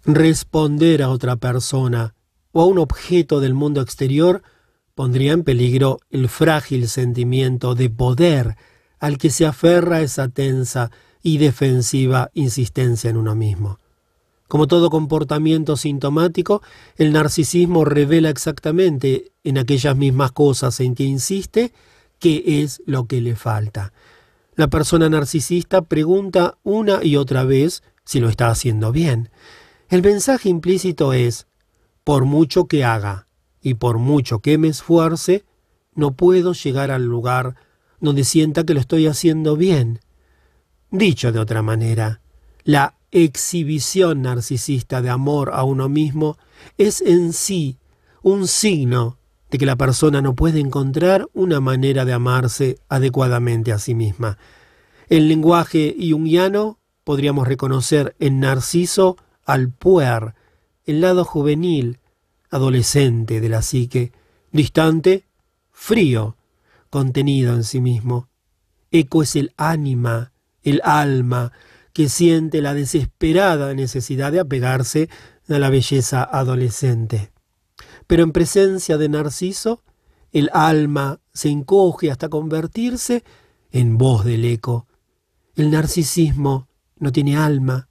Responder 0.06 1.04
a 1.04 1.10
otra 1.10 1.36
persona 1.36 2.16
o 2.52 2.62
a 2.62 2.66
un 2.66 2.78
objeto 2.78 3.40
del 3.40 3.54
mundo 3.54 3.82
exterior 3.82 4.42
pondría 4.96 5.34
en 5.34 5.44
peligro 5.44 6.00
el 6.10 6.30
frágil 6.30 6.88
sentimiento 6.88 7.76
de 7.76 7.90
poder 7.90 8.56
al 9.00 9.18
que 9.18 9.30
se 9.30 9.46
aferra 9.46 10.02
esa 10.02 10.30
tensa 10.30 10.92
y 11.22 11.40
defensiva 11.40 12.30
insistencia 12.34 13.10
en 13.10 13.18
uno 13.18 13.36
mismo. 13.36 13.80
Como 14.54 14.68
todo 14.68 14.92
comportamiento 14.92 15.76
sintomático, 15.78 16.62
el 16.98 17.12
narcisismo 17.12 17.86
revela 17.86 18.30
exactamente 18.30 19.32
en 19.44 19.58
aquellas 19.58 19.98
mismas 19.98 20.32
cosas 20.32 20.80
en 20.80 20.94
que 20.94 21.04
insiste 21.06 21.74
qué 22.20 22.62
es 22.62 22.84
lo 22.86 23.08
que 23.08 23.20
le 23.20 23.36
falta. 23.36 23.94
La 24.54 24.68
persona 24.68 25.10
narcisista 25.10 25.82
pregunta 25.82 26.60
una 26.62 27.04
y 27.04 27.16
otra 27.16 27.46
vez 27.46 27.82
si 28.06 28.20
lo 28.20 28.30
está 28.30 28.50
haciendo 28.50 28.92
bien. 28.92 29.32
El 29.90 30.04
mensaje 30.04 30.50
implícito 30.50 31.14
es, 31.14 31.48
por 32.04 32.26
mucho 32.26 32.68
que 32.68 32.84
haga 32.84 33.26
y 33.60 33.74
por 33.74 33.98
mucho 33.98 34.38
que 34.38 34.60
me 34.60 34.68
esfuerce, 34.68 35.46
no 35.96 36.12
puedo 36.12 36.54
llegar 36.54 36.92
al 36.92 37.06
lugar 37.06 37.56
donde 38.00 38.24
sienta 38.24 38.64
que 38.64 38.76
lo 38.76 38.82
estoy 38.82 39.08
haciendo 39.08 39.58
bien. 39.58 40.00
Dicho 40.92 41.32
de 41.32 41.40
otra 41.40 41.64
manera, 41.64 42.22
la 42.64 42.94
exhibición 43.14 44.24
narcisista 44.24 45.02
de 45.02 45.10
amor 45.10 45.52
a 45.54 45.64
uno 45.64 45.88
mismo 45.88 46.38
es 46.78 47.00
en 47.02 47.32
sí 47.32 47.78
un 48.24 48.48
signo 48.48 49.20
de 49.52 49.60
que 49.60 49.68
la 49.68 49.76
persona 49.76 50.22
no 50.22 50.34
puede 50.34 50.60
encontrar 50.60 51.28
una 51.34 51.60
manera 51.60 52.06
de 52.06 52.14
amarse 52.14 52.80
adecuadamente 52.90 53.72
a 53.72 53.78
sí 53.78 53.94
misma. 53.94 54.40
En 55.10 55.28
lenguaje 55.28 55.96
jungiano 56.00 56.80
podríamos 57.04 57.48
reconocer 57.48 58.16
en 58.20 58.40
Narciso 58.40 59.18
al 59.46 59.70
puer, 59.70 60.34
el 60.86 61.02
lado 61.02 61.24
juvenil, 61.24 62.00
adolescente 62.50 63.42
de 63.42 63.50
la 63.50 63.62
psique, 63.62 64.12
distante, 64.52 65.26
frío, 65.72 66.36
contenido 66.90 67.54
en 67.54 67.64
sí 67.64 67.80
mismo. 67.80 68.30
Eco 68.90 69.22
es 69.22 69.36
el 69.36 69.54
ánima, 69.58 70.32
el 70.64 70.82
alma, 70.84 71.52
que 71.94 72.10
siente 72.10 72.62
la 72.62 72.74
desesperada 72.74 73.74
necesidad 73.74 74.32
de 74.32 74.40
apegarse 74.40 75.10
a 75.48 75.60
la 75.60 75.70
belleza 75.70 76.24
adolescente. 76.24 77.32
Pero 78.08 78.24
en 78.24 78.32
presencia 78.32 78.98
de 78.98 79.10
Narciso, 79.10 79.84
el 80.32 80.50
alma 80.54 81.20
se 81.34 81.50
encoge 81.50 82.10
hasta 82.10 82.30
convertirse 82.30 83.24
en 83.72 83.98
voz 83.98 84.26
del 84.26 84.46
eco. 84.46 84.88
El 85.56 85.70
narcisismo 85.70 86.68
no 86.98 87.12
tiene 87.12 87.38
alma. 87.38 87.88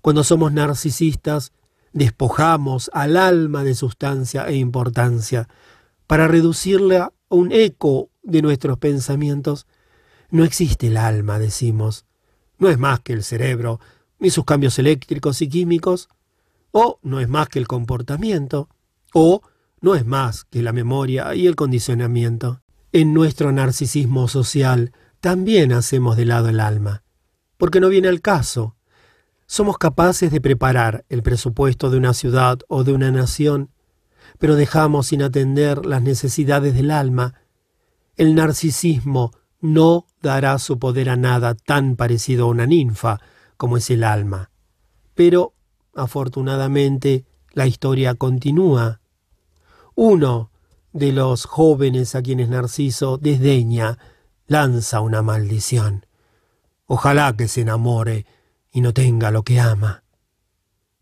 Cuando 0.00 0.22
somos 0.22 0.52
narcisistas, 0.52 1.52
despojamos 1.92 2.90
al 2.94 3.16
alma 3.16 3.64
de 3.64 3.74
sustancia 3.74 4.46
e 4.46 4.54
importancia 4.54 5.48
para 6.06 6.28
reducirla 6.28 7.12
a 7.28 7.34
un 7.34 7.50
eco 7.50 8.10
de 8.22 8.42
nuestros 8.42 8.78
pensamientos. 8.78 9.66
No 10.30 10.44
existe 10.44 10.86
el 10.86 10.96
alma, 10.96 11.40
decimos 11.40 12.06
no 12.62 12.68
es 12.68 12.78
más 12.78 13.00
que 13.00 13.12
el 13.12 13.24
cerebro 13.24 13.80
y 14.20 14.30
sus 14.30 14.44
cambios 14.44 14.78
eléctricos 14.78 15.42
y 15.42 15.48
químicos, 15.48 16.08
o 16.70 17.00
no 17.02 17.18
es 17.18 17.28
más 17.28 17.48
que 17.48 17.58
el 17.58 17.66
comportamiento, 17.66 18.68
o 19.12 19.42
no 19.80 19.96
es 19.96 20.06
más 20.06 20.44
que 20.44 20.62
la 20.62 20.72
memoria 20.72 21.34
y 21.34 21.48
el 21.48 21.56
condicionamiento. 21.56 22.62
En 22.92 23.14
nuestro 23.14 23.50
narcisismo 23.50 24.28
social 24.28 24.92
también 25.20 25.72
hacemos 25.72 26.16
de 26.16 26.24
lado 26.24 26.50
el 26.50 26.60
alma, 26.60 27.02
porque 27.56 27.80
no 27.80 27.88
viene 27.88 28.06
al 28.06 28.20
caso. 28.20 28.76
Somos 29.46 29.76
capaces 29.76 30.30
de 30.30 30.40
preparar 30.40 31.04
el 31.08 31.24
presupuesto 31.24 31.90
de 31.90 31.96
una 31.96 32.14
ciudad 32.14 32.60
o 32.68 32.84
de 32.84 32.92
una 32.92 33.10
nación, 33.10 33.70
pero 34.38 34.54
dejamos 34.54 35.08
sin 35.08 35.24
atender 35.24 35.84
las 35.84 36.00
necesidades 36.00 36.74
del 36.74 36.92
alma. 36.92 37.34
El 38.16 38.36
narcisismo 38.36 39.32
no 39.62 40.06
dará 40.20 40.58
su 40.58 40.78
poder 40.78 41.08
a 41.08 41.16
nada 41.16 41.54
tan 41.54 41.96
parecido 41.96 42.44
a 42.44 42.48
una 42.48 42.66
ninfa 42.66 43.20
como 43.56 43.78
es 43.78 43.88
el 43.90 44.04
alma. 44.04 44.50
Pero, 45.14 45.54
afortunadamente, 45.94 47.24
la 47.52 47.66
historia 47.66 48.14
continúa. 48.16 49.00
Uno 49.94 50.50
de 50.92 51.12
los 51.12 51.46
jóvenes 51.46 52.14
a 52.14 52.22
quienes 52.22 52.48
Narciso 52.48 53.18
desdeña 53.18 53.98
lanza 54.46 55.00
una 55.00 55.22
maldición. 55.22 56.06
Ojalá 56.86 57.34
que 57.36 57.46
se 57.46 57.60
enamore 57.60 58.26
y 58.72 58.80
no 58.80 58.92
tenga 58.92 59.30
lo 59.30 59.44
que 59.44 59.60
ama. 59.60 60.02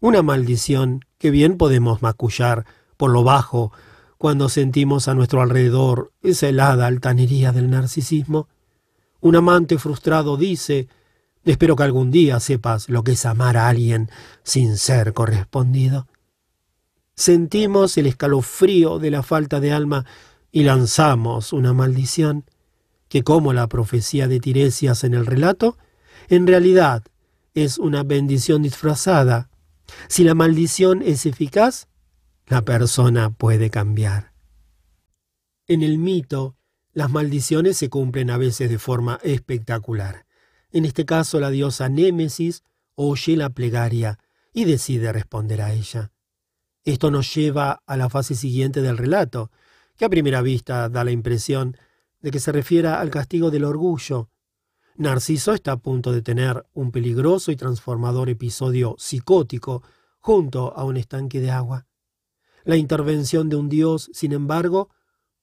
Una 0.01 0.23
maldición 0.23 1.01
que 1.19 1.31
bien 1.31 1.57
podemos 1.57 2.03
macullar 2.03 2.67
por 2.97 3.11
lo 3.11 3.25
bajo 3.25 3.73
cuando 4.21 4.51
sentimos 4.51 5.09
a 5.09 5.15
nuestro 5.15 5.41
alrededor 5.41 6.13
esa 6.23 6.47
helada 6.47 6.87
altanería 6.87 7.53
del 7.53 7.71
narcisismo. 7.71 8.49
Un 9.23 9.35
amante 9.35 9.79
frustrado 9.79 10.37
dice, 10.37 10.89
espero 11.43 11.75
que 11.75 11.85
algún 11.85 12.11
día 12.11 12.39
sepas 12.39 12.91
lo 12.91 13.03
que 13.03 13.13
es 13.13 13.25
amar 13.25 13.57
a 13.57 13.69
alguien 13.69 14.11
sin 14.43 14.77
ser 14.77 15.15
correspondido. 15.15 16.07
Sentimos 17.15 17.97
el 17.97 18.09
escalofrío 18.09 18.99
de 18.99 19.11
la 19.11 19.23
falta 19.23 19.59
de 19.59 19.73
alma 19.73 20.05
y 20.53 20.65
lanzamos 20.65 21.55
una 21.55 21.73
maldición 21.73 22.45
que 23.09 23.25
como 23.25 23.55
la 23.55 23.69
profecía 23.69 24.29
de 24.29 24.39
Tiresias 24.39 25.03
en 25.03 25.15
el 25.15 25.25
relato, 25.25 25.79
en 26.29 26.47
realidad 26.47 27.05
es 27.55 27.79
una 27.79 28.03
bendición 28.03 28.61
disfrazada. 28.65 29.49
Si 30.09 30.25
la 30.25 30.35
maldición 30.35 31.01
es 31.01 31.25
eficaz, 31.25 31.89
la 32.51 32.63
persona 32.65 33.31
puede 33.31 33.71
cambiar. 33.71 34.33
En 35.69 35.85
el 35.85 35.99
mito, 35.99 36.57
las 36.93 37.09
maldiciones 37.09 37.77
se 37.77 37.89
cumplen 37.89 38.29
a 38.29 38.39
veces 38.39 38.69
de 38.69 38.79
forma 38.81 39.21
espectacular. 39.23 40.27
En 40.73 40.85
este 40.85 41.07
caso, 41.07 41.39
la 41.39 41.51
diosa 41.51 41.89
Némesis 41.89 42.65
oye 42.97 43.37
la 43.37 43.51
plegaria 43.51 44.19
y 44.53 44.65
decide 44.65 45.13
responder 45.13 45.63
a 45.63 45.73
ella. 45.73 46.11
Esto 46.83 47.13
nos 47.13 47.33
lleva 47.33 47.85
a 47.87 47.97
la 47.97 48.09
fase 48.09 48.35
siguiente 48.35 48.83
del 48.83 48.99
relato, 48.99 49.53
que 49.97 50.07
a 50.07 50.09
primera 50.09 50.43
vista 50.43 50.89
da 50.89 51.05
la 51.05 51.13
impresión 51.13 51.77
de 52.21 52.33
que 52.33 52.41
se 52.41 52.51
refiera 52.51 53.01
al 53.01 53.11
castigo 53.11 53.53
del 53.53 53.63
orgullo. 53.63 54.29
Narciso 54.97 55.55
está 55.55 55.71
a 55.71 55.77
punto 55.77 56.11
de 56.11 56.23
tener 56.23 56.67
un 56.73 56.91
peligroso 56.91 57.53
y 57.53 57.57
transformador 57.57 58.29
episodio 58.29 58.97
psicótico 58.99 59.85
junto 60.19 60.77
a 60.77 60.83
un 60.83 60.97
estanque 60.97 61.41
de 61.41 61.53
agua. 61.53 61.87
La 62.65 62.77
intervención 62.77 63.49
de 63.49 63.57
un 63.57 63.69
dios, 63.69 64.11
sin 64.13 64.33
embargo, 64.33 64.91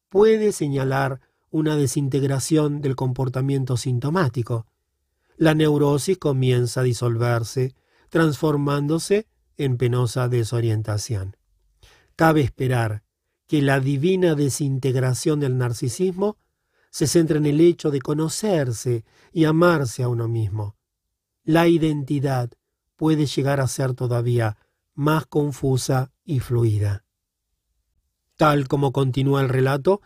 puede 0.10 0.52
señalar 0.52 1.22
una 1.50 1.76
desintegración 1.76 2.82
del 2.82 2.96
comportamiento 2.96 3.78
sintomático. 3.78 4.68
La 5.38 5.54
neurosis 5.54 6.18
comienza 6.18 6.82
a 6.82 6.84
disolverse, 6.84 7.76
transformándose 8.10 9.28
en 9.58 9.78
penosa 9.78 10.28
desorientación. 10.30 11.38
Cabe 12.16 12.42
esperar 12.42 13.04
que 13.48 13.62
la 13.62 13.80
divina 13.80 14.36
desintegración 14.36 15.40
del 15.40 15.58
narcisismo 15.58 16.38
se 16.90 17.08
centra 17.08 17.38
en 17.38 17.46
el 17.46 17.62
hecho 17.62 17.92
de 17.92 18.02
conocerse 18.02 19.06
y 19.32 19.46
amarse 19.46 20.04
a 20.04 20.10
uno 20.10 20.28
mismo. 20.28 20.76
La 21.44 21.68
identidad 21.68 22.52
puede 22.96 23.26
llegar 23.26 23.62
a 23.62 23.68
ser 23.68 23.94
todavía 23.94 24.58
más 24.96 25.28
confusa 25.28 26.12
y 26.26 26.40
fluida. 26.40 27.06
Tal 28.38 28.68
como 28.68 28.92
continúa 28.92 29.42
el 29.42 29.50
relato, 29.50 30.02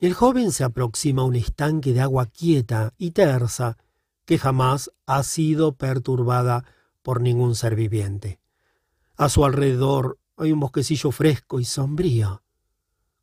el 0.00 0.14
joven 0.14 0.52
se 0.52 0.64
aproxima 0.64 1.22
a 1.22 1.26
un 1.26 1.36
estanque 1.36 1.92
de 1.92 2.00
agua 2.00 2.26
quieta 2.26 2.94
y 2.96 3.10
tersa 3.10 3.76
que 4.24 4.38
jamás 4.38 4.90
ha 5.06 5.22
sido 5.22 5.74
perturbada 5.74 6.64
por 7.02 7.20
ningún 7.20 7.54
ser 7.54 7.76
viviente. 7.76 8.40
A 9.16 9.28
su 9.28 9.44
alrededor 9.44 10.18
hay 10.38 10.50
un 10.50 10.60
bosquecillo 10.60 11.10
fresco 11.10 11.60
y 11.60 11.66
sombrío. 11.66 12.42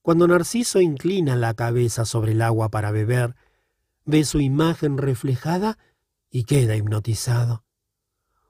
Cuando 0.03 0.27
Narciso 0.27 0.80
inclina 0.80 1.35
la 1.35 1.56
cabeza 1.56 2.06
sobre 2.06 2.33
el 2.33 2.41
agua 2.43 2.69
para 2.69 2.91
beber, 2.91 3.35
ve 4.06 4.23
su 4.23 4.40
imagen 4.40 4.99
reflejada 4.99 5.80
y 6.30 6.43
queda 6.43 6.75
hipnotizado. 6.75 7.64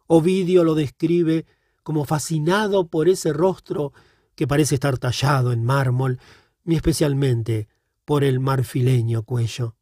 Ovidio 0.07 0.65
lo 0.65 0.75
describe 0.75 1.45
como 1.83 2.03
fascinado 2.03 2.88
por 2.88 3.07
ese 3.07 3.31
rostro 3.31 3.93
que 4.42 4.48
parece 4.48 4.74
estar 4.74 4.98
tallado 4.98 5.52
en 5.52 5.64
mármol, 5.64 6.20
y 6.66 6.74
especialmente 6.74 7.68
por 8.06 8.24
el 8.24 8.40
marfileño 8.40 9.22
cuello. 9.22 9.76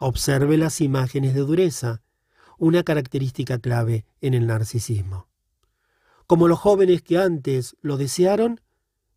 Observe 0.00 0.56
las 0.56 0.80
imágenes 0.80 1.34
de 1.34 1.42
dureza, 1.42 2.02
una 2.58 2.82
característica 2.82 3.60
clave 3.60 4.04
en 4.20 4.34
el 4.34 4.48
narcisismo. 4.48 5.28
Como 6.26 6.48
los 6.48 6.58
jóvenes 6.58 7.00
que 7.02 7.16
antes 7.16 7.76
lo 7.80 7.96
desearon, 7.96 8.60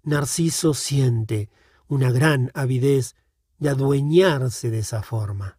Narciso 0.04 0.76
siente 0.76 1.50
una 1.88 2.12
gran 2.12 2.52
avidez 2.54 3.16
de 3.58 3.70
adueñarse 3.70 4.70
de 4.70 4.78
esa 4.78 5.02
forma. 5.02 5.58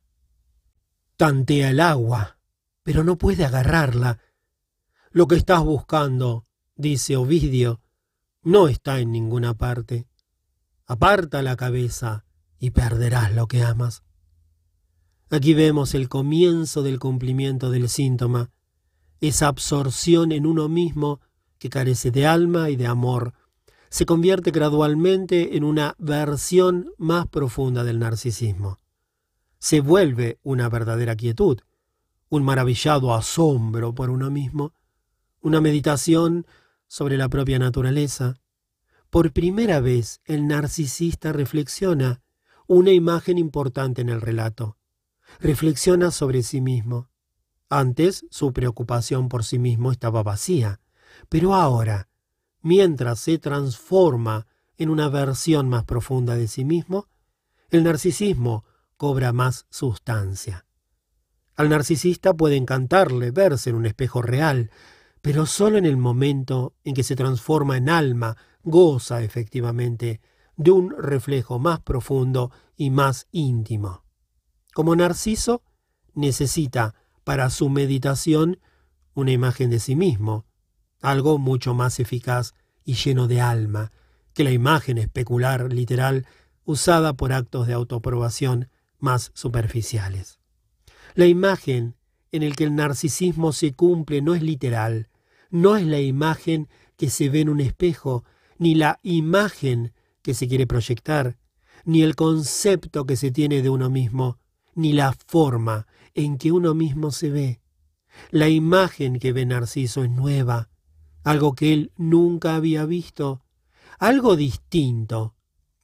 Tantea 1.17 1.71
el 1.71 1.81
agua, 1.81 2.39
pero 2.85 3.03
no 3.03 3.19
puede 3.19 3.45
agarrarla. 3.45 4.21
Lo 5.11 5.27
que 5.27 5.35
estás 5.35 5.65
buscando, 5.65 6.47
dice 6.77 7.17
Ovidio, 7.17 7.81
no 8.43 8.69
está 8.69 9.01
en 9.01 9.13
ninguna 9.13 9.55
parte. 9.55 10.07
Aparta 10.87 11.43
la 11.43 11.57
cabeza 11.57 12.25
y 12.59 12.71
perderás 12.71 13.35
lo 13.35 13.47
que 13.47 13.63
amas. 13.63 14.03
Aquí 15.31 15.55
vemos 15.55 15.95
el 15.95 16.09
comienzo 16.09 16.83
del 16.83 16.99
cumplimiento 16.99 17.71
del 17.71 17.89
síntoma, 17.89 18.51
esa 19.21 19.49
absorción 19.49 20.33
en 20.33 20.47
uno 20.47 20.69
mismo 20.69 21.21
que 21.59 21.69
carece 21.69 22.11
de 22.11 22.27
alma 22.27 22.71
y 22.71 22.77
de 22.77 22.87
amor, 22.87 23.35
se 23.91 24.07
convierte 24.07 24.51
gradualmente 24.51 25.57
en 25.57 25.65
una 25.65 25.95
versión 25.99 26.93
más 26.97 27.27
profunda 27.27 27.85
del 27.85 27.99
narcisismo. 27.99 28.79
Se 29.59 29.81
vuelve 29.81 30.39
una 30.43 30.69
verdadera 30.69 31.17
quietud, 31.17 31.61
un 32.29 32.45
maravillado 32.45 33.13
asombro 33.13 33.95
por 33.95 34.09
uno 34.09 34.31
mismo, 34.31 34.73
una 35.43 35.61
meditación 35.61 36.47
sobre 36.91 37.17
la 37.17 37.29
propia 37.29 37.61
naturaleza. 37.61 38.35
Por 39.11 39.33
primera 39.33 39.79
vez 39.79 40.21
el 40.25 40.49
narcisista 40.49 41.33
reflexiona 41.33 42.21
una 42.67 42.91
imagen 42.91 43.39
importante 43.39 44.03
en 44.03 44.09
el 44.09 44.21
relato. 44.21 44.77
Reflexiona 45.39 46.11
sobre 46.11 46.43
sí 46.43 46.61
mismo. 46.61 47.09
Antes 47.69 48.27
su 48.33 48.53
preocupación 48.53 49.29
por 49.29 49.45
sí 49.45 49.61
mismo 49.61 49.93
estaba 49.93 50.25
vacía, 50.25 50.81
pero 51.29 51.55
ahora 51.55 52.09
mientras 52.61 53.21
se 53.21 53.39
transforma 53.39 54.49
en 54.77 54.91
una 54.91 55.09
versión 55.09 55.69
más 55.69 55.85
profunda 55.85 56.35
de 56.35 56.49
sí 56.49 56.65
mismo, 56.65 57.07
el 57.71 57.85
narcisismo 57.85 58.65
cobra 58.97 59.33
más 59.33 59.67
sustancia. 59.71 60.67
Al 61.55 61.69
narcisista 61.69 62.35
puede 62.35 62.57
encantarle 62.57 63.31
verse 63.31 63.71
en 63.71 63.77
un 63.77 63.87
espejo 63.87 64.23
real, 64.23 64.73
pero 65.23 65.47
solo 65.47 65.79
en 65.79 65.87
el 65.87 65.97
momento 65.97 66.75
en 66.85 66.95
que 66.95 67.03
se 67.03 67.17
transforma 67.17 67.77
en 67.77 67.89
alma, 67.89 68.37
goza 68.63 69.23
efectivamente 69.23 70.21
de 70.57 70.71
un 70.71 70.91
reflejo 70.91 71.59
más 71.59 71.81
profundo 71.81 72.51
y 72.77 72.91
más 72.91 73.27
íntimo. 73.33 74.05
Como 74.73 74.95
Narciso, 74.97 75.63
necesita 76.15 76.95
para 77.25 77.51
su 77.51 77.69
meditación 77.69 78.61
una 79.15 79.33
imagen 79.33 79.71
de 79.71 79.81
sí 79.81 79.97
mismo, 79.97 80.47
algo 81.01 81.39
mucho 81.39 81.75
más 81.75 82.01
eficaz 82.01 82.55
y 82.85 82.95
lleno 82.95 83.27
de 83.27 83.41
alma 83.41 83.93
que 84.35 84.45
la 84.45 84.51
imagen 84.51 84.99
especular 84.99 85.73
literal 85.73 86.27
usada 86.65 87.15
por 87.15 87.33
actos 87.33 87.67
de 87.67 87.73
autoaprobación 87.73 88.69
más 88.99 89.33
superficiales. 89.35 90.39
La 91.15 91.27
imagen 91.27 91.97
en 92.33 92.43
el 92.43 92.57
que 92.57 92.65
el 92.65 92.75
narcisismo 92.75 93.53
se 93.53 93.73
cumple 93.73 94.23
no 94.23 94.35
es 94.35 94.43
literal, 94.43 95.09
no 95.51 95.77
es 95.77 95.85
la 95.87 96.01
imagen 96.01 96.69
que 96.97 97.11
se 97.11 97.29
ve 97.29 97.41
en 97.41 97.49
un 97.49 97.61
espejo, 97.61 98.25
ni 98.59 98.75
la 98.75 98.99
imagen 99.03 99.93
que 100.23 100.35
se 100.35 100.49
quiere 100.49 100.67
proyectar, 100.67 101.39
ni 101.85 102.03
el 102.03 102.15
concepto 102.15 103.07
que 103.07 103.17
se 103.17 103.31
tiene 103.31 103.63
de 103.63 103.71
uno 103.71 103.91
mismo, 103.91 104.39
ni 104.75 104.93
la 104.93 105.13
forma 105.13 105.87
en 106.15 106.39
que 106.39 106.53
uno 106.53 106.75
mismo 106.75 107.11
se 107.11 107.31
ve. 107.31 107.61
La 108.31 108.49
imagen 108.49 109.19
que 109.19 109.33
ve 109.33 109.47
Narciso 109.47 110.05
es 110.05 110.11
nueva, 110.11 110.69
algo 111.25 111.55
que 111.55 111.73
él 111.73 111.93
nunca 111.97 112.55
había 112.55 112.85
visto, 112.85 113.43
algo 113.99 114.37
distinto, 114.37 115.35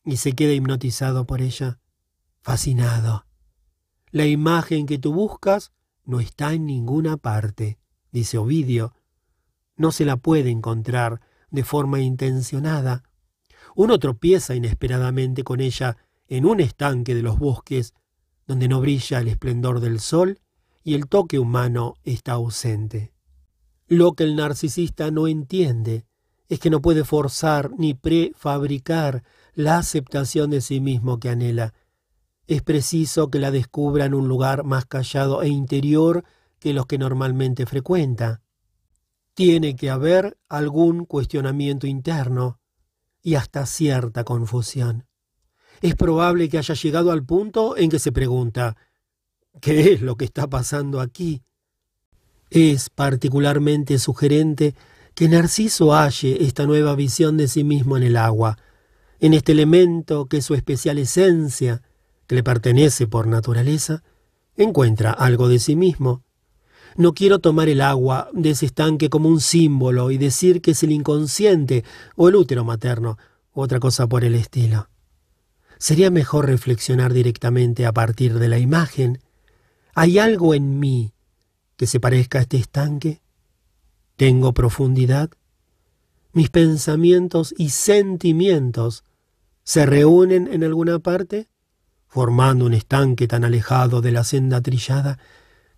y 0.04 0.18
se 0.18 0.32
queda 0.34 0.52
hipnotizado 0.52 1.26
por 1.26 1.40
ella, 1.42 1.80
fascinado. 2.42 3.26
La 4.10 4.26
imagen 4.26 4.86
que 4.86 4.98
tú 4.98 5.12
buscas 5.12 5.72
no 6.06 6.20
está 6.20 6.54
en 6.54 6.66
ninguna 6.66 7.16
parte, 7.16 7.78
dice 8.12 8.38
Ovidio. 8.38 8.94
No 9.76 9.92
se 9.92 10.04
la 10.04 10.16
puede 10.16 10.50
encontrar 10.50 11.20
de 11.50 11.64
forma 11.64 12.00
intencionada. 12.00 13.02
Uno 13.74 13.98
tropieza 13.98 14.54
inesperadamente 14.54 15.44
con 15.44 15.60
ella 15.60 15.98
en 16.28 16.46
un 16.46 16.60
estanque 16.60 17.14
de 17.14 17.22
los 17.22 17.38
bosques, 17.38 17.92
donde 18.46 18.68
no 18.68 18.80
brilla 18.80 19.20
el 19.20 19.28
esplendor 19.28 19.80
del 19.80 20.00
sol 20.00 20.40
y 20.82 20.94
el 20.94 21.08
toque 21.08 21.38
humano 21.38 21.94
está 22.04 22.32
ausente. 22.32 23.12
Lo 23.88 24.14
que 24.14 24.24
el 24.24 24.36
narcisista 24.36 25.10
no 25.10 25.28
entiende 25.28 26.06
es 26.48 26.60
que 26.60 26.70
no 26.70 26.80
puede 26.80 27.04
forzar 27.04 27.70
ni 27.76 27.94
prefabricar 27.94 29.24
la 29.54 29.78
aceptación 29.78 30.50
de 30.50 30.60
sí 30.60 30.80
mismo 30.80 31.18
que 31.18 31.28
anhela. 31.28 31.74
Es 32.46 32.62
preciso 32.62 33.30
que 33.30 33.40
la 33.40 33.50
descubra 33.50 34.04
en 34.04 34.14
un 34.14 34.28
lugar 34.28 34.64
más 34.64 34.86
callado 34.86 35.42
e 35.42 35.48
interior 35.48 36.24
que 36.60 36.72
los 36.72 36.86
que 36.86 36.98
normalmente 36.98 37.66
frecuenta. 37.66 38.40
Tiene 39.34 39.74
que 39.74 39.90
haber 39.90 40.38
algún 40.48 41.04
cuestionamiento 41.04 41.86
interno 41.86 42.60
y 43.20 43.34
hasta 43.34 43.66
cierta 43.66 44.24
confusión. 44.24 45.06
Es 45.82 45.96
probable 45.96 46.48
que 46.48 46.58
haya 46.58 46.74
llegado 46.74 47.10
al 47.10 47.24
punto 47.24 47.76
en 47.76 47.90
que 47.90 47.98
se 47.98 48.12
pregunta, 48.12 48.76
¿qué 49.60 49.92
es 49.92 50.00
lo 50.00 50.16
que 50.16 50.24
está 50.24 50.48
pasando 50.48 51.00
aquí? 51.00 51.42
Es 52.50 52.88
particularmente 52.88 53.98
sugerente 53.98 54.74
que 55.14 55.28
Narciso 55.28 55.92
halle 55.92 56.44
esta 56.44 56.64
nueva 56.64 56.94
visión 56.94 57.36
de 57.36 57.48
sí 57.48 57.64
mismo 57.64 57.96
en 57.96 58.04
el 58.04 58.16
agua, 58.16 58.56
en 59.18 59.34
este 59.34 59.52
elemento 59.52 60.26
que 60.26 60.38
es 60.38 60.44
su 60.44 60.54
especial 60.54 60.98
esencia, 60.98 61.82
que 62.26 62.34
le 62.34 62.42
pertenece 62.42 63.06
por 63.06 63.26
naturaleza, 63.26 64.02
encuentra 64.56 65.10
algo 65.10 65.48
de 65.48 65.58
sí 65.58 65.76
mismo. 65.76 66.22
No 66.96 67.12
quiero 67.12 67.40
tomar 67.40 67.68
el 67.68 67.82
agua 67.82 68.30
de 68.32 68.50
ese 68.50 68.66
estanque 68.66 69.10
como 69.10 69.28
un 69.28 69.40
símbolo 69.40 70.10
y 70.10 70.18
decir 70.18 70.62
que 70.62 70.70
es 70.70 70.82
el 70.82 70.92
inconsciente 70.92 71.84
o 72.16 72.28
el 72.28 72.36
útero 72.36 72.64
materno, 72.64 73.18
u 73.54 73.60
otra 73.60 73.80
cosa 73.80 74.06
por 74.06 74.24
el 74.24 74.34
estilo. 74.34 74.88
Sería 75.78 76.10
mejor 76.10 76.46
reflexionar 76.46 77.12
directamente 77.12 77.84
a 77.84 77.92
partir 77.92 78.38
de 78.38 78.48
la 78.48 78.58
imagen. 78.58 79.20
¿Hay 79.94 80.18
algo 80.18 80.54
en 80.54 80.78
mí 80.78 81.12
que 81.76 81.86
se 81.86 82.00
parezca 82.00 82.38
a 82.38 82.42
este 82.42 82.56
estanque? 82.56 83.20
¿Tengo 84.16 84.54
profundidad? 84.54 85.30
¿Mis 86.32 86.48
pensamientos 86.48 87.54
y 87.58 87.70
sentimientos 87.70 89.04
se 89.64 89.84
reúnen 89.84 90.48
en 90.52 90.64
alguna 90.64 90.98
parte, 90.98 91.48
formando 92.16 92.64
un 92.64 92.72
estanque 92.72 93.28
tan 93.28 93.44
alejado 93.44 94.00
de 94.00 94.10
la 94.10 94.24
senda 94.24 94.62
trillada 94.62 95.18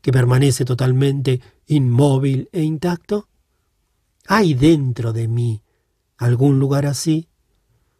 que 0.01 0.13
permanece 0.13 0.65
totalmente 0.65 1.41
inmóvil 1.67 2.49
e 2.53 2.63
intacto? 2.63 3.29
¿Hay 4.29 4.55
dentro 4.55 5.13
de 5.13 5.27
mí 5.27 5.65
algún 6.17 6.61
lugar 6.61 6.87
así? 6.87 7.27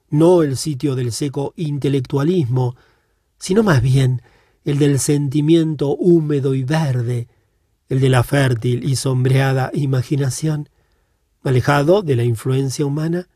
No 0.09 0.45
el 0.45 0.57
sitio 0.57 0.95
del 0.95 1.11
seco 1.11 1.53
intelectualismo, 1.57 2.77
sino 3.41 3.65
más 3.65 3.83
bien 3.83 4.23
el 4.65 4.79
del 4.79 5.01
sentimiento 5.01 5.97
húmedo 5.97 6.55
y 6.55 6.63
verde, 6.63 7.27
el 7.89 7.99
de 7.99 8.09
la 8.09 8.23
fértil 8.23 8.89
y 8.89 8.95
sombreada 8.95 9.73
imaginación, 9.75 10.69
alejado 11.43 12.03
de 12.03 12.15
la 12.15 12.23
influencia 12.23 12.87
humana? 12.87 13.27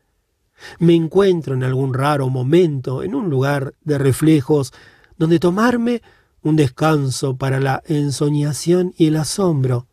Me 0.79 0.95
encuentro 0.95 1.55
en 1.55 1.63
algún 1.65 1.93
raro 1.93 2.29
momento 2.29 3.03
en 3.03 3.15
un 3.15 3.29
lugar 3.29 3.73
de 3.81 3.97
reflejos 3.97 4.71
donde 5.17 5.39
tomarme 5.39 6.01
un 6.41 6.55
descanso 6.55 7.37
para 7.37 7.59
la 7.59 7.83
ensoñación 7.85 8.93
y 8.97 9.07
el 9.07 9.15
asombro, 9.17 9.87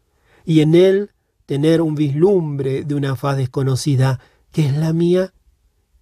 y 0.45 0.61
en 0.61 0.75
él 0.75 1.11
tener 1.47 1.81
un 1.81 1.95
vislumbre 1.95 2.85
de 2.85 2.95
una 2.95 3.17
faz 3.17 3.37
desconocida 3.37 4.21
que 4.53 4.67
es 4.67 4.77
la 4.77 4.93
mía? 4.93 5.33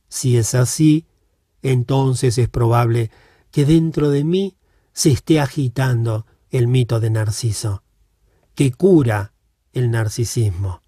Si 0.08 0.36
es 0.36 0.54
así, 0.54 1.06
entonces 1.62 2.38
es 2.38 2.48
probable 2.48 3.10
que 3.50 3.64
dentro 3.64 4.10
de 4.10 4.24
mí 4.24 4.56
se 4.92 5.10
esté 5.10 5.40
agitando 5.40 6.26
el 6.50 6.68
mito 6.68 7.00
de 7.00 7.10
Narciso 7.10 7.82
que 8.58 8.72
cura 8.72 9.34
el 9.72 9.92
narcisismo. 9.92 10.82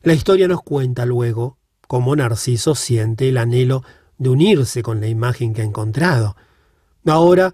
La 0.00 0.14
historia 0.14 0.48
nos 0.48 0.62
cuenta 0.62 1.04
luego 1.04 1.58
cómo 1.86 2.16
Narciso 2.16 2.74
siente 2.74 3.28
el 3.28 3.36
anhelo 3.36 3.82
de 4.16 4.30
unirse 4.30 4.82
con 4.82 4.98
la 4.98 5.08
imagen 5.08 5.52
que 5.52 5.60
ha 5.60 5.66
encontrado. 5.66 6.36
Ahora, 7.06 7.52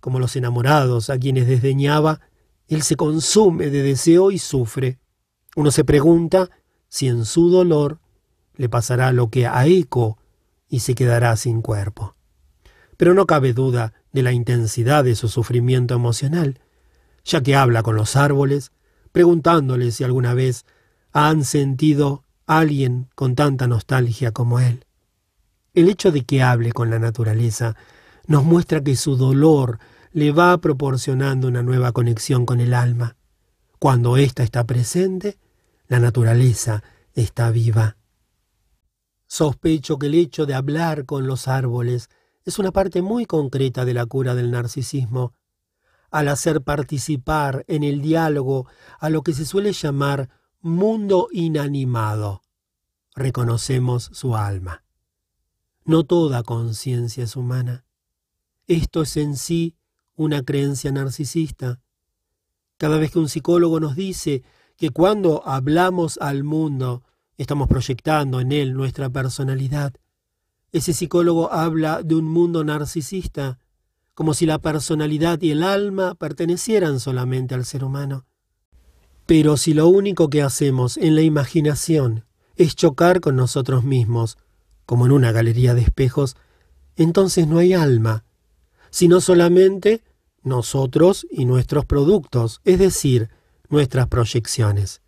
como 0.00 0.18
los 0.18 0.36
enamorados 0.36 1.10
a 1.10 1.18
quienes 1.18 1.46
desdeñaba, 1.46 2.20
él 2.68 2.82
se 2.82 2.96
consume 2.96 3.70
de 3.70 3.82
deseo 3.82 4.30
y 4.30 4.38
sufre. 4.38 4.98
Uno 5.54 5.70
se 5.70 5.84
pregunta 5.84 6.50
si 6.88 7.08
en 7.08 7.24
su 7.24 7.50
dolor 7.50 8.00
le 8.54 8.68
pasará 8.68 9.12
lo 9.12 9.30
que 9.30 9.46
a 9.46 9.66
Eco 9.66 10.18
y 10.68 10.80
se 10.80 10.94
quedará 10.94 11.36
sin 11.36 11.62
cuerpo. 11.62 12.14
Pero 12.96 13.14
no 13.14 13.26
cabe 13.26 13.52
duda 13.52 13.92
de 14.12 14.22
la 14.22 14.32
intensidad 14.32 15.04
de 15.04 15.14
su 15.14 15.28
sufrimiento 15.28 15.94
emocional 15.94 16.60
ya 17.26 17.42
que 17.42 17.56
habla 17.56 17.82
con 17.82 17.96
los 17.96 18.16
árboles, 18.16 18.72
preguntándoles 19.12 19.96
si 19.96 20.04
alguna 20.04 20.32
vez 20.32 20.64
han 21.12 21.44
sentido 21.44 22.24
alguien 22.46 23.08
con 23.14 23.34
tanta 23.34 23.66
nostalgia 23.66 24.30
como 24.30 24.60
él. 24.60 24.84
El 25.74 25.88
hecho 25.88 26.12
de 26.12 26.24
que 26.24 26.42
hable 26.42 26.72
con 26.72 26.88
la 26.88 26.98
naturaleza 26.98 27.74
nos 28.26 28.44
muestra 28.44 28.82
que 28.82 28.96
su 28.96 29.16
dolor 29.16 29.78
le 30.12 30.32
va 30.32 30.56
proporcionando 30.58 31.48
una 31.48 31.62
nueva 31.62 31.92
conexión 31.92 32.46
con 32.46 32.60
el 32.60 32.74
alma. 32.74 33.16
Cuando 33.78 34.16
ésta 34.16 34.42
está 34.42 34.64
presente, 34.64 35.38
la 35.88 36.00
naturaleza 36.00 36.82
está 37.12 37.50
viva. 37.50 37.96
Sospecho 39.26 39.98
que 39.98 40.06
el 40.06 40.14
hecho 40.14 40.46
de 40.46 40.54
hablar 40.54 41.04
con 41.04 41.26
los 41.26 41.48
árboles 41.48 42.08
es 42.44 42.58
una 42.58 42.72
parte 42.72 43.02
muy 43.02 43.26
concreta 43.26 43.84
de 43.84 43.94
la 43.94 44.06
cura 44.06 44.34
del 44.34 44.50
narcisismo, 44.50 45.34
al 46.10 46.28
hacer 46.28 46.62
participar 46.62 47.64
en 47.66 47.82
el 47.82 48.00
diálogo 48.00 48.66
a 49.00 49.10
lo 49.10 49.22
que 49.22 49.34
se 49.34 49.44
suele 49.44 49.72
llamar 49.72 50.30
mundo 50.60 51.28
inanimado. 51.32 52.42
Reconocemos 53.14 54.10
su 54.12 54.36
alma. 54.36 54.84
No 55.84 56.04
toda 56.04 56.42
conciencia 56.42 57.24
es 57.24 57.36
humana. 57.36 57.85
Esto 58.66 59.02
es 59.02 59.16
en 59.16 59.36
sí 59.36 59.76
una 60.16 60.42
creencia 60.42 60.90
narcisista. 60.90 61.80
Cada 62.78 62.98
vez 62.98 63.12
que 63.12 63.20
un 63.20 63.28
psicólogo 63.28 63.78
nos 63.78 63.94
dice 63.94 64.42
que 64.76 64.90
cuando 64.90 65.46
hablamos 65.46 66.18
al 66.20 66.42
mundo 66.42 67.04
estamos 67.38 67.68
proyectando 67.68 68.40
en 68.40 68.50
él 68.52 68.74
nuestra 68.74 69.08
personalidad, 69.08 69.94
ese 70.72 70.92
psicólogo 70.92 71.52
habla 71.52 72.02
de 72.02 72.16
un 72.16 72.24
mundo 72.24 72.64
narcisista 72.64 73.58
como 74.14 74.34
si 74.34 74.46
la 74.46 74.58
personalidad 74.58 75.40
y 75.42 75.50
el 75.50 75.62
alma 75.62 76.14
pertenecieran 76.14 77.00
solamente 77.00 77.54
al 77.54 77.64
ser 77.64 77.84
humano. 77.84 78.24
Pero 79.26 79.56
si 79.56 79.74
lo 79.74 79.88
único 79.88 80.28
que 80.28 80.42
hacemos 80.42 80.96
en 80.96 81.14
la 81.14 81.22
imaginación 81.22 82.24
es 82.56 82.74
chocar 82.74 83.20
con 83.20 83.36
nosotros 83.36 83.84
mismos, 83.84 84.38
como 84.86 85.06
en 85.06 85.12
una 85.12 85.32
galería 85.32 85.74
de 85.74 85.82
espejos, 85.82 86.36
entonces 86.96 87.46
no 87.46 87.58
hay 87.58 87.74
alma, 87.74 88.25
sino 88.96 89.20
solamente 89.20 90.02
nosotros 90.42 91.26
y 91.30 91.44
nuestros 91.44 91.84
productos, 91.84 92.62
es 92.64 92.78
decir, 92.78 93.28
nuestras 93.68 94.06
proyecciones. 94.08 95.02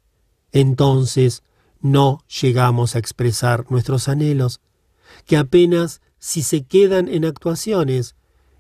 Entonces 0.52 1.42
no 1.81 2.23
llegamos 2.42 2.94
a 2.94 2.99
expresar 2.99 3.65
nuestros 3.70 4.08
anhelos, 4.08 4.60
que 5.25 5.39
apenas 5.39 6.02
si 6.18 6.42
se 6.42 6.67
quedan 6.67 7.08
en 7.08 7.25
actuaciones, 7.25 8.15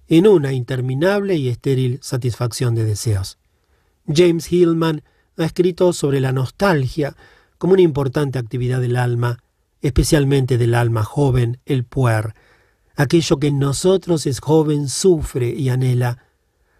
en 0.06 0.26
una 0.26 0.54
interminable 0.54 1.36
y 1.36 1.50
estéril 1.50 1.98
satisfacción 2.00 2.74
de 2.74 2.86
deseos. 2.86 3.36
James 4.06 4.50
Hillman 4.50 5.02
ha 5.36 5.44
escrito 5.44 5.92
sobre 5.92 6.20
la 6.20 6.32
nostalgia 6.32 7.14
como 7.58 7.74
una 7.74 7.82
importante 7.82 8.38
actividad 8.38 8.80
del 8.80 8.96
alma, 8.96 9.40
especialmente 9.82 10.56
del 10.56 10.74
alma 10.74 11.04
joven, 11.04 11.60
el 11.66 11.84
puer. 11.84 12.32
Aquello 12.98 13.38
que 13.38 13.46
en 13.46 13.60
nosotros 13.60 14.26
es 14.26 14.40
joven 14.40 14.88
sufre 14.88 15.50
y 15.50 15.68
anhela, 15.68 16.18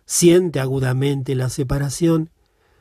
siente 0.05 0.59
agudamente 0.59 1.37
la 1.37 1.49
separación 1.49 2.31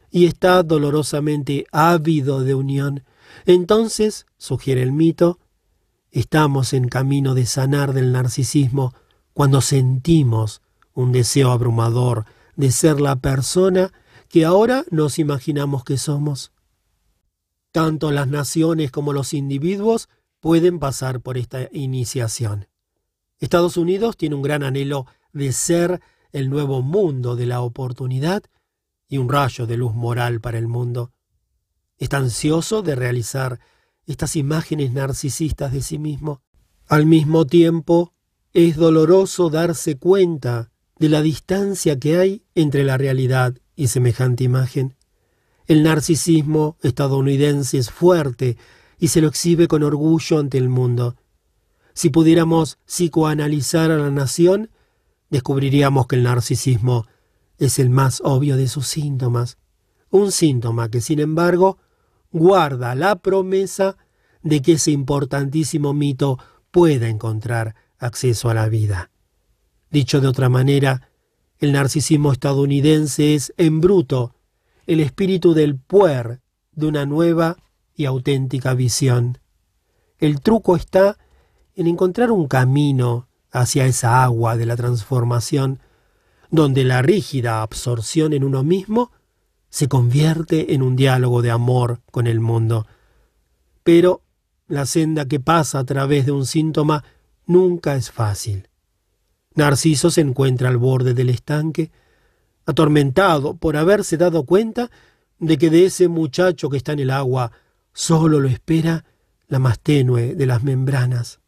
y 0.10 0.26
está 0.26 0.64
dolorosamente 0.64 1.68
ávido 1.72 2.44
de 2.44 2.56
unión. 2.56 3.04
Entonces, 3.46 4.26
sugiere 4.40 4.82
el 4.82 4.92
mito, 4.92 5.38
estamos 6.10 6.74
en 6.74 6.88
camino 6.88 7.36
de 7.36 7.46
sanar 7.46 7.94
del 7.94 8.12
narcisismo 8.12 8.96
cuando 9.34 9.62
sentimos 9.62 10.64
un 10.96 11.12
deseo 11.12 11.52
abrumador 11.52 12.26
de 12.56 12.72
ser 12.72 13.00
la 13.00 13.18
persona 13.18 13.92
que 14.30 14.46
ahora 14.46 14.84
nos 14.90 15.20
imaginamos 15.20 15.84
que 15.84 15.98
somos. 15.98 16.54
Tanto 17.72 18.10
las 18.10 18.30
naciones 18.30 18.90
como 18.90 19.14
los 19.14 19.36
individuos 19.36 20.10
pueden 20.40 20.80
pasar 20.80 21.22
por 21.22 21.38
esta 21.38 21.70
iniciación. 21.72 22.68
Estados 23.40 23.78
Unidos 23.78 24.18
tiene 24.18 24.36
un 24.36 24.42
gran 24.42 24.64
anhelo 24.64 25.06
de 25.34 25.52
ser 25.52 26.02
el 26.32 26.50
nuevo 26.50 26.82
mundo 26.82 27.36
de 27.36 27.46
la 27.46 27.62
oportunidad 27.62 28.44
y 29.08 29.18
un 29.18 29.30
rayo 29.30 29.66
de 29.68 29.78
luz 29.78 29.94
moral 29.94 30.42
para 30.42 30.58
el 30.58 30.68
mundo. 30.68 31.12
Está 31.98 32.18
ansioso 32.18 32.82
de 32.82 32.96
realizar 32.96 33.60
estas 34.06 34.36
imágenes 34.36 34.92
narcisistas 34.92 35.72
de 35.72 35.82
sí 35.82 36.00
mismo. 36.00 36.42
Al 36.88 37.06
mismo 37.06 37.46
tiempo, 37.46 38.14
es 38.54 38.76
doloroso 38.76 39.50
darse 39.50 39.98
cuenta 39.98 40.72
de 40.98 41.10
la 41.10 41.22
distancia 41.22 42.00
que 42.00 42.18
hay 42.18 42.44
entre 42.56 42.84
la 42.84 42.98
realidad 42.98 43.56
y 43.76 43.88
semejante 43.88 44.44
imagen. 44.44 44.96
El 45.68 45.84
narcisismo 45.84 46.78
estadounidense 46.82 47.78
es 47.78 47.92
fuerte 47.92 48.58
y 48.98 49.10
se 49.10 49.22
lo 49.22 49.28
exhibe 49.28 49.68
con 49.68 49.84
orgullo 49.84 50.40
ante 50.40 50.58
el 50.58 50.70
mundo. 50.70 51.16
Si 51.98 52.12
pudiéramos 52.12 52.78
psicoanalizar 52.86 53.90
a 53.90 53.98
la 53.98 54.12
nación, 54.12 54.70
descubriríamos 55.32 56.06
que 56.06 56.18
el 56.18 56.22
narcisismo 56.22 57.08
es 57.58 57.80
el 57.80 57.90
más 57.90 58.22
obvio 58.24 58.56
de 58.56 58.68
sus 58.68 58.86
síntomas, 58.86 59.58
un 60.12 60.32
síntoma 60.32 60.92
que 60.92 61.02
sin 61.02 61.20
embargo 61.20 61.80
guarda 62.32 62.94
la 62.94 63.16
promesa 63.16 63.98
de 64.44 64.62
que 64.62 64.74
ese 64.74 64.92
importantísimo 64.92 65.96
mito 65.96 66.38
pueda 66.70 67.10
encontrar 67.10 67.74
acceso 67.98 68.52
a 68.52 68.54
la 68.54 68.70
vida. 68.70 69.10
Dicho 69.90 70.22
de 70.22 70.28
otra 70.28 70.50
manera, 70.50 71.10
el 71.58 71.72
narcisismo 71.72 72.32
estadounidense 72.32 73.34
es, 73.34 73.56
en 73.58 73.82
bruto, 73.82 74.36
el 74.86 75.00
espíritu 75.00 75.56
del 75.56 75.80
puer 75.80 76.42
de 76.74 76.86
una 76.86 77.08
nueva 77.08 77.58
y 77.96 78.06
auténtica 78.06 78.76
visión. 78.76 79.40
El 80.20 80.42
truco 80.42 80.76
está 80.76 81.18
en 81.78 81.86
encontrar 81.86 82.32
un 82.32 82.48
camino 82.48 83.28
hacia 83.52 83.86
esa 83.86 84.24
agua 84.24 84.58
de 84.58 84.66
la 84.66 84.76
transformación, 84.76 85.80
donde 86.50 86.84
la 86.84 87.04
rígida 87.04 87.62
absorción 87.62 88.34
en 88.34 88.44
uno 88.44 88.64
mismo 88.64 89.12
se 89.70 89.88
convierte 89.88 90.74
en 90.74 90.82
un 90.82 90.96
diálogo 90.96 91.44
de 91.44 91.52
amor 91.52 92.02
con 92.12 92.26
el 92.26 92.40
mundo. 92.40 92.88
Pero 93.84 94.24
la 94.68 94.88
senda 94.88 95.28
que 95.28 95.40
pasa 95.40 95.78
a 95.78 95.84
través 95.84 96.26
de 96.26 96.32
un 96.32 96.48
síntoma 96.48 97.04
nunca 97.46 97.96
es 97.96 98.10
fácil. 98.10 98.70
Narciso 99.54 100.10
se 100.10 100.22
encuentra 100.22 100.70
al 100.70 100.78
borde 100.78 101.14
del 101.14 101.30
estanque, 101.30 101.92
atormentado 102.66 103.56
por 103.56 103.78
haberse 103.78 104.18
dado 104.18 104.46
cuenta 104.46 104.90
de 105.38 105.60
que 105.60 105.70
de 105.70 105.86
ese 105.86 106.08
muchacho 106.08 106.72
que 106.72 106.78
está 106.78 106.94
en 106.94 107.00
el 107.00 107.12
agua 107.12 107.52
solo 107.94 108.40
lo 108.40 108.48
espera 108.48 109.06
la 109.48 109.60
más 109.60 109.80
tenue 109.80 110.34
de 110.34 110.46
las 110.48 110.64
membranas. 110.64 111.40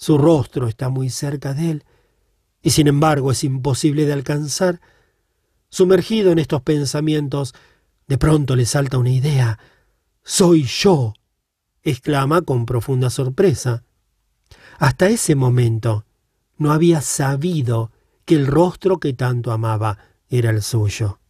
Su 0.00 0.16
rostro 0.16 0.66
está 0.66 0.88
muy 0.88 1.10
cerca 1.10 1.52
de 1.52 1.72
él, 1.72 1.84
y 2.62 2.70
sin 2.70 2.88
embargo 2.88 3.32
es 3.32 3.44
imposible 3.44 4.06
de 4.06 4.14
alcanzar. 4.14 4.80
Sumergido 5.68 6.32
en 6.32 6.38
estos 6.38 6.62
pensamientos, 6.62 7.54
de 8.08 8.16
pronto 8.16 8.56
le 8.56 8.64
salta 8.64 8.96
una 8.96 9.10
idea. 9.10 9.58
Soy 10.24 10.62
yo, 10.62 11.12
exclama 11.82 12.40
con 12.40 12.64
profunda 12.64 13.10
sorpresa. 13.10 13.84
Hasta 14.78 15.10
ese 15.10 15.34
momento, 15.34 16.06
no 16.56 16.72
había 16.72 17.02
sabido 17.02 17.92
que 18.24 18.36
el 18.36 18.46
rostro 18.46 19.00
que 19.00 19.12
tanto 19.12 19.52
amaba 19.52 19.98
era 20.30 20.48
el 20.48 20.62
suyo. 20.62 21.20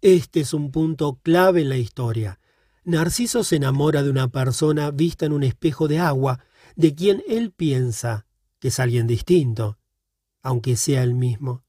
Este 0.00 0.40
es 0.40 0.52
un 0.52 0.72
punto 0.72 1.20
clave 1.22 1.60
en 1.60 1.68
la 1.68 1.76
historia. 1.76 2.40
Narciso 2.82 3.44
se 3.44 3.54
enamora 3.54 4.02
de 4.02 4.10
una 4.10 4.26
persona 4.26 4.90
vista 4.90 5.26
en 5.26 5.32
un 5.32 5.44
espejo 5.44 5.86
de 5.86 6.00
agua, 6.00 6.40
de 6.76 6.94
quien 6.94 7.22
él 7.28 7.52
piensa 7.52 8.26
que 8.58 8.68
es 8.68 8.80
alguien 8.80 9.06
distinto, 9.06 9.78
aunque 10.42 10.76
sea 10.76 11.02
el 11.02 11.14
mismo. 11.14 11.64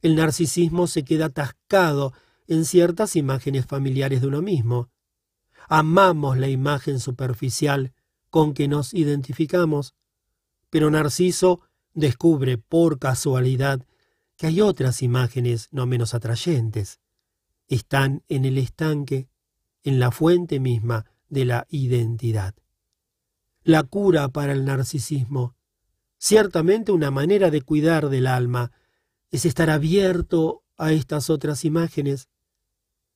El 0.00 0.16
narcisismo 0.16 0.86
se 0.86 1.04
queda 1.04 1.26
atascado 1.26 2.12
en 2.46 2.64
ciertas 2.64 3.16
imágenes 3.16 3.66
familiares 3.66 4.20
de 4.20 4.26
uno 4.26 4.42
mismo. 4.42 4.90
Amamos 5.68 6.38
la 6.38 6.48
imagen 6.48 7.00
superficial 7.00 7.92
con 8.30 8.54
que 8.54 8.68
nos 8.68 8.94
identificamos, 8.94 9.94
pero 10.70 10.90
Narciso 10.90 11.60
descubre 11.94 12.58
por 12.58 12.98
casualidad 12.98 13.86
que 14.36 14.46
hay 14.46 14.60
otras 14.60 15.02
imágenes 15.02 15.68
no 15.70 15.86
menos 15.86 16.14
atrayentes. 16.14 17.00
Están 17.68 18.22
en 18.28 18.44
el 18.44 18.58
estanque, 18.58 19.28
en 19.84 20.00
la 20.00 20.10
fuente 20.10 20.60
misma 20.60 21.06
de 21.28 21.44
la 21.44 21.66
identidad. 21.70 22.54
La 23.64 23.82
cura 23.84 24.28
para 24.28 24.52
el 24.52 24.64
narcisismo, 24.64 25.54
ciertamente 26.18 26.92
una 26.92 27.10
manera 27.10 27.50
de 27.50 27.62
cuidar 27.62 28.08
del 28.08 28.26
alma, 28.26 28.72
es 29.30 29.44
estar 29.44 29.70
abierto 29.70 30.64
a 30.76 30.92
estas 30.92 31.30
otras 31.30 31.64
imágenes. 31.64 32.28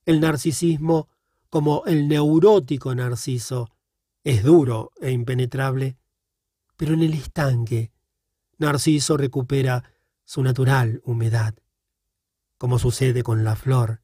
El 0.05 0.19
narcisismo, 0.21 1.09
como 1.49 1.83
el 1.85 2.07
neurótico 2.07 2.95
narciso, 2.95 3.69
es 4.23 4.43
duro 4.43 4.91
e 5.01 5.11
impenetrable, 5.11 5.97
pero 6.75 6.93
en 6.93 7.03
el 7.03 7.13
estanque, 7.13 7.91
Narciso 8.59 9.17
recupera 9.17 9.83
su 10.25 10.41
natural 10.41 11.01
humedad. 11.05 11.55
Como 12.57 12.79
sucede 12.79 13.21
con 13.21 13.43
la 13.43 13.55
flor, 13.55 14.01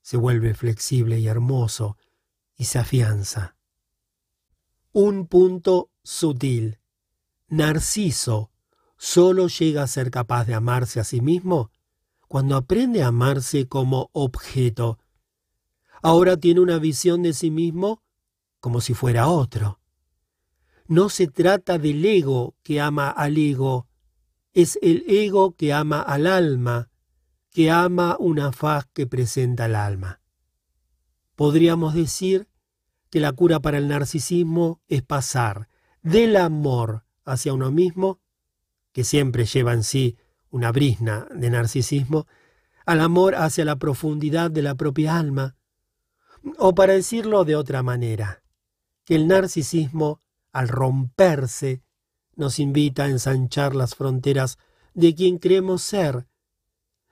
se 0.00 0.16
vuelve 0.16 0.54
flexible 0.54 1.18
y 1.18 1.26
hermoso 1.26 1.96
y 2.56 2.66
se 2.66 2.78
afianza. 2.78 3.55
Un 4.98 5.26
punto 5.26 5.90
sutil. 6.02 6.78
Narciso 7.48 8.50
solo 8.96 9.48
llega 9.48 9.82
a 9.82 9.86
ser 9.86 10.10
capaz 10.10 10.46
de 10.46 10.54
amarse 10.54 11.00
a 11.00 11.04
sí 11.04 11.20
mismo 11.20 11.70
cuando 12.28 12.56
aprende 12.56 13.02
a 13.02 13.08
amarse 13.08 13.68
como 13.68 14.08
objeto. 14.14 14.98
Ahora 16.00 16.38
tiene 16.38 16.60
una 16.60 16.78
visión 16.78 17.22
de 17.22 17.34
sí 17.34 17.50
mismo 17.50 18.02
como 18.58 18.80
si 18.80 18.94
fuera 18.94 19.28
otro. 19.28 19.80
No 20.86 21.10
se 21.10 21.26
trata 21.26 21.76
del 21.76 22.02
ego 22.02 22.54
que 22.62 22.80
ama 22.80 23.10
al 23.10 23.36
ego, 23.36 23.88
es 24.54 24.78
el 24.80 25.04
ego 25.08 25.54
que 25.56 25.74
ama 25.74 26.00
al 26.00 26.26
alma, 26.26 26.88
que 27.50 27.70
ama 27.70 28.16
una 28.18 28.50
faz 28.50 28.86
que 28.94 29.06
presenta 29.06 29.66
al 29.66 29.74
alma. 29.74 30.22
Podríamos 31.34 31.92
decir 31.92 32.48
que 33.10 33.20
la 33.20 33.32
cura 33.32 33.60
para 33.60 33.78
el 33.78 33.88
narcisismo 33.88 34.80
es 34.88 35.02
pasar 35.02 35.68
del 36.02 36.36
amor 36.36 37.04
hacia 37.24 37.52
uno 37.52 37.70
mismo, 37.70 38.20
que 38.92 39.04
siempre 39.04 39.44
lleva 39.44 39.72
en 39.72 39.82
sí 39.82 40.16
una 40.50 40.72
brisna 40.72 41.26
de 41.34 41.50
narcisismo, 41.50 42.26
al 42.84 43.00
amor 43.00 43.34
hacia 43.34 43.64
la 43.64 43.76
profundidad 43.76 44.50
de 44.50 44.62
la 44.62 44.74
propia 44.74 45.18
alma, 45.18 45.56
o 46.58 46.74
para 46.74 46.92
decirlo 46.92 47.44
de 47.44 47.56
otra 47.56 47.82
manera, 47.82 48.42
que 49.04 49.16
el 49.16 49.26
narcisismo, 49.26 50.22
al 50.52 50.68
romperse 50.68 51.82
nos 52.36 52.58
invita 52.58 53.04
a 53.04 53.08
ensanchar 53.08 53.74
las 53.74 53.94
fronteras 53.94 54.58
de 54.94 55.14
quien 55.14 55.38
creemos 55.38 55.82
ser. 55.82 56.26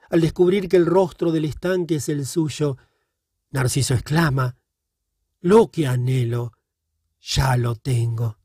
Al 0.09 0.21
descubrir 0.21 0.69
que 0.69 0.77
el 0.77 0.87
rostro 0.87 1.33
del 1.33 1.45
estanque 1.45 1.97
es 1.97 2.09
el 2.09 2.25
suyo, 2.27 2.77
Narciso 3.51 3.95
exclama, 3.95 4.57
Lo 5.45 5.71
que 5.71 5.87
anhelo, 5.87 6.55
ya 7.21 7.59
lo 7.59 7.75
tengo. 7.75 8.39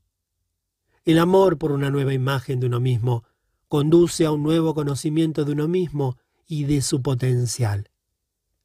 El 1.06 1.18
amor 1.18 1.56
por 1.56 1.72
una 1.72 1.88
nueva 1.88 2.12
imagen 2.12 2.60
de 2.60 2.66
uno 2.66 2.78
mismo 2.78 3.24
conduce 3.68 4.26
a 4.26 4.32
un 4.32 4.42
nuevo 4.42 4.74
conocimiento 4.74 5.46
de 5.46 5.52
uno 5.52 5.66
mismo 5.66 6.18
y 6.46 6.64
de 6.64 6.82
su 6.82 7.00
potencial. 7.00 7.88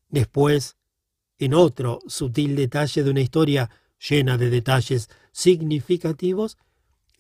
Después, 0.10 0.76
en 1.38 1.54
otro 1.54 2.02
sutil 2.08 2.58
detalle 2.58 3.04
de 3.04 3.10
una 3.10 3.22
historia 3.22 3.70
llena 4.06 4.38
de 4.38 4.50
detalles 4.50 5.10
significativos, 5.32 6.58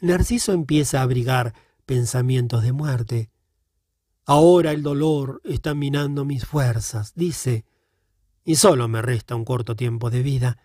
Narciso 0.01 0.51
empieza 0.51 0.99
a 0.99 1.03
abrigar 1.03 1.53
pensamientos 1.85 2.61
de 2.61 2.73
muerte. 2.73 3.29
Ahora 4.25 4.73
el 4.73 4.83
dolor 4.83 5.39
está 5.45 5.75
minando 5.75 6.25
mis 6.25 6.45
fuerzas, 6.45 7.13
dice, 7.15 7.63
y 8.43 8.57
solo 8.57 8.89
me 8.89 9.01
resta 9.01 9.37
un 9.37 9.45
corto 9.45 9.77
tiempo 9.77 10.09
de 10.09 10.21
vida. 10.21 10.57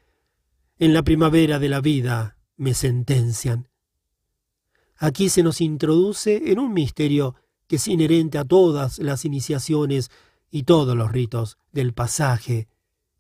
En 0.81 0.95
la 0.95 1.03
primavera 1.03 1.59
de 1.59 1.69
la 1.69 1.83
vida 1.83 2.39
me 2.57 2.73
sentencian. 2.73 3.69
Aquí 4.97 5.29
se 5.29 5.43
nos 5.43 5.61
introduce 5.61 6.51
en 6.51 6.59
un 6.59 6.73
misterio 6.73 7.35
que 7.67 7.77
es 7.77 7.87
inherente 7.87 8.39
a 8.39 8.47
todas 8.47 8.99
las 8.99 9.27
iniciaciones 9.27 10.11
y 10.51 10.63
todos 10.63 10.97
los 10.97 11.13
ritos 11.13 11.59
del 11.71 11.93
pasaje, 11.93 12.67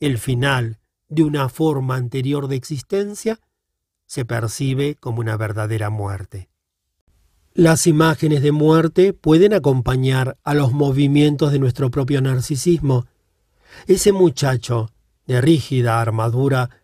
el 0.00 0.16
final 0.16 0.78
de 1.10 1.22
una 1.22 1.50
forma 1.50 1.97
anterior 1.97 2.48
de 2.48 2.56
existencia 2.56 3.39
se 4.06 4.24
percibe 4.24 4.94
como 4.94 5.20
una 5.20 5.36
verdadera 5.36 5.90
muerte. 5.90 6.48
Las 7.52 7.86
imágenes 7.86 8.40
de 8.40 8.52
muerte 8.52 9.12
pueden 9.12 9.52
acompañar 9.52 10.39
a 10.44 10.55
los 10.55 10.72
movimientos 10.72 11.52
de 11.52 11.58
nuestro 11.58 11.90
propio 11.90 12.22
narcisismo. 12.22 13.06
Ese 13.86 14.12
muchacho 14.12 14.90
de 15.26 15.42
rígida 15.42 16.00
armadura 16.00 16.80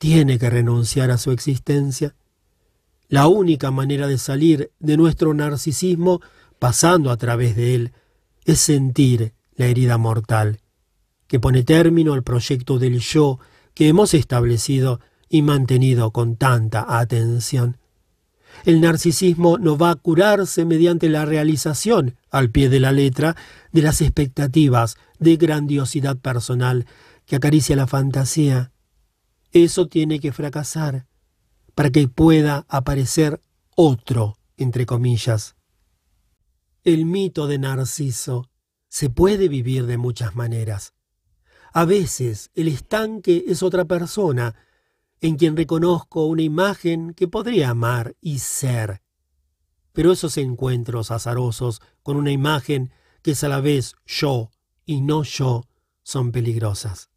tiene 0.00 0.38
que 0.38 0.48
renunciar 0.48 1.10
a 1.10 1.18
su 1.18 1.30
existencia. 1.30 2.14
La 3.08 3.28
única 3.28 3.70
manera 3.70 4.06
de 4.06 4.16
salir 4.16 4.72
de 4.78 4.96
nuestro 4.96 5.34
narcisismo 5.34 6.22
pasando 6.58 7.10
a 7.10 7.18
través 7.18 7.54
de 7.54 7.74
él 7.74 7.92
es 8.46 8.60
sentir 8.60 9.34
la 9.56 9.66
herida 9.66 9.98
mortal, 9.98 10.60
que 11.26 11.38
pone 11.38 11.64
término 11.64 12.14
al 12.14 12.22
proyecto 12.22 12.78
del 12.78 13.00
yo 13.00 13.40
que 13.74 13.88
hemos 13.88 14.14
establecido 14.14 15.00
y 15.28 15.42
mantenido 15.42 16.12
con 16.12 16.36
tanta 16.36 16.98
atención. 16.98 17.76
El 18.64 18.80
narcisismo 18.80 19.58
no 19.58 19.76
va 19.76 19.90
a 19.90 19.96
curarse 19.96 20.64
mediante 20.64 21.10
la 21.10 21.26
realización, 21.26 22.16
al 22.30 22.48
pie 22.48 22.70
de 22.70 22.80
la 22.80 22.92
letra, 22.92 23.36
de 23.70 23.82
las 23.82 24.00
expectativas 24.00 24.96
de 25.18 25.36
grandiosidad 25.36 26.16
personal 26.16 26.86
que 27.26 27.36
acaricia 27.36 27.76
la 27.76 27.86
fantasía. 27.86 28.72
Eso 29.52 29.88
tiene 29.88 30.20
que 30.20 30.32
fracasar 30.32 31.06
para 31.74 31.90
que 31.90 32.08
pueda 32.08 32.66
aparecer 32.68 33.40
otro 33.74 34.36
entre 34.56 34.84
comillas. 34.86 35.56
El 36.84 37.06
mito 37.06 37.46
de 37.46 37.58
Narciso 37.58 38.50
se 38.88 39.08
puede 39.08 39.48
vivir 39.48 39.86
de 39.86 39.96
muchas 39.96 40.36
maneras. 40.36 40.94
A 41.72 41.84
veces 41.84 42.50
el 42.54 42.68
estanque 42.68 43.44
es 43.48 43.62
otra 43.62 43.84
persona 43.84 44.54
en 45.20 45.36
quien 45.36 45.56
reconozco 45.56 46.26
una 46.26 46.42
imagen 46.42 47.14
que 47.14 47.28
podría 47.28 47.70
amar 47.70 48.16
y 48.20 48.38
ser. 48.38 49.02
Pero 49.92 50.12
esos 50.12 50.36
encuentros 50.36 51.10
azarosos 51.10 51.80
con 52.02 52.16
una 52.16 52.30
imagen 52.30 52.92
que 53.22 53.32
es 53.32 53.44
a 53.44 53.48
la 53.48 53.60
vez 53.60 53.94
yo 54.06 54.50
y 54.84 55.00
no 55.00 55.22
yo 55.22 55.64
son 56.02 56.32
peligrosas. 56.32 57.09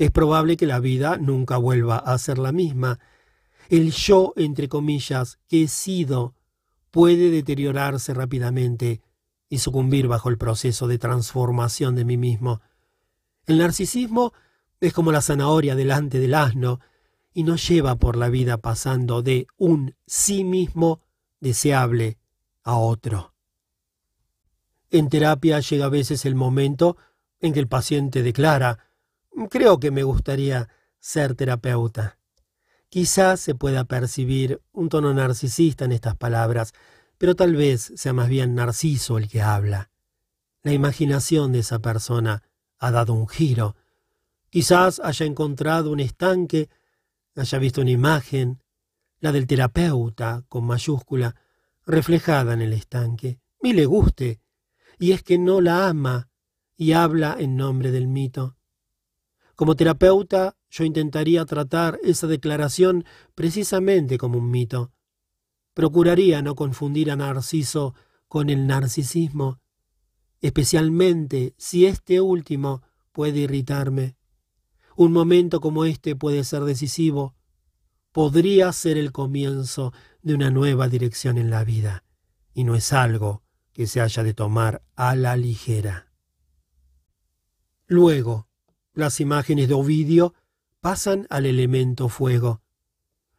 Es 0.00 0.10
probable 0.10 0.56
que 0.56 0.64
la 0.64 0.80
vida 0.80 1.18
nunca 1.18 1.58
vuelva 1.58 1.98
a 1.98 2.16
ser 2.16 2.38
la 2.38 2.52
misma. 2.52 2.98
El 3.68 3.92
yo, 3.92 4.32
entre 4.34 4.66
comillas, 4.66 5.38
que 5.46 5.64
he 5.64 5.68
sido, 5.68 6.34
puede 6.90 7.30
deteriorarse 7.30 8.14
rápidamente 8.14 9.02
y 9.50 9.58
sucumbir 9.58 10.08
bajo 10.08 10.30
el 10.30 10.38
proceso 10.38 10.88
de 10.88 10.96
transformación 10.96 11.96
de 11.96 12.06
mí 12.06 12.16
mismo. 12.16 12.62
El 13.44 13.58
narcisismo 13.58 14.32
es 14.80 14.94
como 14.94 15.12
la 15.12 15.20
zanahoria 15.20 15.74
delante 15.74 16.18
del 16.18 16.32
asno 16.32 16.80
y 17.34 17.42
nos 17.42 17.68
lleva 17.68 17.96
por 17.96 18.16
la 18.16 18.30
vida 18.30 18.56
pasando 18.56 19.20
de 19.20 19.48
un 19.58 19.94
sí 20.06 20.44
mismo 20.44 21.02
deseable 21.40 22.16
a 22.62 22.78
otro. 22.78 23.34
En 24.90 25.10
terapia 25.10 25.60
llega 25.60 25.84
a 25.84 25.90
veces 25.90 26.24
el 26.24 26.36
momento 26.36 26.96
en 27.38 27.52
que 27.52 27.60
el 27.60 27.68
paciente 27.68 28.22
declara, 28.22 28.89
creo 29.50 29.80
que 29.80 29.90
me 29.90 30.02
gustaría 30.02 30.68
ser 30.98 31.34
terapeuta. 31.34 32.18
Quizás 32.88 33.40
se 33.40 33.54
pueda 33.54 33.84
percibir 33.84 34.60
un 34.72 34.88
tono 34.88 35.14
narcisista 35.14 35.84
en 35.84 35.92
estas 35.92 36.16
palabras, 36.16 36.72
pero 37.18 37.36
tal 37.36 37.54
vez 37.54 37.92
sea 37.96 38.12
más 38.12 38.28
bien 38.28 38.54
Narciso 38.54 39.18
el 39.18 39.28
que 39.28 39.42
habla. 39.42 39.90
La 40.62 40.72
imaginación 40.72 41.52
de 41.52 41.60
esa 41.60 41.78
persona 41.78 42.42
ha 42.78 42.90
dado 42.90 43.14
un 43.14 43.28
giro. 43.28 43.76
Quizás 44.50 45.00
haya 45.04 45.24
encontrado 45.24 45.90
un 45.92 46.00
estanque, 46.00 46.68
haya 47.36 47.58
visto 47.58 47.80
una 47.80 47.90
imagen, 47.90 48.62
la 49.20 49.32
del 49.32 49.46
terapeuta, 49.46 50.44
con 50.48 50.64
mayúscula, 50.64 51.36
reflejada 51.86 52.54
en 52.54 52.62
el 52.62 52.72
estanque, 52.72 53.38
y 53.62 53.74
le 53.74 53.86
guste, 53.86 54.40
y 54.98 55.12
es 55.12 55.22
que 55.22 55.38
no 55.38 55.60
la 55.60 55.88
ama 55.88 56.28
y 56.76 56.92
habla 56.92 57.36
en 57.38 57.56
nombre 57.56 57.90
del 57.90 58.08
mito. 58.08 58.56
Como 59.60 59.76
terapeuta, 59.76 60.56
yo 60.70 60.84
intentaría 60.84 61.44
tratar 61.44 62.00
esa 62.02 62.26
declaración 62.26 63.04
precisamente 63.34 64.16
como 64.16 64.38
un 64.38 64.50
mito. 64.50 64.90
Procuraría 65.74 66.40
no 66.40 66.54
confundir 66.54 67.10
a 67.10 67.16
Narciso 67.16 67.94
con 68.26 68.48
el 68.48 68.66
narcisismo, 68.66 69.60
especialmente 70.40 71.52
si 71.58 71.84
este 71.84 72.22
último 72.22 72.80
puede 73.12 73.40
irritarme. 73.40 74.16
Un 74.96 75.12
momento 75.12 75.60
como 75.60 75.84
este 75.84 76.16
puede 76.16 76.42
ser 76.44 76.62
decisivo. 76.62 77.34
Podría 78.12 78.72
ser 78.72 78.96
el 78.96 79.12
comienzo 79.12 79.92
de 80.22 80.36
una 80.36 80.50
nueva 80.50 80.88
dirección 80.88 81.36
en 81.36 81.50
la 81.50 81.64
vida, 81.64 82.02
y 82.54 82.64
no 82.64 82.76
es 82.76 82.94
algo 82.94 83.42
que 83.74 83.86
se 83.86 84.00
haya 84.00 84.22
de 84.22 84.32
tomar 84.32 84.82
a 84.96 85.14
la 85.14 85.36
ligera. 85.36 86.10
Luego, 87.86 88.49
las 88.92 89.20
imágenes 89.20 89.68
de 89.68 89.74
Ovidio 89.74 90.34
pasan 90.80 91.26
al 91.30 91.46
elemento 91.46 92.08
fuego. 92.08 92.62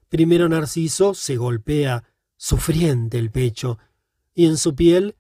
Primero 0.09 0.47
Narciso 0.49 1.13
se 1.13 1.37
golpea 1.37 2.03
sufriente 2.37 3.17
el 3.17 3.31
pecho, 3.31 3.77
y 4.33 4.45
en 4.45 4.57
su 4.57 4.75
piel 4.75 5.15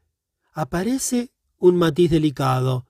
aparece 0.53 1.31
un 1.57 1.75
matiz 1.75 2.11
delicado, 2.11 2.85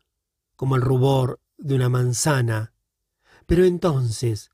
como 0.56 0.76
el 0.76 0.82
rubor 0.82 1.40
de 1.58 1.76
una 1.76 1.90
manzana. 1.90 2.74
Pero 3.46 3.66
entonces, 3.66 4.52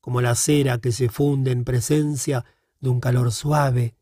como 0.00 0.20
la 0.20 0.34
cera 0.34 0.78
que 0.78 0.92
se 0.92 1.08
funde 1.08 1.52
en 1.52 1.64
presencia 1.64 2.44
de 2.80 2.88
un 2.88 3.00
calor 3.00 3.32
suave, 3.32 3.94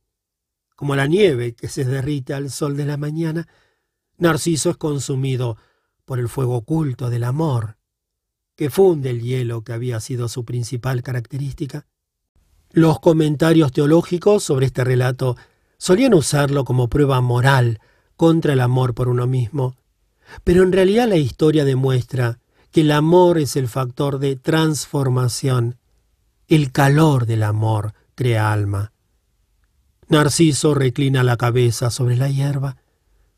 como 0.77 0.95
la 0.95 1.07
nieve 1.07 1.55
que 1.55 1.69
se 1.69 1.85
derrite 1.85 2.35
al 2.35 2.51
sol 2.51 2.77
de 2.77 2.87
la 2.87 2.97
mañana, 2.97 3.49
Narciso 4.17 4.71
es 4.71 4.77
consumido 4.77 5.57
por 6.05 6.19
el 6.19 6.29
fuego 6.29 6.57
oculto 6.57 7.11
del 7.11 7.25
amor 7.25 7.78
que 8.59 8.71
funde 8.71 9.11
el 9.11 9.23
hielo 9.23 9.63
que 9.63 9.73
había 9.73 10.01
sido 10.01 10.27
su 10.27 10.45
principal 10.45 11.05
característica. 11.05 11.87
Los 12.73 12.99
comentarios 12.99 13.71
teológicos 13.71 14.43
sobre 14.43 14.67
este 14.67 14.83
relato 14.83 15.37
solían 15.79 16.13
usarlo 16.13 16.65
como 16.65 16.89
prueba 16.89 17.21
moral 17.21 17.79
contra 18.17 18.55
el 18.55 18.61
amor 18.61 18.95
por 18.95 19.07
uno 19.07 19.29
mismo, 19.29 19.77
pero 20.43 20.65
en 20.65 20.73
realidad 20.73 21.09
la 21.09 21.15
historia 21.15 21.65
demuestra 21.65 22.41
que 22.73 22.81
el 22.81 22.91
amor 22.91 23.39
es 23.39 23.55
el 23.55 23.69
factor 23.69 24.19
de 24.19 24.35
transformación. 24.35 25.77
El 26.49 26.73
calor 26.73 27.27
del 27.27 27.45
amor 27.45 27.95
crea 28.17 28.53
alma. 28.53 28.93
Narciso 30.09 30.75
reclina 30.75 31.23
la 31.23 31.37
cabeza 31.37 31.93
sobre 31.93 32.17
la 32.17 32.29
hierba, 32.29 32.77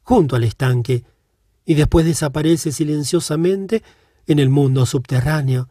junto 0.03 0.35
al 0.35 0.45
estanque, 0.45 1.05
y 1.67 1.75
después 1.75 2.07
desaparece 2.07 2.73
silenciosamente 2.73 3.83
en 4.31 4.39
el 4.39 4.49
mundo 4.49 4.87
subterráneo, 4.87 5.69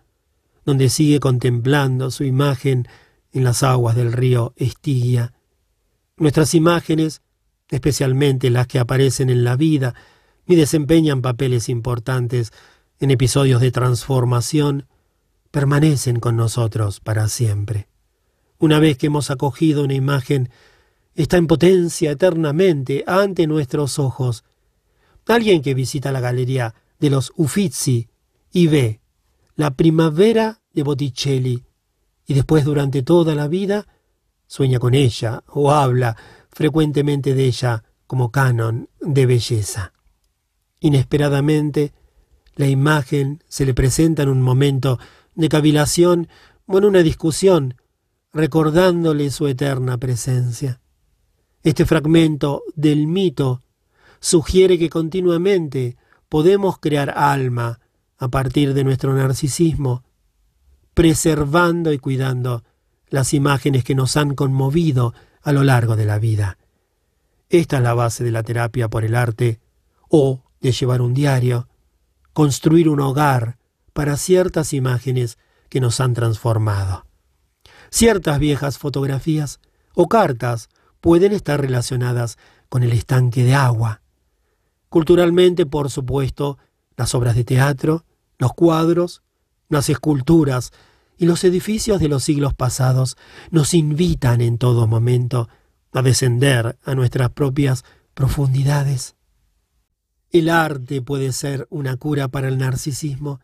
donde 0.66 0.90
sigue 0.90 1.22
contemplando 1.22 2.12
su 2.12 2.26
imagen 2.26 2.90
en 3.32 3.46
las 3.46 3.64
aguas 3.64 3.96
del 3.96 4.12
río 4.12 4.54
Estigia. 4.58 5.32
Nuestras 6.18 6.54
imágenes, 6.54 7.22
especialmente 7.70 8.50
las 8.50 8.68
que 8.68 8.80
aparecen 8.80 9.30
en 9.30 9.46
la 9.46 9.56
vida 9.56 9.96
y 10.46 10.56
desempeñan 10.56 11.22
papeles 11.22 11.70
importantes 11.70 12.52
en 13.00 13.12
episodios 13.12 13.62
de 13.62 13.72
transformación, 13.72 14.88
permanecen 15.52 16.20
con 16.20 16.36
nosotros 16.36 17.00
para 17.00 17.30
siempre. 17.30 17.88
Una 18.58 18.80
vez 18.80 18.98
que 18.98 19.08
hemos 19.08 19.32
acogido 19.32 19.86
una 19.86 19.94
imagen, 19.94 20.50
está 21.16 21.38
en 21.38 21.48
potencia 21.48 22.12
eternamente 22.12 23.06
ante 23.08 23.48
nuestros 23.48 24.00
ojos. 24.00 24.44
Alguien 25.28 25.62
que 25.62 25.74
visita 25.74 26.12
la 26.12 26.20
galería 26.20 26.76
de 27.00 27.10
los 27.10 27.32
Uffizi 27.38 28.10
y 28.52 28.68
ve 28.68 29.02
la 29.56 29.72
primavera 29.72 30.62
de 30.74 30.84
Botticelli 30.84 31.64
y 32.26 32.34
después 32.34 32.64
durante 32.64 33.04
toda 33.04 33.36
la 33.36 33.48
vida 33.48 33.88
sueña 34.48 34.80
con 34.80 34.94
ella 34.94 35.44
o 35.48 35.72
habla 35.72 36.16
frecuentemente 36.50 37.34
de 37.34 37.46
ella 37.46 37.84
como 38.08 38.32
canon 38.32 38.90
de 39.00 39.26
belleza. 39.26 39.94
Inesperadamente, 40.80 41.94
la 42.56 42.68
imagen 42.68 43.44
se 43.48 43.66
le 43.66 43.74
presenta 43.74 44.24
en 44.24 44.30
un 44.30 44.42
momento 44.42 45.00
de 45.36 45.50
cavilación 45.50 46.28
o 46.66 46.78
en 46.78 46.86
una 46.86 47.04
discusión, 47.04 47.76
recordándole 48.34 49.30
su 49.32 49.48
eterna 49.48 49.98
presencia. 49.98 50.82
Este 51.64 51.86
fragmento 51.86 52.64
del 52.76 53.08
mito 53.08 53.64
sugiere 54.20 54.80
que 54.80 54.90
continuamente 54.90 55.98
podemos 56.30 56.80
crear 56.80 57.14
alma 57.16 57.80
a 58.20 58.28
partir 58.28 58.74
de 58.74 58.84
nuestro 58.84 59.14
narcisismo, 59.16 60.04
preservando 60.94 61.94
y 61.94 61.98
cuidando 61.98 62.64
las 63.08 63.34
imágenes 63.34 63.84
que 63.84 63.96
nos 63.96 64.18
han 64.18 64.36
conmovido 64.36 65.14
a 65.42 65.54
lo 65.54 65.64
largo 65.64 65.96
de 65.96 66.06
la 66.06 66.20
vida. 66.20 66.58
Esta 67.50 67.78
es 67.78 67.84
la 67.84 67.94
base 67.94 68.24
de 68.24 68.32
la 68.32 68.44
terapia 68.44 68.90
por 68.90 69.06
el 69.06 69.16
arte 69.16 69.60
o 70.10 70.44
de 70.60 70.74
llevar 70.74 71.02
un 71.02 71.14
diario, 71.14 71.70
construir 72.34 72.90
un 72.90 73.00
hogar 73.00 73.58
para 73.94 74.18
ciertas 74.18 74.74
imágenes 74.74 75.38
que 75.70 75.80
nos 75.80 76.00
han 76.00 76.14
transformado. 76.14 77.06
Ciertas 77.90 78.38
viejas 78.38 78.78
fotografías 78.78 79.60
o 79.96 80.08
cartas 80.08 80.70
pueden 81.00 81.32
estar 81.32 81.60
relacionadas 81.62 82.38
con 82.68 82.84
el 82.84 82.92
estanque 82.92 83.44
de 83.44 83.56
agua. 83.56 84.02
Culturalmente, 84.90 85.66
por 85.66 85.90
supuesto, 85.90 86.58
las 86.98 87.16
obras 87.16 87.36
de 87.36 87.46
teatro, 87.46 88.06
los 88.40 88.54
cuadros, 88.54 89.22
las 89.68 89.90
esculturas 89.90 90.72
y 91.18 91.26
los 91.26 91.44
edificios 91.44 92.00
de 92.00 92.08
los 92.08 92.24
siglos 92.24 92.56
pasados 92.56 93.18
nos 93.52 93.74
invitan 93.76 94.42
en 94.42 94.58
todo 94.58 94.88
momento 94.88 95.50
a 95.92 96.02
descender 96.02 96.80
a 96.84 96.96
nuestras 96.96 97.32
propias 97.32 97.84
profundidades. 98.14 99.16
El 100.32 100.50
arte 100.50 101.02
puede 101.02 101.34
ser 101.34 101.68
una 101.70 101.98
cura 101.98 102.30
para 102.30 102.48
el 102.48 102.58
narcisismo. 102.58 103.42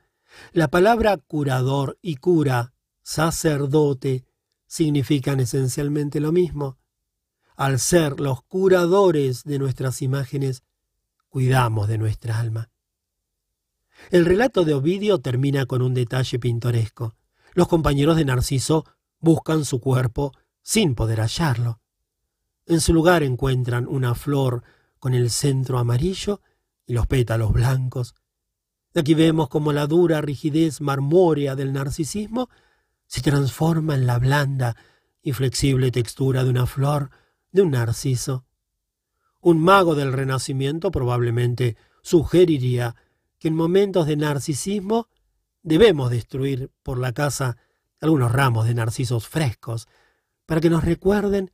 La 0.53 0.69
palabra 0.69 1.17
curador 1.17 1.97
y 2.01 2.15
cura, 2.15 2.73
sacerdote, 3.01 4.23
significan 4.67 5.39
esencialmente 5.39 6.19
lo 6.19 6.31
mismo. 6.31 6.77
Al 7.55 7.79
ser 7.79 8.19
los 8.19 8.41
curadores 8.43 9.43
de 9.43 9.59
nuestras 9.59 10.01
imágenes, 10.01 10.63
cuidamos 11.29 11.87
de 11.87 11.97
nuestra 11.97 12.39
alma. 12.39 12.69
El 14.11 14.25
relato 14.25 14.65
de 14.65 14.73
Ovidio 14.73 15.19
termina 15.19 15.65
con 15.65 15.81
un 15.81 15.93
detalle 15.93 16.37
pintoresco. 16.39 17.15
Los 17.53 17.67
compañeros 17.67 18.17
de 18.17 18.25
Narciso 18.25 18.85
buscan 19.19 19.65
su 19.65 19.79
cuerpo 19.79 20.31
sin 20.61 20.95
poder 20.95 21.19
hallarlo. 21.19 21.79
En 22.67 22.81
su 22.81 22.93
lugar 22.93 23.23
encuentran 23.23 23.87
una 23.87 24.15
flor 24.15 24.63
con 24.99 25.13
el 25.13 25.29
centro 25.29 25.79
amarillo 25.79 26.41
y 26.85 26.93
los 26.93 27.07
pétalos 27.07 27.51
blancos. 27.51 28.15
Aquí 28.93 29.13
vemos 29.13 29.49
como 29.49 29.73
la 29.73 29.87
dura 29.87 30.21
rigidez 30.21 30.81
marmórea 30.81 31.55
del 31.55 31.73
narcisismo 31.73 32.49
se 33.07 33.21
transforma 33.21 33.95
en 33.95 34.07
la 34.07 34.19
blanda 34.19 34.75
y 35.21 35.33
flexible 35.33 35.91
textura 35.91 36.43
de 36.43 36.49
una 36.49 36.65
flor, 36.65 37.09
de 37.51 37.61
un 37.61 37.71
narciso. 37.71 38.45
Un 39.41 39.59
mago 39.59 39.95
del 39.95 40.13
Renacimiento 40.13 40.91
probablemente 40.91 41.77
sugeriría 42.01 42.95
que 43.39 43.49
en 43.49 43.55
momentos 43.55 44.07
de 44.07 44.15
narcisismo 44.15 45.07
debemos 45.63 46.11
destruir 46.11 46.71
por 46.83 46.99
la 46.99 47.11
casa 47.11 47.57
algunos 47.99 48.31
ramos 48.31 48.67
de 48.67 48.73
narcisos 48.73 49.27
frescos 49.27 49.87
para 50.45 50.61
que 50.61 50.69
nos 50.69 50.83
recuerden 50.83 51.51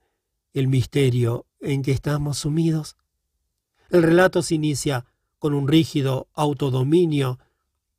el 0.53 0.67
misterio 0.67 1.45
en 1.59 1.81
que 1.81 1.91
estamos 1.91 2.39
sumidos. 2.39 2.97
El 3.89 4.03
relato 4.03 4.41
se 4.41 4.55
inicia 4.55 5.05
con 5.39 5.53
un 5.53 5.67
rígido 5.67 6.27
autodominio 6.33 7.39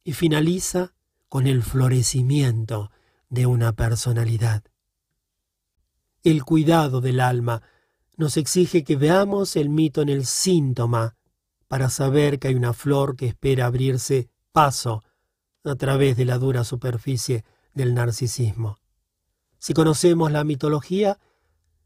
y 0.05 0.12
finaliza 0.12 0.94
con 1.28 1.47
el 1.47 1.62
florecimiento 1.62 2.91
de 3.31 3.47
una 3.47 3.73
personalidad. 3.73 4.62
El 6.23 6.44
cuidado 6.44 7.01
del 7.01 7.20
alma 7.20 7.62
nos 8.17 8.36
exige 8.36 8.85
que 8.85 8.97
veamos 8.97 9.57
el 9.57 9.70
mito 9.70 10.02
en 10.02 10.09
el 10.09 10.27
síntoma 10.27 11.17
para 11.73 11.89
saber 11.89 12.39
que 12.39 12.49
hay 12.49 12.55
una 12.55 12.75
flor 12.75 13.17
que 13.17 13.26
espera 13.26 13.65
abrirse 13.65 14.28
paso 14.52 15.02
a 15.65 15.75
través 15.75 16.18
de 16.18 16.26
la 16.26 16.36
dura 16.36 16.65
superficie 16.65 17.47
del 17.73 17.94
narcisismo. 17.94 18.78
Si 19.59 19.73
conocemos 19.73 20.31
la 20.31 20.44
mitología, 20.44 21.18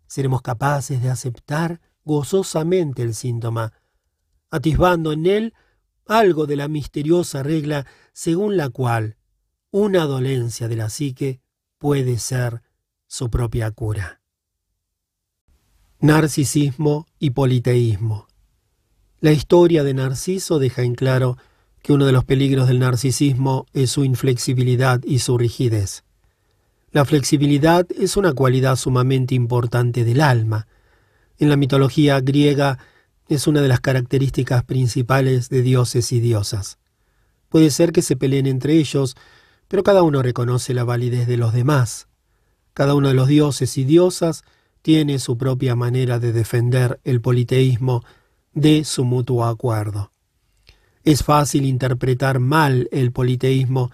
seremos 0.08 0.42
capaces 0.42 1.00
de 1.00 1.08
aceptar 1.08 1.80
gozosamente 2.04 3.02
el 3.02 3.14
síntoma, 3.14 3.74
atisbando 4.50 5.12
en 5.12 5.24
él 5.24 5.54
algo 6.04 6.46
de 6.46 6.56
la 6.56 6.66
misteriosa 6.66 7.44
regla 7.44 7.86
según 8.12 8.56
la 8.56 8.70
cual 8.70 9.18
una 9.70 10.04
dolencia 10.04 10.66
de 10.66 10.74
la 10.74 10.90
psique 10.90 11.40
puede 11.78 12.18
ser 12.18 12.60
su 13.06 13.30
propia 13.30 13.70
cura. 13.70 14.20
Narcisismo 16.00 17.06
y 17.20 17.30
politeísmo. 17.30 18.25
La 19.20 19.32
historia 19.32 19.82
de 19.82 19.94
Narciso 19.94 20.58
deja 20.58 20.82
en 20.82 20.94
claro 20.94 21.38
que 21.82 21.94
uno 21.94 22.04
de 22.04 22.12
los 22.12 22.24
peligros 22.24 22.68
del 22.68 22.80
narcisismo 22.80 23.64
es 23.72 23.90
su 23.90 24.04
inflexibilidad 24.04 25.00
y 25.04 25.20
su 25.20 25.38
rigidez. 25.38 26.04
La 26.92 27.04
flexibilidad 27.06 27.86
es 27.98 28.18
una 28.18 28.34
cualidad 28.34 28.76
sumamente 28.76 29.34
importante 29.34 30.04
del 30.04 30.20
alma. 30.20 30.66
En 31.38 31.48
la 31.48 31.56
mitología 31.56 32.20
griega 32.20 32.78
es 33.28 33.46
una 33.46 33.62
de 33.62 33.68
las 33.68 33.80
características 33.80 34.64
principales 34.64 35.48
de 35.48 35.62
dioses 35.62 36.12
y 36.12 36.20
diosas. 36.20 36.78
Puede 37.48 37.70
ser 37.70 37.92
que 37.92 38.02
se 38.02 38.16
peleen 38.16 38.46
entre 38.46 38.74
ellos, 38.74 39.16
pero 39.66 39.82
cada 39.82 40.02
uno 40.02 40.20
reconoce 40.20 40.74
la 40.74 40.84
validez 40.84 41.26
de 41.26 41.38
los 41.38 41.54
demás. 41.54 42.08
Cada 42.74 42.94
uno 42.94 43.08
de 43.08 43.14
los 43.14 43.28
dioses 43.28 43.78
y 43.78 43.84
diosas 43.84 44.44
tiene 44.82 45.18
su 45.20 45.38
propia 45.38 45.74
manera 45.74 46.18
de 46.18 46.32
defender 46.32 47.00
el 47.04 47.22
politeísmo 47.22 48.02
de 48.56 48.84
su 48.84 49.04
mutuo 49.04 49.44
acuerdo. 49.44 50.10
Es 51.04 51.22
fácil 51.22 51.66
interpretar 51.66 52.40
mal 52.40 52.88
el 52.90 53.12
politeísmo 53.12 53.92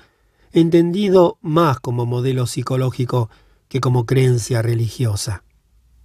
entendido 0.53 1.37
más 1.43 1.81
como 1.81 2.07
modelo 2.07 2.47
psicológico 2.47 3.29
que 3.69 3.81
como 3.81 4.07
creencia 4.07 4.63
religiosa. 4.63 5.43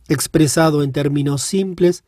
Expresado 0.09 0.81
en 0.83 0.91
términos 0.91 1.43
simples, 1.43 2.03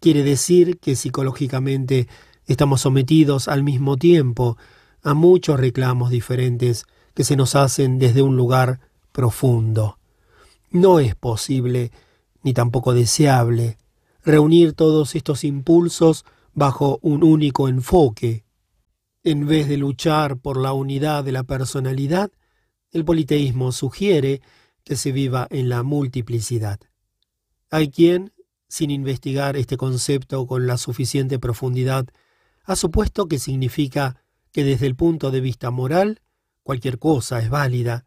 quiere 0.00 0.24
decir 0.24 0.78
que 0.78 0.96
psicológicamente 0.96 2.08
estamos 2.46 2.80
sometidos 2.80 3.46
al 3.46 3.62
mismo 3.62 3.96
tiempo 3.96 4.58
a 5.02 5.14
muchos 5.14 5.60
reclamos 5.60 6.10
diferentes 6.10 6.86
que 7.14 7.22
se 7.22 7.36
nos 7.36 7.54
hacen 7.54 8.00
desde 8.00 8.22
un 8.22 8.36
lugar 8.36 8.80
profundo. 9.12 9.98
No 10.70 10.98
es 10.98 11.14
posible, 11.14 11.92
ni 12.42 12.52
tampoco 12.52 12.94
deseable, 12.94 13.78
reunir 14.24 14.72
todos 14.72 15.14
estos 15.14 15.44
impulsos 15.44 16.24
bajo 16.54 16.98
un 17.02 17.22
único 17.22 17.68
enfoque, 17.68 18.44
en 19.22 19.46
vez 19.46 19.68
de 19.68 19.76
luchar 19.76 20.38
por 20.38 20.60
la 20.60 20.72
unidad 20.72 21.24
de 21.24 21.32
la 21.32 21.44
personalidad, 21.44 22.30
el 22.90 23.04
politeísmo 23.04 23.72
sugiere 23.72 24.40
que 24.82 24.96
se 24.96 25.12
viva 25.12 25.46
en 25.50 25.68
la 25.68 25.82
multiplicidad. 25.82 26.78
Hay 27.70 27.90
quien, 27.90 28.32
sin 28.68 28.90
investigar 28.90 29.56
este 29.56 29.76
concepto 29.76 30.46
con 30.46 30.66
la 30.66 30.78
suficiente 30.78 31.38
profundidad, 31.38 32.06
ha 32.64 32.76
supuesto 32.76 33.26
que 33.26 33.38
significa 33.38 34.22
que 34.52 34.64
desde 34.64 34.86
el 34.86 34.94
punto 34.94 35.30
de 35.30 35.40
vista 35.40 35.70
moral 35.70 36.20
cualquier 36.62 36.98
cosa 36.98 37.40
es 37.40 37.50
válida 37.50 38.06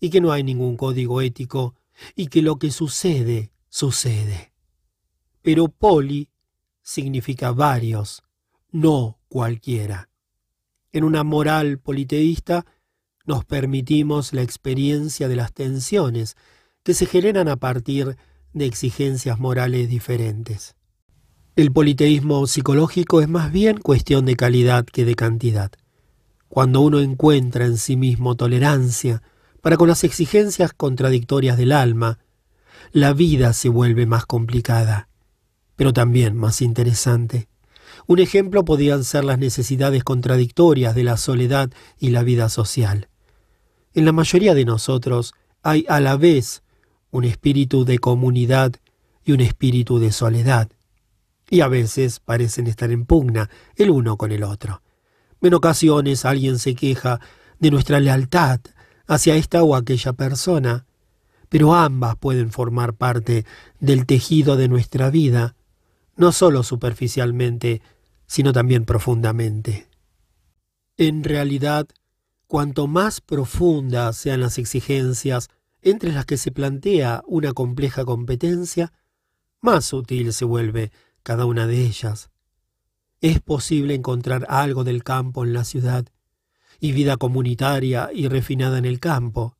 y 0.00 0.10
que 0.10 0.20
no 0.20 0.32
hay 0.32 0.44
ningún 0.44 0.76
código 0.76 1.20
ético 1.20 1.74
y 2.14 2.28
que 2.28 2.42
lo 2.42 2.58
que 2.58 2.70
sucede, 2.70 3.50
sucede. 3.68 4.52
Pero 5.48 5.68
poli 5.68 6.28
significa 6.82 7.52
varios, 7.52 8.22
no 8.70 9.18
cualquiera. 9.28 10.10
En 10.92 11.04
una 11.04 11.24
moral 11.24 11.78
politeísta 11.78 12.66
nos 13.24 13.46
permitimos 13.46 14.34
la 14.34 14.42
experiencia 14.42 15.26
de 15.26 15.36
las 15.36 15.54
tensiones 15.54 16.36
que 16.82 16.92
se 16.92 17.06
generan 17.06 17.48
a 17.48 17.56
partir 17.56 18.18
de 18.52 18.66
exigencias 18.66 19.38
morales 19.38 19.88
diferentes. 19.88 20.76
El 21.56 21.72
politeísmo 21.72 22.46
psicológico 22.46 23.22
es 23.22 23.28
más 23.30 23.50
bien 23.50 23.78
cuestión 23.78 24.26
de 24.26 24.36
calidad 24.36 24.84
que 24.84 25.06
de 25.06 25.14
cantidad. 25.14 25.72
Cuando 26.50 26.82
uno 26.82 27.00
encuentra 27.00 27.64
en 27.64 27.78
sí 27.78 27.96
mismo 27.96 28.36
tolerancia 28.36 29.22
para 29.62 29.78
con 29.78 29.88
las 29.88 30.04
exigencias 30.04 30.74
contradictorias 30.74 31.56
del 31.56 31.72
alma, 31.72 32.18
la 32.92 33.14
vida 33.14 33.54
se 33.54 33.70
vuelve 33.70 34.04
más 34.04 34.26
complicada, 34.26 35.08
pero 35.78 35.92
también 35.92 36.36
más 36.36 36.60
interesante. 36.60 37.46
Un 38.08 38.18
ejemplo 38.18 38.64
podían 38.64 39.04
ser 39.04 39.24
las 39.24 39.38
necesidades 39.38 40.02
contradictorias 40.02 40.92
de 40.96 41.04
la 41.04 41.16
soledad 41.16 41.70
y 42.00 42.10
la 42.10 42.24
vida 42.24 42.48
social. 42.48 43.08
En 43.94 44.04
la 44.04 44.10
mayoría 44.10 44.54
de 44.54 44.64
nosotros 44.64 45.34
hay 45.62 45.86
a 45.88 46.00
la 46.00 46.16
vez 46.16 46.64
un 47.12 47.22
espíritu 47.22 47.84
de 47.84 48.00
comunidad 48.00 48.72
y 49.24 49.30
un 49.30 49.40
espíritu 49.40 50.00
de 50.00 50.10
soledad, 50.10 50.68
y 51.48 51.60
a 51.60 51.68
veces 51.68 52.18
parecen 52.18 52.66
estar 52.66 52.90
en 52.90 53.06
pugna 53.06 53.48
el 53.76 53.90
uno 53.90 54.16
con 54.16 54.32
el 54.32 54.42
otro. 54.42 54.82
En 55.40 55.54
ocasiones 55.54 56.24
alguien 56.24 56.58
se 56.58 56.74
queja 56.74 57.20
de 57.60 57.70
nuestra 57.70 58.00
lealtad 58.00 58.58
hacia 59.06 59.36
esta 59.36 59.62
o 59.62 59.76
aquella 59.76 60.12
persona, 60.12 60.86
pero 61.48 61.72
ambas 61.72 62.16
pueden 62.16 62.50
formar 62.50 62.94
parte 62.94 63.46
del 63.78 64.06
tejido 64.06 64.56
de 64.56 64.66
nuestra 64.66 65.10
vida, 65.10 65.54
no 66.18 66.32
sólo 66.32 66.64
superficialmente, 66.64 67.80
sino 68.26 68.52
también 68.52 68.84
profundamente. 68.84 69.88
En 70.96 71.22
realidad, 71.22 71.86
cuanto 72.48 72.88
más 72.88 73.20
profundas 73.20 74.16
sean 74.16 74.40
las 74.40 74.58
exigencias 74.58 75.48
entre 75.80 76.12
las 76.12 76.26
que 76.26 76.36
se 76.36 76.50
plantea 76.50 77.22
una 77.26 77.52
compleja 77.52 78.04
competencia, 78.04 78.92
más 79.60 79.84
sutil 79.84 80.32
se 80.32 80.44
vuelve 80.44 80.90
cada 81.22 81.44
una 81.44 81.68
de 81.68 81.86
ellas. 81.86 82.30
Es 83.20 83.40
posible 83.40 83.94
encontrar 83.94 84.44
algo 84.48 84.82
del 84.82 85.04
campo 85.04 85.44
en 85.44 85.52
la 85.52 85.62
ciudad, 85.62 86.04
y 86.80 86.92
vida 86.92 87.16
comunitaria 87.16 88.10
y 88.12 88.26
refinada 88.26 88.78
en 88.78 88.84
el 88.84 88.98
campo. 88.98 89.56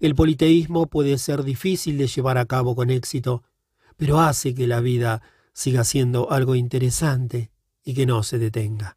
El 0.00 0.14
politeísmo 0.14 0.86
puede 0.86 1.16
ser 1.16 1.44
difícil 1.44 1.96
de 1.96 2.08
llevar 2.08 2.36
a 2.36 2.44
cabo 2.44 2.76
con 2.76 2.90
éxito, 2.90 3.42
pero 3.96 4.20
hace 4.20 4.54
que 4.54 4.66
la 4.66 4.80
vida 4.80 5.22
siga 5.58 5.82
siendo 5.82 6.30
algo 6.30 6.54
interesante 6.54 7.50
y 7.82 7.94
que 7.94 8.06
no 8.06 8.22
se 8.22 8.38
detenga. 8.38 8.96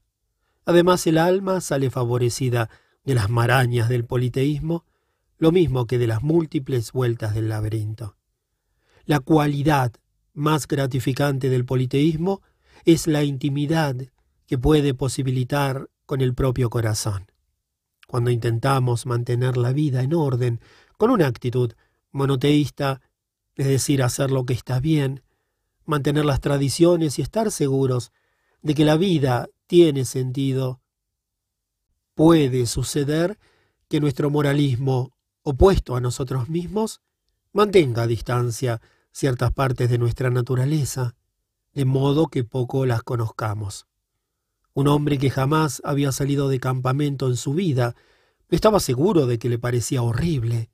Además, 0.63 1.07
el 1.07 1.17
alma 1.17 1.59
sale 1.59 1.89
favorecida 1.89 2.69
de 3.03 3.15
las 3.15 3.31
marañas 3.31 3.89
del 3.89 4.05
politeísmo, 4.05 4.85
lo 5.39 5.51
mismo 5.51 5.87
que 5.87 5.97
de 5.97 6.05
las 6.05 6.21
múltiples 6.21 6.91
vueltas 6.91 7.33
del 7.33 7.49
laberinto. 7.49 8.15
La 9.05 9.19
cualidad 9.19 9.91
más 10.33 10.67
gratificante 10.67 11.49
del 11.49 11.65
politeísmo 11.65 12.43
es 12.85 13.07
la 13.07 13.23
intimidad 13.23 13.95
que 14.45 14.59
puede 14.59 14.93
posibilitar 14.93 15.89
con 16.05 16.21
el 16.21 16.35
propio 16.35 16.69
corazón. 16.69 17.31
Cuando 18.07 18.29
intentamos 18.29 19.07
mantener 19.07 19.57
la 19.57 19.73
vida 19.73 20.03
en 20.03 20.13
orden 20.13 20.61
con 20.99 21.09
una 21.09 21.25
actitud 21.25 21.73
monoteísta, 22.11 23.01
es 23.55 23.65
decir, 23.65 24.03
hacer 24.03 24.29
lo 24.29 24.45
que 24.45 24.53
está 24.53 24.79
bien, 24.79 25.23
mantener 25.85 26.25
las 26.25 26.41
tradiciones 26.41 27.19
y 27.19 27.21
estar 27.21 27.51
seguros 27.51 28.11
de 28.61 28.75
que 28.75 28.85
la 28.85 28.97
vida 28.97 29.47
tiene 29.67 30.05
sentido, 30.05 30.81
puede 32.13 32.65
suceder 32.65 33.39
que 33.87 33.99
nuestro 33.99 34.29
moralismo, 34.29 35.13
opuesto 35.43 35.95
a 35.95 36.01
nosotros 36.01 36.49
mismos, 36.49 37.01
mantenga 37.51 38.07
distancia 38.07 38.81
ciertas 39.11 39.51
partes 39.51 39.89
de 39.89 39.97
nuestra 39.97 40.29
naturaleza, 40.29 41.15
de 41.73 41.85
modo 41.85 42.27
que 42.27 42.43
poco 42.43 42.85
las 42.85 43.03
conozcamos. 43.03 43.87
Un 44.73 44.87
hombre 44.87 45.17
que 45.17 45.29
jamás 45.29 45.81
había 45.83 46.11
salido 46.11 46.47
de 46.47 46.59
campamento 46.59 47.27
en 47.27 47.35
su 47.35 47.53
vida 47.53 47.95
estaba 48.49 48.79
seguro 48.79 49.25
de 49.25 49.39
que 49.39 49.49
le 49.49 49.59
parecía 49.59 50.01
horrible, 50.01 50.69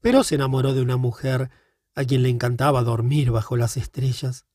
pero 0.00 0.24
se 0.24 0.34
enamoró 0.34 0.74
de 0.74 0.82
una 0.82 0.96
mujer 0.96 1.50
a 1.94 2.04
quien 2.04 2.22
le 2.22 2.28
encantaba 2.28 2.82
dormir 2.82 3.30
bajo 3.30 3.56
las 3.56 3.76
estrellas. 3.76 4.46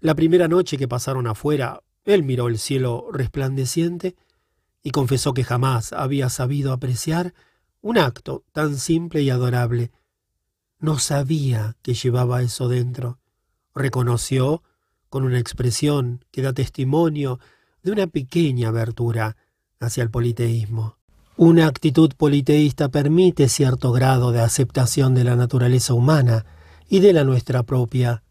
La 0.00 0.14
primera 0.14 0.48
noche 0.48 0.76
que 0.76 0.88
pasaron 0.88 1.26
afuera, 1.26 1.82
él 2.04 2.22
miró 2.22 2.48
el 2.48 2.58
cielo 2.58 3.08
resplandeciente 3.12 4.16
y 4.82 4.90
confesó 4.90 5.34
que 5.34 5.44
jamás 5.44 5.92
había 5.92 6.28
sabido 6.28 6.72
apreciar 6.72 7.34
un 7.80 7.98
acto 7.98 8.44
tan 8.52 8.76
simple 8.76 9.22
y 9.22 9.30
adorable. 9.30 9.90
No 10.78 10.98
sabía 10.98 11.76
que 11.82 11.94
llevaba 11.94 12.42
eso 12.42 12.68
dentro. 12.68 13.18
Reconoció, 13.74 14.62
con 15.08 15.24
una 15.24 15.38
expresión 15.38 16.24
que 16.30 16.42
da 16.42 16.52
testimonio 16.52 17.38
de 17.82 17.92
una 17.92 18.06
pequeña 18.06 18.68
abertura 18.68 19.36
hacia 19.80 20.02
el 20.02 20.10
politeísmo. 20.10 20.98
Una 21.36 21.66
actitud 21.66 22.12
politeísta 22.16 22.88
permite 22.88 23.48
cierto 23.48 23.92
grado 23.92 24.32
de 24.32 24.40
aceptación 24.40 25.14
de 25.14 25.24
la 25.24 25.36
naturaleza 25.36 25.94
humana 25.94 26.44
y 26.88 27.00
de 27.00 27.12
la 27.12 27.24
nuestra 27.24 27.62
propia, 27.62 28.22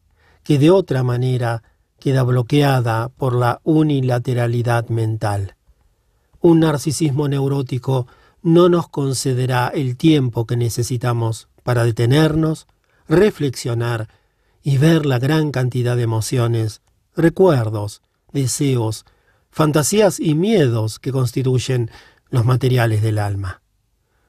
que 0.43 0.59
de 0.59 0.71
otra 0.71 1.03
manera 1.03 1.63
queda 1.99 2.23
bloqueada 2.23 3.09
por 3.09 3.35
la 3.35 3.61
unilateralidad 3.63 4.89
mental. 4.89 5.55
Un 6.39 6.59
narcisismo 6.59 7.27
neurótico 7.27 8.07
no 8.43 8.69
nos 8.69 8.87
concederá 8.87 9.69
el 9.69 9.97
tiempo 9.97 10.45
que 10.45 10.55
necesitamos 10.55 11.47
para 11.63 11.83
detenernos, 11.83 12.67
reflexionar 13.07 14.07
y 14.61 14.77
ver 14.77 15.05
la 15.05 15.17
gran 15.17 15.51
cantidad 15.51 15.95
de 15.95 16.03
emociones, 16.03 16.81
recuerdos, 17.15 18.01
deseos, 18.31 19.05
fantasías 19.49 20.19
y 20.19 20.35
miedos 20.35 20.99
que 20.99 21.11
constituyen 21.11 21.89
los 22.29 22.45
materiales 22.45 23.01
del 23.01 23.17
alma. 23.17 23.61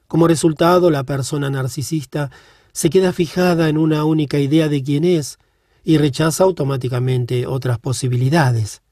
Como 0.07 0.27
resultado, 0.27 0.89
la 0.89 1.03
persona 1.03 1.49
narcisista 1.49 2.31
se 2.77 2.91
queda 2.91 3.11
fijada 3.11 3.69
en 3.69 3.77
una 3.79 4.05
única 4.05 4.37
idea 4.37 4.69
de 4.69 4.83
quién 4.83 5.03
es 5.03 5.39
y 5.83 5.97
rechaza 5.97 6.43
automáticamente 6.43 7.47
otras 7.47 7.79
posibilidades. 7.79 8.83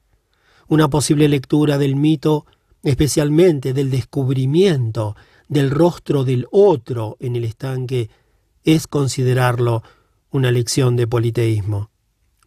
Una 0.68 0.90
posible 0.90 1.30
lectura 1.30 1.78
del 1.78 1.96
mito 1.96 2.48
especialmente 2.82 3.74
del 3.74 3.92
descubrimiento 3.92 5.16
del 5.48 5.70
rostro 5.70 6.24
del 6.24 6.48
otro 6.52 7.16
en 7.20 7.36
el 7.36 7.44
estanque, 7.44 8.10
es 8.64 8.88
considerarlo 8.88 9.84
una 10.32 10.50
lección 10.50 10.96
de 10.96 11.06
politeísmo. 11.06 11.92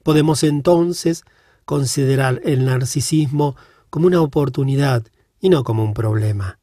Podemos 0.03 0.43
entonces 0.43 1.23
considerar 1.65 2.41
el 2.43 2.65
narcisismo 2.65 3.55
como 3.91 4.09
una 4.09 4.23
oportunidad 4.23 5.07
y 5.41 5.51
no 5.51 5.63
como 5.63 5.85
un 5.85 5.95
problema, 5.95 6.59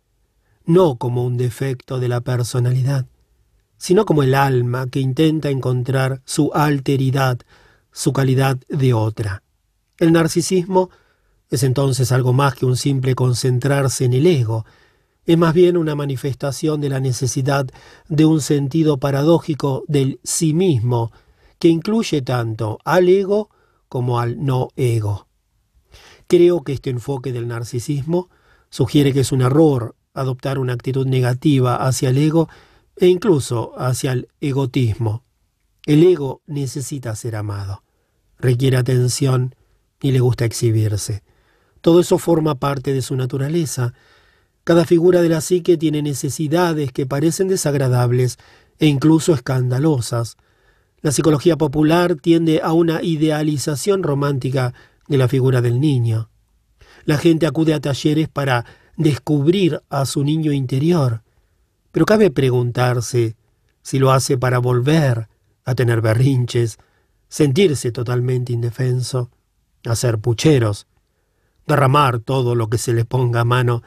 no 0.65 0.97
como 0.97 1.23
un 1.23 1.37
defecto 1.37 2.01
de 2.01 2.09
la 2.09 2.19
personalidad, 2.19 3.05
sino 3.77 4.05
como 4.05 4.23
el 4.23 4.35
alma 4.35 4.87
que 4.87 4.99
intenta 4.99 5.49
encontrar 5.49 6.21
su 6.25 6.51
alteridad, 6.53 7.39
su 7.91 8.13
calidad 8.13 8.57
de 8.69 8.93
otra. 8.93 9.43
El 9.97 10.11
narcisismo 10.11 10.89
es 11.49 11.63
entonces 11.63 12.11
algo 12.11 12.33
más 12.33 12.55
que 12.55 12.65
un 12.65 12.77
simple 12.77 13.15
concentrarse 13.15 14.05
en 14.05 14.13
el 14.13 14.27
ego, 14.27 14.65
es 15.25 15.37
más 15.37 15.53
bien 15.53 15.75
una 15.77 15.95
manifestación 15.95 16.81
de 16.81 16.89
la 16.89 16.99
necesidad 16.99 17.67
de 18.07 18.25
un 18.25 18.41
sentido 18.41 18.97
paradójico 18.99 19.83
del 19.87 20.19
sí 20.23 20.53
mismo, 20.53 21.11
que 21.57 21.67
incluye 21.67 22.21
tanto 22.21 22.77
al 22.85 23.09
ego 23.09 23.49
como 23.89 24.19
al 24.19 24.43
no 24.43 24.69
ego. 24.75 25.27
Creo 26.27 26.63
que 26.63 26.73
este 26.73 26.89
enfoque 26.89 27.31
del 27.31 27.47
narcisismo 27.47 28.29
sugiere 28.69 29.13
que 29.13 29.21
es 29.21 29.31
un 29.31 29.41
error 29.41 29.95
adoptar 30.13 30.59
una 30.59 30.73
actitud 30.73 31.07
negativa 31.07 31.75
hacia 31.75 32.09
el 32.09 32.17
ego 32.17 32.49
e 32.97 33.07
incluso 33.07 33.73
hacia 33.77 34.11
el 34.13 34.27
egotismo. 34.41 35.23
El 35.85 36.03
ego 36.03 36.41
necesita 36.47 37.15
ser 37.15 37.35
amado, 37.35 37.83
requiere 38.39 38.77
atención 38.77 39.55
y 40.01 40.11
le 40.11 40.19
gusta 40.19 40.45
exhibirse. 40.45 41.23
Todo 41.81 41.99
eso 41.99 42.17
forma 42.17 42.55
parte 42.55 42.93
de 42.93 43.01
su 43.01 43.15
naturaleza. 43.15 43.93
Cada 44.63 44.85
figura 44.85 45.21
de 45.21 45.29
la 45.29 45.41
psique 45.41 45.77
tiene 45.77 46.01
necesidades 46.01 46.91
que 46.91 47.05
parecen 47.05 47.47
desagradables 47.47 48.37
e 48.79 48.87
incluso 48.87 49.33
escandalosas. 49.33 50.37
La 51.01 51.11
psicología 51.11 51.55
popular 51.55 52.15
tiende 52.15 52.61
a 52.63 52.73
una 52.73 53.03
idealización 53.03 54.01
romántica 54.01 54.73
de 55.07 55.17
la 55.17 55.27
figura 55.27 55.61
del 55.61 55.79
niño. 55.79 56.29
La 57.03 57.17
gente 57.17 57.45
acude 57.45 57.75
a 57.75 57.79
talleres 57.79 58.27
para 58.27 58.65
descubrir 58.97 59.81
a 59.89 60.05
su 60.05 60.23
niño 60.23 60.51
interior, 60.51 61.21
pero 61.95 62.05
cabe 62.05 62.29
preguntarse 62.29 63.37
si 63.81 63.99
lo 63.99 64.11
hace 64.11 64.37
para 64.37 64.59
volver 64.59 65.29
a 65.63 65.75
tener 65.75 66.01
berrinches, 66.01 66.77
sentirse 67.29 67.93
totalmente 67.93 68.51
indefenso, 68.51 69.31
hacer 69.85 70.19
pucheros, 70.19 70.87
derramar 71.65 72.19
todo 72.19 72.53
lo 72.53 72.69
que 72.69 72.79
se 72.79 72.91
le 72.91 73.05
ponga 73.05 73.39
a 73.39 73.45
mano 73.45 73.81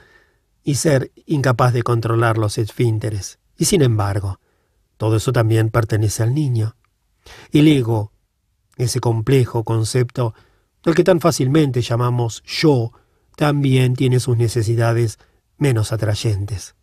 y 0.64 0.76
ser 0.76 1.12
incapaz 1.26 1.74
de 1.74 1.82
controlar 1.82 2.38
los 2.38 2.56
esfínteres. 2.56 3.40
Y 3.58 3.66
sin 3.66 3.82
embargo, 3.82 4.40
todo 4.96 5.16
eso 5.16 5.30
también 5.30 5.68
pertenece 5.68 6.22
al 6.22 6.34
niño. 6.34 6.76
El 7.52 7.68
ego, 7.68 8.12
ese 8.78 9.00
complejo 9.00 9.64
concepto 9.64 10.32
del 10.82 10.94
que 10.94 11.04
tan 11.04 11.20
fácilmente 11.20 11.82
llamamos 11.82 12.42
yo, 12.44 12.90
también 13.36 13.96
tiene 13.96 14.18
sus 14.18 14.38
necesidades 14.38 15.18
menos 15.58 15.92
atrayentes. 15.92 16.74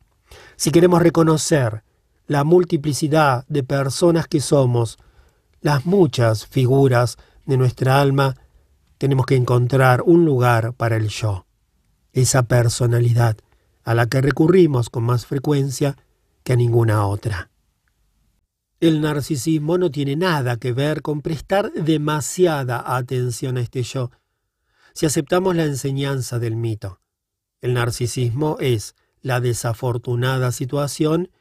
Si 0.58 0.72
queremos 0.72 1.02
reconocer 1.02 1.84
la 2.28 2.44
multiplicidad 2.44 3.46
de 3.48 3.64
personas 3.64 4.28
que 4.28 4.42
somos, 4.42 4.98
las 5.62 5.86
muchas 5.86 6.46
figuras 6.46 7.18
de 7.46 7.58
nuestra 7.58 8.00
alma, 8.00 8.36
tenemos 8.98 9.26
que 9.26 9.36
encontrar 9.36 10.02
un 10.04 10.26
lugar 10.26 10.74
para 10.74 10.96
el 10.96 11.10
yo, 11.10 11.46
esa 12.14 12.44
personalidad 12.44 13.38
a 13.84 13.94
la 13.94 14.08
que 14.08 14.22
recurrimos 14.22 14.90
con 14.90 15.04
más 15.04 15.26
frecuencia 15.26 15.96
que 16.44 16.54
a 16.54 16.56
ninguna 16.56 17.06
otra. 17.06 17.50
El 18.80 19.02
narcisismo 19.02 19.78
no 19.78 19.90
tiene 19.90 20.16
nada 20.16 20.58
que 20.58 20.74
ver 20.74 21.02
con 21.02 21.22
prestar 21.22 21.72
demasiada 21.74 22.96
atención 22.96 23.58
a 23.58 23.62
este 23.62 23.84
yo. 23.84 24.12
Si 24.94 25.06
aceptamos 25.06 25.56
la 25.56 25.66
enseñanza 25.66 26.40
del 26.40 26.56
mito, 26.56 27.00
el 27.62 27.74
narcisismo 27.74 28.58
es 28.60 28.96
la 29.26 29.42
desafortunada 29.42 30.52
situación 30.52 31.32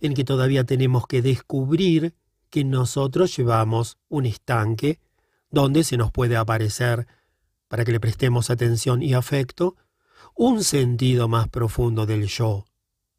en 0.00 0.14
que 0.14 0.24
todavía 0.24 0.64
tenemos 0.64 1.06
que 1.06 1.20
descubrir 1.20 2.14
que 2.48 2.64
nosotros 2.64 3.36
llevamos 3.36 3.98
un 4.08 4.24
estanque 4.24 5.00
donde 5.50 5.84
se 5.84 5.98
nos 5.98 6.10
puede 6.10 6.34
aparecer, 6.34 7.06
para 7.68 7.84
que 7.84 7.92
le 7.92 8.00
prestemos 8.00 8.48
atención 8.48 9.02
y 9.02 9.12
afecto, 9.12 9.76
un 10.34 10.64
sentido 10.64 11.28
más 11.28 11.46
profundo 11.48 12.06
del 12.06 12.26
yo, 12.26 12.64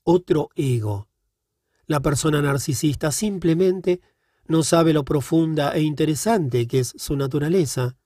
otro 0.01 0.49
ego. 0.55 1.07
La 1.85 1.99
persona 1.99 2.41
narcisista 2.41 3.11
simplemente 3.11 4.01
no 4.47 4.63
sabe 4.63 4.93
lo 4.93 5.05
profunda 5.05 5.75
e 5.75 5.81
interesante 5.81 6.65
que 6.65 6.79
es 6.79 6.95
su 6.97 7.15
naturaleza. 7.15 7.97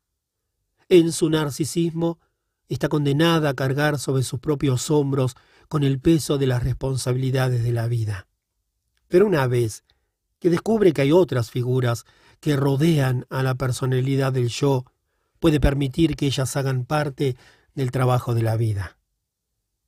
En 0.89 1.13
su 1.13 1.29
narcisismo 1.29 2.19
está 2.67 2.89
condenada 2.89 3.51
a 3.51 3.53
cargar 3.53 3.97
sobre 3.97 4.23
sus 4.23 4.41
propios 4.41 4.91
hombros 4.91 5.37
con 5.71 5.85
el 5.85 6.01
peso 6.01 6.37
de 6.37 6.47
las 6.47 6.63
responsabilidades 6.63 7.63
de 7.63 7.71
la 7.71 7.87
vida. 7.87 8.27
Pero 9.07 9.25
una 9.25 9.47
vez 9.47 9.85
que 10.37 10.49
descubre 10.49 10.91
que 10.91 11.03
hay 11.03 11.13
otras 11.13 11.49
figuras 11.49 12.03
que 12.41 12.57
rodean 12.57 13.25
a 13.29 13.41
la 13.41 13.55
personalidad 13.55 14.33
del 14.33 14.49
yo 14.49 14.83
puede 15.39 15.61
permitir 15.61 16.17
que 16.17 16.25
ellas 16.25 16.57
hagan 16.57 16.83
parte 16.83 17.37
del 17.73 17.89
trabajo 17.89 18.33
de 18.33 18.41
la 18.41 18.57
vida. 18.57 18.97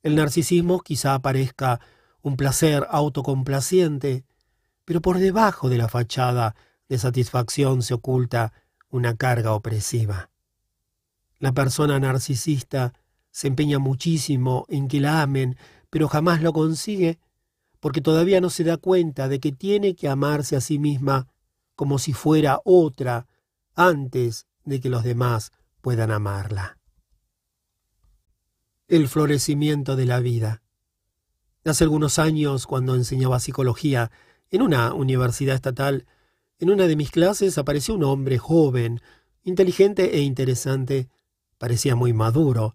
El 0.02 0.14
narcisismo 0.14 0.80
quizá 0.80 1.18
parezca 1.18 1.80
un 2.22 2.38
placer 2.38 2.86
autocomplaciente, 2.88 4.24
pero 4.86 5.02
por 5.02 5.18
debajo 5.18 5.68
de 5.68 5.76
la 5.76 5.88
fachada 5.88 6.56
de 6.88 6.96
satisfacción 6.96 7.82
se 7.82 7.92
oculta 7.92 8.54
una 8.88 9.18
carga 9.18 9.52
opresiva. 9.52 10.30
La 11.40 11.52
persona 11.52 12.00
narcisista 12.00 12.94
se 13.34 13.48
empeña 13.48 13.80
muchísimo 13.80 14.64
en 14.68 14.86
que 14.86 15.00
la 15.00 15.20
amen, 15.20 15.56
pero 15.94 16.08
jamás 16.08 16.42
lo 16.42 16.52
consigue 16.52 17.20
porque 17.78 18.00
todavía 18.00 18.40
no 18.40 18.50
se 18.50 18.64
da 18.64 18.78
cuenta 18.78 19.28
de 19.28 19.38
que 19.38 19.52
tiene 19.52 19.94
que 19.94 20.08
amarse 20.08 20.56
a 20.56 20.60
sí 20.60 20.80
misma 20.80 21.28
como 21.76 22.00
si 22.00 22.12
fuera 22.12 22.60
otra 22.64 23.28
antes 23.76 24.48
de 24.64 24.80
que 24.80 24.90
los 24.90 25.04
demás 25.04 25.52
puedan 25.80 26.10
amarla. 26.10 26.78
El 28.88 29.06
florecimiento 29.06 29.94
de 29.94 30.06
la 30.06 30.18
vida. 30.18 30.64
Hace 31.64 31.84
algunos 31.84 32.18
años, 32.18 32.66
cuando 32.66 32.96
enseñaba 32.96 33.38
psicología 33.38 34.10
en 34.50 34.62
una 34.62 34.94
universidad 34.94 35.54
estatal, 35.54 36.06
En 36.58 36.70
una 36.70 36.88
de 36.88 36.96
mis 36.96 37.12
clases 37.12 37.56
apareció 37.56 37.94
un 37.94 38.02
hombre 38.02 38.38
joven, 38.38 39.00
inteligente 39.44 40.16
e 40.16 40.22
interesante. 40.22 41.08
Parecía 41.56 41.94
muy 41.94 42.12
maduro. 42.12 42.74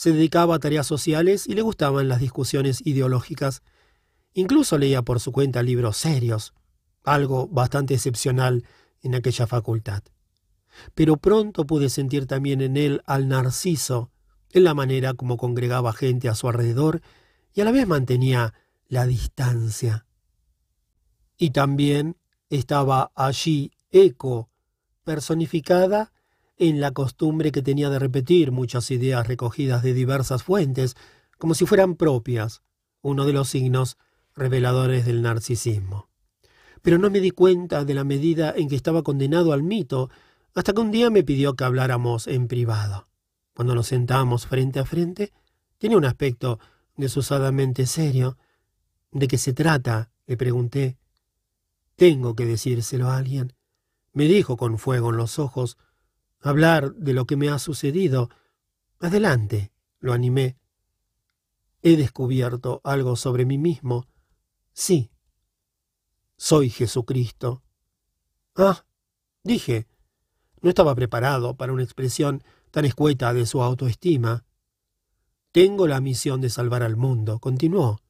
Se 0.00 0.12
dedicaba 0.12 0.54
a 0.54 0.58
tareas 0.58 0.86
sociales 0.86 1.46
y 1.46 1.52
le 1.52 1.60
gustaban 1.60 2.08
las 2.08 2.20
discusiones 2.20 2.80
ideológicas. 2.86 3.62
Incluso 4.32 4.78
leía 4.78 5.02
por 5.02 5.20
su 5.20 5.30
cuenta 5.30 5.62
libros 5.62 5.98
serios, 5.98 6.54
algo 7.04 7.48
bastante 7.48 7.92
excepcional 7.92 8.64
en 9.02 9.14
aquella 9.14 9.46
facultad. 9.46 10.02
Pero 10.94 11.18
pronto 11.18 11.66
pude 11.66 11.90
sentir 11.90 12.24
también 12.24 12.62
en 12.62 12.78
él 12.78 13.02
al 13.04 13.28
narciso, 13.28 14.10
en 14.52 14.64
la 14.64 14.72
manera 14.72 15.12
como 15.12 15.36
congregaba 15.36 15.92
gente 15.92 16.30
a 16.30 16.34
su 16.34 16.48
alrededor 16.48 17.02
y 17.52 17.60
a 17.60 17.66
la 17.66 17.70
vez 17.70 17.86
mantenía 17.86 18.54
la 18.88 19.04
distancia. 19.04 20.06
Y 21.36 21.50
también 21.50 22.16
estaba 22.48 23.12
allí 23.14 23.72
Eco, 23.90 24.48
personificada 25.04 26.10
en 26.60 26.78
la 26.78 26.92
costumbre 26.92 27.52
que 27.52 27.62
tenía 27.62 27.88
de 27.88 27.98
repetir 27.98 28.52
muchas 28.52 28.90
ideas 28.90 29.26
recogidas 29.26 29.82
de 29.82 29.94
diversas 29.94 30.42
fuentes, 30.42 30.94
como 31.38 31.54
si 31.54 31.64
fueran 31.64 31.96
propias, 31.96 32.62
uno 33.00 33.24
de 33.24 33.32
los 33.32 33.48
signos 33.48 33.96
reveladores 34.36 35.06
del 35.06 35.22
narcisismo. 35.22 36.10
Pero 36.82 36.98
no 36.98 37.08
me 37.08 37.20
di 37.20 37.30
cuenta 37.30 37.86
de 37.86 37.94
la 37.94 38.04
medida 38.04 38.52
en 38.54 38.68
que 38.68 38.76
estaba 38.76 39.02
condenado 39.02 39.54
al 39.54 39.62
mito, 39.62 40.10
hasta 40.54 40.74
que 40.74 40.80
un 40.82 40.90
día 40.90 41.08
me 41.08 41.24
pidió 41.24 41.54
que 41.54 41.64
habláramos 41.64 42.26
en 42.26 42.46
privado. 42.46 43.08
Cuando 43.54 43.74
nos 43.74 43.86
sentamos 43.86 44.46
frente 44.46 44.80
a 44.80 44.84
frente, 44.84 45.32
tenía 45.78 45.96
un 45.96 46.04
aspecto 46.04 46.58
desusadamente 46.94 47.86
serio. 47.86 48.36
¿De 49.12 49.28
qué 49.28 49.38
se 49.38 49.54
trata? 49.54 50.10
le 50.26 50.36
pregunté. 50.36 50.98
Tengo 51.96 52.34
que 52.34 52.44
decírselo 52.44 53.08
a 53.08 53.16
alguien. 53.16 53.54
Me 54.12 54.24
dijo 54.24 54.58
con 54.58 54.76
fuego 54.76 55.08
en 55.08 55.16
los 55.16 55.38
ojos. 55.38 55.78
Hablar 56.40 56.94
de 56.94 57.12
lo 57.12 57.26
que 57.26 57.36
me 57.36 57.48
ha 57.48 57.58
sucedido. 57.58 58.30
Adelante, 58.98 59.72
lo 59.98 60.12
animé. 60.12 60.56
He 61.82 61.96
descubierto 61.96 62.80
algo 62.84 63.16
sobre 63.16 63.44
mí 63.44 63.58
mismo. 63.58 64.06
Sí. 64.72 65.10
Soy 66.36 66.70
Jesucristo. 66.70 67.62
Ah, 68.56 68.84
dije. 69.42 69.86
No 70.62 70.68
estaba 70.68 70.94
preparado 70.94 71.56
para 71.56 71.72
una 71.72 71.82
expresión 71.82 72.42
tan 72.70 72.84
escueta 72.84 73.32
de 73.32 73.46
su 73.46 73.62
autoestima. 73.62 74.44
Tengo 75.52 75.86
la 75.86 76.00
misión 76.00 76.40
de 76.40 76.50
salvar 76.50 76.82
al 76.82 76.96
mundo, 76.96 77.38
continuó. 77.38 78.00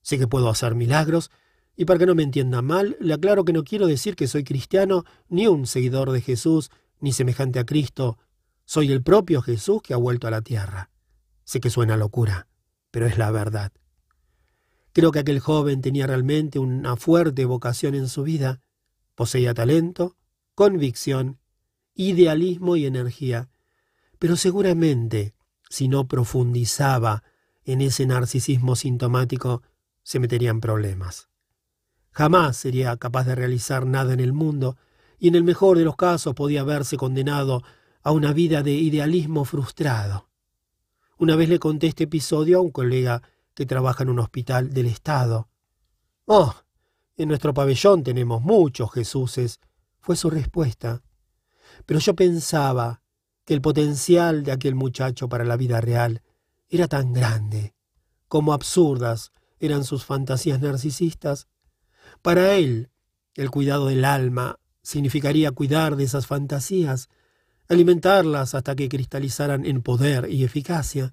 Sé 0.00 0.18
que 0.18 0.28
puedo 0.28 0.48
hacer 0.48 0.74
milagros 0.74 1.30
y 1.76 1.84
para 1.84 1.98
que 1.98 2.06
no 2.06 2.14
me 2.14 2.22
entienda 2.24 2.62
mal, 2.62 2.96
le 2.98 3.14
aclaro 3.14 3.44
que 3.44 3.52
no 3.52 3.62
quiero 3.62 3.86
decir 3.86 4.16
que 4.16 4.26
soy 4.26 4.42
cristiano, 4.42 5.04
ni 5.28 5.46
un 5.46 5.66
seguidor 5.66 6.10
de 6.10 6.20
Jesús, 6.20 6.70
ni 7.00 7.12
semejante 7.12 7.58
a 7.58 7.64
Cristo. 7.64 8.18
Soy 8.64 8.92
el 8.92 9.02
propio 9.02 9.42
Jesús 9.42 9.82
que 9.82 9.94
ha 9.94 9.96
vuelto 9.96 10.26
a 10.26 10.30
la 10.30 10.42
tierra. 10.42 10.90
Sé 11.44 11.60
que 11.60 11.70
suena 11.70 11.96
locura, 11.96 12.48
pero 12.90 13.06
es 13.06 13.18
la 13.18 13.30
verdad. 13.30 13.72
Creo 14.92 15.12
que 15.12 15.20
aquel 15.20 15.40
joven 15.40 15.80
tenía 15.80 16.06
realmente 16.06 16.58
una 16.58 16.96
fuerte 16.96 17.44
vocación 17.44 17.94
en 17.94 18.08
su 18.08 18.22
vida. 18.22 18.60
Poseía 19.14 19.54
talento, 19.54 20.16
convicción, 20.54 21.38
idealismo 21.94 22.76
y 22.76 22.86
energía. 22.86 23.48
Pero 24.18 24.36
seguramente, 24.36 25.34
si 25.70 25.88
no 25.88 26.08
profundizaba 26.08 27.22
en 27.64 27.80
ese 27.80 28.06
narcisismo 28.06 28.76
sintomático, 28.76 29.62
se 30.02 30.18
metería 30.18 30.50
en 30.50 30.60
problemas. 30.60 31.28
Jamás 32.10 32.56
sería 32.56 32.96
capaz 32.96 33.24
de 33.24 33.34
realizar 33.34 33.86
nada 33.86 34.12
en 34.12 34.20
el 34.20 34.32
mundo, 34.32 34.76
y 35.18 35.28
en 35.28 35.34
el 35.34 35.44
mejor 35.44 35.78
de 35.78 35.84
los 35.84 35.96
casos 35.96 36.34
podía 36.34 36.64
verse 36.64 36.96
condenado 36.96 37.62
a 38.02 38.12
una 38.12 38.32
vida 38.32 38.62
de 38.62 38.72
idealismo 38.72 39.44
frustrado. 39.44 40.28
Una 41.18 41.34
vez 41.34 41.48
le 41.48 41.58
conté 41.58 41.88
este 41.88 42.04
episodio 42.04 42.58
a 42.58 42.60
un 42.62 42.70
colega 42.70 43.22
que 43.54 43.66
trabaja 43.66 44.04
en 44.04 44.10
un 44.10 44.20
hospital 44.20 44.72
del 44.72 44.86
Estado. 44.86 45.48
Oh, 46.26 46.54
en 47.16 47.28
nuestro 47.28 47.52
pabellón 47.52 48.04
tenemos 48.04 48.40
muchos 48.40 48.92
Jesuses, 48.92 49.58
fue 50.00 50.14
su 50.14 50.30
respuesta. 50.30 51.02
Pero 51.84 51.98
yo 51.98 52.14
pensaba 52.14 53.02
que 53.44 53.54
el 53.54 53.60
potencial 53.60 54.44
de 54.44 54.52
aquel 54.52 54.76
muchacho 54.76 55.28
para 55.28 55.44
la 55.44 55.56
vida 55.56 55.80
real 55.80 56.22
era 56.68 56.86
tan 56.86 57.12
grande, 57.12 57.74
como 58.28 58.52
absurdas 58.52 59.32
eran 59.58 59.84
sus 59.84 60.04
fantasías 60.04 60.60
narcisistas, 60.60 61.48
para 62.22 62.54
él, 62.54 62.90
el 63.34 63.50
cuidado 63.50 63.86
del 63.86 64.04
alma 64.04 64.58
significaría 64.82 65.50
cuidar 65.52 65.96
de 65.96 66.04
esas 66.04 66.26
fantasías, 66.26 67.08
alimentarlas 67.68 68.54
hasta 68.54 68.74
que 68.74 68.88
cristalizaran 68.88 69.64
en 69.66 69.82
poder 69.82 70.28
y 70.30 70.44
eficacia. 70.44 71.12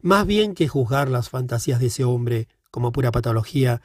Más 0.00 0.26
bien 0.26 0.54
que 0.54 0.68
juzgar 0.68 1.08
las 1.08 1.28
fantasías 1.28 1.80
de 1.80 1.86
ese 1.86 2.04
hombre 2.04 2.48
como 2.70 2.92
pura 2.92 3.12
patología, 3.12 3.80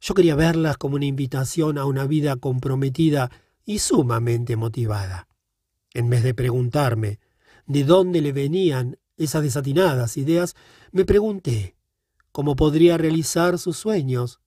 yo 0.00 0.14
quería 0.14 0.34
verlas 0.34 0.76
como 0.76 0.96
una 0.96 1.06
invitación 1.06 1.78
a 1.78 1.84
una 1.84 2.06
vida 2.06 2.36
comprometida 2.36 3.30
y 3.64 3.78
sumamente 3.78 4.56
motivada. 4.56 5.28
En 5.94 6.10
vez 6.10 6.22
de 6.22 6.34
preguntarme 6.34 7.20
de 7.66 7.84
dónde 7.84 8.20
le 8.20 8.32
venían 8.32 8.98
esas 9.16 9.42
desatinadas 9.42 10.16
ideas, 10.16 10.56
me 10.90 11.04
pregunté 11.04 11.76
cómo 12.32 12.56
podría 12.56 12.98
realizar 12.98 13.58
sus 13.58 13.76
sueños, 13.76 14.40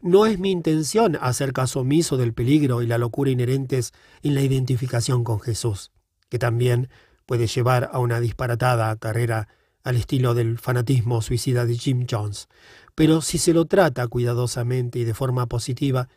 no 0.00 0.26
es 0.26 0.38
mi 0.38 0.50
intención 0.50 1.18
hacer 1.20 1.52
caso 1.52 1.80
omiso 1.80 2.16
del 2.16 2.32
peligro 2.32 2.82
y 2.82 2.86
la 2.86 2.98
locura 2.98 3.30
inherentes 3.30 3.92
en 4.22 4.34
la 4.34 4.42
identificación 4.42 5.24
con 5.24 5.40
Jesús, 5.40 5.90
que 6.28 6.38
también 6.38 6.88
puede 7.26 7.46
llevar 7.46 7.90
a 7.92 7.98
una 7.98 8.20
disparatada 8.20 8.94
carrera 8.96 9.48
al 9.82 9.96
estilo 9.96 10.34
del 10.34 10.58
fanatismo 10.58 11.22
suicida 11.22 11.66
de 11.66 11.76
Jim 11.76 12.06
Jones. 12.08 12.48
Pero 12.94 13.20
si 13.20 13.38
se 13.38 13.52
lo 13.52 13.64
trata 13.64 14.06
cuidadosamente 14.08 14.98
y 14.98 15.04
de 15.04 15.14
forma 15.14 15.46
positiva, 15.46 16.08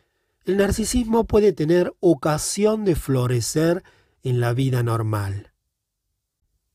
el 0.44 0.56
narcisismo 0.56 1.24
puede 1.24 1.52
tener 1.52 1.92
ocasión 2.00 2.84
de 2.84 2.96
florecer 2.96 3.82
en 4.22 4.40
la 4.40 4.52
vida 4.54 4.82
normal. 4.82 5.52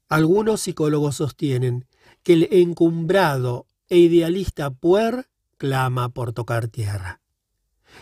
Algunos 0.09 0.61
psicólogos 0.61 1.17
sostienen 1.17 1.85
que 2.23 2.33
el 2.33 2.47
encumbrado 2.51 3.67
e 3.89 3.97
idealista 3.97 4.69
puer 4.69 5.27
clama 5.57 6.09
por 6.09 6.33
tocar 6.33 6.67
tierra. 6.67 7.21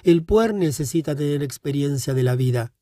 El 0.04 0.24
puer 0.24 0.54
necesita 0.54 1.16
tener 1.16 1.42
experiencia 1.42 2.14
de 2.14 2.24
la 2.24 2.36
vida 2.36 2.74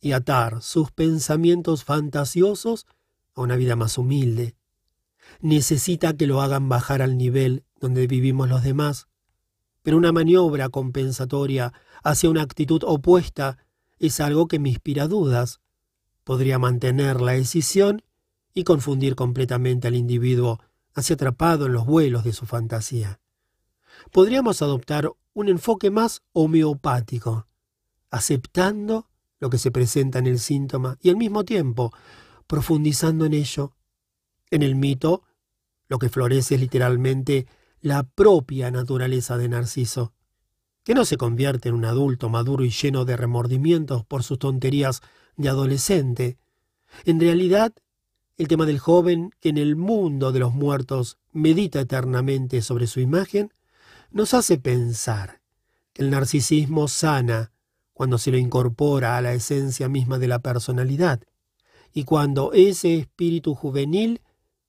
y 0.00 0.12
atar 0.12 0.62
sus 0.62 0.90
pensamientos 0.90 1.84
fantasiosos 1.84 2.86
a 3.34 3.42
una 3.42 3.56
vida 3.56 3.76
más 3.76 3.98
humilde. 3.98 4.56
Necesita 5.40 6.16
que 6.16 6.26
lo 6.26 6.40
hagan 6.40 6.68
bajar 6.68 7.02
al 7.02 7.16
nivel 7.16 7.64
donde 7.80 8.06
vivimos 8.06 8.48
los 8.48 8.62
demás, 8.62 9.08
pero 9.82 9.96
una 9.96 10.12
maniobra 10.12 10.68
compensatoria 10.68 11.72
hacia 12.02 12.30
una 12.30 12.42
actitud 12.42 12.82
opuesta 12.84 13.58
es 13.98 14.20
algo 14.20 14.48
que 14.48 14.58
me 14.58 14.70
inspira 14.70 15.06
dudas. 15.06 15.60
Podría 16.24 16.58
mantener 16.58 17.20
la 17.20 17.32
decisión 17.32 18.02
y 18.54 18.64
confundir 18.64 19.14
completamente 19.14 19.88
al 19.88 19.94
individuo 19.94 20.60
hacia 20.94 21.14
atrapado 21.14 21.66
en 21.66 21.72
los 21.72 21.86
vuelos 21.86 22.24
de 22.24 22.32
su 22.32 22.46
fantasía 22.46 23.20
podríamos 24.10 24.62
adoptar 24.62 25.10
un 25.34 25.48
enfoque 25.48 25.90
más 25.90 26.22
homeopático, 26.32 27.46
aceptando 28.10 29.08
lo 29.38 29.50
que 29.50 29.58
se 29.58 29.70
presenta 29.70 30.18
en 30.18 30.26
el 30.26 30.38
síntoma 30.38 30.96
y 31.02 31.10
al 31.10 31.16
mismo 31.16 31.44
tiempo 31.44 31.92
profundizando 32.46 33.26
en 33.26 33.34
ello. 33.34 33.74
En 34.50 34.62
el 34.62 34.76
mito, 34.76 35.22
lo 35.88 35.98
que 35.98 36.08
florece 36.08 36.54
es 36.54 36.60
literalmente 36.60 37.46
la 37.80 38.04
propia 38.04 38.70
naturaleza 38.70 39.36
de 39.36 39.48
Narciso, 39.48 40.12
que 40.84 40.94
no 40.94 41.04
se 41.04 41.16
convierte 41.16 41.68
en 41.68 41.74
un 41.74 41.84
adulto 41.84 42.28
maduro 42.28 42.64
y 42.64 42.70
lleno 42.70 43.04
de 43.04 43.16
remordimientos 43.16 44.04
por 44.04 44.22
sus 44.22 44.38
tonterías 44.38 45.02
de 45.36 45.48
adolescente. 45.48 46.38
En 47.04 47.20
realidad, 47.20 47.74
el 48.38 48.48
tema 48.48 48.66
del 48.66 48.78
joven 48.78 49.30
que 49.40 49.48
en 49.48 49.58
el 49.58 49.76
mundo 49.76 50.32
de 50.32 50.40
los 50.40 50.54
muertos 50.54 51.18
medita 51.32 51.80
eternamente 51.80 52.62
sobre 52.62 52.86
su 52.86 53.00
imagen 53.00 53.52
nos 54.16 54.32
hace 54.32 54.56
pensar 54.56 55.42
que 55.92 56.00
el 56.00 56.08
narcisismo 56.08 56.88
sana 56.88 57.52
cuando 57.92 58.16
se 58.16 58.30
lo 58.30 58.38
incorpora 58.38 59.18
a 59.18 59.20
la 59.20 59.34
esencia 59.34 59.90
misma 59.90 60.18
de 60.18 60.26
la 60.26 60.38
personalidad 60.38 61.20
y 61.92 62.04
cuando 62.04 62.54
ese 62.54 62.96
espíritu 62.96 63.54
juvenil 63.54 64.22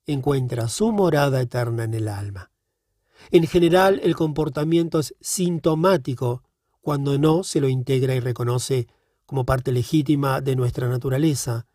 encuentra 0.05 0.67
su 0.67 0.91
morada 0.91 1.39
eterna 1.39 1.85
en 1.85 1.93
el 1.93 2.09
alma. 2.09 2.51
En 3.31 3.47
general, 3.47 4.01
el 4.03 4.17
comportamiento 4.17 4.99
es 4.99 5.15
sintomático 5.21 6.43
cuando 6.81 7.17
no 7.17 7.45
se 7.45 7.61
lo 7.61 7.69
integra 7.69 8.15
y 8.15 8.19
reconoce 8.19 8.87
como 9.25 9.45
parte 9.45 9.71
legítima 9.71 10.41
de 10.41 10.57
nuestra 10.57 10.89
naturaleza. 10.89 11.67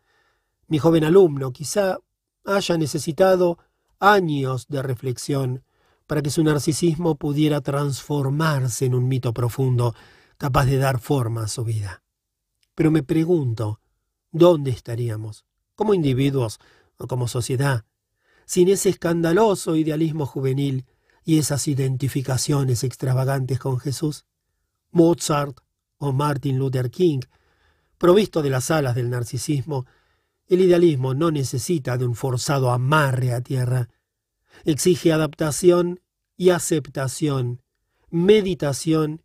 Mi 0.67 0.77
joven 0.77 1.05
alumno 1.05 1.51
quizá 1.51 1.97
haya 2.45 2.77
necesitado 2.77 3.57
años 3.99 4.67
de 4.67 4.83
reflexión 4.83 5.63
para 6.07 6.21
que 6.21 6.29
su 6.29 6.43
narcisismo 6.43 7.15
pudiera 7.15 7.61
transformarse 7.61 8.85
en 8.85 8.95
un 8.95 9.07
mito 9.07 9.33
profundo 9.33 9.95
capaz 10.37 10.65
de 10.65 10.77
dar 10.77 10.99
forma 10.99 11.43
a 11.43 11.47
su 11.47 11.63
vida. 11.63 12.03
Pero 12.75 12.91
me 12.91 13.03
pregunto, 13.03 13.79
¿dónde 14.31 14.71
estaríamos, 14.71 15.45
como 15.75 15.93
individuos 15.93 16.59
o 16.97 17.07
como 17.07 17.27
sociedad, 17.27 17.85
sin 18.45 18.67
ese 18.67 18.89
escandaloso 18.89 19.75
idealismo 19.75 20.25
juvenil 20.25 20.85
y 21.23 21.37
esas 21.37 21.67
identificaciones 21.67 22.83
extravagantes 22.83 23.59
con 23.59 23.79
Jesús? 23.79 24.25
Mozart 24.91 25.59
o 25.97 26.11
Martin 26.11 26.57
Luther 26.59 26.91
King, 26.91 27.21
provisto 27.97 28.41
de 28.41 28.49
las 28.49 28.69
alas 28.69 28.95
del 28.95 29.09
narcisismo, 29.09 29.85
el 30.47 30.61
idealismo 30.61 31.13
no 31.13 31.31
necesita 31.31 31.97
de 31.97 32.05
un 32.05 32.15
forzado 32.15 32.71
amarre 32.71 33.33
a 33.33 33.41
tierra. 33.41 33.89
Exige 34.65 35.11
adaptación 35.11 35.99
y 36.37 36.51
aceptación, 36.51 37.61
meditación 38.09 39.23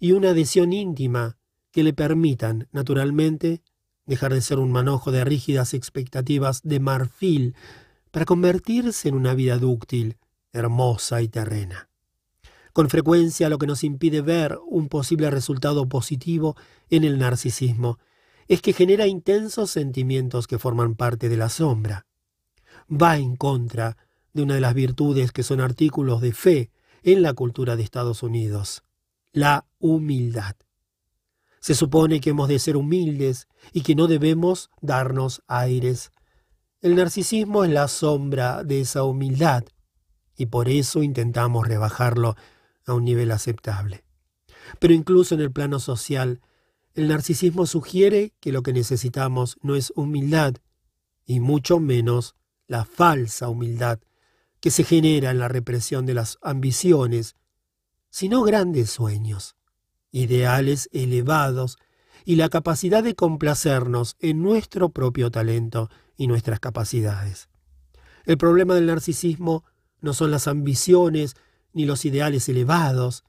y 0.00 0.12
una 0.12 0.30
adhesión 0.30 0.72
íntima 0.72 1.38
que 1.70 1.84
le 1.84 1.92
permitan, 1.92 2.68
naturalmente, 2.72 3.62
dejar 4.06 4.34
de 4.34 4.40
ser 4.40 4.58
un 4.58 4.72
manojo 4.72 5.12
de 5.12 5.24
rígidas 5.24 5.74
expectativas 5.74 6.62
de 6.62 6.80
marfil 6.80 7.54
para 8.10 8.24
convertirse 8.24 9.08
en 9.08 9.14
una 9.14 9.34
vida 9.34 9.58
dúctil, 9.58 10.16
hermosa 10.52 11.22
y 11.22 11.28
terrena. 11.28 11.88
Con 12.72 12.88
frecuencia 12.88 13.48
lo 13.48 13.58
que 13.58 13.66
nos 13.66 13.84
impide 13.84 14.20
ver 14.20 14.58
un 14.66 14.88
posible 14.88 15.30
resultado 15.30 15.88
positivo 15.88 16.56
en 16.88 17.04
el 17.04 17.18
narcisismo 17.18 17.98
es 18.48 18.62
que 18.62 18.72
genera 18.72 19.06
intensos 19.06 19.70
sentimientos 19.70 20.48
que 20.48 20.58
forman 20.58 20.96
parte 20.96 21.28
de 21.28 21.36
la 21.36 21.48
sombra. 21.48 22.06
Va 22.90 23.16
en 23.16 23.36
contra 23.36 23.96
de 24.32 24.42
una 24.42 24.54
de 24.54 24.60
las 24.60 24.74
virtudes 24.74 25.32
que 25.32 25.42
son 25.42 25.60
artículos 25.60 26.20
de 26.20 26.32
fe 26.32 26.70
en 27.02 27.22
la 27.22 27.32
cultura 27.32 27.76
de 27.76 27.82
Estados 27.82 28.22
Unidos, 28.22 28.82
la 29.32 29.66
humildad. 29.78 30.56
Se 31.60 31.74
supone 31.74 32.20
que 32.20 32.30
hemos 32.30 32.48
de 32.48 32.58
ser 32.58 32.76
humildes 32.76 33.48
y 33.72 33.82
que 33.82 33.94
no 33.94 34.06
debemos 34.06 34.70
darnos 34.80 35.42
aires. 35.46 36.12
El 36.80 36.96
narcisismo 36.96 37.64
es 37.64 37.70
la 37.70 37.88
sombra 37.88 38.64
de 38.64 38.80
esa 38.80 39.04
humildad 39.04 39.64
y 40.36 40.46
por 40.46 40.68
eso 40.70 41.02
intentamos 41.02 41.68
rebajarlo 41.68 42.34
a 42.86 42.94
un 42.94 43.04
nivel 43.04 43.30
aceptable. 43.30 44.04
Pero 44.78 44.94
incluso 44.94 45.34
en 45.34 45.42
el 45.42 45.52
plano 45.52 45.80
social, 45.80 46.40
el 46.94 47.08
narcisismo 47.08 47.66
sugiere 47.66 48.32
que 48.40 48.52
lo 48.52 48.62
que 48.62 48.72
necesitamos 48.72 49.58
no 49.62 49.76
es 49.76 49.92
humildad, 49.96 50.54
y 51.26 51.40
mucho 51.40 51.78
menos 51.78 52.34
la 52.66 52.84
falsa 52.84 53.48
humildad 53.48 54.00
que 54.60 54.70
se 54.70 54.84
genera 54.84 55.30
en 55.30 55.38
la 55.38 55.48
represión 55.48 56.06
de 56.06 56.14
las 56.14 56.38
ambiciones, 56.42 57.34
sino 58.10 58.42
grandes 58.42 58.90
sueños, 58.90 59.56
ideales 60.12 60.88
elevados 60.92 61.78
y 62.24 62.36
la 62.36 62.48
capacidad 62.48 63.02
de 63.02 63.14
complacernos 63.14 64.16
en 64.20 64.42
nuestro 64.42 64.90
propio 64.90 65.30
talento 65.30 65.88
y 66.16 66.26
nuestras 66.26 66.60
capacidades. 66.60 67.48
El 68.26 68.36
problema 68.36 68.74
del 68.74 68.86
narcisismo 68.86 69.64
no 70.00 70.12
son 70.12 70.30
las 70.30 70.46
ambiciones 70.46 71.34
ni 71.72 71.86
los 71.86 72.04
ideales 72.04 72.48
elevados, 72.48 73.24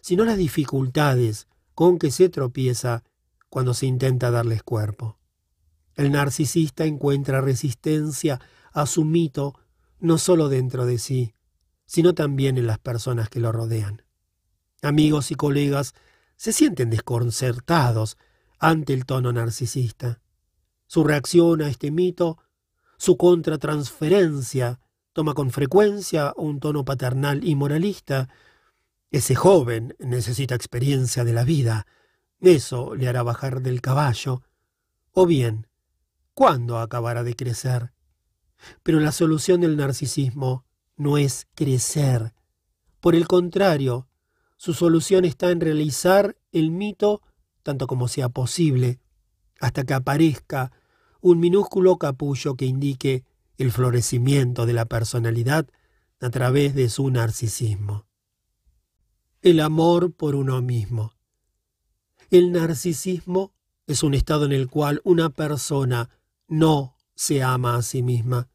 sino 0.00 0.24
las 0.24 0.36
dificultades 0.36 1.48
con 1.74 1.98
que 1.98 2.10
se 2.10 2.28
tropieza 2.28 3.02
cuando 3.48 3.74
se 3.74 3.86
intenta 3.86 4.30
darles 4.30 4.62
cuerpo. 4.62 5.18
El 5.96 6.12
narcisista 6.12 6.84
encuentra 6.84 7.40
resistencia 7.40 8.40
a 8.72 8.86
su 8.86 9.04
mito 9.04 9.58
no 10.00 10.18
solo 10.18 10.48
dentro 10.48 10.86
de 10.86 10.98
sí, 10.98 11.34
sino 11.86 12.14
también 12.14 12.58
en 12.58 12.66
las 12.66 12.78
personas 12.78 13.28
que 13.28 13.40
lo 13.40 13.52
rodean. 13.52 14.02
Amigos 14.82 15.30
y 15.30 15.34
colegas 15.34 15.94
se 16.36 16.52
sienten 16.52 16.90
desconcertados 16.90 18.16
ante 18.58 18.92
el 18.92 19.06
tono 19.06 19.32
narcisista. 19.32 20.20
Su 20.86 21.04
reacción 21.04 21.62
a 21.62 21.68
este 21.68 21.90
mito, 21.90 22.38
su 22.96 23.16
contratransferencia, 23.16 24.80
toma 25.12 25.34
con 25.34 25.50
frecuencia 25.50 26.32
un 26.36 26.60
tono 26.60 26.84
paternal 26.84 27.42
y 27.42 27.54
moralista. 27.54 28.28
Ese 29.10 29.34
joven 29.34 29.96
necesita 29.98 30.54
experiencia 30.54 31.24
de 31.24 31.32
la 31.32 31.44
vida. 31.44 31.86
Eso 32.40 32.94
le 32.94 33.08
hará 33.08 33.22
bajar 33.22 33.62
del 33.62 33.80
caballo. 33.80 34.42
O 35.12 35.26
bien, 35.26 35.66
¿cuándo 36.34 36.78
acabará 36.78 37.24
de 37.24 37.34
crecer? 37.34 37.92
Pero 38.82 39.00
la 39.00 39.12
solución 39.12 39.60
del 39.60 39.76
narcisismo 39.76 40.64
no 40.96 41.18
es 41.18 41.46
crecer. 41.54 42.34
Por 43.00 43.14
el 43.14 43.28
contrario, 43.28 44.08
su 44.56 44.74
solución 44.74 45.24
está 45.24 45.50
en 45.50 45.60
realizar 45.60 46.36
el 46.52 46.70
mito 46.70 47.22
tanto 47.68 47.86
como 47.86 48.08
sea 48.08 48.30
posible, 48.30 48.98
hasta 49.60 49.84
que 49.84 49.92
aparezca 49.92 50.72
un 51.20 51.38
minúsculo 51.38 51.98
capullo 51.98 52.54
que 52.54 52.64
indique 52.64 53.24
el 53.58 53.72
florecimiento 53.72 54.64
de 54.64 54.72
la 54.72 54.86
personalidad 54.86 55.66
a 56.20 56.30
través 56.30 56.74
de 56.74 56.88
su 56.88 57.10
narcisismo. 57.10 58.06
El 59.42 59.60
amor 59.60 60.14
por 60.14 60.34
uno 60.34 60.62
mismo. 60.62 61.12
El 62.30 62.52
narcisismo 62.52 63.52
es 63.86 64.02
un 64.02 64.14
estado 64.14 64.46
en 64.46 64.52
el 64.52 64.68
cual 64.68 65.02
una 65.04 65.28
persona 65.28 66.08
no 66.46 66.96
se 67.18 67.42
ama 67.42 67.74
a 67.74 67.82
sí 67.82 68.00
misma. 68.00 68.48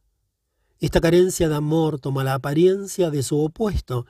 Esta 0.79 1.01
carencia 1.01 1.49
de 1.49 1.55
amor 1.55 1.99
toma 1.99 2.23
la 2.23 2.35
apariencia 2.35 3.11
de 3.11 3.21
su 3.21 3.37
opuesto, 3.43 4.05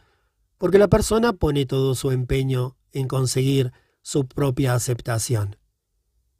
porque 0.60 0.78
la 0.78 0.90
persona 0.90 1.34
pone 1.34 1.66
todo 1.66 1.96
su 1.96 2.12
empeño 2.12 2.78
en 2.92 3.08
conseguir 3.08 3.74
su 4.04 4.28
propia 4.28 4.76
aceptación. 4.76 5.58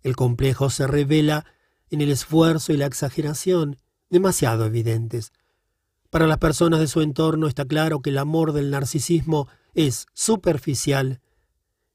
El 0.04 0.16
complejo 0.16 0.70
se 0.70 0.86
revela 0.86 1.48
en 1.90 2.02
el 2.02 2.12
esfuerzo 2.12 2.72
y 2.72 2.78
la 2.78 2.86
exageración, 2.86 3.78
demasiado 4.12 4.68
evidentes. 4.68 5.32
Para 6.12 6.28
las 6.28 6.38
personas 6.38 6.82
de 6.82 6.88
su 6.88 7.02
entorno 7.02 7.48
está 7.48 7.66
claro 7.66 8.04
que 8.04 8.12
el 8.12 8.20
amor 8.20 8.54
del 8.54 8.70
narcisismo 8.70 9.48
es 9.74 10.06
superficial. 10.14 11.20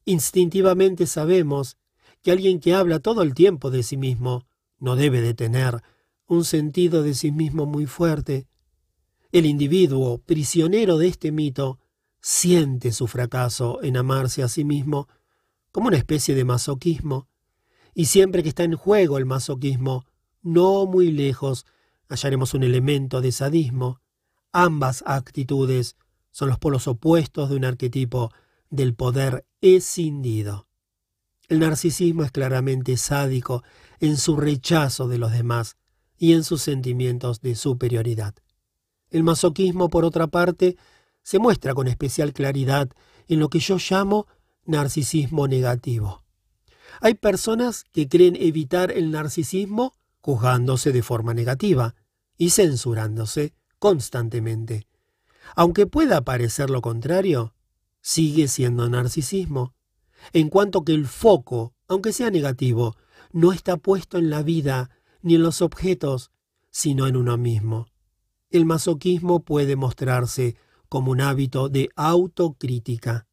Instintivamente 0.05 1.07
sabemos 1.07 1.77
que 2.23 2.33
alguien 2.33 2.59
que 2.59 2.75
habla 2.75 2.99
todo 2.99 3.23
el 3.23 3.35
tiempo 3.35 3.71
de 3.71 3.85
sí 3.85 3.97
mismo 3.97 4.49
no 4.81 4.97
debe 4.97 5.21
de 5.21 5.35
tener 5.35 5.81
un 6.29 6.45
sentido 6.45 7.03
de 7.03 7.15
sí 7.15 7.33
mismo 7.33 7.67
muy 7.67 7.87
fuerte. 7.87 8.47
El 9.33 9.47
individuo, 9.47 10.19
prisionero 10.19 10.99
de 10.99 11.09
este 11.09 11.33
mito, 11.33 11.81
siente 12.21 12.93
su 12.93 13.07
fracaso 13.07 13.83
en 13.83 13.97
amarse 13.97 14.43
a 14.43 14.49
sí 14.49 14.65
mismo 14.65 15.09
como 15.73 15.89
una 15.89 15.97
especie 15.97 16.35
de 16.35 16.45
masoquismo, 16.45 17.29
y 17.95 18.07
siempre 18.07 18.43
que 18.43 18.51
está 18.51 18.63
en 18.65 18.77
juego 18.77 19.19
el 19.19 19.27
masoquismo, 19.27 20.07
no 20.43 20.87
muy 20.87 21.11
lejos, 21.11 21.67
hallaremos 22.09 22.55
un 22.55 22.63
elemento 22.63 23.21
de 23.21 23.33
sadismo. 23.33 24.01
Ambas 24.53 25.03
actitudes 25.07 25.97
son 26.31 26.49
los 26.49 26.59
polos 26.59 26.87
opuestos 26.87 27.51
de 27.51 27.57
un 27.57 27.65
arquetipo 27.65 28.31
del 28.71 28.95
poder 28.95 29.47
escindido. 29.61 30.69
El 31.49 31.61
narcisismo 31.61 32.23
es 32.25 32.31
claramente 32.31 32.97
sádico 32.97 33.63
en 34.01 34.17
su 34.17 34.37
rechazo 34.37 35.09
de 35.09 35.19
los 35.19 35.33
demás 35.33 35.77
y 36.19 36.33
en 36.35 36.45
sus 36.45 36.63
sentimientos 36.63 37.41
de 37.41 37.55
superioridad. 37.55 38.35
El 39.11 39.23
masoquismo, 39.23 39.89
por 39.89 40.05
otra 40.05 40.27
parte, 40.27 40.77
se 41.23 41.39
muestra 41.39 41.75
con 41.75 41.89
especial 41.89 42.33
claridad 42.33 42.91
en 43.29 43.41
lo 43.41 43.49
que 43.49 43.61
yo 43.61 43.77
llamo 43.79 44.27
narcisismo 44.65 45.49
negativo. 45.49 46.25
Hay 47.01 47.15
personas 47.15 47.85
que 47.93 48.09
creen 48.09 48.37
evitar 48.37 48.91
el 48.91 49.11
narcisismo 49.11 49.95
juzgándose 50.21 50.93
de 50.93 51.03
forma 51.03 51.33
negativa 51.33 51.95
y 52.37 52.51
censurándose 52.51 53.55
constantemente. 53.79 54.87
Aunque 55.55 55.87
pueda 55.87 56.23
parecer 56.23 56.71
lo 56.71 56.83
contrario, 56.83 57.55
sigue 58.01 58.49
siendo 58.49 58.89
narcisismo, 58.89 59.75
en 60.33 60.49
cuanto 60.49 60.85
que 60.85 60.93
el 60.93 61.07
foco, 61.07 61.75
aunque 61.87 62.13
sea 62.13 62.31
negativo, 62.31 62.97
no 63.33 63.53
está 63.53 63.77
puesto 63.77 64.19
en 64.19 64.31
la 64.31 64.43
vida 64.43 64.91
ni 65.23 65.35
en 65.35 65.43
los 65.43 65.63
objetos, 65.63 66.31
sino 66.71 67.07
en 67.07 67.17
uno 67.17 67.37
mismo. 67.37 67.87
El 68.51 68.65
masoquismo 68.65 69.41
puede 69.41 69.77
mostrarse 69.77 70.57
como 70.89 71.11
un 71.11 71.21
hábito 71.21 71.69
de 71.69 71.91
autocrítica. 71.97 73.27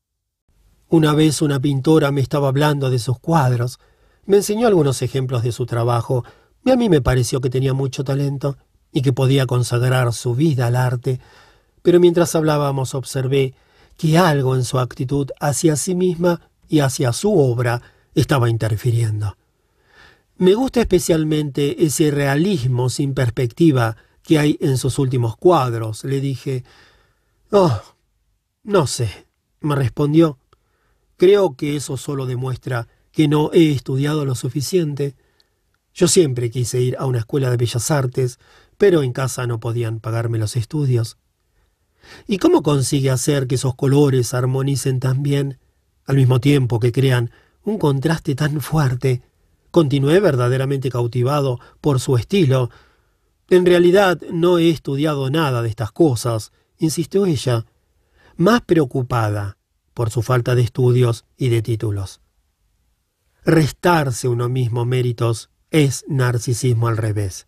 Una 0.89 1.13
vez 1.13 1.41
una 1.41 1.59
pintora 1.59 2.11
me 2.11 2.21
estaba 2.21 2.49
hablando 2.49 2.89
de 2.89 2.99
sus 2.99 3.19
cuadros, 3.19 3.79
me 4.25 4.37
enseñó 4.37 4.67
algunos 4.67 5.01
ejemplos 5.01 5.43
de 5.43 5.51
su 5.51 5.65
trabajo, 5.65 6.23
y 6.63 6.71
a 6.71 6.75
mí 6.75 6.89
me 6.89 7.01
pareció 7.01 7.41
que 7.41 7.49
tenía 7.49 7.73
mucho 7.73 8.03
talento 8.03 8.57
y 8.91 9.01
que 9.01 9.13
podía 9.13 9.45
consagrar 9.45 10.11
su 10.13 10.35
vida 10.35 10.67
al 10.67 10.75
arte, 10.75 11.19
pero 11.81 11.99
mientras 11.99 12.35
hablábamos 12.35 12.95
observé 12.95 13.53
que 13.97 14.17
algo 14.17 14.55
en 14.55 14.63
su 14.63 14.79
actitud 14.79 15.29
hacia 15.39 15.75
sí 15.75 15.95
misma 15.95 16.41
y 16.67 16.79
hacia 16.79 17.13
su 17.13 17.37
obra 17.37 17.81
estaba 18.15 18.49
interfiriendo. 18.49 19.37
Me 20.37 20.53
gusta 20.53 20.81
especialmente 20.81 21.85
ese 21.85 22.11
realismo 22.11 22.89
sin 22.89 23.13
perspectiva 23.13 23.95
que 24.21 24.37
hay 24.37 24.57
en 24.59 24.77
sus 24.77 24.99
últimos 24.99 25.37
cuadros, 25.37 26.03
le 26.03 26.19
dije. 26.19 26.65
Oh, 27.51 27.81
no 28.63 28.85
sé, 28.85 29.27
me 29.61 29.75
respondió. 29.75 30.37
Creo 31.15 31.55
que 31.55 31.77
eso 31.77 31.95
solo 31.95 32.25
demuestra 32.25 32.89
que 33.13 33.29
no 33.29 33.49
he 33.53 33.71
estudiado 33.71 34.25
lo 34.25 34.35
suficiente. 34.35 35.15
Yo 35.93 36.09
siempre 36.09 36.51
quise 36.51 36.81
ir 36.81 36.97
a 36.99 37.05
una 37.05 37.19
escuela 37.19 37.49
de 37.49 37.55
bellas 37.55 37.89
artes, 37.89 38.37
pero 38.77 39.03
en 39.03 39.13
casa 39.13 39.47
no 39.47 39.61
podían 39.61 40.01
pagarme 40.01 40.37
los 40.37 40.57
estudios. 40.57 41.17
¿Y 42.27 42.39
cómo 42.39 42.61
consigue 42.61 43.09
hacer 43.09 43.47
que 43.47 43.55
esos 43.55 43.75
colores 43.75 44.33
armonicen 44.33 44.99
tan 44.99 45.23
bien, 45.23 45.59
al 46.05 46.17
mismo 46.17 46.41
tiempo 46.41 46.81
que 46.81 46.91
crean 46.91 47.31
un 47.63 47.77
contraste 47.77 48.35
tan 48.35 48.59
fuerte? 48.59 49.21
Continué 49.75 50.21
verdaderamente 50.21 50.89
cautivado 50.89 51.59
por 51.81 51.99
su 51.99 52.15
estilo. 52.15 52.69
En 53.49 53.65
realidad 53.65 54.21
no 54.31 54.57
he 54.57 54.69
estudiado 54.69 55.29
nada 55.29 55.61
de 55.61 55.67
estas 55.67 55.91
cosas, 55.91 56.53
insistió 56.77 57.25
ella, 57.25 57.65
más 58.37 58.61
preocupada 58.61 59.57
por 59.93 60.11
su 60.11 60.21
falta 60.21 60.55
de 60.55 60.61
estudios 60.61 61.25
y 61.35 61.49
de 61.49 61.61
títulos. 61.61 62.21
Restarse 63.43 64.29
uno 64.29 64.47
mismo 64.47 64.85
méritos 64.85 65.49
es 65.71 66.05
narcisismo 66.07 66.87
al 66.87 66.95
revés. 66.95 67.47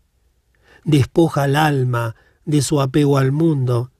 Despoja 0.83 1.43
al 1.43 1.55
alma 1.55 2.17
de 2.43 2.61
su 2.61 2.81
apego 2.81 3.17
al 3.17 3.31
mundo. 3.31 3.93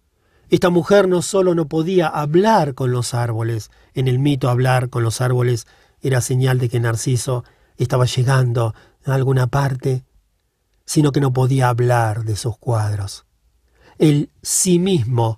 Esta 0.50 0.70
mujer 0.70 1.08
no 1.08 1.22
solo 1.22 1.56
no 1.56 1.70
podía 1.70 2.08
hablar 2.08 2.74
con 2.74 2.92
los 2.92 3.14
árboles, 3.14 3.72
en 3.94 4.10
el 4.10 4.20
mito 4.20 4.50
hablar 4.50 4.90
con 4.90 5.02
los 5.02 5.22
árboles 5.22 5.66
era 6.02 6.20
señal 6.20 6.60
de 6.60 6.68
que 6.68 6.82
Narciso 6.82 7.46
estaba 7.84 8.06
llegando 8.06 8.74
a 9.06 9.14
alguna 9.14 9.48
parte, 9.48 10.06
sino 10.86 11.12
que 11.12 11.22
no 11.22 11.34
podía 11.34 11.70
hablar 11.70 12.24
de 12.24 12.36
sus 12.36 12.58
cuadros. 12.58 13.26
El 13.98 14.30
sí 14.42 14.80
mismo 14.80 15.38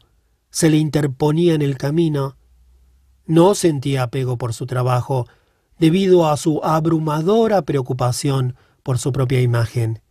se 0.50 0.70
le 0.70 0.78
interponía 0.78 1.54
en 1.54 1.62
el 1.62 1.78
camino. 1.78 2.36
No 3.26 3.56
sentía 3.56 4.04
apego 4.04 4.38
por 4.38 4.54
su 4.54 4.66
trabajo 4.66 5.28
debido 5.78 6.28
a 6.30 6.38
su 6.38 6.62
abrumadora 6.64 7.62
preocupación 7.62 8.56
por 8.84 8.98
su 9.00 9.12
propia 9.12 9.42
imagen. 9.42 10.02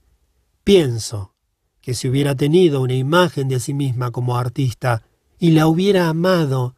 Pienso 0.64 1.34
que 1.80 1.94
si 1.94 2.08
hubiera 2.08 2.34
tenido 2.34 2.80
una 2.80 2.94
imagen 2.94 3.48
de 3.48 3.60
sí 3.60 3.74
misma 3.74 4.10
como 4.10 4.36
artista 4.36 5.02
y 5.38 5.50
la 5.52 5.66
hubiera 5.66 6.08
amado, 6.08 6.74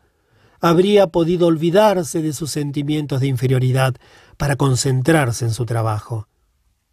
habría 0.61 1.07
podido 1.07 1.47
olvidarse 1.47 2.23
de 2.23 2.33
sus 2.33 2.51
sentimientos 2.51 3.21
de 3.21 3.29
inferioridad 3.29 3.97
para 4.41 4.57
concentrarse 4.57 5.45
en 5.45 5.53
su 5.53 5.67
trabajo. 5.67 6.27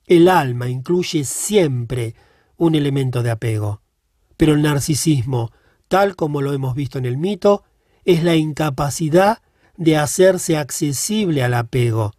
El 0.05 0.27
alma 0.27 0.67
incluye 0.67 1.23
siempre 1.23 2.13
un 2.57 2.75
elemento 2.75 3.23
de 3.23 3.31
apego, 3.31 3.81
pero 4.35 4.53
el 4.53 4.61
narcisismo, 4.61 5.53
tal 5.87 6.17
como 6.17 6.41
lo 6.41 6.51
hemos 6.51 6.75
visto 6.75 6.97
en 6.97 7.05
el 7.05 7.17
mito, 7.17 7.63
es 8.03 8.21
la 8.21 8.35
incapacidad 8.35 9.41
de 9.77 9.95
hacerse 9.95 10.57
accesible 10.57 11.41
al 11.41 11.53
apego. 11.53 12.11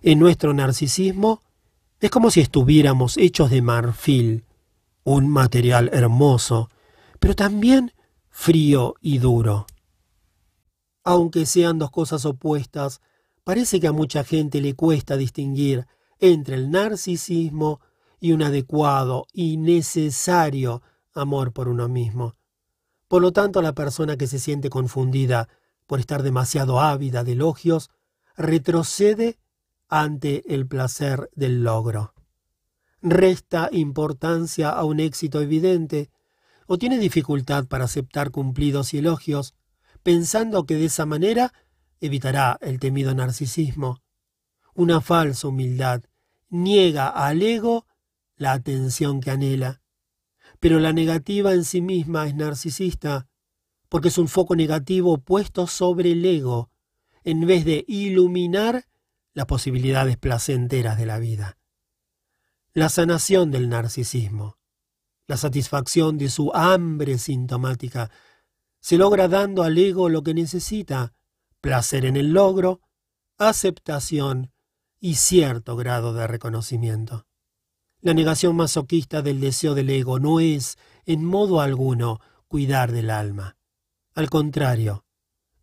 En 0.00 0.20
nuestro 0.20 0.54
narcisismo 0.54 1.42
es 1.98 2.12
como 2.12 2.30
si 2.30 2.40
estuviéramos 2.40 3.16
hechos 3.16 3.50
de 3.50 3.62
marfil, 3.62 4.44
un 5.02 5.28
material 5.28 5.90
hermoso, 5.92 6.70
pero 7.18 7.34
también 7.34 7.94
frío 8.30 8.94
y 9.00 9.18
duro. 9.18 9.66
Aunque 11.02 11.46
sean 11.46 11.80
dos 11.80 11.90
cosas 11.90 12.24
opuestas, 12.24 13.00
parece 13.46 13.78
que 13.78 13.86
a 13.86 13.92
mucha 13.92 14.24
gente 14.24 14.60
le 14.60 14.74
cuesta 14.74 15.16
distinguir 15.16 15.86
entre 16.18 16.56
el 16.56 16.68
narcisismo 16.68 17.80
y 18.18 18.32
un 18.32 18.42
adecuado 18.42 19.28
y 19.32 19.56
necesario 19.56 20.82
amor 21.14 21.52
por 21.52 21.68
uno 21.68 21.88
mismo. 21.88 22.34
Por 23.06 23.22
lo 23.22 23.32
tanto, 23.32 23.62
la 23.62 23.72
persona 23.72 24.16
que 24.16 24.26
se 24.26 24.40
siente 24.40 24.68
confundida 24.68 25.48
por 25.86 26.00
estar 26.00 26.24
demasiado 26.24 26.80
ávida 26.80 27.22
de 27.22 27.34
elogios 27.34 27.90
retrocede 28.36 29.38
ante 29.88 30.52
el 30.52 30.66
placer 30.66 31.30
del 31.36 31.62
logro. 31.62 32.14
Resta 33.00 33.68
importancia 33.70 34.70
a 34.70 34.82
un 34.82 34.98
éxito 34.98 35.40
evidente 35.40 36.10
o 36.66 36.78
tiene 36.78 36.98
dificultad 36.98 37.66
para 37.66 37.84
aceptar 37.84 38.32
cumplidos 38.32 38.92
y 38.92 38.98
elogios, 38.98 39.54
pensando 40.02 40.66
que 40.66 40.74
de 40.74 40.86
esa 40.86 41.06
manera 41.06 41.52
evitará 42.00 42.58
el 42.60 42.78
temido 42.78 43.14
narcisismo. 43.14 44.02
Una 44.74 45.00
falsa 45.00 45.48
humildad 45.48 46.02
niega 46.48 47.08
al 47.08 47.42
ego 47.42 47.86
la 48.36 48.52
atención 48.52 49.20
que 49.20 49.30
anhela. 49.30 49.80
Pero 50.60 50.78
la 50.78 50.92
negativa 50.92 51.52
en 51.52 51.64
sí 51.64 51.80
misma 51.80 52.26
es 52.26 52.34
narcisista, 52.34 53.28
porque 53.88 54.08
es 54.08 54.18
un 54.18 54.28
foco 54.28 54.56
negativo 54.56 55.18
puesto 55.18 55.66
sobre 55.66 56.12
el 56.12 56.24
ego, 56.24 56.70
en 57.24 57.46
vez 57.46 57.64
de 57.64 57.84
iluminar 57.88 58.86
las 59.34 59.46
posibilidades 59.46 60.16
placenteras 60.16 60.96
de 60.96 61.06
la 61.06 61.18
vida. 61.18 61.58
La 62.72 62.88
sanación 62.88 63.50
del 63.50 63.68
narcisismo, 63.68 64.58
la 65.26 65.36
satisfacción 65.36 66.18
de 66.18 66.28
su 66.28 66.52
hambre 66.54 67.18
sintomática, 67.18 68.10
se 68.80 68.96
logra 68.98 69.28
dando 69.28 69.62
al 69.62 69.76
ego 69.76 70.08
lo 70.08 70.22
que 70.22 70.34
necesita, 70.34 71.15
placer 71.60 72.04
en 72.04 72.16
el 72.16 72.32
logro, 72.32 72.80
aceptación 73.38 74.52
y 75.00 75.14
cierto 75.14 75.76
grado 75.76 76.12
de 76.12 76.26
reconocimiento. 76.26 77.26
La 78.00 78.14
negación 78.14 78.56
masoquista 78.56 79.22
del 79.22 79.40
deseo 79.40 79.74
del 79.74 79.90
ego 79.90 80.18
no 80.18 80.40
es, 80.40 80.78
en 81.06 81.24
modo 81.24 81.60
alguno, 81.60 82.20
cuidar 82.48 82.92
del 82.92 83.10
alma. 83.10 83.56
Al 84.14 84.30
contrario, 84.30 85.04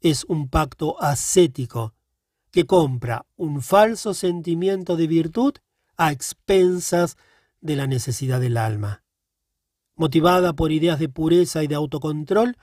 es 0.01 0.25
un 0.25 0.49
pacto 0.49 1.01
ascético 1.01 1.93
que 2.51 2.65
compra 2.65 3.25
un 3.35 3.61
falso 3.61 4.13
sentimiento 4.13 4.95
de 4.95 5.07
virtud 5.07 5.53
a 5.97 6.11
expensas 6.11 7.17
de 7.61 7.75
la 7.75 7.87
necesidad 7.87 8.39
del 8.41 8.57
alma. 8.57 9.03
Motivada 9.95 10.53
por 10.53 10.71
ideas 10.71 10.99
de 10.99 11.09
pureza 11.09 11.63
y 11.63 11.67
de 11.67 11.75
autocontrol, 11.75 12.57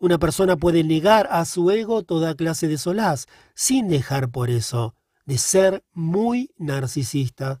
una 0.00 0.18
persona 0.18 0.56
puede 0.56 0.82
negar 0.82 1.28
a 1.30 1.44
su 1.44 1.70
ego 1.70 2.02
toda 2.02 2.34
clase 2.34 2.66
de 2.66 2.78
solaz, 2.78 3.26
sin 3.54 3.86
dejar 3.86 4.30
por 4.30 4.48
eso 4.50 4.94
de 5.26 5.36
ser 5.36 5.84
muy 5.92 6.50
narcisista. 6.56 7.60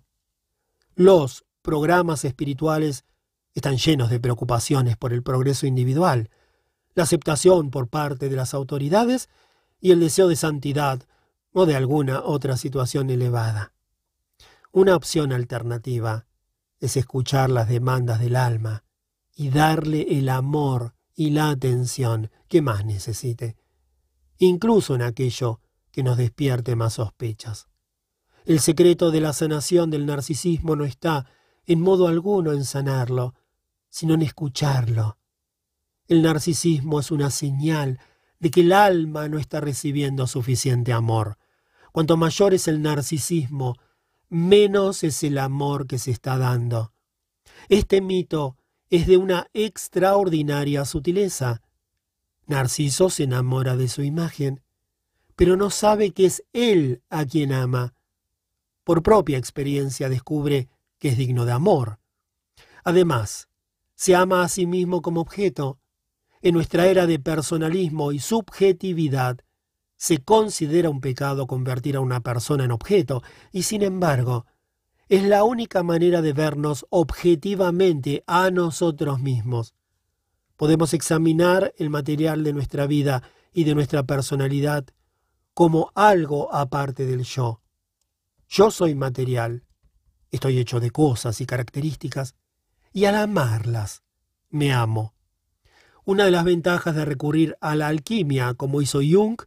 Los 0.94 1.44
programas 1.62 2.24
espirituales 2.24 3.04
están 3.54 3.76
llenos 3.76 4.08
de 4.08 4.20
preocupaciones 4.20 4.96
por 4.96 5.12
el 5.12 5.22
progreso 5.22 5.66
individual, 5.66 6.30
la 6.94 7.02
aceptación 7.02 7.70
por 7.70 7.88
parte 7.88 8.30
de 8.30 8.36
las 8.36 8.54
autoridades 8.54 9.28
y 9.78 9.92
el 9.92 10.00
deseo 10.00 10.26
de 10.26 10.36
santidad 10.36 11.02
o 11.52 11.66
de 11.66 11.76
alguna 11.76 12.22
otra 12.22 12.56
situación 12.56 13.10
elevada. 13.10 13.74
Una 14.72 14.96
opción 14.96 15.32
alternativa 15.32 16.26
es 16.78 16.96
escuchar 16.96 17.50
las 17.50 17.68
demandas 17.68 18.18
del 18.18 18.36
alma 18.36 18.84
y 19.34 19.50
darle 19.50 20.18
el 20.18 20.30
amor 20.30 20.94
y 21.14 21.30
la 21.30 21.50
atención 21.50 22.30
que 22.48 22.62
más 22.62 22.84
necesite, 22.84 23.56
incluso 24.38 24.94
en 24.94 25.02
aquello 25.02 25.60
que 25.90 26.02
nos 26.02 26.16
despierte 26.16 26.76
más 26.76 26.94
sospechas. 26.94 27.68
El 28.44 28.60
secreto 28.60 29.10
de 29.10 29.20
la 29.20 29.32
sanación 29.32 29.90
del 29.90 30.06
narcisismo 30.06 30.76
no 30.76 30.84
está 30.84 31.26
en 31.66 31.80
modo 31.80 32.08
alguno 32.08 32.52
en 32.52 32.64
sanarlo, 32.64 33.34
sino 33.88 34.14
en 34.14 34.22
escucharlo. 34.22 35.18
El 36.08 36.22
narcisismo 36.22 37.00
es 37.00 37.10
una 37.10 37.30
señal 37.30 38.00
de 38.38 38.50
que 38.50 38.62
el 38.62 38.72
alma 38.72 39.28
no 39.28 39.38
está 39.38 39.60
recibiendo 39.60 40.26
suficiente 40.26 40.92
amor. 40.92 41.38
Cuanto 41.92 42.16
mayor 42.16 42.54
es 42.54 42.66
el 42.66 42.82
narcisismo, 42.82 43.76
menos 44.28 45.04
es 45.04 45.22
el 45.22 45.38
amor 45.38 45.86
que 45.86 45.98
se 45.98 46.10
está 46.10 46.38
dando. 46.38 46.92
Este 47.68 48.00
mito 48.00 48.56
es 48.90 49.06
de 49.06 49.16
una 49.16 49.46
extraordinaria 49.54 50.84
sutileza. 50.84 51.62
Narciso 52.46 53.08
se 53.08 53.24
enamora 53.24 53.76
de 53.76 53.88
su 53.88 54.02
imagen, 54.02 54.62
pero 55.36 55.56
no 55.56 55.70
sabe 55.70 56.10
que 56.10 56.26
es 56.26 56.44
él 56.52 57.02
a 57.08 57.24
quien 57.24 57.52
ama. 57.52 57.94
Por 58.84 59.02
propia 59.02 59.38
experiencia 59.38 60.08
descubre 60.08 60.68
que 60.98 61.08
es 61.08 61.16
digno 61.16 61.44
de 61.44 61.52
amor. 61.52 61.98
Además, 62.84 63.48
se 63.94 64.16
ama 64.16 64.42
a 64.42 64.48
sí 64.48 64.66
mismo 64.66 65.02
como 65.02 65.20
objeto, 65.20 65.78
en 66.42 66.54
nuestra 66.54 66.86
era 66.86 67.06
de 67.06 67.18
personalismo 67.18 68.12
y 68.12 68.18
subjetividad, 68.18 69.40
se 69.96 70.24
considera 70.24 70.88
un 70.88 71.02
pecado 71.02 71.46
convertir 71.46 71.96
a 71.96 72.00
una 72.00 72.20
persona 72.20 72.64
en 72.64 72.70
objeto, 72.70 73.22
y 73.52 73.64
sin 73.64 73.82
embargo, 73.82 74.46
es 75.10 75.24
la 75.24 75.42
única 75.42 75.82
manera 75.82 76.22
de 76.22 76.32
vernos 76.32 76.86
objetivamente 76.88 78.22
a 78.28 78.52
nosotros 78.52 79.18
mismos. 79.18 79.74
Podemos 80.56 80.94
examinar 80.94 81.74
el 81.78 81.90
material 81.90 82.44
de 82.44 82.52
nuestra 82.52 82.86
vida 82.86 83.24
y 83.52 83.64
de 83.64 83.74
nuestra 83.74 84.04
personalidad 84.04 84.86
como 85.52 85.90
algo 85.96 86.54
aparte 86.54 87.06
del 87.06 87.24
yo. 87.24 87.60
Yo 88.48 88.70
soy 88.70 88.94
material, 88.94 89.64
estoy 90.30 90.60
hecho 90.60 90.78
de 90.78 90.92
cosas 90.92 91.40
y 91.40 91.46
características, 91.46 92.36
y 92.92 93.06
al 93.06 93.16
amarlas, 93.16 94.04
me 94.48 94.72
amo. 94.72 95.16
Una 96.04 96.24
de 96.24 96.30
las 96.30 96.44
ventajas 96.44 96.94
de 96.94 97.04
recurrir 97.04 97.56
a 97.60 97.74
la 97.74 97.88
alquimia, 97.88 98.54
como 98.54 98.80
hizo 98.80 99.00
Jung, 99.00 99.40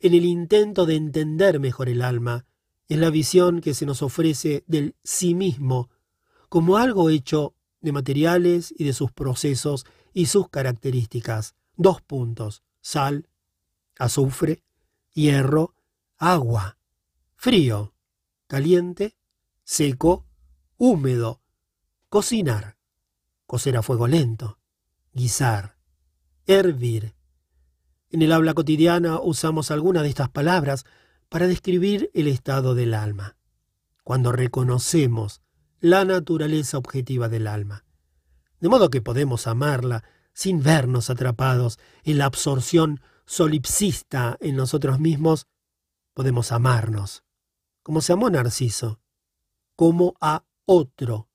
en 0.00 0.14
el 0.14 0.24
intento 0.24 0.86
de 0.86 0.96
entender 0.96 1.60
mejor 1.60 1.90
el 1.90 2.00
alma, 2.00 2.46
Es 2.90 2.98
la 2.98 3.10
visión 3.10 3.60
que 3.60 3.72
se 3.72 3.86
nos 3.86 4.02
ofrece 4.02 4.64
del 4.66 4.96
sí 5.04 5.36
mismo 5.36 5.90
como 6.48 6.76
algo 6.76 7.08
hecho 7.08 7.54
de 7.80 7.92
materiales 7.92 8.74
y 8.76 8.82
de 8.82 8.92
sus 8.92 9.12
procesos 9.12 9.86
y 10.12 10.26
sus 10.26 10.48
características. 10.48 11.54
Dos 11.76 12.02
puntos. 12.02 12.64
Sal, 12.80 13.28
azufre, 13.96 14.64
hierro, 15.14 15.76
agua, 16.18 16.78
frío, 17.36 17.94
caliente, 18.48 19.16
seco, 19.62 20.26
húmedo, 20.76 21.42
cocinar, 22.08 22.76
cocer 23.46 23.76
a 23.76 23.82
fuego 23.82 24.08
lento, 24.08 24.58
guisar, 25.12 25.76
hervir. 26.44 27.14
En 28.10 28.22
el 28.22 28.32
habla 28.32 28.52
cotidiana 28.52 29.20
usamos 29.20 29.70
alguna 29.70 30.02
de 30.02 30.08
estas 30.08 30.28
palabras 30.28 30.84
para 31.30 31.46
describir 31.46 32.10
el 32.12 32.26
estado 32.26 32.74
del 32.74 32.92
alma, 32.92 33.36
cuando 34.04 34.32
reconocemos 34.32 35.40
la 35.78 36.04
naturaleza 36.04 36.76
objetiva 36.76 37.28
del 37.28 37.46
alma, 37.46 37.84
de 38.58 38.68
modo 38.68 38.90
que 38.90 39.00
podemos 39.00 39.46
amarla 39.46 40.04
sin 40.34 40.62
vernos 40.62 41.08
atrapados 41.08 41.78
en 42.02 42.18
la 42.18 42.26
absorción 42.26 43.00
solipsista 43.26 44.36
en 44.40 44.56
nosotros 44.56 44.98
mismos, 44.98 45.46
podemos 46.14 46.50
amarnos, 46.50 47.22
como 47.82 48.00
se 48.00 48.12
amó 48.12 48.28
Narciso, 48.28 49.00
como 49.76 50.14
a 50.20 50.44
otro. 50.66 51.28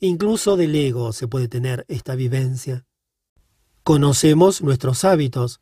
Incluso 0.00 0.56
del 0.56 0.74
ego 0.74 1.12
se 1.12 1.28
puede 1.28 1.48
tener 1.48 1.84
esta 1.88 2.14
vivencia. 2.14 2.86
Conocemos 3.84 4.62
nuestros 4.62 5.04
hábitos, 5.04 5.60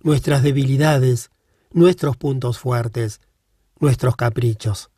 nuestras 0.00 0.42
debilidades, 0.42 1.30
nuestros 1.70 2.16
puntos 2.16 2.58
fuertes, 2.58 3.20
nuestros 3.80 4.16
caprichos. 4.16 4.90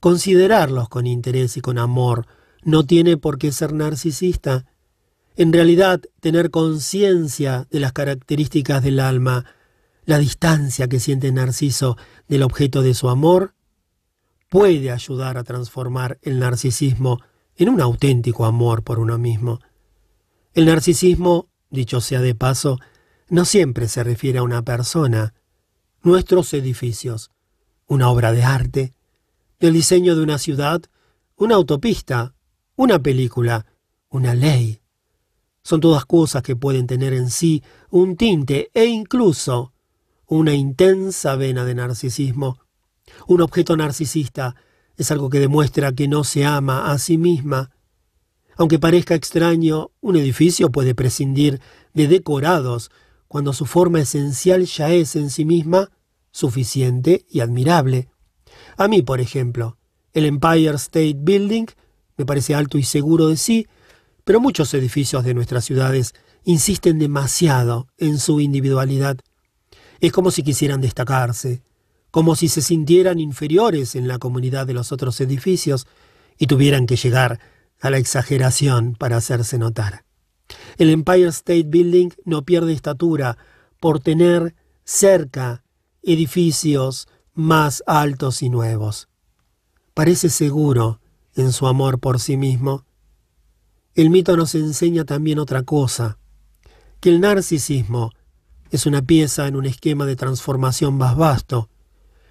Considerarlos 0.00 0.88
con 0.88 1.06
interés 1.06 1.56
y 1.56 1.60
con 1.60 1.78
amor 1.78 2.26
no 2.62 2.84
tiene 2.84 3.16
por 3.16 3.38
qué 3.38 3.52
ser 3.52 3.72
narcisista. 3.72 4.66
En 5.36 5.52
realidad, 5.52 6.00
tener 6.20 6.50
conciencia 6.50 7.66
de 7.70 7.80
las 7.80 7.92
características 7.92 8.82
del 8.82 9.00
alma, 9.00 9.44
la 10.04 10.18
distancia 10.18 10.88
que 10.88 11.00
siente 11.00 11.32
Narciso 11.32 11.96
del 12.28 12.42
objeto 12.42 12.82
de 12.82 12.94
su 12.94 13.08
amor, 13.08 13.54
puede 14.48 14.90
ayudar 14.90 15.38
a 15.38 15.44
transformar 15.44 16.18
el 16.22 16.38
narcisismo 16.38 17.20
en 17.56 17.68
un 17.68 17.80
auténtico 17.80 18.44
amor 18.44 18.82
por 18.82 18.98
uno 18.98 19.18
mismo. 19.18 19.60
El 20.54 20.66
narcisismo, 20.66 21.48
dicho 21.70 22.00
sea 22.00 22.20
de 22.20 22.34
paso, 22.34 22.78
no 23.28 23.44
siempre 23.44 23.88
se 23.88 24.04
refiere 24.04 24.38
a 24.38 24.42
una 24.42 24.62
persona, 24.62 25.34
nuestros 26.06 26.54
edificios, 26.54 27.32
una 27.88 28.08
obra 28.10 28.30
de 28.30 28.44
arte, 28.44 28.94
el 29.58 29.72
diseño 29.72 30.14
de 30.14 30.22
una 30.22 30.38
ciudad, 30.38 30.80
una 31.34 31.56
autopista, 31.56 32.32
una 32.76 33.00
película, 33.00 33.66
una 34.08 34.36
ley. 34.36 34.80
Son 35.64 35.80
todas 35.80 36.04
cosas 36.04 36.44
que 36.44 36.54
pueden 36.54 36.86
tener 36.86 37.12
en 37.12 37.28
sí 37.28 37.64
un 37.90 38.16
tinte 38.16 38.70
e 38.72 38.84
incluso 38.84 39.72
una 40.28 40.54
intensa 40.54 41.34
vena 41.34 41.64
de 41.64 41.74
narcisismo. 41.74 42.60
Un 43.26 43.40
objeto 43.40 43.76
narcisista 43.76 44.54
es 44.96 45.10
algo 45.10 45.28
que 45.28 45.40
demuestra 45.40 45.90
que 45.90 46.06
no 46.06 46.22
se 46.22 46.44
ama 46.44 46.92
a 46.92 46.98
sí 46.98 47.18
misma. 47.18 47.72
Aunque 48.56 48.78
parezca 48.78 49.16
extraño, 49.16 49.90
un 50.00 50.14
edificio 50.14 50.70
puede 50.70 50.94
prescindir 50.94 51.60
de 51.94 52.06
decorados 52.06 52.92
cuando 53.28 53.52
su 53.52 53.66
forma 53.66 54.00
esencial 54.00 54.64
ya 54.66 54.90
es 54.90 55.16
en 55.16 55.30
sí 55.30 55.44
misma 55.44 55.90
suficiente 56.30 57.26
y 57.30 57.40
admirable. 57.40 58.08
A 58.76 58.88
mí, 58.88 59.02
por 59.02 59.20
ejemplo, 59.20 59.78
el 60.12 60.24
Empire 60.26 60.74
State 60.76 61.16
Building 61.18 61.66
me 62.16 62.24
parece 62.24 62.54
alto 62.54 62.78
y 62.78 62.82
seguro 62.82 63.28
de 63.28 63.36
sí, 63.36 63.66
pero 64.24 64.40
muchos 64.40 64.72
edificios 64.74 65.24
de 65.24 65.34
nuestras 65.34 65.64
ciudades 65.64 66.14
insisten 66.44 66.98
demasiado 66.98 67.88
en 67.98 68.18
su 68.18 68.40
individualidad. 68.40 69.18
Es 70.00 70.12
como 70.12 70.30
si 70.30 70.42
quisieran 70.42 70.80
destacarse, 70.80 71.62
como 72.10 72.34
si 72.34 72.48
se 72.48 72.62
sintieran 72.62 73.20
inferiores 73.20 73.94
en 73.94 74.08
la 74.08 74.18
comunidad 74.18 74.66
de 74.66 74.74
los 74.74 74.92
otros 74.92 75.20
edificios 75.20 75.86
y 76.38 76.46
tuvieran 76.46 76.86
que 76.86 76.96
llegar 76.96 77.40
a 77.80 77.90
la 77.90 77.98
exageración 77.98 78.94
para 78.94 79.18
hacerse 79.18 79.58
notar. 79.58 80.05
El 80.78 80.90
Empire 80.90 81.28
State 81.28 81.64
Building 81.64 82.10
no 82.24 82.42
pierde 82.42 82.72
estatura 82.72 83.38
por 83.80 84.00
tener 84.00 84.54
cerca 84.84 85.62
edificios 86.02 87.08
más 87.34 87.82
altos 87.86 88.42
y 88.42 88.48
nuevos. 88.48 89.08
Parece 89.94 90.28
seguro 90.28 91.00
en 91.34 91.52
su 91.52 91.66
amor 91.66 91.98
por 91.98 92.20
sí 92.20 92.36
mismo. 92.36 92.84
El 93.94 94.10
mito 94.10 94.36
nos 94.36 94.54
enseña 94.54 95.04
también 95.04 95.38
otra 95.38 95.62
cosa, 95.62 96.18
que 97.00 97.10
el 97.10 97.20
narcisismo 97.20 98.12
es 98.70 98.86
una 98.86 99.02
pieza 99.02 99.46
en 99.46 99.56
un 99.56 99.66
esquema 99.66 100.06
de 100.06 100.16
transformación 100.16 100.96
más 100.96 101.16
vasto. 101.16 101.68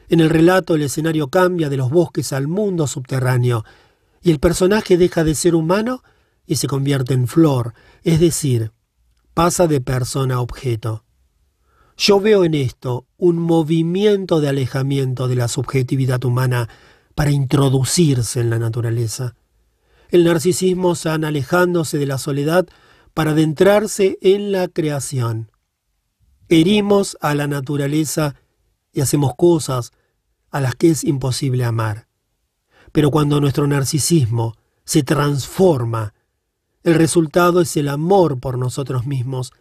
En 0.10 0.20
el 0.20 0.30
relato 0.30 0.76
el 0.76 0.84
escenario 0.84 1.30
cambia 1.30 1.70
de 1.70 1.78
los 1.78 1.90
bosques 1.90 2.34
al 2.34 2.48
mundo 2.48 2.88
subterráneo, 2.88 3.64
y 4.22 4.32
el 4.32 4.40
personaje 4.40 4.98
deja 4.98 5.24
de 5.24 5.36
ser 5.36 5.56
humano 5.56 6.04
y 6.46 6.58
se 6.58 6.68
convierte 6.68 7.14
en 7.14 7.28
flor, 7.28 7.74
es 8.04 8.20
decir, 8.20 8.72
pasa 9.34 9.68
de 9.68 9.82
persona 9.82 10.36
a 10.36 10.42
objeto. 10.42 11.04
Yo 11.98 12.20
veo 12.20 12.44
en 12.44 12.54
esto 12.54 13.08
un 13.18 13.38
movimiento 13.38 14.42
de 14.42 14.50
alejamiento 14.50 15.28
de 15.28 15.36
la 15.36 15.48
subjetividad 15.48 16.24
humana 16.26 16.70
para 17.16 17.32
introducirse 17.32 18.42
en 18.42 18.50
la 18.50 18.60
naturaleza. 18.60 19.36
El 20.10 20.26
narcisismo 20.26 20.96
se 20.96 21.10
alejándose 21.10 21.98
de 21.98 22.06
la 22.06 22.18
soledad 22.18 22.68
para 23.14 23.32
adentrarse 23.32 24.18
en 24.22 24.52
la 24.52 24.68
creación. 24.68 25.52
Herimos 26.50 27.18
a 27.22 27.34
la 27.34 27.48
naturaleza 27.48 28.36
y 28.92 29.02
hacemos 29.02 29.34
cosas 29.36 29.94
a 30.52 30.62
las 30.62 30.76
que 30.76 30.90
es 30.90 31.04
imposible 31.04 31.64
amar. 31.64 32.08
Pero 32.92 33.10
cuando 33.10 33.42
nuestro 33.42 33.68
narcisismo 33.68 34.56
se 34.84 35.04
transforma, 35.04 36.14
el 36.86 36.94
resultado 36.94 37.62
es 37.62 37.76
el 37.78 37.90
amor 37.90 38.40
por 38.40 38.60
nosotros 38.60 39.08
mismos 39.08 39.54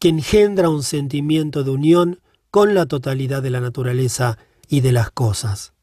que 0.00 0.08
engendra 0.08 0.68
un 0.68 0.82
sentimiento 0.82 1.62
de 1.62 1.70
unión 1.70 2.20
con 2.50 2.74
la 2.74 2.86
totalidad 2.86 3.40
de 3.40 3.50
la 3.50 3.60
naturaleza 3.60 4.36
y 4.68 4.80
de 4.80 4.90
las 4.90 5.12
cosas. 5.12 5.74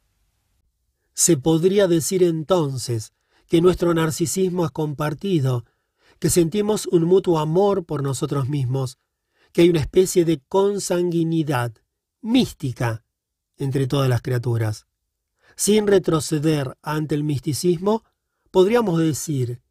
Se 1.14 1.38
podría 1.38 1.88
decir 1.88 2.22
entonces 2.22 3.14
que 3.48 3.62
nuestro 3.62 3.94
narcisismo 3.94 4.66
es 4.66 4.72
compartido, 4.72 5.64
que 6.18 6.28
sentimos 6.28 6.86
un 6.86 7.04
mutuo 7.04 7.38
amor 7.38 7.86
por 7.86 8.02
nosotros 8.02 8.50
mismos, 8.50 8.98
que 9.52 9.62
hay 9.62 9.70
una 9.70 9.80
especie 9.80 10.26
de 10.26 10.42
consanguinidad 10.48 11.72
mística 12.20 13.04
entre 13.56 13.86
todas 13.86 14.10
las 14.10 14.20
criaturas. 14.20 14.86
Sin 15.56 15.86
retroceder 15.86 16.76
ante 16.82 17.14
el 17.14 17.24
misticismo, 17.24 18.04
podríamos 18.50 18.98
decir 18.98 19.62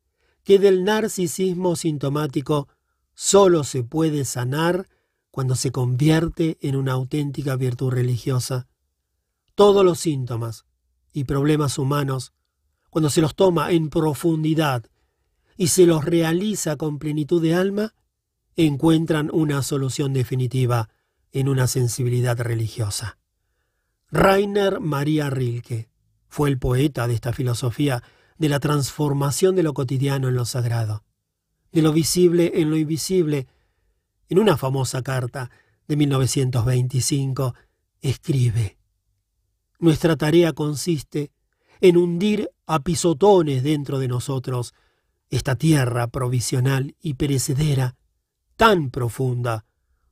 que 0.44 0.60
del 0.60 0.84
narcisismo 0.84 1.76
sintomático 1.76 2.68
solo 3.14 3.64
se 3.64 3.84
puede 3.84 4.26
sanar 4.26 4.88
cuando 5.32 5.56
se 5.56 5.72
convierte 5.72 6.58
en 6.62 6.76
una 6.76 6.94
auténtica 6.94 7.56
virtud 7.56 7.92
religiosa. 7.92 8.68
Todos 9.56 9.86
los 9.86 10.00
síntomas 10.00 10.66
y 11.12 11.26
problemas 11.26 11.78
humanos, 11.78 12.34
cuando 12.90 13.10
se 13.10 13.22
los 13.22 13.36
toma 13.36 13.72
en 13.72 13.90
profundidad 13.90 14.86
y 15.58 15.68
se 15.68 15.86
los 15.86 16.06
realiza 16.06 16.78
con 16.78 17.00
plenitud 17.00 17.42
de 17.42 17.56
alma, 17.56 17.94
encuentran 18.56 19.30
una 19.32 19.62
solución 19.62 20.14
definitiva 20.14 20.90
en 21.32 21.50
una 21.50 21.68
sensibilidad 21.68 22.40
religiosa. 22.40 23.18
Rainer 24.12 24.80
Maria 24.80 25.30
Rilke 25.30 25.90
fue 26.28 26.50
el 26.50 26.58
poeta 26.58 27.08
de 27.08 27.14
esta 27.14 27.34
filosofía 27.34 28.04
de 28.40 28.50
la 28.50 28.60
transformación 28.60 29.56
de 29.56 29.62
lo 29.64 29.76
cotidiano 29.76 30.28
en 30.28 30.36
lo 30.36 30.46
sagrado 30.46 31.04
de 31.72 31.82
lo 31.82 31.94
visible 31.94 32.52
en 32.56 32.70
lo 32.70 32.78
invisible. 32.78 33.48
En 34.28 34.40
una 34.40 34.58
famosa 34.58 35.02
carta 35.02 35.50
de 35.88 35.96
1925 35.96 37.56
escribe, 38.02 38.78
Nuestra 39.80 40.16
tarea 40.16 40.54
consiste 40.54 41.32
en 41.82 41.98
hundir 41.98 42.50
a 42.66 42.80
pisotones 42.80 43.64
dentro 43.64 44.00
de 44.00 44.08
nosotros 44.08 44.74
esta 45.30 45.56
tierra 45.56 46.08
provisional 46.08 46.96
y 47.02 47.14
perecedera, 47.14 47.96
tan 48.56 48.90
profunda, 48.90 49.66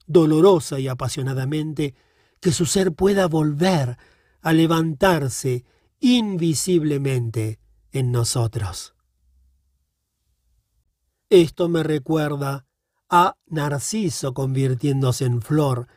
dolorosa 0.06 0.80
y 0.80 0.88
apasionadamente, 0.88 1.96
que 2.40 2.52
su 2.52 2.66
ser 2.66 2.94
pueda 2.94 3.28
volver 3.28 3.98
a 4.42 4.54
levantarse 4.54 5.66
invisiblemente 6.00 7.60
en 7.92 8.12
nosotros. 8.12 8.94
Esto 11.30 11.68
me 11.68 11.84
recuerda 11.84 12.66
a 13.10 13.36
Narciso 13.48 14.34
convirtiéndose 14.34 15.26
en 15.26 15.42
flor. 15.42 15.88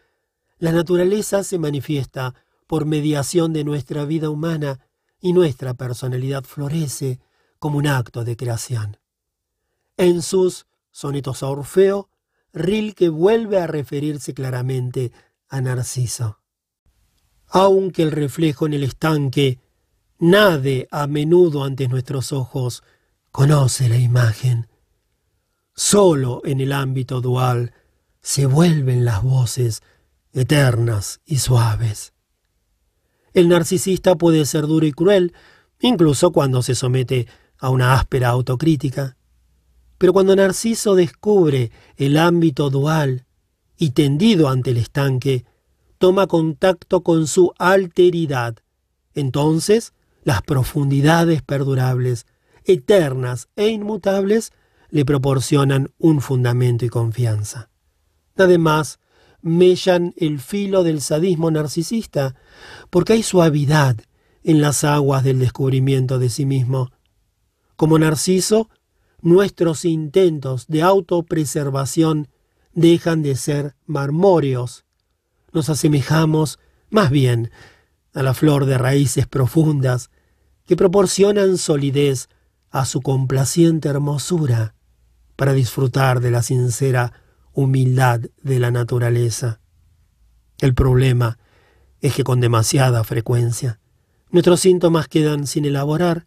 La 0.59 0.73
naturaleza 0.73 1.45
se 1.45 1.59
manifiesta 1.59 2.35
por 2.67 2.85
mediación 2.85 3.53
de 3.53 3.65
nuestra 3.65 4.05
vida 4.05 4.31
humana 4.31 4.81
y 5.21 5.33
nuestra 5.33 5.75
personalidad 5.75 6.45
florece 6.45 7.21
como 7.59 7.79
un 7.79 7.87
acto 7.87 8.25
de 8.25 8.37
creación. 8.37 8.99
En 9.97 10.23
sus 10.23 10.67
sonetos 10.91 11.43
a 11.43 11.49
Orfeo, 11.49 12.09
Rilke 12.53 13.09
vuelve 13.09 13.59
a 13.59 13.67
referirse 13.67 14.35
claramente 14.35 15.13
a 15.49 15.61
Narciso. 15.61 16.39
Aunque 17.47 18.03
el 18.03 18.11
reflejo 18.13 18.67
en 18.67 18.75
el 18.75 18.85
estanque 18.85 19.61
nade 20.21 20.87
a 20.91 21.07
menudo 21.07 21.65
ante 21.65 21.89
nuestros 21.89 22.33
ojos, 22.33 22.83
conoce 23.33 23.89
la 23.89 23.97
imagen. 23.97 24.69
Solo 25.75 26.43
en 26.45 26.61
el 26.61 26.73
ámbito 26.73 27.21
dual 27.21 27.73
se 28.21 28.47
vuelven 28.47 29.05
las 29.05 29.23
voces 29.23 29.83
eternas 30.33 31.21
y 31.25 31.39
suaves. 31.39 32.13
El 33.33 33.49
narcisista 33.49 34.17
puede 34.17 34.45
ser 34.45 34.67
duro 34.67 34.87
y 34.87 34.93
cruel, 34.93 35.33
incluso 35.81 36.33
cuando 36.33 36.63
se 36.63 36.75
somete 36.75 37.27
a 37.59 37.71
una 37.71 37.95
áspera 37.95 38.29
autocrítica. 38.29 39.17
Pero 39.97 40.13
cuando 40.13 40.37
Narciso 40.37 40.95
descubre 40.95 41.71
el 41.97 42.17
ámbito 42.17 42.71
dual 42.71 43.27
y 43.77 43.91
tendido 43.91 44.49
ante 44.49 44.71
el 44.71 44.79
estanque, 44.79 45.45
toma 45.99 46.27
contacto 46.27 47.03
con 47.03 47.27
su 47.27 47.53
alteridad, 47.59 48.57
entonces 49.15 49.93
las 50.23 50.43
profundidades 50.43 51.43
perdurables, 51.43 52.27
eternas 52.65 53.49
e 53.57 53.69
inmutables, 53.69 54.53
le 54.91 55.05
proporcionan 55.05 55.91
un 55.99 56.21
fundamento 56.21 56.85
y 56.85 56.89
confianza. 56.89 57.71
Además, 58.37 58.99
mellan 59.43 60.13
el 60.17 60.41
filo 60.41 60.83
del 60.83 61.01
sadismo 61.01 61.51
narcisista, 61.51 62.35
porque 62.91 63.15
hay 63.15 63.23
suavidad 63.23 63.97
en 64.43 64.61
las 64.61 64.85
aguas 64.85 65.25
del 65.25 65.39
descubrimiento 65.39 66.19
de 66.19 66.29
sí 66.29 66.47
mismo. 66.47 66.91
Como 67.77 67.99
Narciso, 67.99 68.69
nuestros 69.23 69.85
intentos 69.85 70.67
de 70.67 70.83
autopreservación 70.83 72.29
dejan 72.73 73.23
de 73.23 73.37
ser 73.37 73.75
marmóreos. 73.87 74.85
Nos 75.53 75.69
asemejamos, 75.69 76.59
más 76.91 77.11
bien, 77.11 77.51
a 78.15 78.23
la 78.23 78.35
flor 78.35 78.67
de 78.67 78.79
raíces 78.79 79.27
profundas 79.27 80.11
que 80.67 80.77
proporcionan 80.77 81.59
solidez 81.59 82.29
a 82.71 82.85
su 82.85 83.01
complaciente 83.01 83.89
hermosura 83.89 84.75
para 85.37 85.53
disfrutar 85.53 86.21
de 86.21 86.31
la 86.31 86.43
sincera 86.43 87.13
humildad 87.53 88.21
de 88.43 88.59
la 88.59 88.71
naturaleza. 88.71 89.61
El 90.59 90.75
problema 90.75 91.39
es 92.01 92.15
que 92.15 92.25
con 92.25 92.41
demasiada 92.41 93.03
frecuencia 93.05 93.81
nuestros 94.31 94.61
síntomas 94.61 95.09
quedan 95.09 95.47
sin 95.47 95.65
elaborar. 95.65 96.27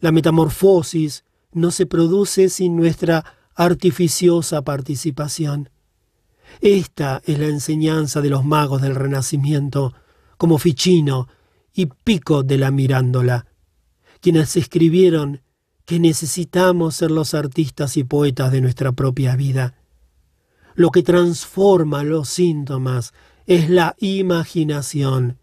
La 0.00 0.12
metamorfosis 0.12 1.24
no 1.52 1.70
se 1.70 1.86
produce 1.86 2.50
sin 2.50 2.76
nuestra 2.76 3.24
artificiosa 3.54 4.62
participación. 4.62 5.70
Esta 6.60 7.22
es 7.24 7.38
la 7.38 7.46
enseñanza 7.46 8.20
de 8.20 8.30
los 8.30 8.44
magos 8.44 8.82
del 8.82 8.94
Renacimiento, 8.94 9.94
como 10.36 10.58
Ficino 10.58 11.28
y 11.72 11.86
Pico 11.86 12.42
de 12.42 12.58
la 12.58 12.70
Mirándola, 12.70 13.46
quienes 14.20 14.56
escribieron 14.56 15.42
que 15.84 16.00
necesitamos 16.00 16.96
ser 16.96 17.10
los 17.10 17.34
artistas 17.34 17.96
y 17.96 18.04
poetas 18.04 18.50
de 18.50 18.60
nuestra 18.60 18.92
propia 18.92 19.36
vida. 19.36 19.74
Lo 20.74 20.90
que 20.90 21.02
transforma 21.02 22.02
los 22.02 22.28
síntomas 22.28 23.14
es 23.46 23.70
la 23.70 23.94
imaginación. 23.98 25.38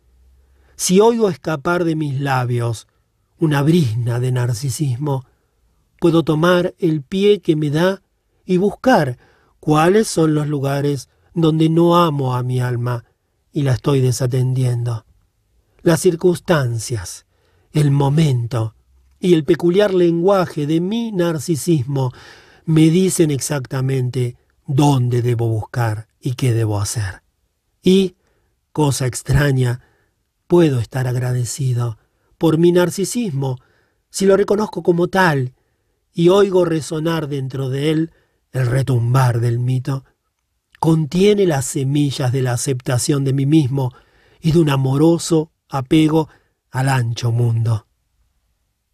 Si 0.75 0.99
oigo 0.99 1.29
escapar 1.29 1.85
de 1.85 1.95
mis 1.95 2.19
labios 2.19 2.87
una 3.39 3.61
brisna 3.61 4.19
de 4.19 4.31
narcisismo, 4.31 5.25
puedo 5.99 6.23
tomar 6.23 6.75
el 6.77 7.01
pie 7.01 7.39
que 7.39 7.55
me 7.55 7.69
da 7.69 8.01
y 8.45 8.57
buscar 8.57 9.17
cuáles 9.59 10.07
son 10.07 10.35
los 10.35 10.47
lugares 10.47 11.09
donde 11.33 11.69
no 11.69 11.95
amo 11.95 12.35
a 12.35 12.43
mi 12.43 12.59
alma 12.59 13.05
y 13.53 13.61
la 13.61 13.73
estoy 13.73 14.01
desatendiendo. 14.01 15.05
Las 15.83 16.01
circunstancias, 16.01 17.25
el 17.71 17.91
momento 17.91 18.75
y 19.19 19.35
el 19.35 19.45
peculiar 19.45 19.93
lenguaje 19.93 20.67
de 20.67 20.81
mi 20.81 21.11
narcisismo 21.11 22.11
me 22.65 22.89
dicen 22.89 23.31
exactamente 23.31 24.35
dónde 24.65 25.21
debo 25.21 25.47
buscar 25.47 26.07
y 26.19 26.33
qué 26.33 26.53
debo 26.53 26.79
hacer. 26.79 27.21
Y, 27.81 28.15
cosa 28.71 29.05
extraña, 29.05 29.81
puedo 30.47 30.79
estar 30.79 31.07
agradecido 31.07 31.97
por 32.37 32.57
mi 32.57 32.71
narcisismo 32.71 33.59
si 34.09 34.25
lo 34.25 34.35
reconozco 34.35 34.83
como 34.83 35.07
tal 35.07 35.53
y 36.13 36.29
oigo 36.29 36.65
resonar 36.65 37.27
dentro 37.27 37.69
de 37.69 37.91
él 37.91 38.11
el 38.51 38.67
retumbar 38.67 39.39
del 39.39 39.59
mito 39.59 40.05
contiene 40.83 41.45
las 41.45 41.63
semillas 41.63 42.33
de 42.33 42.41
la 42.41 42.51
aceptación 42.51 43.23
de 43.23 43.31
mí 43.31 43.45
mismo 43.45 43.93
y 44.41 44.51
de 44.51 44.59
un 44.59 44.69
amoroso 44.69 45.53
apego 45.69 46.27
al 46.71 46.89
ancho 46.89 47.31
mundo. 47.31 47.87